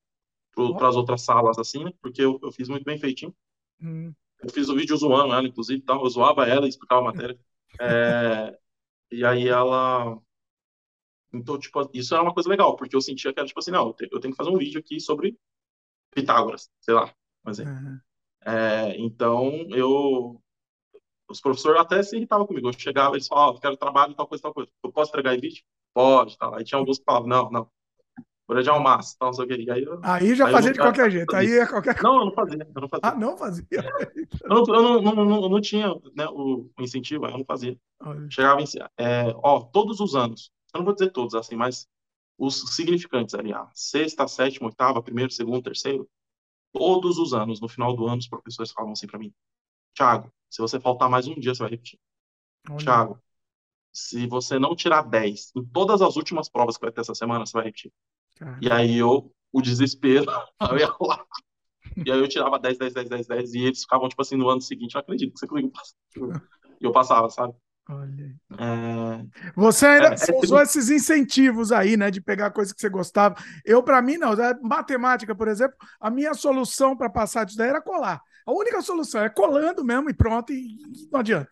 as 0.88 0.96
outras 0.96 1.22
salas, 1.22 1.58
assim, 1.58 1.84
né? 1.84 1.92
Porque 2.00 2.22
eu, 2.22 2.38
eu 2.42 2.52
fiz 2.52 2.68
muito 2.68 2.84
bem 2.84 2.98
feitinho. 2.98 3.34
Hum. 3.80 4.12
Eu 4.42 4.50
fiz 4.50 4.68
o 4.68 4.72
um 4.72 4.76
vídeo 4.76 4.96
zoando 4.96 5.34
ela, 5.34 5.46
inclusive, 5.46 5.82
tal. 5.82 6.02
eu 6.04 6.10
zoava 6.10 6.46
ela 6.46 6.66
e 6.66 6.68
explicava 6.68 7.00
a 7.00 7.04
matéria. 7.12 7.38
É, 7.80 8.58
e 9.10 9.24
aí 9.24 9.48
ela. 9.48 10.18
Então, 11.32 11.58
tipo, 11.58 11.90
isso 11.92 12.14
era 12.14 12.22
uma 12.22 12.32
coisa 12.32 12.48
legal, 12.48 12.76
porque 12.76 12.96
eu 12.96 13.00
sentia 13.00 13.32
que 13.32 13.38
era 13.38 13.46
tipo 13.46 13.60
assim, 13.60 13.70
não, 13.70 13.94
eu 14.00 14.20
tenho 14.20 14.32
que 14.32 14.36
fazer 14.36 14.50
um 14.50 14.58
vídeo 14.58 14.80
aqui 14.80 14.98
sobre 15.00 15.38
Pitágoras, 16.14 16.70
sei 16.80 16.94
lá, 16.94 17.12
exemplo. 17.46 17.74
Uhum. 17.74 18.00
É, 18.44 18.96
então, 18.98 19.50
eu. 19.70 20.40
Os 21.30 21.40
professores 21.40 21.78
até 21.78 22.02
se 22.02 22.16
irritavam 22.16 22.46
comigo. 22.46 22.68
Eu 22.68 22.72
chegava, 22.72 23.14
eles 23.14 23.26
falavam, 23.26 23.56
oh, 23.56 23.60
quero 23.60 23.76
trabalho, 23.76 24.14
tal 24.14 24.26
coisa, 24.26 24.42
tal 24.42 24.54
coisa. 24.54 24.70
Eu 24.82 24.90
posso 24.90 25.10
entregar 25.10 25.34
em 25.34 25.40
vídeo? 25.40 25.62
Pode, 25.92 26.38
tal. 26.38 26.54
Aí 26.54 26.64
tinha 26.64 26.78
alguns 26.78 26.98
que 26.98 27.04
falavam, 27.04 27.28
não, 27.28 27.50
não, 27.50 27.70
por 28.46 28.62
de 28.62 28.70
almoço, 28.70 29.14
tal, 29.18 29.30
não 29.30 29.44
o 29.44 29.46
que. 29.46 29.70
Aí, 29.70 29.82
eu, 29.82 30.00
aí 30.02 30.34
já 30.34 30.46
aí 30.46 30.52
fazia 30.52 30.72
de 30.72 30.78
qualquer 30.78 31.10
jeito. 31.10 31.36
Aí 31.36 31.52
é 31.52 31.66
qualquer 31.66 32.02
Não, 32.02 32.20
eu 32.20 32.24
não 32.24 32.32
fazia. 32.32 32.66
Eu 32.74 32.80
não 32.80 32.88
fazia. 32.88 33.08
Ah, 33.08 33.14
não 33.14 33.36
fazia? 33.36 33.66
eu, 34.42 34.48
não, 34.48 34.64
eu 34.66 34.82
não, 34.82 35.02
não, 35.02 35.24
não, 35.26 35.48
não 35.50 35.60
tinha 35.60 35.88
né, 36.16 36.26
o, 36.30 36.70
o 36.78 36.82
incentivo, 36.82 37.26
eu 37.26 37.36
não 37.36 37.44
fazia. 37.44 37.76
Olha. 38.00 38.26
Chegava 38.30 38.62
em. 38.62 38.64
É, 38.96 39.34
ó, 39.42 39.60
todos 39.60 40.00
os 40.00 40.14
anos, 40.14 40.50
eu 40.74 40.78
não 40.78 40.84
vou 40.84 40.94
dizer 40.94 41.10
todos 41.10 41.34
assim, 41.34 41.56
mas 41.56 41.88
os 42.36 42.74
significantes 42.74 43.34
ali, 43.34 43.52
a 43.52 43.68
sexta, 43.74 44.28
sétima, 44.28 44.68
oitava, 44.68 45.02
primeiro, 45.02 45.30
segundo, 45.32 45.62
terceiro, 45.62 46.08
todos 46.72 47.18
os 47.18 47.32
anos, 47.34 47.60
no 47.60 47.68
final 47.68 47.94
do 47.96 48.06
ano, 48.06 48.18
os 48.18 48.28
professores 48.28 48.70
falavam 48.72 48.92
assim 48.92 49.06
para 49.06 49.18
mim: 49.18 49.32
Tiago, 49.94 50.32
se 50.48 50.60
você 50.60 50.78
faltar 50.78 51.10
mais 51.10 51.26
um 51.26 51.34
dia, 51.34 51.54
você 51.54 51.62
vai 51.62 51.70
repetir. 51.70 51.98
Tiago, 52.76 53.20
se 53.92 54.26
você 54.26 54.58
não 54.58 54.76
tirar 54.76 55.02
10 55.02 55.52
em 55.56 55.64
todas 55.64 56.02
as 56.02 56.16
últimas 56.16 56.48
provas 56.48 56.76
que 56.76 56.82
vai 56.84 56.92
ter 56.92 57.00
essa 57.00 57.14
semana, 57.14 57.44
você 57.44 57.52
vai 57.52 57.64
repetir. 57.64 57.92
E 58.60 58.70
aí 58.70 58.96
eu, 58.98 59.34
o 59.52 59.60
desespero, 59.60 60.26
eu 60.70 60.78
ia 60.78 60.94
lá. 61.00 61.26
E 62.04 62.12
aí 62.12 62.18
eu 62.18 62.28
tirava 62.28 62.58
10, 62.58 62.78
10, 62.78 62.94
10, 62.94 63.08
10, 63.08 63.26
10, 63.26 63.54
e 63.54 63.58
eles 63.60 63.82
ficavam, 63.82 64.08
tipo 64.08 64.22
assim, 64.22 64.36
no 64.36 64.48
ano 64.48 64.60
seguinte, 64.60 64.94
eu 64.94 65.00
acredito 65.00 65.32
que 65.32 65.40
você 65.40 65.46
conseguiu 65.46 65.70
passar. 65.72 65.96
E 66.80 66.84
eu 66.84 66.92
passava, 66.92 67.28
sabe? 67.30 67.54
Olha. 67.88 68.34
É... 68.52 69.50
Você 69.56 69.86
ainda 69.86 70.08
é, 70.08 70.36
usou 70.42 70.58
é... 70.58 70.62
esses 70.62 70.90
incentivos 70.90 71.72
aí, 71.72 71.96
né, 71.96 72.10
de 72.10 72.20
pegar 72.20 72.50
coisa 72.50 72.74
que 72.74 72.80
você 72.80 72.88
gostava. 72.88 73.34
Eu, 73.64 73.82
para 73.82 74.02
mim, 74.02 74.18
não. 74.18 74.32
Matemática, 74.62 75.34
por 75.34 75.48
exemplo, 75.48 75.76
a 75.98 76.10
minha 76.10 76.34
solução 76.34 76.94
para 76.94 77.08
passar 77.08 77.44
disso 77.44 77.56
daí 77.56 77.70
era 77.70 77.80
colar. 77.80 78.20
A 78.46 78.52
única 78.52 78.82
solução 78.82 79.22
é 79.22 79.30
colando 79.30 79.82
mesmo 79.84 80.10
e 80.10 80.14
pronto, 80.14 80.52
e, 80.52 80.76
e 80.76 81.08
não 81.10 81.20
adianta. 81.20 81.50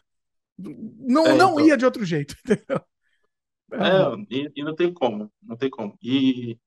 Não, 0.58 1.26
é, 1.26 1.34
não 1.34 1.52
então... 1.52 1.60
ia 1.60 1.76
de 1.76 1.84
outro 1.84 2.04
jeito, 2.04 2.34
entendeu? 2.44 2.80
É, 3.72 4.34
e, 4.34 4.52
e, 4.56 4.62
não 4.62 4.74
tem 4.74 4.92
como, 4.92 5.30
não 5.42 5.56
tem 5.56 5.68
como. 5.68 5.98
E 6.02 6.58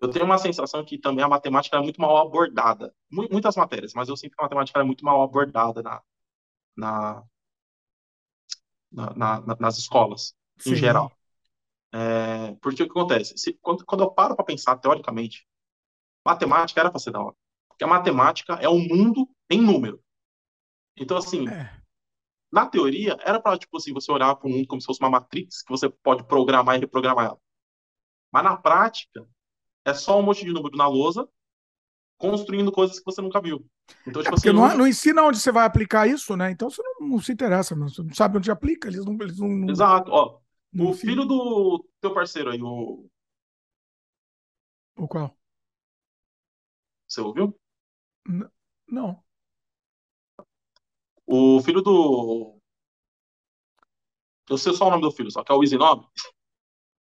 eu 0.00 0.08
tenho 0.08 0.24
uma 0.24 0.38
sensação 0.38 0.84
que 0.84 0.98
também 0.98 1.24
a 1.24 1.28
matemática 1.28 1.76
é 1.76 1.80
muito 1.80 2.00
mal 2.00 2.16
abordada. 2.16 2.94
Muitas 3.10 3.56
matérias, 3.56 3.92
mas 3.94 4.08
eu 4.08 4.16
sinto 4.16 4.36
que 4.36 4.42
a 4.42 4.44
matemática 4.44 4.80
é 4.80 4.84
muito 4.84 5.04
mal 5.04 5.22
abordada 5.22 5.82
na, 5.82 6.02
na, 6.76 7.22
na, 8.94 9.40
na 9.40 9.56
nas 9.58 9.78
escolas, 9.78 10.34
Sim. 10.58 10.72
em 10.72 10.76
geral. 10.76 11.12
É, 11.92 12.52
porque 12.60 12.82
o 12.82 12.86
que 12.86 12.90
acontece? 12.90 13.36
Se, 13.36 13.52
quando, 13.60 13.84
quando 13.84 14.02
eu 14.02 14.10
paro 14.10 14.34
para 14.34 14.44
pensar 14.44 14.76
teoricamente, 14.78 15.46
matemática 16.24 16.80
era 16.80 16.90
para 16.90 16.98
ser 16.98 17.12
da 17.12 17.20
hora. 17.20 17.36
Porque 17.68 17.84
a 17.84 17.88
matemática 17.88 18.54
é 18.54 18.68
o 18.68 18.72
um 18.72 18.88
mundo 18.88 19.28
em 19.50 19.60
número. 19.60 20.02
Então, 20.96 21.16
assim, 21.16 21.48
é. 21.48 21.80
na 22.50 22.66
teoria, 22.66 23.16
era 23.24 23.40
para, 23.40 23.58
tipo 23.58 23.76
assim, 23.76 23.92
você 23.92 24.10
olhar 24.10 24.34
para 24.36 24.48
o 24.48 24.50
mundo 24.50 24.66
como 24.66 24.80
se 24.80 24.86
fosse 24.86 25.00
uma 25.00 25.10
matrix 25.10 25.62
que 25.62 25.70
você 25.70 25.88
pode 25.88 26.24
programar 26.24 26.76
e 26.76 26.80
reprogramar 26.80 27.26
ela. 27.26 27.40
Mas 28.32 28.44
na 28.44 28.56
prática, 28.56 29.26
é 29.84 29.94
só 29.94 30.18
um 30.18 30.22
monte 30.22 30.44
de 30.44 30.52
número 30.52 30.76
na 30.76 30.86
lousa 30.86 31.28
construindo 32.30 32.72
coisas 32.72 32.98
que 32.98 33.04
você 33.04 33.20
nunca 33.20 33.40
viu. 33.40 33.64
Então, 34.06 34.22
tipo 34.22 34.34
é 34.34 34.38
assim, 34.38 34.52
não, 34.52 34.78
não, 34.78 34.86
ensina 34.86 35.22
onde 35.22 35.38
você 35.38 35.52
vai 35.52 35.66
aplicar 35.66 36.06
isso, 36.06 36.36
né? 36.36 36.50
Então 36.50 36.70
você 36.70 36.82
não, 36.82 37.08
não 37.08 37.20
se 37.20 37.32
interessa, 37.32 37.74
você 37.74 38.02
não 38.02 38.14
sabe 38.14 38.38
onde 38.38 38.50
aplica, 38.50 38.88
eles 38.88 39.04
não. 39.04 39.14
Eles 39.20 39.38
não 39.38 39.68
Exato, 39.68 40.10
ó. 40.10 40.40
o 40.78 40.92
filho 40.94 41.24
do 41.24 41.84
teu 42.00 42.14
parceiro 42.14 42.50
aí, 42.50 42.60
o. 42.62 43.06
O 44.96 45.08
qual? 45.08 45.36
Você 47.06 47.20
ouviu? 47.20 47.54
N 48.26 48.46
não. 48.88 49.22
O 51.26 51.60
filho 51.62 51.82
do. 51.82 52.58
Eu 54.48 54.58
sei 54.58 54.72
só 54.74 54.86
o 54.86 54.90
nome 54.90 55.02
do 55.02 55.10
filho, 55.10 55.30
só 55.30 55.42
que 55.42 55.50
é 55.50 55.54
o 55.54 55.62
Easy 55.62 55.76
Nobre. 55.76 56.06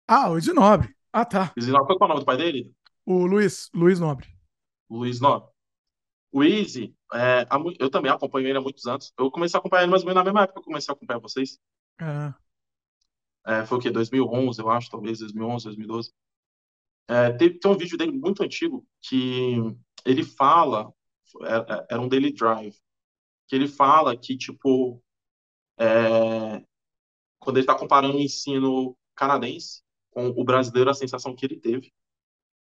Ah, 0.06 0.30
o 0.30 0.36
Easy 0.36 0.52
Nobre. 0.52 0.94
Ah, 1.12 1.24
tá. 1.24 1.52
Easy 1.56 1.70
Nobre, 1.70 1.96
qual 1.96 2.02
é 2.02 2.04
o 2.04 2.08
nome 2.08 2.20
do 2.20 2.26
pai 2.26 2.36
dele? 2.36 2.72
O 3.04 3.26
Luiz, 3.26 3.70
Luiz 3.74 4.00
Nobre. 4.00 4.35
Luiz 4.88 5.20
Nobre. 5.20 5.50
O 6.32 6.42
Easy, 6.44 6.94
é, 7.14 7.46
eu 7.78 7.88
também 7.88 8.10
acompanho 8.10 8.48
ele 8.48 8.58
há 8.58 8.60
muitos 8.60 8.86
anos. 8.86 9.12
Eu 9.18 9.30
comecei 9.30 9.56
a 9.56 9.60
acompanhar 9.60 9.82
ele 9.82 9.90
mais 9.90 10.02
ou 10.02 10.08
menos 10.08 10.20
na 10.20 10.24
mesma 10.24 10.42
época 10.42 10.54
que 10.54 10.60
eu 10.60 10.64
comecei 10.64 10.92
a 10.92 10.94
acompanhar 10.94 11.20
vocês. 11.20 11.58
É. 12.00 12.34
É, 13.46 13.64
foi 13.64 13.78
o 13.78 13.80
quê? 13.80 13.90
2011, 13.90 14.60
eu 14.60 14.68
acho, 14.68 14.90
talvez, 14.90 15.20
2011, 15.20 15.64
2012. 15.64 16.12
É, 17.08 17.32
tem, 17.32 17.56
tem 17.58 17.70
um 17.70 17.76
vídeo 17.76 17.96
dele 17.96 18.12
muito 18.12 18.42
antigo 18.42 18.84
que 19.00 19.56
ele 20.04 20.24
fala, 20.24 20.92
era, 21.42 21.66
é, 21.68 21.74
é, 21.74 21.86
era 21.92 22.00
um 22.02 22.08
daily 22.08 22.32
drive, 22.32 22.76
que 23.46 23.54
ele 23.54 23.68
fala 23.68 24.16
que, 24.16 24.36
tipo, 24.36 25.02
é, 25.78 26.64
quando 27.38 27.56
ele 27.58 27.60
está 27.60 27.78
comparando 27.78 28.16
o 28.16 28.20
ensino 28.20 28.96
canadense 29.14 29.82
com 30.10 30.28
o 30.28 30.44
brasileiro, 30.44 30.90
a 30.90 30.94
sensação 30.94 31.34
que 31.34 31.46
ele 31.46 31.60
teve, 31.60 31.92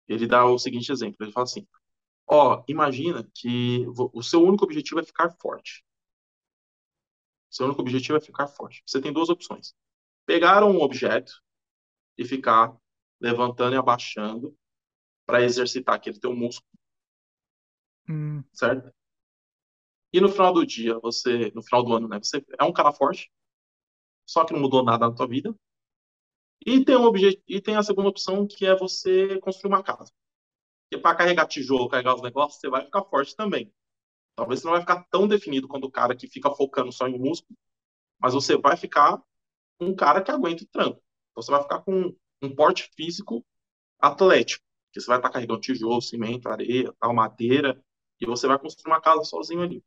ele 0.08 0.28
dá 0.28 0.46
o 0.46 0.60
seguinte 0.60 0.92
exemplo, 0.92 1.18
ele 1.22 1.32
fala 1.32 1.46
assim, 1.46 1.68
ó, 2.28 2.64
imagina 2.68 3.30
que 3.34 3.86
o 3.88 4.22
seu 4.22 4.44
único 4.44 4.66
objetivo 4.66 5.00
é 5.00 5.04
ficar 5.04 5.30
forte. 5.30 5.86
Seu 7.50 7.66
único 7.66 7.82
objetivo 7.82 8.18
é 8.18 8.22
ficar 8.22 8.48
forte. 8.48 8.84
Você 8.86 9.02
tem 9.02 9.14
duas 9.14 9.30
opções. 9.30 9.74
Pegar 10.26 10.64
um 10.64 10.82
objeto 10.82 11.42
e 12.18 12.26
ficar 12.26 12.76
levantando 13.20 13.76
e 13.76 13.78
abaixando 13.78 14.58
para 15.26 15.44
exercitar 15.44 15.96
aquele 15.96 16.20
teu 16.20 16.36
músculo. 16.36 16.70
Hum. 18.10 18.44
Certo? 18.54 18.94
E 20.14 20.22
no 20.22 20.30
final 20.30 20.54
do 20.54 20.66
dia, 20.66 20.98
você, 21.00 21.52
no 21.54 21.62
final 21.62 21.84
do 21.84 21.94
ano, 21.94 22.08
né, 22.08 22.20
você 22.22 22.46
é 22.58 22.64
um 22.64 22.72
cara 22.72 22.94
forte, 22.94 23.30
só 24.26 24.46
que 24.46 24.54
não 24.54 24.62
mudou 24.62 24.84
nada 24.84 25.08
na 25.08 25.14
tua 25.14 25.28
vida. 25.28 25.54
E 26.66 26.84
tem 26.84 26.96
um 26.96 27.04
objeto, 27.04 27.42
e 27.48 27.62
tem 27.62 27.76
a 27.76 27.84
segunda 27.84 28.10
opção 28.10 28.48
que 28.48 28.66
é 28.66 28.76
você 28.76 29.40
construir 29.40 29.70
uma 29.70 29.84
casa. 29.84 30.12
Porque 30.90 31.02
para 31.02 31.16
carregar 31.16 31.48
tijolo, 31.48 31.90
carregar 31.90 32.16
os 32.16 32.22
negócios, 32.22 32.60
você 32.60 32.70
vai 32.70 32.84
ficar 32.84 33.04
forte 33.04 33.36
também. 33.36 33.72
Talvez 34.36 34.60
você 34.60 34.68
não 34.68 34.74
vai 34.74 34.82
ficar 34.82 35.04
tão 35.10 35.28
definido 35.28 35.68
quanto 35.68 35.86
o 35.86 35.92
cara 35.92 36.16
que 36.16 36.28
fica 36.28 36.52
focando 36.52 36.92
só 36.92 37.08
em 37.08 37.18
músculo, 37.18 37.58
mas 38.20 38.34
você 38.34 38.58
vai 38.58 38.76
ficar 38.76 39.22
um 39.80 39.96
cara 39.96 40.22
que 40.22 40.32
aguenta 40.32 40.64
o 40.64 40.68
tranco. 40.68 41.02
Então 41.32 41.44
você 41.44 41.52
vai 41.52 41.62
ficar 41.62 41.82
com 41.82 42.16
um 42.42 42.56
porte 42.56 42.90
físico 42.96 43.46
atlético, 44.00 44.64
que 44.92 45.00
você 45.00 45.08
vai 45.08 45.18
estar 45.18 45.30
carregando 45.30 45.62
tijolo, 45.62 46.02
cimento, 46.02 46.48
areia, 46.48 46.94
tal, 47.00 47.14
madeira, 47.14 47.82
e 48.20 48.26
você 48.26 48.48
vai 48.48 48.60
construir 48.60 48.92
uma 48.92 49.02
casa 49.02 49.24
sozinho 49.24 49.62
ali. 49.62 49.84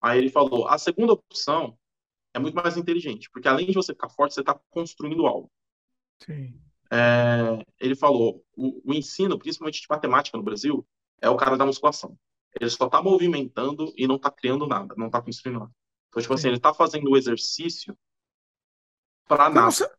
Aí 0.00 0.18
ele 0.18 0.30
falou: 0.30 0.68
a 0.68 0.76
segunda 0.78 1.12
opção 1.12 1.78
é 2.34 2.38
muito 2.38 2.54
mais 2.54 2.76
inteligente, 2.76 3.30
porque 3.30 3.48
além 3.48 3.66
de 3.66 3.74
você 3.74 3.92
ficar 3.92 4.08
forte, 4.08 4.34
você 4.34 4.40
está 4.40 4.58
construindo 4.70 5.26
algo. 5.26 5.50
Sim. 6.20 6.60
É, 6.94 7.64
ele 7.80 7.96
falou: 7.96 8.44
o, 8.56 8.90
o, 8.90 8.94
ensino, 8.94 9.36
principalmente 9.36 9.80
de 9.80 9.86
matemática 9.90 10.38
no 10.38 10.44
Brasil, 10.44 10.86
é 11.20 11.28
o 11.28 11.36
cara 11.36 11.56
da 11.56 11.66
musculação. 11.66 12.16
Ele 12.60 12.70
só 12.70 12.86
está 12.86 13.02
movimentando 13.02 13.92
e 13.96 14.06
não 14.06 14.14
está 14.14 14.30
criando 14.30 14.64
nada, 14.64 14.94
não 14.96 15.06
está 15.06 15.20
construindo 15.20 15.58
nada. 15.58 15.72
Então, 16.08 16.22
tipo 16.22 16.34
assim, 16.34 16.42
Sim. 16.42 16.48
ele 16.48 16.56
está 16.58 16.72
fazendo 16.72 17.10
o 17.10 17.16
exercício 17.16 17.98
para 19.26 19.50
nada. 19.50 19.72
Você, 19.72 19.90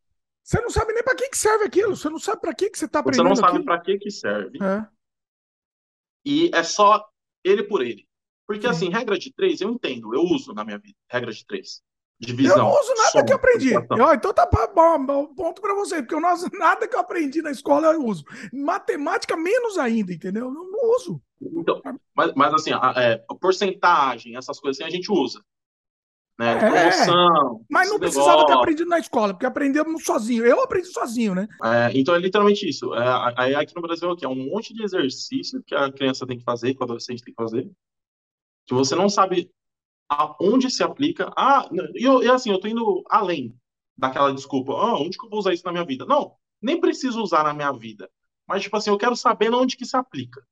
você 0.41 0.61
não 0.61 0.69
sabe 0.69 0.93
nem 0.93 1.03
para 1.03 1.15
que, 1.15 1.27
que 1.27 1.37
serve 1.37 1.65
aquilo, 1.65 1.97
você 1.97 2.09
não 2.09 2.19
sabe 2.19 2.39
para 2.39 2.55
que, 2.55 2.69
que 2.69 2.79
você 2.79 2.85
está 2.85 2.99
aprendendo. 2.99 3.27
Você 3.27 3.41
não 3.41 3.47
sabe 3.49 3.65
para 3.65 3.81
que, 3.81 3.97
que 3.97 4.09
serve. 4.09 4.57
É. 4.63 4.87
E 6.23 6.49
é 6.53 6.63
só 6.63 7.05
ele 7.43 7.63
por 7.63 7.81
ele. 7.81 8.07
Porque, 8.47 8.61
Sim. 8.61 8.67
assim, 8.67 8.89
regra 8.89 9.19
de 9.19 9.33
três 9.33 9.59
eu 9.59 9.69
entendo, 9.69 10.15
eu 10.15 10.21
uso 10.21 10.53
na 10.53 10.63
minha 10.63 10.77
vida, 10.77 10.97
regra 11.09 11.33
de 11.33 11.45
três. 11.45 11.81
Divisão. 12.19 12.57
Eu 12.57 12.63
não 12.63 12.71
uso 12.71 12.93
nada 12.95 13.09
som, 13.09 13.25
que 13.25 13.33
eu 13.33 13.35
aprendi. 13.35 13.73
Eu, 13.73 14.13
então 14.13 14.33
tá 14.33 14.49
bom, 14.73 15.05
bom 15.05 15.35
ponto 15.35 15.61
para 15.61 15.73
você, 15.75 15.97
porque 15.97 16.15
eu 16.15 16.21
não 16.21 16.33
uso 16.33 16.49
nada 16.53 16.87
que 16.87 16.95
eu 16.95 16.99
aprendi 16.99 17.41
na 17.41 17.51
escola 17.51 17.87
eu 17.87 18.05
uso. 18.05 18.23
Matemática, 18.53 19.35
menos 19.35 19.77
ainda, 19.77 20.13
entendeu? 20.13 20.45
Eu 20.45 20.51
não, 20.51 20.71
não 20.71 20.95
uso. 20.95 21.21
Então, 21.41 21.81
mas, 22.15 22.33
mas 22.33 22.53
assim, 22.53 22.71
a, 22.71 22.93
é, 22.95 23.23
a 23.29 23.35
porcentagem, 23.35 24.37
essas 24.37 24.59
coisas 24.59 24.79
assim, 24.79 24.89
a 24.89 24.95
gente 24.95 25.11
usa. 25.11 25.41
Né, 26.37 26.51
é, 26.51 26.57
promoção. 26.57 27.65
Mas 27.69 27.89
não 27.89 27.97
precisava 27.97 28.29
negócio. 28.29 28.47
ter 28.47 28.53
aprendido 28.53 28.89
na 28.89 28.99
escola, 28.99 29.33
porque 29.33 29.45
aprendemos 29.45 30.03
sozinho. 30.03 30.45
Eu 30.45 30.61
aprendi 30.61 30.87
sozinho, 30.87 31.33
né? 31.35 31.47
É, 31.63 31.91
então 31.93 32.15
é 32.15 32.19
literalmente 32.19 32.67
isso. 32.67 32.93
É, 32.93 33.55
aqui 33.55 33.73
no 33.75 33.81
Brasil 33.81 34.09
aqui, 34.09 34.25
é 34.25 34.29
um 34.29 34.35
monte 34.35 34.73
de 34.73 34.83
exercício 34.83 35.61
que 35.65 35.75
a 35.75 35.91
criança 35.91 36.25
tem 36.25 36.37
que 36.37 36.43
fazer, 36.43 36.73
que 36.73 36.81
o 36.81 36.83
adolescente 36.83 37.23
tem 37.23 37.33
que 37.33 37.41
fazer, 37.41 37.69
que 38.65 38.73
você 38.73 38.95
não 38.95 39.09
sabe 39.09 39.49
aonde 40.09 40.69
se 40.69 40.83
aplica. 40.83 41.31
Ah, 41.37 41.67
e, 41.93 42.03
eu, 42.03 42.33
assim, 42.33 42.51
eu 42.51 42.59
tô 42.59 42.67
indo 42.67 43.03
além 43.09 43.57
daquela 43.97 44.33
desculpa. 44.33 44.73
Ah, 44.73 44.95
onde 44.95 45.17
que 45.17 45.25
eu 45.25 45.29
vou 45.29 45.39
usar 45.39 45.53
isso 45.53 45.65
na 45.65 45.71
minha 45.71 45.85
vida? 45.85 46.05
Não, 46.05 46.35
nem 46.61 46.79
preciso 46.79 47.21
usar 47.21 47.43
na 47.43 47.53
minha 47.53 47.71
vida. 47.71 48.09
Mas, 48.47 48.63
tipo 48.63 48.77
assim, 48.77 48.89
eu 48.89 48.97
quero 48.97 49.15
saber 49.15 49.53
onde 49.53 49.77
que 49.77 49.85
se 49.85 49.97
aplica. 49.97 50.45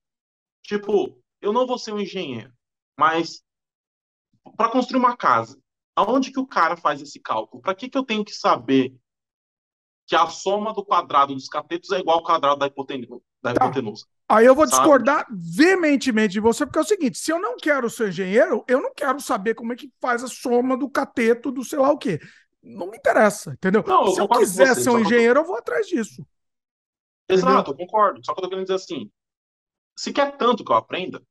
Tipo, 0.63 1.21
eu 1.41 1.53
não 1.53 1.67
vou 1.67 1.77
ser 1.77 1.93
um 1.93 1.99
engenheiro, 1.99 2.51
mas 2.97 3.43
para 4.57 4.71
construir 4.71 4.99
uma 4.99 5.15
casa, 5.15 5.59
aonde 5.95 6.31
que 6.31 6.39
o 6.39 6.47
cara 6.47 6.75
faz 6.75 7.01
esse 7.01 7.19
cálculo? 7.19 7.61
Para 7.61 7.75
que 7.75 7.89
que 7.89 7.97
eu 7.97 8.03
tenho 8.03 8.23
que 8.23 8.33
saber 8.33 8.95
que 10.07 10.15
a 10.15 10.27
soma 10.27 10.73
do 10.73 10.85
quadrado 10.85 11.33
dos 11.33 11.47
catetos 11.47 11.91
é 11.91 11.99
igual 11.99 12.17
ao 12.17 12.23
quadrado 12.23 12.59
da 12.59 12.67
hipotenusa? 12.67 13.21
Da 13.41 13.53
tá. 13.53 13.65
hipotenusa? 13.65 14.05
Aí 14.27 14.45
eu 14.45 14.55
vou 14.55 14.67
sabe? 14.67 14.81
discordar 14.81 15.27
veementemente 15.31 16.33
de 16.33 16.39
você, 16.39 16.65
porque 16.65 16.79
é 16.79 16.81
o 16.81 16.85
seguinte: 16.85 17.17
se 17.17 17.31
eu 17.31 17.39
não 17.39 17.57
quero 17.57 17.89
ser 17.89 18.09
engenheiro, 18.09 18.63
eu 18.67 18.81
não 18.81 18.93
quero 18.93 19.19
saber 19.19 19.53
como 19.53 19.73
é 19.73 19.75
que 19.75 19.91
faz 20.01 20.23
a 20.23 20.27
soma 20.27 20.77
do 20.77 20.89
cateto 20.89 21.51
do 21.51 21.63
sei 21.63 21.79
lá 21.79 21.91
o 21.91 21.97
quê. 21.97 22.19
Não 22.61 22.89
me 22.89 22.97
interessa, 22.97 23.51
entendeu? 23.51 23.83
Não, 23.85 24.07
se 24.07 24.21
eu 24.21 24.27
quiser 24.27 24.73
você, 24.73 24.81
ser 24.83 24.89
um 24.89 24.99
engenheiro, 24.99 25.41
eu 25.41 25.45
vou 25.45 25.57
atrás 25.57 25.85
disso. 25.85 26.25
Exato, 27.27 27.71
entendeu? 27.71 27.73
eu 27.73 27.77
concordo. 27.77 28.25
Só 28.25 28.33
que 28.33 28.39
eu 28.39 28.43
tô 28.43 28.49
querendo 28.49 28.65
dizer 28.65 28.75
assim: 28.75 29.11
se 29.97 30.13
quer 30.13 30.37
tanto 30.37 30.63
que 30.63 30.71
eu 30.71 30.75
aprenda, 30.75 31.21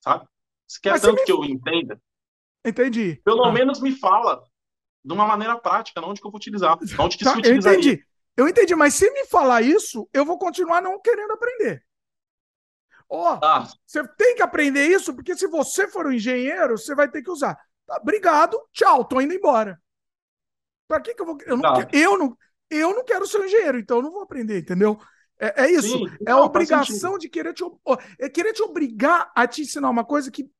sabe? 0.00 0.26
Se 0.66 0.80
quer 0.80 0.90
Mas 0.90 1.02
tanto 1.02 1.16
me... 1.16 1.24
que 1.24 1.32
eu 1.32 1.44
entenda, 1.44 2.00
entendi. 2.64 3.20
Pelo 3.24 3.44
ah. 3.44 3.52
menos 3.52 3.80
me 3.80 3.92
fala 3.92 4.42
de 5.04 5.12
uma 5.12 5.26
maneira 5.26 5.58
prática, 5.58 6.00
não 6.00 6.10
onde 6.10 6.20
que 6.20 6.26
eu 6.26 6.30
vou 6.30 6.38
utilizar, 6.38 6.78
onde 7.00 7.16
que 7.16 7.24
tá, 7.24 7.32
se 7.32 7.38
utilizaria. 7.38 7.76
Eu 7.76 7.80
entendi. 7.80 8.04
Eu 8.36 8.48
entendi, 8.48 8.74
mas 8.76 8.94
se 8.94 9.10
me 9.10 9.26
falar 9.26 9.62
isso, 9.62 10.08
eu 10.12 10.24
vou 10.24 10.38
continuar 10.38 10.80
não 10.80 11.00
querendo 11.00 11.32
aprender. 11.32 11.82
Ó, 13.08 13.34
oh, 13.34 13.40
ah. 13.42 13.66
você 13.86 14.06
tem 14.16 14.36
que 14.36 14.42
aprender 14.42 14.86
isso, 14.86 15.14
porque 15.14 15.34
se 15.36 15.46
você 15.46 15.88
for 15.88 16.06
um 16.06 16.12
engenheiro, 16.12 16.76
você 16.76 16.94
vai 16.94 17.08
ter 17.08 17.22
que 17.22 17.30
usar. 17.30 17.58
Tá, 17.86 17.98
obrigado, 18.02 18.60
tchau, 18.72 19.04
tô 19.04 19.20
indo 19.20 19.32
embora. 19.32 19.80
Para 20.86 21.00
que, 21.00 21.14
que 21.14 21.22
eu 21.22 21.26
vou. 21.26 21.38
Eu 21.46 21.56
não, 21.56 21.74
quero, 21.74 21.88
eu, 21.92 22.18
não, 22.18 22.38
eu 22.70 22.94
não 22.94 23.04
quero 23.04 23.26
ser 23.26 23.38
um 23.38 23.44
engenheiro, 23.44 23.78
então 23.78 23.98
eu 23.98 24.02
não 24.02 24.12
vou 24.12 24.22
aprender, 24.22 24.58
entendeu? 24.58 24.98
É, 25.40 25.64
é 25.64 25.70
isso. 25.70 25.98
Sim, 25.98 26.06
é 26.26 26.30
não, 26.30 26.42
a 26.42 26.44
obrigação 26.44 27.16
de 27.16 27.28
querer 27.28 27.54
te, 27.54 27.64
é 28.18 28.28
querer 28.28 28.52
te 28.52 28.62
obrigar 28.62 29.30
a 29.34 29.46
te 29.46 29.62
ensinar 29.62 29.88
uma 29.88 30.04
coisa 30.04 30.30
que 30.30 30.50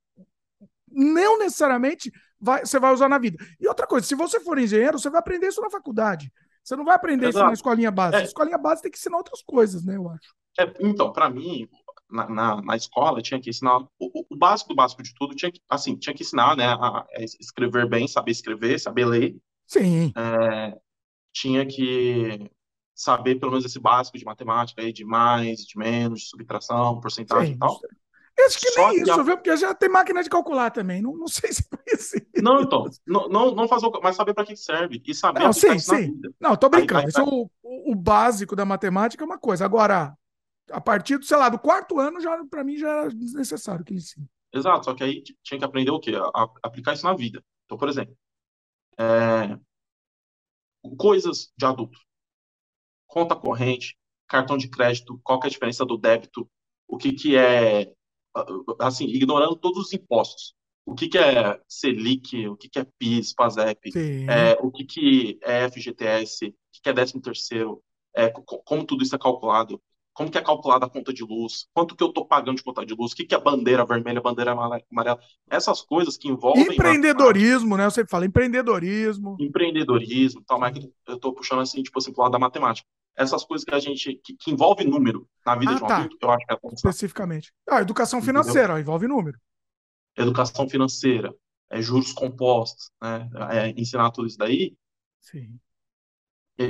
não 0.91 1.39
necessariamente 1.39 2.11
vai, 2.41 2.65
você 2.65 2.79
vai 2.79 2.93
usar 2.93 3.09
na 3.09 3.19
vida. 3.19 3.45
E 3.61 3.69
outra 3.69 3.87
coisa, 3.87 4.07
se 4.07 4.15
você 4.15 4.41
for 4.41 4.59
engenheiro, 4.59 4.99
você 4.99 5.11
vai 5.11 5.21
aprender 5.21 5.49
isso 5.49 5.61
na 5.61 5.71
faculdade. 5.71 6.33
Você 6.63 6.77
não 6.77 6.85
vai 6.85 6.95
aprender 6.95 7.29
Exato. 7.29 7.39
isso 7.39 7.47
na 7.47 7.53
escolinha 7.55 7.91
base. 7.91 8.17
É. 8.17 8.21
A 8.21 8.25
escolinha 8.25 8.59
base 8.59 8.83
tem 8.83 8.91
que 8.91 8.99
ensinar 8.99 9.17
outras 9.17 9.43
coisas, 9.43 9.85
né, 9.85 9.97
eu 9.97 10.09
acho. 10.09 10.35
É, 10.59 10.73
então, 10.81 11.13
para 11.13 11.31
mim, 11.31 11.69
na, 12.11 12.29
na, 12.29 12.63
na, 12.63 12.77
escola 12.77 13.23
tinha 13.23 13.41
que 13.41 13.51
ensinar 13.51 13.79
o, 13.99 14.25
o, 14.31 14.37
básico 14.37 14.71
do 14.71 14.77
básico 14.77 15.03
de 15.03 15.15
tudo 15.15 15.35
tinha 15.35 15.51
que 15.51 15.61
assim 15.69 15.97
tinha 15.97 16.15
que 16.15 16.23
ensinar 16.23 16.57
né 16.57 16.67
a, 16.67 17.01
a 17.01 17.07
escrever 17.41 17.89
bem 17.89 18.09
saber 18.09 18.33
escrever 18.33 18.79
saber 18.79 19.05
ler 19.05 19.37
sim 19.67 20.13
é, 20.17 20.77
tinha 21.33 21.67
que 21.67 22.51
saber 22.95 23.37
pelo 23.37 23.53
menos 23.53 23.65
esse 23.65 23.79
básico 23.79 24.19
de 24.19 24.25
matemática 24.25 24.83
aí 24.83 24.93
de 24.93 25.05
mais 25.05 25.61
de 25.61 25.79
menos 25.79 26.21
de 26.21 26.29
subtração 26.29 27.01
porcentagem 27.01 27.49
sim, 27.49 27.55
e 27.55 27.59
tal 27.59 27.79
Acho 28.47 28.61
que 28.61 28.71
Só 28.71 28.89
nem 28.89 29.03
isso, 29.03 29.13
a... 29.13 29.23
viu? 29.23 29.37
Porque 29.37 29.57
já 29.57 29.75
tem 29.75 29.89
máquina 29.89 30.23
de 30.23 30.31
calcular 30.31 30.71
também. 30.71 31.03
Não, 31.03 31.17
não 31.17 31.27
sei 31.29 31.53
se 31.53 31.69
precisa. 31.69 32.25
Não, 32.37 32.63
então. 32.63 32.85
Não, 33.07 33.29
não, 33.29 33.55
não 33.55 33.69
fazer. 33.69 33.91
Mas 34.03 34.17
saber 34.17 34.35
para 34.35 34.45
que 34.45 34.57
serve. 34.57 35.03
E 35.05 35.15
saber 35.15 35.41
não, 35.41 35.53
sim, 35.53 35.79
sim. 35.79 36.21
Não, 36.41 36.57
tô 36.57 36.69
brincando. 36.69 37.01
Aí, 37.01 37.05
aí, 37.07 37.09
isso 37.09 37.21
é 37.21 37.25
o, 37.25 37.51
o, 37.63 37.95
básico 37.95 38.55
da 38.55 38.65
matemática 38.65 39.25
é 39.25 39.27
uma 39.27 39.39
coisa. 39.39 39.65
Agora, 39.65 40.17
a 40.71 40.81
partir 40.81 41.19
do, 41.19 41.25
sei 41.25 41.37
lá, 41.37 41.49
do 41.49 41.59
quarto 41.59 41.99
ano, 41.99 42.21
já 42.21 42.45
para 42.47 42.65
mim 42.65 42.77
já 42.77 42.89
era 42.89 43.09
desnecessário 43.11 43.85
que 43.85 43.93
ele 43.93 44.01
ensine. 44.01 44.29
Exato, 44.53 44.87
só 44.87 44.95
que 44.95 45.05
aí 45.05 45.23
tinha 45.43 45.59
que 45.59 45.65
aprender 45.65 45.91
o 45.91 46.01
quê? 46.01 46.13
A, 46.17 46.43
a 46.43 46.51
aplicar 46.63 46.95
isso 46.95 47.05
na 47.05 47.15
vida. 47.15 47.45
Então, 47.65 47.77
por 47.77 47.89
exemplo, 47.89 48.17
é... 48.99 49.59
coisas 50.97 51.53
de 51.57 51.67
adulto. 51.67 51.99
Conta 53.07 53.37
corrente, 53.37 53.99
cartão 54.27 54.57
de 54.57 54.69
crédito, 54.69 55.19
qual 55.23 55.41
é 55.43 55.47
a 55.47 55.51
diferença 55.51 55.85
do 55.85 55.97
débito, 55.97 56.49
o 56.87 56.97
que, 56.97 57.13
que 57.13 57.37
é 57.37 57.93
assim, 58.81 59.07
ignorando 59.07 59.57
todos 59.57 59.87
os 59.87 59.93
impostos. 59.93 60.55
O 60.85 60.95
que, 60.95 61.09
que 61.09 61.19
é 61.19 61.61
Selic, 61.69 62.49
o 62.49 62.57
que, 62.57 62.69
que 62.69 62.79
é 62.79 62.87
PIS, 62.99 63.35
PASEP, 63.35 63.91
é, 64.27 64.55
o 64.63 64.71
que, 64.71 64.85
que 64.85 65.39
é 65.43 65.69
FGTS, 65.69 66.47
o 66.47 66.53
que, 66.73 66.81
que 66.83 66.89
é 66.89 66.93
13 66.95 67.21
terceiro, 67.21 67.83
é, 68.15 68.31
como 68.31 68.87
tudo 68.87 69.03
isso 69.03 69.15
é 69.15 69.19
calculado, 69.19 69.83
como 70.19 70.33
que 70.33 70.37
é 70.37 70.43
calculada 70.43 70.85
a 70.85 70.91
conta 70.91 71.15
de 71.15 71.23
luz, 71.23 71.69
quanto 71.73 71.95
que 71.95 72.03
eu 72.03 72.09
estou 72.09 72.27
pagando 72.27 72.57
de 72.57 72.65
conta 72.65 72.85
de 72.85 72.93
luz, 72.93 73.13
o 73.13 73.15
que, 73.15 73.25
que 73.25 73.37
é 73.37 73.41
bandeira 73.41 73.87
vermelha, 73.87 74.21
bandeira 74.21 74.51
amarela, 74.51 75.21
essas 75.49 75.81
coisas 75.81 76.17
que 76.17 76.27
envolvem... 76.27 76.65
Empreendedorismo, 76.65 77.77
né? 77.77 77.85
Você 77.85 78.05
fala 78.05 78.27
empreendedorismo. 78.27 79.37
Empreendedorismo, 79.39 80.43
tal, 80.45 80.59
mas 80.59 80.77
eu 81.07 81.15
estou 81.15 81.33
puxando 81.33 81.61
assim, 81.61 81.85
tipo 81.85 82.01
assim, 82.01 82.13
pro 82.13 82.23
lado 82.23 82.33
da 82.33 82.39
matemática 82.39 82.85
essas 83.17 83.45
coisas 83.45 83.65
que 83.65 83.75
a 83.75 83.81
gente 83.81 84.15
que, 84.23 84.33
que 84.35 84.51
envolve 84.53 84.85
número 84.85 85.29
na 85.45 85.57
vida 85.57 85.73
ah, 85.73 85.75
de 85.75 85.83
um 85.83 85.87
tá. 85.89 85.97
adulto, 85.99 86.19
eu 86.23 86.31
acho 86.31 86.47
que 86.47 86.55
é 86.55 86.59
especificamente. 86.73 87.53
Ah, 87.69 87.81
educação 87.81 88.23
financeira, 88.23 88.75
ó, 88.75 88.79
envolve 88.79 89.09
número. 89.09 89.37
Educação 90.17 90.69
financeira, 90.69 91.35
é 91.69 91.83
juros 91.83 92.13
compostos, 92.13 92.93
né? 93.03 93.29
É, 93.51 93.69
ensinar 93.71 94.13
tudo 94.13 94.29
isso 94.29 94.39
daí. 94.39 94.77
Sim. 95.21 95.59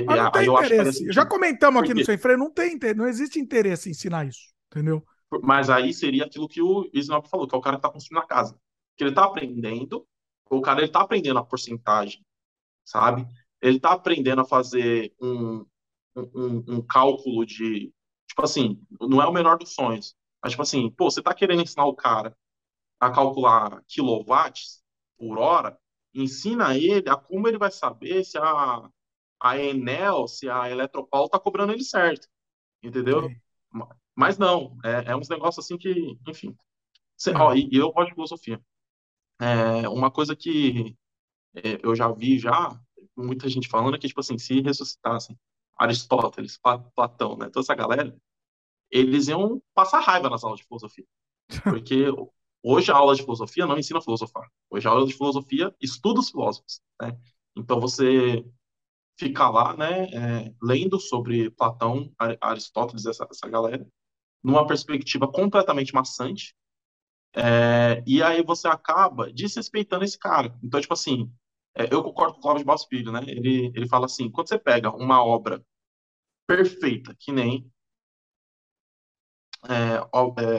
Mas 0.05 0.17
não 0.17 0.31
tem 0.31 0.47
interesse. 0.47 1.11
Já 1.11 1.25
comentamos 1.25 1.81
aqui 1.81 1.93
no 1.93 2.05
Sem 2.05 2.17
Freio, 2.17 2.37
não 2.37 2.51
tem 2.51 2.77
não 2.95 3.07
existe 3.07 3.39
interesse 3.39 3.89
em 3.89 3.91
ensinar 3.91 4.27
isso, 4.27 4.53
entendeu? 4.67 5.03
Mas 5.43 5.69
aí 5.69 5.93
seria 5.93 6.25
aquilo 6.25 6.47
que 6.47 6.61
o 6.61 6.89
Isnop 6.93 7.27
falou, 7.27 7.47
que 7.47 7.55
é 7.55 7.57
o 7.57 7.61
cara 7.61 7.75
que 7.75 7.79
está 7.79 7.91
construindo 7.91 8.23
a 8.23 8.27
casa. 8.27 8.59
Que 8.95 9.03
ele 9.03 9.11
está 9.11 9.25
aprendendo, 9.25 10.07
o 10.49 10.61
cara 10.61 10.79
ele 10.79 10.87
está 10.87 11.01
aprendendo 11.01 11.39
a 11.39 11.45
porcentagem, 11.45 12.23
sabe? 12.85 13.27
Ele 13.61 13.77
está 13.77 13.91
aprendendo 13.91 14.41
a 14.41 14.45
fazer 14.45 15.13
um, 15.21 15.65
um, 16.15 16.63
um, 16.67 16.81
cálculo 16.81 17.45
de. 17.45 17.93
Tipo 18.27 18.43
assim, 18.43 18.81
não 19.01 19.21
é 19.21 19.27
o 19.27 19.33
menor 19.33 19.57
dos 19.57 19.73
sonhos. 19.73 20.15
Mas, 20.41 20.51
tipo 20.51 20.61
assim, 20.61 20.89
pô, 20.91 21.09
você 21.09 21.21
tá 21.21 21.33
querendo 21.33 21.61
ensinar 21.61 21.85
o 21.85 21.95
cara 21.95 22.35
a 22.99 23.09
calcular 23.11 23.83
quilowatts 23.87 24.81
por 25.17 25.37
hora, 25.37 25.77
ensina 26.13 26.77
ele 26.77 27.09
a 27.09 27.15
como 27.15 27.47
ele 27.47 27.57
vai 27.57 27.71
saber 27.71 28.23
se 28.23 28.37
a, 28.37 28.89
a 29.39 29.57
Enel, 29.57 30.27
se 30.27 30.49
a 30.49 30.69
Eletropaulo 30.69 31.29
tá 31.29 31.39
cobrando 31.39 31.73
ele 31.73 31.83
certo. 31.83 32.27
Entendeu? 32.83 33.29
Mas 34.15 34.37
não, 34.37 34.77
é, 34.83 35.11
é 35.11 35.15
uns 35.15 35.29
negócios 35.29 35.65
assim 35.65 35.77
que, 35.77 36.17
enfim. 36.27 36.55
Cê, 37.17 37.31
ó, 37.31 37.53
e, 37.53 37.69
e 37.71 37.77
eu 37.77 37.91
gosto 37.91 38.09
de 38.09 38.15
filosofia. 38.15 38.61
É, 39.39 39.87
uma 39.87 40.11
coisa 40.11 40.35
que 40.35 40.97
é, 41.55 41.79
eu 41.83 41.95
já 41.95 42.11
vi 42.11 42.37
já, 42.39 42.77
muita 43.15 43.47
gente 43.49 43.67
falando 43.67 43.95
é 43.95 43.99
que, 43.99 44.07
tipo 44.07 44.19
assim, 44.19 44.37
se 44.37 44.61
ressuscitassem 44.61 45.37
Aristóteles, 45.77 46.59
Platão, 46.95 47.37
né? 47.37 47.45
Toda 47.49 47.61
essa 47.61 47.75
galera, 47.75 48.15
eles 48.91 49.27
iam 49.27 49.61
passar 49.73 49.99
raiva 50.01 50.29
nas 50.29 50.43
aulas 50.43 50.59
de 50.59 50.65
filosofia. 50.65 51.05
Porque 51.63 52.05
hoje 52.61 52.91
a 52.91 52.95
aula 52.95 53.15
de 53.15 53.23
filosofia 53.23 53.65
não 53.65 53.77
ensina 53.77 53.99
a 53.99 54.01
filosofar. 54.01 54.49
Hoje 54.69 54.87
a 54.87 54.91
aula 54.91 55.07
de 55.07 55.13
filosofia 55.13 55.73
estuda 55.81 56.19
os 56.19 56.29
filósofos, 56.29 56.81
né? 57.01 57.17
Então 57.55 57.79
você 57.79 58.45
fica 59.19 59.49
lá, 59.49 59.75
né, 59.75 60.05
é, 60.05 60.53
lendo 60.61 60.97
sobre 60.97 61.51
Platão, 61.51 62.09
Aristóteles, 62.39 63.05
essa, 63.05 63.27
essa 63.29 63.49
galera, 63.49 63.85
numa 64.41 64.65
perspectiva 64.65 65.29
completamente 65.29 65.93
maçante, 65.93 66.55
é, 67.35 68.01
e 68.07 68.23
aí 68.23 68.41
você 68.41 68.69
acaba 68.69 69.31
desrespeitando 69.31 70.05
esse 70.05 70.17
cara. 70.17 70.57
Então, 70.63 70.79
tipo 70.79 70.93
assim, 70.93 71.29
é, 71.75 71.93
eu 71.93 72.01
concordo 72.01 72.33
com 72.33 72.39
o 72.39 72.41
Cláudio 72.41 72.65
Bastos 72.65 72.87
Filho, 72.87 73.11
né? 73.11 73.21
Ele, 73.27 73.71
ele 73.75 73.87
fala 73.87 74.05
assim, 74.05 74.31
quando 74.31 74.47
você 74.47 74.57
pega 74.57 74.89
uma 74.89 75.23
obra 75.23 75.63
perfeita, 76.47 77.13
que 77.19 77.31
nem 77.31 77.69
é, 79.67 79.97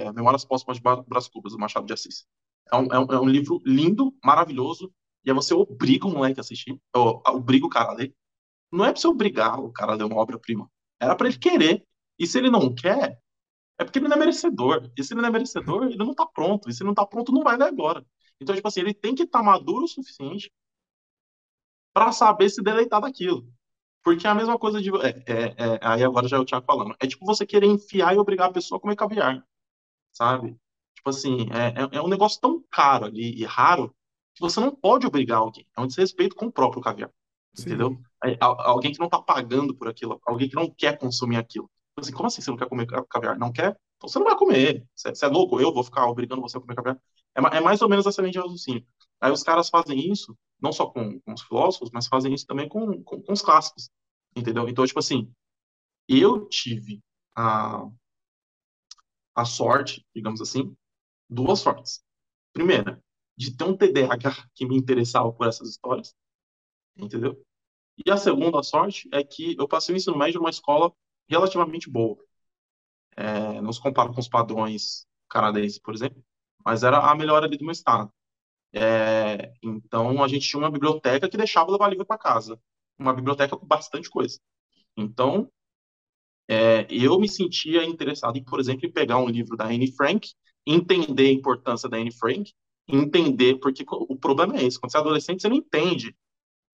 é, 0.07 0.13
Memórias 0.13 0.45
Póstumas 0.45 0.77
de 0.77 0.83
Brás 0.83 1.29
Cubas, 1.29 1.53
do 1.53 1.59
Machado 1.59 1.87
de 1.87 1.95
Assis. 1.95 2.27
É 2.71 2.77
um, 2.77 2.87
é, 2.93 2.99
um, 2.99 3.07
é 3.13 3.21
um, 3.21 3.29
livro 3.29 3.61
lindo, 3.65 4.15
maravilhoso, 4.23 4.93
e 5.25 5.31
aí 5.31 5.35
você 5.35 5.55
obriga 5.55 6.07
o 6.07 6.11
moleque 6.11 6.39
a 6.39 6.43
assistir, 6.43 6.79
ou, 6.95 7.23
obriga 7.27 7.67
o 7.67 7.71
cara 7.71 7.91
a 7.91 7.95
ler. 7.95 8.15
Não 8.73 8.85
é 8.85 8.93
pra 8.93 9.01
você 9.01 9.09
obrigar 9.09 9.59
o 9.61 9.73
cara 9.73 9.93
a 9.93 9.95
ler 9.97 10.05
uma 10.05 10.17
obra-prima. 10.17 10.71
Era 11.01 11.17
para 11.17 11.29
ele 11.29 11.39
querer. 11.39 11.85
E 12.19 12.27
se 12.27 12.39
ele 12.39 12.51
não 12.51 12.75
quer, 12.75 13.19
é 13.79 13.85
porque 13.85 13.99
ele 13.99 14.09
não 14.09 14.17
é 14.17 14.21
merecedor. 14.21 14.91
E 14.97 15.03
se 15.03 15.15
ele 15.15 15.23
não 15.23 15.29
é 15.29 15.33
merecedor, 15.33 15.85
ele 15.85 15.97
não 15.97 16.15
tá 16.15 16.27
pronto. 16.27 16.69
E 16.69 16.73
se 16.73 16.83
ele 16.83 16.89
não 16.89 16.95
tá 16.95 17.07
pronto, 17.07 17.33
não 17.33 17.43
vai 17.43 17.57
ler 17.57 17.65
agora. 17.65 18.05
Então, 18.41 18.55
tipo 18.55 18.69
assim, 18.69 18.81
ele 18.81 18.95
tem 18.95 19.15
que 19.15 19.23
estar 19.25 19.41
tá 19.41 19.45
maduro 19.45 19.85
o 19.85 19.89
suficiente 19.89 20.53
para 21.93 22.13
saber 22.13 22.49
se 22.51 22.63
deleitar 22.63 23.01
daquilo. 23.01 23.47
Porque 24.03 24.27
é 24.27 24.31
a 24.31 24.35
mesma 24.35 24.59
coisa 24.59 24.81
de. 24.81 24.91
É, 25.05 25.09
é, 25.27 25.45
é, 25.57 25.81
aí 25.83 26.03
agora 26.05 26.29
já 26.29 26.37
é 26.37 26.41
o 26.41 26.45
Thiago 26.45 26.67
falando. 26.67 26.97
É 27.01 27.07
tipo 27.07 27.27
você 27.27 27.47
querer 27.47 27.67
enfiar 27.67 28.15
e 28.15 28.19
obrigar 28.19 28.49
a 28.49 28.53
pessoa 28.53 28.79
a 28.79 28.81
comer 28.81 28.97
caviar. 28.97 29.45
Sabe? 30.13 30.57
Tipo 30.95 31.11
assim, 31.11 31.49
é, 31.53 31.83
é, 31.83 31.99
é 31.99 32.03
um 32.03 32.09
negócio 32.09 32.41
tão 32.41 32.63
caro 32.71 33.07
ali 33.07 33.35
e 33.35 33.45
raro 33.45 33.95
que 34.35 34.41
você 34.41 34.61
não 34.61 34.75
pode 34.75 35.07
obrigar 35.07 35.39
alguém. 35.39 35.67
É 35.77 35.81
um 35.81 35.87
desrespeito 35.87 36.37
com 36.37 36.47
o 36.47 36.53
próprio 36.53 36.83
caviar. 36.83 37.11
Sim. 37.55 37.71
Entendeu? 37.71 38.01
É, 38.25 38.37
alguém 38.41 38.93
que 38.93 39.01
não 39.01 39.09
tá 39.09 39.21
pagando 39.21 39.75
por 39.75 39.89
aquilo, 39.89 40.21
alguém 40.27 40.49
que 40.49 40.55
não 40.55 40.71
quer 40.71 40.99
consumir 40.99 41.37
aquilo. 41.37 41.71
Tipo 41.89 42.01
assim, 42.01 42.13
como 42.13 42.27
assim 42.27 42.43
você 42.43 42.51
não 42.51 42.59
quer 42.59 42.69
comer 42.69 42.87
caviar? 43.09 43.39
Não 43.39 43.53
quer? 43.53 43.77
Então 43.97 44.09
você 44.09 44.19
não 44.19 44.27
vai 44.27 44.37
comer. 44.37 44.87
Você, 44.95 45.15
você 45.15 45.25
é 45.25 45.29
louco? 45.29 45.61
Eu 45.61 45.73
vou 45.73 45.85
ficar 45.85 46.07
obrigando 46.07 46.43
você 46.43 46.57
a 46.57 46.61
comer 46.61 46.77
caviar? 46.77 46.99
É, 47.35 47.57
é 47.57 47.61
mais 47.61 47.83
ou 47.83 47.89
menos 47.89 48.07
essa 48.07 48.21
linha 48.23 48.33
de 48.33 48.39
raciocínio. 48.39 48.87
Aí 49.21 49.31
os 49.31 49.43
caras 49.43 49.69
fazem 49.69 50.11
isso, 50.11 50.37
não 50.61 50.73
só 50.73 50.87
com, 50.87 51.21
com 51.21 51.33
os 51.33 51.43
filósofos, 51.43 51.91
mas 51.93 52.07
fazem 52.07 52.33
isso 52.33 52.47
também 52.47 52.69
com, 52.69 53.03
com, 53.03 53.23
com, 53.23 53.33
os 53.33 53.43
clássicos, 53.43 53.91
entendeu? 54.35 54.69
Então, 54.69 54.87
tipo 54.87 54.99
assim, 54.99 55.31
eu 56.09 56.49
tive 56.49 57.03
a, 57.37 57.87
a 59.35 59.45
sorte, 59.45 60.05
digamos 60.15 60.41
assim, 60.41 60.75
duas 61.29 61.61
sortes. 61.61 62.03
Primeira, 62.53 63.03
de 63.37 63.57
ter 63.57 63.65
um 63.65 63.77
TDAH 63.77 64.49
que 64.55 64.67
me 64.67 64.77
interessava 64.77 65.33
por 65.33 65.47
essas 65.47 65.69
histórias, 65.69 66.15
entendeu? 67.01 67.41
E 68.05 68.11
a 68.11 68.17
segunda 68.17 68.63
sorte 68.63 69.09
é 69.13 69.23
que 69.23 69.57
eu 69.59 69.69
passei 69.69 69.95
o 69.95 69.97
ensino 69.97 70.17
médio 70.17 70.41
numa 70.41 70.51
escola 70.51 70.93
relativamente 71.29 71.89
boa. 71.91 72.17
É, 73.17 73.61
não 73.61 73.73
se 73.73 73.81
compara 73.81 74.13
com 74.13 74.21
os 74.21 74.29
padrões 74.29 75.07
canadenses, 75.29 75.79
por 75.79 75.95
exemplo, 75.95 76.23
mas 76.65 76.83
era 76.83 76.99
a 76.99 77.15
melhor 77.15 77.45
ali 77.45 77.57
do 77.57 77.65
meu 77.65 77.73
estado. 77.73 78.13
É, 78.73 79.53
então 79.63 80.23
a 80.23 80.29
gente 80.29 80.49
tinha 80.49 80.61
uma 80.61 80.71
biblioteca 80.71 81.29
que 81.29 81.37
deixava 81.37 81.71
levar 81.73 81.89
livro 81.89 82.07
para 82.07 82.19
casa, 82.19 82.61
uma 82.99 83.13
biblioteca 83.13 83.57
com 83.57 83.67
bastante 83.67 84.09
coisa. 84.09 84.41
Então 84.97 85.51
é, 86.49 86.87
eu 86.91 87.19
me 87.21 87.29
sentia 87.29 87.85
interessado 87.85 88.37
em, 88.37 88.45
por 88.45 88.59
exemplo, 88.61 88.87
em 88.87 88.93
pegar 88.93 89.19
um 89.19 89.29
livro 89.29 89.57
da 89.57 89.67
Anne 89.67 89.93
Frank, 89.93 90.29
entender 90.67 91.29
a 91.29 91.33
importância 91.33 91.89
da 91.89 91.97
Anne 91.97 92.13
Frank, 92.13 92.53
entender 92.89 93.57
porque 93.61 93.85
o 93.89 94.17
problema 94.17 94.57
é 94.57 94.65
esse, 94.65 94.79
quando 94.79 94.91
você 94.91 94.99
é 94.99 95.01
adolescente 95.01 95.43
você 95.43 95.49
não 95.49 95.57
entende 95.57 96.15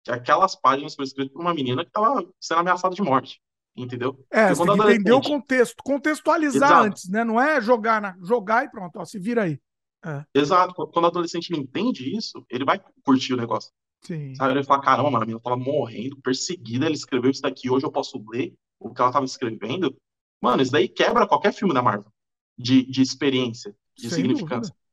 aquelas 0.08 0.54
páginas 0.54 0.94
foram 0.94 1.06
escritas 1.06 1.32
por 1.32 1.40
uma 1.40 1.54
menina 1.54 1.82
que 1.82 1.90
estava 1.90 2.26
sendo 2.40 2.60
ameaçada 2.60 2.94
de 2.94 3.02
morte. 3.02 3.40
Entendeu? 3.76 4.18
É, 4.30 4.54
você 4.54 4.64
tem 4.64 4.76
que 4.76 4.82
entender 4.82 5.12
o 5.12 5.20
contexto, 5.20 5.82
contextualizar 5.84 6.70
Exato. 6.70 6.86
antes, 6.86 7.10
né? 7.10 7.24
Não 7.24 7.38
é 7.38 7.60
jogar, 7.60 8.00
na... 8.00 8.16
jogar 8.22 8.64
e 8.64 8.70
pronto, 8.70 8.96
ó, 8.96 9.04
se 9.04 9.18
vira 9.18 9.42
aí. 9.42 9.60
É. 10.04 10.24
Exato. 10.34 10.74
Quando 10.74 11.04
o 11.04 11.08
adolescente 11.08 11.54
entende 11.54 12.16
isso, 12.16 12.44
ele 12.48 12.64
vai 12.64 12.80
curtir 13.04 13.34
o 13.34 13.36
negócio. 13.36 13.70
Sim. 14.02 14.34
Sabe? 14.34 14.52
Ele 14.54 14.64
fala, 14.64 14.80
caramba, 14.80 15.10
mano, 15.10 15.24
a 15.24 15.26
menina 15.26 15.40
tava 15.40 15.56
morrendo, 15.56 16.16
perseguida, 16.22 16.86
ele 16.86 16.94
escreveu 16.94 17.30
isso 17.30 17.42
daqui, 17.42 17.68
hoje 17.68 17.84
eu 17.84 17.92
posso 17.92 18.22
ler 18.30 18.54
o 18.78 18.94
que 18.94 19.00
ela 19.00 19.12
tava 19.12 19.24
escrevendo. 19.24 19.94
Mano, 20.40 20.62
isso 20.62 20.72
daí 20.72 20.88
quebra 20.88 21.26
qualquer 21.26 21.52
filme 21.52 21.74
da 21.74 21.82
Marvel. 21.82 22.10
De, 22.56 22.86
de 22.86 23.02
experiência, 23.02 23.76
de 23.94 24.08
Sem 24.08 24.18
significância. 24.18 24.72
Dúvida. 24.72 24.86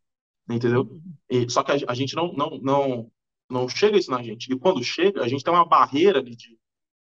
Entendeu? 0.50 1.02
E, 1.30 1.50
só 1.50 1.64
que 1.64 1.72
a, 1.72 1.78
a, 1.88 1.94
gente 1.94 2.16
não, 2.16 2.34
não, 2.34 2.60
não, 2.62 3.12
não 3.54 3.70
chega 3.70 3.98
isso 3.98 4.12
na 4.12 4.22
gente. 4.22 4.52
E 4.52 4.58
quando 4.58 4.84
chega, 4.84 5.24
a 5.24 5.28
gente 5.28 5.44
tem 5.44 5.54
uma 5.54 5.66
barreira 5.66 6.22
de, 6.22 6.36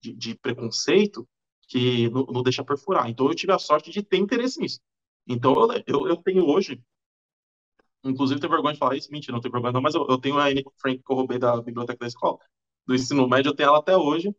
de, 0.01 0.13
de 0.13 0.35
preconceito 0.35 1.27
que 1.67 2.09
não, 2.09 2.25
não, 2.25 2.43
deixa 2.43 2.63
perfurar. 2.63 3.09
Então 3.09 3.27
eu 3.27 3.35
tive 3.35 3.53
a 3.53 3.59
sorte 3.59 3.91
de 3.91 4.03
ter 4.03 4.17
interesse 4.17 4.59
nisso. 4.59 4.79
Então 5.27 5.53
eu, 5.53 5.83
eu, 5.87 6.07
eu 6.07 6.17
tenho 6.17 6.45
hoje 6.45 6.81
inclusive 8.03 8.39
tenho 8.39 8.51
vergonha 8.51 8.73
de 8.73 8.79
falar 8.79 8.95
isso, 8.95 9.11
mentira, 9.11 9.33
não 9.33 9.41
tenho 9.41 9.51
vergonha 9.51 9.73
não, 9.73 9.81
mas 9.81 9.93
eu, 9.93 10.05
eu 10.09 10.17
tenho 10.17 10.37
a 10.37 10.47
Anne 10.47 10.63
Frank 10.77 10.97
que 11.03 11.11
eu 11.11 11.15
roubei 11.15 11.37
da 11.37 11.61
biblioteca 11.61 11.99
da 11.99 12.07
escola, 12.07 12.39
do 12.85 12.95
ensino 12.95 13.27
médio, 13.27 13.49
eu 13.49 13.55
tenho 13.55 13.67
ela 13.67 13.77
até 13.77 13.95
hoje, 13.95 14.35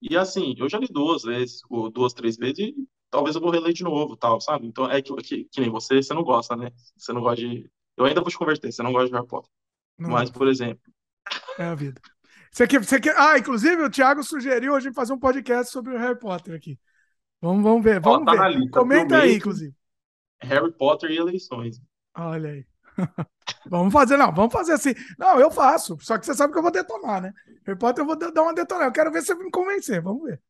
e 0.00 0.16
assim, 0.16 0.54
eu 0.58 0.68
já 0.68 0.78
li 0.78 0.88
duas 0.88 1.22
vezes, 1.22 1.62
ou 1.68 1.90
duas, 1.90 2.12
três 2.12 2.36
vezes, 2.36 2.58
e 2.58 2.74
talvez 3.10 3.36
eu 3.36 3.42
vou 3.42 3.50
reler 3.50 3.72
de 3.72 3.84
novo, 3.84 4.16
tal, 4.16 4.40
sabe? 4.40 4.66
Então 4.66 4.90
é 4.90 5.00
que, 5.00 5.14
que, 5.16 5.44
que 5.44 5.60
nem 5.60 5.70
você, 5.70 6.02
você 6.02 6.14
não 6.14 6.24
gosta, 6.24 6.56
né? 6.56 6.70
Você 6.96 7.12
não 7.12 7.20
gosta 7.20 7.36
de. 7.36 7.70
Eu 7.96 8.04
ainda 8.04 8.20
vou 8.20 8.30
te 8.30 8.38
converter, 8.38 8.72
você 8.72 8.82
não 8.82 8.92
gosta 8.92 9.08
de 9.08 9.14
Harry 9.14 9.26
Potter. 9.28 9.50
Não. 9.98 10.10
Mas, 10.10 10.30
por 10.30 10.48
exemplo. 10.48 10.82
É 11.58 11.64
a 11.64 11.74
vida. 11.74 12.00
Você 12.50 12.66
quer, 12.66 12.84
você 12.84 13.00
quer... 13.00 13.16
Ah, 13.16 13.38
inclusive 13.38 13.82
o 13.82 13.90
Thiago 13.90 14.22
sugeriu 14.22 14.74
a 14.74 14.80
gente 14.80 14.94
fazer 14.94 15.12
um 15.12 15.18
podcast 15.18 15.72
sobre 15.72 15.94
o 15.94 15.98
Harry 15.98 16.18
Potter 16.18 16.54
aqui. 16.54 16.78
Vamos, 17.40 17.62
vamos 17.62 17.82
ver, 17.82 17.98
vamos 18.00 18.22
Ó, 18.22 18.36
tá 18.36 18.48
ver. 18.48 18.70
Comenta 18.70 19.18
aí, 19.18 19.36
inclusive. 19.36 19.74
Harry 20.42 20.72
Potter 20.72 21.10
e 21.10 21.16
eleições. 21.16 21.80
Olha 22.14 22.50
aí. 22.50 22.66
vamos 23.66 23.92
fazer, 23.92 24.16
não, 24.16 24.32
vamos 24.32 24.52
fazer 24.52 24.72
assim. 24.72 24.94
Não, 25.18 25.40
eu 25.40 25.50
faço, 25.50 25.96
só 26.00 26.18
que 26.18 26.26
você 26.26 26.34
sabe 26.34 26.52
que 26.52 26.58
eu 26.58 26.62
vou 26.62 26.70
detonar, 26.70 27.22
né? 27.22 27.32
Harry 27.64 27.78
Potter 27.78 28.02
eu 28.02 28.06
vou 28.06 28.16
dar 28.16 28.42
uma 28.42 28.54
detonada. 28.54 28.88
Eu 28.88 28.92
quero 28.92 29.10
ver 29.10 29.22
se 29.22 29.28
você 29.28 29.34
me 29.34 29.50
convencer, 29.50 30.02
vamos 30.02 30.22
ver. 30.24 30.40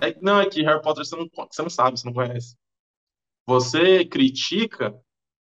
É, 0.00 0.18
não, 0.20 0.40
é 0.40 0.48
que 0.48 0.62
Harry 0.62 0.82
Potter 0.82 1.04
você 1.04 1.14
não, 1.14 1.28
você 1.28 1.62
não 1.62 1.70
sabe, 1.70 1.98
você 1.98 2.06
não 2.06 2.14
conhece. 2.14 2.56
Você 3.46 4.04
critica 4.04 4.94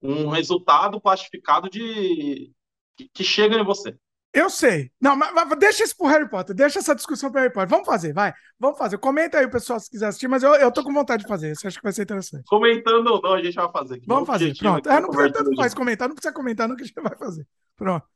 um 0.02 0.28
resultado 0.28 1.01
plastificado 1.01 1.68
de 1.68 2.51
que, 2.97 3.09
que 3.12 3.24
chega 3.24 3.56
em 3.56 3.64
você. 3.64 3.97
Eu 4.32 4.48
sei. 4.48 4.93
Não, 5.01 5.16
mas, 5.16 5.32
mas 5.35 5.59
deixa 5.59 5.82
isso 5.82 5.97
pro 5.97 6.07
Harry 6.07 6.28
Potter. 6.28 6.55
Deixa 6.55 6.78
essa 6.78 6.94
discussão 6.94 7.31
pro 7.31 7.40
Harry 7.40 7.52
Potter. 7.52 7.69
Vamos 7.69 7.86
fazer, 7.86 8.12
vai. 8.12 8.32
Vamos 8.59 8.78
fazer. 8.78 8.97
Comenta 8.98 9.39
aí, 9.39 9.47
o 9.47 9.51
pessoal, 9.51 9.81
se 9.81 9.90
quiser 9.90 10.07
assistir, 10.07 10.28
mas 10.28 10.43
eu, 10.43 10.55
eu 10.55 10.70
tô 10.70 10.85
com 10.85 10.93
vontade 10.93 11.24
de 11.24 11.28
fazer. 11.28 11.55
Você 11.57 11.66
acha 11.66 11.77
que 11.77 11.82
vai 11.82 11.93
ser 11.93 12.02
interessante? 12.02 12.44
Comentando 12.47 13.07
ou 13.09 13.20
não, 13.20 13.35
a 13.35 13.43
gente 13.43 13.55
vai 13.55 13.70
fazer. 13.73 14.01
Vamos 14.07 14.27
fazer, 14.27 14.57
pronto. 14.57 14.89
É, 14.89 15.01
não 15.01 15.11
precisa 15.11 15.32
tanto 15.32 15.57
faz 15.57 15.74
comentar, 15.74 16.09
não 16.09 16.15
precisa 16.15 16.35
comentar, 16.35 16.69
não, 16.69 16.77
que 16.77 16.82
a 16.82 16.86
gente 16.86 16.94
vai 16.94 17.16
fazer. 17.16 17.47
Pronto. 17.77 18.07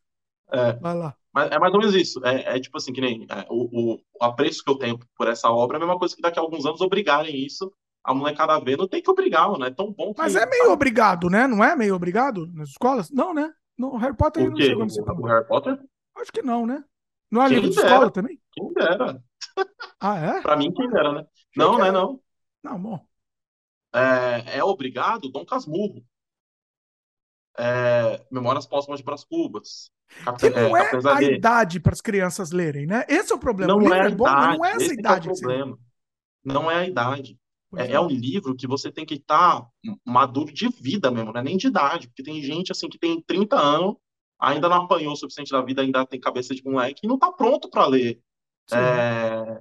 É, 0.53 0.73
vai 0.75 0.95
lá. 0.95 1.17
Mas 1.33 1.51
é 1.51 1.59
mais 1.59 1.75
ou 1.75 1.81
menos 1.81 1.95
isso. 1.97 2.25
É, 2.25 2.57
é 2.57 2.61
tipo 2.61 2.77
assim, 2.77 2.93
que 2.93 3.01
nem 3.01 3.27
é, 3.29 3.45
o, 3.51 3.95
o 3.95 3.99
apreço 4.21 4.63
que 4.63 4.71
eu 4.71 4.79
tenho 4.79 4.99
por 5.17 5.27
essa 5.27 5.51
obra 5.51 5.77
é 5.77 5.79
a 5.79 5.81
mesma 5.81 5.99
coisa 5.99 6.15
que 6.15 6.23
daqui 6.23 6.39
a 6.39 6.43
alguns 6.43 6.65
anos 6.65 6.81
obrigarem 6.81 7.45
isso 7.45 7.73
a 8.05 8.15
molecada 8.15 8.55
a 8.55 8.61
ver. 8.61 8.77
Não 8.77 8.87
tem 8.87 9.03
que 9.03 9.11
obrigar, 9.11 9.49
não 9.49 9.65
é 9.65 9.71
tão 9.71 9.93
bom 9.93 10.13
que. 10.15 10.21
Mas 10.21 10.37
é 10.37 10.47
meio 10.47 10.71
obrigado, 10.71 11.29
né? 11.29 11.49
Não 11.49 11.65
é 11.65 11.75
meio 11.75 11.97
obrigado 11.97 12.47
nas 12.53 12.69
escolas? 12.69 13.11
Não, 13.11 13.35
né? 13.35 13.51
No 13.77 13.97
Harry 13.97 14.17
Potter 14.17 14.49
não 14.49 14.57
chegou 14.57 14.85
nesse 14.85 15.01
o, 15.01 15.05
o 15.05 15.27
Harry 15.27 15.47
Potter? 15.49 15.77
Acho 16.17 16.33
que 16.33 16.43
não, 16.43 16.67
né? 16.67 16.85
Não 17.31 17.43
é 17.43 17.49
livro 17.49 17.69
de 17.69 17.77
escola 17.77 18.11
também? 18.11 18.41
Quem 18.53 18.73
dera. 18.73 19.23
Ah, 20.01 20.19
é? 20.19 20.41
pra 20.43 20.57
mim, 20.57 20.73
quem 20.73 20.89
dera, 20.89 21.13
né? 21.13 21.27
Não, 21.57 21.79
né? 21.79 21.91
Não. 21.91 22.21
Não, 22.63 22.81
bom. 22.81 23.07
É, 23.95 24.59
é 24.59 24.65
obrigado 24.65 25.29
Dom 25.31 25.45
Casmurro. 25.45 26.05
É, 27.57 28.25
Memórias 28.31 28.67
Póstumas 28.67 28.99
de 28.99 29.05
Brás 29.05 29.25
Cubas. 29.25 29.91
Que 30.39 30.51
não 30.51 30.77
é, 30.77 30.91
é 30.91 31.09
a 31.09 31.23
idade 31.23 31.81
para 31.81 31.93
as 31.93 32.01
crianças 32.01 32.51
lerem, 32.51 32.87
né? 32.87 33.05
Esse 33.09 33.33
é 33.33 33.37
o 33.37 33.39
problema. 33.39 33.73
Não 33.73 33.81
o 33.81 33.95
é 33.95 34.07
a 34.07 34.11
bom, 34.11 34.27
idade. 34.27 34.59
não 34.59 34.65
é 34.65 34.71
essa 34.71 34.85
Esse 34.85 34.95
idade. 34.95 35.29
É 35.29 35.33
o 35.33 35.35
problema. 35.35 35.79
Não 36.45 36.71
é 36.71 36.77
a 36.77 36.87
idade. 36.87 37.39
É, 37.77 37.93
é, 37.93 38.01
um 38.01 38.09
livro 38.09 38.55
que 38.55 38.67
você 38.67 38.93
tem 38.93 39.05
que 39.05 39.15
estar 39.15 39.61
tá 39.61 39.69
maduro 40.05 40.53
de 40.53 40.69
vida 40.69 41.11
mesmo, 41.11 41.33
não 41.33 41.41
é 41.41 41.45
nem 41.45 41.57
de 41.57 41.67
idade, 41.67 42.07
porque 42.07 42.23
tem 42.23 42.41
gente 42.41 42.71
assim 42.71 42.89
que 42.89 42.99
tem 42.99 43.21
30 43.21 43.57
anos 43.57 43.97
ainda 44.39 44.69
não 44.69 44.85
apanhou 44.85 45.13
o 45.13 45.17
suficiente 45.17 45.51
da 45.51 45.63
vida, 45.63 45.83
ainda 45.83 46.07
tem 46.07 46.21
cabeça 46.21 46.55
de 46.55 46.65
moleque 46.65 47.01
e 47.05 47.09
não 47.09 47.17
está 47.17 47.33
pronto 47.33 47.69
para 47.69 47.87
ler 47.87 48.23
é, 48.73 49.61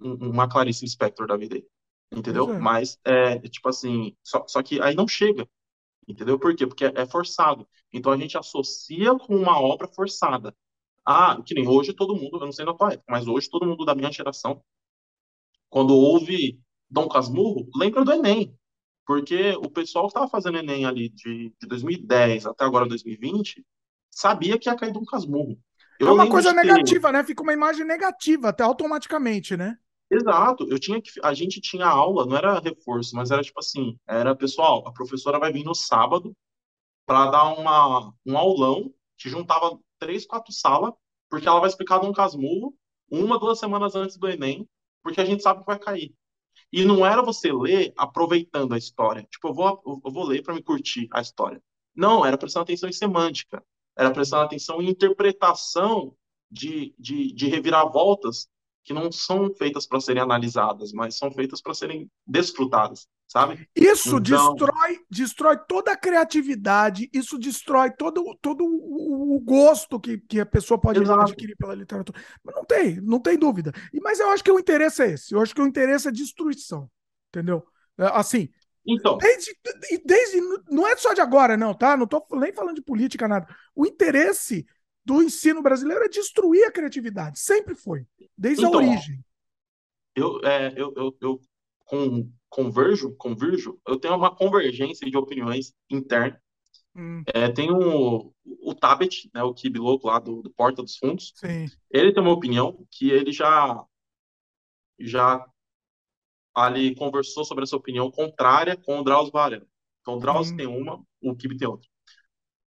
uma 0.00 0.48
Clarice 0.48 0.86
Spector 0.86 1.26
da 1.26 1.36
vida 1.36 1.62
Entendeu? 2.10 2.50
É. 2.50 2.58
Mas, 2.58 2.98
é, 3.04 3.38
tipo 3.38 3.68
assim, 3.68 4.16
só, 4.22 4.44
só 4.46 4.62
que 4.62 4.80
aí 4.80 4.94
não 4.94 5.06
chega. 5.06 5.48
Entendeu? 6.06 6.38
Por 6.38 6.54
quê? 6.56 6.66
Porque 6.66 6.86
é 6.86 7.06
forçado. 7.06 7.68
Então 7.92 8.12
a 8.12 8.16
gente 8.16 8.38
associa 8.38 9.14
com 9.18 9.36
uma 9.36 9.60
obra 9.60 9.86
forçada. 9.88 10.56
Ah, 11.04 11.40
que 11.44 11.54
nem 11.54 11.68
hoje 11.68 11.92
todo 11.92 12.16
mundo, 12.16 12.36
eu 12.36 12.46
não 12.46 12.52
sei 12.52 12.64
na 12.64 12.74
tua 12.74 12.92
época, 12.92 13.04
mas 13.08 13.26
hoje 13.26 13.48
todo 13.48 13.66
mundo 13.66 13.84
da 13.84 13.94
minha 13.94 14.12
geração, 14.12 14.62
quando 15.70 15.94
ouve 15.94 16.60
Dom 16.90 17.08
Casmurro, 17.08 17.68
lembra 17.74 18.04
do 18.04 18.12
Enem. 18.12 18.54
Porque 19.06 19.52
o 19.56 19.70
pessoal 19.70 20.04
que 20.04 20.10
estava 20.10 20.28
fazendo 20.28 20.58
Enem 20.58 20.84
ali 20.84 21.08
de, 21.10 21.54
de 21.60 21.66
2010 21.66 22.46
até 22.46 22.64
agora 22.64 22.86
2020, 22.86 23.64
sabia 24.10 24.58
que 24.58 24.68
ia 24.68 24.76
cair 24.76 24.92
de 24.92 24.98
um 24.98 25.04
casmurro. 25.04 25.58
Eu 25.98 26.08
é 26.08 26.12
uma 26.12 26.28
coisa 26.28 26.52
negativa, 26.52 27.08
ter... 27.08 27.12
né? 27.12 27.24
Fica 27.24 27.42
uma 27.42 27.52
imagem 27.52 27.84
negativa 27.84 28.50
até 28.50 28.62
automaticamente, 28.62 29.56
né? 29.56 29.76
Exato. 30.10 30.66
Eu 30.70 30.78
tinha 30.78 31.00
que 31.02 31.10
a 31.22 31.34
gente 31.34 31.60
tinha 31.60 31.86
aula, 31.86 32.24
não 32.24 32.36
era 32.36 32.60
reforço, 32.60 33.14
mas 33.14 33.30
era 33.30 33.42
tipo 33.42 33.58
assim, 33.58 33.98
era 34.06 34.34
pessoal, 34.34 34.86
a 34.86 34.92
professora 34.92 35.38
vai 35.38 35.52
vir 35.52 35.64
no 35.64 35.74
sábado 35.74 36.34
para 37.04 37.30
dar 37.30 37.44
uma 37.58 38.12
um 38.24 38.38
aulão 38.38 38.92
que 39.16 39.28
juntava 39.28 39.78
três, 39.98 40.26
quatro 40.26 40.52
salas, 40.52 40.92
porque 41.28 41.48
ela 41.48 41.60
vai 41.60 41.68
explicar 41.68 42.00
de 42.00 42.06
um 42.06 42.12
casmurro 42.12 42.74
uma, 43.10 43.38
duas 43.38 43.58
semanas 43.58 43.94
antes 43.94 44.16
do 44.16 44.28
ENEM, 44.28 44.68
porque 45.02 45.20
a 45.20 45.24
gente 45.24 45.42
sabe 45.42 45.60
que 45.60 45.66
vai 45.66 45.78
cair. 45.78 46.14
E 46.72 46.84
não 46.84 47.04
era 47.04 47.22
você 47.22 47.50
ler 47.50 47.92
aproveitando 47.96 48.74
a 48.74 48.78
história. 48.78 49.26
Tipo, 49.30 49.48
eu 49.48 49.54
vou, 49.54 50.02
eu 50.04 50.12
vou 50.12 50.26
ler 50.26 50.42
para 50.42 50.54
me 50.54 50.62
curtir 50.62 51.08
a 51.12 51.20
história. 51.20 51.62
Não, 51.94 52.24
era 52.24 52.36
prestando 52.36 52.64
atenção 52.64 52.88
em 52.88 52.92
semântica 52.92 53.64
era 53.98 54.12
prestar 54.12 54.44
atenção 54.44 54.80
em 54.80 54.88
interpretação 54.88 56.14
de, 56.50 56.94
de, 56.98 57.32
de 57.32 57.48
reviravoltas 57.48 58.48
que 58.84 58.94
não 58.94 59.12
são 59.12 59.52
feitas 59.52 59.86
para 59.86 60.00
serem 60.00 60.22
analisadas, 60.22 60.92
mas 60.92 61.18
são 61.18 61.30
feitas 61.30 61.60
para 61.60 61.74
serem 61.74 62.10
desfrutadas, 62.26 63.06
sabe? 63.26 63.68
Isso 63.76 64.16
então... 64.16 64.54
destrói, 64.54 64.98
destrói 65.10 65.58
toda 65.68 65.92
a 65.92 65.96
criatividade, 65.96 67.10
isso 67.12 67.38
destrói 67.38 67.90
todo, 67.90 68.38
todo 68.40 68.64
o 68.64 69.38
gosto 69.44 70.00
que, 70.00 70.16
que 70.16 70.40
a 70.40 70.46
pessoa 70.46 70.80
pode 70.80 71.02
Exato. 71.02 71.20
adquirir 71.20 71.54
pela 71.56 71.74
literatura. 71.74 72.18
Mas 72.42 72.54
não 72.54 72.64
tem, 72.64 73.00
não 73.02 73.20
tem 73.20 73.36
dúvida. 73.36 73.72
E, 73.92 74.00
mas 74.00 74.20
eu 74.20 74.30
acho 74.30 74.42
que 74.42 74.50
o 74.50 74.58
interesse 74.58 75.02
é 75.02 75.10
esse. 75.10 75.34
Eu 75.34 75.42
acho 75.42 75.54
que 75.54 75.60
o 75.60 75.66
interesse 75.66 76.08
é 76.08 76.12
destruição, 76.12 76.88
entendeu? 77.28 77.66
É, 77.98 78.06
assim, 78.14 78.48
então. 78.88 79.18
Desde, 79.18 79.54
desde, 80.04 80.40
não 80.70 80.88
é 80.88 80.96
só 80.96 81.12
de 81.12 81.20
agora, 81.20 81.56
não, 81.56 81.74
tá? 81.74 81.96
Não 81.96 82.06
tô 82.06 82.24
nem 82.32 82.52
falando 82.52 82.76
de 82.76 82.82
política, 82.82 83.28
nada. 83.28 83.46
O 83.74 83.86
interesse 83.86 84.66
do 85.04 85.22
ensino 85.22 85.62
brasileiro 85.62 86.04
é 86.04 86.08
destruir 86.08 86.64
a 86.64 86.72
criatividade. 86.72 87.38
Sempre 87.38 87.74
foi. 87.74 88.06
Desde 88.36 88.64
então, 88.64 88.80
a 88.80 88.82
origem. 88.82 89.22
Eu, 90.16 90.40
é, 90.42 90.72
eu, 90.74 90.92
eu, 90.96 91.16
eu 91.20 91.40
com, 91.84 92.30
converjo, 92.48 93.14
converjo, 93.16 93.78
eu 93.86 93.98
tenho 93.98 94.16
uma 94.16 94.34
convergência 94.34 95.08
de 95.08 95.16
opiniões 95.16 95.74
interna. 95.90 96.40
Hum. 96.96 97.22
É, 97.32 97.48
tem 97.50 97.70
o, 97.70 98.32
o 98.44 98.74
Tabet, 98.74 99.30
né, 99.32 99.42
o 99.42 99.54
Kibi 99.54 99.78
louco 99.78 100.08
lá 100.08 100.18
do, 100.18 100.42
do 100.42 100.50
Porta 100.50 100.82
dos 100.82 100.96
Fundos. 100.96 101.32
Sim. 101.36 101.66
Ele 101.90 102.12
tem 102.12 102.22
uma 102.22 102.32
opinião 102.32 102.84
que 102.90 103.10
ele 103.10 103.32
já 103.32 103.84
já 104.98 105.46
ali 106.64 106.94
conversou 106.94 107.44
sobre 107.44 107.64
essa 107.64 107.76
opinião 107.76 108.10
contrária 108.10 108.76
com 108.76 108.98
o 108.98 109.04
Drauzio 109.04 109.32
Varela. 109.32 109.66
Então, 110.00 110.16
o 110.16 110.20
Drauzio 110.20 110.54
hum. 110.54 110.56
tem 110.56 110.66
uma, 110.66 111.04
o 111.20 111.34
Kibe 111.34 111.56
tem 111.56 111.68
outra. 111.68 111.88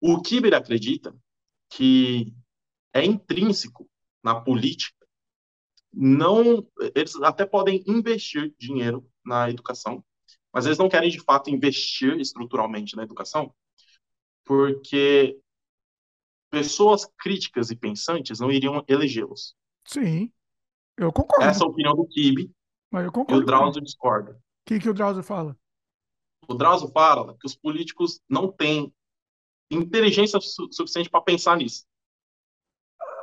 O 0.00 0.20
Kibe 0.20 0.54
acredita 0.54 1.14
que 1.68 2.34
é 2.92 3.04
intrínseco 3.04 3.88
na 4.22 4.40
política 4.40 5.00
não 5.92 6.66
eles 6.94 7.16
até 7.16 7.44
podem 7.44 7.82
investir 7.86 8.54
dinheiro 8.58 9.06
na 9.24 9.50
educação, 9.50 10.04
mas 10.52 10.66
eles 10.66 10.78
não 10.78 10.88
querem 10.88 11.10
de 11.10 11.20
fato 11.20 11.50
investir 11.50 12.18
estruturalmente 12.20 12.96
na 12.96 13.02
educação, 13.02 13.52
porque 14.44 15.38
pessoas 16.50 17.06
críticas 17.18 17.70
e 17.70 17.76
pensantes 17.76 18.40
não 18.40 18.50
iriam 18.50 18.84
elegê-los. 18.88 19.54
Sim, 19.84 20.32
eu 20.96 21.12
concordo. 21.12 21.44
Essa 21.44 21.64
é 21.64 21.66
a 21.66 21.70
opinião 21.70 21.94
do 21.94 22.06
Kibe 22.06 22.50
mas 22.90 23.04
eu 23.04 23.12
concordo. 23.12 23.40
E 23.40 23.42
o 23.42 23.46
Drauzio 23.46 23.82
discorda. 23.82 24.32
O 24.32 24.36
que, 24.66 24.78
que 24.78 24.88
o 24.88 24.94
Drauzio 24.94 25.22
fala? 25.22 25.56
O 26.48 26.54
Drauzio 26.54 26.88
fala 26.88 27.36
que 27.38 27.46
os 27.46 27.54
políticos 27.54 28.20
não 28.28 28.50
têm 28.50 28.92
inteligência 29.70 30.40
su 30.40 30.68
suficiente 30.72 31.08
para 31.08 31.20
pensar 31.20 31.56
nisso. 31.56 31.84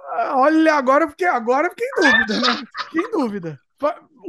Ah, 0.09 0.39
olha, 0.39 0.75
agora 0.75 1.07
porque 1.07 1.25
agora 1.25 1.69
fiquei 1.69 1.87
em 1.87 2.01
dúvida, 2.01 2.39
né? 2.39 2.67
Fiquei 2.85 3.01
em 3.03 3.11
dúvida. 3.11 3.61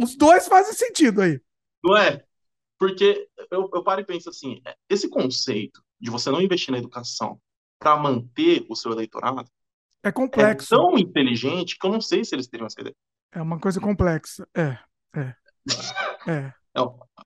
Os 0.00 0.17
dois 0.17 0.49
fazem 0.49 0.75
sentido 0.75 1.23
aí. 1.23 1.41
Não 1.83 1.97
é? 1.97 2.25
Porque 2.78 3.28
eu, 3.50 3.70
eu 3.73 3.83
paro 3.83 4.00
e 4.00 4.05
penso 4.05 4.28
assim: 4.28 4.60
é, 4.67 4.76
esse 4.89 5.08
conceito 5.08 5.83
de 6.00 6.10
você 6.10 6.31
não 6.31 6.41
investir 6.41 6.73
na 6.73 6.78
educação 6.78 7.41
para 7.78 7.97
manter 7.97 8.67
o 8.68 8.75
seu 8.75 8.92
eleitorado 8.92 9.49
é 10.02 10.12
complexo. 10.12 10.75
É 10.75 10.78
tão 10.78 10.99
inteligente 10.99 11.76
que 11.78 11.86
eu 11.86 11.92
não 11.92 12.00
sei 12.00 12.25
se 12.25 12.34
eles 12.34 12.47
teriam 12.47 12.67
essa 12.67 12.81
ideia. 12.81 12.97
É 13.33 13.42
uma 13.42 13.58
coisa 13.58 13.81
complexa. 13.81 14.49
É. 14.55 14.78
É. 15.15 15.35
É. 16.27 16.33
é 16.37 16.53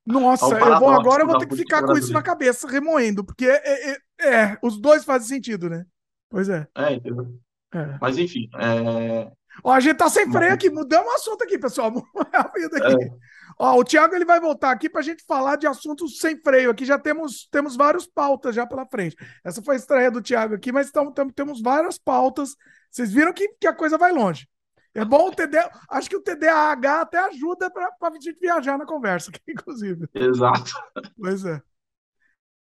Nossa, 0.07 0.47
é 0.47 0.63
eu 0.63 0.79
vou 0.79 0.91
agora 0.91 1.23
eu 1.23 1.27
vou 1.27 1.39
ter 1.39 1.47
que 1.47 1.57
ficar 1.57 1.83
com 1.83 1.97
isso 1.97 2.13
na 2.13 2.23
cabeça, 2.23 2.69
remoendo, 2.69 3.25
porque 3.25 3.47
é, 3.47 3.93
é, 3.93 3.97
é, 4.21 4.59
os 4.63 4.81
dois 4.81 5.05
fazem 5.05 5.29
sentido, 5.29 5.69
né? 5.69 5.85
Pois 6.29 6.49
é. 6.49 6.67
É, 6.75 6.95
entendeu? 6.95 7.39
É. 7.75 7.99
Mas 8.01 8.19
enfim. 8.19 8.49
É... 8.59 9.31
Ó, 9.63 9.71
a 9.71 9.81
gente 9.81 9.97
tá 9.97 10.09
sem 10.09 10.31
freio 10.31 10.55
aqui, 10.55 10.71
mudamos 10.71 11.13
o 11.13 11.15
assunto 11.15 11.45
aqui, 11.45 11.59
pessoal. 11.59 11.93
aqui. 12.17 13.11
Ó, 13.59 13.79
o 13.79 13.85
Thiago 13.85 14.15
ele 14.15 14.25
vai 14.25 14.41
voltar 14.41 14.71
aqui 14.71 14.89
para 14.89 15.01
a 15.01 15.05
gente 15.05 15.25
falar 15.27 15.57
de 15.57 15.67
assuntos 15.67 16.19
sem 16.19 16.41
freio. 16.41 16.71
Aqui 16.71 16.85
já 16.85 16.99
temos, 16.99 17.47
temos 17.51 17.77
várias 17.77 18.07
pautas 18.07 18.55
já 18.55 18.67
pela 18.67 18.87
frente. 18.87 19.17
Essa 19.45 19.63
foi 19.63 19.75
a 19.75 19.79
estreia 19.79 20.11
do 20.11 20.23
Thiago 20.23 20.55
aqui, 20.55 20.73
mas 20.73 20.91
tamo, 20.91 21.13
tamo, 21.13 21.33
temos 21.33 21.61
várias 21.61 21.99
pautas. 21.99 22.57
Vocês 22.91 23.13
viram 23.13 23.33
que, 23.33 23.49
que 23.61 23.67
a 23.67 23.75
coisa 23.75 23.99
vai 23.99 24.13
longe. 24.13 24.47
É 24.95 25.05
bom 25.05 25.29
o 25.29 25.35
TD. 25.35 25.59
Acho 25.89 26.09
que 26.09 26.17
o 26.17 26.23
TDAH 26.23 27.01
até 27.01 27.19
ajuda 27.19 27.71
para 27.71 27.89
a 28.01 28.11
gente 28.13 28.33
viajar 28.39 28.77
na 28.77 28.87
conversa, 28.87 29.31
inclusive. 29.49 30.09
Exato. 30.15 30.73
Pois 31.19 31.45
é. 31.45 31.63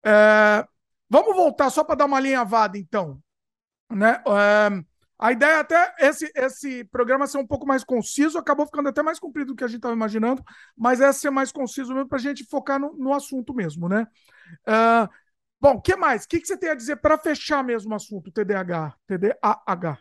é 0.06 0.68
vamos 1.10 1.36
voltar 1.36 1.70
só 1.70 1.84
para 1.84 1.96
dar 1.96 2.06
uma 2.06 2.18
alinhavada, 2.18 2.78
então. 2.78 3.22
Né? 3.92 4.22
É, 4.26 4.84
a 5.18 5.32
ideia 5.32 5.52
é 5.52 5.60
até 5.60 5.96
esse, 6.00 6.32
esse 6.36 6.84
programa 6.86 7.28
ser 7.28 7.38
um 7.38 7.48
pouco 7.48 7.66
mais 7.66 7.84
conciso, 7.84 8.38
acabou 8.38 8.66
ficando 8.66 8.90
até 8.90 9.02
mais 9.02 9.20
comprido 9.20 9.54
do 9.54 9.56
que 9.56 9.64
a 9.64 9.68
gente 9.68 9.78
estava 9.78 9.94
imaginando, 9.94 10.44
mas 10.76 11.00
é 11.00 11.12
ser 11.14 11.30
mais 11.30 11.52
conciso 11.52 11.94
mesmo 11.94 12.10
para 12.10 12.18
a 12.18 12.22
gente 12.22 12.44
focar 12.46 12.80
no, 12.80 12.94
no, 12.98 13.14
assunto 13.14 13.54
mesmo, 13.54 13.88
né? 13.88 14.08
Uh, 14.68 15.08
bom, 15.60 15.76
o 15.76 15.82
que 15.82 15.96
mais? 15.96 16.26
O 16.26 16.28
que, 16.28 16.42
que 16.42 16.48
você 16.48 16.58
tem 16.58 16.70
a 16.70 16.76
dizer 16.76 16.98
para 16.98 17.18
fechar 17.18 17.64
mesmo 17.64 17.94
o 17.94 17.96
assunto, 17.96 18.32
TDAH? 18.32 18.96
TDAH. 19.08 20.00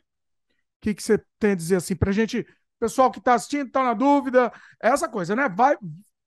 Que, 0.85 0.95
que 0.95 1.03
você 1.03 1.17
tem 1.39 1.53
a 1.53 1.55
dizer 1.55 1.77
assim 1.77 1.97
para 1.97 2.13
gente, 2.13 2.47
pessoal 2.79 3.11
que 3.11 3.19
está 3.19 3.33
assistindo, 3.33 3.69
está 3.69 3.83
na 3.83 3.95
dúvida, 3.95 4.53
é 4.83 4.89
essa 4.89 5.09
coisa, 5.09 5.35
né? 5.35 5.49
Vai, 5.49 5.79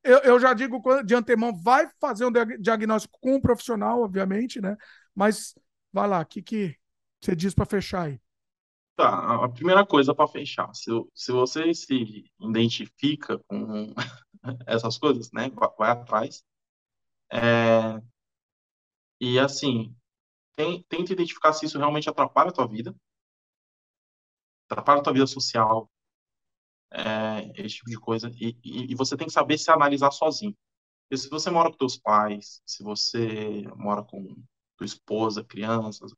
eu, 0.03 0.17
eu 0.21 0.39
já 0.39 0.51
digo 0.55 0.81
de 1.03 1.13
antemão, 1.13 1.55
vai 1.55 1.87
fazer 2.01 2.25
um 2.25 2.31
diagnóstico 2.59 3.19
com 3.21 3.35
um 3.35 3.39
profissional, 3.39 4.01
obviamente, 4.01 4.59
né? 4.59 4.75
Mas 5.13 5.53
vai 5.93 6.07
lá, 6.07 6.21
o 6.21 6.25
que, 6.25 6.41
que 6.41 6.75
você 7.21 7.35
diz 7.35 7.53
para 7.53 7.67
fechar 7.67 8.07
aí? 8.07 8.19
Tá, 8.95 9.45
a 9.45 9.49
primeira 9.49 9.85
coisa 9.85 10.15
para 10.15 10.27
fechar, 10.27 10.73
se, 10.73 10.89
se 11.13 11.31
você 11.31 11.71
se 11.75 12.25
identifica 12.39 13.37
com 13.47 13.93
essas 14.65 14.97
coisas, 14.97 15.31
né, 15.31 15.51
vai, 15.77 15.91
atrás. 15.91 16.43
É, 17.31 18.01
e 19.21 19.37
assim, 19.37 19.95
tem, 20.55 20.83
tenta 20.89 21.13
identificar 21.13 21.53
se 21.53 21.67
isso 21.67 21.77
realmente 21.77 22.09
atrapalha 22.09 22.49
a 22.49 22.53
tua 22.53 22.67
vida, 22.67 22.95
atrapalha 24.69 24.99
a 24.99 25.03
tua 25.03 25.13
vida 25.13 25.27
social, 25.27 25.89
é, 26.91 27.51
esse 27.61 27.77
tipo 27.77 27.89
de 27.89 27.99
coisa. 27.99 28.31
E, 28.35 28.57
e, 28.63 28.91
e, 28.91 28.95
você 28.95 29.17
tem 29.17 29.27
que 29.27 29.33
saber 29.33 29.57
se 29.57 29.71
analisar 29.71 30.11
sozinho. 30.11 30.55
Se 31.13 31.29
você 31.29 31.49
mora 31.49 31.71
com 31.71 31.77
teus 31.77 31.97
pais, 31.97 32.61
se 32.65 32.83
você 32.83 33.63
mora 33.75 34.03
com 34.03 34.35
tua 34.77 34.85
esposa, 34.85 35.43
crianças, 35.43 36.11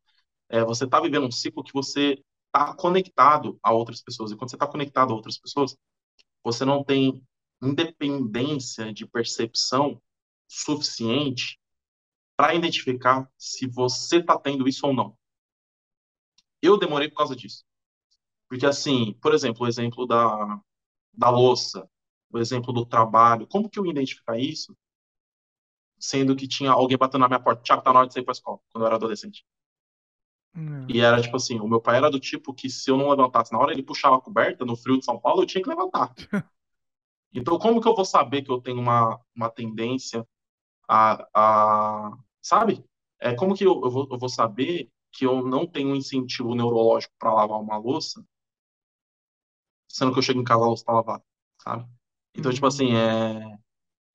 é, 0.50 0.64
você 0.64 0.86
está 0.86 1.00
vivendo 1.00 1.28
um 1.28 1.32
ciclo 1.32 1.64
que 1.64 1.74
você 1.74 2.24
está 2.48 2.74
conectado 2.76 3.60
a 3.64 3.72
outras 3.72 4.02
pessoas. 4.02 4.32
E 4.32 4.36
quando 4.36 4.50
você 4.50 4.56
está 4.56 4.68
conectado 4.68 5.12
a 5.12 5.16
outras 5.16 5.38
pessoas, 5.38 5.76
você 6.44 6.66
não 6.66 6.84
tem 6.84 7.24
independência 7.62 8.92
de 8.94 9.06
percepção 9.06 10.02
suficiente 10.48 11.60
para 12.36 12.56
identificar 12.56 13.30
se 13.38 13.68
você 13.68 14.18
está 14.18 14.38
tendo 14.40 14.68
isso 14.68 14.88
ou 14.88 14.94
não. 14.94 15.18
Eu 16.62 16.78
demorei 16.78 17.10
por 17.10 17.18
causa 17.18 17.36
disso. 17.36 17.64
Porque, 18.50 18.66
assim, 18.66 19.14
por 19.22 19.34
exemplo, 19.34 19.66
o 19.66 19.68
exemplo 19.68 20.08
da, 20.08 20.60
da 21.14 21.30
louça, 21.30 21.90
o 22.32 22.40
exemplo 22.40 22.74
do 22.74 22.86
trabalho, 22.86 23.48
como 23.48 23.70
que 23.70 23.80
eu 23.80 23.86
ia 23.86 23.92
identificar 23.92 24.38
isso? 24.40 24.76
Sendo 26.00 26.36
que 26.36 26.48
tinha 26.48 26.72
alguém 26.72 26.98
batendo 26.98 27.22
na 27.22 27.28
minha 27.28 27.40
porta, 27.40 27.62
Tiago, 27.62 27.84
tá 27.84 27.94
na 27.94 28.00
hora 28.00 28.08
de 28.08 28.14
sair 28.14 28.24
para 28.24 28.32
a 28.32 28.34
escola, 28.34 28.60
quando 28.72 28.84
eu 28.84 28.88
era 28.88 28.96
adolescente. 28.96 29.46
E 30.90 31.00
era 31.02 31.22
tipo 31.22 31.36
assim, 31.36 31.60
o 31.60 31.68
meu 31.68 31.80
pai 31.80 31.98
era 31.98 32.10
do 32.10 32.20
tipo 32.20 32.54
que 32.54 32.70
se 32.70 32.90
eu 32.90 32.98
não 32.98 33.10
levantasse 33.10 33.52
na 33.52 33.60
hora, 33.60 33.72
ele 33.72 33.84
puxava 33.84 34.18
a 34.18 34.22
coberta 34.22 34.66
no 34.66 34.76
frio 34.76 34.98
de 34.98 35.06
São 35.06 35.20
Paulo, 35.20 35.44
eu 35.44 35.46
tinha 35.46 35.64
que 35.64 35.70
levantar. 35.70 36.14
Então, 37.32 37.60
como 37.60 37.80
que 37.80 37.88
eu 37.88 37.96
vou 37.96 38.06
saber 38.06 38.42
que 38.42 38.52
eu 38.52 38.60
tenho 38.60 38.80
uma, 38.80 39.20
uma 39.36 39.52
tendência 39.52 40.28
a, 40.88 41.28
a 41.34 42.18
sabe? 42.42 42.84
É, 43.20 43.36
como 43.36 43.56
que 43.56 43.64
eu, 43.66 43.82
eu, 43.84 43.92
vou, 43.92 44.08
eu 44.12 44.18
vou 44.18 44.30
saber 44.30 44.90
que 45.12 45.26
eu 45.26 45.46
não 45.46 45.68
tenho 45.68 45.90
um 45.90 45.96
incentivo 45.96 46.56
neurológico 46.56 47.14
para 47.20 47.34
lavar 47.34 47.60
uma 47.60 47.78
louça, 47.78 48.26
sendo 49.90 50.14
que 50.14 50.20
eu 50.20 50.24
chego 50.24 50.40
em 50.40 50.44
casa 50.46 50.64
a 50.64 50.68
louça 50.68 50.86
tá 50.86 50.94
lavada, 50.94 51.24
sabe? 51.62 51.86
Então, 52.36 52.54
tipo 52.54 52.68
assim, 52.68 52.96
é, 52.96 53.58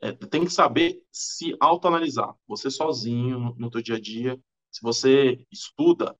é, 0.00 0.12
tem 0.12 0.44
que 0.44 0.50
saber 0.50 1.02
se 1.12 1.56
autoanalisar. 1.60 2.34
Você 2.46 2.70
sozinho, 2.70 3.38
no, 3.38 3.54
no 3.56 3.70
teu 3.70 3.82
dia 3.82 3.96
a 3.96 4.00
dia, 4.00 4.40
se 4.70 4.82
você 4.82 5.44
estuda, 5.52 6.16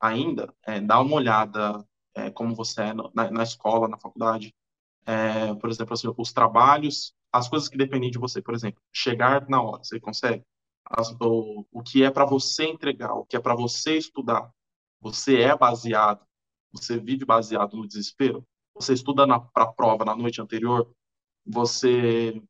ainda, 0.00 0.52
é, 0.66 0.80
dá 0.80 1.00
uma 1.00 1.14
olhada 1.16 1.86
é, 2.14 2.30
como 2.30 2.54
você 2.54 2.82
é 2.82 2.94
na, 2.94 3.30
na, 3.30 3.42
escola, 3.42 3.88
na 3.88 3.98
faculdade. 3.98 4.54
É, 5.06 5.54
por 5.54 5.70
exemplo, 5.70 5.94
assim, 5.94 6.12
os 6.16 6.32
trabalhos, 6.32 7.14
as 7.32 7.48
coisas 7.48 7.68
que 7.68 7.76
dependem 7.76 8.10
de 8.10 8.18
você, 8.18 8.42
por 8.42 8.54
exemplo, 8.54 8.82
chegar 8.92 9.48
na 9.48 9.62
hora, 9.62 9.82
você 9.82 10.00
consegue? 10.00 10.44
As, 10.84 11.10
o, 11.20 11.66
o 11.72 11.82
que 11.82 12.02
é 12.04 12.10
para 12.10 12.24
você 12.26 12.64
entregar, 12.64 13.14
o 13.14 13.24
que 13.24 13.36
é 13.36 13.40
para 13.40 13.54
você 13.54 13.96
estudar, 13.96 14.50
você 15.00 15.40
é 15.40 15.56
baseado, 15.56 16.24
você 16.72 16.98
vive 16.98 17.24
baseado 17.24 17.76
no 17.76 17.86
desespero, 17.86 18.46
você 18.82 18.92
estuda 18.94 19.26
para 19.52 19.64
a 19.64 19.72
prova 19.72 20.04
na 20.04 20.16
noite 20.16 20.40
anterior, 20.40 20.92
você 21.46 22.42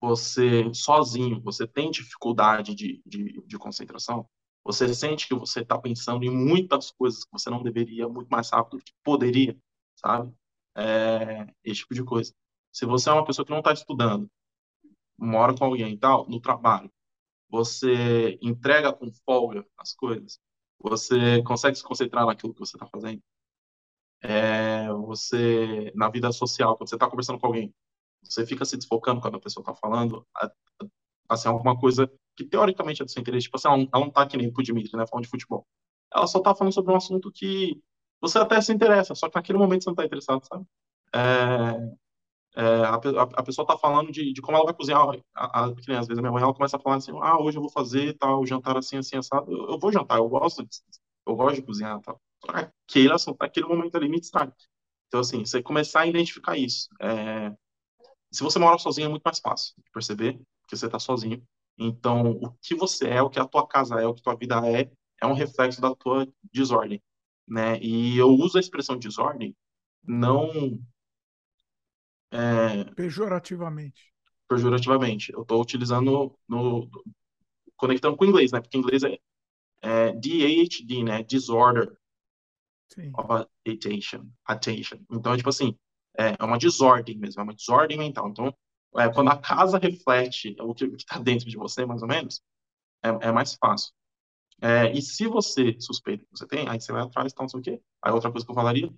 você 0.00 0.72
sozinho, 0.72 1.42
você 1.42 1.66
tem 1.66 1.90
dificuldade 1.90 2.74
de, 2.74 3.02
de, 3.04 3.42
de 3.46 3.58
concentração, 3.58 4.26
você 4.64 4.92
sente 4.94 5.28
que 5.28 5.34
você 5.34 5.60
está 5.60 5.78
pensando 5.78 6.24
em 6.24 6.30
muitas 6.30 6.90
coisas 6.90 7.24
que 7.24 7.30
você 7.32 7.50
não 7.50 7.62
deveria, 7.62 8.08
muito 8.08 8.28
mais 8.28 8.50
rápido 8.50 8.78
do 8.78 8.84
que 8.84 8.92
poderia, 9.04 9.56
sabe? 9.96 10.32
É, 10.74 11.52
esse 11.62 11.80
tipo 11.80 11.94
de 11.94 12.04
coisa. 12.04 12.34
Se 12.72 12.86
você 12.86 13.10
é 13.10 13.12
uma 13.12 13.24
pessoa 13.26 13.44
que 13.44 13.50
não 13.50 13.58
está 13.58 13.72
estudando, 13.72 14.30
mora 15.18 15.54
com 15.56 15.64
alguém 15.64 15.92
e 15.92 15.98
tal, 15.98 16.26
no 16.28 16.40
trabalho, 16.40 16.90
você 17.50 18.38
entrega 18.40 18.92
com 18.92 19.10
folga 19.26 19.66
as 19.76 19.94
coisas, 19.94 20.40
você 20.78 21.42
consegue 21.42 21.76
se 21.76 21.84
concentrar 21.84 22.24
naquilo 22.24 22.54
que 22.54 22.60
você 22.60 22.76
está 22.76 22.86
fazendo. 22.86 23.22
É, 24.22 24.88
você, 24.92 25.92
na 25.94 26.08
vida 26.10 26.30
social, 26.32 26.76
quando 26.76 26.88
você 26.88 26.96
está 26.96 27.08
conversando 27.08 27.38
com 27.38 27.46
alguém, 27.46 27.74
você 28.22 28.46
fica 28.46 28.64
se 28.64 28.76
desfocando 28.76 29.20
quando 29.20 29.36
a 29.36 29.40
pessoa 29.40 29.62
está 29.62 29.74
falando, 29.74 30.26
assim, 31.28 31.48
alguma 31.48 31.78
coisa 31.78 32.10
que 32.36 32.44
teoricamente 32.44 33.02
é 33.02 33.04
do 33.04 33.10
seu 33.10 33.20
interesse. 33.20 33.44
Tipo 33.44 33.56
assim, 33.56 33.68
ela 33.68 33.76
não, 33.78 33.88
ela 33.92 34.04
não 34.04 34.10
tá 34.10 34.26
que 34.26 34.36
nem 34.36 34.52
pro 34.52 34.62
Dimitri, 34.62 34.96
né, 34.96 35.06
falando 35.06 35.24
de 35.24 35.30
futebol. 35.30 35.66
Ela 36.14 36.26
só 36.26 36.40
tá 36.40 36.54
falando 36.54 36.72
sobre 36.74 36.92
um 36.92 36.96
assunto 36.96 37.30
que 37.32 37.80
você 38.20 38.38
até 38.38 38.60
se 38.60 38.72
interessa, 38.72 39.14
só 39.14 39.28
que 39.28 39.36
naquele 39.36 39.58
momento 39.58 39.84
você 39.84 39.90
não 39.90 39.94
tá 39.96 40.04
interessado, 40.04 40.44
sabe? 40.46 40.66
É, 41.14 41.20
é, 42.56 42.62
a, 42.84 42.94
a, 42.94 43.42
pessoa 43.42 43.66
tá 43.66 43.78
falando 43.78 44.10
de, 44.10 44.32
de 44.32 44.42
como 44.42 44.56
ela 44.56 44.66
vai 44.66 44.74
cozinhar. 44.74 45.00
A, 45.34 45.62
a, 45.62 45.64
às 45.66 45.74
vezes 46.06 46.18
a 46.18 46.20
minha 46.20 46.32
mãe 46.32 46.42
ela 46.42 46.54
começa 46.54 46.76
a 46.76 46.80
falar 46.80 46.96
assim: 46.96 47.12
ah, 47.20 47.40
hoje 47.40 47.56
eu 47.58 47.62
vou 47.62 47.70
fazer 47.70 48.16
tal 48.18 48.44
jantar 48.44 48.76
assim, 48.76 48.96
assim, 48.96 49.16
assado. 49.16 49.50
Eu, 49.50 49.70
eu 49.70 49.78
vou 49.78 49.92
jantar, 49.92 50.18
eu 50.18 50.28
gosto 50.28 50.66
eu 51.26 51.36
gosto 51.36 51.56
de 51.56 51.62
cozinhar 51.62 52.00
tal. 52.00 52.20
Aquele 52.48 53.12
assunto, 53.12 53.40
aquele 53.40 53.66
momento 53.66 53.96
ali 53.96 54.08
me 54.08 54.20
distrai. 54.20 54.50
Então, 55.08 55.20
assim, 55.20 55.44
você 55.44 55.62
começar 55.62 56.00
a 56.02 56.06
identificar 56.06 56.56
isso. 56.56 56.88
É, 57.00 57.50
se 58.30 58.42
você 58.42 58.58
mora 58.58 58.78
sozinho 58.78 59.06
é 59.06 59.08
muito 59.08 59.22
mais 59.24 59.40
fácil 59.40 59.74
de 59.76 59.90
perceber, 59.90 60.40
porque 60.62 60.76
você 60.76 60.88
tá 60.88 60.98
sozinho. 60.98 61.42
Então, 61.76 62.32
o 62.32 62.52
que 62.62 62.74
você 62.74 63.08
é, 63.08 63.22
o 63.22 63.30
que 63.30 63.40
a 63.40 63.46
tua 63.46 63.66
casa 63.66 64.00
é, 64.00 64.06
o 64.06 64.14
que 64.14 64.20
a 64.20 64.24
tua 64.24 64.36
vida 64.36 64.60
é, 64.68 64.90
é 65.22 65.26
um 65.26 65.32
reflexo 65.32 65.80
da 65.80 65.94
tua 65.94 66.28
desordem, 66.52 67.02
né? 67.46 67.78
E 67.80 68.16
eu 68.16 68.28
uso 68.28 68.56
a 68.56 68.60
expressão 68.60 68.98
desordem 68.98 69.56
não 70.02 70.78
é, 72.30 72.84
pejorativamente. 72.94 74.12
Pejorativamente. 74.48 75.32
Eu 75.32 75.42
estou 75.42 75.60
utilizando 75.60 76.36
no, 76.48 76.88
conectando 77.76 78.16
com 78.16 78.24
o 78.24 78.28
inglês, 78.28 78.52
né? 78.52 78.60
Porque 78.60 78.78
inglês 78.78 79.02
é, 79.02 79.18
é 79.82 80.12
DAHD, 80.12 81.04
né? 81.04 81.22
Disorder 81.22 81.96
Sim. 82.92 83.12
of 83.16 83.46
attention, 83.66 84.26
attention. 84.44 84.98
Então, 85.10 85.32
é 85.32 85.36
tipo 85.36 85.48
assim, 85.48 85.76
é, 86.18 86.36
é 86.38 86.44
uma 86.44 86.58
desordem 86.58 87.16
mesmo, 87.18 87.40
é 87.40 87.44
uma 87.44 87.54
desordem 87.54 87.98
mental. 87.98 88.28
Então, 88.28 88.54
é, 88.96 89.08
quando 89.08 89.30
a 89.30 89.38
casa 89.38 89.78
reflete 89.78 90.56
o 90.60 90.74
que 90.74 90.84
está 90.84 91.18
dentro 91.18 91.48
de 91.48 91.56
você, 91.56 91.86
mais 91.86 92.02
ou 92.02 92.08
menos, 92.08 92.42
é, 93.02 93.28
é 93.28 93.32
mais 93.32 93.54
fácil. 93.54 93.92
É, 94.60 94.92
e 94.92 95.00
se 95.00 95.26
você 95.26 95.76
suspeita 95.80 96.24
que 96.24 96.30
você 96.38 96.46
tem, 96.46 96.68
aí 96.68 96.80
você 96.80 96.92
vai 96.92 97.02
atrás, 97.02 97.32
então 97.32 97.44
não 97.44 97.48
sei 97.48 97.60
o 97.60 97.62
quê. 97.62 97.82
Aí 98.02 98.12
outra 98.12 98.30
coisa 98.30 98.44
que 98.44 98.50
eu 98.50 98.56
falaria, 98.56 98.92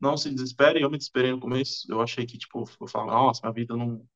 não 0.00 0.16
se 0.16 0.30
desespere. 0.30 0.80
Eu 0.80 0.90
me 0.90 0.98
desesperei 0.98 1.32
no 1.32 1.40
começo, 1.40 1.90
eu 1.90 2.00
achei 2.00 2.24
que, 2.24 2.38
tipo, 2.38 2.64
eu 2.80 2.86
falava, 2.86 3.12
nossa, 3.12 3.40
minha 3.42 3.52
vida 3.52 3.76
não. 3.76 4.06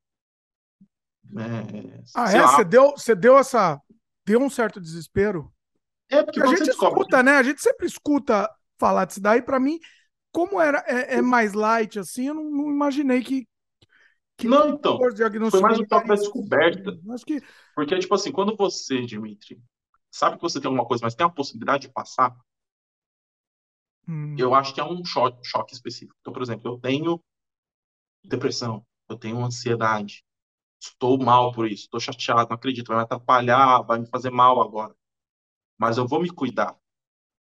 É, 1.39 2.03
ah, 2.15 2.33
é? 2.33 2.43
Você 2.43 2.65
deu, 2.65 2.91
você 2.91 3.15
deu 3.15 3.39
essa. 3.39 3.81
Deu 4.25 4.41
um 4.41 4.51
certo 4.51 4.81
desespero? 4.81 5.53
É, 6.09 6.23
porque 6.23 6.41
a 6.41 6.47
gente 6.47 6.71
escuta, 6.71 7.23
né? 7.23 7.33
A 7.33 7.43
gente 7.43 7.61
sempre 7.61 7.87
escuta 7.87 8.49
falar 8.79 9.05
disso 9.05 9.21
daí. 9.21 9.43
Para 9.43 9.61
mim, 9.61 9.79
como 10.33 10.61
era 10.61 10.83
é, 10.87 11.17
é, 11.17 11.23
mais 11.23 11.53
light 11.53 11.99
assim, 11.99 12.29
eu 12.29 12.35
não, 12.35 12.51
não 12.51 12.71
imaginei 12.71 13.23
que, 13.23 13.47
que 14.37 14.49
não, 14.49 14.71
então, 14.71 14.99
foi 15.51 15.61
mais 15.61 15.79
um 15.79 15.87
toque 15.87 16.09
da 16.09 16.15
descoberta. 16.15 16.99
Acho 17.11 17.25
que... 17.25 17.41
Porque, 17.75 17.99
tipo 17.99 18.15
assim, 18.15 18.33
quando 18.33 18.57
você, 18.57 19.03
Dimitri, 19.03 19.63
sabe 20.11 20.37
que 20.37 20.43
você 20.43 20.61
tem 20.61 20.69
alguma 20.69 20.87
coisa, 20.87 21.05
mas 21.05 21.15
tem 21.15 21.27
a 21.27 21.31
possibilidade 21.31 21.87
de 21.87 21.93
passar, 21.93 22.35
hum. 24.09 24.35
eu 24.39 24.55
acho 24.55 24.75
que 24.75 24.81
é 24.81 24.85
um 24.85 25.05
choque, 25.05 25.39
choque 25.45 25.75
específico. 25.75 26.17
Então, 26.21 26.33
por 26.33 26.43
exemplo, 26.43 26.73
eu 26.73 26.79
tenho 26.79 27.23
depressão, 28.25 28.87
eu 29.09 29.17
tenho 29.17 29.43
ansiedade, 29.45 30.25
estou 30.81 31.19
mal 31.19 31.53
por 31.53 31.67
isso, 31.67 31.85
estou 31.85 32.01
chateado, 32.01 32.49
não 32.49 32.57
acredito, 32.57 32.89
vai 32.89 32.99
me 32.99 33.03
atrapalhar, 33.03 33.83
vai 33.83 33.99
me 34.01 34.07
fazer 34.07 34.31
mal 34.31 34.61
agora. 34.61 34.95
Mas 35.79 35.99
eu 35.99 36.07
vou 36.07 36.21
me 36.23 36.31
cuidar, 36.31 36.77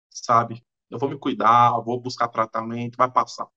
sabe? 0.09 0.63
Eu 0.89 0.99
vou 0.99 1.09
me 1.09 1.17
cuidar, 1.17 1.79
vou 1.81 1.99
buscar 1.99 2.27
tratamento, 2.27 2.97
vai 2.97 3.11
passar. 3.11 3.47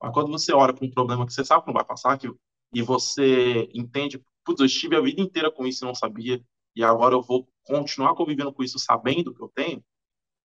Mas 0.00 0.12
quando 0.12 0.30
você 0.30 0.52
olha 0.52 0.72
para 0.72 0.86
um 0.86 0.90
problema 0.90 1.26
que 1.26 1.32
você 1.32 1.44
sabe 1.44 1.62
que 1.62 1.68
não 1.68 1.74
vai 1.74 1.84
passar, 1.84 2.18
que, 2.18 2.30
e 2.72 2.82
você 2.82 3.68
entende, 3.74 4.22
putz, 4.44 4.60
eu 4.60 4.66
estive 4.66 4.96
a 4.96 5.00
vida 5.00 5.20
inteira 5.20 5.50
com 5.50 5.66
isso 5.66 5.84
e 5.84 5.86
não 5.86 5.94
sabia, 5.94 6.42
e 6.76 6.84
agora 6.84 7.14
eu 7.14 7.22
vou 7.22 7.48
continuar 7.64 8.14
convivendo 8.14 8.52
com 8.52 8.62
isso 8.62 8.78
sabendo 8.78 9.34
que 9.34 9.42
eu 9.42 9.48
tenho, 9.48 9.84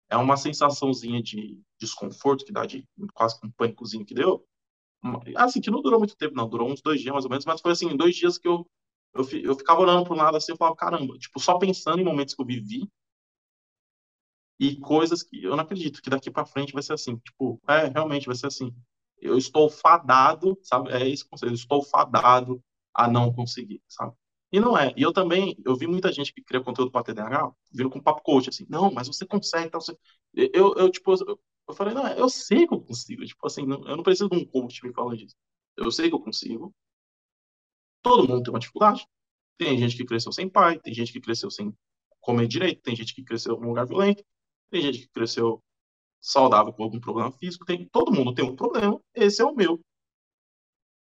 é 0.10 0.18
uma 0.18 0.38
sensaçãozinha 0.38 1.22
de 1.22 1.60
desconforto 1.80 2.46
que 2.46 2.52
dá, 2.52 2.66
de 2.66 2.88
quase 3.14 3.40
um 3.44 3.52
pânicozinho 3.52 4.06
que 4.06 4.14
deu. 4.14 4.46
Assim, 5.36 5.60
que 5.60 5.70
não 5.72 5.82
durou 5.82 6.00
muito 6.00 6.16
tempo, 6.16 6.36
não, 6.36 6.48
durou 6.48 6.70
uns 6.72 6.82
dois 6.82 7.02
dias 7.02 7.12
mais 7.14 7.26
ou 7.26 7.30
menos, 7.32 7.46
mas 7.46 7.62
foi 7.62 7.72
assim, 7.74 7.96
dois 7.96 8.16
dias 8.16 8.38
que 8.38 8.48
eu, 8.48 8.66
eu, 9.14 9.28
eu 9.40 9.56
ficava 9.56 9.82
olhando 9.82 10.04
para 10.04 10.14
o 10.14 10.18
lado 10.18 10.38
assim, 10.38 10.54
eu 10.54 10.58
falava, 10.58 10.76
caramba, 10.76 11.18
tipo, 11.18 11.40
só 11.40 11.58
pensando 11.58 12.00
em 12.00 12.06
momentos 12.06 12.34
que 12.34 12.42
eu 12.42 12.46
vivi 12.46 12.90
e 14.60 14.78
coisas 14.78 15.24
que 15.24 15.44
eu 15.44 15.56
não 15.56 15.64
acredito 15.64 16.02
que 16.02 16.10
daqui 16.10 16.30
para 16.32 16.46
frente 16.46 16.74
vai 16.74 16.84
ser 16.84 16.94
assim. 16.94 17.18
Tipo, 17.18 17.62
é, 17.68 17.88
realmente 17.88 18.28
vai 18.28 18.36
ser 18.36 18.48
assim. 18.48 18.74
Eu 19.20 19.38
estou 19.38 19.70
fadado, 19.70 20.58
sabe? 20.62 20.92
É 20.92 21.08
esse 21.08 21.28
conceito, 21.28 21.52
eu 21.52 21.56
estou 21.56 21.84
fadado 21.84 22.64
a 22.94 23.08
não 23.08 23.34
conseguir, 23.34 23.82
sabe? 23.88 24.14
E 24.52 24.60
não 24.60 24.78
é. 24.78 24.94
E 24.96 25.02
eu 25.02 25.12
também, 25.12 25.58
eu 25.66 25.76
vi 25.76 25.88
muita 25.88 26.12
gente 26.12 26.32
que 26.32 26.44
cria 26.44 26.62
conteúdo 26.62 26.92
para 26.92 27.04
TDAH, 27.04 27.52
vindo 27.74 27.90
com 27.90 28.00
papo 28.00 28.22
coach, 28.22 28.50
assim, 28.50 28.66
não, 28.70 28.92
mas 28.92 29.08
você 29.08 29.26
consegue, 29.26 29.72
tá, 29.72 29.80
você... 29.80 29.98
Eu, 30.32 30.76
eu, 30.76 30.92
tipo, 30.92 31.12
eu, 31.68 31.74
falei, 31.74 31.94
não, 31.94 32.08
eu 32.10 32.30
sei 32.30 32.68
que 32.68 32.74
eu 32.74 32.80
consigo, 32.80 33.26
tipo 33.26 33.48
assim, 33.48 33.66
não, 33.66 33.84
eu 33.88 33.96
não 33.98 34.04
preciso 34.04 34.30
de 34.30 34.38
um 34.38 34.46
coach 34.46 34.86
me 34.86 34.94
falando 34.94 35.18
disso. 35.18 35.36
Eu 35.76 35.92
sei 35.92 36.08
que 36.10 36.16
eu 36.16 36.20
consigo. 36.20 36.74
Todo 38.04 38.28
mundo 38.28 38.44
tem 38.44 38.54
uma 38.54 38.60
dificuldade. 38.60 39.08
Tem 39.58 39.78
gente 39.78 39.96
que 39.98 40.06
cresceu 40.06 40.32
sem 40.32 40.48
pai, 40.50 40.80
tem 40.80 40.94
gente 40.94 41.12
que 41.12 41.22
cresceu 41.22 41.50
sem 41.50 41.76
comer 42.22 42.48
direito, 42.48 42.82
tem 42.82 42.96
gente 42.96 43.14
que 43.14 43.24
cresceu 43.24 43.60
num 43.60 43.70
lugar 43.70 43.86
violento, 43.88 44.24
tem 44.70 44.82
gente 44.82 45.00
que 45.00 45.10
cresceu 45.10 45.62
saudável 46.22 46.72
com 46.74 46.84
algum 46.84 47.00
problema 47.00 47.32
físico, 47.32 47.66
tem, 47.66 47.86
todo 47.90 48.12
mundo 48.12 48.34
tem 48.34 48.46
um 48.46 48.56
problema, 48.56 49.00
esse 49.14 49.42
é 49.42 49.46
o 49.46 49.54
meu. 49.54 49.80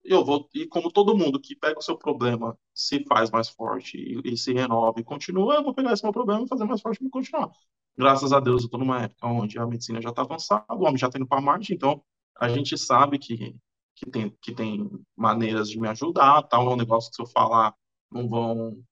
Eu 0.05 0.25
vou, 0.25 0.49
e 0.55 0.67
como 0.67 0.91
todo 0.91 1.17
mundo 1.17 1.39
que 1.41 1.55
pega 1.55 1.79
o 1.79 1.83
seu 1.83 1.97
problema, 1.97 2.59
se 2.75 3.05
faz 3.05 3.31
mais 3.31 3.49
forte 3.49 3.97
e, 3.97 4.33
e 4.33 4.37
se 4.37 4.53
renova 4.53 4.99
e 4.99 5.05
continua, 5.05 5.55
eu 5.55 5.63
vou 5.63 5.75
pegar 5.75 5.93
esse 5.93 6.03
meu 6.03 6.13
problema 6.13 6.43
e 6.43 6.49
fazer 6.49 6.65
mais 6.65 6.81
forte 6.81 7.05
e 7.05 7.11
continuar. 7.11 7.51
Graças 7.97 8.33
a 8.33 8.41
Deus, 8.41 8.63
eu 8.63 8.67
estou 8.67 8.81
numa 8.81 9.03
época 9.03 9.27
onde 9.29 9.59
a 9.59 9.67
medicina 9.67 10.01
já 10.01 10.09
está 10.09 10.23
avançada, 10.23 10.65
o 10.71 10.83
homem 10.83 10.97
já 10.97 11.07
está 11.07 11.19
indo 11.19 11.29
para 11.29 11.41
Marte, 11.41 11.75
então 11.75 12.03
a 12.41 12.49
gente 12.49 12.77
sabe 12.77 13.19
que, 13.19 13.55
que, 13.95 14.11
tem, 14.11 14.37
que 14.41 14.55
tem 14.55 14.91
maneiras 15.15 15.69
de 15.69 15.79
me 15.79 15.87
ajudar, 15.89 16.43
tal, 16.45 16.71
é 16.71 16.73
um 16.73 16.77
negócio 16.77 17.11
que 17.11 17.17
se 17.17 17.23
eu 17.23 17.27
falar 17.27 17.75
não 18.11 18.29
vão 18.29 18.83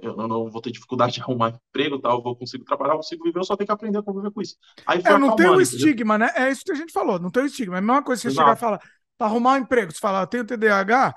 eu 0.00 0.16
não 0.16 0.48
vou 0.48 0.62
ter 0.62 0.70
dificuldade 0.70 1.14
de 1.14 1.20
arrumar 1.20 1.50
emprego, 1.50 1.98
tal, 1.98 2.22
vou 2.22 2.36
conseguir 2.36 2.64
trabalhar, 2.64 2.96
consigo 2.96 3.24
viver, 3.24 3.40
eu 3.40 3.44
só 3.44 3.56
tenho 3.56 3.66
que 3.66 3.72
aprender 3.72 3.98
a 3.98 4.02
conviver 4.02 4.30
com 4.30 4.40
isso. 4.40 4.56
Aí 4.86 5.02
é, 5.04 5.18
não 5.18 5.36
tem 5.36 5.48
o 5.48 5.60
estigma, 5.60 6.16
né? 6.16 6.32
É 6.34 6.50
isso 6.50 6.64
que 6.64 6.72
a 6.72 6.76
gente 6.76 6.92
falou, 6.92 7.18
não 7.18 7.30
tem 7.30 7.42
o 7.42 7.46
estigma. 7.46 7.76
É 7.76 7.78
a 7.78 7.82
mesma 7.82 8.02
coisa 8.02 8.22
que 8.22 8.30
você 8.30 8.34
chegar 8.34 8.56
e 8.56 8.58
falar, 8.58 8.80
para 9.18 9.26
arrumar 9.26 9.52
um 9.54 9.58
emprego, 9.58 9.92
você 9.92 9.98
fala, 9.98 10.22
eu 10.22 10.26
tenho 10.26 10.46
TDAH, 10.46 11.14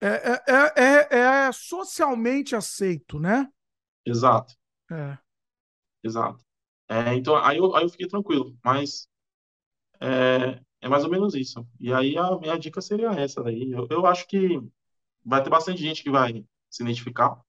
é, 0.00 0.08
é, 0.08 0.42
é, 0.48 0.84
é, 0.84 1.18
é 1.18 1.52
socialmente 1.52 2.56
aceito, 2.56 3.18
né? 3.18 3.48
Exato. 4.04 4.54
É. 4.90 5.18
Exato. 6.02 6.44
É, 6.88 7.14
então, 7.14 7.36
aí 7.36 7.58
eu, 7.58 7.74
aí 7.74 7.84
eu 7.84 7.88
fiquei 7.88 8.06
tranquilo, 8.06 8.56
mas 8.64 9.08
é, 10.00 10.60
é 10.80 10.88
mais 10.88 11.04
ou 11.04 11.10
menos 11.10 11.34
isso. 11.34 11.66
E 11.80 11.92
aí 11.92 12.16
a 12.16 12.36
minha 12.38 12.56
dica 12.58 12.80
seria 12.80 13.10
essa 13.10 13.42
daí. 13.42 13.72
Eu, 13.72 13.86
eu 13.90 14.06
acho 14.06 14.26
que 14.26 14.60
vai 15.24 15.42
ter 15.42 15.50
bastante 15.50 15.82
gente 15.82 16.02
que 16.02 16.10
vai 16.10 16.44
se 16.70 16.82
identificar, 16.82 17.40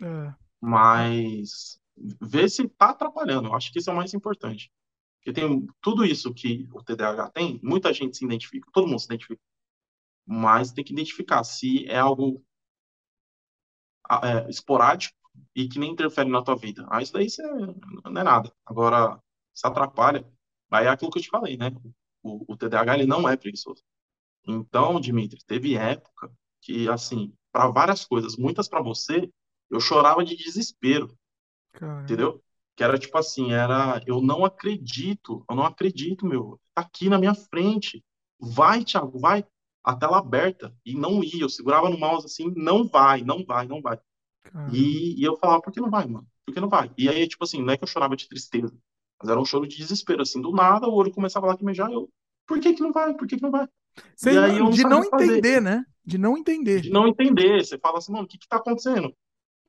é. 0.00 0.34
Mas 0.60 1.80
ver 2.20 2.48
se 2.50 2.62
está 2.62 2.90
atrapalhando. 2.90 3.48
Eu 3.48 3.54
acho 3.54 3.72
que 3.72 3.78
isso 3.78 3.90
é 3.90 3.92
o 3.92 3.96
mais 3.96 4.14
importante. 4.14 4.70
Porque 5.18 5.32
tem 5.32 5.66
tudo 5.82 6.04
isso 6.04 6.32
que 6.32 6.68
o 6.72 6.82
TDAH 6.82 7.30
tem, 7.30 7.60
muita 7.62 7.92
gente 7.92 8.16
se 8.16 8.24
identifica, 8.24 8.70
todo 8.72 8.86
mundo 8.86 8.98
se 8.98 9.06
identifica. 9.06 9.40
Mas 10.26 10.72
tem 10.72 10.84
que 10.84 10.92
identificar 10.92 11.44
se 11.44 11.86
é 11.86 11.98
algo 11.98 12.42
é, 14.22 14.48
esporádico 14.48 15.16
e 15.54 15.68
que 15.68 15.78
nem 15.78 15.92
interfere 15.92 16.30
na 16.30 16.42
tua 16.42 16.56
vida. 16.56 16.86
Ah, 16.90 17.02
isso 17.02 17.12
daí 17.12 17.28
você, 17.28 17.42
não 17.42 18.20
é 18.20 18.24
nada. 18.24 18.52
Agora, 18.64 19.20
se 19.52 19.66
atrapalha, 19.66 20.26
aí 20.70 20.86
é 20.86 20.88
aquilo 20.88 21.10
que 21.10 21.18
eu 21.18 21.22
te 21.22 21.28
falei, 21.28 21.56
né? 21.56 21.70
O, 22.22 22.52
o 22.52 22.56
TDAH 22.56 22.94
ele 22.94 23.06
não 23.06 23.28
é 23.28 23.36
preguiçoso. 23.36 23.82
Então, 24.46 25.00
Dimitri, 25.00 25.44
teve 25.46 25.76
época 25.76 26.32
que, 26.62 26.88
assim, 26.88 27.34
para 27.52 27.68
várias 27.68 28.04
coisas, 28.04 28.36
muitas 28.36 28.68
para 28.68 28.82
você, 28.82 29.30
eu 29.70 29.80
chorava 29.80 30.24
de 30.24 30.36
desespero. 30.36 31.14
Caramba. 31.72 32.02
Entendeu? 32.02 32.42
Que 32.76 32.84
era 32.84 32.98
tipo 32.98 33.16
assim, 33.16 33.52
era, 33.52 34.02
eu 34.06 34.20
não 34.20 34.44
acredito, 34.44 35.44
eu 35.48 35.56
não 35.56 35.64
acredito, 35.64 36.26
meu. 36.26 36.58
Tá 36.74 36.82
aqui 36.82 37.08
na 37.08 37.18
minha 37.18 37.34
frente. 37.34 38.02
Vai, 38.38 38.84
Thiago, 38.84 39.18
vai. 39.18 39.44
A 39.84 39.94
tela 39.94 40.18
aberta. 40.18 40.74
E 40.84 40.94
não 40.94 41.22
ia. 41.22 41.42
Eu 41.42 41.48
segurava 41.48 41.88
no 41.88 41.98
mouse 41.98 42.26
assim, 42.26 42.52
não 42.56 42.86
vai, 42.86 43.22
não 43.22 43.44
vai, 43.44 43.66
não 43.66 43.80
vai. 43.80 43.98
E, 44.72 45.20
e, 45.20 45.24
eu 45.24 45.36
falava, 45.36 45.60
por 45.60 45.72
que 45.72 45.80
não 45.80 45.90
vai, 45.90 46.06
mano? 46.06 46.26
Por 46.44 46.54
que 46.54 46.60
não 46.60 46.68
vai? 46.68 46.90
E 46.96 47.08
aí, 47.08 47.28
tipo 47.28 47.44
assim, 47.44 47.62
não 47.62 47.72
é 47.72 47.76
que 47.76 47.84
eu 47.84 47.88
chorava 47.88 48.16
de 48.16 48.28
tristeza, 48.28 48.74
mas 49.20 49.30
era 49.30 49.40
um 49.40 49.44
choro 49.44 49.66
de 49.66 49.76
desespero, 49.76 50.22
assim, 50.22 50.40
do 50.40 50.50
nada 50.50 50.88
o 50.88 50.94
olho 50.94 51.12
começava 51.12 51.46
a 51.46 51.50
lacrimejar, 51.50 51.90
eu, 51.92 52.10
por 52.46 52.58
que 52.58 52.72
que 52.72 52.82
não 52.82 52.92
vai? 52.92 53.14
Por 53.14 53.28
que 53.28 53.36
que 53.36 53.42
não 53.42 53.50
vai? 53.50 53.68
Sem, 54.16 54.36
aí, 54.38 54.58
não 54.58 54.70
de 54.70 54.82
não 54.82 55.04
entender, 55.04 55.54
fazer. 55.54 55.60
né? 55.60 55.84
De 56.04 56.18
não 56.18 56.36
entender. 56.36 56.80
De 56.80 56.90
não 56.90 57.06
entender. 57.06 57.64
Você 57.64 57.78
fala 57.78 57.98
assim, 57.98 58.12
mano, 58.12 58.24
o 58.24 58.28
que 58.28 58.38
que 58.38 58.48
tá 58.48 58.56
acontecendo? 58.56 59.14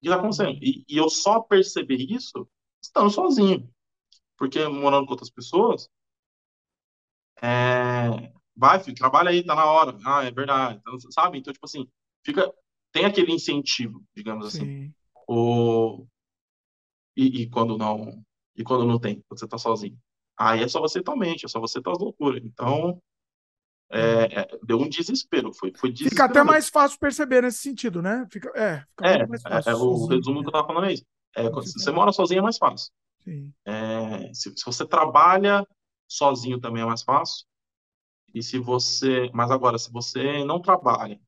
Que 0.01 0.07
está 0.07 0.17
acontecendo? 0.17 0.59
E, 0.61 0.83
e, 0.87 0.97
eu 0.97 1.09
só 1.09 1.39
percebi 1.41 2.13
isso 2.13 2.47
estando 2.81 3.09
sozinho. 3.09 3.69
Porque 4.37 4.67
morando 4.67 5.05
com 5.05 5.11
outras 5.11 5.29
pessoas, 5.29 5.87
é... 7.41 8.31
vai, 8.55 8.79
filho, 8.79 8.95
trabalha 8.95 9.29
aí, 9.29 9.43
tá 9.43 9.55
na 9.55 9.65
hora. 9.65 9.97
Ah, 10.05 10.23
é 10.23 10.31
verdade. 10.31 10.79
Então, 10.79 10.99
sabe? 11.11 11.37
Então, 11.37 11.53
tipo 11.53 11.65
assim, 11.65 11.87
fica... 12.25 12.51
tem 12.91 13.05
aquele 13.05 13.31
incentivo, 13.31 14.03
digamos 14.15 14.45
assim. 14.47 14.65
Sim. 14.65 14.83
assim. 14.83 14.93
O... 15.27 16.07
E, 17.15 17.43
e, 17.43 17.49
quando 17.49 17.77
não 17.77 18.23
e 18.55 18.63
quando 18.63 18.85
não 18.85 18.99
tem, 18.99 19.21
quando 19.27 19.39
você 19.39 19.47
tá 19.47 19.57
sozinho. 19.57 19.97
Aí 20.37 20.63
é 20.63 20.67
só 20.67 20.79
você 20.79 21.01
tua 21.01 21.15
mente, 21.15 21.45
é 21.45 21.49
só 21.49 21.59
você 21.59 21.81
tuas 21.81 21.99
loucuras. 21.99 22.43
Então, 22.43 23.01
é, 23.91 24.41
é, 24.41 24.59
deu 24.63 24.79
um 24.79 24.87
desespero. 24.87 25.53
Foi, 25.53 25.73
foi 25.75 25.95
Fica 25.95 26.25
até 26.25 26.43
mais 26.43 26.69
fácil 26.69 26.97
perceber 26.97 27.41
nesse 27.41 27.59
sentido, 27.59 28.01
né? 28.01 28.25
Fica, 28.31 28.49
é, 28.55 28.79
fica 28.79 29.07
é, 29.07 29.27
mais 29.27 29.41
fácil. 29.41 29.71
É, 29.71 29.75
o 29.75 30.05
resumo 30.07 30.39
que 30.39 30.47
eu 30.47 30.49
estava 30.49 30.67
falando 30.67 30.85
é 30.87 30.93
isso. 30.93 31.05
É, 31.35 31.43
se 31.63 31.73
você 31.73 31.91
mora 31.91 32.11
sozinho 32.11 32.39
é 32.39 32.43
mais 32.43 32.57
fácil. 32.57 32.91
É, 33.65 34.33
se, 34.33 34.51
se, 34.55 34.65
você 34.65 34.85
trabalha 34.85 35.67
sozinho 36.07 36.59
também 36.59 36.81
é 36.81 36.85
mais 36.85 37.03
fácil. 37.03 37.45
E 38.33 38.41
se 38.41 38.57
você. 38.57 39.29
Mas 39.33 39.51
agora, 39.51 39.77
se 39.77 39.91
você 39.91 40.43
não 40.45 40.61
trabalha, 40.61 41.19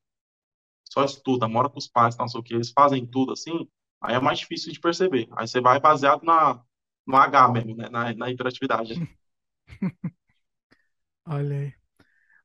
só 0.90 1.04
estuda, 1.04 1.48
mora 1.48 1.70
com 1.70 1.80
os 1.80 1.88
pais, 1.88 2.18
não 2.18 2.28
sei 2.28 2.40
o 2.40 2.44
que, 2.44 2.54
eles 2.54 2.72
fazem 2.72 3.06
tudo 3.06 3.34
assim, 3.34 3.68
aí 4.02 4.16
é 4.16 4.20
mais 4.20 4.40
difícil 4.40 4.72
de 4.72 4.80
perceber. 4.80 5.28
Aí 5.36 5.48
você 5.48 5.60
vai 5.60 5.80
baseado 5.80 6.24
na, 6.24 6.64
no 7.06 7.18
H 7.18 7.48
mesmo, 7.50 7.76
né? 7.76 7.90
na, 7.90 8.14
na 8.14 8.30
hiperatividade. 8.30 8.96
Olha 11.26 11.58
aí. 11.58 11.83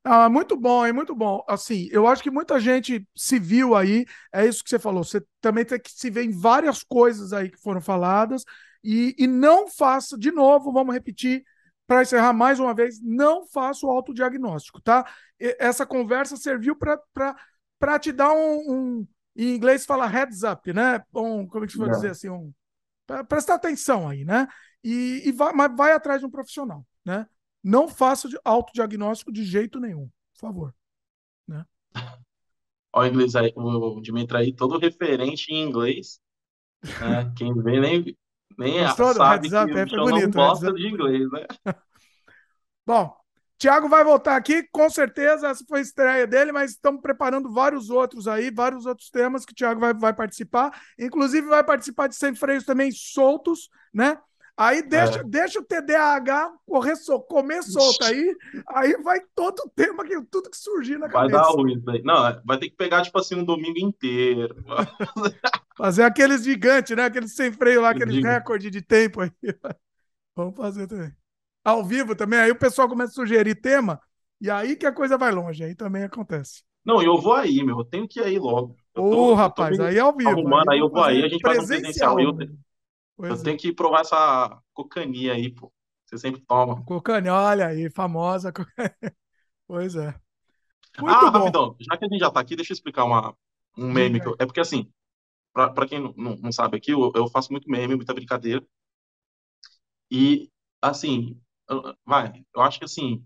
Ah, 0.03 0.29
muito 0.29 0.55
bom, 0.55 0.85
é 0.85 0.91
muito 0.93 1.13
bom. 1.13 1.43
Assim, 1.47 1.87
eu 1.91 2.07
acho 2.07 2.23
que 2.23 2.31
muita 2.31 2.59
gente 2.59 3.05
se 3.15 3.37
viu 3.37 3.75
aí, 3.75 4.05
é 4.33 4.45
isso 4.45 4.63
que 4.63 4.69
você 4.69 4.79
falou. 4.79 5.03
Você 5.03 5.21
também 5.41 5.65
tem 5.65 5.79
que 5.79 5.91
se 5.91 6.09
ver 6.09 6.23
em 6.23 6.31
várias 6.31 6.83
coisas 6.83 7.33
aí 7.33 7.49
que 7.49 7.61
foram 7.61 7.81
faladas 7.81 8.43
e, 8.83 9.13
e 9.17 9.27
não 9.27 9.67
faça, 9.67 10.17
de 10.17 10.31
novo, 10.31 10.71
vamos 10.71 10.93
repetir, 10.93 11.43
para 11.85 12.01
encerrar 12.01 12.33
mais 12.33 12.59
uma 12.59 12.73
vez, 12.73 12.99
não 13.01 13.45
faça 13.47 13.85
o 13.85 13.89
autodiagnóstico, 13.89 14.81
tá? 14.81 15.05
Essa 15.37 15.85
conversa 15.85 16.37
serviu 16.37 16.75
para 16.75 17.99
te 17.99 18.11
dar 18.11 18.31
um, 18.31 18.99
um, 18.99 19.07
Em 19.35 19.55
inglês 19.55 19.85
fala 19.85 20.07
heads 20.07 20.43
up, 20.43 20.71
né? 20.71 21.03
Um, 21.13 21.45
como 21.45 21.63
é 21.65 21.67
que 21.67 21.73
se 21.73 21.79
vai 21.79 21.89
dizer 21.89 22.11
assim? 22.11 22.29
Um, 22.29 22.53
prestar 23.27 23.55
atenção 23.55 24.07
aí, 24.07 24.23
né? 24.25 24.47
E, 24.83 25.23
e 25.25 25.31
vai, 25.31 25.53
mas 25.53 25.75
vai 25.75 25.91
atrás 25.91 26.19
de 26.21 26.25
um 26.25 26.31
profissional, 26.31 26.85
né? 27.05 27.27
Não 27.63 27.87
faça 27.87 28.27
autodiagnóstico 28.43 29.31
de 29.31 29.43
jeito 29.43 29.79
nenhum, 29.79 30.09
por 30.33 30.39
favor. 30.39 30.75
Né? 31.47 31.65
Olha 32.93 33.09
o 33.09 33.13
inglês 33.13 33.35
aí, 33.35 33.53
o 33.55 34.01
Dimitri 34.01 34.37
aí, 34.37 34.53
todo 34.53 34.77
referente 34.77 35.51
em 35.51 35.67
inglês. 35.67 36.19
Né? 36.83 37.33
Quem 37.37 37.53
vê 37.61 37.79
nem, 37.79 38.17
nem 38.57 38.83
Gostou 38.83 39.13
sabe 39.13 39.49
que 39.49 39.55
o 39.55 39.57
é, 39.57 39.85
bonito, 39.85 40.35
não 40.35 40.49
gosta 40.49 40.73
de 40.73 40.87
inglês, 40.87 41.29
né? 41.31 41.45
Bom, 42.85 43.15
Tiago 43.59 43.89
vai 43.89 44.05
voltar 44.05 44.37
aqui, 44.37 44.63
com 44.71 44.89
certeza 44.89 45.49
essa 45.49 45.65
foi 45.67 45.79
a 45.79 45.81
estreia 45.81 46.25
dele, 46.25 46.53
mas 46.53 46.71
estamos 46.71 47.01
preparando 47.01 47.51
vários 47.51 47.89
outros 47.89 48.25
aí, 48.25 48.49
vários 48.49 48.85
outros 48.85 49.09
temas 49.09 49.45
que 49.45 49.51
o 49.51 49.55
Tiago 49.55 49.81
vai, 49.81 49.93
vai 49.93 50.13
participar. 50.13 50.71
Inclusive 50.97 51.45
vai 51.45 51.63
participar 51.63 52.07
de 52.07 52.15
Sem 52.15 52.33
Freios 52.33 52.63
também 52.63 52.89
soltos, 52.89 53.69
né? 53.93 54.17
Aí 54.59 54.81
deixa, 54.81 55.21
é. 55.21 55.23
deixa 55.23 55.59
o 55.61 55.63
TDAH 55.63 56.51
correr 56.65 56.97
sol, 56.97 57.21
comer 57.21 57.63
solto 57.63 58.03
aí, 58.03 58.35
aí 58.67 59.01
vai 59.01 59.21
todo 59.33 59.57
o 59.61 59.69
tema, 59.69 60.03
que, 60.03 60.21
tudo 60.23 60.49
que 60.49 60.57
surgir 60.57 60.97
na 60.97 61.07
vai 61.07 61.29
cabeça. 61.29 61.37
Vai 61.37 61.45
dar 61.45 61.51
ruim 61.53 61.83
aí. 61.87 62.01
Não, 62.03 62.41
vai 62.43 62.57
ter 62.59 62.69
que 62.69 62.75
pegar, 62.75 63.01
tipo 63.01 63.17
assim, 63.17 63.35
um 63.35 63.45
domingo 63.45 63.79
inteiro. 63.79 64.61
fazer 65.77 66.03
aqueles 66.03 66.43
gigantes, 66.43 66.93
né? 66.93 67.05
Aqueles 67.05 67.33
sem 67.33 67.53
freio 67.53 67.83
lá, 67.83 67.91
aqueles 67.91 68.21
recordes 68.21 68.69
de 68.69 68.81
tempo 68.81 69.21
aí. 69.21 69.31
Vamos 70.35 70.57
fazer 70.57 70.87
também. 70.87 71.15
Ao 71.63 71.81
vivo 71.81 72.13
também, 72.13 72.39
aí 72.41 72.51
o 72.51 72.59
pessoal 72.59 72.89
começa 72.89 73.13
a 73.13 73.15
sugerir 73.15 73.55
tema, 73.61 73.97
E 74.41 74.49
aí 74.49 74.75
que 74.75 74.85
a 74.85 74.91
coisa 74.91 75.17
vai 75.17 75.31
longe, 75.31 75.63
aí 75.63 75.73
também 75.73 76.03
acontece. 76.03 76.63
Não, 76.83 77.01
eu 77.01 77.17
vou 77.17 77.33
aí, 77.33 77.63
meu. 77.63 77.77
Eu 77.79 77.85
tenho 77.85 78.05
que 78.05 78.19
ir 78.19 78.23
aí 78.23 78.37
logo. 78.37 78.75
Ô, 78.93 79.33
rapaz, 79.35 79.79
aí 79.79 79.95
é 79.95 80.01
ao 80.01 80.13
vivo. 80.13 80.29
Arrumando, 80.29 80.69
aí, 80.69 80.79
eu 80.79 80.89
vou 80.89 81.01
aí, 81.01 81.23
a 81.23 81.29
gente 81.29 81.41
faz 81.41 81.63
um 81.63 81.67
presencial. 81.67 82.19
Eu, 82.19 82.37
eu 83.19 83.33
é. 83.33 83.43
tenho 83.43 83.57
que 83.57 83.73
provar 83.73 84.01
essa 84.01 84.61
cocania 84.73 85.33
aí, 85.33 85.53
pô. 85.53 85.71
Você 86.05 86.17
sempre 86.17 86.41
toma. 86.41 86.83
Cocania, 86.85 87.33
olha 87.33 87.67
aí, 87.67 87.89
famosa. 87.89 88.51
pois 89.67 89.95
é. 89.95 90.15
Muito 90.99 91.15
ah, 91.15 91.29
bom. 91.29 91.39
rapidão, 91.39 91.75
já 91.79 91.97
que 91.97 92.05
a 92.05 92.07
gente 92.07 92.19
já 92.19 92.31
tá 92.31 92.39
aqui, 92.39 92.55
deixa 92.55 92.71
eu 92.71 92.75
explicar 92.75 93.05
uma, 93.05 93.35
um 93.77 93.91
meme. 93.91 94.19
Que 94.19 94.27
eu, 94.27 94.35
é 94.39 94.45
porque 94.45 94.59
assim, 94.59 94.91
pra, 95.53 95.69
pra 95.69 95.87
quem 95.87 95.99
não, 95.99 96.13
não 96.15 96.51
sabe 96.51 96.77
aqui, 96.77 96.91
eu, 96.91 97.11
eu 97.15 97.27
faço 97.27 97.51
muito 97.51 97.69
meme, 97.69 97.95
muita 97.95 98.13
brincadeira. 98.13 98.65
E, 100.11 100.49
assim, 100.81 101.39
vai, 102.05 102.43
eu 102.55 102.61
acho 102.61 102.79
que 102.79 102.85
assim, 102.85 103.23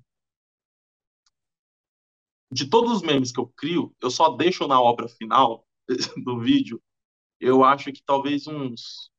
de 2.51 2.69
todos 2.69 2.91
os 2.91 3.01
memes 3.01 3.31
que 3.31 3.39
eu 3.39 3.47
crio, 3.55 3.95
eu 4.01 4.11
só 4.11 4.30
deixo 4.35 4.67
na 4.67 4.81
obra 4.81 5.07
final 5.07 5.65
do 6.23 6.39
vídeo, 6.39 6.81
eu 7.39 7.63
acho 7.63 7.91
que 7.91 8.03
talvez 8.05 8.47
uns 8.47 9.12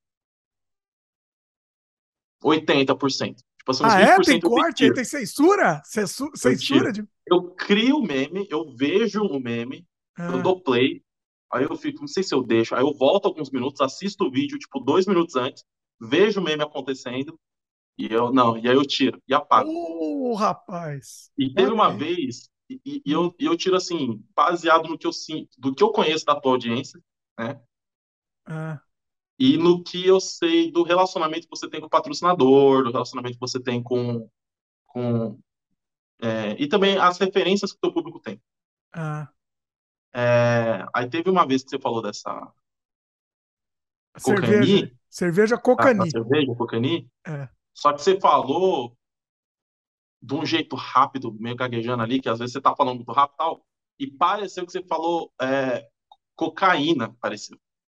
80%. 2.44 3.36
Tipo 3.36 3.70
assim, 3.70 3.84
ah, 3.84 4.18
20% 4.18 4.20
é? 4.20 4.24
Tem 4.24 4.40
corte? 4.40 4.92
Tem 4.92 5.05
censura? 5.05 5.82
Censura? 5.84 6.92
De... 6.92 7.02
Eu 7.26 7.50
crio 7.52 7.97
o 7.97 8.02
meme, 8.02 8.47
eu 8.50 8.74
vejo 8.76 9.23
o 9.23 9.40
meme, 9.40 9.86
ah. 10.18 10.31
eu 10.32 10.42
dou 10.42 10.60
play, 10.60 11.02
aí 11.50 11.64
eu 11.64 11.74
fico, 11.76 12.00
não 12.00 12.08
sei 12.08 12.23
se 12.23 12.34
eu 12.34 12.42
deixo, 12.42 12.74
aí 12.74 12.82
eu 12.82 12.92
volto 12.92 13.26
alguns 13.26 13.50
minutos, 13.50 13.81
assisto 13.81 14.24
o 14.24 14.31
vídeo, 14.31 14.58
tipo, 14.58 14.81
dois 14.81 15.06
minutos 15.06 15.34
antes, 15.34 15.64
vejo 15.98 16.40
o 16.40 16.44
meme 16.44 16.62
acontecendo, 16.62 17.39
e 17.97 18.12
eu, 18.12 18.32
não, 18.32 18.58
e 18.58 18.68
aí 18.68 18.74
eu 18.74 18.84
tiro, 18.84 19.18
e 19.26 19.32
apago. 19.32 19.70
Uh, 19.70 20.34
rapaz! 20.34 21.31
E 21.39 21.52
teve 21.55 21.70
uma 21.70 21.89
vez 21.89 22.50
e, 22.68 23.02
e, 23.05 23.12
eu, 23.12 23.34
e 23.39 23.44
eu 23.44 23.56
tiro 23.56 23.76
assim, 23.76 24.23
baseado 24.34 24.89
no 24.89 24.98
que 24.98 25.06
eu 25.06 25.12
sinto, 25.12 25.50
do 25.58 25.74
que 25.74 25.82
eu 25.82 25.90
conheço 25.90 26.24
da 26.24 26.39
tua 26.39 26.52
audiência, 26.52 27.00
né? 27.39 27.60
Ah. 28.47 28.81
E 29.38 29.56
no 29.56 29.82
que 29.82 30.06
eu 30.06 30.20
sei 30.20 30.70
do 30.70 30.82
relacionamento 30.82 31.48
que 31.48 31.56
você 31.56 31.68
tem 31.68 31.80
com 31.80 31.86
o 31.86 31.90
patrocinador, 31.90 32.84
do 32.84 32.92
relacionamento 32.92 33.34
que 33.34 33.40
você 33.40 33.60
tem 33.60 33.82
com. 33.82 34.28
com 34.86 35.38
é, 36.22 36.52
e 36.52 36.68
também 36.68 36.96
as 36.96 37.18
referências 37.18 37.72
que 37.72 37.78
o 37.78 37.80
teu 37.80 37.92
público 37.92 38.20
tem. 38.20 38.40
Ah. 38.92 39.28
É, 40.14 40.86
aí 40.94 41.08
teve 41.08 41.28
uma 41.28 41.46
vez 41.46 41.64
que 41.64 41.70
você 41.70 41.78
falou 41.78 42.00
dessa. 42.00 42.52
Cerveja, 44.16 44.92
cerveja 45.10 45.58
Cocani. 45.58 46.08
cerveja 46.08 46.54
Cocani. 46.54 47.10
É. 47.26 47.48
Só 47.74 47.92
que 47.92 48.00
você 48.00 48.20
falou 48.20 48.96
de 50.22 50.34
um 50.34 50.46
jeito 50.46 50.76
rápido, 50.76 51.34
meio 51.34 51.56
gaguejando 51.56 52.04
ali, 52.04 52.20
que 52.20 52.28
às 52.28 52.38
vezes 52.38 52.52
você 52.52 52.60
tá 52.60 52.74
falando 52.76 52.96
muito 52.96 53.12
rápido 53.12 53.34
e 53.34 53.38
tal, 53.38 53.66
e 53.98 54.10
pareceu 54.10 54.64
que 54.64 54.70
você 54.70 54.82
falou 54.84 55.32
é, 55.42 55.88
cocaína, 56.36 57.12
pareceu. 57.20 57.58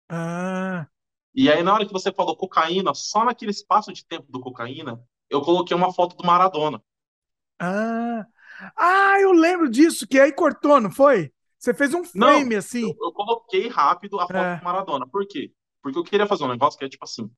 Ah. 0.09 0.87
E 1.35 1.51
aí, 1.51 1.63
na 1.63 1.75
hora 1.75 1.87
que 1.87 1.93
você 1.93 2.13
falou 2.13 2.37
cocaína, 2.37 2.95
só 2.95 3.25
naquele 3.25 3.51
espaço 3.51 3.93
de 3.93 4.07
tempo 4.07 4.31
do 4.31 4.41
cocaína, 4.41 5.03
eu 5.29 5.41
coloquei 5.41 5.77
uma 5.77 5.93
foto 5.93 6.17
do 6.17 6.25
Maradona. 6.25 6.83
Ah, 7.59 8.27
ah 8.77 9.21
eu 9.21 9.33
lembro 9.33 9.69
disso, 9.69 10.07
que 10.07 10.21
aí 10.21 10.33
cortou, 10.33 10.81
não 10.81 10.91
foi? 10.91 11.33
Você 11.59 11.75
fez 11.75 11.93
um 11.95 12.05
frame 12.05 12.51
não, 12.51 12.59
assim. 12.59 12.83
Eu, 12.83 12.97
eu, 13.01 13.13
coloquei 13.13 13.69
rápido 13.69 14.21
a 14.21 14.27
foto 14.27 14.37
é. 14.37 14.59
do 14.59 14.65
Maradona. 14.65 15.09
Por 15.09 15.27
quê? 15.27 15.53
Porque 15.83 15.99
eu 15.99 16.05
queria 16.05 16.27
fazer 16.27 16.45
um 16.45 16.49
negócio 16.49 16.79
que 16.79 16.85
é 16.85 16.89
tipo 16.89 17.05
assim. 17.05 17.31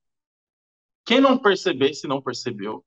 Quem 1.05 1.21
não 1.21 1.39
perceber, 1.39 1.95
se 1.95 2.09
não 2.09 2.21
percebeu, 2.21 2.85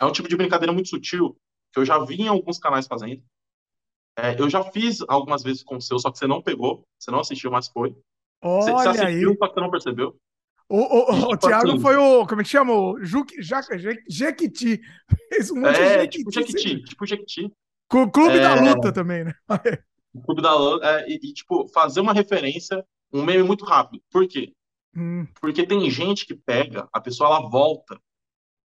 é 0.00 0.04
um 0.04 0.12
tipo 0.12 0.28
de 0.28 0.36
brincadeira 0.36 0.72
muito 0.72 0.88
sutil 0.88 1.36
que 1.72 1.80
eu 1.80 1.84
já 1.84 1.98
vi 1.98 2.22
em 2.22 2.28
alguns 2.28 2.58
canais 2.58 2.86
fazendo. 2.86 3.22
É, 4.16 4.40
eu 4.40 4.48
já 4.48 4.62
fiz 4.64 5.00
algumas 5.08 5.42
vezes 5.42 5.62
com 5.62 5.76
o 5.76 5.80
seu, 5.80 5.98
só 5.98 6.10
que 6.10 6.18
você 6.18 6.26
não 6.26 6.42
pegou, 6.42 6.86
você 6.98 7.10
não 7.10 7.20
assistiu, 7.20 7.50
mas 7.50 7.68
foi. 7.68 7.96
Olha 8.42 8.72
você, 8.72 8.88
assistiu, 8.88 9.30
aí. 9.30 9.36
só 9.38 9.48
que 9.48 9.54
você 9.54 9.60
não 9.60 9.70
percebeu. 9.70 10.16
O, 10.68 10.76
o, 10.76 11.32
o, 11.32 11.36
Thiago 11.36 11.80
foi 11.80 11.96
o. 11.96 12.26
Como 12.26 12.40
é 12.40 12.44
que 12.44 12.50
chama? 12.50 12.74
O 12.74 12.98
Jequiti. 13.02 14.80
Fez 15.30 15.50
um 15.50 15.56
monte 15.56 15.80
é, 15.80 16.06
de 16.06 16.18
Jequiti. 16.18 16.24
Tipo 16.24 16.32
Jequiti. 16.32 16.84
Tipo 16.84 17.06
Jequiti. 17.06 17.52
Com 17.88 18.02
o 18.02 18.10
Clube 18.10 18.36
é, 18.36 18.40
da 18.40 18.54
Luta 18.54 18.92
também, 18.92 19.24
né? 19.24 19.34
o 20.12 20.20
Clube 20.20 20.42
da 20.42 20.54
Luta. 20.54 20.86
É, 20.86 21.08
e, 21.08 21.14
e, 21.14 21.32
tipo, 21.32 21.66
fazer 21.68 22.00
uma 22.00 22.12
referência, 22.12 22.84
um 23.10 23.24
meme 23.24 23.42
muito 23.42 23.64
rápido. 23.64 24.02
Por 24.10 24.28
quê? 24.28 24.52
Hum. 24.94 25.26
Porque 25.40 25.66
tem 25.66 25.90
gente 25.90 26.26
que 26.26 26.34
pega, 26.34 26.86
a 26.92 27.00
pessoa 27.00 27.30
ela 27.30 27.48
volta 27.48 27.98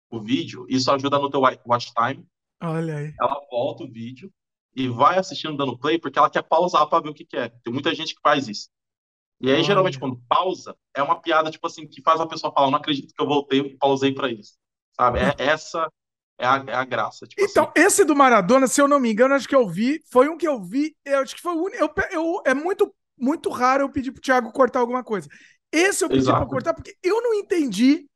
o 0.09 0.19
vídeo, 0.19 0.65
isso 0.69 0.91
ajuda 0.91 1.17
no 1.17 1.29
teu 1.29 1.41
watch 1.41 1.91
time. 1.93 2.25
Olha 2.61 2.97
aí. 2.97 3.13
Ela 3.19 3.41
volta 3.49 3.83
o 3.83 3.91
vídeo 3.91 4.31
e 4.75 4.87
vai 4.87 5.17
assistindo 5.17 5.55
dando 5.55 5.77
play 5.77 5.99
porque 5.99 6.19
ela 6.19 6.29
quer 6.29 6.43
pausar 6.43 6.87
para 6.87 7.03
ver 7.03 7.09
o 7.09 7.13
que 7.13 7.25
quer. 7.25 7.53
Tem 7.63 7.73
muita 7.73 7.93
gente 7.95 8.13
que 8.13 8.21
faz 8.21 8.47
isso. 8.47 8.69
E 9.41 9.49
aí, 9.49 9.55
Olha. 9.55 9.63
geralmente, 9.63 9.99
quando 9.99 10.21
pausa, 10.27 10.75
é 10.95 11.03
uma 11.03 11.19
piada, 11.19 11.51
tipo 11.51 11.67
assim, 11.67 11.87
que 11.87 12.01
faz 12.01 12.19
a 12.19 12.27
pessoa 12.27 12.53
falar, 12.53 12.71
não 12.71 12.77
acredito 12.77 13.13
que 13.13 13.21
eu 13.21 13.27
voltei 13.27 13.59
e 13.59 13.77
pausei 13.77 14.13
para 14.13 14.31
isso. 14.31 14.53
Sabe? 14.95 15.19
É, 15.19 15.33
essa 15.37 15.89
é 16.39 16.45
a, 16.45 16.63
é 16.67 16.73
a 16.73 16.85
graça. 16.85 17.27
Tipo 17.27 17.41
então, 17.41 17.65
assim. 17.65 17.85
esse 17.85 18.05
do 18.05 18.15
Maradona, 18.15 18.67
se 18.67 18.81
eu 18.81 18.87
não 18.87 18.99
me 18.99 19.11
engano, 19.11 19.33
acho 19.33 19.47
que 19.47 19.55
eu 19.55 19.67
vi, 19.67 20.01
foi 20.11 20.29
um 20.29 20.37
que 20.37 20.47
eu 20.47 20.61
vi, 20.61 20.95
eu 21.05 21.19
acho 21.19 21.35
que 21.35 21.41
foi 21.41 21.53
o 21.53 21.63
único. 21.63 21.83
Eu, 21.83 21.93
eu, 22.11 22.41
é 22.45 22.53
muito, 22.53 22.93
muito 23.17 23.49
raro 23.49 23.83
eu 23.83 23.89
pedir 23.89 24.11
pro 24.11 24.21
Thiago 24.21 24.51
cortar 24.51 24.79
alguma 24.79 25.03
coisa. 25.03 25.27
Esse 25.71 26.05
eu 26.05 26.09
pedi 26.09 26.25
para 26.25 26.45
cortar 26.45 26.73
porque 26.73 26.95
eu 27.01 27.21
não 27.21 27.33
entendi 27.33 28.07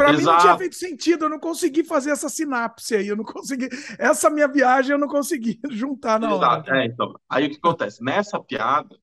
para 0.00 0.14
mim 0.14 0.22
não 0.22 0.38
tinha 0.38 0.56
feito 0.56 0.76
sentido, 0.76 1.26
eu 1.26 1.28
não 1.28 1.38
consegui 1.38 1.84
fazer 1.84 2.10
essa 2.10 2.28
sinapse 2.28 2.94
aí, 2.94 3.08
eu 3.08 3.16
não 3.16 3.24
consegui. 3.24 3.68
Essa 3.98 4.30
minha 4.30 4.48
viagem 4.48 4.92
eu 4.92 4.98
não 4.98 5.08
consegui 5.08 5.60
juntar 5.70 6.18
na 6.18 6.34
Exato. 6.34 6.70
hora. 6.70 6.82
É, 6.82 6.86
então. 6.86 7.14
Aí 7.28 7.46
o 7.46 7.50
que 7.50 7.56
acontece? 7.56 8.02
Nessa 8.02 8.42
piada, 8.42 8.96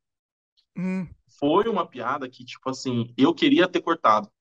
hum. 0.76 1.08
Foi 1.40 1.68
uma 1.68 1.88
piada 1.88 2.30
que, 2.30 2.44
tipo 2.46 2.70
assim, 2.70 3.14
eu 3.18 3.34
queria 3.34 3.68
ter 3.68 3.82
cortado. 3.82 4.32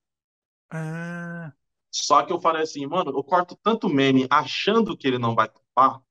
Ah. 0.69 1.53
Só 1.91 2.23
que 2.23 2.33
eu 2.33 2.39
falei 2.39 2.63
assim, 2.63 2.85
mano, 2.85 3.11
eu 3.11 3.23
corto 3.23 3.57
tanto 3.61 3.89
meme 3.89 4.27
achando 4.29 4.95
que 4.97 5.07
ele 5.07 5.17
não 5.17 5.33
vai 5.33 5.49
topar, 5.49 6.01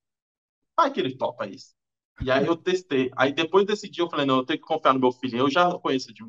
vai 0.76 0.90
que 0.92 1.00
ele 1.00 1.16
topa 1.16 1.46
isso. 1.46 1.74
E 2.22 2.30
aí 2.30 2.46
eu 2.46 2.56
testei. 2.56 3.10
Aí 3.16 3.32
depois 3.32 3.66
desse 3.66 3.88
dia 3.88 4.02
eu 4.02 4.10
falei, 4.10 4.24
não, 4.24 4.38
eu 4.38 4.44
tenho 4.44 4.58
que 4.58 4.66
confiar 4.66 4.94
no 4.94 5.00
meu 5.00 5.12
filho. 5.12 5.38
Eu 5.38 5.50
já 5.50 5.70
conheço 5.78 6.12
de 6.14 6.24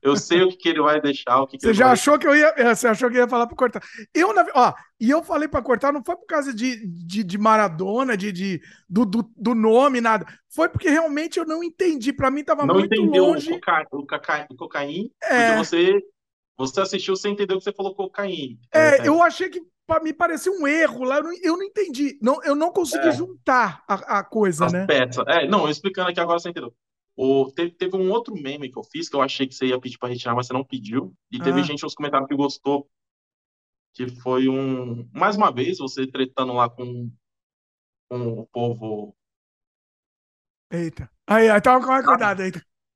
eu 0.00 0.16
sei 0.16 0.42
o 0.42 0.48
que, 0.48 0.56
que 0.56 0.68
ele 0.68 0.80
vai 0.80 1.00
deixar, 1.00 1.40
o 1.40 1.46
que, 1.46 1.58
que 1.58 1.66
Você 1.66 1.74
já 1.74 1.84
vai... 1.86 1.92
achou 1.92 2.18
que 2.18 2.26
eu 2.26 2.34
ia. 2.34 2.54
É, 2.56 2.74
você 2.74 2.86
achou 2.86 3.10
que 3.10 3.16
ia 3.16 3.28
falar 3.28 3.46
para 3.46 3.56
cortar. 3.56 3.82
Eu, 4.14 4.32
na, 4.32 4.46
ó, 4.54 4.72
e 5.00 5.10
eu 5.10 5.22
falei 5.22 5.48
para 5.48 5.62
cortar, 5.62 5.92
não 5.92 6.02
foi 6.04 6.16
por 6.16 6.26
causa 6.26 6.54
de, 6.54 6.86
de, 6.86 7.24
de 7.24 7.38
Maradona, 7.38 8.16
de, 8.16 8.32
de 8.32 8.60
do, 8.88 9.04
do, 9.04 9.30
do, 9.36 9.54
nome, 9.54 10.00
nada. 10.00 10.26
Foi 10.48 10.68
porque 10.68 10.88
realmente 10.88 11.38
eu 11.38 11.44
não 11.44 11.62
entendi. 11.62 12.12
Para 12.12 12.30
mim 12.30 12.44
tava 12.44 12.64
não 12.64 12.74
muito 12.74 12.94
entendeu 12.94 13.26
longe. 13.26 13.52
O, 13.52 13.60
coca, 13.60 13.86
o, 13.92 14.06
coca, 14.06 14.46
o 14.50 14.56
cocaína, 14.56 15.10
é... 15.22 15.56
você, 15.56 16.00
você 16.56 16.80
assistiu, 16.80 17.16
você 17.16 17.28
entendeu 17.28 17.58
que 17.58 17.64
você 17.64 17.72
falou 17.72 17.94
cocaína. 17.94 18.58
É, 18.72 18.98
é, 18.98 19.08
eu 19.08 19.22
achei 19.22 19.48
que 19.48 19.60
me 20.02 20.12
parecia 20.12 20.50
um 20.52 20.66
erro 20.66 21.04
lá, 21.04 21.18
eu 21.18 21.24
não, 21.24 21.32
eu 21.42 21.56
não 21.56 21.64
entendi. 21.64 22.18
Não, 22.22 22.42
eu 22.44 22.54
não 22.54 22.72
consegui 22.72 23.08
é. 23.08 23.12
juntar 23.12 23.82
a, 23.86 24.18
a 24.18 24.24
coisa, 24.24 24.66
As 24.66 24.72
né? 24.72 24.86
Peças. 24.86 25.24
É, 25.28 25.46
não, 25.46 25.68
explicando 25.68 26.08
aqui 26.08 26.20
agora 26.20 26.38
você 26.38 26.48
entendeu. 26.48 26.72
O, 27.16 27.50
teve, 27.52 27.72
teve, 27.72 27.96
um 27.96 28.10
outro 28.10 28.34
meme 28.34 28.70
que 28.70 28.78
eu 28.78 28.84
fiz 28.84 29.08
que 29.08 29.14
eu 29.14 29.20
achei 29.20 29.46
que 29.46 29.54
você 29.54 29.66
ia 29.66 29.80
pedir 29.80 29.98
para 29.98 30.08
retirar, 30.08 30.34
mas 30.34 30.46
você 30.46 30.52
não 30.52 30.64
pediu. 30.64 31.14
E 31.30 31.38
teve 31.38 31.60
ah. 31.60 31.62
gente 31.62 31.82
nos 31.82 31.94
comentários 31.94 32.28
que 32.28 32.34
gostou. 32.34 32.88
Que 33.94 34.08
foi 34.22 34.48
um. 34.48 35.08
Mais 35.12 35.36
uma 35.36 35.52
vez, 35.52 35.76
você 35.78 36.06
tretando 36.06 36.54
lá 36.54 36.70
com, 36.70 37.10
com 38.08 38.40
o 38.40 38.46
povo. 38.46 39.14
Eita. 40.70 41.10
Aí, 41.26 41.50
aí 41.50 41.60
tava 41.60 41.84
com 41.84 41.90
mais 41.90 42.04
cuidado 42.04 42.40
aí. 42.40 42.52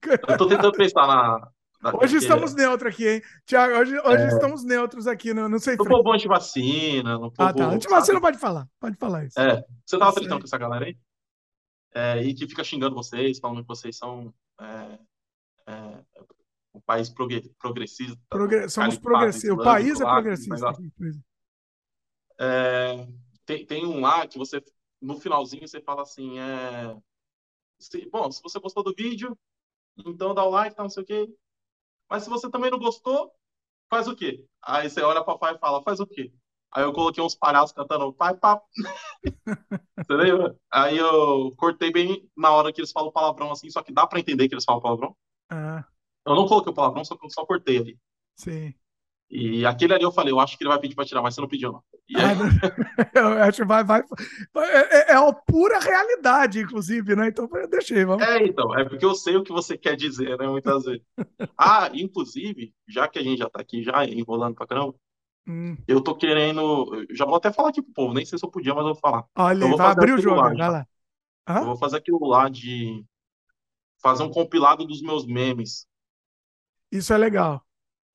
Eu 0.06 0.38
tô 0.38 0.48
tentando 0.48 0.72
pensar 0.72 1.06
na. 1.06 1.50
na 1.82 1.98
hoje 2.02 2.16
estamos 2.16 2.54
neutros 2.54 2.94
aqui, 2.94 3.06
hein? 3.06 3.22
Tiago, 3.44 3.74
hoje, 3.74 3.98
hoje 3.98 4.22
é... 4.22 4.28
estamos 4.28 4.64
neutros 4.64 5.06
aqui, 5.06 5.34
não, 5.34 5.46
não 5.46 5.58
sei. 5.58 5.76
No 5.76 5.84
povo 5.84 6.10
anti-vacina. 6.10 7.18
No 7.18 7.30
povo, 7.30 7.48
ah, 7.50 7.52
tá. 7.52 7.66
Anti-vacina 7.66 8.18
pode 8.18 8.38
falar. 8.38 8.66
Pode 8.80 8.96
falar 8.96 9.26
isso. 9.26 9.38
É. 9.38 9.62
Você 9.84 9.98
tava 9.98 10.14
tretando 10.14 10.38
com 10.38 10.46
essa 10.46 10.56
galera 10.56 10.86
aí? 10.86 10.96
É, 11.96 12.22
e 12.22 12.34
que 12.34 12.46
fica 12.46 12.62
xingando 12.62 12.94
vocês, 12.94 13.38
falando 13.38 13.62
que 13.62 13.68
vocês 13.68 13.96
são 13.96 14.32
é, 14.60 14.98
é, 15.66 16.04
um 16.74 16.80
país 16.82 17.08
progressista. 17.08 18.20
Progre 18.28 18.68
somos 18.68 18.98
progressistas. 18.98 19.50
O 19.50 19.64
país 19.64 19.98
é 19.98 20.04
progressista. 20.04 20.72
É, 22.38 23.08
tem, 23.46 23.64
tem 23.64 23.86
um 23.86 24.00
lá 24.00 24.26
que 24.26 24.36
você, 24.36 24.62
no 25.00 25.18
finalzinho, 25.18 25.66
você 25.66 25.80
fala 25.80 26.02
assim: 26.02 26.38
é, 26.38 27.00
se, 27.80 28.06
bom, 28.10 28.30
se 28.30 28.42
você 28.42 28.60
gostou 28.60 28.82
do 28.82 28.94
vídeo, 28.94 29.36
então 29.96 30.34
dá 30.34 30.44
o 30.44 30.50
like, 30.50 30.76
tá, 30.76 30.82
não 30.82 30.90
sei 30.90 31.02
o 31.02 31.06
quê. 31.06 31.34
Mas 32.10 32.24
se 32.24 32.28
você 32.28 32.50
também 32.50 32.70
não 32.70 32.78
gostou, 32.78 33.32
faz 33.88 34.06
o 34.06 34.14
quê? 34.14 34.44
Aí 34.60 34.90
você 34.90 35.00
olha 35.00 35.24
para 35.24 35.32
o 35.32 35.38
pai 35.38 35.54
e 35.54 35.58
fala: 35.58 35.82
faz 35.82 35.98
o 35.98 36.06
quê? 36.06 36.30
Aí 36.76 36.82
eu 36.82 36.92
coloquei 36.92 37.24
uns 37.24 37.34
palhaços 37.34 37.72
cantando 37.72 38.12
pai, 38.12 38.36
papo. 38.36 38.66
Você 39.96 40.12
lembra? 40.12 40.54
Aí 40.70 40.98
eu 40.98 41.50
cortei 41.56 41.90
bem 41.90 42.28
na 42.36 42.50
hora 42.50 42.70
que 42.70 42.78
eles 42.78 42.92
falam 42.92 43.10
palavrão 43.10 43.50
assim, 43.50 43.70
só 43.70 43.82
que 43.82 43.90
dá 43.90 44.06
pra 44.06 44.20
entender 44.20 44.46
que 44.46 44.54
eles 44.54 44.64
falam 44.64 44.82
palavrão. 44.82 45.16
Ah. 45.50 45.86
Eu 46.26 46.34
não 46.34 46.46
coloquei 46.46 46.70
o 46.70 46.74
palavrão, 46.74 47.02
só, 47.02 47.16
só 47.30 47.46
cortei 47.46 47.78
ali. 47.78 47.98
Sim. 48.34 48.74
E 49.30 49.64
aquele 49.64 49.94
ali 49.94 50.04
eu 50.04 50.12
falei, 50.12 50.30
eu 50.30 50.38
acho 50.38 50.58
que 50.58 50.64
ele 50.64 50.68
vai 50.68 50.78
pedir 50.78 50.94
pra 50.94 51.06
tirar, 51.06 51.22
mas 51.22 51.34
você 51.34 51.40
não 51.40 51.48
pediu, 51.48 51.72
não. 51.72 51.82
E 52.10 52.14
aí... 52.14 52.36
eu 53.14 53.42
acho 53.42 53.62
que 53.62 53.66
vai, 53.66 53.82
vai. 53.82 54.02
É, 54.54 54.98
é, 54.98 55.12
é 55.12 55.14
a 55.14 55.32
pura 55.32 55.80
realidade, 55.80 56.60
inclusive, 56.60 57.16
né? 57.16 57.28
Então 57.28 57.48
eu 57.54 57.70
deixei, 57.70 58.04
vamos. 58.04 58.22
É, 58.22 58.44
então, 58.44 58.78
é 58.78 58.84
porque 58.84 59.04
eu 59.04 59.14
sei 59.14 59.34
o 59.34 59.42
que 59.42 59.50
você 59.50 59.78
quer 59.78 59.96
dizer, 59.96 60.36
né? 60.36 60.46
Muitas 60.46 60.84
vezes. 60.84 61.02
ah, 61.56 61.88
inclusive, 61.94 62.74
já 62.86 63.08
que 63.08 63.18
a 63.18 63.22
gente 63.22 63.38
já 63.38 63.48
tá 63.48 63.62
aqui 63.62 63.82
já 63.82 64.04
enrolando 64.04 64.54
pra 64.54 64.66
caramba, 64.66 64.94
hum. 65.46 65.76
eu 65.86 66.00
tô 66.00 66.14
querendo. 66.14 67.06
Já 67.10 67.24
vou 67.24 67.36
até 67.36 67.52
falar 67.52 67.70
aqui 67.70 67.82
pro 67.82 67.92
povo, 67.92 68.14
nem 68.14 68.24
sei 68.24 68.38
se 68.38 68.44
eu 68.44 68.50
podia, 68.50 68.74
mas 68.74 68.86
eu 68.86 68.92
vou 68.92 69.00
falar. 69.00 69.24
Olha, 69.34 69.64
eu 69.64 69.68
vou 69.68 69.78
vai 69.78 69.88
abrir 69.88 70.12
o 70.12 70.20
jogo, 70.20 70.36
lá, 70.36 70.54
vai 70.54 70.70
lá. 70.70 70.86
Eu 71.48 71.64
vou 71.66 71.76
fazer 71.76 71.98
aquilo 71.98 72.26
lá 72.26 72.48
de 72.48 73.04
fazer 73.98 74.22
um 74.22 74.30
compilado 74.30 74.84
dos 74.84 75.00
meus 75.00 75.26
memes. 75.26 75.86
Isso 76.90 77.12
é 77.12 77.18
legal. 77.18 77.64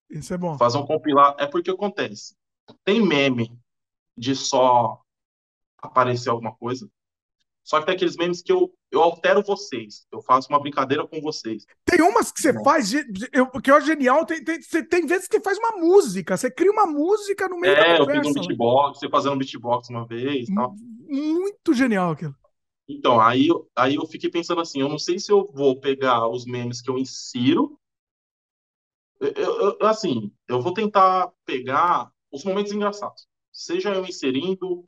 Isso 0.10 0.34
é 0.34 0.38
bom. 0.38 0.58
Fazer 0.58 0.78
um 0.78 0.86
compilado. 0.86 1.36
É 1.40 1.48
porque 1.48 1.72
acontece. 1.72 2.36
Tem 2.84 3.06
meme 3.06 3.58
de 4.18 4.36
só 4.36 5.02
aparecer 5.78 6.30
alguma 6.30 6.54
coisa. 6.56 6.90
Só 7.64 7.80
que 7.80 7.86
tem 7.86 7.96
aqueles 7.96 8.18
memes 8.18 8.42
que 8.42 8.52
eu, 8.52 8.74
eu 8.92 9.02
altero 9.02 9.44
vocês. 9.44 10.06
Eu 10.12 10.22
faço 10.22 10.50
uma 10.50 10.60
brincadeira 10.60 11.08
com 11.08 11.22
vocês. 11.22 11.66
Tem 11.86 12.02
umas 12.02 12.32
que 12.32 12.42
você 12.42 12.52
Não. 12.52 12.64
faz, 12.64 12.92
eu, 13.32 13.48
que 13.62 13.72
é 13.72 13.82
genial. 13.82 14.26
Tem, 14.26 14.44
tem, 14.44 14.60
tem 14.60 15.06
vezes 15.06 15.28
que 15.28 15.38
você 15.38 15.44
faz 15.44 15.58
uma 15.60 15.78
música. 15.78 16.36
Você 16.36 16.50
cria 16.50 16.72
uma 16.72 16.88
música 16.88 17.48
no 17.48 17.60
meio 17.60 17.74
é, 17.74 17.78
da 17.78 17.98
conversa. 18.00 18.12
É, 18.12 18.18
eu 18.18 18.24
fiz 18.24 18.32
um 18.32 18.48
beatbox, 18.48 19.00
você 19.00 19.10
fazendo 19.10 19.34
um 19.34 19.38
beatbox 19.38 19.90
uma 19.90 20.06
vez. 20.08 20.48
Tal. 20.50 20.76
Muito 21.08 21.74
genial 21.74 22.12
aquilo. 22.12 22.36
Então, 22.88 23.22
aí, 23.22 23.48
aí 23.76 23.96
eu 23.96 24.06
fiquei 24.06 24.30
pensando 24.30 24.60
assim, 24.60 24.82
eu 24.82 24.90
não 24.90 25.00
sei 25.00 25.20
se 25.20 25.32
eu 25.32 25.50
vou 25.54 25.80
pegar 25.80 26.28
os 26.28 26.46
memes 26.46 26.82
que 26.82 26.90
eu 26.90 26.98
insiro. 26.98 27.80
Eu, 29.20 29.78
eu, 29.80 29.88
assim, 29.88 30.34
eu 30.48 30.60
vou 30.60 30.74
tentar 30.74 31.32
pegar 31.46 32.12
os 32.32 32.44
momentos 32.44 32.72
engraçados. 32.72 33.28
Seja 33.52 33.94
eu 33.94 34.04
inserindo 34.06 34.84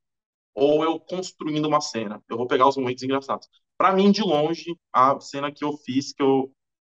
ou 0.54 0.84
eu 0.84 1.00
construindo 1.00 1.66
uma 1.66 1.82
cena. 1.82 2.24
Eu 2.30 2.38
vou 2.38 2.48
pegar 2.48 2.68
os 2.68 2.78
momentos 2.78 3.04
engraçados. 3.04 3.48
Para 3.78 3.94
mim, 3.94 4.12
de 4.12 4.22
longe, 4.22 4.78
a 4.92 5.20
cena 5.20 5.52
que 5.52 5.64
eu 5.64 5.76
fiz, 5.78 6.14
que 6.14 6.22
eu, 6.22 6.54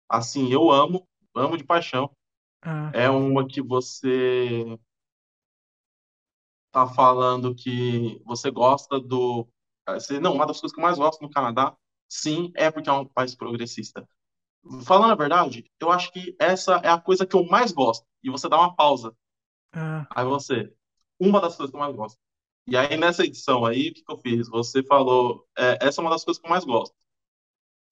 assim, 0.08 0.52
eu 0.52 0.70
amo, 0.70 1.06
amo 1.34 1.56
de 1.56 1.64
paixão, 1.64 2.10
ah. 2.62 2.90
é 2.94 3.08
uma 3.08 3.46
que 3.46 3.62
você 3.62 4.78
tá 6.70 6.86
falando 6.86 7.54
que 7.54 8.20
você 8.24 8.50
gosta 8.50 9.00
do 9.00 9.48
não, 10.20 10.34
uma 10.34 10.46
das 10.46 10.60
coisas 10.60 10.74
que 10.74 10.80
eu 10.80 10.84
mais 10.84 10.98
gosto 10.98 11.22
no 11.22 11.30
Canadá, 11.30 11.76
sim, 12.08 12.50
é 12.54 12.70
porque 12.70 12.88
é 12.88 12.92
um 12.92 13.06
país 13.06 13.34
progressista. 13.34 14.06
Falando 14.84 15.12
a 15.12 15.16
verdade, 15.16 15.70
eu 15.78 15.92
acho 15.92 16.10
que 16.10 16.34
essa 16.40 16.76
é 16.82 16.88
a 16.88 17.00
coisa 17.00 17.24
que 17.24 17.36
eu 17.36 17.46
mais 17.46 17.70
gosto. 17.70 18.04
E 18.22 18.28
você 18.28 18.48
dá 18.48 18.58
uma 18.58 18.74
pausa. 18.74 19.16
Ah. 19.72 20.06
Aí 20.10 20.24
você, 20.24 20.72
uma 21.20 21.40
das 21.40 21.56
coisas 21.56 21.70
que 21.70 21.76
eu 21.76 21.80
mais 21.80 21.94
gosto. 21.94 22.18
E 22.68 22.76
aí 22.76 22.96
nessa 22.96 23.24
edição 23.24 23.64
aí, 23.64 23.90
o 23.90 23.94
que, 23.94 24.02
que 24.02 24.12
eu 24.12 24.18
fiz? 24.18 24.48
Você 24.48 24.82
falou, 24.82 25.46
é, 25.56 25.78
essa 25.86 26.00
é 26.00 26.02
uma 26.02 26.10
das 26.10 26.24
coisas 26.24 26.40
que 26.40 26.46
eu 26.46 26.50
mais 26.50 26.64
gosto. 26.64 26.94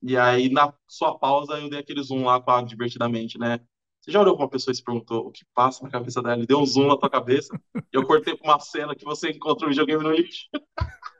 E 0.03 0.17
aí 0.17 0.49
na 0.51 0.73
sua 0.89 1.19
pausa 1.19 1.59
eu 1.59 1.71
dei 1.71 1.79
aquele 1.81 2.03
zoom 2.03 2.25
lá 2.25 2.41
com 2.41 2.51
a 2.51 2.63
divertidamente, 2.63 3.39
né? 3.39 3.61
Você 4.01 4.11
já 4.13 4.21
olhou 4.21 4.37
pra 4.37 4.45
uma 4.45 4.51
pessoa 4.51 4.73
e 4.73 4.77
se 4.77 4.85
perguntou 4.85 5.27
o 5.29 5.33
que 5.33 5.45
passa 5.55 5.83
na 5.83 5.91
cabeça 5.91 6.21
dela? 6.23 6.37
Ele 6.37 6.47
deu 6.47 6.59
um 6.61 6.67
zoom 6.67 6.89
na 6.89 6.97
tua 6.99 7.09
cabeça 7.09 7.59
e 7.77 7.97
eu 7.97 8.07
cortei 8.07 8.37
pra 8.37 8.53
uma 8.53 8.61
cena 8.61 8.95
que 8.95 9.05
você 9.05 9.31
encontra 9.31 9.67
um 9.67 9.71
videogame 9.71 10.03
no 10.03 10.13
lixo. 10.13 10.47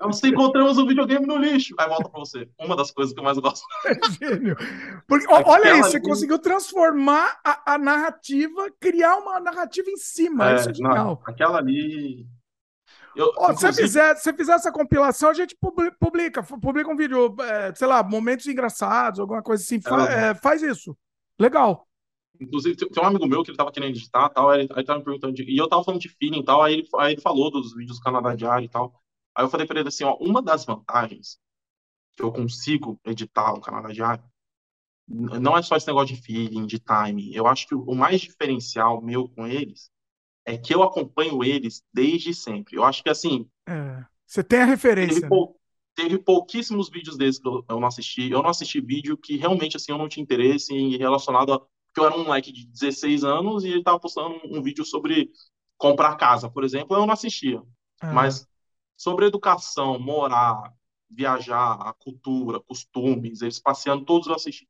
Você 0.00 0.28
encontramos 0.28 0.78
um 0.78 0.86
videogame 0.86 1.26
no 1.26 1.36
lixo. 1.36 1.74
Aí 1.78 1.88
volta 1.88 2.08
pra 2.08 2.20
você. 2.20 2.48
Uma 2.58 2.76
das 2.76 2.90
coisas 2.90 3.14
que 3.14 3.20
eu 3.20 3.24
mais 3.24 3.38
gosto. 3.38 3.64
É 3.86 3.94
gênio. 4.10 4.56
Porque, 5.06 5.26
olha 5.28 5.78
isso, 5.78 5.90
você 5.90 5.96
ali... 5.96 6.06
conseguiu 6.06 6.38
transformar 6.38 7.38
a, 7.44 7.74
a, 7.74 7.78
narrativa, 7.78 8.70
criar 8.80 9.16
uma 9.16 9.40
narrativa 9.40 9.88
em 9.88 9.96
cima. 9.96 10.50
É, 10.50 10.54
isso 10.56 10.70
é 10.70 10.74
genial. 10.74 10.94
Não, 10.94 11.20
aquela 11.24 11.58
ali. 11.58 12.26
Eu, 13.14 13.32
oh, 13.36 13.52
inclusive... 13.52 13.74
se, 13.74 13.82
fizer, 13.82 14.16
se 14.16 14.32
fizer 14.32 14.52
essa 14.54 14.72
compilação, 14.72 15.30
a 15.30 15.34
gente 15.34 15.56
publica, 16.00 16.42
publica 16.42 16.90
um 16.90 16.96
vídeo, 16.96 17.36
é, 17.40 17.72
sei 17.74 17.86
lá, 17.86 18.02
momentos 18.02 18.46
engraçados, 18.46 19.20
alguma 19.20 19.42
coisa 19.42 19.62
assim. 19.62 19.80
Fa 19.80 20.04
é, 20.10 20.34
faz 20.34 20.62
isso. 20.62 20.96
Legal. 21.38 21.86
Inclusive, 22.40 22.76
tem 22.76 23.02
um 23.02 23.06
amigo 23.06 23.26
meu 23.26 23.42
que 23.42 23.50
ele 23.50 23.56
tava 23.56 23.70
querendo 23.70 23.90
editar 23.90 24.28
tal, 24.28 24.50
aí 24.50 24.62
ele, 24.62 24.68
aí 24.74 24.84
tava 24.84 24.98
me 24.98 25.04
perguntando, 25.04 25.34
de, 25.34 25.44
e 25.44 25.56
eu 25.56 25.68
tava 25.68 25.84
falando 25.84 26.00
de 26.00 26.08
feeling 26.08 26.40
e 26.40 26.44
tal, 26.44 26.62
aí 26.62 26.74
ele, 26.74 26.88
aí 26.96 27.12
ele 27.12 27.20
falou 27.20 27.50
dos 27.50 27.74
vídeos 27.74 27.98
do 27.98 28.02
Canadá 28.02 28.34
Diário 28.34 28.66
e 28.66 28.68
tal. 28.68 28.92
Aí 29.36 29.44
eu 29.44 29.48
falei 29.48 29.66
para 29.66 29.80
ele 29.80 29.88
assim, 29.88 30.04
ó, 30.04 30.16
uma 30.16 30.42
das 30.42 30.64
vantagens 30.64 31.38
que 32.16 32.22
eu 32.22 32.32
consigo 32.32 33.00
editar 33.04 33.52
o 33.52 33.60
Canadá 33.60 33.92
Diário 33.92 34.24
não 35.06 35.56
é 35.56 35.62
só 35.62 35.76
esse 35.76 35.86
negócio 35.86 36.14
de 36.14 36.22
feeling, 36.22 36.66
de 36.66 36.78
timing. 36.78 37.32
Eu 37.34 37.46
acho 37.46 37.66
que 37.66 37.74
o 37.74 37.94
mais 37.94 38.20
diferencial 38.20 39.02
meu 39.02 39.28
com 39.28 39.46
eles 39.46 39.90
é 40.46 40.56
que 40.56 40.74
eu 40.74 40.82
acompanho 40.82 41.44
eles 41.44 41.82
desde 41.92 42.34
sempre. 42.34 42.76
Eu 42.76 42.84
acho 42.84 43.02
que 43.02 43.10
assim. 43.10 43.48
É, 43.68 44.04
você 44.26 44.42
tem 44.42 44.60
a 44.60 44.64
referência. 44.64 45.16
Teve, 45.16 45.28
pou, 45.28 45.60
teve, 45.94 46.18
pouquíssimos 46.18 46.88
vídeos 46.88 47.16
desses 47.16 47.40
que 47.40 47.48
eu, 47.48 47.64
eu, 47.68 47.80
não 47.80 47.88
assisti. 47.88 48.30
Eu 48.30 48.42
não 48.42 48.50
assisti 48.50 48.80
vídeo 48.80 49.16
que 49.16 49.36
realmente 49.36 49.76
assim 49.76 49.92
eu 49.92 49.98
não 49.98 50.08
tinha 50.08 50.22
interesse 50.22 50.74
em 50.74 50.96
relacionado 50.96 51.66
Porque 51.94 52.00
eu 52.00 52.06
era 52.06 52.16
um 52.16 52.24
moleque 52.24 52.50
de 52.50 52.66
16 52.66 53.22
anos 53.22 53.64
e 53.64 53.68
ele 53.68 53.84
tava 53.84 54.00
postando 54.00 54.34
um, 54.44 54.58
um 54.58 54.62
vídeo 54.62 54.84
sobre 54.84 55.30
comprar 55.78 56.16
casa, 56.16 56.50
por 56.50 56.64
exemplo, 56.64 56.96
eu 56.96 57.06
não 57.06 57.14
assistia. 57.14 57.62
Ah. 58.00 58.12
Mas 58.12 58.48
sobre 58.96 59.26
educação, 59.26 59.96
morar, 60.00 60.74
viajar, 61.08 61.74
a 61.74 61.92
cultura, 61.92 62.58
costumes, 62.60 63.42
eles 63.42 63.60
passeando, 63.60 64.04
todos 64.04 64.26
eu 64.26 64.34
assisti. 64.34 64.68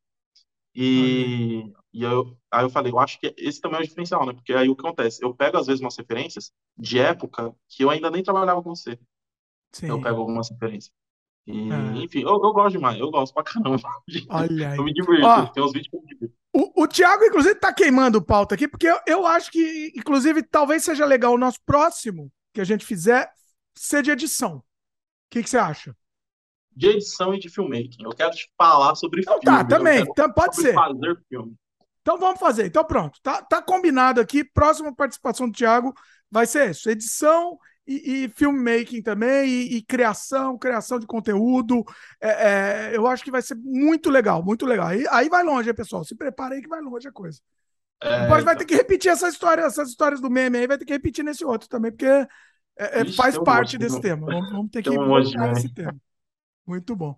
E, 0.75 1.73
e 1.95 2.05
aí, 2.05 2.13
eu, 2.13 2.37
aí 2.51 2.65
eu 2.65 2.71
falei, 2.71 2.93
eu 2.93 2.99
acho 2.99 3.19
que 3.19 3.33
esse 3.39 3.61
também 3.61 3.79
é 3.79 3.83
o 3.83 3.87
diferencial, 3.87 4.27
né? 4.27 4.35
Porque 4.35 4.53
aí 4.53 4.69
o 4.69 4.77
que 4.77 4.85
acontece? 4.85 5.25
Eu 5.25 5.35
pego, 5.35 5.57
às 5.57 5.67
vezes, 5.67 5.81
umas 5.81 5.97
referências 5.97 6.53
de 6.77 6.99
época 6.99 7.55
que 7.69 7.85
eu 7.85 7.91
ainda 7.91 8.11
nem 8.11 8.23
trabalhava 8.23 8.63
com 8.63 8.75
você. 8.75 8.99
Sim. 9.73 9.87
Eu 9.87 10.03
pego 10.03 10.21
algumas 10.21 10.51
referências. 10.51 10.93
E, 11.47 11.73
ah. 11.73 11.97
Enfim, 11.97 12.23
eu, 12.23 12.33
eu 12.43 12.53
gosto 12.53 12.73
demais, 12.73 12.99
eu 12.99 13.11
gosto 13.11 13.33
pra 13.33 13.45
caramba. 13.45 13.89
Olha 14.31 14.71
aí. 14.71 14.77
Eu 14.79 14.85
me 14.85 14.93
divirto, 14.93 15.53
tem 15.53 15.63
uns 15.63 15.73
vídeos 15.73 15.89
que 15.89 15.97
eu 15.97 16.03
me 16.03 16.09
divirto. 16.09 16.44
O, 16.55 16.85
o 16.85 16.87
Thiago, 16.87 17.25
inclusive, 17.25 17.57
tá 17.57 17.73
queimando 17.73 18.25
pauta 18.25 18.55
aqui, 18.55 18.69
porque 18.69 18.87
eu, 18.87 18.97
eu 19.09 19.27
acho 19.27 19.51
que, 19.51 19.93
inclusive, 19.97 20.41
talvez 20.41 20.85
seja 20.85 21.05
legal 21.05 21.35
o 21.35 21.39
nosso 21.39 21.59
próximo 21.67 22.31
que 22.53 22.61
a 22.61 22.65
gente 22.65 22.87
fizer 22.87 23.29
ser 23.75 24.05
de 24.05 24.13
edição. 24.13 24.59
O 24.59 24.63
que, 25.31 25.43
que 25.43 25.51
você 25.51 25.59
acha? 25.59 25.97
De 26.71 26.87
edição 26.87 27.35
e 27.35 27.41
de 27.41 27.49
filmmaking. 27.49 28.05
Eu 28.05 28.11
quero 28.11 28.31
te 28.31 28.49
falar 28.57 28.95
sobre 28.95 29.23
então, 29.23 29.41
filme. 29.41 29.59
Tá, 29.59 29.65
também. 29.65 30.03
Então, 30.03 30.33
pode 30.33 30.55
ser. 30.55 30.75
fazer 30.75 31.19
filme. 31.29 31.57
Então 32.03 32.19
vamos 32.19 32.39
fazer. 32.39 32.67
Então 32.67 32.85
pronto. 32.85 33.19
Tá, 33.23 33.43
tá 33.43 33.63
combinado 33.63 34.21
aqui. 34.21 34.45
Próxima 34.45 34.95
participação 34.95 35.49
do 35.49 35.57
Thiago 35.57 35.93
vai 36.31 36.47
ser 36.47 36.71
isso. 36.71 36.89
Edição 36.89 37.59
e, 37.87 38.25
e 38.25 38.29
filmmaking 38.29 39.03
também, 39.03 39.49
e, 39.49 39.77
e, 39.77 39.83
criação, 39.83 40.59
criação 40.59 40.99
de 40.99 41.07
conteúdo. 41.07 41.85
É, 42.21 42.29
é, 42.29 42.97
eu 42.97 43.07
acho 43.07 43.23
que 43.23 43.31
vai 43.31 43.43
ser 43.43 43.57
muito 43.57 44.11
legal, 44.11 44.43
muito 44.43 44.65
legal. 44.67 44.87
Aí, 44.87 45.05
aí 45.11 45.29
vai 45.29 45.43
longe, 45.43 45.73
pessoal. 45.75 46.05
Se 46.05 46.15
prepare 46.15 46.55
aí 46.55 46.63
que 46.63 46.69
vai 46.69 46.81
longe 46.81 47.07
a 47.09 47.13
coisa. 47.13 47.41
É, 48.03 48.25
então... 48.25 48.45
vai 48.45 48.57
ter 48.57 48.65
que 48.65 48.75
repetir 48.75 49.11
essa 49.11 49.29
história, 49.29 49.63
essas 49.63 49.89
histórias 49.89 50.21
do 50.21 50.31
meme 50.31 50.59
aí, 50.59 50.67
vai 50.67 50.79
ter 50.79 50.85
que 50.85 50.93
repetir 50.93 51.25
nesse 51.25 51.45
outro 51.45 51.69
também, 51.69 51.91
porque 51.91 52.07
é, 52.07 52.29
é, 52.77 53.13
faz 53.13 53.39
parte 53.39 53.79
desse 53.79 54.01
tema. 54.01 54.27
Vamos, 54.27 54.51
vamos 54.51 54.71
ter 54.71 54.83
que 54.83 54.91
um 54.91 55.07
voltar 55.07 55.53
esse 55.53 55.73
tema. 55.73 55.97
Muito 56.67 56.97
bom. 56.97 57.17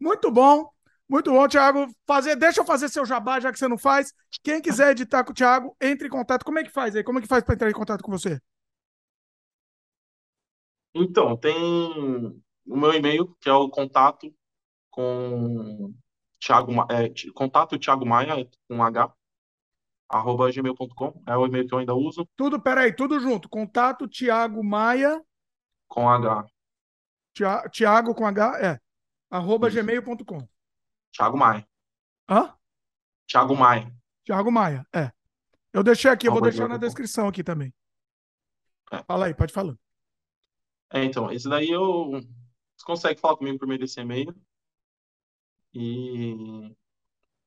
Muito 0.00 0.30
bom. 0.30 0.68
Muito 1.08 1.30
bom, 1.30 1.48
Thiago. 1.48 1.86
Fazer, 2.06 2.36
deixa 2.36 2.60
eu 2.60 2.66
fazer 2.66 2.88
seu 2.88 3.06
jabá, 3.06 3.40
já 3.40 3.50
que 3.50 3.58
você 3.58 3.66
não 3.66 3.78
faz. 3.78 4.12
Quem 4.42 4.60
quiser 4.60 4.90
editar 4.90 5.24
com 5.24 5.32
o 5.32 5.34
Thiago, 5.34 5.74
entre 5.80 6.06
em 6.06 6.10
contato. 6.10 6.44
Como 6.44 6.58
é 6.58 6.64
que 6.64 6.70
faz 6.70 6.94
aí? 6.94 7.02
Como 7.02 7.18
é 7.18 7.22
que 7.22 7.28
faz 7.28 7.42
para 7.42 7.54
entrar 7.54 7.70
em 7.70 7.74
contato 7.74 8.02
com 8.02 8.10
você? 8.10 8.38
Então, 10.94 11.36
tem 11.36 11.54
o 12.66 12.76
meu 12.76 12.92
e-mail, 12.92 13.34
que 13.40 13.48
é 13.48 13.52
o 13.52 13.68
contato 13.68 14.34
com 14.90 15.94
Thiago, 16.40 16.72
é, 16.90 17.12
contato 17.32 17.78
Thiago 17.78 18.06
Maia, 18.06 18.48
com 18.68 18.82
H, 18.82 19.12
arroba 20.08 20.50
gmail.com, 20.50 21.22
é 21.26 21.36
o 21.36 21.46
e-mail 21.46 21.66
que 21.66 21.74
eu 21.74 21.78
ainda 21.78 21.94
uso. 21.94 22.28
Tudo, 22.36 22.60
peraí, 22.60 22.92
tudo 22.92 23.20
junto. 23.20 23.48
Contato 23.48 24.08
Tiago 24.08 24.64
Maia. 24.64 25.22
Com 25.86 26.08
H. 26.08 26.46
Tiago 27.70 28.14
com 28.14 28.26
H, 28.26 28.58
é. 28.60 28.80
Arroba 29.30 29.70
gmail.com. 29.70 30.48
Tiago 31.12 31.36
Maia. 31.36 31.66
Hã? 32.28 32.54
Tiago 33.26 33.54
Maia. 33.54 33.92
Tiago 34.24 34.50
Maia, 34.50 34.86
é. 34.94 35.12
Eu 35.72 35.82
deixei 35.82 36.10
aqui, 36.10 36.26
eu 36.26 36.32
vou 36.32 36.42
deixar 36.42 36.68
na 36.68 36.76
descrição 36.76 37.28
aqui 37.28 37.44
também. 37.44 37.72
É. 38.90 39.02
Fala 39.04 39.26
aí, 39.26 39.34
pode 39.34 39.52
falar. 39.52 39.76
É, 40.90 41.04
então, 41.04 41.30
esse 41.30 41.48
daí 41.48 41.70
eu. 41.70 42.10
Você 42.76 42.84
consegue 42.84 43.20
falar 43.20 43.36
comigo 43.36 43.58
por 43.58 43.68
meio 43.68 43.80
desse 43.80 44.00
e-mail. 44.00 44.34
E 45.74 46.74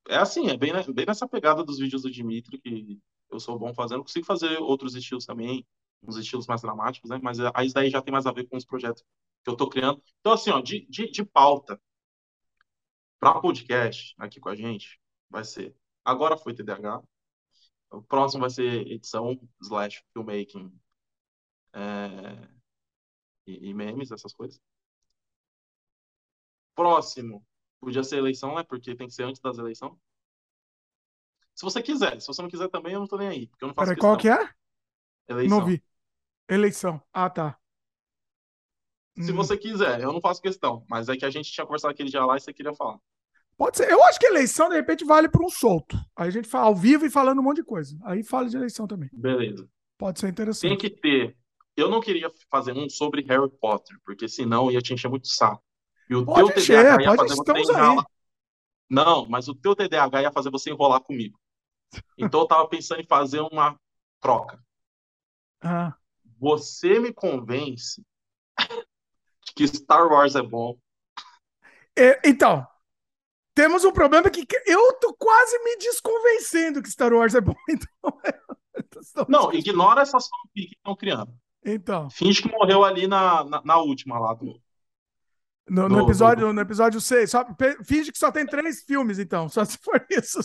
é 0.10 0.18
assim, 0.18 0.48
é 0.50 0.58
bem, 0.58 0.72
bem 0.94 1.06
nessa 1.06 1.28
pegada 1.28 1.64
dos 1.64 1.80
vídeos 1.80 2.04
do 2.04 2.12
Dimitri 2.12 2.60
que 2.60 3.00
eu 3.30 3.40
sou 3.40 3.58
bom 3.58 3.74
fazendo. 3.74 4.04
Consigo 4.04 4.26
fazer 4.26 4.58
outros 4.60 4.96
estilos 4.96 5.26
também, 5.26 5.66
uns 6.04 6.18
estilos 6.18 6.48
mais 6.48 6.62
dramáticos, 6.62 7.10
né? 7.10 7.20
Mas 7.22 7.40
aí 7.54 7.72
daí 7.74 7.90
já 7.90 8.02
tem 8.02 8.12
mais 8.12 8.26
a 8.26 8.32
ver 8.32 8.48
com 8.48 8.58
os 8.58 8.66
projetos 8.66 9.04
que 9.44 9.50
eu 9.50 9.56
tô 9.56 9.70
criando. 9.70 10.02
Então, 10.20 10.34
assim, 10.34 10.52
ó, 10.52 10.62
de, 10.62 10.86
de, 10.88 11.10
de 11.10 11.26
pauta 11.26 11.80
para 13.20 13.40
podcast 13.40 14.14
aqui 14.18 14.40
com 14.40 14.50
a 14.50 14.56
gente, 14.56 15.00
vai 15.30 15.44
ser 15.44 15.76
Agora 16.04 16.38
Foi 16.38 16.54
TDAH. 16.54 17.02
O 17.92 18.02
próximo 18.02 18.42
vai 18.42 18.50
ser 18.50 18.88
edição 18.88 19.40
slash 19.62 20.04
filmmaking 20.14 20.72
é, 21.74 22.48
e, 23.46 23.70
e, 23.70 23.74
memes, 23.74 24.12
essas 24.12 24.34
coisas. 24.34 24.60
Próximo, 26.76 27.46
podia 27.80 28.04
ser 28.04 28.18
eleição, 28.18 28.56
né? 28.56 28.64
Porque 28.64 28.96
tem 28.96 29.08
que 29.08 29.14
ser 29.14 29.24
antes 29.24 29.42
das 29.42 29.58
eleições. 29.58 29.98
Se 31.54 31.64
você 31.64 31.82
quiser, 31.82 32.20
se 32.20 32.28
você 32.28 32.42
não 32.42 32.50
quiser 32.50 32.70
também, 32.70 32.94
eu 32.94 33.00
não 33.00 33.08
tô 33.08 33.18
nem 33.18 33.28
aí, 33.28 33.48
porque 33.48 33.64
eu 33.64 33.68
não 33.68 33.76
faço 33.76 33.90
Peraí, 33.90 34.00
qual 34.00 34.18
que 34.18 34.30
é? 34.30 34.50
Eleição. 35.28 35.60
Não 35.60 35.66
vi. 35.66 35.84
Eleição. 36.50 37.02
Ah, 37.14 37.30
tá. 37.30 37.58
Se 39.20 39.32
hum. 39.32 39.36
você 39.36 39.58
quiser, 39.58 40.02
eu 40.02 40.14
não 40.14 40.22
faço 40.22 40.42
questão, 40.42 40.86
mas 40.90 41.10
é 41.10 41.18
que 41.18 41.26
a 41.26 41.30
gente 41.30 41.52
tinha 41.52 41.66
conversado 41.66 41.92
aquele 41.92 42.10
dia 42.10 42.26
lá 42.26 42.38
e 42.38 42.40
você 42.40 42.54
queria 42.54 42.74
falar. 42.74 42.98
Pode 43.58 43.78
ser. 43.78 43.92
Eu 43.92 44.04
acho 44.06 44.20
que 44.20 44.26
eleição, 44.26 44.70
de 44.70 44.76
repente, 44.76 45.06
vale 45.06 45.30
para 45.30 45.46
um 45.46 45.50
solto. 45.50 45.98
Aí 46.16 46.30
a 46.30 46.32
gente 46.32 46.48
fala 46.48 46.68
ao 46.68 46.76
vivo 46.76 47.06
e 47.06 47.12
falando 47.12 47.40
um 47.40 47.44
monte 47.44 47.58
de 47.58 47.64
coisa. 47.64 47.98
Aí 48.04 48.24
fala 48.24 48.50
de 48.50 48.58
eleição 48.58 48.88
também. 48.88 49.10
Beleza. 49.14 49.70
Pode 49.98 50.20
ser 50.20 50.30
interessante. 50.30 50.70
Tem 50.70 50.78
que 50.78 50.90
ter. 50.90 51.38
Eu 51.76 51.90
não 51.90 52.02
queria 52.02 52.32
fazer 52.50 52.74
um 52.74 52.90
sobre 52.90 53.24
Harry 53.24 53.50
Potter, 53.50 53.98
porque 54.06 54.28
senão 54.28 54.72
ia 54.72 54.82
te 54.82 54.94
encher 54.94 55.10
muito 55.10 55.28
saco. 55.28 55.64
E 56.10 56.16
o 56.16 56.26
pode 56.26 56.52
teu 56.54 56.62
encher, 56.62 56.84
TDAH 56.84 57.04
ia 57.04 57.16
fazer 57.16 57.36
você 57.36 57.74
enrolar. 57.74 58.06
Não, 58.90 59.26
mas 59.30 59.48
o 59.48 59.56
teu 59.56 59.76
TDAH 59.76 60.22
ia 60.24 60.32
fazer 60.32 60.50
você 60.50 60.70
enrolar 60.70 61.02
comigo. 61.02 61.40
Então 62.18 62.42
eu 62.42 62.48
tava 62.48 62.68
pensando 62.68 63.02
em 63.02 63.08
fazer 63.08 63.40
uma 63.40 63.80
troca. 64.20 64.62
Ah. 65.62 65.96
Você 66.40 67.00
me 67.00 67.14
convence 67.14 68.04
que 69.56 69.68
Star 69.68 70.08
Wars 70.08 70.36
é 70.36 70.42
bom. 70.42 70.78
É, 71.98 72.20
então, 72.28 72.66
temos 73.54 73.84
um 73.84 73.92
problema 73.92 74.30
que 74.30 74.46
eu 74.66 74.94
tô 75.00 75.14
quase 75.14 75.58
me 75.64 75.78
desconvencendo 75.78 76.82
que 76.82 76.90
Star 76.90 77.14
Wars 77.14 77.36
é 77.36 77.42
bom. 77.42 77.56
Então, 78.74 79.26
não, 79.28 79.54
ignora 79.54 80.02
essas 80.02 80.28
fanfics 80.28 80.70
que 80.70 80.76
estão 80.76 80.96
criando. 80.96 81.34
Então. 81.64 82.10
Finge 82.10 82.42
que 82.42 82.52
morreu 82.52 82.84
ali 82.84 83.08
na, 83.08 83.44
na, 83.44 83.62
na 83.64 83.78
última 83.78 84.20
lá 84.20 84.34
do. 84.34 84.60
No, 85.70 85.88
no, 85.88 86.02
episódio, 86.02 86.48
do... 86.48 86.54
no 86.54 86.62
episódio 86.62 87.00
6. 87.00 87.30
Só, 87.30 87.46
finge 87.86 88.12
que 88.12 88.18
só 88.18 88.32
tem 88.32 88.46
três 88.46 88.84
filmes, 88.84 89.20
então. 89.20 89.48
Só 89.48 89.64
se 89.64 89.78
for 89.78 90.06
isso. 90.10 90.40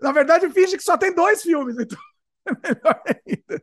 Na 0.00 0.10
verdade, 0.10 0.48
finge 0.50 0.76
que 0.76 0.82
só 0.82 0.96
tem 0.96 1.14
dois 1.14 1.42
filmes, 1.42 1.76
então. 1.78 1.98
É 2.48 2.52
melhor 2.66 3.02
ainda. 3.04 3.62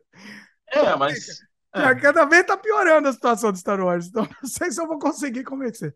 É, 0.68 0.96
mas. 0.96 1.40
É. 1.74 1.94
Cada 1.96 2.24
vez 2.24 2.46
tá 2.46 2.56
piorando 2.56 3.08
a 3.08 3.12
situação 3.12 3.50
de 3.50 3.58
Star 3.58 3.80
Wars. 3.80 4.06
Então, 4.06 4.22
não 4.40 4.48
sei 4.48 4.70
se 4.70 4.80
eu 4.80 4.86
vou 4.86 4.98
conseguir 4.98 5.42
convencer. 5.42 5.94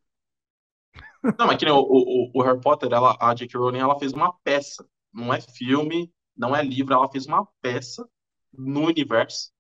Não, 1.39 1.47
mas 1.47 1.57
que 1.57 1.67
nem 1.67 1.73
o, 1.73 1.79
o, 1.79 2.31
o 2.35 2.43
Harry 2.43 2.61
Potter, 2.61 2.93
ela, 2.93 3.17
a 3.21 3.33
J.K. 3.33 3.57
Rowling, 3.57 3.79
ela 3.79 3.99
fez 3.99 4.13
uma 4.13 4.33
peça. 4.43 4.85
Não 5.13 5.33
é 5.33 5.41
filme, 5.41 6.13
não 6.37 6.57
é 6.57 6.63
livro, 6.65 6.95
ela 6.95 7.09
fez 7.09 7.27
uma 7.27 7.47
peça 7.63 8.05
no 8.53 8.87
universo. 8.87 9.53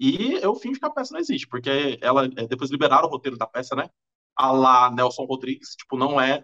E 0.00 0.32
eu 0.42 0.54
fingo 0.54 0.78
que 0.78 0.86
a 0.86 0.90
peça 0.90 1.12
não 1.12 1.20
existe, 1.20 1.46
porque 1.46 1.98
ela 2.00 2.24
é, 2.24 2.46
depois 2.46 2.70
liberaram 2.70 3.06
o 3.06 3.10
roteiro 3.10 3.36
da 3.36 3.46
peça, 3.46 3.76
né? 3.76 3.90
A 4.34 4.50
lá 4.50 4.90
Nelson 4.90 5.24
Rodrigues, 5.24 5.76
tipo, 5.76 5.94
não 5.98 6.18
é 6.18 6.42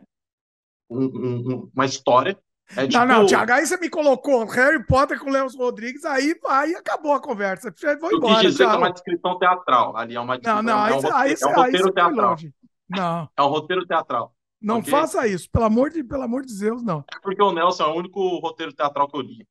um, 0.90 1.04
um, 1.04 1.70
uma 1.74 1.86
história. 1.86 2.38
É, 2.76 2.86
tipo... 2.86 2.98
Não, 2.98 3.06
não, 3.06 3.26
Thiago, 3.26 3.52
aí 3.52 3.64
você 3.64 3.78
me 3.78 3.88
colocou 3.88 4.44
Harry 4.44 4.84
Potter 4.84 5.18
com 5.18 5.30
Nelson 5.30 5.56
Rodrigues, 5.56 6.04
aí, 6.04 6.38
aí 6.48 6.74
acabou 6.74 7.14
a 7.14 7.20
conversa. 7.20 7.72
Vou 7.98 8.12
embora, 8.12 8.44
eu 8.44 8.50
dizer 8.50 8.66
que 8.66 8.74
é 8.74 8.76
uma 8.76 8.92
descrição 8.92 9.38
teatral. 9.38 9.96
Ali 9.96 10.16
é 10.16 10.20
uma 10.20 10.36
descrição, 10.36 10.62
não, 10.62 10.74
não, 10.74 10.86
é 10.86 10.94
um, 10.94 11.14
aí, 11.14 11.34
é 11.40 11.46
um 11.46 11.54
roteiro 11.54 11.86
aí 11.86 11.94
teatral. 11.94 12.36
Não. 12.90 13.30
É 13.34 13.42
um 13.42 13.48
roteiro 13.48 13.86
teatral. 13.86 14.36
Não 14.60 14.78
okay? 14.80 14.90
faça 14.90 15.26
isso, 15.26 15.50
pelo 15.50 15.64
amor, 15.64 15.90
de, 15.90 16.04
pelo 16.04 16.22
amor 16.22 16.44
de 16.44 16.58
Deus, 16.58 16.82
não. 16.82 17.02
É 17.10 17.18
porque 17.22 17.42
o 17.42 17.52
Nelson 17.52 17.84
é 17.84 17.86
o 17.86 17.94
único 17.94 18.38
roteiro 18.38 18.74
teatral 18.74 19.08
que 19.08 19.16
eu 19.16 19.22
li. 19.22 19.48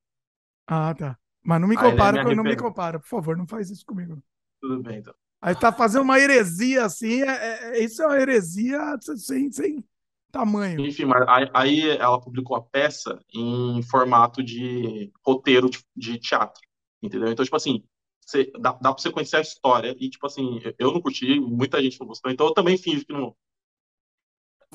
Ah, 0.67 0.93
tá. 0.93 1.17
Mas 1.46 1.62
não 1.62 1.68
me 1.68 1.78
compara, 1.78 2.22
é 2.22 2.36
não 2.36 2.44
me 2.44 2.56
compara, 2.56 3.00
por 3.00 3.08
favor, 3.08 3.38
não 3.38 3.48
faz 3.48 3.70
isso 3.70 3.86
comigo. 3.86 4.18
Tudo 4.60 4.82
bem, 4.82 4.98
então. 4.98 5.14
Aí 5.40 5.54
tá 5.54 5.72
fazendo 5.72 6.02
uma 6.02 6.20
heresia 6.20 6.86
assim, 6.86 7.22
é, 7.22 7.78
é, 7.78 7.84
isso 7.84 8.02
é 8.02 8.08
uma 8.08 8.20
heresia 8.20 8.80
sem, 9.16 9.52
sem 9.52 9.86
tamanho. 10.32 10.82
Enfim, 10.82 11.06
mas 11.06 11.24
aí 11.54 11.88
ela 11.88 12.20
publicou 12.20 12.58
a 12.58 12.64
peça 12.64 13.20
em 13.32 13.80
formato 13.84 14.42
de 14.42 15.12
roteiro 15.24 15.70
de, 15.70 15.80
de 15.96 16.18
teatro, 16.18 16.62
entendeu? 17.00 17.32
Então, 17.32 17.46
tipo 17.46 17.56
assim, 17.56 17.84
você, 18.20 18.52
dá, 18.60 18.72
dá 18.72 18.92
pra 18.92 18.98
você 18.98 19.12
conhecer 19.12 19.38
a 19.38 19.42
história 19.42 19.96
e, 20.00 20.10
tipo 20.10 20.26
assim, 20.26 20.60
eu 20.80 20.92
não 20.92 21.00
curti, 21.00 21.40
muita 21.40 21.80
gente 21.80 22.00
não 22.00 22.08
gostou, 22.08 22.32
então 22.32 22.48
eu 22.48 22.54
também 22.56 22.76
finjo 22.76 23.06
que 23.06 23.14
não, 23.14 23.36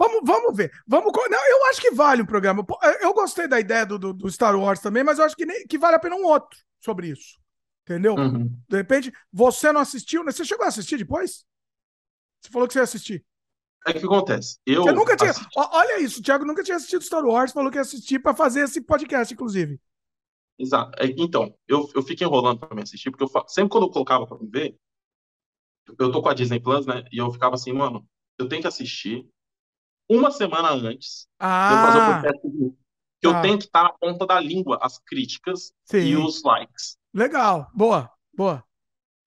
Vamos, 0.01 0.23
vamos 0.25 0.57
ver. 0.57 0.73
Vamos, 0.87 1.13
não, 1.13 1.51
eu 1.51 1.67
acho 1.67 1.79
que 1.79 1.91
vale 1.91 2.23
o 2.23 2.27
programa. 2.27 2.65
Eu 3.03 3.13
gostei 3.13 3.47
da 3.47 3.61
ideia 3.61 3.85
do, 3.85 3.99
do, 3.99 4.15
do 4.15 4.31
Star 4.31 4.59
Wars 4.59 4.81
também, 4.81 5.05
mas 5.05 5.19
eu 5.19 5.27
acho 5.27 5.37
que, 5.37 5.45
nem, 5.45 5.67
que 5.67 5.77
vale 5.77 5.97
a 5.97 5.99
pena 5.99 6.17
um 6.17 6.25
outro 6.25 6.59
sobre 6.81 7.09
isso. 7.09 7.39
Entendeu? 7.83 8.15
Uhum. 8.15 8.49
De 8.67 8.77
repente, 8.79 9.13
você 9.31 9.71
não 9.71 9.83
assistiu, 9.83 10.25
né? 10.25 10.33
Você 10.33 10.43
chegou 10.43 10.65
a 10.65 10.69
assistir 10.69 10.97
depois? 10.97 11.45
Você 12.41 12.51
falou 12.51 12.67
que 12.67 12.73
você 12.73 12.79
ia 12.79 12.85
assistir. 12.85 13.27
É 13.87 13.93
que 13.93 13.99
acontece. 13.99 14.59
Eu 14.65 14.85
você 14.85 14.93
nunca 14.93 15.15
tinha. 15.15 15.33
Assisti... 15.33 15.51
Olha 15.55 16.01
isso, 16.01 16.21
o 16.21 16.23
Thiago 16.23 16.47
nunca 16.47 16.63
tinha 16.63 16.79
assistido 16.79 17.05
Star 17.05 17.23
Wars, 17.23 17.53
falou 17.53 17.71
que 17.71 17.77
ia 17.77 17.83
assistir 17.83 18.21
para 18.21 18.35
fazer 18.35 18.63
esse 18.63 18.81
podcast, 18.81 19.35
inclusive. 19.35 19.79
Exato. 20.59 20.93
É, 20.99 21.13
então, 21.19 21.55
eu, 21.69 21.87
eu 21.95 22.03
fico 22.03 22.25
enrolando 22.25 22.59
para 22.59 22.75
me 22.75 22.83
assistir, 22.83 23.11
porque 23.11 23.25
eu, 23.25 23.49
sempre 23.49 23.69
quando 23.69 23.85
eu 23.85 23.91
colocava 23.91 24.27
para 24.27 24.39
me 24.39 24.49
ver, 24.49 24.79
eu 25.99 26.11
tô 26.11 26.23
com 26.23 26.29
a 26.31 26.35
Disney 26.35 26.59
Plus, 26.61 26.87
né? 26.87 27.05
E 27.13 27.19
eu 27.19 27.31
ficava 27.31 27.55
assim, 27.55 27.73
mano, 27.75 28.09
eu 28.39 28.49
tenho 28.49 28.63
que 28.63 28.69
assistir, 28.69 29.29
uma 30.11 30.31
semana 30.31 30.71
antes 30.71 31.29
ah, 31.39 32.23
eu 32.43 32.77
que 33.21 33.27
eu 33.27 33.31
ah. 33.31 33.41
tenho 33.41 33.59
que 33.59 33.65
estar 33.65 33.85
na 33.85 33.93
ponta 33.93 34.27
da 34.27 34.41
língua 34.41 34.79
as 34.83 34.99
críticas 34.99 35.73
Sim. 35.85 35.99
e 35.99 36.17
os 36.17 36.43
likes. 36.43 36.97
Legal, 37.15 37.69
boa, 37.75 38.11
boa. 38.35 38.65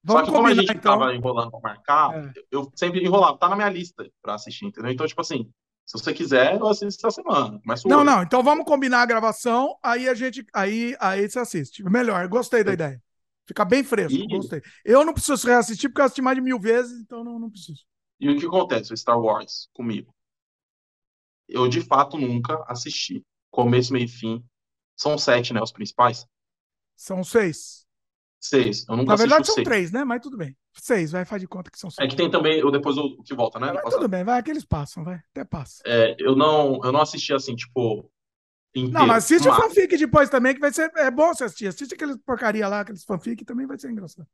Vamos 0.04 0.22
Só 0.22 0.26
que 0.26 0.36
como 0.36 0.48
a 0.48 0.54
gente 0.54 0.72
então. 0.72 1.00
tava 1.00 1.16
enrolando 1.16 1.52
para 1.52 1.60
marcar, 1.62 2.14
é. 2.14 2.34
eu 2.52 2.70
sempre 2.76 3.02
enrolava, 3.02 3.38
tá 3.38 3.48
na 3.48 3.56
minha 3.56 3.70
lista 3.70 4.06
para 4.22 4.34
assistir, 4.34 4.66
entendeu? 4.66 4.92
Então, 4.92 5.08
tipo 5.08 5.22
assim, 5.22 5.50
se 5.86 5.98
você 5.98 6.14
quiser, 6.14 6.60
eu 6.60 6.68
assisto 6.68 7.08
essa 7.08 7.22
semana. 7.22 7.62
Mas 7.64 7.86
não, 7.86 7.98
hoje. 7.98 8.06
não, 8.06 8.24
então 8.24 8.44
vamos 8.44 8.66
combinar 8.66 9.02
a 9.02 9.06
gravação, 9.06 9.78
aí 9.82 10.10
a 10.10 10.14
gente, 10.14 10.46
aí, 10.54 10.96
aí 11.00 11.30
você 11.30 11.40
assiste. 11.40 11.84
Melhor, 11.84 12.28
gostei 12.28 12.64
da 12.64 12.72
é. 12.72 12.74
ideia. 12.74 13.04
Fica 13.46 13.64
bem 13.64 13.84
fresco, 13.84 14.18
e... 14.18 14.28
gostei. 14.28 14.62
Eu 14.84 15.06
não 15.06 15.14
preciso 15.14 15.48
reassistir 15.48 15.90
porque 15.90 16.02
eu 16.02 16.06
assisti 16.06 16.22
mais 16.22 16.36
de 16.36 16.42
mil 16.42 16.60
vezes, 16.60 17.00
então 17.00 17.24
não, 17.24 17.40
não 17.40 17.50
preciso. 17.50 17.82
E 18.20 18.30
o 18.30 18.40
que 18.40 18.46
acontece, 18.46 18.94
o 18.94 18.98
Star 18.98 19.20
Wars, 19.20 19.70
comigo? 19.74 20.14
Eu 21.54 21.68
de 21.68 21.82
fato 21.82 22.18
nunca 22.18 22.64
assisti. 22.68 23.24
Começo, 23.52 23.94
meio 23.94 24.06
e 24.06 24.08
fim. 24.08 24.44
São 24.98 25.18
sete, 25.18 25.54
né? 25.54 25.62
Os 25.62 25.72
principais? 25.72 26.26
São 26.96 27.24
seis. 27.24 27.86
Seis. 28.42 28.86
Eu 28.90 28.98
nunca 28.98 29.12
Na 29.12 29.16
verdade, 29.16 29.46
são 29.46 29.56
seis. 29.56 29.66
três, 29.66 29.92
né? 29.92 30.04
Mas 30.04 30.22
tudo 30.22 30.36
bem. 30.36 30.58
Seis, 30.74 31.12
vai, 31.12 31.24
faz 31.24 31.42
de 31.42 31.48
conta 31.48 31.70
que 31.70 31.78
são 31.78 31.90
seis. 31.90 32.06
É 32.06 32.10
que 32.10 32.16
tem 32.16 32.30
também 32.30 32.64
o 32.64 32.72
depois 32.72 32.98
o, 32.98 33.22
que 33.24 33.36
volta, 33.36 33.60
né? 33.60 33.72
Mas, 33.72 33.94
tudo 33.94 34.08
bem, 34.08 34.24
vai, 34.24 34.40
aqueles 34.40 34.66
passam, 34.66 35.04
vai. 35.04 35.22
Até 35.32 35.46
passa. 35.46 35.84
É, 35.86 36.16
eu 36.20 36.36
não, 36.36 36.80
eu 36.84 36.92
não 36.92 37.02
assisti 37.02 37.34
assim, 37.34 37.56
tipo. 37.56 38.12
Inteiro, 38.76 38.92
não, 38.92 39.06
mas 39.06 39.26
assiste 39.26 39.48
mas... 39.48 39.58
o 39.58 39.62
fanfic 39.62 39.96
depois 39.96 40.30
também, 40.30 40.56
que 40.56 40.60
vai 40.60 40.74
ser. 40.74 40.92
É 40.96 41.12
bom 41.12 41.28
você 41.28 41.44
assistir. 41.44 41.68
Assiste 41.68 41.94
aqueles 41.94 42.18
porcaria 42.26 42.68
lá, 42.68 42.80
aqueles 42.80 43.04
fanfic, 43.04 43.46
também 43.46 43.68
vai 43.68 43.78
ser 43.78 43.92
engraçado. 43.92 44.28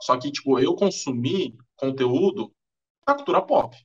Só 0.00 0.16
que, 0.16 0.32
tipo, 0.32 0.58
eu 0.58 0.74
consumi 0.74 1.56
conteúdo 1.76 2.50
da 3.06 3.14
cultura 3.14 3.42
pop. 3.42 3.76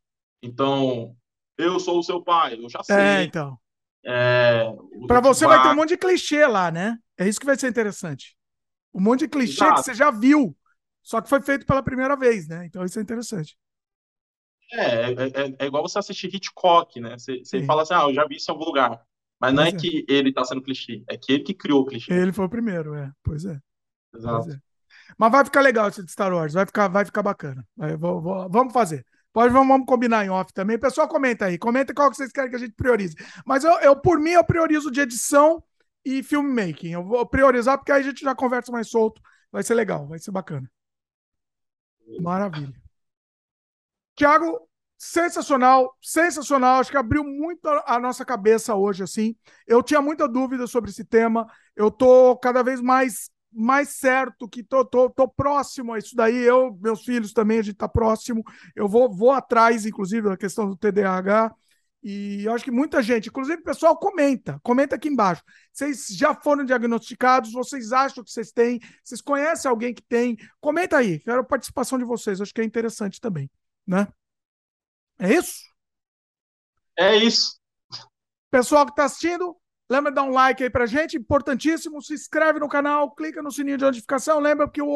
Então, 0.42 1.16
eu 1.58 1.80
sou 1.80 2.00
o 2.00 2.04
seu 2.04 2.22
pai, 2.22 2.56
eu 2.56 2.70
já 2.70 2.80
é, 2.80 2.84
sei. 2.84 2.96
É, 2.96 3.24
então. 3.24 3.58
É, 4.06 4.66
para 5.08 5.22
você 5.22 5.48
vai 5.48 5.62
ter 5.62 5.70
um 5.70 5.76
monte 5.76 5.90
de 5.90 5.98
clichê 5.98 6.46
lá, 6.46 6.70
né? 6.70 6.98
É 7.18 7.28
isso 7.28 7.40
que 7.40 7.46
vai 7.46 7.58
ser 7.58 7.70
interessante. 7.70 8.36
Um 8.94 9.02
monte 9.02 9.22
de 9.22 9.30
clichê 9.30 9.64
Exato. 9.64 9.76
que 9.76 9.84
você 9.84 9.94
já 9.94 10.12
viu, 10.12 10.56
só 11.02 11.22
que 11.22 11.30
foi 11.30 11.42
feito 11.42 11.66
pela 11.66 11.82
primeira 11.82 12.16
vez, 12.16 12.48
né? 12.48 12.66
Então 12.66 12.84
isso 12.84 13.00
é 13.00 13.02
interessante. 13.02 13.58
É, 14.74 14.86
é, 14.86 15.14
é, 15.14 15.56
é 15.60 15.66
igual 15.66 15.84
você 15.84 16.00
assistir 16.00 16.34
Hitchcock, 16.34 17.00
né? 17.00 17.18
Você, 17.18 17.40
você 17.40 17.64
fala 17.64 17.84
assim, 17.84 17.94
ah, 17.94 18.04
eu 18.04 18.14
já 18.14 18.26
vi 18.26 18.36
isso 18.36 18.50
em 18.50 18.54
algum 18.54 18.66
lugar. 18.66 19.02
Mas 19.40 19.54
não 19.54 19.64
é, 19.64 19.70
é, 19.70 19.72
que 19.72 20.06
ele 20.08 20.34
tá 20.34 20.44
sendo 20.44 20.62
clichê, 20.62 21.04
é 21.08 21.18
que 21.18 21.34
ele 21.34 21.44
que 21.44 21.54
criou 21.54 21.82
o 21.82 21.86
clichê. 21.86 22.14
Ele 22.14 22.34
foi 22.34 22.46
o 22.46 22.50
primeiro, 22.50 22.96
é. 22.96 23.12
Pois 23.22 23.46
é. 23.46 23.60
Exato. 24.16 24.46
Pois. 24.46 24.58
Mas 25.18 25.32
vai 25.32 25.46
ficar 25.46 25.62
legal 25.62 25.90
esse 25.90 26.04
de 26.04 26.12
Star 26.12 26.34
Wars, 26.34 26.54
vai 26.54 26.66
ficar, 26.66 26.88
vai 26.88 27.06
ficar 27.06 27.22
bacana. 27.22 27.66
Vou, 28.00 28.22
vou, 28.22 28.50
vamos 28.50 28.74
fazer. 28.74 29.06
Pode, 29.34 29.52
vamos, 29.52 29.86
combinar 29.88 30.24
em 30.24 30.30
off 30.30 30.53
também. 30.53 30.78
Pessoal, 30.78 31.08
comenta 31.08 31.45
aí. 31.45 31.58
Comenta 31.58 31.94
qual 31.94 32.10
que 32.12 32.16
vocês 32.16 32.32
querem 32.32 32.52
que 32.52 32.56
a 32.56 32.60
gente 32.60 32.74
priorize. 32.74 33.16
Mas 33.45 33.64
eu, 33.64 33.72
eu 33.80 33.95
por 33.95 34.20
mim, 34.20 34.32
eu 34.32 34.44
priorizo 34.44 34.92
de 34.92 35.02
edição 35.02 35.62
e 36.06 36.22
filmmaking. 36.22 36.92
Eu 36.92 37.03
vou 37.03 37.26
priorizar 37.26 37.78
porque 37.78 37.92
aí 37.92 38.02
a 38.02 38.03
gente 38.03 38.22
já 38.22 38.36
conversa 38.36 38.72
mais 38.72 38.90
solto. 38.90 39.20
Vai 39.52 39.64
ser 39.64 39.74
legal, 39.74 40.08
vai 40.08 40.20
ser 40.20 40.32
bacana. 40.32 40.70
Maravilha. 42.22 42.74
Tiago, 44.16 44.70
sensacional, 44.98 45.98
sensacional. 46.00 46.80
Acho 46.80 46.92
que 46.92 46.98
abriu 46.98 47.24
muito 47.24 47.68
a 47.68 48.00
nossa 48.00 48.24
cabeça 48.24 48.76
hoje, 48.76 49.03
assim. 49.03 49.36
Eu 49.66 49.82
tinha 49.82 50.02
muita 50.02 50.28
dúvida 50.28 50.68
sobre 50.68 50.92
esse 50.92 51.03
tema. 51.03 51.48
Eu 51.76 51.90
tô 51.90 52.38
cada 52.38 52.62
vez 52.62 52.80
mais 52.80 53.32
mais 53.54 53.90
certo 53.90 54.48
que 54.48 54.64
tô, 54.64 54.84
tô, 54.86 55.10
tô 55.10 55.28
próximo 55.28 55.94
a 55.94 56.00
isso 56.00 56.16
daí. 56.16 56.36
Eu, 56.36 56.78
meus 56.82 57.04
filhos 57.04 57.34
também, 57.34 57.60
a 57.60 57.62
gente 57.62 57.76
tá 57.76 57.88
próximo. 57.88 58.44
Eu 58.76 58.88
vou, 58.88 59.14
vou 59.14 59.32
atrás, 59.32 59.86
inclusive, 59.86 60.30
da 60.30 60.38
questão 60.38 60.68
do 60.70 60.76
TDAH. 60.76 61.54
E 62.04 62.44
eu 62.44 62.54
acho 62.54 62.66
que 62.66 62.72
muita 62.72 63.02
gente, 63.02 63.30
inclusive 63.30 63.62
o 63.62 63.64
pessoal, 63.64 63.98
comenta, 63.98 64.60
comenta 64.62 64.96
aqui 64.96 65.08
embaixo. 65.08 65.42
Vocês 65.72 66.08
já 66.10 66.36
foram 66.36 66.66
diagnosticados? 66.66 67.54
Vocês 67.54 67.94
acham 67.94 68.22
que 68.22 68.30
vocês 68.30 68.52
têm? 68.52 68.82
Vocês 69.02 69.22
conhecem 69.22 69.70
alguém 69.72 69.94
que 69.94 70.04
tem? 70.04 70.38
Comenta 70.60 70.98
aí, 70.98 71.20
quero 71.20 71.40
a 71.40 71.46
participação 71.46 71.98
de 71.98 72.04
vocês, 72.04 72.42
acho 72.42 72.54
que 72.54 72.60
é 72.60 72.66
interessante 72.66 73.22
também, 73.22 73.50
né? 73.88 74.06
É 75.18 75.34
isso? 75.34 75.62
É 77.00 77.16
isso. 77.16 77.58
Pessoal 78.52 78.86
que 78.86 78.92
está 78.92 79.06
assistindo, 79.06 79.56
lembra 79.90 80.12
de 80.12 80.16
dar 80.16 80.24
um 80.24 80.32
like 80.32 80.64
aí 80.64 80.70
pra 80.70 80.86
gente, 80.86 81.18
importantíssimo. 81.18 82.02
Se 82.02 82.14
inscreve 82.14 82.60
no 82.60 82.68
canal, 82.68 83.12
clica 83.12 83.42
no 83.42 83.52
sininho 83.52 83.78
de 83.78 83.86
notificação. 83.86 84.40
Lembra 84.40 84.70
que 84.70 84.82
o 84.82 84.88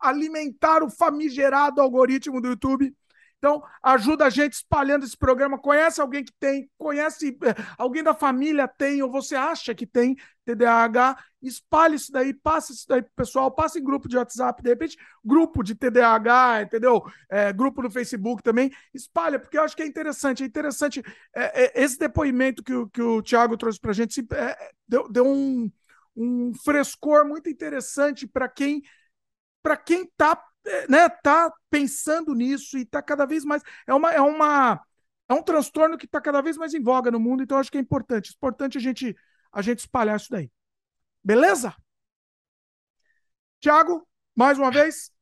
alimentar 0.00 0.82
o 0.82 0.90
famigerado 0.90 1.80
algoritmo 1.80 2.40
do 2.40 2.48
YouTube 2.48 2.94
então, 3.40 3.62
ajuda 3.82 4.26
a 4.26 4.30
gente 4.30 4.52
espalhando 4.52 5.06
esse 5.06 5.16
programa. 5.16 5.58
Conhece 5.58 5.98
alguém 5.98 6.22
que 6.22 6.32
tem, 6.38 6.70
conhece 6.76 7.38
eh, 7.42 7.54
alguém 7.78 8.02
da 8.02 8.12
família 8.12 8.68
tem, 8.68 9.02
ou 9.02 9.10
você 9.10 9.34
acha 9.34 9.74
que 9.74 9.86
tem 9.86 10.14
TDAH, 10.44 11.16
espalhe 11.40 11.96
isso 11.96 12.12
daí, 12.12 12.34
passe 12.34 12.74
isso 12.74 12.84
daí 12.86 13.00
pro 13.00 13.12
pessoal, 13.16 13.50
passe 13.50 13.78
em 13.78 13.82
grupo 13.82 14.10
de 14.10 14.18
WhatsApp, 14.18 14.62
de 14.62 14.68
repente, 14.68 14.98
grupo 15.24 15.62
de 15.62 15.74
TDAH, 15.74 16.64
entendeu? 16.64 17.02
É, 17.30 17.50
grupo 17.50 17.80
no 17.80 17.90
Facebook 17.90 18.42
também, 18.42 18.70
espalha, 18.92 19.38
porque 19.38 19.56
eu 19.56 19.62
acho 19.62 19.74
que 19.74 19.82
é 19.82 19.86
interessante, 19.86 20.42
é 20.42 20.46
interessante. 20.46 21.02
É, 21.34 21.64
é, 21.64 21.82
esse 21.82 21.98
depoimento 21.98 22.62
que 22.62 22.74
o, 22.74 22.90
que 22.90 23.00
o 23.00 23.22
Thiago 23.22 23.56
trouxe 23.56 23.80
pra 23.80 23.94
gente 23.94 24.22
deu, 24.86 25.08
deu 25.08 25.26
um, 25.26 25.72
um 26.14 26.52
frescor 26.62 27.26
muito 27.26 27.48
interessante 27.48 28.26
para 28.26 28.46
quem 28.50 28.82
para 29.62 29.76
quem 29.76 30.04
está 30.04 30.42
né, 30.88 31.08
tá 31.08 31.52
pensando 31.70 32.34
nisso 32.34 32.78
e 32.78 32.82
está 32.82 33.02
cada 33.02 33.26
vez 33.26 33.44
mais. 33.44 33.62
É 33.86 33.94
uma. 33.94 34.12
É 34.12 34.20
uma 34.20 34.80
é 35.30 35.34
um 35.34 35.42
transtorno 35.44 35.96
que 35.96 36.06
está 36.06 36.20
cada 36.20 36.42
vez 36.42 36.56
mais 36.56 36.74
em 36.74 36.82
voga 36.82 37.08
no 37.08 37.20
mundo, 37.20 37.40
então 37.40 37.56
acho 37.56 37.70
que 37.70 37.78
é 37.78 37.80
importante. 37.80 38.30
É 38.30 38.34
importante 38.34 38.76
a 38.78 38.80
gente, 38.80 39.16
a 39.52 39.62
gente 39.62 39.78
espalhar 39.78 40.16
isso 40.16 40.28
daí. 40.28 40.50
Beleza? 41.22 41.72
Tiago, 43.60 44.04
mais 44.34 44.58
uma 44.58 44.72
vez, 44.72 45.12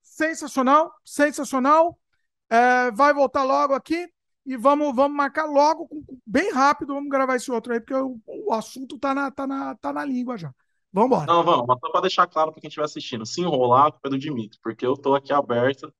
sensacional, 0.00 0.90
sensacional. 1.04 2.00
É, 2.48 2.90
vai 2.92 3.12
voltar 3.12 3.42
logo 3.44 3.74
aqui 3.74 4.10
e 4.46 4.56
vamos, 4.56 4.96
vamos 4.96 5.14
marcar 5.14 5.44
logo, 5.44 5.86
bem 6.26 6.50
rápido, 6.50 6.94
vamos 6.94 7.10
gravar 7.10 7.36
esse 7.36 7.50
outro 7.50 7.74
aí, 7.74 7.80
porque 7.80 7.92
o, 7.92 8.18
o 8.26 8.54
assunto 8.54 8.98
tá 8.98 9.14
na, 9.14 9.30
tá, 9.30 9.46
na, 9.46 9.74
tá 9.74 9.92
na 9.92 10.02
língua 10.02 10.38
já. 10.38 10.50
Vamos 10.98 11.06
embora. 11.06 11.26
Não, 11.26 11.44
vamos, 11.44 11.66
mas 11.66 11.78
só 11.78 11.90
para 11.90 12.00
deixar 12.00 12.26
claro 12.26 12.50
para 12.50 12.60
quem 12.60 12.68
estiver 12.68 12.84
assistindo, 12.84 13.24
se 13.24 13.40
enrolar, 13.40 13.86
a 13.86 13.92
culpa 13.92 14.08
é 14.08 14.10
do 14.10 14.18
Dimitri, 14.18 14.58
porque 14.60 14.84
eu 14.84 14.96
tô 14.96 15.14
aqui 15.14 15.32
aberto, 15.32 15.94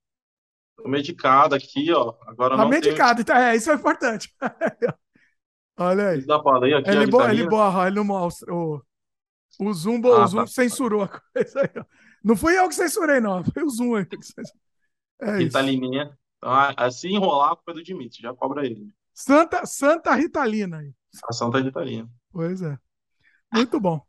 tô 0.77 0.89
medicado 0.89 1.55
aqui, 1.55 1.93
ó. 1.93 2.15
Agora 2.27 2.57
tá 2.57 2.63
não 2.63 2.69
medicado, 2.69 3.25
tenho... 3.25 3.37
então, 3.37 3.49
é, 3.49 3.55
isso 3.55 3.71
é 3.71 3.75
importante. 3.75 4.35
Olha 5.79 6.09
aí. 6.09 6.25
Aqui 6.75 6.91
ele, 6.91 7.07
bo 7.07 7.23
ele 7.23 7.47
borra, 7.47 7.87
ele 7.87 7.97
não 7.97 8.05
mostra. 8.05 8.53
O, 8.53 8.83
o 9.61 9.73
Zoom, 9.73 10.01
ah, 10.07 10.25
o 10.25 10.27
Zoom 10.27 10.41
tá. 10.41 10.47
censurou 10.49 11.03
a 11.03 11.09
coisa 11.33 11.61
aí, 11.61 11.71
ó. 11.77 11.85
Não 12.25 12.35
fui 12.35 12.59
eu 12.59 12.69
que 12.69 12.75
censurei, 12.75 13.21
não. 13.21 13.45
Foi 13.45 13.63
o 13.63 13.71
Zoom 13.71 13.95
aí. 13.95 14.07
É 15.21 15.37
Ritalininha. 15.37 16.19
Então, 16.39 16.91
se 16.91 17.09
enrolar, 17.09 17.53
a 17.53 17.57
culpa 17.57 17.71
é 17.71 17.75
do 17.75 17.83
Dimitri, 17.85 18.23
já 18.23 18.35
cobra 18.35 18.67
ele. 18.67 18.93
Santa, 19.15 19.65
Santa 19.65 20.13
Ritalina 20.15 20.79
aí. 20.79 20.93
A 21.29 21.33
Santa 21.33 21.61
Ritalina. 21.61 22.09
Pois 22.33 22.63
é. 22.63 22.77
Muito 23.53 23.79
bom. 23.79 24.08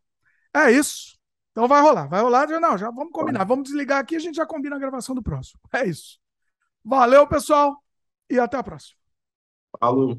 É 0.55 0.71
isso. 0.71 1.17
Então 1.51 1.67
vai 1.67 1.81
rolar, 1.81 2.07
vai 2.07 2.21
rolar. 2.21 2.47
Não, 2.47 2.77
já 2.77 2.89
vamos 2.89 3.11
combinar. 3.11 3.43
Vamos 3.43 3.65
desligar 3.65 3.99
aqui 3.99 4.15
e 4.15 4.17
a 4.17 4.21
gente 4.21 4.35
já 4.35 4.45
combina 4.45 4.75
a 4.75 4.79
gravação 4.79 5.15
do 5.15 5.23
próximo. 5.23 5.59
É 5.73 5.85
isso. 5.85 6.19
Valeu, 6.83 7.27
pessoal, 7.27 7.83
e 8.29 8.39
até 8.39 8.57
a 8.57 8.63
próxima. 8.63 8.97
Falou. 9.79 10.17